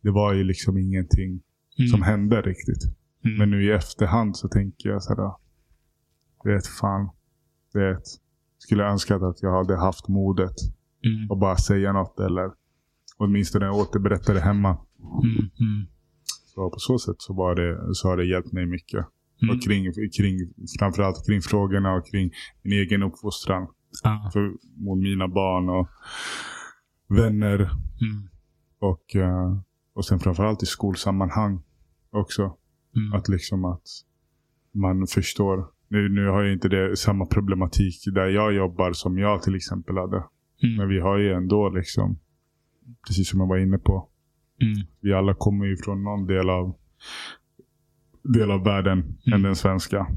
det 0.01 0.11
var 0.11 0.33
ju 0.33 0.43
liksom 0.43 0.77
ingenting 0.77 1.41
Mm. 1.79 1.87
som 1.87 2.01
hände 2.01 2.41
riktigt. 2.41 2.83
Mm. 3.25 3.37
Men 3.37 3.49
nu 3.49 3.63
i 3.65 3.71
efterhand 3.71 4.37
så 4.37 4.47
tänker 4.47 4.89
jag 4.89 5.03
så 5.03 5.15
här, 5.15 5.31
vet 6.43 6.67
fan, 6.67 7.09
vet, 7.73 8.03
skulle 8.57 8.83
önskat 8.83 9.21
att 9.21 9.41
jag 9.41 9.57
hade 9.57 9.77
haft 9.77 10.07
modet 10.07 10.55
Mm. 11.05 11.29
och 11.31 11.37
bara 11.37 11.55
säga 11.57 11.93
något 11.93 12.19
eller 12.19 12.51
åtminstone 13.17 13.69
återberätta 13.69 14.33
det 14.33 14.39
hemma. 14.39 14.69
Mm. 15.23 15.35
Mm. 15.37 15.87
Så 16.45 16.69
på 16.69 16.79
så 16.79 16.99
sätt 16.99 17.15
så, 17.17 17.33
var 17.33 17.55
det, 17.55 17.95
så 17.95 18.07
har 18.07 18.17
det 18.17 18.25
hjälpt 18.25 18.51
mig 18.51 18.65
mycket. 18.65 19.05
Mm. 19.41 19.55
Och 19.55 19.63
kring, 19.63 19.93
kring, 20.18 20.38
framförallt 20.80 21.26
kring 21.27 21.41
frågorna 21.41 21.93
och 21.93 22.07
kring 22.11 22.31
min 22.61 22.80
egen 22.80 23.03
uppfostran. 23.03 23.68
Ja. 24.03 24.30
För, 24.34 24.53
mot 24.76 24.99
mina 24.99 25.27
barn 25.27 25.69
och 25.69 25.88
vänner. 27.18 27.59
Mm. 27.59 28.30
Och, 28.80 29.15
eh, 29.15 29.57
och 29.93 30.05
sen 30.05 30.19
framförallt 30.19 30.63
i 30.63 30.65
skolsammanhang 30.65 31.63
också. 32.09 32.41
Mm. 32.95 33.13
Att 33.13 33.30
liksom 33.30 33.65
att 33.65 33.88
man 34.72 35.07
förstår. 35.07 35.68
Nu, 35.88 36.09
nu 36.09 36.27
har 36.27 36.43
jag 36.43 36.53
inte 36.53 36.69
det, 36.69 36.97
samma 36.97 37.26
problematik 37.26 37.95
där 38.13 38.27
jag 38.27 38.53
jobbar 38.53 38.93
som 38.93 39.18
jag 39.18 39.43
till 39.43 39.55
exempel 39.55 39.97
hade. 39.97 40.23
Men 40.61 40.73
Mm. 40.73 40.89
vi 40.89 40.99
har 40.99 41.18
ju 41.18 41.34
ändå 41.34 41.69
liksom, 41.69 42.19
precis 43.07 43.30
som 43.30 43.39
jag 43.39 43.47
var 43.47 43.57
inne 43.57 43.77
på. 43.77 44.09
Mm. 44.61 44.88
Vi 44.99 45.13
alla 45.13 45.34
kommer 45.34 45.65
ju 45.65 45.77
från 45.77 46.03
någon 46.03 46.27
del 46.27 46.49
av, 46.49 46.76
del 48.23 48.52
av 48.52 48.64
världen 48.64 48.99
än 48.99 49.15
Mm. 49.34 49.41
den 49.43 49.56
svenska. 49.56 50.07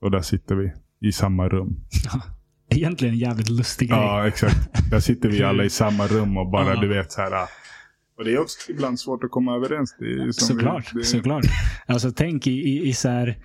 Och 0.00 0.10
där 0.10 0.20
sitter 0.20 0.54
vi 0.54 0.72
i 1.08 1.12
samma 1.12 1.48
rum. 1.48 1.76
Egentligen 2.70 3.14
en 3.14 3.20
jävligt 3.20 3.48
lustig 3.50 3.88
grej. 3.88 3.98
Ja, 3.98 4.26
exakt. 4.28 4.90
Där 4.90 5.00
sitter 5.00 5.28
vi 5.28 5.42
alla 5.42 5.64
i 5.64 5.70
samma 5.82 6.06
rum 6.06 6.36
och 6.36 6.50
bara, 6.50 6.74
Ja. 6.74 6.80
du 6.80 6.88
vet, 6.88 7.12
så 7.12 7.20
här. 7.20 7.48
Och 8.18 8.24
det 8.24 8.32
är 8.34 8.40
också 8.40 8.72
ibland 8.72 9.00
svårt 9.00 9.24
att 9.24 9.30
komma 9.30 9.56
överens. 9.56 9.96
Såklart. 10.32 10.90
vi, 10.94 10.98
det, 10.98 11.04
såklart. 11.04 11.44
Alltså 11.86 12.12
tänk 12.12 12.46
i, 12.46 12.50
i, 12.52 12.88
i 12.88 12.92
så 12.92 13.08
här 13.08 13.38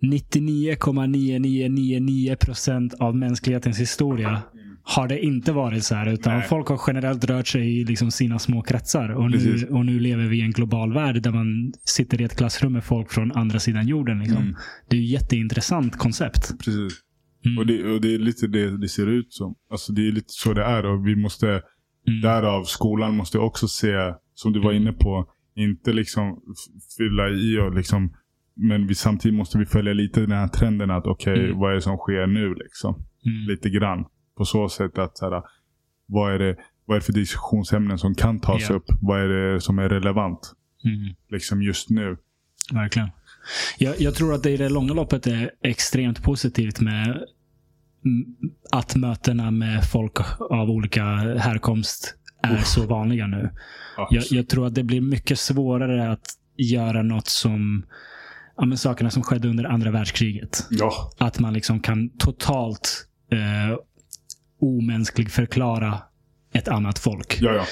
99,9999 0.00 2.36
procent 2.36 2.94
av 2.94 3.16
mänsklighetens 3.16 3.78
historia 3.80 4.42
har 4.84 5.08
det 5.08 5.24
inte 5.24 5.52
varit 5.52 5.84
så 5.84 5.94
här. 5.94 6.12
Utan 6.12 6.38
Nej. 6.38 6.48
folk 6.48 6.68
har 6.68 6.80
generellt 6.86 7.24
rört 7.24 7.46
sig 7.46 7.80
i 7.80 7.84
liksom 7.84 8.10
sina 8.10 8.38
små 8.38 8.62
kretsar. 8.62 9.08
Och 9.08 9.30
nu, 9.30 9.36
Precis. 9.36 9.64
och 9.70 9.86
nu 9.86 10.00
lever 10.00 10.24
vi 10.24 10.38
i 10.38 10.42
en 10.42 10.50
global 10.50 10.92
värld 10.94 11.22
där 11.22 11.30
man 11.32 11.72
sitter 11.84 12.20
i 12.20 12.24
ett 12.24 12.36
klassrum 12.36 12.72
med 12.72 12.84
folk 12.84 13.10
från 13.12 13.32
andra 13.32 13.58
sidan 13.58 13.86
jorden. 13.86 14.18
Liksom. 14.18 14.42
Mm. 14.42 14.54
Det 14.88 14.96
är 14.96 15.00
ett 15.00 15.08
jätteintressant 15.10 15.98
koncept. 15.98 16.58
Precis. 16.58 16.92
Mm. 17.44 17.58
Och 17.58 17.66
det, 17.66 17.84
och 17.92 18.00
det 18.00 18.14
är 18.14 18.18
lite 18.18 18.46
det 18.46 18.76
det 18.76 18.88
ser 18.88 19.06
ut 19.06 19.32
som. 19.32 19.54
Alltså 19.70 19.92
det 19.92 20.08
är 20.08 20.12
lite 20.12 20.32
så 20.32 20.52
det 20.54 20.64
är. 20.64 20.86
Och 20.86 21.06
vi 21.06 21.16
måste, 21.16 21.62
Mm. 22.08 22.20
därav 22.20 22.64
skolan 22.64 23.16
måste 23.16 23.38
också 23.38 23.68
se, 23.68 23.92
som 24.34 24.52
du 24.52 24.60
var 24.60 24.72
inne 24.72 24.92
på, 24.92 25.26
inte 25.56 25.92
liksom 25.92 26.38
fylla 26.98 27.28
i 27.30 27.58
och 27.58 27.74
liksom 27.74 28.14
men 28.56 28.86
vi, 28.86 28.94
samtidigt 28.94 29.38
måste 29.38 29.58
vi 29.58 29.66
följa 29.66 29.92
lite 29.92 30.20
den 30.20 30.30
här 30.32 30.48
trenden 30.48 30.90
att 30.90 31.06
okej, 31.06 31.44
Mm. 31.44 31.58
vad 31.58 31.70
är 31.70 31.74
det 31.74 31.80
som 31.80 31.96
sker 31.96 32.26
nu 32.26 32.54
liksom? 32.54 32.94
Mm. 32.94 33.48
Lite 33.48 33.70
grann. 33.70 34.04
På 34.36 34.44
så 34.44 34.68
sätt 34.68 34.98
att 34.98 35.18
så 35.18 35.30
här, 35.30 35.42
vad, 36.06 36.34
är 36.34 36.38
det, 36.38 36.56
vad 36.84 36.96
är 36.96 37.00
det 37.00 37.06
för 37.06 37.12
diskussionsämnen 37.12 37.98
som 37.98 38.14
kan 38.14 38.40
tas 38.40 38.68
Ja. 38.68 38.74
upp? 38.74 38.84
Vad 39.00 39.20
är 39.20 39.28
det 39.28 39.60
som 39.60 39.78
är 39.78 39.88
relevant? 39.88 40.52
Mm. 40.84 41.14
Liksom 41.30 41.62
just 41.62 41.90
nu. 41.90 42.16
Verkligen. 42.72 43.10
Jag, 43.78 44.00
jag 44.00 44.14
tror 44.14 44.34
att 44.34 44.42
det 44.42 44.50
i 44.50 44.56
det 44.56 44.68
långa 44.68 44.92
loppet 44.92 45.26
är 45.26 45.50
extremt 45.62 46.22
positivt 46.22 46.80
med 46.80 47.24
att 48.70 48.96
mötena 48.96 49.50
med 49.50 49.84
folk 49.84 50.18
av 50.40 50.70
olika 50.70 51.04
härkomst 51.38 52.14
är 52.42 52.62
så 52.62 52.86
vanliga 52.86 53.26
nu. 53.26 53.50
Jag, 54.10 54.24
jag, 54.30 54.48
tror 54.48 54.66
att 54.66 54.74
det 54.74 54.82
blir 54.82 55.00
mycket 55.00 55.38
svårare 55.38 56.10
att 56.12 56.26
göra 56.56 57.02
något 57.02 57.26
som 57.26 57.86
ja, 58.56 58.64
men 58.64 58.78
sakerna 58.78 59.10
som 59.10 59.22
skedde 59.22 59.48
under 59.48 59.64
andra 59.64 59.90
världskriget. 59.90 60.66
Ja. 60.70 61.12
Att 61.18 61.38
man 61.38 61.52
liksom 61.52 61.80
kan 61.80 62.10
totalt 62.18 63.06
eh, 63.32 63.78
omänsklig 64.62 65.30
förklara 65.30 65.98
ett 66.52 66.68
annat 66.68 66.98
folk. 66.98 67.38
Ja, 67.40 67.54
ja. 67.54 67.64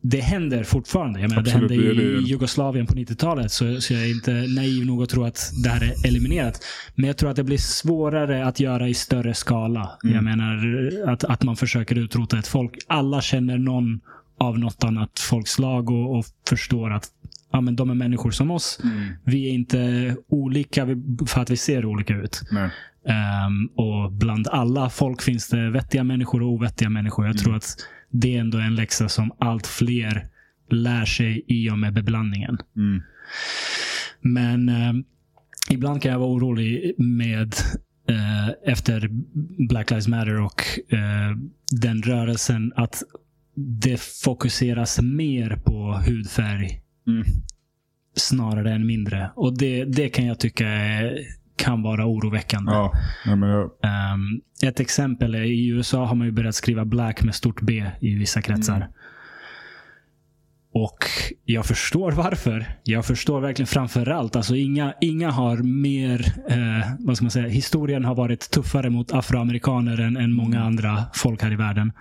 Det 0.00 0.20
händer 0.20 0.64
fortfarande. 0.64 1.20
Jag 1.20 1.30
menar, 1.30 1.42
det 1.42 1.50
Absolut, 1.50 1.70
hände 1.70 1.92
det 1.92 2.02
i 2.02 2.20
det. 2.20 2.28
Jugoslavien 2.28 2.86
på 2.86 2.94
90-talet. 2.94 3.52
Så, 3.52 3.80
så 3.80 3.94
jag 3.94 4.02
är 4.02 4.10
inte 4.10 4.32
naiv 4.32 4.86
nog 4.86 5.02
att 5.02 5.08
tro 5.08 5.24
att 5.24 5.50
det 5.62 5.68
här 5.68 5.82
är 5.82 6.08
eliminerat. 6.08 6.64
Men 6.94 7.06
jag 7.06 7.16
tror 7.16 7.30
att 7.30 7.36
det 7.36 7.44
blir 7.44 7.58
svårare 7.58 8.46
att 8.46 8.60
göra 8.60 8.88
i 8.88 8.94
större 8.94 9.34
skala. 9.34 9.98
Mm. 10.04 10.14
Jag 10.14 10.24
menar 10.24 10.90
att, 11.12 11.24
att 11.24 11.42
man 11.42 11.56
försöker 11.56 11.98
utrota 11.98 12.38
ett 12.38 12.46
folk. 12.46 12.78
Alla 12.86 13.20
känner 13.20 13.58
någon 13.58 14.00
av 14.38 14.58
något 14.58 14.84
annat 14.84 15.18
folkslag 15.18 15.90
och, 15.90 16.18
och 16.18 16.24
förstår 16.48 16.92
att 16.92 17.04
ja, 17.52 17.60
men 17.60 17.76
de 17.76 17.90
är 17.90 17.94
människor 17.94 18.30
som 18.30 18.50
oss. 18.50 18.80
Mm. 18.84 19.08
Vi 19.24 19.48
är 19.48 19.52
inte 19.52 20.16
olika 20.28 20.86
för 21.26 21.40
att 21.40 21.50
vi 21.50 21.56
ser 21.56 21.84
olika 21.84 22.14
ut. 22.14 22.42
Nej. 22.50 22.70
Ehm, 23.06 23.66
och 23.66 24.12
bland 24.12 24.48
alla 24.48 24.90
folk 24.90 25.22
finns 25.22 25.48
det 25.48 25.70
vettiga 25.70 26.04
människor 26.04 26.42
och 26.42 26.48
ovettiga 26.48 26.90
människor. 26.90 27.26
Jag 27.26 27.38
tror 27.38 27.56
att 27.56 27.76
det 28.10 28.36
är 28.36 28.40
ändå 28.40 28.58
en 28.58 28.74
läxa 28.74 29.08
som 29.08 29.32
allt 29.38 29.66
fler 29.66 30.28
lär 30.70 31.04
sig 31.04 31.44
i 31.46 31.70
och 31.70 31.78
med 31.78 31.94
beblandningen. 31.94 32.58
Mm. 32.76 33.02
Men 34.20 34.68
ehm, 34.68 35.04
ibland 35.70 36.02
kan 36.02 36.12
jag 36.12 36.18
vara 36.18 36.30
orolig 36.30 36.94
med 36.98 37.54
eh, 38.08 38.48
efter 38.72 39.08
Black 39.68 39.90
Lives 39.90 40.08
Matter 40.08 40.40
och 40.40 40.62
eh, 40.92 41.36
den 41.80 42.02
rörelsen 42.02 42.72
att 42.76 43.02
det 43.54 44.00
fokuseras 44.00 45.00
mer 45.02 45.56
på 45.64 46.00
hudfärg 46.06 46.82
Mm. 47.06 47.24
snarare 48.16 48.72
än 48.72 48.86
mindre. 48.86 49.30
Och 49.36 49.58
det, 49.58 49.84
det 49.84 50.08
kan 50.08 50.26
jag 50.26 50.38
tycka 50.38 50.68
är, 50.68 51.18
kan 51.58 51.82
vara 51.82 52.06
oroväckande. 52.06 52.72
Ja. 52.72 52.92
Jag, 53.24 53.70
Um, 54.14 54.40
ett 54.62 54.80
exempel 54.80 55.34
är 55.34 55.42
i 55.42 55.68
USA 55.68 56.04
har 56.04 56.14
man 56.14 56.26
ju 56.26 56.32
börjat 56.32 56.54
skriva 56.54 56.84
black 56.84 57.22
med 57.22 57.34
stort 57.34 57.60
B 57.60 57.84
i 58.00 58.14
vissa 58.14 58.42
kretsar. 58.42 58.76
Mm. 58.76 58.88
Och 60.72 61.04
jag 61.44 61.66
förstår 61.66 62.12
varför. 62.12 62.66
Jag 62.84 63.04
förstår 63.04 63.40
verkligen 63.40 63.66
framförallt. 63.66 64.36
Alltså 64.36 64.56
inga, 64.56 64.94
inga 65.00 65.30
har 65.30 65.56
mer, 65.56 66.34
eh, 66.48 66.90
vad 66.98 67.16
ska 67.16 67.24
man 67.24 67.30
säga, 67.30 67.48
historien 67.48 68.04
har 68.04 68.14
varit 68.14 68.50
tuffare 68.50 68.90
mot 68.90 69.12
afroamerikaner 69.12 70.00
än, 70.00 70.16
än 70.16 70.32
många 70.32 70.62
andra 70.62 71.04
folk 71.14 71.42
här 71.42 71.52
i 71.52 71.56
världen. 71.56 71.92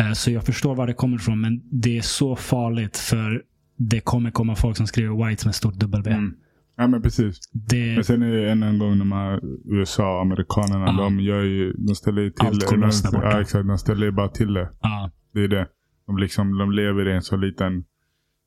Eh, 0.00 0.12
så 0.12 0.30
jag 0.30 0.46
förstår 0.46 0.74
var 0.74 0.86
det 0.86 0.94
kommer 0.94 1.16
ifrån. 1.16 1.40
Men 1.40 1.62
det 1.70 1.98
är 1.98 2.02
så 2.02 2.36
farligt 2.36 2.96
för 2.96 3.42
det 3.76 4.00
kommer 4.00 4.30
komma 4.30 4.56
folk 4.56 4.76
som 4.76 4.86
skriver 4.86 5.26
white 5.26 5.46
med 5.46 5.54
stort 5.54 5.74
W. 5.74 6.10
mm. 6.14 6.34
Ja, 6.80 6.86
men 6.86 7.02
precis. 7.02 7.38
Det, 7.52 7.94
Men 7.94 8.04
sen 8.04 8.22
är 8.22 8.32
det 8.32 8.50
än 8.50 8.62
en 8.62 8.78
gång 8.78 8.98
de 8.98 9.12
här 9.12 9.40
USA, 9.64 10.20
amerikanerna, 10.20 10.84
Ja. 10.86 11.02
de 11.04 11.20
gör 11.20 11.42
ju, 11.42 11.72
de 11.72 11.94
ställer 11.94 12.22
ju 12.22 12.30
till 12.30 12.46
Allt 12.46 12.60
där 12.70 13.12
borta. 13.12 13.30
Ja, 13.30 13.40
exakt. 13.40 13.68
De 13.68 13.78
ställer 13.78 14.06
ju 14.06 14.12
bara 14.12 14.28
till 14.28 14.52
det. 14.54 14.70
ja, 14.80 15.10
Det 15.34 15.40
är 15.44 15.48
det. 15.48 15.68
De, 16.06 16.18
liksom, 16.18 16.58
de 16.58 16.72
lever 16.72 17.08
i 17.08 17.12
en 17.12 17.22
så 17.22 17.36
liten, 17.36 17.84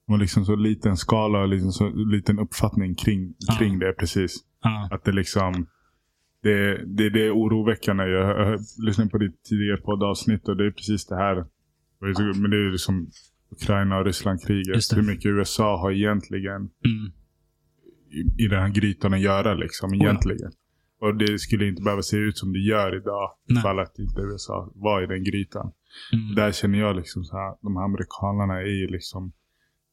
de 0.05 0.11
har 0.11 0.17
liksom 0.17 0.45
så 0.45 0.55
liten 0.55 0.97
skala 0.97 1.41
och 1.41 1.47
liksom 1.47 1.71
så 1.71 1.89
liten 1.89 2.39
uppfattning 2.39 2.95
kring, 2.95 3.33
kring 3.59 3.79
det 3.79 3.93
precis. 3.93 4.35
Att 4.91 5.03
det 5.03 5.11
liksom, 5.11 5.67
det, 6.43 6.85
det, 6.85 7.09
det 7.09 7.25
är 7.27 7.31
oroväckande. 7.31 8.03
Jag, 8.03 8.39
jag 8.51 8.59
lyssnade 8.85 9.09
på 9.09 9.17
ditt 9.17 9.43
tidigare 9.43 9.77
poddavsnitt 9.77 10.47
och 10.47 10.57
det 10.57 10.65
är 10.65 10.71
precis 10.71 11.07
det 11.07 11.15
här. 11.15 11.35
Men 12.41 12.51
det 12.51 12.57
är 12.57 12.71
liksom 12.71 13.07
Ukraina 13.51 13.97
och 13.97 14.05
Ryssland-kriget. 14.05 14.89
Det. 14.89 14.95
Hur 14.95 15.07
mycket 15.07 15.25
USA 15.25 15.77
har 15.81 15.91
egentligen 15.91 16.55
mm, 16.55 17.11
i, 18.11 18.43
i 18.43 18.47
den 18.47 18.61
här 18.61 18.69
grytan 18.69 19.13
att 19.13 19.21
göra 19.21 19.53
liksom 19.53 19.93
ja. 19.93 20.03
egentligen. 20.05 20.51
Och 21.01 21.15
det 21.15 21.39
skulle 21.39 21.67
inte 21.67 21.81
behöva 21.81 22.01
se 22.01 22.17
ut 22.17 22.38
som 22.38 22.53
det 22.53 22.59
gör 22.59 22.97
idag. 22.97 23.31
Ifall 23.49 23.79
att 23.79 23.99
inte 23.99 24.21
USA 24.21 24.71
var 24.75 25.03
i 25.03 25.07
den 25.07 25.23
grytan. 25.23 25.71
mm, 26.13 26.35
Där 26.35 26.51
känner 26.51 26.79
jag 26.79 26.95
liksom 26.95 27.23
så 27.23 27.38
här, 27.38 27.55
de 27.61 27.75
här 27.77 27.83
amerikanerna 27.83 28.61
är 28.61 28.79
ju 28.81 28.88
liksom, 28.88 29.31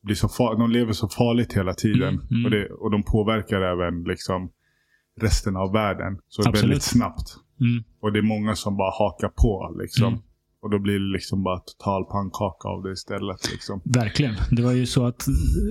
blir 0.02 0.14
så 0.14 0.28
far, 0.28 0.58
de 0.58 0.70
lever 0.70 0.92
så 0.92 1.08
farligt 1.08 1.52
hela 1.52 1.74
tiden. 1.74 2.14
Mm, 2.14 2.26
mm. 2.30 2.44
Och, 2.44 2.50
det, 2.50 2.68
och 2.68 2.90
de 2.90 3.02
påverkar 3.02 3.60
även 3.60 4.04
liksom 4.04 4.50
resten 5.20 5.56
av 5.56 5.72
världen. 5.72 6.18
Så 6.28 6.40
Absolut. 6.42 6.62
väldigt 6.62 6.82
snabbt. 6.82 7.36
mm. 7.60 7.84
Och 8.00 8.12
det 8.12 8.18
är 8.18 8.22
många 8.22 8.54
som 8.54 8.76
bara 8.76 8.90
hakar 8.90 9.28
på 9.28 9.76
liksom. 9.80 10.22
Mm. 10.60 10.64
Och 10.64 10.70
då 10.70 10.78
blir 10.78 10.94
det 10.98 11.12
liksom 11.12 11.42
bara 11.42 11.58
total 11.58 12.04
pannkaka 12.04 12.68
av 12.68 12.82
det 12.82 12.92
istället 12.92 13.50
liksom. 13.52 13.80
Verkligen. 13.84 14.34
Det 14.50 14.62
var 14.62 14.72
ju 14.72 14.86
så 14.86 15.06
att 15.06 15.26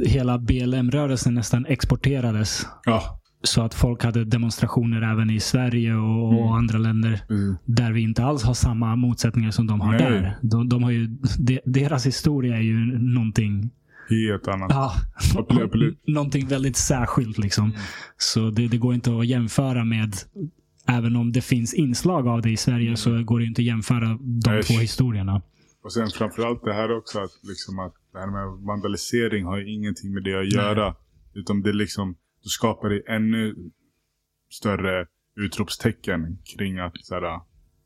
hela 0.06 0.38
BLM-rörelsen 0.40 1.34
nästan 1.34 1.66
exporterades. 1.66 2.68
Ja. 2.86 3.20
Så 3.44 3.62
att 3.62 3.74
folk 3.74 4.04
hade 4.04 4.26
demonstrationer 4.26 5.02
även 5.14 5.30
i 5.30 5.40
Sverige 5.40 5.96
och, 5.96 6.34
Mm. 6.34 6.44
och 6.44 6.58
andra 6.58 6.78
länder. 6.78 7.22
Där 7.66 7.92
vi 7.92 8.02
inte 8.02 8.24
alls 8.26 8.44
har 8.44 8.54
samma 8.54 8.96
motsättningar 8.96 9.52
som 9.52 9.68
de 9.68 9.82
har 9.82 9.92
Nej. 9.92 10.00
där. 10.02 10.38
De, 10.42 10.70
de 10.70 10.84
har 10.84 10.92
ju, 10.92 11.08
de, 11.40 11.60
deras 11.66 12.06
historia 12.06 12.56
är 12.58 12.62
ju 12.62 13.00
någonting, 13.00 13.70
Helt 14.10 14.48
annat. 14.48 14.68
ja, 14.72 14.92
någonting 16.08 16.48
väldigt 16.48 16.78
särskilt. 16.78 17.38
Liksom. 17.38 17.66
Mm. 17.66 17.78
Så 18.18 18.50
det, 18.50 18.68
det 18.68 18.78
går 18.78 18.94
inte 18.94 19.18
att 19.20 19.28
jämföra 19.28 19.84
med 19.84 20.14
Även 20.88 21.16
om 21.16 21.32
det 21.32 21.42
finns 21.42 21.74
inslag 21.74 22.28
av 22.28 22.42
det 22.42 22.50
i 22.50 22.58
Sverige 22.58 22.98
så 22.98 23.24
går 23.24 23.40
det 23.40 23.46
inte 23.46 23.62
att 23.62 23.66
jämföra 23.66 24.18
de 24.22 24.52
Nej. 24.52 24.64
två 24.64 24.74
historierna. 24.74 25.42
Och 25.84 25.94
sen 25.94 26.08
framförallt 26.10 26.64
det 26.64 26.74
här 26.74 26.98
också 26.98 27.20
att, 27.20 27.32
liksom 27.44 27.80
att 27.80 27.94
det 28.14 28.20
här 28.20 28.28
med 28.28 28.66
vandalisering 28.66 29.46
har 29.46 29.58
ju 29.58 29.74
ingenting 29.74 30.14
med 30.14 30.24
det 30.24 30.40
att 30.40 30.54
göra. 30.54 30.96
Utan 31.34 31.62
det 31.62 31.74
liksom, 31.74 32.16
du 32.44 32.50
skapar 32.50 32.90
det 32.90 33.02
ännu 33.08 33.56
större 34.50 35.06
utropstecken 35.36 36.38
kring 36.58 36.80
att 36.80 36.94
såhär, 36.98 37.40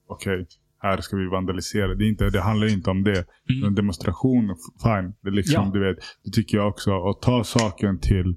okej, 0.07 0.47
här 0.79 0.97
ska 1.01 1.17
vi 1.17 1.27
vandalisera. 1.27 1.95
Det, 1.95 2.05
är 2.05 2.09
inte, 2.09 2.29
det 2.29 2.41
handlar 2.41 2.67
inte 2.67 2.89
om 2.89 3.03
det. 3.03 3.25
Mm. 3.49 3.63
En 3.67 3.75
demonstration, 3.75 4.55
fine. 4.83 5.13
Det 5.21 5.29
är 5.29 5.31
liksom, 5.31 5.63
Ja. 5.65 5.71
du 5.73 5.79
vet, 5.79 5.97
det 6.23 6.31
tycker 6.31 6.57
jag 6.57 6.67
också. 6.67 6.91
Och 6.91 7.21
ta 7.21 7.43
saken 7.43 7.99
till 7.99 8.35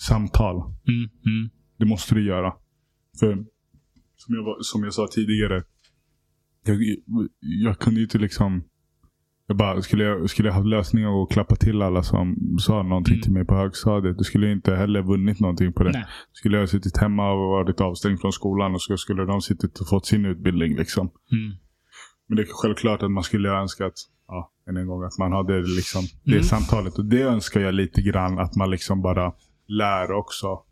samtal. 0.00 0.56
Mm, 0.56 1.10
mm, 1.26 1.50
Det 1.78 1.84
måste 1.86 2.14
du 2.14 2.26
göra. 2.26 2.54
För 3.20 3.44
som 4.18 4.34
jag, 4.34 4.56
som 4.64 4.84
jag 4.84 4.94
sa 4.94 5.06
tidigare. 5.12 5.62
Jag, 6.64 6.78
jag 7.40 7.78
kunde 7.78 8.00
ju 8.00 8.04
inte 8.06 8.18
liksom. 8.18 8.62
Jag 9.46 9.56
bara, 9.56 9.82
skulle 9.82 10.04
jag, 10.04 10.30
skulle 10.30 10.48
jag 10.48 10.54
haft 10.54 10.66
lösningar 10.66 11.08
och 11.08 11.32
klappa 11.32 11.56
till 11.56 11.82
alla 11.82 12.02
som 12.02 12.36
sa 12.60 12.82
någonting 12.82 13.14
Mm. 13.14 13.22
till 13.22 13.32
mig 13.32 13.44
på 13.44 13.54
högstadiet. 13.54 14.18
Då 14.18 14.24
skulle 14.24 14.46
jag 14.46 14.56
inte 14.56 14.74
heller 14.76 15.02
vunnit 15.02 15.40
någonting 15.40 15.72
på 15.72 15.82
det. 15.82 15.90
Nej. 15.90 16.04
Skulle 16.32 16.56
jag 16.56 16.62
ha 16.62 16.66
suttit 16.66 16.96
hemma 16.96 17.30
och 17.32 17.38
varit 17.48 17.80
avstängd 17.80 18.20
från 18.20 18.32
skolan 18.32 18.74
och 18.74 18.82
så 18.82 18.96
skulle 18.96 19.24
de 19.24 19.40
suttit 19.42 19.78
och 19.80 19.88
fått 19.88 20.06
sin 20.06 20.24
utbildning 20.24 20.76
liksom. 20.76 21.10
mm. 21.32 21.56
Men 22.28 22.36
det 22.36 22.42
är 22.42 22.46
självklart 22.50 23.02
att 23.02 23.10
man 23.10 23.22
skulle 23.22 23.48
ha 23.48 23.60
önskat, 23.60 23.92
ja, 24.28 24.52
än 24.68 24.76
en 24.76 24.86
gång, 24.86 25.02
att 25.04 25.18
man 25.18 25.32
hade 25.32 25.58
liksom 25.62 26.02
det 26.24 26.30
Mm. 26.32 26.42
samtalet. 26.44 26.98
Och 26.98 27.04
det 27.04 27.22
önskar 27.22 27.60
jag 27.60 27.74
lite 27.74 28.02
grann 28.02 28.38
att 28.38 28.56
man 28.56 28.70
liksom 28.70 29.02
bara 29.02 29.32
lär 29.68 30.12
också 30.12 30.62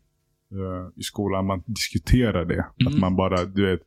eh, 0.51 0.89
i 0.95 1.01
skolan. 1.03 1.45
Man 1.45 1.63
diskuterar 1.65 2.45
det. 2.45 2.53
Mm. 2.81 2.93
Att 2.93 2.99
man 2.99 3.15
bara, 3.15 3.45
du 3.45 3.65
vet, 3.65 3.79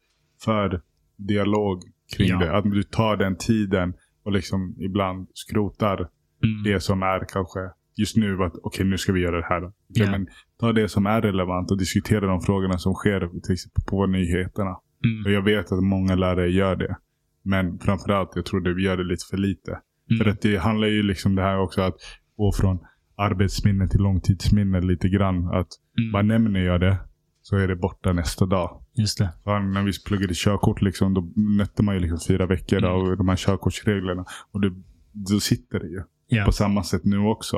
för 0.45 0.81
dialog 1.16 1.82
kring 2.16 2.28
Ja. 2.28 2.39
det. 2.39 2.57
Att 2.57 2.65
du 2.65 2.82
tar 2.82 3.16
den 3.16 3.37
tiden 3.37 3.95
och 4.23 4.32
liksom 4.32 4.77
ibland 4.81 5.28
skrotar 5.35 6.09
Mm. 6.45 6.62
det 6.62 6.81
som 6.81 7.03
är 7.03 7.24
kanske 7.28 7.61
just 7.97 8.16
nu. 8.16 8.43
att 8.45 8.55
Okej, 8.62 8.87
nu 8.87 8.99
ska 8.99 9.12
vi 9.12 9.20
göra 9.20 9.37
det 9.37 9.47
här. 9.49 9.62
Okej, 9.65 9.73
Ja. 9.91 10.11
men 10.11 10.27
ta 10.61 10.73
det 10.73 10.89
som 10.89 11.07
är 11.07 11.23
relevant 11.23 11.70
och 11.70 11.78
diskutera 11.78 12.27
de 12.27 12.41
frågorna 12.41 12.78
som 12.78 12.95
sker 12.95 13.20
till 13.43 13.53
exempel 13.53 13.85
på 13.87 14.07
nyheterna. 14.07 14.77
Mm. 15.05 15.24
Och 15.24 15.31
jag 15.32 15.43
vet 15.43 15.73
att 15.73 15.82
många 15.82 16.15
lärare 16.15 16.51
gör 16.51 16.77
det. 16.77 16.97
Men 17.43 17.78
framförallt, 17.78 18.31
jag 18.35 18.45
tror 18.45 18.69
att 18.70 18.77
vi 18.77 18.82
gör 18.82 18.97
det 18.97 19.05
lite 19.05 19.24
för 19.31 19.37
lite. 19.37 19.70
Mm. 20.11 20.19
För 20.24 20.31
att 20.31 20.41
det 20.43 20.57
handlar 20.57 20.89
ju 20.89 21.03
liksom 21.03 21.35
det 21.35 21.43
här 21.43 21.59
också 21.61 21.82
att 21.82 21.97
gå 22.37 22.53
från 22.53 22.78
arbetsminne 23.20 23.88
till 23.88 24.01
långtidsminne 24.01 24.80
lite 24.80 25.09
grann. 25.09 25.47
Att 25.47 25.68
Mm. 25.98 26.12
bara 26.12 26.22
nämner 26.22 26.60
jag 26.60 26.80
det 26.80 26.97
så 27.42 27.56
är 27.56 27.68
det 27.68 27.76
borta 27.76 28.12
nästa 28.12 28.47
dag. 28.47 28.82
Just 28.94 29.18
det. 29.18 29.28
Så 29.44 29.59
när 29.59 29.82
vi 29.82 29.92
pluggade 30.06 30.34
körkort 30.36 30.82
liksom, 30.82 31.14
då 31.14 31.32
nötte 31.36 31.82
man 31.82 31.94
ju 31.94 32.01
liksom 32.01 32.18
fyra 32.28 32.47
veckor 32.47 32.78
Mm. 32.78 32.90
av 32.90 33.16
de 33.16 33.28
här 33.28 33.36
körkortsreglerna. 33.36 34.24
Och 34.52 34.60
det, 34.60 34.70
då 35.12 35.40
sitter 35.40 35.78
det 35.80 35.86
ju. 35.88 36.02
Ja. 36.28 36.44
På 36.44 36.52
samma 36.52 36.82
sätt 36.84 37.05
nu 37.05 37.18
också. 37.18 37.56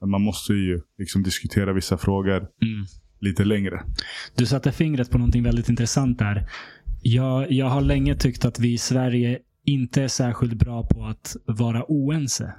Att 0.00 0.08
man 0.08 0.22
måste 0.22 0.52
ju 0.52 0.80
liksom 0.98 1.22
diskutera 1.22 1.72
vissa 1.72 1.96
frågor 1.98 2.36
Mm. 2.36 2.84
lite 3.20 3.44
längre. 3.44 3.82
Du 4.36 4.46
satte 4.46 4.72
fingret 4.72 5.10
på 5.10 5.18
någonting 5.18 5.42
väldigt 5.42 5.68
intressant 5.68 6.18
där. 6.18 6.46
Jag, 7.02 7.52
jag 7.52 7.66
har 7.66 7.80
länge 7.80 8.14
tyckt 8.14 8.44
att 8.44 8.60
vi 8.60 8.72
i 8.72 8.78
Sverige 8.78 9.38
inte 9.64 10.02
är 10.02 10.08
särskilt 10.08 10.54
bra 10.54 10.86
på 10.86 11.04
att 11.06 11.36
vara 11.46 11.84
oense. 11.88 12.54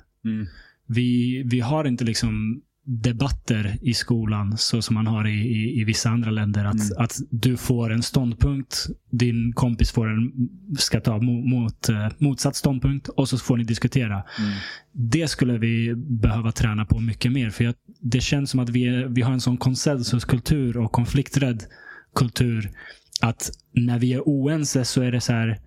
Vi, 0.94 1.44
vi 1.46 1.60
har 1.60 1.86
inte 1.86 2.04
liksom 2.04 2.62
debatter 2.86 3.78
i 3.82 3.94
skolan, 3.94 4.58
så 4.58 4.82
som 4.82 4.94
man 4.94 5.08
har 5.08 5.28
i, 5.28 5.32
i, 5.34 5.82
i 5.82 5.84
vissa 5.84 6.10
andra 6.10 6.32
länder. 6.32 6.66
Att, 6.66 6.74
Mm. 6.74 7.04
att 7.04 7.18
du 7.32 7.58
får 7.58 7.92
en 7.94 8.04
ståndpunkt, 8.04 8.88
din 9.12 9.54
kompis 9.54 9.92
får 9.92 10.10
en, 10.10 10.32
ska 10.78 11.00
ta 11.00 11.22
mot, 11.22 11.46
mot, 11.46 11.90
eh, 11.90 12.08
motsatt 12.18 12.56
ståndpunkt 12.56 13.08
och 13.08 13.30
så 13.30 13.38
får 13.38 13.58
ni 13.58 13.64
diskutera. 13.64 14.14
Mm. 14.14 14.54
Det 14.92 15.28
skulle 15.28 15.58
vi 15.58 15.94
behöva 15.96 16.52
träna 16.52 16.86
på 16.86 17.00
mycket 17.00 17.32
mer. 17.32 17.50
För 17.50 17.64
jag, 17.64 17.74
Det 18.00 18.22
känns 18.22 18.50
som 18.50 18.60
att 18.60 18.70
vi, 18.70 18.88
är, 18.88 19.06
vi 19.06 19.22
har 19.22 19.34
en 19.34 19.42
sån 19.42 19.58
konsensuskultur 19.58 20.78
och 20.78 20.92
konflikträdd 20.92 21.64
kultur. 22.16 22.72
Att 23.22 23.52
när 23.74 24.00
vi 24.00 24.14
är 24.14 24.22
oense 24.26 24.86
så 24.86 25.02
är 25.02 25.12
det 25.12 25.22
så 25.22 25.34
här, 25.34 25.60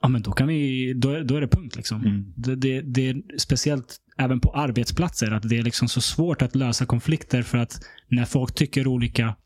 ja 0.00 0.08
men 0.08 0.22
då, 0.22 0.32
kan 0.32 0.48
vi, 0.48 0.92
då, 0.96 1.20
då 1.22 1.36
är 1.36 1.40
det 1.40 1.48
punkt. 1.48 1.76
Liksom. 1.76 2.00
Mm. 2.04 2.32
Det, 2.36 2.56
det, 2.56 2.80
det 2.80 3.08
är 3.08 3.22
speciellt 3.38 3.96
även 4.16 4.40
på 4.40 4.50
arbetsplatser, 4.50 5.30
att 5.30 5.48
det 5.48 5.58
är 5.58 5.62
liksom 5.62 5.88
så 5.88 6.00
svårt 6.00 6.42
att 6.42 6.56
lösa 6.56 6.86
konflikter 6.86 7.42
för 7.42 7.58
att 7.58 7.80
när 8.08 8.24
folk 8.24 8.54
tycker 8.54 8.86
olika 8.86 9.36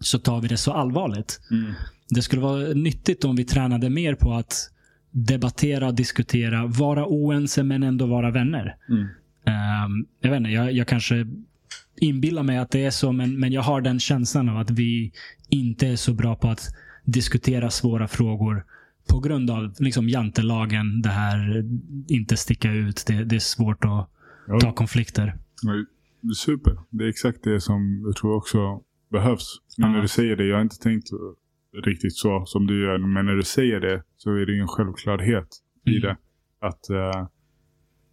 så 0.00 0.18
tar 0.18 0.40
vi 0.40 0.48
det 0.48 0.56
så 0.56 0.72
allvarligt. 0.72 1.40
Mm. 1.50 1.72
Det 2.08 2.22
skulle 2.22 2.42
vara 2.42 2.58
nyttigt 2.58 3.24
om 3.24 3.36
vi 3.36 3.44
tränade 3.44 3.90
mer 3.90 4.14
på 4.14 4.32
att 4.32 4.70
debattera, 5.10 5.92
diskutera, 5.92 6.66
vara 6.66 7.06
oense 7.06 7.62
men 7.62 7.82
ändå 7.82 8.06
vara 8.06 8.30
vänner. 8.30 8.76
Mm. 8.88 9.02
Ehm, 9.46 10.06
jag 10.20 10.30
vet 10.30 10.38
inte, 10.38 10.50
jag, 10.50 10.72
jag 10.72 10.86
kanske 10.86 11.26
inbillar 11.96 12.42
mig 12.42 12.58
att 12.58 12.70
det 12.70 12.84
är 12.84 12.90
så, 12.90 13.12
men, 13.12 13.38
men 13.38 13.52
jag 13.52 13.62
har 13.62 13.80
den 13.80 14.00
känslan 14.00 14.48
av 14.48 14.58
att 14.58 14.70
vi 14.70 15.12
inte 15.48 15.88
är 15.88 15.96
så 15.96 16.12
bra 16.12 16.36
på 16.36 16.48
att 16.48 16.68
diskutera 17.04 17.70
svåra 17.70 18.08
frågor 18.08 18.64
på 19.12 19.20
grund 19.20 19.50
av 19.50 19.74
liksom 19.78 20.08
jantelagen, 20.08 21.02
det 21.02 21.08
här 21.08 21.64
inte 22.08 22.36
sticka 22.36 22.72
ut. 22.72 23.04
Det, 23.06 23.24
det 23.24 23.36
är 23.36 23.40
svårt 23.40 23.84
att 23.84 24.08
Ja. 24.46 24.60
ta 24.60 24.72
konflikter. 24.72 25.34
Super. 26.36 26.78
Det 26.90 27.04
är 27.04 27.08
exakt 27.08 27.38
det 27.44 27.60
som 27.60 28.02
jag 28.06 28.16
tror 28.16 28.36
också 28.36 28.80
behövs. 29.10 29.56
Men 29.78 29.90
Ja. 29.90 29.94
när 29.96 30.02
du 30.02 30.08
säger 30.08 30.36
det, 30.36 30.46
jag 30.46 30.56
har 30.56 30.62
inte 30.62 30.78
tänkt 30.78 31.08
riktigt 31.84 32.16
så 32.16 32.44
som 32.46 32.66
du 32.66 32.82
gör. 32.82 32.98
Men 32.98 33.26
när 33.26 33.34
du 33.34 33.42
säger 33.42 33.80
det 33.80 34.02
så 34.16 34.30
är 34.30 34.46
det 34.46 34.52
ju 34.52 34.60
en 34.60 34.68
självklarhet 34.68 35.48
i 35.86 35.90
Mm. 35.96 36.00
det. 36.02 36.16
Att, 36.66 36.90
eh, 36.90 37.28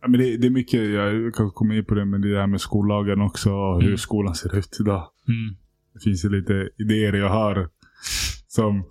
ja, 0.01 0.07
men 0.07 0.11
det, 0.19 0.37
det 0.37 0.47
är 0.47 0.51
mycket, 0.51 0.89
jag 0.89 1.33
kan 1.35 1.51
komma 1.51 1.75
in 1.75 1.85
på 1.85 1.93
det, 1.95 2.05
men 2.05 2.21
det 2.21 2.39
här 2.39 2.47
med 2.47 2.61
skollagen 2.61 3.21
också. 3.21 3.51
Och 3.51 3.81
hur 3.81 3.87
Mm. 3.87 3.97
skolan 3.97 4.35
ser 4.35 4.55
ut 4.57 4.77
idag. 4.79 5.09
Mm. 5.27 5.55
Det 5.93 5.99
finns 6.03 6.25
ju 6.25 6.29
lite 6.29 6.69
idéer 6.77 7.13
jag 7.13 7.29
har 7.29 7.69
som, 8.47 8.83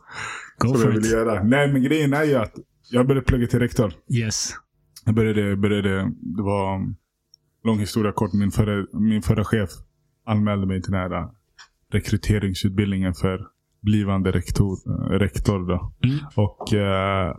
Go 0.59 0.69
som 0.69 0.75
jag 0.75 0.83
for 0.83 0.91
vill 0.91 1.05
it. 1.05 1.13
göra. 1.13 1.43
Nej, 1.43 1.73
men 1.73 1.83
grejen 1.83 2.13
är 2.13 2.25
ju 2.25 2.35
att 2.35 2.55
jag 2.91 3.07
började 3.07 3.27
plugga 3.27 3.47
till 3.47 3.59
rektor. 3.59 3.93
Yes. 4.11 4.55
Jag 5.05 5.15
började, 5.15 5.57
började, 5.57 6.13
det 6.21 6.43
var 6.43 6.95
lång 7.65 7.79
historia 7.79 8.13
kort. 8.13 8.33
Min 8.33 8.51
förra, 8.51 8.87
min 8.93 9.23
förra 9.23 9.45
chef 9.45 9.71
anmälde 10.27 10.67
mig 10.67 10.83
till 10.83 10.93
den 10.93 11.01
här 11.01 11.21
äh, 11.23 11.29
rekryteringsutbildningen 11.93 13.15
för 13.15 13.47
blivande 13.81 14.33
rektor. 14.33 14.79
äh, 14.87 15.19
rektor 15.19 15.69
då. 15.69 15.93
Mm. 16.05 16.19
Och 16.37 16.75
eh, 16.75 17.37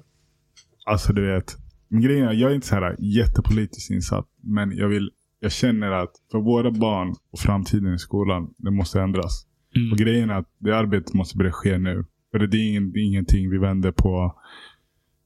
alltså 0.86 1.14
du 1.14 1.28
vet. 1.28 1.58
Men 1.88 2.02
grejen 2.02 2.28
är, 2.28 2.34
jag 2.34 2.52
är 2.52 2.56
inte 2.56 2.68
så 2.68 2.76
här 2.76 2.96
jättepolitiskt 3.00 3.92
insatt. 3.92 4.26
Men 4.44 4.78
jag 4.78 4.88
vill, 4.88 5.12
jag 5.40 5.52
känner 5.52 5.92
att 5.92 6.12
för 6.32 6.40
våra 6.40 6.72
barn 6.72 7.16
och 7.32 7.40
framtiden 7.40 7.94
i 7.94 8.00
skolan, 8.00 8.54
det 8.58 8.72
måste 8.72 9.02
ändras. 9.02 9.46
Mm. 9.76 9.92
Och 9.92 9.98
grejen 9.98 10.30
är 10.30 10.34
att 10.34 10.50
det 10.60 10.78
arbetet 10.78 11.14
måste 11.14 11.38
börja 11.38 11.52
ske 11.52 11.78
nu. 11.78 12.06
För 12.32 12.40
det 12.40 12.58
är, 12.58 12.70
ingen, 12.70 12.92
det 12.92 13.00
är 13.00 13.04
ingenting 13.04 13.50
vi 13.50 13.58
vänder 13.58 13.92
på 13.92 14.36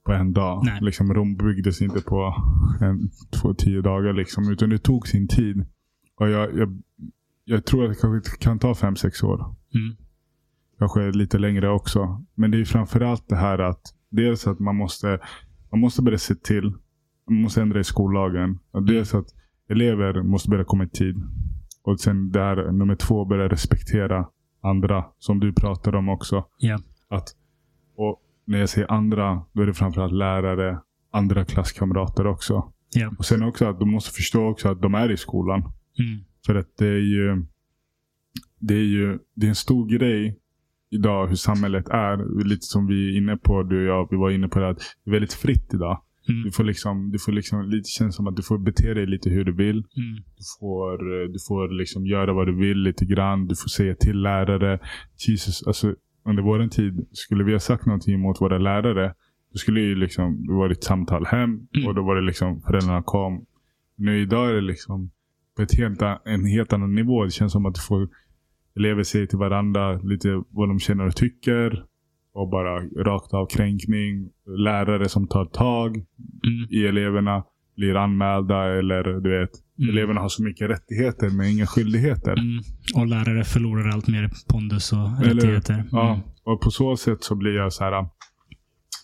på 0.04 0.12
en 0.12 0.34
dag. 0.34 0.62
Nej. 0.66 0.80
Liksom, 0.82 1.14
Rom 1.14 1.36
byggdes 1.36 1.82
inte 1.82 2.02
på 2.02 2.36
en, 2.82 3.10
två, 3.42 3.54
tio 3.54 3.82
dagar. 3.82 4.14
Liksom, 4.14 4.52
utan 4.52 4.70
det 4.70 4.78
tog 4.78 5.08
sin 5.08 5.28
tid. 5.28 5.66
Och 6.16 6.30
jag, 6.30 6.58
jag, 6.58 6.82
jag 7.46 7.66
tror 7.66 7.84
att 7.84 7.90
det 7.90 8.02
kanske 8.02 8.38
kan 8.38 8.60
ta 8.60 8.76
fem, 8.76 8.96
sex 8.96 9.24
år. 9.24 9.56
Mm. 9.76 9.96
Kanske 10.80 11.12
lite 11.12 11.38
längre 11.38 11.70
också. 11.70 12.26
Men 12.36 12.52
det 12.52 12.60
är 12.60 12.66
framförallt 12.66 13.30
det 13.30 13.36
här 13.36 13.60
att 13.60 13.82
dels 14.10 14.48
att 14.48 14.60
man 14.60 14.76
måste, 14.76 15.20
man 15.72 15.80
måste 15.80 16.02
börja 16.02 16.18
se 16.18 16.36
till. 16.36 16.74
Man 17.30 17.42
måste 17.42 17.62
ändra 17.62 17.80
i 17.80 17.84
skollagen. 17.84 18.60
Och 18.72 18.84
dels 18.84 19.14
att 19.14 19.28
elever 19.70 20.24
måste 20.24 20.50
börja 20.50 20.64
komma 20.64 20.84
i 20.84 20.90
tid. 20.90 21.16
Och 21.84 22.00
sen 22.00 22.32
där 22.32 22.72
nummer 22.72 22.96
två, 22.96 23.26
börja 23.26 23.48
respektera 23.48 24.28
andra. 24.62 25.06
Som 25.20 25.40
du 25.40 25.54
pratade 25.54 25.98
om 25.98 26.10
också. 26.10 26.46
Ja. 26.58 26.80
Att, 27.14 27.28
och 27.96 28.22
när 28.46 28.60
jag 28.60 28.70
säger 28.70 28.92
andra, 28.92 29.46
då 29.54 29.62
är 29.62 29.66
det 29.66 29.74
framförallt 29.74 30.14
lärare, 30.14 30.80
andra 31.12 31.46
klasskamrater 31.46 32.28
också. 32.28 32.74
Ja. 32.94 33.14
Och 33.18 33.26
sen 33.26 33.44
också 33.44 33.66
att 33.66 33.80
de 33.80 33.92
måste 33.92 34.12
förstå 34.12 34.48
också 34.48 34.70
att 34.70 34.82
de 34.82 34.94
är 34.94 35.12
i 35.12 35.18
skolan. 35.18 35.60
Mm. 35.60 36.24
För 36.46 36.56
att 36.56 36.78
det 36.78 36.88
är 36.88 37.00
ju, 37.16 37.46
det 38.60 38.74
är 38.74 38.88
ju 38.88 39.20
det 39.36 39.46
är 39.46 39.50
en 39.50 39.56
stor 39.56 39.88
grej 39.98 40.40
idag 40.92 41.28
hur 41.28 41.36
samhället 41.36 41.90
är. 41.90 42.44
Lite 42.46 42.66
som 42.66 42.88
vi 42.88 43.10
är 43.10 43.18
inne 43.18 43.38
på, 43.38 43.64
du 43.64 43.78
och 43.78 43.98
jag, 43.98 44.08
vi 44.12 44.18
var 44.18 44.32
inne 44.32 44.48
på 44.48 44.60
det 44.60 44.70
att 44.70 44.78
det 44.78 45.10
är 45.10 45.12
väldigt 45.12 45.34
fritt 45.34 45.74
idag. 45.74 46.02
Mm. 46.30 46.44
Du 46.44 46.52
får 46.52 46.64
liksom, 46.64 47.12
du 47.12 47.20
får 47.20 47.32
liksom 47.32 47.70
lite 47.70 47.90
känns 47.90 48.16
som 48.16 48.28
att 48.28 48.36
du 48.36 48.44
får 48.44 48.58
bete 48.58 48.94
dig 48.94 49.06
lite 49.06 49.30
hur 49.30 49.44
du 49.44 49.56
vill. 49.56 49.78
Mm. 49.78 50.16
Du 50.16 50.44
får, 50.60 50.98
du 51.34 51.40
får 51.48 51.78
liksom 51.78 52.06
göra 52.06 52.34
vad 52.34 52.48
du 52.48 52.56
vill 52.56 52.78
lite 52.78 53.06
grann. 53.06 53.48
Du 53.48 53.56
får 53.56 53.70
säga 53.70 53.96
till 53.96 54.22
lärare. 54.22 54.80
Jesus, 55.28 55.68
alltså 55.68 55.96
under 56.26 56.44
vår 56.44 56.68
tid, 56.68 57.08
skulle 57.12 57.44
vi 57.44 57.52
ha 57.52 57.60
sagt 57.60 57.86
någonting 57.86 58.20
mot 58.20 58.42
våra 58.42 58.58
lärare, 58.58 59.14
då 59.52 59.58
skulle 59.58 59.80
ju 59.82 59.96
liksom, 59.96 60.48
det 60.48 60.54
var 60.54 60.70
ett 60.70 60.84
samtal 60.84 61.26
hem 61.26 61.50
Mm. 61.76 61.88
och 61.88 61.96
då 61.96 62.04
var 62.04 62.16
det 62.16 62.22
liksom, 62.22 62.62
föräldrarna 62.62 63.04
kom. 63.04 63.46
Nu 63.96 64.22
idag 64.22 64.50
är 64.50 64.54
det 64.54 64.62
liksom 64.62 65.12
på 65.56 65.62
ett 65.62 65.78
helt, 65.78 66.02
en 66.26 66.46
helt 66.46 66.74
annan 66.74 66.96
nivå. 66.96 67.24
Det 67.24 67.32
känns 67.32 67.52
som 67.52 67.66
att 67.66 67.78
får 67.80 68.10
elever 68.76 69.04
säga 69.04 69.28
till 69.28 69.38
varandra 69.38 69.94
lite 69.98 70.44
vad 70.50 70.70
de 70.70 70.80
känner 70.80 71.06
och 71.08 71.16
tycker. 71.16 71.86
Och 72.34 72.50
bara 72.50 72.80
rakt 72.80 73.34
av 73.34 73.46
kränkning. 73.48 74.30
Lärare 74.58 75.10
som 75.10 75.28
tar 75.28 75.46
tag 75.46 75.96
Mm. 75.96 76.68
i 76.70 76.86
eleverna 76.86 77.44
blir 77.76 77.96
anmälda 77.96 78.80
eller 78.80 79.04
du 79.04 79.40
vet. 79.40 79.50
Mm. 79.80 79.90
Eleverna 79.90 80.22
har 80.22 80.30
så 80.30 80.44
mycket 80.44 80.70
rättigheter 80.70 81.30
men 81.30 81.48
inga 81.48 81.66
skyldigheter. 81.68 82.32
Mm. 82.34 82.64
Och 82.96 83.08
lärare 83.08 83.44
förlorar 83.44 83.90
allt 83.90 84.08
mer 84.08 84.30
pondus 84.50 84.94
och 84.94 85.08
Eller 85.22 85.34
rättigheter. 85.36 85.74
Mm. 85.74 85.88
Ja, 85.92 86.22
och 86.44 86.62
på 86.62 86.72
så 86.72 86.98
sätt 86.98 87.24
så 87.24 87.36
blir 87.36 87.56
jag 87.56 87.74
så 87.74 87.84
här. 87.84 88.06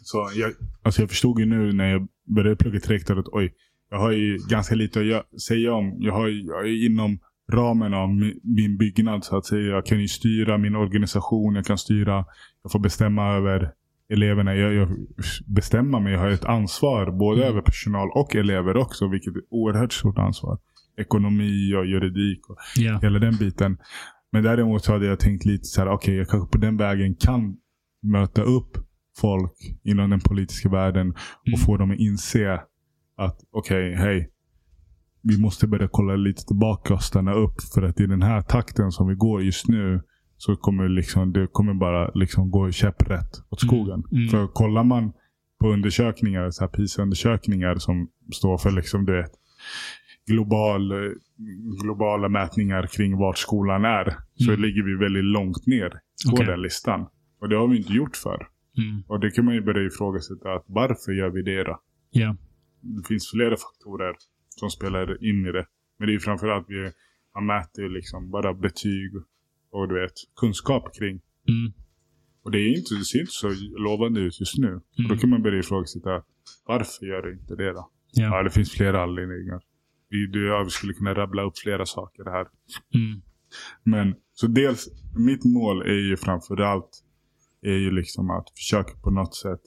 Så 0.01 0.29
jag, 0.35 0.51
alltså 0.83 1.01
jag 1.01 1.09
förstod 1.09 1.39
ju 1.39 1.45
nu 1.45 1.73
när 1.73 1.91
jag 1.91 2.07
började 2.35 2.55
plugga 2.55 2.79
till 2.79 2.91
rektor 2.91 3.19
att 3.19 3.27
oj, 3.27 3.53
jag 3.91 3.99
har 3.99 4.11
ju 4.11 4.37
ganska 4.49 4.75
lite 4.75 4.99
att 5.17 5.41
säga 5.41 5.73
om. 5.73 5.95
Jag, 5.99 6.13
har, 6.13 6.27
jag 6.27 6.61
är 6.67 6.85
inom 6.85 7.19
ramen 7.51 7.93
av 7.93 8.09
mi- 8.09 8.39
min 8.43 8.77
byggnad 8.77 9.23
så 9.23 9.37
att 9.37 9.45
säga. 9.45 9.61
Jag 9.67 9.85
kan 9.85 10.01
ju 10.01 10.07
styra 10.07 10.57
min 10.57 10.75
organisation, 10.75 11.55
jag 11.55 11.65
kan 11.65 11.77
styra, 11.77 12.25
jag 12.63 12.71
får 12.71 12.79
bestämma 12.79 13.35
över 13.35 13.71
eleverna. 14.09 14.55
Jag, 14.55 14.73
jag 14.73 14.89
bestämmer 15.47 15.99
mig, 15.99 16.13
jag 16.13 16.19
har 16.19 16.29
ett 16.29 16.45
ansvar 16.45 17.11
både 17.11 17.41
Mm. 17.41 17.51
över 17.53 17.61
personal 17.61 18.09
och 18.15 18.35
elever 18.35 18.77
också, 18.77 19.07
vilket 19.07 19.35
är 19.35 19.39
ett 19.39 19.45
oerhört 19.49 19.93
stort 19.93 20.17
ansvar. 20.17 20.57
Ekonomi 20.97 21.73
och 21.75 21.85
juridik 21.85 22.49
och 22.49 22.57
Ja. 22.77 22.99
hela 23.01 23.19
den 23.19 23.35
biten. 23.37 23.77
Men 24.31 24.43
däremot 24.43 24.83
så 24.83 24.91
hade 24.93 25.05
jag 25.05 25.19
tänkt 25.19 25.45
lite 25.45 25.63
så 25.63 25.81
här, 25.81 25.89
okej, 25.89 26.15
jag 26.15 26.27
kanske 26.29 26.51
på 26.51 26.57
den 26.57 26.77
vägen 26.77 27.15
kan 27.15 27.57
möta 28.03 28.41
upp 28.41 28.77
folk 29.21 29.51
inom 29.83 30.09
den 30.09 30.19
politiska 30.19 30.69
världen 30.69 31.09
och 31.09 31.47
Mm. 31.47 31.59
få 31.59 31.77
dem 31.77 31.91
att 31.91 31.99
inse 31.99 32.61
att 33.17 33.39
okej, 33.51 33.95
hej. 33.95 34.29
Vi 35.21 35.37
måste 35.41 35.67
börja 35.67 35.87
kolla 35.91 36.15
lite 36.15 36.45
tillbaka 36.45 36.93
och 36.93 37.03
stanna 37.03 37.33
upp. 37.33 37.61
För 37.73 37.81
att 37.81 37.99
i 37.99 38.05
den 38.05 38.21
här 38.21 38.41
takten 38.41 38.91
som 38.91 39.07
vi 39.07 39.15
går 39.15 39.41
just 39.43 39.67
nu 39.67 40.01
så 40.41 40.55
kommer 40.55 40.89
liksom, 40.89 41.33
det 41.33 41.47
kommer 41.51 41.73
bara 41.73 42.11
liksom 42.13 42.51
gå 42.51 42.71
käpprätt 42.71 43.31
åt 43.49 43.63
Mm. 43.63 43.67
skogen. 43.69 44.03
Mm. 44.11 44.27
För 44.29 44.47
kollar 44.47 44.83
man 44.83 45.11
på 45.59 45.67
undersökningar, 45.73 46.49
så 46.51 46.63
här 46.63 46.69
PISA-undersökningar 46.71 47.75
som 47.75 48.09
står 48.33 48.57
för 48.57 48.71
liksom, 48.71 49.05
du 49.05 49.13
vet, 49.21 49.31
global, 50.27 50.93
globala 51.83 52.29
mätningar 52.29 52.87
kring 52.87 53.17
vart 53.17 53.37
skolan 53.37 53.85
är. 53.85 54.15
Så 54.35 54.49
Mm. 54.51 54.61
ligger 54.61 54.83
vi 54.83 54.95
väldigt 54.95 55.23
långt 55.23 55.65
ner 55.67 55.89
på 55.89 56.33
Okej. 56.33 56.45
den 56.45 56.61
listan. 56.61 57.07
Och 57.41 57.49
det 57.49 57.55
har 57.55 57.67
vi 57.67 57.77
inte 57.77 57.93
gjort 57.93 58.15
för. 58.17 58.47
Mm. 58.77 59.03
Och 59.07 59.19
det 59.19 59.31
kan 59.31 59.45
man 59.45 59.53
ju 59.53 59.61
börja 59.61 59.87
ifrågasätta. 59.87 60.53
Att 60.53 60.65
varför 60.67 61.11
gör 61.11 61.29
vi 61.29 61.41
det 61.41 61.63
då? 61.63 61.79
Ja. 62.11 62.35
Det 62.81 63.07
finns 63.07 63.31
flera 63.31 63.55
faktorer 63.57 64.13
som 64.49 64.69
spelar 64.69 65.23
in 65.29 65.45
i 65.45 65.51
det. 65.51 65.65
Men 65.99 66.07
det 66.07 66.15
är 66.15 66.19
framförallt 66.19 66.65
vi 66.69 66.91
man 67.35 67.45
mäter 67.45 67.89
liksom 67.89 68.31
bara 68.31 68.53
betyg 68.53 69.11
och 69.71 69.87
du 69.89 70.01
vet 70.01 70.13
kunskap 70.39 70.95
kring. 70.99 71.21
Mm. 71.49 71.73
Och 72.43 72.51
det, 72.51 72.57
är 72.59 72.77
inte, 72.77 72.95
det 72.95 73.05
ser 73.05 73.19
inte 73.19 73.31
så 73.31 73.49
lovande 73.77 74.19
ut 74.19 74.39
just 74.39 74.57
nu. 74.57 74.73
Och 74.75 74.83
då 74.97 75.03
Mm. 75.05 75.17
kan 75.17 75.29
man 75.29 75.43
börja 75.43 75.59
ifrågasätta 75.59 76.23
varför 76.65 77.05
gör 77.05 77.21
det 77.21 77.31
inte 77.31 77.55
det 77.55 77.73
då? 77.73 77.89
Ja. 78.13 78.23
Ja, 78.23 78.43
det 78.43 78.49
finns 78.49 78.71
flera 78.71 79.03
anledningar. 79.03 79.61
Vi, 80.09 80.27
du 80.27 80.65
skulle 80.69 80.93
kunna 80.93 81.13
rabbla 81.13 81.43
upp 81.43 81.57
flera 81.57 81.85
saker 81.85 82.23
här. 82.25 82.47
Mm. 82.95 83.21
Men 83.83 84.15
så 84.33 84.47
dels, 84.47 84.87
mitt 85.17 85.45
mål 85.45 85.81
är 85.81 86.09
ju 86.09 86.17
framförallt 86.17 86.89
är 87.61 87.73
ju 87.77 87.91
liksom 87.91 88.29
att 88.29 88.49
försöka 88.57 88.91
på 89.03 89.09
något 89.11 89.35
sätt 89.35 89.61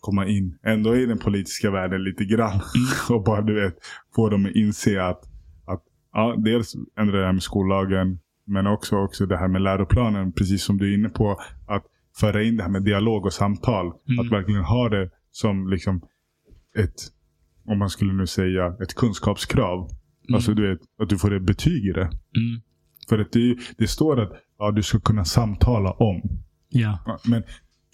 komma 0.00 0.26
in 0.26 0.58
ändå 0.62 0.96
i 0.96 1.06
den 1.06 1.18
politiska 1.18 1.70
världen 1.70 2.04
lite 2.04 2.24
grann. 2.24 2.60
och 3.10 3.24
bara 3.24 3.42
du 3.42 3.54
vet, 3.54 3.74
få 4.14 4.28
dem 4.28 4.46
att 4.46 4.54
inse 4.54 5.02
att, 5.02 5.20
att 5.66 5.82
ja, 6.12 6.36
dels 6.44 6.74
ändra 6.98 7.18
det 7.18 7.26
här 7.26 7.32
med 7.32 7.42
skollagen. 7.42 8.18
Men 8.52 8.66
också, 8.66 8.96
också 8.96 9.26
det 9.26 9.36
här 9.36 9.48
med 9.48 9.62
läroplanen. 9.62 10.32
Precis 10.32 10.64
som 10.64 10.78
du 10.78 10.90
är 10.90 10.94
inne 10.94 11.08
på. 11.08 11.40
Att 11.66 11.84
föra 12.16 12.42
in 12.42 12.56
det 12.56 12.62
här 12.62 12.70
med 12.70 12.82
dialog 12.82 13.26
och 13.26 13.32
samtal. 13.32 13.86
Mm. 13.86 14.18
Att 14.20 14.32
verkligen 14.32 14.64
ha 14.64 14.88
det 14.88 15.10
som 15.30 15.70
liksom 15.70 16.02
ett, 16.76 16.94
om 17.66 17.78
man 17.78 17.90
skulle 17.90 18.12
nu 18.12 18.26
säga, 18.26 18.76
ett 18.82 18.94
kunskapskrav. 18.94 19.78
Mm. 19.78 20.34
Alltså 20.34 20.54
du 20.54 20.70
vet, 20.70 20.80
att 20.98 21.08
du 21.08 21.18
får 21.18 21.34
ett 21.34 21.42
betyg 21.42 21.84
i 21.86 21.92
det. 21.92 22.04
Mm. 22.36 22.60
För 23.08 23.18
att 23.18 23.32
det, 23.32 23.56
det 23.78 23.86
står 23.86 24.20
att 24.20 24.32
ja, 24.58 24.70
du 24.70 24.82
ska 24.82 25.00
kunna 25.00 25.24
samtala 25.24 25.90
om. 25.90 26.22
Ja. 26.68 27.18
Men 27.24 27.42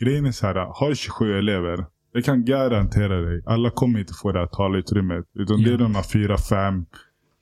grejen 0.00 0.26
är 0.26 0.32
så 0.32 0.46
här, 0.46 0.54
har 0.54 0.94
27 0.94 1.38
elever. 1.38 1.86
Jag 2.12 2.24
kan 2.24 2.44
garantera 2.44 3.20
dig, 3.20 3.42
alla 3.46 3.70
kommer 3.70 3.98
inte 3.98 4.14
få 4.22 4.32
det 4.32 4.38
här 4.38 4.46
talutrymmet. 4.46 5.24
Utan 5.34 5.62
det 5.62 5.68
Ja. 5.68 5.74
är 5.74 5.78
de 5.78 5.94
här 5.94 6.02
4, 6.02 6.36
5, 6.38 6.84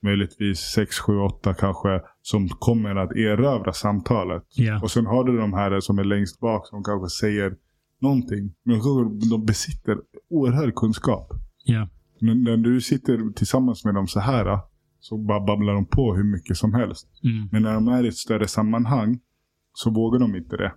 möjligtvis 0.03 0.59
6, 0.59 0.99
7, 0.99 1.19
8 1.19 1.55
kanske. 1.55 2.01
Som 2.27 2.49
kommer 2.49 2.97
att 2.97 3.13
erövra 3.13 3.73
samtalet. 3.73 4.43
Ja. 4.55 4.81
Och 4.83 4.91
sen 4.91 5.07
har 5.07 5.25
du 5.25 5.39
de 5.39 5.53
här 5.53 5.81
som 5.81 5.99
är 5.99 6.05
längst 6.05 6.41
bak 6.41 6.67
som 6.67 6.85
kanske 6.85 7.09
säger 7.09 7.57
någonting. 8.01 8.55
Men 8.63 8.81
de 9.31 9.45
besitter 9.47 9.99
oerhörd 10.31 10.75
kunskap. 10.75 11.33
Ja. 11.65 11.89
När, 12.21 12.57
du 12.57 12.81
sitter 12.81 13.33
tillsammans 13.33 13.85
med 13.85 13.95
dem 13.95 14.07
så 14.07 14.21
här. 14.21 14.59
Så 15.01 15.17
bara 15.19 15.41
babblar 15.41 15.75
de 15.75 15.87
på 15.87 16.15
hur 16.15 16.25
mycket 16.25 16.57
som 16.57 16.75
helst. 16.75 17.09
Mm. 17.25 17.49
Men 17.53 17.63
när 17.63 17.75
de 17.75 17.89
är 17.89 18.05
i 18.05 18.09
ett 18.09 18.17
större 18.17 18.49
sammanhang 18.49 19.19
så 19.73 19.91
vågar 19.91 20.19
de 20.19 20.37
inte 20.37 20.57
det. 20.57 20.73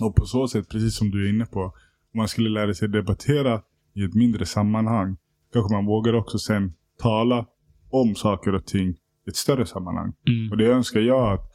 Och 0.00 0.16
på 0.16 0.24
så 0.24 0.48
sätt, 0.48 0.68
precis 0.68 0.96
som 0.96 1.10
du 1.10 1.26
är 1.26 1.34
inne 1.34 1.46
på, 1.46 1.60
om 1.60 2.16
man 2.16 2.28
skulle 2.28 2.50
lära 2.50 2.74
sig 2.74 2.88
debattera 2.88 3.62
i 3.94 4.04
ett 4.04 4.14
mindre 4.14 4.46
sammanhang, 4.46 5.16
kanske 5.52 5.74
man 5.74 5.86
vågar 5.86 6.14
också 6.14 6.38
sen 6.38 6.72
tala 6.98 7.46
om 7.90 8.14
saker 8.14 8.54
och 8.54 8.66
ting 8.66 8.96
ett 9.28 9.36
större 9.36 9.66
sammanhang. 9.66 10.12
Mm. 10.28 10.50
Och 10.50 10.56
det 10.56 10.66
önskar 10.66 11.00
jag 11.00 11.32
att 11.32 11.52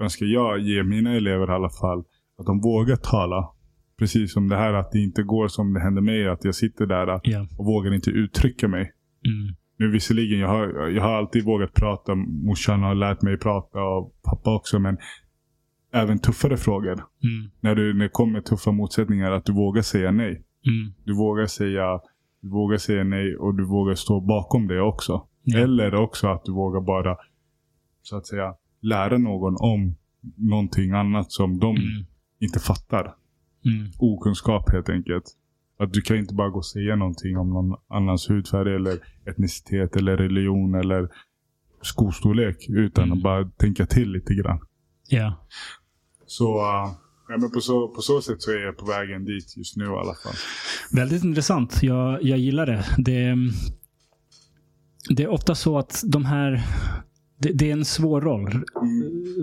önskar 0.00 0.26
jag 0.26 0.58
ge 0.58 0.82
mina 0.82 1.14
elever 1.16 1.50
i 1.50 1.52
alla 1.52 1.70
fall, 1.70 2.04
att 2.38 2.46
de 2.46 2.60
vågar 2.60 2.96
tala. 2.96 3.50
Precis 3.98 4.32
som 4.32 4.48
det 4.48 4.56
här 4.56 4.72
att 4.72 4.92
det 4.92 5.02
inte 5.02 5.22
går 5.22 5.48
som 5.48 5.74
det 5.74 5.80
hände 5.80 6.00
mig, 6.00 6.28
att 6.28 6.44
jag 6.44 6.54
sitter 6.54 6.86
där 6.86 7.20
Ja. 7.24 7.46
och 7.58 7.66
vågar 7.66 7.94
inte 7.94 8.10
uttrycka 8.10 8.68
mig. 8.68 8.92
Mm. 9.26 9.54
Nu 9.76 9.90
visserligen, 9.90 10.38
jag 10.38 10.48
har, 10.48 10.88
jag 10.88 11.02
har 11.02 11.12
alltid 11.12 11.44
vågat 11.44 11.74
prata. 11.74 12.14
Morsan 12.14 12.82
har 12.82 12.94
lärt 12.94 13.22
mig 13.22 13.38
prata 13.38 13.82
och 13.82 14.22
pappa 14.22 14.56
också. 14.56 14.78
Men 14.78 14.96
även 15.92 16.18
tuffare 16.18 16.56
frågor. 16.56 16.92
Mm. 16.92 17.50
När, 17.60 17.74
du, 17.74 17.94
när 17.94 18.04
det 18.04 18.08
kommer 18.08 18.40
tuffa 18.40 18.72
motsättningar, 18.72 19.30
att 19.30 19.44
du 19.44 19.52
vågar 19.52 19.82
säga 19.82 20.10
nej. 20.10 20.30
Mm. 20.66 20.94
Du 21.04 21.16
vågar 21.16 21.46
säga, 21.46 22.00
du 22.40 22.50
vågar 22.50 22.78
säga 22.78 23.04
nej 23.04 23.36
och 23.36 23.54
du 23.54 23.64
vågar 23.64 23.94
stå 23.94 24.20
bakom 24.20 24.66
det 24.66 24.80
också. 24.80 25.26
Eller 25.54 25.94
också 25.94 26.28
att 26.28 26.44
du 26.44 26.52
vågar 26.52 26.80
bara, 26.80 27.16
så 28.02 28.16
att 28.16 28.26
säga, 28.26 28.54
lära 28.80 29.18
någon 29.18 29.56
om 29.56 29.94
någonting 30.36 30.90
annat 30.92 31.32
som 31.32 31.58
de 31.58 31.76
Mm. 31.76 32.04
inte 32.40 32.58
fattar. 32.60 33.14
Mm. 33.64 33.90
Okunskap 33.98 34.72
helt 34.72 34.88
enkelt. 34.88 35.24
Att 35.78 35.92
du 35.92 36.00
kan 36.00 36.16
inte 36.16 36.34
bara 36.34 36.48
gå 36.48 36.56
och 36.56 36.66
säga 36.66 36.96
någonting 36.96 37.36
om 37.38 37.50
någon 37.50 37.78
annans 37.88 38.30
hudfärg 38.30 38.74
eller 38.74 38.98
etnicitet 39.30 39.96
eller 39.96 40.16
religion 40.16 40.74
eller 40.74 41.08
skostorlek 41.82 42.56
utan 42.68 43.04
Mm. 43.04 43.16
att 43.18 43.22
bara 43.22 43.44
tänka 43.50 43.86
till 43.86 44.12
lite 44.12 44.34
grann. 44.34 44.60
Ja. 45.08 45.46
Så, 46.26 46.54
uh, 46.58 46.92
ja, 47.28 47.36
men 47.38 47.50
på, 47.50 47.60
så, 47.60 47.88
på 47.88 48.00
så 48.00 48.20
sätt 48.20 48.42
så 48.42 48.50
är 48.50 48.58
jag 48.64 48.76
på 48.76 48.86
vägen 48.86 49.24
dit 49.24 49.56
just 49.56 49.76
nu 49.76 49.84
i 49.84 49.88
alla 49.88 50.14
fall. 50.14 50.34
Väldigt 50.92 51.24
intressant. 51.24 51.78
Jag, 51.82 52.22
jag 52.22 52.38
gillar 52.38 52.66
det. 52.66 52.84
det. 52.98 53.36
Det 55.08 55.22
är 55.22 55.28
ofta 55.28 55.54
så 55.54 55.78
att 55.78 56.02
de 56.06 56.24
här... 56.24 56.62
Det, 57.38 57.52
det 57.52 57.68
är 57.68 57.72
en 57.72 57.84
svår 57.84 58.20
roll. 58.20 58.64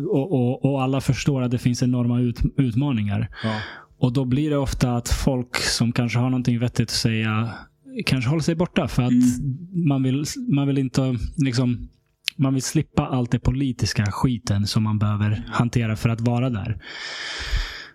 Och, 0.09 0.31
och, 0.31 0.65
och 0.65 0.83
alla 0.83 1.01
förstår 1.01 1.41
att 1.41 1.51
det 1.51 1.57
finns 1.57 1.83
enorma 1.83 2.19
ut, 2.19 2.41
utmaningar. 2.57 3.29
Ja. 3.43 3.59
Och 3.99 4.13
då 4.13 4.25
blir 4.25 4.49
det 4.49 4.57
ofta 4.57 4.95
att 4.95 5.09
folk 5.09 5.55
som 5.55 5.91
kanske 5.91 6.19
har 6.19 6.29
någonting 6.29 6.59
vettigt 6.59 6.89
att 6.89 6.95
säga 6.95 7.49
kanske 8.05 8.29
håller 8.29 8.43
sig 8.43 8.55
borta 8.55 8.88
för 8.88 9.03
att 9.03 9.13
man, 9.88 10.03
vill, 10.03 10.25
man 10.55 10.67
vill 10.67 10.77
inte 10.77 11.15
liksom 11.38 11.89
man 12.38 12.53
vill 12.53 12.63
slippa 12.63 13.07
allt 13.07 13.31
det 13.31 13.39
politiska 13.39 14.05
skiten 14.11 14.67
som 14.67 14.83
man 14.83 14.99
behöver 14.99 15.43
hantera 15.51 15.95
för 15.95 16.09
att 16.09 16.21
vara 16.21 16.49
där. 16.49 16.81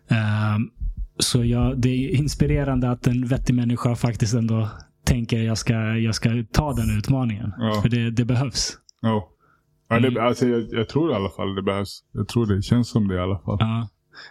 Ehm, 0.08 0.70
så 1.18 1.44
jag, 1.44 1.80
det 1.80 1.88
är 1.88 2.08
inspirerande 2.08 2.90
att 2.90 3.06
en 3.06 3.26
vettig 3.26 3.54
människa 3.54 3.96
faktiskt 3.96 4.34
ändå 4.34 4.70
tänker 5.06 5.38
jag 5.42 5.58
ska, 5.58 5.74
jag 5.96 6.14
ska 6.14 6.44
ta 6.52 6.72
den 6.72 6.98
utmaningen. 6.98 7.52
Ja. 7.58 7.80
För 7.82 7.88
det, 7.88 8.10
det 8.10 8.24
behövs. 8.24 8.78
Ja. 9.00 9.32
Ja, 9.88 10.00
det, 10.00 10.08
Mm. 10.08 10.26
alltså, 10.26 10.46
jag, 10.46 10.66
jag 10.72 10.88
tror 10.88 11.12
i 11.12 11.14
alla 11.14 11.28
fall 11.28 11.54
det 11.54 11.62
behövs. 11.62 12.04
Jag 12.12 12.28
tror 12.28 12.46
det 12.46 12.62
känns 12.62 12.88
som 12.88 13.08
det 13.08 13.14
i 13.14 13.18
alla 13.18 13.38
fall. 13.38 13.56
Ja. 13.60 13.88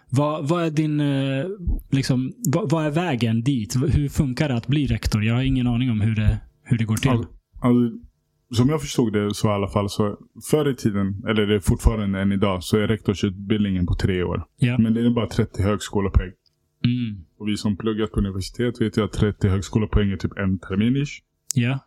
Vad, 0.09 0.47
vad 0.47 0.63
är 0.63 0.69
din, 0.69 0.99
eh, 0.99 1.45
liksom, 1.91 2.33
vad, 2.53 2.69
vad 2.71 2.85
är 2.85 2.91
vägen 2.91 3.43
dit? 3.43 3.75
Hur 3.75 4.09
funkar 4.09 4.49
det 4.49 4.55
att 4.55 4.67
bli 4.67 4.85
rektor? 4.87 5.23
Jag 5.23 5.35
har 5.35 5.41
ingen 5.41 5.67
aning 5.67 5.91
om 5.91 6.01
hur 6.01 6.15
det, 6.15 6.37
hur 6.63 6.77
det 6.77 6.83
går 6.85 6.95
till. 6.95 7.11
Alltså, 7.11 7.29
alltså, 7.61 7.97
som 8.53 8.69
jag 8.69 8.81
förstod 8.81 9.13
det 9.13 9.33
så 9.33 9.47
i 9.47 9.51
alla 9.51 9.67
fall 9.67 9.89
så 9.89 10.17
förr 10.51 10.69
i 10.69 10.75
tiden, 10.75 11.23
eller 11.29 11.47
det 11.47 11.55
är 11.55 11.59
fortfarande 11.59 12.21
än 12.21 12.31
idag, 12.31 12.63
så 12.63 12.77
är 12.77 12.87
rektorsutbildningen 12.87 13.85
på 13.85 13.95
tre 13.95 14.23
år. 14.23 14.43
Ja. 14.57 14.77
Men 14.77 14.93
det 14.93 15.05
är 15.05 15.09
bara 15.09 15.27
30 15.27 15.63
högskolepoäng. 15.63 16.31
Mm. 16.85 17.25
Och 17.37 17.47
vi 17.47 17.57
som 17.57 17.77
pluggat 17.77 18.11
på 18.11 18.19
universitet 18.19 18.81
vet 18.81 18.97
ju 18.97 19.03
att 19.03 19.13
30 19.13 19.47
högskolepoäng 19.47 20.11
är 20.11 20.17
typ 20.17 20.37
en 20.37 20.59
termin 20.59 20.95
ish. 20.95 21.21
Ja. 21.55 21.79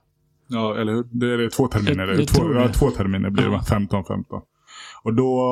Ja, 0.48 0.76
eller 0.80 0.92
hur? 0.92 1.04
Det 1.12 1.32
är 1.34 1.38
det 1.38 1.50
två 1.50 1.68
terminer. 1.68 2.06
Jag- 2.06 2.20
jag 2.20 2.28
två, 2.28 2.48
det. 2.48 2.60
ja, 2.60 2.68
två 2.68 2.90
terminer 2.90 3.30
blir 3.30 3.42
det. 3.42 3.48
Ja. 3.50 3.56
va? 3.56 3.62
15, 3.68 4.04
15. 4.04 4.40
Och 5.04 5.14
då, 5.14 5.42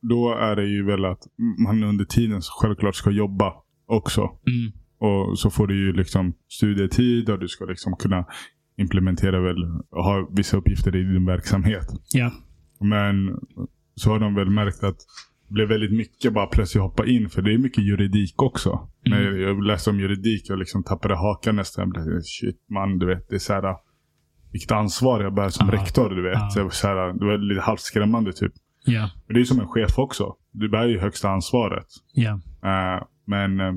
då 0.00 0.34
är 0.34 0.56
det 0.56 0.66
ju 0.66 0.84
väl 0.86 1.04
att 1.04 1.22
man 1.64 1.82
under 1.84 2.04
tiden 2.04 2.40
självklart 2.60 2.94
ska 2.94 3.10
jobba 3.10 3.52
också. 3.86 4.20
Mm. 4.20 4.72
Och 4.98 5.38
så 5.38 5.50
får 5.50 5.66
du 5.66 5.86
ju 5.86 5.92
liksom 5.92 6.32
studietid 6.48 7.30
och 7.30 7.38
du 7.38 7.48
ska 7.48 7.64
liksom 7.64 7.96
kunna 7.96 8.24
implementera 8.76 9.40
väl 9.40 9.64
ha 9.90 10.28
vissa 10.32 10.56
uppgifter 10.56 10.96
i 10.96 11.02
din 11.02 11.26
verksamhet. 11.26 11.86
Ja. 12.12 12.30
Men 12.80 13.38
så 13.94 14.10
har 14.10 14.18
de 14.18 14.34
väl 14.34 14.50
märkt 14.50 14.82
att 14.84 14.96
det 14.98 15.04
blev 15.50 15.68
väldigt 15.68 15.92
mycket 15.92 16.32
bara 16.32 16.46
plötsligt 16.46 16.82
hoppa 16.82 17.06
in. 17.06 17.28
För 17.28 17.42
det 17.42 17.54
är 17.54 17.58
mycket 17.58 17.84
juridik 17.84 18.42
också. 18.42 18.88
Mm. 19.06 19.18
När 19.22 19.30
jag 19.38 19.62
läste 19.62 19.90
om 19.90 20.00
juridik 20.00 20.50
och 20.50 20.58
liksom 20.58 20.84
tappade 20.84 21.16
hakan 21.16 21.56
nästan. 21.56 21.92
Shit 22.22 22.56
man, 22.70 22.98
du 22.98 23.06
vet. 23.06 23.28
Det 23.28 23.34
är 23.34 23.38
så 23.38 23.52
här, 23.52 23.76
vilket 24.52 24.72
ansvar 24.72 25.22
jag 25.22 25.34
bär 25.34 25.48
som 25.48 25.68
Ja. 25.68 25.74
rektor. 25.80 26.10
Du 26.10 26.22
vet. 26.22 26.34
Ja. 26.34 26.50
Så 26.50 26.70
så 26.70 26.86
här, 26.86 27.12
det 27.18 27.24
var 27.26 27.38
lite 27.38 27.60
halvt 27.60 27.80
skrämmande 27.80 28.32
typ. 28.32 28.52
Ja. 28.84 29.10
Men 29.26 29.34
det 29.34 29.40
är 29.40 29.44
som 29.44 29.60
en 29.60 29.68
chef 29.68 29.98
också. 29.98 30.34
Du 30.52 30.68
bär 30.68 30.86
ju 30.86 30.98
högsta 30.98 31.28
ansvaret. 31.30 31.86
Ja. 32.14 32.30
Eh, 32.64 33.02
men 33.26 33.60
eh, 33.60 33.72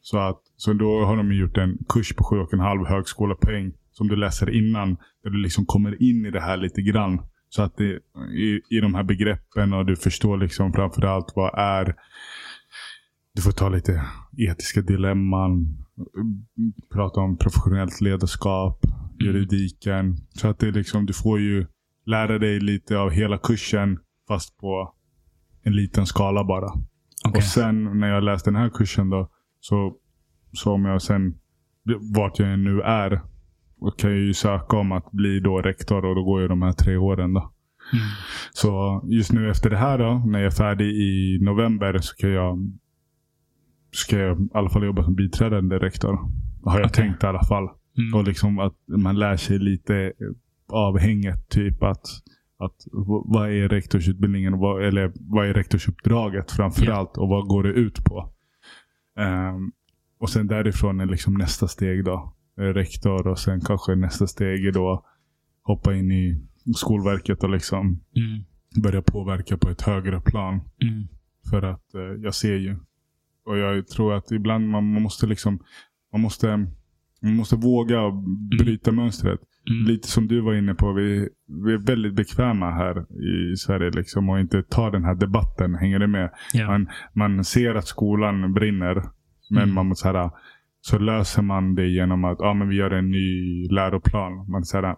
så 0.00 0.18
att 0.18 0.40
så 0.56 0.72
då 0.72 1.04
har 1.04 1.16
de 1.16 1.32
gjort 1.32 1.56
en 1.56 1.78
kurs 1.88 2.14
på 2.16 2.24
sju 2.24 2.36
och 2.36 2.54
en 2.54 2.60
halv 2.60 2.86
högskolepoäng 2.86 3.72
som 3.92 4.08
du 4.08 4.16
läser 4.16 4.50
innan. 4.50 4.96
Där 5.22 5.30
du 5.30 5.38
liksom 5.38 5.66
kommer 5.66 6.02
in 6.02 6.26
i 6.26 6.30
det 6.30 6.40
här 6.40 6.56
lite 6.56 6.82
grann. 6.82 7.20
Så 7.50 7.62
att 7.62 7.76
det, 7.76 7.98
i, 8.34 8.60
i 8.70 8.80
de 8.80 8.94
här 8.94 9.02
begreppen 9.02 9.72
och 9.72 9.86
du 9.86 9.96
förstår 9.96 10.38
liksom 10.38 10.72
framförallt 10.72 11.32
vad 11.36 11.58
är 11.58 11.94
du 13.34 13.42
får 13.42 13.52
ta 13.52 13.68
lite 13.68 14.02
etiska 14.38 14.80
dilemman. 14.80 15.76
Prata 16.92 17.20
om 17.20 17.38
professionellt 17.38 18.00
ledarskap. 18.00 18.86
Juridiken. 19.20 20.16
Så 20.28 20.48
att 20.48 20.58
det 20.58 20.70
liksom, 20.70 21.06
du 21.06 21.12
får 21.12 21.40
ju 21.40 21.66
lära 22.06 22.38
dig 22.38 22.60
lite 22.60 22.98
av 22.98 23.10
hela 23.10 23.38
kursen. 23.38 23.98
Fast 24.28 24.58
på 24.58 24.94
en 25.62 25.76
liten 25.76 26.06
skala 26.06 26.44
bara. 26.44 26.66
Okej. 27.24 27.36
Och 27.36 27.44
sen 27.44 28.00
när 28.00 28.08
jag 28.08 28.22
läste 28.22 28.50
den 28.50 28.60
här 28.60 28.70
kursen 28.70 29.10
då. 29.10 29.30
Så, 29.60 29.96
så 30.52 30.72
om 30.72 30.84
jag 30.84 31.02
sen, 31.02 31.34
vart 32.14 32.38
jag 32.38 32.58
nu 32.58 32.80
är. 32.80 33.20
Då 33.80 33.90
kan 33.90 34.10
jag 34.10 34.18
ju 34.18 34.34
söka 34.34 34.76
om 34.76 34.92
att 34.92 35.10
bli 35.10 35.40
då 35.40 35.62
rektor 35.62 36.04
och 36.04 36.14
då 36.14 36.22
går 36.24 36.40
jag 36.40 36.50
de 36.50 36.62
här 36.62 36.72
tre 36.72 36.96
åren 36.96 37.34
då. 37.34 37.52
Mm. 37.92 38.04
Så 38.52 39.00
just 39.04 39.32
nu 39.32 39.50
efter 39.50 39.70
det 39.70 39.76
här 39.76 39.98
då, 39.98 40.22
när 40.26 40.38
jag 40.38 40.46
är 40.46 40.50
färdig 40.56 40.86
i 40.86 41.38
november 41.42 41.98
så 41.98 42.16
kan 42.16 42.30
jag, 42.30 42.72
ska 43.92 44.18
jag 44.18 44.40
i 44.40 44.48
alla 44.54 44.70
fall 44.70 44.84
jobba 44.84 45.04
som 45.04 45.14
biträdande 45.14 45.78
rektor. 45.78 46.18
Har 46.64 46.78
jag 46.80 46.86
Okej. 46.86 47.04
tänkt 47.04 47.22
i 47.22 47.26
alla 47.26 47.44
fall. 47.44 47.68
Mm. 47.98 48.14
Och 48.14 48.24
liksom 48.24 48.58
att 48.58 48.74
man 48.86 49.18
lär 49.18 49.36
sig 49.36 49.58
lite 49.58 50.12
avhänget. 50.68 51.48
Typ 51.48 51.82
att, 51.82 52.06
att 52.58 52.74
vad 53.24 53.50
är 53.50 53.68
rektorsutbildningen? 53.68 54.54
och 54.54 54.60
Vad, 54.60 54.84
eller 54.84 55.12
vad 55.14 55.46
är 55.48 55.54
rektorsuppdraget 55.54 56.50
framförallt? 56.50 57.16
Och 57.18 57.28
vad 57.28 57.48
går 57.48 57.62
det 57.62 57.72
ut 57.72 58.04
på? 58.04 58.32
Ehm, 59.18 59.72
och 60.18 60.30
sen 60.30 60.46
därifrån 60.46 61.00
är 61.00 61.06
liksom 61.06 61.34
nästa 61.34 61.68
steg 61.68 62.04
då. 62.04 62.34
Eh, 62.60 62.62
Rektor 62.74 63.26
och 63.26 63.38
sen 63.38 63.60
kanske 63.60 63.94
nästa 63.94 64.26
steg 64.26 64.66
är 64.66 64.72
då 64.72 65.04
hoppa 65.62 65.94
in 65.94 66.10
i 66.12 66.46
Skolverket 66.76 67.42
och 67.44 67.50
liksom 67.50 68.00
Mm. 68.16 68.44
börja 68.82 69.02
påverka 69.02 69.56
på 69.56 69.68
ett 69.70 69.82
högre 69.82 70.20
plan. 70.20 70.54
Mm. 70.82 71.08
För 71.50 71.62
att 71.62 71.94
eh, 71.94 72.00
jag 72.22 72.34
ser 72.34 72.56
ju. 72.56 72.76
Och 73.46 73.58
jag 73.58 73.88
tror 73.88 74.14
att 74.14 74.30
ibland 74.32 74.68
man, 74.68 74.84
måste 75.02 75.26
liksom 75.26 75.58
man 76.12 76.20
måste, 76.20 76.56
man 77.22 77.36
måste 77.36 77.56
våga 77.56 77.98
bryta 78.58 78.92
mönstret. 78.92 79.40
Mm. 79.70 79.84
lite 79.86 80.08
som 80.08 80.28
du 80.28 80.40
var 80.40 80.54
inne 80.54 80.74
på. 80.74 80.92
Vi, 80.92 81.28
vi 81.64 81.72
är 81.72 81.78
väldigt 81.86 82.14
bekväma 82.14 82.70
här 82.70 83.06
i 83.52 83.56
Sverige. 83.56 83.90
Liksom, 83.90 84.28
och 84.28 84.40
inte 84.40 84.62
tar 84.62 84.90
den 84.90 85.04
här 85.04 85.14
debatten. 85.14 85.74
Hänger 85.74 85.98
du 85.98 86.06
med? 86.06 86.30
Ja. 86.52 86.66
Man, 86.66 86.88
man 87.12 87.44
ser 87.44 87.74
att 87.74 87.86
skolan 87.86 88.52
brinner. 88.54 88.94
Men 89.50 89.62
Mm. 89.62 89.74
man 89.74 89.86
måste 89.86 90.02
så 90.02 90.08
här, 90.16 90.30
så 90.80 90.98
löser 90.98 91.42
man 91.42 91.74
det 91.74 91.88
genom 91.88 92.24
att 92.24 92.40
ah, 92.40 92.54
men 92.54 92.68
vi 92.68 92.76
gör 92.76 92.90
en 92.90 93.10
ny 93.10 93.68
läroplan. 93.68 94.50
Man 94.50 94.64
säger 94.64 94.96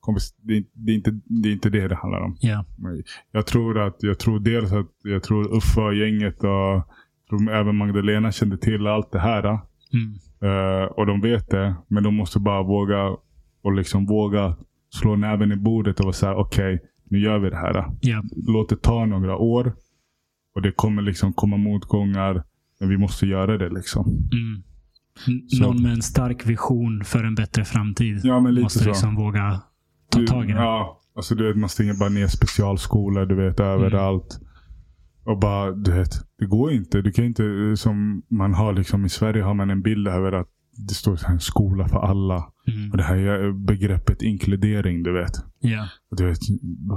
kompis, 0.00 0.34
det, 0.42 0.56
är- 0.56 0.64
det, 0.72 0.92
är 0.92 0.96
inte, 0.96 1.10
det 1.24 1.48
är 1.48 1.52
inte 1.52 1.70
det 1.70 1.88
det 1.88 1.94
handlar 1.94 2.20
om. 2.20 2.36
Men 2.78 3.02
Jag 3.32 3.46
tror 3.46 3.78
att 3.86 3.96
jag 4.00 4.18
tror 4.18 4.40
dels 4.40 4.72
att 4.72 4.86
jag 5.02 5.22
tror 5.22 5.56
Uffe 5.56 5.80
och 5.80 5.94
gänget 5.94 6.36
och 6.36 6.88
tror 7.28 7.50
även 7.50 7.76
Magdalena 7.76 8.32
kände 8.32 8.58
till 8.58 8.86
allt 8.86 9.12
det 9.12 9.18
här. 9.18 9.44
Mm. 9.44 10.12
Eh, 10.42 10.84
och 10.84 11.06
de 11.06 11.20
vet 11.20 11.50
det. 11.50 11.74
Men 11.88 12.02
de 12.02 12.14
måste 12.14 12.38
bara 12.40 12.62
våga 12.62 13.16
och 13.62 13.72
liksom 13.72 14.06
våga 14.06 14.56
slå 14.94 15.16
näven 15.16 15.52
i 15.52 15.56
bordet 15.56 15.98
och 16.00 16.04
vara 16.04 16.12
så 16.12 16.26
här: 16.26 16.34
okej, 16.36 16.80
nu 17.04 17.18
gör 17.18 17.38
vi 17.38 17.50
det 17.50 17.56
här. 17.56 17.84
Ja. 18.00 18.22
Låt 18.46 18.68
det 18.68 18.82
ta 18.82 19.06
några 19.06 19.36
år. 19.36 19.72
Och 20.54 20.62
det 20.62 20.72
kommer 20.72 21.02
liksom 21.02 21.32
komma 21.32 21.56
motgångar. 21.56 22.42
Men 22.80 22.88
vi 22.88 22.96
måste 22.96 23.26
göra 23.26 23.58
det 23.58 23.68
liksom. 23.68 24.06
Mm. 24.08 24.62
Så- 25.48 25.62
Någon 25.62 25.82
med 25.82 25.92
en 25.92 26.02
stark 26.02 26.46
vision 26.46 27.04
för 27.04 27.24
en 27.24 27.34
bättre 27.34 27.64
framtid 27.64 28.20
Ja, 28.24 28.40
måste 28.40 28.78
så. 28.78 28.88
liksom 28.88 29.14
våga 29.14 29.60
ta 30.10 30.18
Du- 30.18 30.26
tag 30.26 30.44
i 30.50 30.52
det. 30.52 30.58
Ja, 30.58 31.00
alltså 31.16 31.34
du 31.34 31.46
vet, 31.46 31.56
man 31.56 31.68
stänger 31.68 31.94
bara 31.94 32.08
ner 32.08 32.26
specialskolor, 32.26 33.26
du 33.26 33.34
vet, 33.34 33.60
Mm. 33.60 33.72
överallt. 33.72 34.40
Och 35.24 35.38
bara, 35.38 35.70
du 35.72 35.92
vet, 35.92 36.10
det 36.38 36.46
går 36.46 36.72
inte. 36.72 37.02
Du 37.02 37.12
kan 37.12 37.24
inte, 37.24 37.72
som 37.76 38.22
man 38.30 38.54
har 38.54 38.72
liksom 38.72 39.04
i 39.04 39.08
Sverige 39.08 39.42
har 39.42 39.54
man 39.54 39.70
en 39.70 39.82
bild 39.82 40.08
över 40.08 40.32
att 40.32 40.48
det 40.88 40.94
står 40.94 41.16
så 41.16 41.26
här, 41.26 41.38
skola 41.38 41.88
för 41.88 41.98
alla. 41.98 42.44
Mm. 42.66 42.90
Och 42.90 42.96
det 42.96 43.02
här 43.02 43.16
är 43.16 43.52
begreppet 43.52 44.22
inkludering, 44.22 45.02
du 45.02 45.12
vet. 45.12 45.32
Och 46.10 46.16
du 46.16 46.26
vet, 46.26 46.38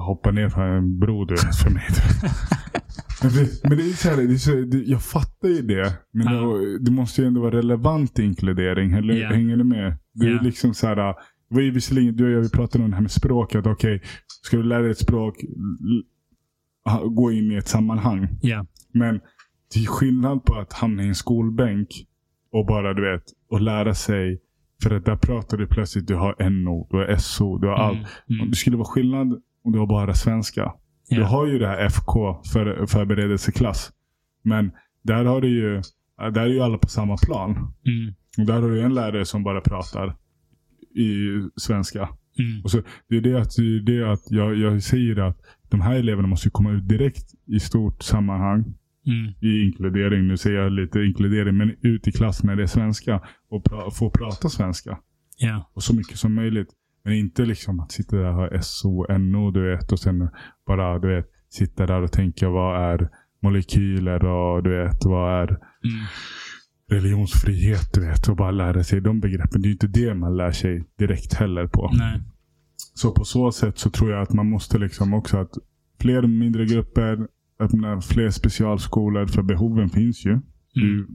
hoppa 0.07 0.31
ner 0.31 0.49
från 0.49 0.63
en 0.69 0.99
bro, 0.99 1.25
du 1.25 1.33
vet, 1.33 1.55
för 1.55 1.69
mig. 1.69 1.83
men, 3.23 3.31
det, 3.31 3.63
men 3.69 3.77
det 3.77 3.83
är 3.83 3.93
så 3.93 4.09
här, 4.09 4.17
det 4.17 4.33
är 4.33 4.37
så, 4.37 4.51
det, 4.51 4.77
jag 4.77 5.01
fattar 5.03 5.49
ju 5.49 5.61
det. 5.61 5.93
Men 6.11 6.33
Ja. 6.33 6.41
det, 6.41 6.79
det 6.79 6.91
måste 6.91 7.21
ju 7.21 7.27
ändå 7.27 7.41
vara 7.41 7.57
relevant 7.57 8.19
inkludering. 8.19 8.93
Eller, 8.93 9.13
Ja. 9.13 9.29
Hänger 9.29 9.57
du 9.57 9.63
med? 9.63 9.97
Det 10.13 10.25
är 10.25 10.31
Ja. 10.35 10.41
liksom 10.41 10.73
så 10.73 10.87
här, 10.87 11.15
var 11.49 11.61
ju 11.61 11.71
visserligen, 11.71 12.15
du 12.15 12.25
och 12.25 12.31
jag 12.31 12.41
vi 12.41 12.49
pratade 12.49 12.83
om 12.83 12.89
det 12.89 12.95
här 12.95 13.01
med 13.01 13.11
språk. 13.11 13.55
Att 13.55 13.67
okej, 13.67 14.01
ska 14.43 14.57
du 14.57 14.63
lära 14.63 14.81
dig 14.81 14.91
ett 14.91 14.97
språk, 14.97 15.35
gå 17.15 17.31
in 17.31 17.51
i 17.51 17.55
ett 17.55 17.67
sammanhang. 17.67 18.27
Ja. 18.41 18.65
Men 18.93 19.19
det 19.73 19.79
är 19.79 19.85
skillnad 19.85 20.43
på 20.45 20.55
att 20.55 20.73
hamna 20.73 21.03
i 21.03 21.07
en 21.07 21.15
skolbänk 21.15 21.87
och 22.51 22.65
bara, 22.65 22.93
du 22.93 23.11
vet, 23.11 23.23
och 23.49 23.61
lära 23.61 23.93
sig. 23.93 24.41
För 24.83 24.95
att 24.95 25.05
där 25.05 25.15
pratar 25.15 25.57
du 25.57 25.67
plötsligt, 25.67 26.07
du 26.07 26.15
har 26.15 26.49
NO, 26.49 26.87
du 26.91 26.97
har 26.97 27.15
SO, 27.17 27.57
du 27.57 27.67
har 27.67 27.75
allt. 27.75 27.97
Mm. 27.97 28.39
Mm. 28.39 28.49
Det 28.49 28.55
skulle 28.55 28.77
vara 28.77 28.87
skillnad 28.87 29.41
om 29.63 29.71
du 29.71 29.79
har 29.79 29.87
bara 29.87 30.13
svenska. 30.13 30.73
Du 31.09 31.15
Ja. 31.15 31.25
har 31.25 31.47
ju 31.47 31.59
det 31.59 31.67
här 31.67 31.85
FK, 31.85 32.41
för, 32.53 32.85
förberedelseklass. 32.85 33.91
Men 34.43 34.71
där 35.03 35.25
har 35.25 35.41
du 35.41 35.47
ju, 35.49 35.81
där 36.17 36.41
är 36.41 36.47
ju 36.47 36.59
alla 36.61 36.77
på 36.77 36.87
samma 36.87 37.17
plan. 37.17 37.51
Mm. 37.51 38.13
Och 38.37 38.45
där 38.45 38.61
har 38.61 38.69
du 38.69 38.81
en 38.81 38.93
lärare 38.93 39.25
som 39.25 39.43
bara 39.43 39.61
pratar 39.61 40.15
i 40.95 41.07
svenska. 41.55 41.99
Mm. 42.39 42.63
Och 42.63 42.71
så, 42.71 42.81
det 43.09 43.17
är 43.17 43.21
det 43.21 43.41
att, 43.41 43.55
det 43.57 43.61
är 43.63 43.79
det 43.99 44.11
att 44.11 44.31
jag, 44.31 44.57
jag 44.57 44.83
säger 44.83 45.19
att 45.19 45.37
de 45.69 45.81
här 45.81 45.95
eleverna 45.95 46.27
måste 46.27 46.49
komma 46.49 46.71
ut 46.71 46.87
direkt 46.87 47.25
i 47.45 47.59
stort 47.59 48.03
sammanhang. 48.03 48.73
Mm. 49.05 49.33
I 49.41 49.61
inkludering. 49.65 50.27
Nu 50.27 50.37
säger 50.37 50.59
jag 50.59 50.71
lite 50.71 50.99
inkludering. 50.99 51.57
Men 51.57 51.75
ut 51.81 52.07
i 52.07 52.11
klass 52.11 52.43
när 52.43 52.55
det 52.55 52.63
är 52.63 52.67
svenska. 52.67 53.21
Och 53.49 53.63
pra, 53.63 53.91
få 53.91 54.09
prata 54.09 54.49
svenska. 54.49 54.99
Ja. 55.37 55.71
Och 55.73 55.83
så 55.83 55.95
mycket 55.95 56.17
som 56.17 56.35
möjligt. 56.35 56.67
Men 57.03 57.13
inte 57.13 57.45
liksom 57.45 57.79
att 57.79 57.91
sitta 57.91 58.15
där 58.15 58.25
och 58.25 58.33
ha 58.33 58.61
SO, 58.61 59.17
NO 59.17 59.51
du 59.51 59.71
vet. 59.71 59.91
Och 59.91 59.99
sen 59.99 60.29
bara 60.67 60.99
du 60.99 61.15
vet, 61.15 61.25
sitta 61.49 61.85
där 61.85 62.01
och 62.01 62.11
tänka 62.11 62.49
vad 62.49 62.93
är 62.93 63.09
molekyler 63.41 64.25
och 64.25 64.63
du 64.63 64.83
vet 64.83 65.05
vad 65.05 65.43
är 65.43 65.47
Mm. 65.83 66.05
religionsfrihet 66.91 67.93
du 67.93 68.01
vet. 68.01 68.27
Och 68.27 68.35
bara 68.35 68.51
lära 68.51 68.83
sig 68.83 69.01
de 69.01 69.19
begreppen. 69.19 69.61
Det 69.61 69.67
är 69.67 69.71
inte 69.71 69.87
det 69.87 70.13
man 70.15 70.37
lär 70.37 70.51
sig 70.51 70.83
direkt 70.97 71.33
heller 71.33 71.67
på. 71.67 71.91
Nej. 71.97 72.21
Så 72.93 73.11
på 73.11 73.23
så 73.23 73.51
sätt 73.51 73.77
så 73.77 73.89
tror 73.89 74.11
jag 74.11 74.21
att 74.21 74.33
man 74.33 74.49
måste 74.49 74.77
liksom 74.77 75.13
också 75.13 75.37
att 75.37 75.51
fler 76.01 76.27
mindre 76.27 76.65
grupper, 76.65 77.27
öppna 77.59 78.01
fler 78.01 78.29
specialskolor. 78.29 79.27
För 79.27 79.41
behoven 79.41 79.89
finns 79.89 80.25
ju. 80.25 80.31
Mm. 80.31 80.41
Du, 80.75 81.07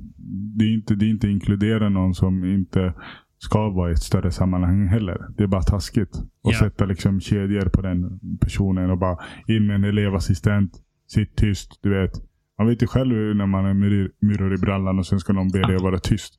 det, 0.59 0.65
är 0.65 0.75
inte, 0.75 0.95
det 0.95 1.07
är 1.07 1.11
inte 1.11 1.29
inkludera 1.29 1.89
någon 1.89 2.15
som 2.15 2.45
inte 2.45 2.95
ska 3.39 3.71
vara 3.71 3.91
i 3.91 3.93
ett 3.93 4.03
större 4.03 4.31
sammanhang 4.31 4.87
heller. 4.87 5.27
Det 5.37 5.43
är 5.43 5.47
bara 5.47 5.62
taskigt. 5.62 6.16
Och 6.43 6.53
Ja. 6.53 6.59
sätta 6.59 6.85
liksom 6.85 7.21
kedjor 7.21 7.69
på 7.69 7.83
den 7.83 8.21
personen 8.41 8.91
och 8.91 8.99
bara 8.99 9.19
in 9.49 9.66
med 9.66 9.77
en 9.77 9.85
elevassistent. 9.85 10.73
Sitt 11.07 11.37
tyst, 11.37 11.79
du 11.83 11.91
vet. 11.91 12.11
Man 12.59 12.66
vet 12.69 12.83
ju 12.83 12.87
själv 12.87 13.37
när 13.37 13.47
man 13.47 13.65
myr- 13.83 14.11
myror 14.21 14.55
i 14.55 14.59
brallan 14.59 14.99
och 14.99 15.07
sen 15.07 15.21
ska 15.21 15.33
någon 15.33 15.49
be 15.49 15.62
dig 15.62 15.77
att 15.77 15.83
vara 15.83 15.99
tyst. 15.99 16.35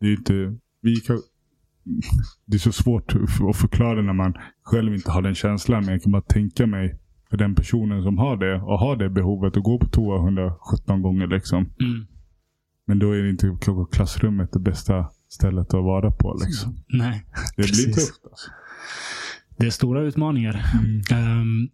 Det 0.00 0.06
är 0.06 0.12
inte... 0.12 0.56
Vi 0.82 0.96
kan, 0.96 1.16
det 2.46 2.56
är 2.56 2.58
så 2.58 2.72
svårt 2.72 3.14
att 3.50 3.56
förklara 3.56 4.02
när 4.02 4.12
man 4.12 4.34
själv 4.62 4.94
inte 4.94 5.10
har 5.10 5.22
den 5.22 5.34
känslan. 5.34 5.84
Men 5.84 5.92
jag 5.92 6.02
kan 6.02 6.12
bara 6.12 6.22
tänka 6.22 6.66
mig 6.66 6.98
för 7.36 7.44
den 7.44 7.54
personen 7.54 8.02
som 8.02 8.18
har 8.18 8.36
det 8.36 8.54
och 8.62 8.78
har 8.78 8.96
det 8.96 9.10
behovet 9.10 9.56
att 9.56 9.62
gå 9.62 9.78
på 9.78 9.86
toa 9.86 10.16
117 10.24 11.02
gånger. 11.02 11.26
Liksom. 11.26 11.58
Mm. 11.80 12.06
Men 12.86 12.98
då 12.98 13.12
är 13.12 13.22
det 13.22 13.30
inte 13.30 13.56
klassrummet 13.92 14.52
det 14.52 14.58
bästa 14.60 15.06
stället 15.28 15.66
att 15.74 15.84
vara 15.84 16.10
på. 16.10 16.40
Liksom. 16.46 16.74
Nej. 16.88 17.24
Det 17.56 17.62
blir 17.62 17.66
Precis. 17.66 17.94
tufft. 17.94 18.20
Alltså. 18.30 18.50
Det 19.58 19.66
är 19.66 19.70
stora 19.70 20.00
utmaningar. 20.02 20.64
Ehm, 21.10 21.68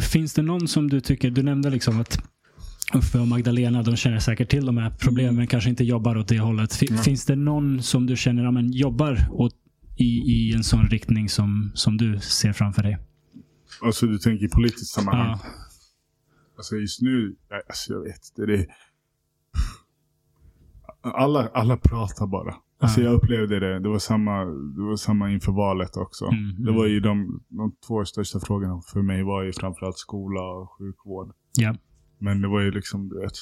finns 0.00 0.34
det 0.34 0.42
någon 0.42 0.68
som 0.68 0.88
du 0.90 1.00
tycker, 1.00 1.30
du 1.30 1.42
nämnde 1.42 1.70
liksom 1.70 2.00
att 2.00 2.22
Uffe 2.94 3.18
och 3.18 3.28
Magdalena, 3.28 3.82
de 3.82 3.96
känner 3.96 4.18
säkert 4.18 4.48
till 4.50 4.66
de 4.66 4.76
här 4.76 4.90
problemen, 4.90 5.34
men 5.36 5.46
kanske 5.46 5.70
inte 5.70 5.84
jobbar 5.84 6.16
åt 6.16 6.28
det 6.28 6.38
hållet. 6.38 6.72
Fi- 6.74 6.88
Mm. 6.90 7.02
Finns 7.02 7.24
det 7.26 7.36
någon 7.36 7.82
som 7.82 8.06
du 8.06 8.16
känner 8.16 8.44
ja, 8.44 8.50
men, 8.50 8.72
jobbar 8.72 9.28
åt, 9.30 9.52
i, 9.96 10.04
i 10.04 10.54
en 10.54 10.64
sån 10.64 10.86
riktning 10.88 11.28
som, 11.28 11.70
som 11.74 11.96
du 11.96 12.20
ser 12.20 12.52
framför 12.52 12.82
dig? 12.82 12.98
Alltså 13.82 14.06
du 14.06 14.18
tänker 14.18 14.44
i 14.44 14.48
politiskt 14.48 14.92
sammanhang. 14.94 15.28
Ja. 15.42 15.48
Alltså 16.56 16.76
just 16.76 17.02
nu, 17.02 17.36
alltså 17.68 17.92
jag 17.92 18.00
vet. 18.02 18.20
Det 18.36 18.54
är... 18.54 18.66
alla, 21.02 21.48
alla 21.54 21.76
pratar 21.76 22.26
bara. 22.26 22.54
Alltså 22.80 23.00
Ja. 23.00 23.06
jag 23.06 23.14
upplevde 23.14 23.60
det. 23.60 23.78
Det 23.80 23.88
var, 23.88 23.98
samma, 23.98 24.44
det 24.44 24.82
var 24.82 24.96
samma 24.96 25.30
inför 25.30 25.52
valet 25.52 25.96
också. 25.96 26.24
Mm, 26.24 26.64
Det 26.64 26.72
var 26.72 26.86
ju 26.86 27.00
de, 27.00 27.42
de 27.48 27.72
två 27.86 28.04
största 28.04 28.40
frågorna 28.40 28.80
för 28.92 29.02
mig 29.02 29.22
var 29.22 29.42
ju 29.42 29.52
framförallt 29.52 29.98
skola 29.98 30.42
och 30.42 30.72
sjukvård. 30.78 31.32
Ja. 31.56 31.74
Men 32.18 32.40
det 32.42 32.48
var 32.48 32.60
ju 32.60 32.70
liksom, 32.70 33.08
du 33.08 33.20
vet. 33.20 33.32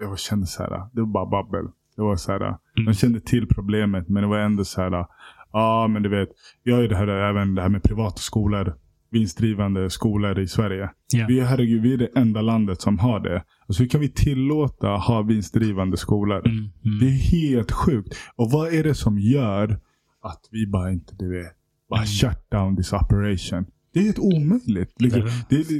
Jag 0.00 0.08
var- 0.08 0.16
kände 0.16 0.46
så 0.46 0.62
här, 0.62 0.70
det 0.92 1.00
var 1.00 1.06
bara 1.06 1.26
babbel. 1.26 1.64
Det 1.96 2.02
var 2.02 2.16
så 2.16 2.32
här, 2.32 2.40
Mm. 2.40 2.58
de 2.86 2.94
kände 2.94 3.20
till 3.20 3.48
problemet 3.48 4.08
men 4.08 4.22
det 4.22 4.28
var 4.28 4.38
ändå 4.38 4.64
så 4.64 4.80
här, 4.80 4.90
ja 4.90 5.08
ah, 5.50 5.88
men 5.88 6.02
du 6.02 6.08
vet. 6.08 6.28
Jag 6.62 6.84
är 6.84 6.88
det 6.88 6.96
här, 6.96 7.08
även 7.08 7.54
det 7.54 7.62
här 7.62 7.68
med 7.68 7.82
privata 7.82 8.16
skolor. 8.16 8.76
Vinstdrivande 9.10 9.90
skolor 9.90 10.38
i 10.38 10.48
Sverige. 10.48 10.90
Ja. 11.12 11.26
Vi, 11.28 11.40
är, 11.40 11.44
herregud, 11.44 11.82
vi 11.82 11.92
är 11.94 11.98
det 11.98 12.08
enda 12.16 12.40
landet 12.42 12.80
som 12.80 12.98
har 12.98 13.20
det. 13.20 13.42
Alltså 13.66 13.82
hur 13.82 13.90
kan 13.90 14.00
vi 14.00 14.08
tillåta 14.08 14.88
ha 14.88 15.22
vinstdrivande 15.22 15.96
skolor? 15.96 16.46
Mm, 16.46 16.58
mm. 16.58 16.98
Det 17.00 17.06
är 17.06 17.10
helt 17.10 17.72
sjukt. 17.72 18.14
Och 18.36 18.50
vad 18.50 18.74
är 18.74 18.84
det 18.84 18.94
som 18.94 19.18
gör 19.18 19.80
att 20.22 20.40
vi 20.50 20.66
bara 20.66 20.92
inte, 20.92 21.14
du 21.18 21.28
vet, 21.38 21.52
bara 21.90 22.00
Mm. 22.00 22.06
shut 22.06 22.50
down 22.50 22.76
this 22.76 22.92
operation? 22.92 23.66
Det 23.92 24.00
är 24.00 24.04
helt 24.04 24.18
omöjligt. 24.18 25.00
Liksom. 25.00 25.20
Det 25.48 25.56
är 25.56 25.58
Det, 25.58 25.68
det, 25.68 25.74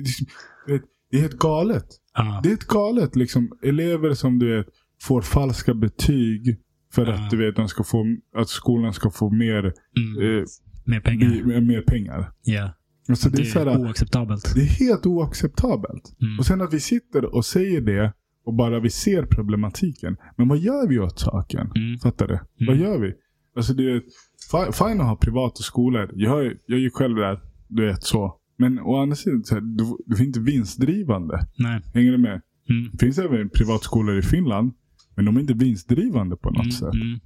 är- 0.75 0.81
det, 1.11 1.17
är- 1.17 1.21
helt 1.23 1.39
galet. 1.39 1.87
Ja. 2.15 2.41
Det 2.43 2.49
är 2.49 2.51
helt 2.51 2.67
galet. 2.67 3.17
Liksom, 3.17 3.51
elever 3.63 4.15
som 4.15 4.39
du 4.39 4.57
vet 4.57 4.67
får 5.03 5.23
falska 5.23 5.75
betyg 5.75 6.57
för 6.95 7.07
Ja. 7.07 7.13
att 7.15 7.31
du 7.31 7.37
vet, 7.37 7.57
de 7.57 7.69
ska 7.69 7.85
få, 7.85 8.17
att 8.37 8.49
skolan 8.49 8.93
ska 8.93 9.11
få 9.11 9.31
mer, 9.31 9.59
Mm. 9.59 10.39
eh, 10.39 10.45
Mer 10.85 11.01
pengar. 11.01 11.45
mer, 11.45 11.61
mer 11.61 11.81
pengar. 11.81 12.33
Ja. 12.45 12.71
Alltså, 13.09 13.31
det, 13.31 13.37
Det 13.37 13.43
är 13.43 13.45
så 13.45 13.59
här, 13.59 13.67
är 13.67 13.79
oacceptabelt. 13.81 14.55
det 14.55 14.61
är 14.61 14.65
helt 14.87 15.07
oacceptabelt. 15.07 16.17
Mm. 16.23 16.39
Och 16.39 16.47
sen 16.47 16.61
att 16.61 16.75
vi 16.75 16.81
sitter 16.81 17.35
och 17.35 17.45
säger 17.45 17.81
det 17.81 18.13
och 18.47 18.55
bara 18.55 18.81
vi 18.81 18.91
ser 18.91 19.23
problematiken. 19.27 20.17
Men 20.37 20.49
vad 20.49 20.59
gör 20.59 20.89
vi 20.89 20.99
åt 20.99 21.19
saken? 21.19 21.71
Mm. 21.77 21.99
Fattar 21.99 22.27
du? 22.29 22.67
Vad 22.67 22.77
gör 22.77 22.99
vi? 22.99 23.13
Alltså 23.57 23.75
det 23.75 23.83
är 23.93 24.03
fi- 24.51 24.73
fine 24.73 25.01
att 25.01 25.07
ha 25.07 25.17
privata 25.17 25.63
skolor. 25.63 26.11
Jag, 26.15 26.53
jag 26.67 26.79
ju 26.81 26.91
själv 26.91 27.17
där, 27.17 27.41
du 27.69 27.87
vet 27.87 28.03
så. 28.03 28.37
Men 28.59 28.79
å 28.81 28.97
andra 29.03 29.17
sidan, 29.17 29.45
så 29.45 29.55
här, 29.55 29.61
du, 29.63 29.85
du 30.07 30.23
är 30.23 30.27
inte 30.27 30.41
vinstdrivande. 30.41 31.47
Nej. 31.59 31.81
Hänger 31.95 32.13
du 32.13 32.19
med? 32.19 32.41
Mm. 32.71 32.91
Det 32.93 32.99
finns 32.99 33.19
även 33.19 33.49
privatskolor 33.51 34.19
i 34.19 34.23
Finland. 34.23 34.73
Men 35.17 35.25
de 35.25 35.37
är 35.37 35.41
inte 35.41 35.55
vinstdrivande 35.55 36.37
på 36.37 36.51
något 36.51 36.59
Mm. 36.61 36.71
sätt. 36.73 36.95
Mm. 36.95 37.19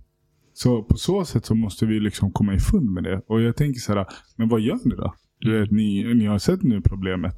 Så 0.52 0.82
på 0.82 0.96
så 0.96 1.24
sätt 1.24 1.46
så 1.46 1.54
måste 1.54 1.86
vi 1.86 2.00
liksom 2.00 2.32
komma 2.32 2.54
ifund 2.54 2.90
med 2.90 3.02
det. 3.04 3.22
Och 3.26 3.40
jag 3.42 3.56
tänker 3.56 3.80
så 3.80 3.94
här, 3.94 4.06
men 4.36 4.48
vad 4.48 4.60
gör 4.60 4.78
ni 4.84 4.94
då? 4.96 5.14
Du 5.40 5.60
vet, 5.60 5.70
ni, 5.70 6.14
ni 6.14 6.26
har 6.26 6.38
sett 6.38 6.62
nu 6.62 6.80
problemet. 6.80 7.34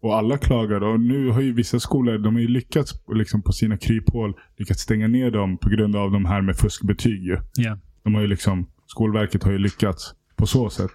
Och 0.00 0.16
alla 0.16 0.38
klagar. 0.38 0.80
Och 0.80 1.00
nu 1.00 1.28
har 1.30 1.40
ju 1.40 1.52
vissa 1.52 1.80
skolor, 1.80 2.18
de 2.18 2.34
har 2.34 2.40
ju 2.40 2.48
lyckats 2.48 2.92
liksom 3.14 3.42
på 3.42 3.52
sina 3.52 3.76
kryphål, 3.76 4.34
lyckats 4.56 4.80
stänga 4.80 5.08
ner 5.08 5.30
dem 5.30 5.58
på 5.58 5.68
grund 5.68 5.96
av 5.96 6.10
de 6.10 6.24
här 6.24 6.42
med 6.42 6.56
fuskbetyg 6.56 7.22
ju. 7.22 7.38
Ja. 7.56 7.78
De 8.02 8.14
har 8.14 8.20
ju 8.22 8.26
liksom, 8.26 8.70
Skolverket 8.86 9.42
har 9.42 9.52
ju 9.52 9.58
lyckats. 9.58 10.14
på 10.36 10.46
så 10.46 10.70
sätt. 10.70 10.90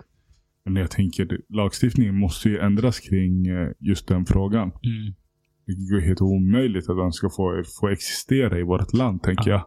Men 0.65 0.75
jag 0.75 0.91
tänker, 0.91 1.39
lagstiftningen 1.49 2.15
måste 2.15 2.49
ju 2.49 2.57
ändras 2.59 2.99
kring 2.99 3.47
eh, 3.47 3.69
just 3.79 4.07
den 4.07 4.25
frågan. 4.25 4.71
Mm. 4.83 5.13
Det 5.65 5.71
är 5.71 6.01
helt 6.01 6.21
omöjligt 6.21 6.89
att 6.89 6.97
de 6.97 7.11
ska 7.11 7.29
få, 7.29 7.63
få 7.79 7.89
existera 7.89 8.59
i 8.59 8.63
vårt 8.63 8.93
land, 8.93 9.23
tänker 9.23 9.49
jag. 9.49 9.65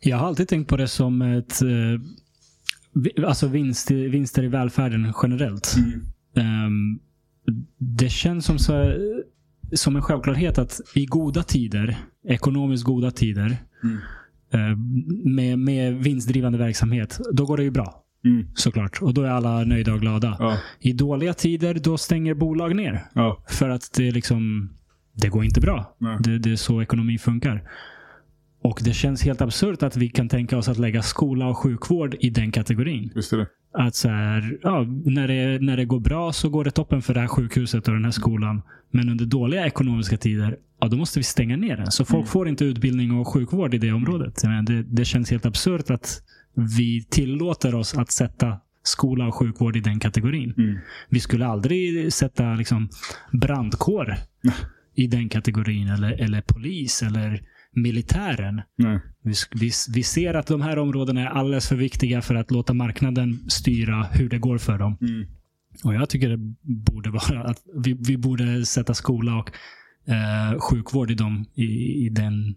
Jag 0.00 0.16
har 0.16 0.26
alltid 0.26 0.48
tänkt 0.48 0.68
på 0.68 0.76
det 0.76 0.88
som 0.88 1.22
ett 1.22 1.62
eh, 1.62 2.00
alltså 3.26 3.48
vinst, 3.48 3.90
vinster 3.90 4.42
i 4.42 4.48
välfärden 4.48 5.12
generellt. 5.22 5.74
Ehm, 6.36 6.98
det 7.78 8.08
känns 8.08 8.44
som, 8.44 8.58
så, 8.58 8.94
som 9.72 9.96
en 9.96 10.02
självklarhet 10.02 10.58
att 10.58 10.80
i 10.94 11.06
goda 11.06 11.42
tider, 11.42 11.96
ekonomiskt 12.28 12.84
goda 12.84 13.10
tider, 13.10 13.56
Mm. 13.84 13.98
eh, 14.52 14.76
med, 15.34 15.58
med 15.58 15.94
vinstdrivande 15.94 16.58
verksamhet, 16.58 17.20
då 17.32 17.46
går 17.46 17.56
det 17.56 17.62
ju 17.62 17.70
bra. 17.70 18.02
Mm. 18.24 18.46
Såklart. 18.54 19.02
Och 19.02 19.14
då 19.14 19.22
är 19.22 19.28
alla 19.28 19.64
nöjda 19.64 19.92
och 19.94 20.00
glada. 20.00 20.36
Ja, 20.38 20.58
I 20.80 20.92
dåliga 20.92 21.34
tider, 21.34 21.74
då 21.74 21.98
stänger 21.98 22.34
bolag 22.34 22.76
ner. 22.76 23.04
ja, 23.14 23.44
För 23.48 23.68
att 23.68 23.90
det 23.96 24.10
liksom, 24.10 24.70
det 25.12 25.28
går 25.28 25.44
inte 25.44 25.60
bra. 25.60 25.96
Det, 26.20 26.38
det 26.38 26.52
är 26.52 26.56
så 26.56 26.82
ekonomi 26.82 27.18
funkar. 27.18 27.62
Och 28.66 28.80
det 28.84 28.92
känns 28.92 29.22
helt 29.22 29.40
absurt 29.40 29.82
att 29.82 29.96
vi 29.96 30.08
kan 30.08 30.28
tänka 30.28 30.58
oss 30.58 30.68
att 30.68 30.78
lägga 30.78 31.02
skola 31.02 31.46
och 31.46 31.58
sjukvård 31.58 32.16
i 32.20 32.30
den 32.30 32.52
kategorin. 32.52 33.10
är 33.14 33.36
det. 33.36 33.46
Att 33.72 33.94
så 33.94 34.08
här, 34.08 34.58
ja, 34.62 34.86
när, 35.04 35.28
det, 35.28 35.58
när 35.62 35.76
det 35.76 35.84
går 35.84 36.00
bra 36.00 36.32
så 36.32 36.48
går 36.48 36.64
det 36.64 36.70
toppen 36.70 37.02
för 37.02 37.14
det 37.14 37.20
här 37.20 37.26
sjukhuset 37.28 37.88
och 37.88 37.94
den 37.94 38.04
här 38.04 38.10
skolan. 38.10 38.62
Men 38.90 39.08
under 39.08 39.24
dåliga 39.26 39.66
ekonomiska 39.66 40.16
tider, 40.16 40.56
ja 40.80 40.88
då 40.88 40.96
måste 40.96 41.18
vi 41.18 41.22
stänga 41.22 41.56
ner 41.56 41.76
den. 41.76 41.90
Så 41.90 42.04
folk 42.04 42.16
Mm. 42.22 42.26
får 42.26 42.48
inte 42.48 42.64
utbildning 42.64 43.10
och 43.12 43.28
sjukvård 43.28 43.74
i 43.74 43.78
det 43.78 43.92
området. 43.92 44.42
Det, 44.66 44.82
det 44.82 45.04
känns 45.04 45.30
helt 45.30 45.46
absurt 45.46 45.90
att 45.90 46.22
vi 46.78 47.04
tillåter 47.10 47.74
oss 47.74 47.94
att 47.94 48.10
sätta 48.12 48.56
skola 48.82 49.26
och 49.26 49.34
sjukvård 49.34 49.76
i 49.76 49.80
den 49.80 50.00
kategorin. 50.00 50.54
Mm. 50.58 50.78
Vi 51.08 51.20
skulle 51.20 51.46
aldrig 51.46 52.12
sätta 52.12 52.54
liksom, 52.54 52.88
brandkår 53.32 54.14
i 54.94 55.06
den 55.06 55.28
kategorin. 55.28 55.88
Eller, 55.88 56.12
eller 56.12 56.40
polis 56.40 57.02
eller 57.02 57.42
militären. 57.76 58.62
Vi, 59.22 59.34
vi, 59.60 59.70
vi 59.94 60.02
ser 60.02 60.34
att 60.34 60.46
de 60.46 60.60
här 60.60 60.78
områdena 60.78 61.20
är 61.20 61.26
alldeles 61.26 61.68
för 61.68 61.76
viktiga 61.76 62.22
för 62.22 62.34
att 62.34 62.50
låta 62.50 62.74
marknaden 62.74 63.38
styra 63.50 64.02
hur 64.02 64.28
det 64.28 64.38
går 64.38 64.58
för 64.58 64.78
dem. 64.78 64.98
Mm. 65.00 65.26
Och 65.84 65.94
Jag 65.94 66.08
tycker 66.08 66.28
det 66.28 66.54
borde 66.62 67.10
vara 67.10 67.42
att 67.44 67.62
vi, 67.74 67.92
vi 67.92 68.16
borde 68.16 68.66
sätta 68.66 68.94
skola 68.94 69.36
och 69.36 69.50
eh, 70.12 70.60
sjukvård 70.60 71.10
i, 71.10 71.14
dem, 71.14 71.44
i, 71.54 71.64
i 72.06 72.08
den 72.08 72.54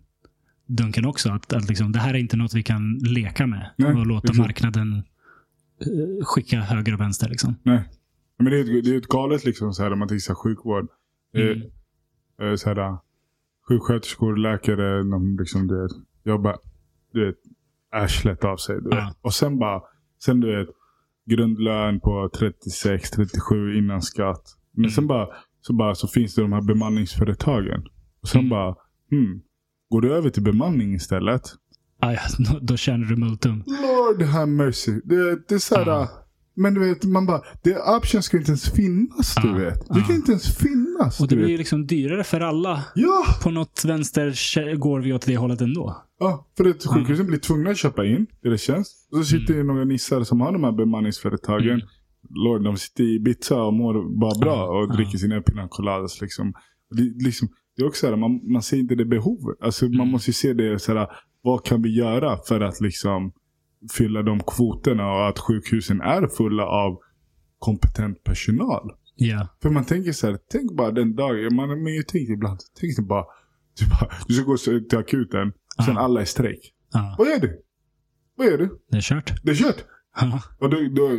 dunken 0.66 1.06
också. 1.06 1.30
Att, 1.32 1.54
att 1.54 1.70
liksom, 1.70 1.92
det 1.92 2.00
här 2.00 2.14
är 2.14 2.18
inte 2.18 2.38
något 2.38 2.54
vi 2.54 2.64
kan 2.64 2.98
leka 2.98 3.48
med 3.48 3.70
Nej, 3.76 3.94
och 3.94 4.08
låta 4.08 4.28
precis. 4.28 4.40
marknaden 4.42 4.94
eh, 5.82 6.26
skicka 6.26 6.60
höger 6.62 6.94
och 6.94 7.00
vänster. 7.00 7.30
Liksom. 7.30 7.56
Nej. 7.64 7.84
Men 8.38 8.52
det 8.52 8.60
är, 8.60 8.78
ett- 8.78 8.86
det 8.86 8.94
är 8.94 8.98
ett 8.98 9.08
galet 9.08 9.46
liksom 9.46 9.74
så 9.74 9.84
här, 9.84 9.94
om 9.94 10.00
man 10.00 10.08
här, 10.28 10.36
sjukvård. 10.36 10.88
Är, 11.34 11.52
Mm. 11.52 12.52
eh, 12.52 12.56
så 12.56 12.70
här, 12.70 12.98
sjuksköterskor, 13.70 14.36
läkare, 14.38 15.04
de 15.04 15.38
liksom 15.40 15.68
det 15.68 15.88
jobbar 16.24 16.58
du 17.14 17.26
vet, 17.26 17.36
arslet 17.92 18.44
av 18.44 18.58
sig. 18.58 18.76
Du 18.82 18.90
vet. 18.90 18.94
Ja. 18.98 19.14
Och 19.22 19.34
sen 19.34 19.60
bara, 19.60 19.82
sen 20.24 20.40
du 20.40 20.56
vet, 20.58 20.68
grundlön 21.30 22.00
på 22.00 22.30
36, 22.40 23.12
37 23.12 23.78
innan 23.78 24.02
skatt. 24.02 24.44
Men 24.72 24.84
Mm. 24.86 24.92
sen 24.92 25.08
bara 25.08 25.28
så, 25.62 25.74
bara 25.74 25.96
så 25.96 26.08
finns 26.08 26.36
det 26.36 26.42
de 26.42 26.54
här 26.54 26.62
bemanningsföretagen. 26.62 27.82
Och 28.22 28.28
sen 28.28 28.40
Mm. 28.40 28.50
bara, 28.50 28.76
hmm, 29.10 29.42
går 29.90 30.02
du 30.02 30.14
över 30.14 30.30
till 30.30 30.44
bemanning 30.44 30.94
istället? 30.94 31.42
Ah, 32.02 32.12
ja, 32.12 32.20
då, 32.54 32.60
då 32.62 32.78
känner 32.78 33.06
du 33.06 33.16
multum. 33.16 33.64
Lord 33.68 34.22
have 34.22 34.46
mercy. 34.52 35.02
Det, 35.04 35.48
det 35.50 35.56
är 35.56 35.60
så 35.60 35.76
här. 35.76 36.08
Men 36.62 36.74
du 36.74 36.80
vet, 36.80 37.04
man 37.06 37.26
bara, 37.26 37.42
det 37.64 37.78
option 37.98 38.24
ska 38.24 38.38
inte 38.38 38.50
ens 38.52 38.70
finnas 38.72 39.36
du 39.42 39.48
Ja. 39.48 39.54
vet. 39.56 39.80
Det 39.80 40.00
Ja. 40.00 40.06
kan 40.06 40.16
inte 40.16 40.32
ens 40.32 40.58
finnas. 40.58 41.20
Och 41.22 41.28
det 41.28 41.36
blir 41.36 41.48
ju 41.50 41.58
liksom 41.58 41.88
dyrare 41.88 42.24
för 42.24 42.42
alla. 42.42 42.84
Ja, 42.96 43.24
På 43.44 43.52
något 43.52 43.84
vänster 43.86 44.76
går 44.76 45.00
vi 45.02 45.14
åt 45.14 45.26
det 45.26 45.38
hållet 45.38 45.62
ändå. 45.62 46.04
ja, 46.20 46.48
för 46.58 46.70
att 46.70 46.86
sjukhusen 46.86 47.28
blir 47.28 47.38
tvungna 47.40 47.70
att 47.70 47.78
köpa 47.78 48.06
in 48.06 48.26
det 48.44 48.58
känns. 48.62 49.08
Och 49.12 49.18
så 49.18 49.24
sitter 49.26 49.54
Mm. 49.54 49.68
det 49.68 49.74
några 49.74 49.86
nissar 49.86 50.24
som 50.24 50.42
har 50.42 50.52
de 50.54 50.64
här 50.64 50.72
bemanningsföretagen. 50.72 51.70
Mm. 51.70 51.88
Lord, 52.30 52.64
de 52.64 52.78
sitter 52.78 53.04
i 53.04 53.16
Ibiza 53.16 53.62
och 53.62 53.74
mår 53.74 54.20
bara 54.20 54.40
bra 54.40 54.56
Ja, 54.56 54.78
och 54.78 54.90
ja. 54.90 54.96
dricker 54.96 55.18
sina 55.18 55.42
pina 55.42 55.68
coladas. 55.68 56.22
Liksom. 56.22 56.54
Det, 56.92 57.26
liksom, 57.26 57.48
det 57.76 57.82
är 57.84 57.88
också 57.88 58.00
så 58.00 58.08
här, 58.10 58.16
man, 58.16 58.52
man 58.52 58.62
ser 58.62 58.78
inte 58.78 58.96
det 58.96 59.06
behovet. 59.06 59.58
Alltså, 59.62 59.86
Man 59.86 59.94
Mm. 59.94 60.08
måste 60.08 60.30
ju 60.30 60.34
se 60.34 60.54
det 60.54 60.80
så 60.80 60.94
här, 60.98 61.08
vad 61.44 61.66
kan 61.66 61.82
vi 61.82 61.90
göra 61.96 62.38
för 62.48 62.62
att 62.62 62.82
liksom 62.82 63.32
fylla 63.92 64.22
de 64.22 64.40
kvoterna 64.40 65.12
och 65.14 65.28
att 65.28 65.40
sjukhusen 65.40 66.02
är 66.02 66.28
fulla 66.28 66.66
av 66.66 66.98
kompetent 67.60 68.24
personal. 68.24 68.92
Ja. 69.16 69.48
För 69.62 69.70
man 69.70 69.86
tänker 69.86 70.12
så 70.12 70.28
här, 70.28 70.38
tänk 70.52 70.72
bara 70.72 70.92
den 70.92 71.16
dagen, 71.16 71.56
man 71.56 71.70
har 71.70 71.90
ju 71.90 72.04
tänkt 72.04 72.30
ibland, 72.30 72.60
tänk 72.80 73.08
bara, 73.08 73.26
du, 73.80 73.88
bara, 73.90 74.10
du 74.28 74.34
ska 74.34 74.44
gå 74.46 74.58
till 74.58 74.98
akuten, 74.98 75.54
sen 75.86 75.94
Ja. 75.96 76.02
alla 76.02 76.22
är 76.22 76.26
strejk. 76.26 76.74
ja. 76.94 77.16
Vad 77.18 77.28
gör 77.28 77.40
du? 77.40 77.62
Vad 78.36 78.48
gör 78.48 78.58
du? 78.58 78.80
Det 78.92 78.98
är 78.98 79.02
kört. 79.02 79.44
Det 79.44 79.52
är 79.52 79.56
kört. 79.56 79.86
Ja. 80.22 80.42
Och 80.60 80.70
då, 80.70 80.78
då, 80.92 81.10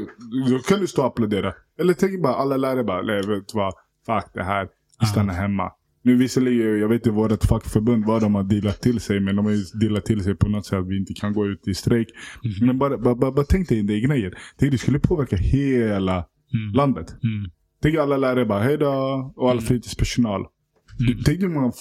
då 0.50 0.58
kan 0.58 0.80
du 0.80 0.86
stå 0.86 1.02
och 1.02 1.08
applådera. 1.08 1.54
Eller 1.78 1.94
tänk 1.94 2.22
bara, 2.22 2.34
alla 2.34 2.56
lärare 2.56 2.84
bara, 2.84 3.02
nej 3.02 3.16
vet 3.16 3.26
du 3.48 3.58
vad, 3.58 3.74
fuck 4.06 4.30
det 4.34 4.42
här, 4.44 4.68
vi 5.00 5.06
stannar 5.06 5.34
hemma. 5.34 5.72
Nu 6.02 6.16
visserligen, 6.16 6.78
jag 6.80 6.88
vet 6.88 6.96
inte 6.96 7.10
vårt 7.10 7.44
fackförbund 7.44 8.04
vad 8.06 8.22
de 8.22 8.34
har 8.34 8.42
dealat 8.42 8.80
till 8.80 9.00
sig, 9.00 9.20
men 9.20 9.36
de 9.36 9.44
har 9.44 9.52
ju 9.52 9.62
dealat 9.80 10.04
till 10.04 10.22
sig 10.24 10.34
på 10.34 10.48
något 10.48 10.66
sätt 10.66 10.78
att 10.78 10.88
vi 10.88 10.96
inte 10.96 11.14
kan 11.14 11.32
gå 11.32 11.46
ut 11.46 11.68
i 11.68 11.74
strejk. 11.74 12.08
Mhm. 12.44 12.66
Men 12.66 12.78
bara, 12.78 12.98
bara, 12.98 13.14
bara, 13.32 13.44
tänk 13.48 13.68
dig 13.68 13.82
det 13.82 14.00
grejer. 14.00 14.34
Tänk 14.58 14.72
det 14.72 14.78
skulle 14.78 14.98
påverka 14.98 15.36
hela 15.36 16.26
Mm. 16.54 16.72
landet. 16.74 17.06
Mm. 17.22 17.50
Tänk 17.82 17.96
alla 17.96 18.16
lärare 18.16 18.44
bara, 18.46 18.62
hej 18.62 18.78
då. 18.78 18.88
Och 19.36 19.50
all 19.50 19.56
Mm. 19.56 19.64
fritidspersonal. 19.64 20.40
Mm. 21.08 21.18
Tänk 21.24 21.40
hur 21.42 21.48
många 21.48 21.72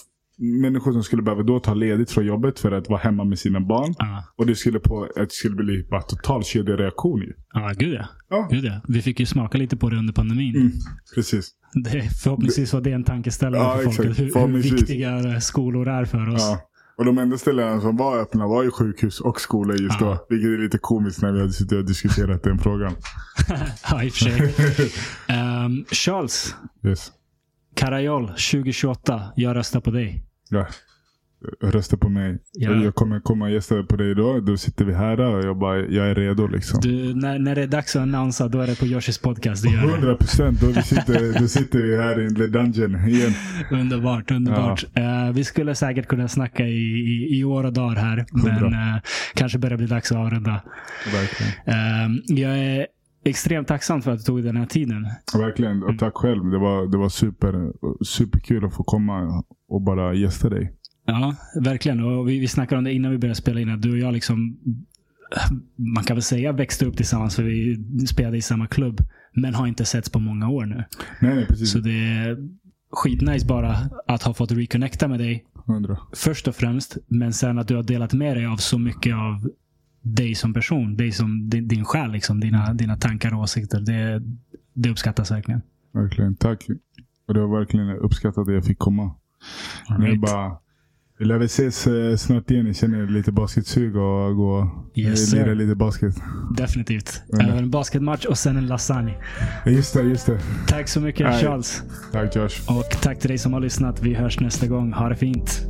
människor 0.61 0.91
som 0.91 1.03
skulle 1.03 1.21
behöva 1.21 1.43
då 1.43 1.59
ta 1.59 1.73
ledigt 1.73 2.11
från 2.11 2.25
jobbet 2.25 2.59
för 2.59 2.71
att 2.71 2.89
vara 2.89 2.99
hemma 2.99 3.23
med 3.23 3.39
sina 3.39 3.59
barn. 3.59 3.93
Ja. 3.97 4.23
Och 4.35 4.45
det 4.45 4.55
skulle, 4.55 4.79
på, 4.79 5.07
det 5.15 5.31
skulle 5.31 5.55
bli 5.55 5.87
bara 5.91 6.01
total 6.01 6.43
kedjereaktion 6.43 7.21
ju. 7.21 7.33
Ja, 7.53 7.71
gud 7.77 7.93
ja. 7.93 8.05
Ja, 8.29 8.47
Gud 8.51 8.63
ja. 8.65 8.81
Vi 8.87 9.01
fick 9.01 9.19
ju 9.19 9.25
smaka 9.25 9.57
lite 9.57 9.77
på 9.77 9.89
det 9.89 9.97
under 9.97 10.13
pandemin. 10.13 10.55
mm, 10.55 10.71
precis. 11.15 11.51
Det, 11.83 12.01
förhoppningsvis 12.23 12.73
var 12.73 12.81
det 12.81 12.91
en 12.91 13.03
tankeställare 13.03 13.61
Ja, 13.61 13.73
för 13.77 13.79
exakt. 13.89 13.95
folket. 14.07 14.19
Hur, 14.35 14.47
hur 14.47 14.61
viktiga 14.61 15.41
skolor 15.41 15.87
är 15.87 16.05
för 16.05 16.29
oss. 16.29 16.41
Ja. 16.41 16.59
Och 16.97 17.05
de 17.05 17.17
enda 17.17 17.37
ställena 17.37 17.81
som 17.81 17.97
var 17.97 18.17
öppna 18.19 18.47
var 18.47 18.63
ju 18.63 18.71
sjukhus 18.71 19.19
och 19.19 19.41
skolor 19.41 19.81
just 19.81 20.01
Ja. 20.01 20.05
då. 20.07 20.25
Vilket 20.29 20.49
är 20.49 20.57
lite 20.57 20.77
komiskt 20.77 21.21
när 21.21 21.31
vi 21.31 21.39
hade 21.39 21.53
suttit 21.53 21.71
och 21.77 21.85
diskuterat 21.85 22.43
den 22.43 22.59
frågan. 22.59 22.95
Ja, 23.91 24.03
i 24.03 24.09
och 24.09 24.13
för 24.13 24.19
sig. 24.19 24.91
Ehm, 25.37 25.85
Charles, 25.91 26.55
Yes. 26.85 27.11
Karajol 27.75 28.27
2028. 28.27 29.21
Jag 29.35 29.55
röstar 29.55 29.79
på 29.79 29.91
dig. 29.91 30.23
Ja. 30.49 30.67
Rösta 31.61 31.97
på 31.97 32.09
mig. 32.09 32.37
Ja. 32.53 32.71
Jag 32.71 32.95
kommer 32.95 33.19
komma 33.19 33.45
och 33.45 33.51
gästa 33.51 33.83
på 33.83 33.95
dig 33.95 34.15
då. 34.15 34.39
Då 34.39 34.57
sitter 34.57 34.85
vi 34.85 34.93
här 34.93 35.19
och 35.19 35.43
jag, 35.45 35.57
bara, 35.59 35.77
jag 35.77 36.09
är 36.09 36.15
redo 36.15 36.47
liksom. 36.47 36.79
Du, 36.81 37.13
när, 37.15 37.39
när 37.39 37.55
det 37.55 37.61
är 37.63 37.67
dags 37.67 37.95
att 37.95 38.01
annonsa, 38.01 38.47
då 38.47 38.59
är 38.61 38.67
det 38.67 38.79
på 38.79 38.85
Yoshis 38.85 39.17
podcast 39.17 39.63
du 39.63 39.69
gör 39.73 39.81
det. 39.81 39.93
100 39.93 40.15
procent. 40.15 40.61
Då, 40.61 40.67
vi 40.67 40.81
sitter- 40.83 41.39
då 41.41 41.47
sitter 41.47 41.79
vi 41.79 41.97
här 41.97 42.19
i 42.25 42.35
The 42.35 42.47
Dungeon 42.47 42.95
igen. 43.09 43.31
Underbart, 43.71 44.31
underbart. 44.31 44.85
Eh, 44.93 45.31
vi 45.33 45.43
skulle 45.43 45.75
säkert 45.75 46.07
kunna 46.07 46.27
snacka 46.27 46.67
i, 46.67 46.71
i, 46.99 47.39
i 47.39 47.43
år 47.43 47.63
och 47.63 47.73
dagar 47.73 47.95
här. 47.95 48.25
Men 48.31 48.51
Hundra. 48.51 48.77
eh, 48.95 49.01
kanske 49.35 49.57
börjar 49.57 49.77
bli 49.77 49.87
dags 49.87 50.11
att 50.11 50.17
avrunda. 50.17 50.61
Verkligen. 51.13 51.51
Eh, 51.65 52.35
jag 52.43 52.57
är 52.59 52.87
extremt 53.25 53.67
tacksam 53.67 54.01
för 54.01 54.11
att 54.11 54.17
du 54.19 54.23
tog 54.25 54.43
den 54.43 54.57
här 54.57 54.65
tiden. 54.65 55.07
Verkligen. 55.33 55.83
Och 55.83 55.99
tack 55.99 56.13
själv. 56.15 56.43
Det 56.51 56.57
var, 56.57 56.87
det 56.91 56.97
var 56.97 57.09
super, 57.09 57.53
superkul 58.05 58.65
att 58.65 58.73
få 58.75 58.83
komma 58.83 59.43
och 59.69 59.81
bara 59.81 60.13
gästa 60.13 60.49
dig. 60.49 60.73
Ja, 61.09 61.35
verkligen. 61.61 61.99
Och 61.99 62.29
vi, 62.29 62.39
vi 62.39 62.47
snackade 62.47 62.77
om 62.79 62.83
det 62.83 62.93
innan 62.93 63.11
vi 63.11 63.17
började 63.17 63.35
spela 63.35 63.59
in. 63.59 63.69
Att 63.69 63.81
du 63.81 63.91
och 63.91 63.97
jag 63.97 64.13
liksom, 64.13 64.57
man 65.75 66.03
kan 66.03 66.15
väl 66.15 66.23
säga 66.23 66.51
växte 66.51 66.85
upp 66.85 66.97
tillsammans 66.97 67.35
för 67.35 67.43
vi 67.43 67.77
spelade 68.07 68.37
i 68.37 68.41
samma 68.41 68.67
klubb. 68.67 69.01
Men 69.33 69.53
har 69.55 69.67
inte 69.67 69.85
setts 69.85 70.09
på 70.09 70.19
många 70.19 70.49
år 70.49 70.65
nu. 70.65 70.83
Nej, 71.21 71.45
precis. 71.45 71.71
Så 71.71 71.79
det 71.79 71.91
är 71.99 72.37
skitnice 72.91 73.45
bara 73.47 73.77
att 74.07 74.23
ha 74.23 74.33
fått 74.33 74.51
reconnecta 74.51 75.07
med 75.07 75.19
dig. 75.19 75.45
100. 75.67 75.97
Först 76.13 76.47
och 76.47 76.55
främst. 76.55 76.97
Men 77.07 77.33
sen 77.33 77.59
att 77.59 77.67
du 77.67 77.75
har 77.75 77.83
delat 77.83 78.13
med 78.13 78.37
dig 78.37 78.45
av 78.45 78.57
så 78.57 78.79
mycket 78.79 79.15
av 79.15 79.49
dig 80.01 80.35
som 80.35 80.53
person. 80.53 80.97
Dig 80.97 81.11
som 81.11 81.49
din, 81.49 81.67
din 81.67 81.85
själ. 81.85 82.11
Liksom, 82.11 82.39
dina, 82.39 82.73
dina 82.73 82.97
tankar 82.97 83.33
och 83.33 83.39
åsikter. 83.39 83.79
Det, 83.79 84.21
det 84.73 84.89
uppskattas 84.89 85.31
verkligen. 85.31 85.61
Verkligen. 85.91 86.35
Tack. 86.35 86.67
Och 87.27 87.33
det 87.33 87.39
var 87.39 87.59
verkligen 87.59 87.89
uppskattat 87.89 88.47
att 88.47 88.53
jag 88.53 88.65
fick 88.65 88.79
komma. 88.79 89.15
All 89.87 89.99
Nu 89.99 90.05
right. 90.05 90.21
bara, 90.21 90.57
vi 91.19 91.25
lär 91.25 91.37
väl 91.37 91.45
ses 91.45 91.87
eh, 91.87 92.15
snart 92.15 92.51
igen. 92.51 92.67
Jag 92.67 92.75
känner 92.75 93.07
lite 93.07 93.31
basketsug 93.31 93.95
och 93.95 94.35
gå 94.35 94.71
Yes, 94.95 95.33
lira 95.33 95.53
lite 95.53 95.75
basket. 95.75 96.15
Definitivt. 96.57 97.21
Även 97.33 97.57
en 97.57 97.69
basketmatch 97.69 98.25
och 98.25 98.37
sen 98.37 98.57
en 98.57 98.67
lasagne. 98.67 99.13
Just 99.65 99.93
det, 99.93 100.01
just 100.01 100.25
det. 100.25 100.39
Tack 100.67 100.87
så 100.87 101.01
mycket. 101.01 101.41
Charles. 101.41 101.83
Tack 102.11 102.35
Josh. 102.35 102.77
Och 102.77 103.01
tack 103.01 103.19
till 103.19 103.29
dig 103.29 103.37
som 103.37 103.53
har 103.53 103.59
lyssnat. 103.59 104.03
Vi 104.03 104.13
hörs 104.13 104.39
nästa 104.39 104.67
gång. 104.67 104.93
Ha 104.93 105.09
det 105.09 105.15
fint. 105.15 105.65